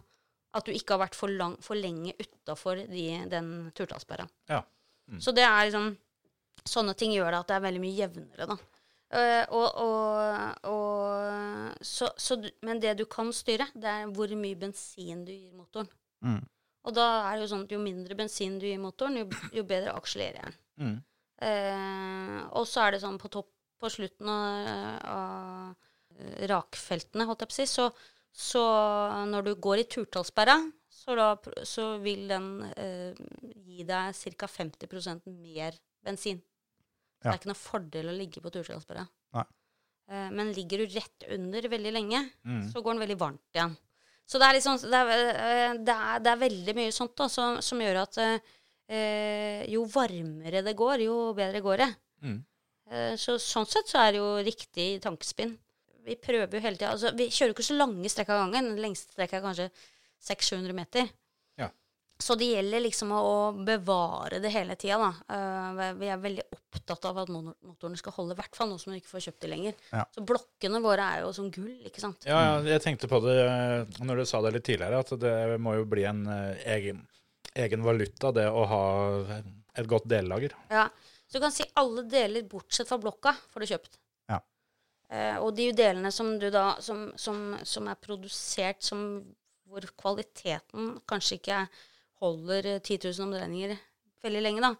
at 0.54 0.66
du 0.66 0.74
ikke 0.74 0.94
har 0.94 1.02
vært 1.06 1.18
for, 1.18 1.32
lang, 1.34 1.56
for 1.62 1.78
lenge 1.78 2.14
utafor 2.20 2.84
de, 2.86 3.04
den 3.30 3.50
turtallsperra. 3.74 4.26
Ja. 4.50 4.62
Så 5.20 5.34
det 5.36 5.46
er 5.46 5.66
liksom 5.66 5.94
Sånne 6.64 6.94
ting 6.96 7.10
gjør 7.12 7.34
det 7.34 7.38
at 7.42 7.48
det 7.50 7.54
er 7.58 7.62
veldig 7.66 7.80
mye 7.82 7.92
jevnere, 7.92 8.44
da. 8.48 8.54
Eh, 9.14 9.42
og, 9.52 9.80
og, 9.82 10.68
og 10.70 11.84
så, 11.84 12.08
så, 12.16 12.38
Men 12.64 12.80
det 12.80 12.94
du 12.96 13.04
kan 13.10 13.28
styre, 13.36 13.66
det 13.76 13.90
er 13.90 14.12
hvor 14.14 14.32
mye 14.38 14.56
bensin 14.56 15.26
du 15.26 15.32
gir 15.34 15.50
motoren. 15.52 15.90
Mm. 16.24 16.38
Og 16.88 16.96
da 16.96 17.04
er 17.26 17.36
det 17.36 17.44
jo 17.44 17.50
sånn 17.52 17.66
at 17.66 17.74
jo 17.74 17.82
mindre 17.82 18.16
bensin 18.16 18.56
du 18.62 18.64
gir 18.68 18.80
motoren, 18.80 19.18
jo, 19.20 19.28
jo 19.52 19.66
bedre 19.68 19.92
akselererer 19.98 20.46
den. 20.46 20.56
Mm. 20.80 20.96
Eh, 21.42 22.38
og 22.54 22.66
så 22.70 22.84
er 22.86 22.94
det 22.96 23.00
sånn 23.02 23.18
på 23.20 23.30
topp 23.32 23.50
på 23.82 23.90
slutten 23.90 24.28
av, 24.30 25.00
av 25.10 26.46
rakfeltene, 26.48 27.26
holdt 27.28 27.42
jeg 27.44 27.50
på 27.50 27.54
å 27.56 27.58
si, 27.58 27.66
så, 27.68 27.88
så 28.30 28.62
når 29.28 29.48
du 29.48 29.52
går 29.62 29.82
i 29.82 29.86
turtallsperra, 29.90 30.54
så, 30.94 31.16
da, 31.18 31.26
så 31.66 31.88
vil 32.02 32.28
den 32.30 32.46
eh, 32.78 33.18
gi 33.66 33.84
deg 33.88 34.14
ca. 34.38 34.48
50% 34.48 35.26
mer 35.34 35.76
bensin. 36.06 36.38
Ja. 37.24 37.30
Det 37.30 37.34
er 37.34 37.40
ikke 37.40 37.50
noe 37.50 37.58
fordel 37.60 38.12
å 38.12 38.16
ligge 38.16 38.40
på 38.44 38.52
turtallsperra. 38.54 39.04
Eh, 40.04 40.30
men 40.36 40.50
ligger 40.52 40.82
du 40.84 40.94
rett 40.94 41.24
under 41.34 41.68
veldig 41.72 41.92
lenge, 41.96 42.18
Mm. 42.44 42.66
så 42.72 42.82
går 42.84 42.92
den 42.94 43.04
veldig 43.06 43.18
varmt 43.20 43.56
igjen. 43.56 43.74
Så 44.28 44.38
det 44.40 44.46
er, 44.48 44.54
liksom, 44.58 44.76
det 44.80 44.98
er, 45.00 45.08
eh, 45.44 45.78
det 45.84 45.94
er, 45.94 46.18
det 46.24 46.30
er 46.32 46.42
veldig 46.46 46.74
mye 46.76 46.92
sånt 46.92 47.14
da, 47.16 47.26
som, 47.28 47.58
som 47.64 47.80
gjør 47.80 48.02
at 48.06 48.18
eh, 48.22 48.38
eh, 48.88 49.64
jo 49.72 49.84
varmere 49.90 50.64
det 50.66 50.76
går, 50.78 51.06
jo 51.06 51.18
bedre 51.36 51.62
går 51.64 51.82
det. 51.84 51.90
Mm. 52.24 52.38
Eh, 52.90 53.12
så 53.20 53.38
sånn 53.40 53.68
sett 53.70 53.90
så 53.90 54.02
er 54.02 54.14
det 54.14 54.22
jo 54.22 54.30
riktig 54.44 54.88
tankespinn. 55.04 55.56
Vi 56.04 56.16
prøver 56.20 56.58
jo 56.58 56.64
hele 56.64 56.76
tida. 56.76 56.92
Altså, 56.92 57.14
vi 57.16 57.30
kjører 57.32 57.52
jo 57.52 57.56
ikke 57.56 57.70
så 57.70 57.78
lange 57.78 58.10
strekk 58.12 58.32
av 58.34 58.42
gangen. 58.44 58.74
Den 58.74 58.82
lengste 58.84 59.14
strekket 59.14 59.40
er 59.40 59.46
kanskje 59.46 59.68
600-700 60.24 60.76
meter. 60.76 61.08
Ja. 61.60 61.70
Så 62.20 62.36
det 62.38 62.50
gjelder 62.50 62.84
liksom 62.84 63.14
å, 63.16 63.20
å 63.24 63.64
bevare 63.66 64.40
det 64.44 64.52
hele 64.52 64.76
tida, 64.80 64.98
da. 65.00 65.36
Eh, 65.36 65.94
vi 66.00 66.10
er 66.12 66.20
veldig 66.20 66.44
opptatt 66.58 67.08
av 67.08 67.22
at 67.24 67.32
motoren 67.32 67.96
skal 67.96 68.16
holde, 68.18 68.36
i 68.36 68.40
hvert 68.42 68.58
fall 68.58 68.68
nå 68.70 68.76
som 68.80 68.92
vi 68.92 69.00
ikke 69.00 69.14
får 69.14 69.26
kjøpt 69.28 69.46
de 69.46 69.52
lenger. 69.54 69.80
Ja. 69.94 70.04
Så 70.12 70.24
blokkene 70.28 70.82
våre 70.84 71.08
er 71.14 71.24
jo 71.24 71.32
som 71.36 71.48
gull, 71.54 71.72
ikke 71.88 72.04
sant. 72.04 72.28
Ja, 72.28 72.42
ja, 72.50 72.60
jeg 72.74 72.84
tenkte 72.84 73.08
på 73.10 73.22
det 73.24 73.38
eh, 73.46 74.04
når 74.04 74.22
du 74.22 74.28
sa 74.28 74.44
det 74.44 74.54
litt 74.58 74.68
tidligere, 74.68 75.00
at 75.00 75.16
det 75.24 75.34
må 75.62 75.78
jo 75.78 75.88
bli 75.88 76.04
en 76.10 76.24
eh, 76.28 76.64
egen, 76.76 77.00
egen 77.54 77.82
valuta, 77.86 78.32
det 78.34 78.46
å 78.50 78.64
ha 78.70 78.82
et 79.78 79.86
godt 79.90 80.08
dellager. 80.10 80.54
Ja. 80.70 80.88
Så 81.26 81.38
du 81.38 81.42
kan 81.44 81.54
si 81.54 81.64
alle 81.80 82.04
deler 82.10 82.44
bortsett 82.50 82.88
fra 82.90 82.98
blokka 83.00 83.32
får 83.50 83.64
du 83.64 83.66
kjøpt. 83.72 83.98
Ja. 84.30 84.40
Eh, 85.10 85.36
og 85.42 85.54
de 85.58 85.70
delene 85.74 86.12
som 86.14 86.34
du 86.38 86.48
da 86.54 86.76
som, 86.84 87.08
som, 87.18 87.56
som 87.66 87.88
er 87.90 87.98
produsert 88.02 88.82
som 88.86 89.22
hvor 89.70 89.86
kvaliteten 89.98 90.98
kanskje 91.10 91.38
ikke 91.40 91.62
holder 92.22 92.68
eh, 92.76 92.80
10 92.84 93.08
000 93.08 93.24
omdreininger 93.26 93.74
veldig 94.24 94.42
lenge, 94.44 94.62
da, 94.64 94.70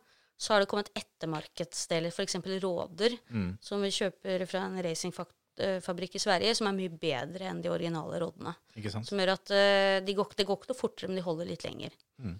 så 0.40 0.54
har 0.54 0.62
det 0.62 0.68
kommet 0.70 0.88
ettermarkedsdeler, 0.96 2.12
f.eks. 2.14 2.36
råder, 2.62 3.18
Mm. 3.30 3.50
som 3.60 3.82
vi 3.84 3.90
kjøper 3.92 4.46
fra 4.48 4.62
en 4.68 4.78
racingfabrikk 4.82 6.16
i 6.16 6.22
Sverige, 6.22 6.54
som 6.56 6.70
er 6.70 6.76
mye 6.78 6.92
bedre 7.00 7.50
enn 7.50 7.60
de 7.64 7.68
originale 7.72 8.20
rådene. 8.22 8.54
Ikke 8.78 8.92
sant? 8.94 9.06
Som 9.08 9.20
gjør 9.20 9.34
at 9.34 9.52
uh, 9.52 9.98
det 10.06 10.14
går, 10.16 10.32
det 10.38 10.46
går 10.48 10.58
ikke 10.60 10.70
noe 10.72 10.78
fortere, 10.80 11.10
men 11.10 11.20
de 11.20 11.26
holder 11.26 11.50
litt 11.50 11.66
lenger. 11.66 11.92
Mm. 12.24 12.38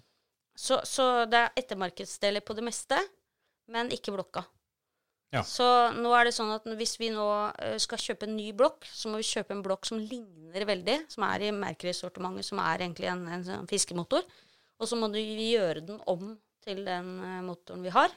Så, 0.55 0.79
så 0.87 1.25
det 1.29 1.39
er 1.41 1.57
ettermarkedsdeler 1.59 2.43
på 2.45 2.55
det 2.55 2.63
meste, 2.63 2.97
men 3.71 3.91
ikke 3.93 4.13
blokka. 4.15 4.45
Ja. 5.35 5.41
Så 5.43 5.65
nå 5.97 6.13
er 6.15 6.29
det 6.29 6.35
sånn 6.37 6.53
at 6.53 6.67
hvis 6.79 6.95
vi 7.01 7.09
nå 7.11 7.25
eh, 7.59 7.75
skal 7.81 7.99
kjøpe 7.99 8.27
en 8.27 8.37
ny 8.37 8.51
blokk, 8.55 8.85
så 8.87 9.11
må 9.11 9.19
vi 9.19 9.27
kjøpe 9.27 9.55
en 9.55 9.63
blokk 9.65 9.87
som 9.89 9.99
ligner 9.99 10.63
veldig, 10.69 10.99
som 11.11 11.25
er 11.27 11.47
i 11.47 11.53
Mercury-sortimentet, 11.55 12.47
som 12.47 12.61
er 12.63 12.85
egentlig 12.85 13.09
en, 13.11 13.25
en 13.27 13.43
en, 13.57 13.67
fiskemotor. 13.67 14.23
Og 14.79 14.87
så 14.87 14.99
må 14.99 15.09
vi 15.11 15.25
gjøre 15.51 15.83
den 15.87 15.99
om 16.11 16.35
til 16.63 16.85
den 16.87 17.11
eh, 17.19 17.41
motoren 17.45 17.83
vi 17.83 17.91
har. 17.95 18.13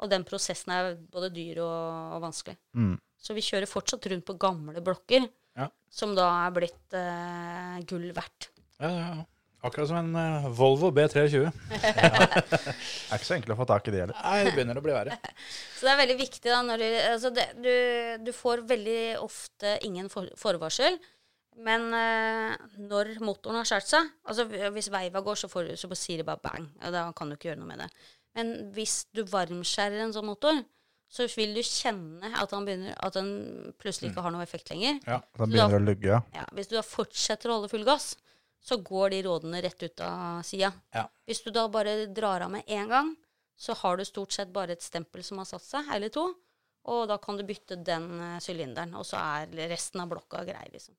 Og 0.00 0.08
den 0.12 0.24
prosessen 0.28 0.72
er 0.72 0.94
både 1.12 1.30
dyr 1.32 1.62
og, 1.64 2.16
og 2.16 2.22
vanskelig. 2.28 2.56
Mm. 2.76 2.94
Så 3.20 3.36
vi 3.36 3.44
kjører 3.44 3.68
fortsatt 3.68 4.06
rundt 4.12 4.28
på 4.28 4.38
gamle 4.40 4.84
blokker, 4.84 5.28
Ja. 5.58 5.66
som 5.92 6.12
da 6.16 6.28
er 6.46 6.52
blitt 6.56 6.94
eh, 6.96 7.80
gull 7.88 8.10
verdt. 8.16 8.50
Ja, 8.80 8.88
ja, 8.88 9.08
ja. 9.20 9.24
Akkurat 9.62 9.88
som 9.90 9.98
en 10.00 10.14
eh, 10.16 10.46
Volvo 10.56 10.88
B320. 10.96 11.50
Det 11.68 11.92
er 12.00 13.16
ikke 13.18 13.26
så 13.28 13.34
enkelt 13.36 13.52
å 13.54 13.58
få 13.58 13.66
tak 13.68 13.88
i 13.90 13.92
de 13.94 14.02
heller. 14.04 14.16
Nei, 14.24 14.38
det 14.46 14.54
begynner 14.56 14.78
å 14.80 14.84
bli 14.84 14.94
verre. 14.96 15.18
Så 15.76 15.84
det 15.86 15.92
er 15.94 15.98
veldig 16.00 16.16
viktig 16.20 16.48
da 16.52 16.60
når 16.64 16.80
du 16.82 16.86
Altså 17.10 17.30
det, 17.36 17.44
du, 17.60 17.70
du 18.24 18.30
får 18.36 18.62
veldig 18.68 19.00
ofte 19.24 19.74
ingen 19.88 20.08
for, 20.12 20.28
forvarsel. 20.40 20.96
Men 21.60 21.88
eh, 21.92 22.56
når 22.80 23.14
motoren 23.26 23.58
har 23.60 23.66
skåret 23.68 23.88
seg 23.90 24.06
Altså 24.30 24.46
hvis 24.48 24.88
veiva 24.94 25.20
går, 25.26 25.36
så, 25.42 25.48
får, 25.52 25.68
du- 25.72 25.76
så 25.80 25.90
sier 25.98 26.22
det 26.22 26.28
bare 26.28 26.40
bang. 26.44 26.68
Og 26.86 26.94
da 26.96 27.04
kan 27.16 27.28
du 27.32 27.36
ikke 27.36 27.50
gjøre 27.50 27.60
noe 27.60 27.68
med 27.74 27.82
det. 27.84 27.90
Men 28.38 28.52
hvis 28.76 29.00
du 29.12 29.24
varmskjærer 29.28 30.04
en 30.06 30.12
sånn 30.14 30.28
motor, 30.30 30.60
så 31.10 31.24
vil 31.34 31.56
du 31.56 31.60
kjenne 31.66 32.28
at 32.38 32.52
den, 32.54 32.64
begynner, 32.68 32.94
at 33.02 33.16
den 33.18 33.30
plutselig 33.82 34.12
ikke 34.12 34.22
har 34.22 34.30
noe 34.30 34.44
effekt 34.46 34.70
lenger. 34.70 35.00
Ja. 35.10 35.16
Da 35.34 35.48
begynner 35.50 35.72
det 35.74 35.80
å 35.80 35.86
lugge. 35.88 36.12
ja. 36.12 36.20
Ja, 36.38 36.44
hvis 36.54 36.68
du 36.70 36.76
da 36.78 36.84
fortsetter 36.86 37.50
å 37.50 37.56
holde 37.58 37.70
full 37.72 37.82
gass, 37.88 38.12
så 38.62 38.76
går 38.84 39.10
de 39.14 39.22
rådene 39.26 39.62
rett 39.64 39.82
ut 39.82 40.00
av 40.04 40.42
sida. 40.46 40.72
Ja. 40.94 41.06
Hvis 41.26 41.42
du 41.44 41.50
da 41.54 41.66
bare 41.72 42.06
drar 42.12 42.40
av 42.44 42.50
med 42.52 42.66
én 42.66 42.88
gang, 42.88 43.14
så 43.56 43.74
har 43.76 43.96
du 43.96 44.04
stort 44.04 44.32
sett 44.32 44.52
bare 44.52 44.72
et 44.76 44.82
stempel 44.84 45.24
som 45.24 45.38
har 45.40 45.48
satt 45.48 45.64
seg, 45.64 45.88
eller 45.94 46.08
to. 46.12 46.26
Og 46.90 47.06
da 47.08 47.18
kan 47.20 47.36
du 47.36 47.44
bytte 47.44 47.76
den 47.84 48.06
eh, 48.20 48.38
sylinderen, 48.40 48.94
og 48.96 49.04
så 49.04 49.18
er 49.20 49.50
resten 49.68 50.00
av 50.00 50.08
blokka 50.08 50.44
grei, 50.48 50.66
liksom. 50.72 50.94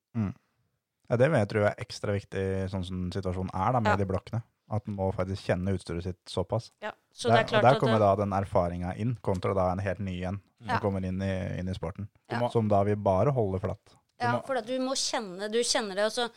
Ja, 1.09 1.17
det 1.17 1.27
jeg 1.33 1.47
tror 1.51 1.65
jeg 1.65 1.71
er 1.73 1.81
ekstra 1.83 2.13
viktig 2.15 2.43
sånn 2.71 2.85
som 2.87 2.99
situasjonen 3.11 3.49
er 3.53 3.73
da, 3.75 3.79
med 3.83 3.91
Ja. 3.91 3.97
de 3.97 4.05
blokkene. 4.05 4.43
At 4.71 4.85
en 4.87 4.95
må 4.95 5.09
faktisk 5.11 5.43
kjenne 5.49 5.73
utstyret 5.75 6.03
sitt 6.05 6.21
såpass. 6.29 6.69
Ja, 6.81 6.93
så 7.11 7.27
Der, 7.27 7.39
er 7.43 7.57
og 7.57 7.63
der 7.65 7.79
kommer 7.79 7.99
det, 7.99 8.05
da 8.05 8.15
den 8.15 8.31
erfaringa 8.31 8.93
inn, 8.95 9.17
kontra 9.21 9.53
da 9.53 9.71
en 9.73 9.79
helt 9.83 9.99
ny 9.99 10.21
en 10.23 10.39
som 10.61 10.69
Ja. 10.69 10.79
kommer 10.79 11.03
inn 11.03 11.21
i, 11.21 11.59
inn 11.59 11.67
i 11.67 11.73
sporten. 11.73 12.07
Ja. 12.29 12.47
Som 12.49 12.69
da 12.69 12.83
vil 12.83 12.95
bare 12.95 13.31
holde 13.31 13.59
flatt. 13.59 13.97
ja, 14.21 14.39
for 14.45 14.55
at 14.55 14.67
du 14.67 14.77
må 14.79 14.93
kjenne 14.93 15.51
Du 15.51 15.57
kjenner 15.63 15.95
det, 15.95 16.05
og 16.05 16.11
så 16.11 16.29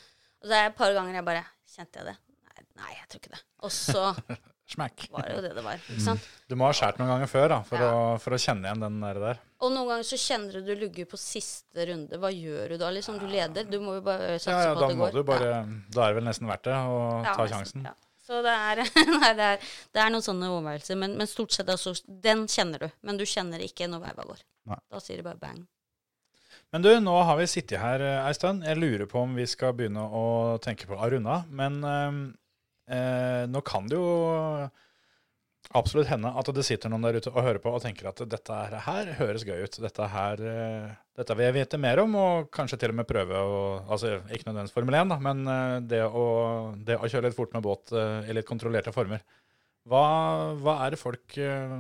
og 0.45 0.51
så 0.51 0.59
er 0.61 0.67
et 0.71 0.77
par 0.77 0.93
ganger 0.93 1.17
jeg 1.21 1.25
bare 1.33 1.45
Kjente 1.75 1.99
jeg 2.03 2.07
det? 2.13 2.17
Nei, 2.45 2.65
nei, 2.85 2.91
jeg 3.01 3.07
tror 3.11 3.21
ikke 3.25 3.33
det. 3.35 3.41
Og 3.67 3.73
så 3.75 4.03
Smack. 4.75 5.03
var 5.13 5.27
det 5.29 5.35
jo 5.35 5.41
det 5.45 5.51
det 5.57 5.63
var. 5.65 5.81
Ikke 5.91 6.05
sant? 6.05 6.29
Du 6.49 6.55
må 6.57 6.69
ha 6.69 6.75
skjært 6.77 7.01
noen 7.01 7.11
ganger 7.11 7.29
før 7.29 7.49
da, 7.53 7.59
for, 7.69 7.83
Ja. 7.83 7.89
å, 7.93 8.05
for 8.23 8.37
å 8.37 8.39
kjenne 8.41 8.69
igjen 8.69 8.85
den 8.85 9.01
der. 9.03 9.19
der. 9.21 9.41
Og 9.65 9.73
noen 9.75 9.91
ganger 9.91 10.07
så 10.09 10.17
kjenner 10.21 10.55
du 10.57 10.71
du 10.71 10.73
lugger 10.85 11.09
på 11.11 11.19
siste 11.21 11.85
runde. 11.91 12.17
Hva 12.23 12.31
gjør 12.33 12.73
du 12.73 12.79
da? 12.81 12.93
liksom? 12.95 13.19
Du 13.21 13.27
leder. 13.29 13.67
Du 13.69 13.77
må 13.83 13.99
jo 13.99 14.05
bare 14.07 14.39
satse 14.39 14.55
Ja, 14.55 14.71
ja, 14.71 14.73
på 14.77 14.81
da 14.81 14.87
at 14.87 14.95
det 14.95 15.01
må 15.03 15.09
går. 15.11 15.19
du 15.19 15.29
bare 15.33 15.51
Da 15.93 16.07
er 16.07 16.15
det 16.15 16.21
vel 16.21 16.29
nesten 16.31 16.49
verdt 16.49 16.65
det 16.71 16.79
å 16.79 16.97
Ja, 17.27 17.35
ta 17.35 17.45
nesten, 17.45 17.53
sjansen. 17.59 17.85
Ja. 17.91 17.95
Så 18.25 18.39
det 18.47 18.55
er, 18.57 18.81
nei, 19.19 19.33
det, 19.37 19.51
er, 19.57 19.69
det 19.93 20.01
er 20.07 20.15
noen 20.15 20.25
sånne 20.25 20.49
overveielser. 20.55 20.97
Men, 21.03 21.19
men 21.21 21.29
stort 21.29 21.53
sett 21.53 21.69
altså, 21.69 21.93
den 22.09 22.47
kjenner 22.49 22.87
du. 22.87 22.89
Men 23.05 23.19
du 23.21 23.27
kjenner 23.29 23.61
ikke 23.67 23.91
når 23.91 24.07
veiva 24.07 24.25
går. 24.31 24.41
Nei. 24.73 24.79
Da 24.95 25.03
sier 25.05 25.21
det 25.21 25.27
bare 25.27 25.43
bang. 25.43 25.61
Men 26.75 26.83
du, 26.83 26.91
nå 26.99 27.13
har 27.23 27.39
vi 27.39 27.47
sittet 27.47 27.79
her 27.79 28.03
eh, 28.03 28.25
ei 28.27 28.35
stund. 28.35 28.65
Jeg 28.67 28.81
lurer 28.81 29.07
på 29.07 29.21
om 29.23 29.37
vi 29.39 29.47
skal 29.47 29.77
begynne 29.79 30.03
å 30.11 30.25
tenke 30.63 30.89
på 30.91 30.99
å 30.99 31.11
runde 31.13 31.31
av. 31.31 31.47
Men 31.55 31.79
eh, 31.87 32.17
eh, 32.97 33.45
nå 33.47 33.63
kan 33.63 33.87
det 33.87 34.01
jo 34.01 34.09
absolutt 35.73 36.11
hende 36.11 36.33
at 36.35 36.51
det 36.55 36.65
sitter 36.67 36.91
noen 36.91 37.07
der 37.07 37.21
ute 37.21 37.31
og 37.31 37.41
hører 37.47 37.61
på 37.63 37.71
og 37.73 37.83
tenker 37.83 38.11
at 38.11 38.21
dette 38.29 38.59
her, 38.89 39.13
høres 39.21 39.47
gøy 39.47 39.63
ut. 39.63 39.79
Dette 39.87 40.09
her 40.13 40.43
eh, 40.51 40.91
dette 41.15 41.37
vil 41.39 41.47
jeg 41.47 41.57
vite 41.61 41.79
mer 41.79 42.03
om, 42.03 42.17
og 42.19 42.51
kanskje 42.55 42.81
til 42.83 42.91
og 42.91 42.99
med 42.99 43.07
prøve 43.07 43.39
å 43.39 43.63
Altså 43.85 44.17
ikke 44.35 44.49
nødvendigvis 44.49 44.75
Formel 44.75 44.99
1, 44.99 45.15
da, 45.15 45.21
men 45.23 45.47
eh, 45.55 45.77
det 45.95 46.03
å, 46.09 46.27
det 46.75 46.99
å 46.99 47.07
kjøre 47.07 47.29
litt 47.29 47.39
fort 47.39 47.55
med 47.55 47.65
båt 47.65 47.95
eh, 47.95 48.27
i 48.27 48.35
litt 48.35 48.49
kontrollerte 48.49 48.93
former. 48.95 49.23
Hva, 49.87 50.05
hva 50.59 50.79
er 50.83 50.95
det 50.95 51.01
folk 51.01 51.39
eh, 51.39 51.79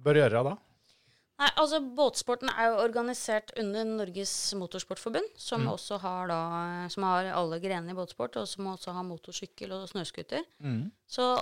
bør 0.00 0.22
gjøre 0.22 0.44
da? 0.48 0.56
Nei, 1.40 1.48
altså 1.56 1.78
Båtsporten 1.96 2.50
er 2.52 2.66
jo 2.68 2.80
organisert 2.82 3.50
under 3.56 3.86
Norges 3.88 4.32
Motorsportforbund, 4.60 5.30
som 5.40 5.62
Mm. 5.64 5.70
også 5.72 5.98
har 6.02 6.26
da, 6.28 6.40
som 6.92 7.02
har 7.08 7.30
alle 7.32 7.58
grenene 7.62 7.94
i 7.94 7.96
båtsport, 7.96 8.36
og 8.36 8.46
som 8.46 8.66
også 8.66 8.92
har 8.92 9.06
motorsykkel 9.08 9.72
og 9.72 9.88
snøscooter. 9.88 10.44
Mm. 10.60 10.90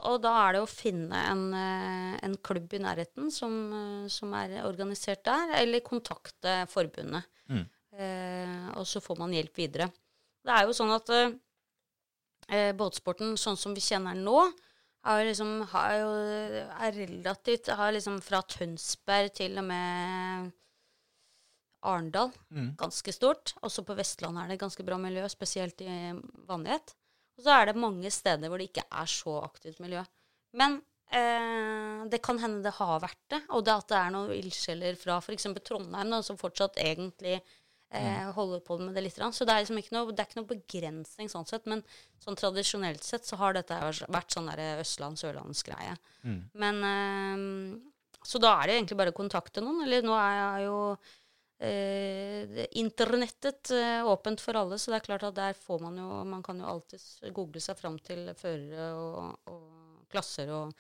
og 0.07 0.23
da 0.23 0.49
er 0.49 0.53
det 0.53 0.63
å 0.63 0.69
finne 0.71 1.19
en, 1.33 1.43
eh, 1.53 2.19
en 2.23 2.37
klubb 2.37 2.73
i 2.73 2.79
nærheten 2.79 3.31
som, 3.33 3.73
eh, 3.73 4.09
som 4.09 4.33
er 4.35 4.63
organisert 4.65 5.25
der, 5.25 5.51
eller 5.59 5.81
kontakte 5.81 6.67
forbundet. 6.69 7.25
Mm. 7.51 7.67
Eh, 7.99 8.79
og 8.79 8.87
så 8.87 9.03
får 9.03 9.19
man 9.19 9.33
hjelp 9.33 9.55
videre. 9.57 9.91
Det 10.45 10.55
er 10.55 10.65
jo 10.65 10.73
sånn 10.73 10.95
at 10.95 11.11
eh, 11.11 11.33
eh, 12.49 12.73
båtsporten 12.73 13.35
sånn 13.37 13.59
som 13.59 13.75
vi 13.75 13.81
kjenner 13.81 14.15
den 14.15 14.25
nå, 14.25 14.53
har 15.09 15.25
liksom, 15.25 15.53
har 15.73 15.95
jo, 15.97 16.09
er 16.85 16.97
relativt 16.99 17.71
har 17.79 17.93
liksom 17.97 18.19
Fra 18.25 18.43
Tønsberg 18.45 19.33
til 19.39 19.57
og 19.61 19.65
med 19.71 20.51
Arendal. 21.89 22.33
Mm. 22.53 22.75
Ganske 22.81 23.15
stort. 23.15 23.55
Også 23.65 23.85
på 23.87 23.97
Vestlandet 23.99 24.45
er 24.45 24.53
det 24.53 24.61
ganske 24.61 24.85
bra 24.85 24.99
miljø, 25.01 25.25
spesielt 25.33 25.81
i 25.85 26.13
Vanlighet. 26.49 26.95
Og 27.39 27.47
så 27.47 27.55
er 27.55 27.69
det 27.71 27.81
mange 27.81 28.11
steder 28.13 28.51
hvor 28.51 28.61
det 28.61 28.69
ikke 28.73 28.87
er 28.91 29.11
så 29.11 29.39
aktivt 29.45 29.79
miljø. 29.81 30.03
Men 30.59 30.81
eh, 31.15 32.05
det 32.11 32.21
kan 32.25 32.41
hende 32.43 32.65
det 32.67 32.75
har 32.81 32.99
vært 33.05 33.23
det, 33.31 33.43
og 33.55 33.65
det 33.65 33.77
at 33.77 33.93
det 33.93 34.01
er 34.01 34.15
noen 34.15 34.35
ildsjeler 34.35 34.99
fra 34.99 35.21
f.eks. 35.23 35.49
Trondheim 35.65 36.13
da, 36.13 36.21
som 36.27 36.41
fortsatt 36.41 36.81
egentlig 36.83 37.39
eh, 37.91 38.31
holder 38.37 38.61
på 38.67 38.79
med 38.81 38.95
det 38.95 39.03
litt. 39.07 39.21
Så 39.33 39.45
det 39.49 39.55
er 39.55 39.63
liksom 39.65 39.79
ikke 39.81 39.95
noe, 39.97 40.13
det 40.13 40.23
er 40.25 40.29
ikke 40.31 40.41
noe 40.41 40.51
begrensning 40.55 41.31
sånn 41.33 41.47
sett, 41.49 41.67
men 41.71 41.83
sånn 42.25 42.37
tradisjonelt 42.39 43.05
sett 43.07 43.25
så 43.29 43.39
har 43.41 43.57
dette 43.57 43.79
vært 44.09 44.35
sånn 44.35 44.51
der 44.51 44.83
Østland-Sørlandsgreie. 44.83 45.97
Men 46.53 46.83
eh, 46.85 47.79
Så 48.29 48.39
da 48.43 48.57
er 48.59 48.67
det 48.69 48.77
egentlig 48.79 48.99
bare 48.99 49.15
å 49.15 49.17
kontakte 49.17 49.63
noen. 49.65 49.85
Eller 49.87 50.03
nå 50.05 50.13
er 50.19 50.65
jo 50.67 50.79
eh, 51.65 52.67
internettet 52.79 53.71
eh, 53.75 54.05
åpent 54.07 54.41
for 54.43 54.59
alle, 54.59 54.79
så 54.79 54.93
det 54.93 55.01
er 55.01 55.07
klart 55.09 55.27
at 55.31 55.37
der 55.39 55.55
får 55.59 55.81
man 55.83 55.97
jo 55.99 56.25
Man 56.29 56.43
kan 56.43 56.59
jo 56.61 56.67
alltids 56.69 57.21
google 57.33 57.61
seg 57.63 57.79
fram 57.79 57.99
til 58.05 58.29
førere 58.39 58.93
og, 58.95 59.39
og 59.51 60.07
klasser 60.13 60.51
og, 60.55 60.73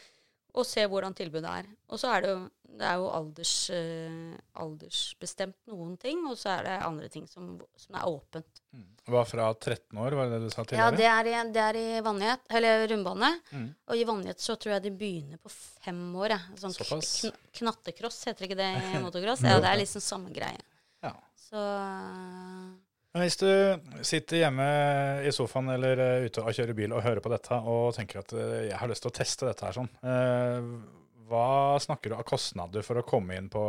og 0.54 0.66
se 0.66 0.84
hvordan 0.86 1.14
tilbudet 1.14 1.50
er. 1.62 1.66
Og 1.88 2.00
så 2.00 2.12
er 2.14 2.24
det 2.24 2.30
jo, 2.34 2.38
det 2.68 2.84
er 2.84 2.98
jo 3.00 3.06
alders, 3.16 3.52
eh, 3.72 4.34
aldersbestemt 4.60 5.56
noen 5.70 5.94
ting, 6.00 6.20
og 6.28 6.36
så 6.38 6.50
er 6.58 6.66
det 6.66 6.74
andre 6.86 7.08
ting 7.10 7.24
som, 7.30 7.54
som 7.80 7.96
er 7.96 8.06
åpent. 8.10 8.60
Var 9.08 9.24
fra 9.24 9.46
13 9.54 9.96
år, 9.98 10.16
var 10.18 10.28
det 10.28 10.36
det 10.36 10.50
du 10.50 10.52
sa 10.52 10.60
Ja, 10.60 10.90
tidligere? 10.90 11.22
det 11.24 11.32
er, 11.32 11.52
det 11.54 11.62
er 11.64 11.78
i 11.80 12.02
vannjet, 12.04 12.44
eller 12.52 12.84
rundbane. 12.92 13.30
Mm. 13.50 13.68
Og 13.88 13.96
i 13.96 14.04
vannjet 14.10 14.44
så 14.44 14.58
tror 14.60 14.76
jeg 14.76 14.84
de 14.84 14.92
begynner 15.00 15.40
på 15.40 15.50
fem 15.50 16.02
år. 16.20 16.36
Sånn 16.60 16.76
Såpass. 16.76 17.14
kn 17.24 17.32
knattekross, 17.62 18.20
heter 18.28 18.46
ikke 18.50 18.60
det 18.60 18.68
i 18.76 19.00
motocross? 19.06 19.42
Ja, 19.48 19.56
det 19.64 19.72
er 19.72 19.80
liksom 19.80 20.04
samme 20.04 20.34
greie. 20.36 20.60
Ja. 21.02 21.14
Så 21.48 21.64
Men 23.16 23.24
hvis 23.24 23.38
du 23.40 23.48
sitter 24.06 24.42
hjemme 24.44 24.68
i 25.26 25.32
sofaen 25.34 25.72
eller 25.72 25.98
eh, 26.04 26.26
ute 26.28 26.44
og 26.44 26.52
kjører 26.54 26.76
bil 26.76 26.92
og 26.92 27.02
hører 27.02 27.24
på 27.24 27.32
dette 27.32 27.56
og 27.64 27.94
tenker 27.96 28.20
at 28.20 28.34
eh, 28.36 28.66
jeg 28.68 28.78
har 28.78 28.92
lyst 28.92 29.02
til 29.06 29.10
å 29.10 29.16
teste 29.16 29.48
dette 29.48 29.64
her 29.66 29.78
sånn, 29.80 29.88
eh, 30.04 30.68
hva 31.28 31.78
snakker 31.82 32.12
du 32.12 32.18
av 32.18 32.26
kostnader 32.28 32.84
for 32.86 33.00
å 33.00 33.06
komme 33.06 33.36
inn 33.38 33.50
på 33.52 33.62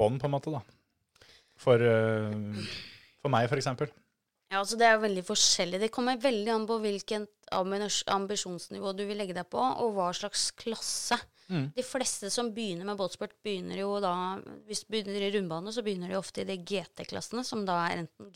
bånn, 0.00 0.20
på 0.20 0.28
en 0.28 0.34
måte, 0.34 0.52
da? 0.54 0.62
For, 1.60 1.82
eh, 1.82 2.70
for 3.20 3.32
meg, 3.32 3.50
eksempel. 3.52 3.90
Ja, 4.50 4.58
altså 4.58 4.76
Det 4.76 4.86
er 4.86 4.96
jo 4.96 5.04
veldig 5.04 5.22
forskjellig. 5.22 5.78
Det 5.78 5.92
kommer 5.94 6.18
veldig 6.18 6.50
an 6.50 6.66
på 6.66 6.80
hvilket 6.82 7.28
ambisjonsnivå 7.54 8.94
du 8.98 9.04
vil 9.06 9.20
legge 9.20 9.36
deg 9.36 9.46
på, 9.50 9.60
og 9.60 9.94
hva 9.94 10.08
slags 10.16 10.50
klasse. 10.58 11.18
Mm. 11.50 11.68
De 11.74 11.84
fleste 11.86 12.30
som 12.30 12.50
begynner 12.54 12.86
med 12.86 12.98
båtsport, 12.98 13.32
begynner 13.42 13.80
jo 13.80 13.96
da 13.98 14.38
Hvis 14.68 14.84
du 14.84 14.92
begynner 14.94 15.22
i 15.26 15.30
rundbane, 15.34 15.72
så 15.74 15.82
begynner 15.82 16.10
de 16.10 16.18
ofte 16.18 16.42
i 16.42 16.46
de 16.46 16.56
GT-klassene, 16.62 17.42
som 17.46 17.64
da 17.66 17.78
er 17.88 18.04
enten 18.04 18.30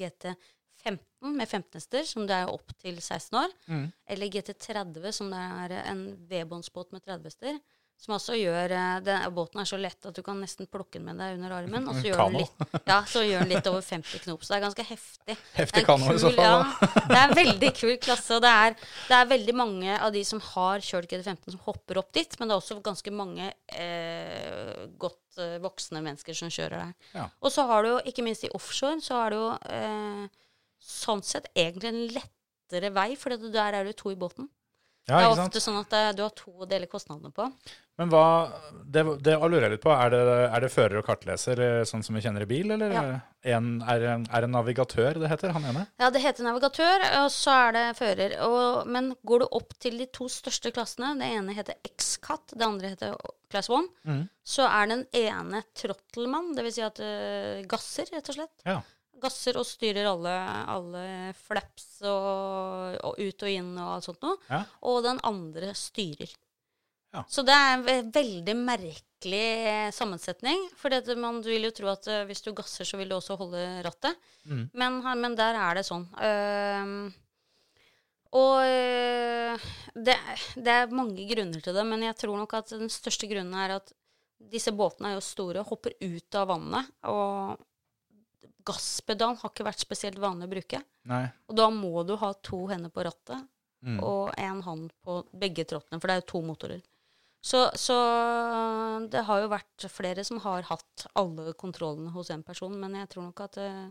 GT15 0.84 1.36
med 1.38 1.48
15 1.48 1.78
hester, 1.78 2.04
som 2.04 2.26
det 2.28 2.36
er 2.42 2.52
opp 2.52 2.74
til 2.82 3.00
16 3.00 3.38
år, 3.40 3.48
Mm. 3.68 3.86
eller 4.08 4.26
GT30, 4.28 5.12
som 5.12 5.30
det 5.30 5.38
er 5.40 5.78
en 5.90 6.04
V-båndsbåt 6.28 6.92
med 6.92 7.04
30 7.04 7.24
hester. 7.24 7.58
Som 7.96 8.16
også 8.16 8.34
gjør 8.34 8.72
eh, 8.74 9.00
den, 9.06 9.22
Båten 9.32 9.60
er 9.62 9.64
så 9.70 9.76
lett 9.78 10.04
at 10.04 10.16
du 10.16 10.20
kan 10.26 10.34
nesten 10.42 10.66
plukke 10.66 10.98
den 10.98 11.04
med 11.06 11.16
deg 11.16 11.36
under 11.38 11.52
armen. 11.54 11.86
Og 11.88 11.94
så 11.94 12.08
gjør, 12.08 12.24
den 12.26 12.40
litt, 12.42 12.64
ja, 12.90 12.96
så 13.06 13.22
gjør 13.22 13.44
den 13.44 13.52
litt 13.54 13.68
over 13.70 13.80
50 13.86 14.18
knop. 14.24 14.42
Så 14.42 14.50
det 14.50 14.56
er 14.58 14.64
ganske 14.64 14.86
heftig. 14.88 15.36
Heftig 15.60 15.84
kano 15.86 16.10
i 16.10 16.18
så 16.18 16.32
fall. 16.34 16.42
Ja, 16.42 16.90
det 17.06 17.16
er 17.20 17.22
en 17.28 17.36
veldig 17.38 17.70
kul 17.78 17.94
klasse. 18.02 18.34
Og 18.34 18.42
det 18.42 18.50
er, 18.50 18.74
det 19.08 19.14
er 19.20 19.30
veldig 19.30 19.54
mange 19.54 19.94
av 19.94 20.10
de 20.12 20.24
som 20.26 20.42
har 20.50 20.82
kjørt 20.84 21.06
GT15, 21.14 21.54
som 21.54 21.62
hopper 21.68 22.02
opp 22.02 22.10
dit. 22.18 22.34
Men 22.40 22.50
det 22.50 22.56
er 22.56 22.64
også 22.64 22.80
ganske 22.82 23.14
mange 23.14 23.52
eh, 23.78 24.84
godt 25.00 25.38
eh, 25.38 25.56
voksne 25.62 26.02
mennesker 26.04 26.34
som 26.36 26.50
kjører 26.52 26.80
der. 26.88 26.94
Ja. 27.14 27.28
Og 27.46 27.54
så 27.54 27.64
har 27.70 27.86
du 27.86 27.92
jo, 27.94 28.00
ikke 28.10 28.26
minst 28.26 28.44
i 28.44 28.50
offshore, 28.58 28.98
så 29.06 29.22
har 29.22 29.30
du 29.30 29.38
jo 29.38 29.52
eh, 29.70 30.26
sånn 30.84 31.24
sett 31.24 31.48
egentlig 31.54 31.90
en 31.92 32.02
lettere 32.18 32.92
vei, 32.94 33.14
for 33.16 33.34
der 33.34 33.80
er 33.80 33.88
du 33.88 33.94
to 33.96 34.12
i 34.12 34.18
båten. 34.18 34.50
Ja, 35.04 35.18
det 35.18 35.20
er 35.20 35.26
ikke 35.26 35.36
sant? 35.36 35.50
ofte 35.52 35.60
sånn 35.60 35.80
at 35.82 35.94
eh, 35.98 36.12
du 36.16 36.22
har 36.24 36.32
to 36.32 36.52
å 36.64 36.68
dele 36.68 36.88
kostnadene 36.88 37.28
på. 37.34 37.44
Men 38.00 38.08
hva, 38.10 38.22
det, 38.90 39.02
det 39.22 39.34
lurer 39.36 39.68
litt 39.70 39.82
på, 39.84 39.92
er 39.92 40.10
det, 40.10 40.20
er 40.48 40.64
det 40.64 40.70
fører 40.72 40.98
og 40.98 41.04
kartleser, 41.06 41.60
eh, 41.60 41.82
sånn 41.86 42.02
som 42.02 42.16
vi 42.16 42.22
kjenner 42.24 42.46
i 42.46 42.48
bil, 42.48 42.72
eller 42.74 42.94
Ja. 42.94 43.02
en, 43.52 43.68
er, 43.84 44.00
det- 44.00 44.14
er 44.32 44.46
det 44.46 44.48
navigatør 44.50 45.20
det 45.20 45.28
heter, 45.30 45.52
han 45.52 45.68
ene? 45.68 45.84
Ja, 46.00 46.08
det 46.10 46.24
heter 46.24 46.48
navigatør, 46.48 47.04
og 47.20 47.28
så 47.36 47.58
er 47.66 47.76
det 47.76 47.84
fører. 48.00 48.36
Og, 48.48 48.88
men 48.88 49.12
går 49.28 49.44
du 49.44 49.46
opp 49.60 49.76
til 49.78 50.00
de 50.00 50.08
to 50.08 50.30
største 50.32 50.72
klassene, 50.72 51.12
det 51.20 51.28
ene 51.36 51.54
heter 51.54 51.76
X-Cat, 51.92 52.56
det 52.56 52.66
andre 52.66 52.94
heter 52.96 53.14
Class 53.52 53.68
1, 53.68 53.92
mm. 54.08 54.24
så 54.56 54.66
er 54.72 54.88
den 54.90 55.04
ene 55.20 55.62
trottelmann, 55.76 56.54
dvs. 56.56 56.74
Si 56.74 56.82
at 56.88 57.04
uh, 57.04 57.60
gasser, 57.68 58.08
rett 58.16 58.32
og 58.32 58.40
slett. 58.40 58.56
Ja. 58.64 58.80
Gasser 59.22 59.58
og 59.60 59.66
styrer 59.68 60.08
alle, 60.10 60.34
alle 60.70 61.04
flaps 61.46 62.02
og, 62.08 62.96
og 63.04 63.20
ut 63.20 63.46
og 63.46 63.50
inn 63.50 63.72
og 63.78 63.92
alt 63.96 64.08
sånt 64.08 64.24
noe. 64.26 64.40
Ja. 64.50 64.62
Og 64.90 65.02
den 65.06 65.20
andre 65.26 65.72
styrer. 65.78 66.32
Ja. 67.14 67.22
Så 67.30 67.44
det 67.46 67.54
er 67.54 67.76
en 67.78 68.12
veldig 68.14 68.54
merkelig 68.58 69.48
sammensetning. 69.94 70.66
For 70.78 70.94
man 71.20 71.38
vil 71.46 71.68
jo 71.68 71.74
tro 71.76 71.92
at 71.92 72.08
eh, 72.10 72.24
hvis 72.28 72.42
du 72.42 72.50
gasser, 72.56 72.88
så 72.88 72.98
vil 72.98 73.12
du 73.12 73.16
også 73.16 73.38
holde 73.38 73.62
rattet. 73.86 74.18
Mm. 74.44 74.64
Men, 74.74 74.98
men 75.22 75.36
der 75.38 75.60
er 75.62 75.78
det 75.78 75.86
sånn. 75.86 76.08
Uh, 76.18 77.12
og 78.34 78.64
øh, 78.66 79.66
det, 79.94 80.16
det 80.58 80.72
er 80.72 80.94
mange 80.94 81.22
grunner 81.28 81.62
til 81.62 81.76
det, 81.76 81.84
men 81.86 82.02
jeg 82.02 82.16
tror 82.18 82.40
nok 82.40 82.56
at 82.58 82.72
den 82.74 82.90
største 82.90 83.28
grunnen 83.30 83.54
er 83.62 83.76
at 83.76 83.92
disse 84.50 84.74
båtene 84.74 85.12
er 85.12 85.18
jo 85.18 85.22
store, 85.24 85.62
hopper 85.68 85.94
ut 86.02 86.38
av 86.40 86.50
vannet, 86.50 86.90
og 87.06 87.62
gasspedal 88.64 89.36
har 89.40 89.50
ikke 89.50 89.66
vært 89.66 89.82
spesielt 89.84 90.18
vanlig 90.18 90.48
å 90.48 90.52
bruke. 90.54 90.82
Nei. 91.10 91.24
Og 91.48 91.56
da 91.56 91.68
må 91.70 92.04
du 92.06 92.16
ha 92.16 92.32
to 92.42 92.66
hender 92.70 92.90
på 92.90 93.04
rattet 93.04 93.48
Mm. 93.84 93.98
og 94.02 94.30
en 94.40 94.62
hånd 94.64 94.92
på 95.04 95.18
begge 95.36 95.66
trådene, 95.68 96.00
for 96.00 96.08
det 96.08 96.14
er 96.14 96.20
jo 96.22 96.28
to 96.30 96.40
motorer. 96.40 96.80
Så, 97.44 97.66
så 97.76 97.96
det 99.12 99.24
har 99.26 99.42
jo 99.42 99.50
vært 99.52 99.84
flere 99.92 100.24
som 100.24 100.38
har 100.40 100.62
hatt 100.70 101.04
alle 101.20 101.52
kontrollene 101.60 102.08
hos 102.14 102.30
en 102.32 102.42
person, 102.46 102.72
men 102.80 102.94
jeg 102.96 103.10
tror 103.12 103.26
nok 103.26 103.42
at 103.44 103.58
eh, 103.60 103.90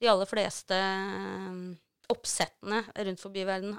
de 0.00 0.08
aller 0.08 0.24
fleste 0.30 0.72
eh, 0.72 1.58
oppsettene 2.14 2.80
rundt 2.96 3.20
forbi 3.20 3.44
verden 3.44 3.76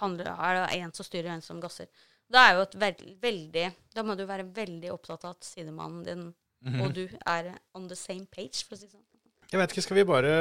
handler, 0.00 0.28
er 0.36 0.58
det 0.60 0.78
én 0.82 0.92
som 0.94 1.06
styrer, 1.08 1.30
og 1.30 1.38
en 1.38 1.46
som 1.46 1.60
gasser. 1.62 1.88
Da, 2.28 2.42
er 2.50 2.58
jo 2.58 2.66
et 2.66 2.74
veld, 2.76 3.04
veldig 3.22 3.66
Da 3.96 4.02
må 4.04 4.12
du 4.18 4.26
være 4.28 4.44
veldig 4.52 4.90
opptatt 4.92 5.24
av 5.24 5.38
at 5.38 5.48
sidemannen 5.48 6.04
din 6.04 6.26
Mhm. 6.60 6.80
og 6.82 6.92
du 6.92 7.04
er 7.24 7.54
on 7.72 7.86
the 7.88 7.94
same 7.96 8.26
page, 8.26 8.64
for 8.66 8.74
å 8.74 8.78
si 8.78 8.86
det 8.86 8.92
sånn. 8.92 9.04
Jeg 9.48 9.62
vet 9.62 9.72
ikke, 9.72 9.82
Skal 9.86 9.96
vi 9.96 10.04
bare, 10.04 10.32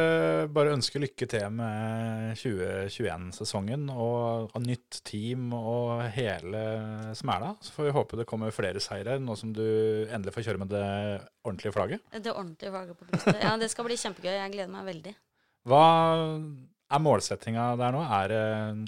bare 0.52 0.74
ønske 0.76 1.00
lykke 1.00 1.28
til 1.32 1.46
med 1.56 2.34
2021-sesongen 2.42 3.86
og, 3.94 4.52
nytt 4.60 5.00
team 5.08 5.54
og 5.56 6.02
hele 6.12 6.64
som 7.16 7.32
er 7.32 7.46
da? 7.46 7.52
Så 7.64 7.72
får 7.76 7.88
vi 7.88 7.94
håpe 7.96 8.20
det 8.20 8.28
kommer 8.28 8.52
flere 8.52 8.82
seire 8.84 9.16
nå 9.24 9.38
som 9.40 9.54
du 9.56 9.64
endelig 10.12 10.36
får 10.36 10.50
kjøre 10.50 10.64
med 10.64 10.74
det 10.76 10.88
ordentlige 11.48 11.76
flagget. 11.78 12.04
Det 12.20 12.34
ordentlige 12.34 12.74
flagget 12.74 13.00
på 13.00 13.08
brystet. 13.08 13.40
Ja, 13.46 13.54
det 13.62 13.70
skal 13.72 13.88
bli 13.88 14.00
kjempegøy. 14.02 14.34
Jeg 14.42 14.56
gleder 14.58 14.74
meg 14.76 14.90
veldig. 14.92 15.16
Hva 15.72 15.86
er 16.88 17.02
målsettinga 17.04 17.64
der 17.80 17.96
nå? 17.96 18.02
Er, 18.18 18.34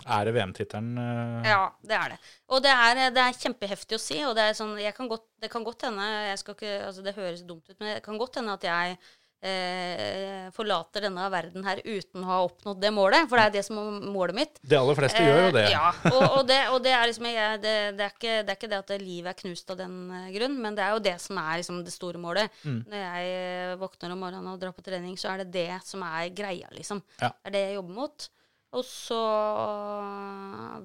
er 0.04 0.28
det 0.28 0.34
VM-tittelen? 0.36 0.92
eh? 1.00 1.48
Ja, 1.52 1.64
det 1.84 1.96
er 1.96 2.14
det. 2.14 2.20
Og 2.52 2.64
det 2.64 2.72
er, 2.76 3.02
det 3.16 3.24
er 3.24 3.40
kjempeheftig 3.40 3.98
å 3.98 4.04
si. 4.04 4.20
Og 4.28 4.36
det 4.38 4.50
er 4.50 4.60
sånn, 4.60 4.76
jeg 4.80 4.96
kan 4.96 5.08
godt, 5.12 5.26
det 5.40 5.52
kan 5.52 5.64
godt 5.68 5.88
hende 5.88 6.06
jeg 6.30 6.44
skal 6.44 6.56
ikke, 6.60 6.76
altså 6.90 7.04
Det 7.08 7.16
høres 7.16 7.44
dumt 7.48 7.68
ut, 7.68 7.76
men 7.80 7.96
det 7.96 8.04
kan 8.06 8.20
godt 8.20 8.40
hende 8.40 8.56
at 8.56 8.68
jeg 8.68 9.00
eh, 9.42 10.50
forlater 10.56 11.06
denne 11.06 11.26
verden 11.32 11.64
her 11.66 11.82
uten 11.86 12.24
å 12.24 12.30
ha 12.30 12.38
oppnådd 12.48 12.80
det 12.82 12.92
målet. 12.96 13.28
For 13.30 13.40
det 13.40 13.46
er 13.48 13.54
det 13.58 13.64
som 13.68 13.80
er 13.82 14.08
målet 14.14 14.38
mitt. 14.38 14.60
De 14.62 14.78
aller 14.80 14.98
fleste 15.00 15.24
gjør 15.24 15.42
jo 15.48 15.52
det. 15.58 15.66
Eh, 15.68 15.76
Ja, 15.76 15.92
og, 16.12 16.24
og, 16.40 16.42
det, 16.50 16.60
og 16.74 16.82
det 16.86 16.94
er 16.96 17.06
liksom 17.12 17.30
jeg, 17.30 17.62
det, 17.64 17.76
det, 18.00 18.08
er 18.08 18.16
ikke, 18.16 18.34
det 18.46 18.54
er 18.54 18.60
ikke 18.60 18.72
det 18.74 18.80
at 18.82 18.96
livet 19.04 19.32
er 19.34 19.40
knust 19.44 19.72
av 19.76 19.80
den 19.80 19.96
eh, 20.20 20.32
grunn, 20.36 20.58
men 20.64 20.76
det 20.80 20.86
er 20.86 20.96
jo 20.98 21.04
det 21.10 21.16
som 21.24 21.40
er 21.44 21.62
liksom 21.62 21.84
det 21.86 21.94
store 21.96 22.22
målet. 22.22 22.60
Mm. 22.64 22.82
Når 22.90 23.06
jeg 23.06 23.38
eh, 23.38 23.78
våkner 23.84 24.16
om 24.16 24.26
morgenen 24.26 24.52
og 24.54 24.60
drar 24.62 24.76
på 24.76 24.86
trening, 24.86 25.16
så 25.20 25.32
er 25.34 25.44
det 25.46 25.52
det 25.56 25.70
som 25.88 26.04
er 26.10 26.28
greia, 26.36 26.68
liksom. 26.76 27.02
Ja. 27.22 27.32
Det 27.32 27.52
er 27.52 27.58
det 27.58 27.64
jeg 27.68 27.80
jobber 27.80 27.98
mot. 28.04 28.30
Og 28.78 28.84
så 28.86 29.18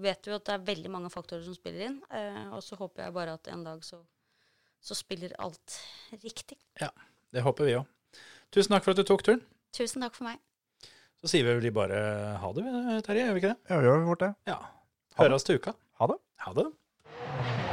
vet 0.01 0.25
vi 0.25 0.33
at 0.33 0.45
det 0.47 0.55
er 0.55 0.63
veldig 0.69 0.91
mange 0.93 1.11
faktorer 1.13 1.45
som 1.45 1.57
spiller 1.57 1.89
inn, 1.91 1.99
eh, 2.17 2.45
og 2.55 2.63
så 2.65 2.79
håper 2.81 3.05
jeg 3.07 3.15
bare 3.17 3.35
at 3.37 3.51
en 3.53 3.65
dag 3.67 3.83
så, 3.85 3.99
så 4.81 4.97
spiller 4.97 5.35
alt 5.43 5.77
riktig. 6.23 6.57
Ja, 6.81 6.89
Det 7.35 7.43
håper 7.45 7.69
vi 7.69 7.75
òg. 7.81 7.87
Tusen 8.55 8.71
takk 8.71 8.85
for 8.87 8.95
at 8.95 9.01
du 9.01 9.07
tok 9.09 9.25
turen. 9.27 9.41
Tusen 9.75 10.05
takk 10.05 10.15
for 10.15 10.29
meg. 10.29 10.39
Så 11.19 11.33
sier 11.33 11.49
vi 11.49 11.57
vel 11.59 11.75
bare 11.75 11.99
ha 12.39 12.53
det, 12.55 12.63
Terje, 13.03 13.27
gjør 13.27 13.35
vi 13.35 13.43
ikke 13.43 13.51
det? 13.51 13.59
Ja, 13.67 13.81
vi 13.81 13.89
gjør 13.89 14.07
fort 14.13 14.23
det. 14.23 14.31
Ja. 14.53 14.59
Høres 15.19 15.49
til 15.49 15.59
uka. 15.59 15.75
Ha 15.99 16.13
det. 16.13 16.21
Ha 16.47 16.55
det. 16.61 17.64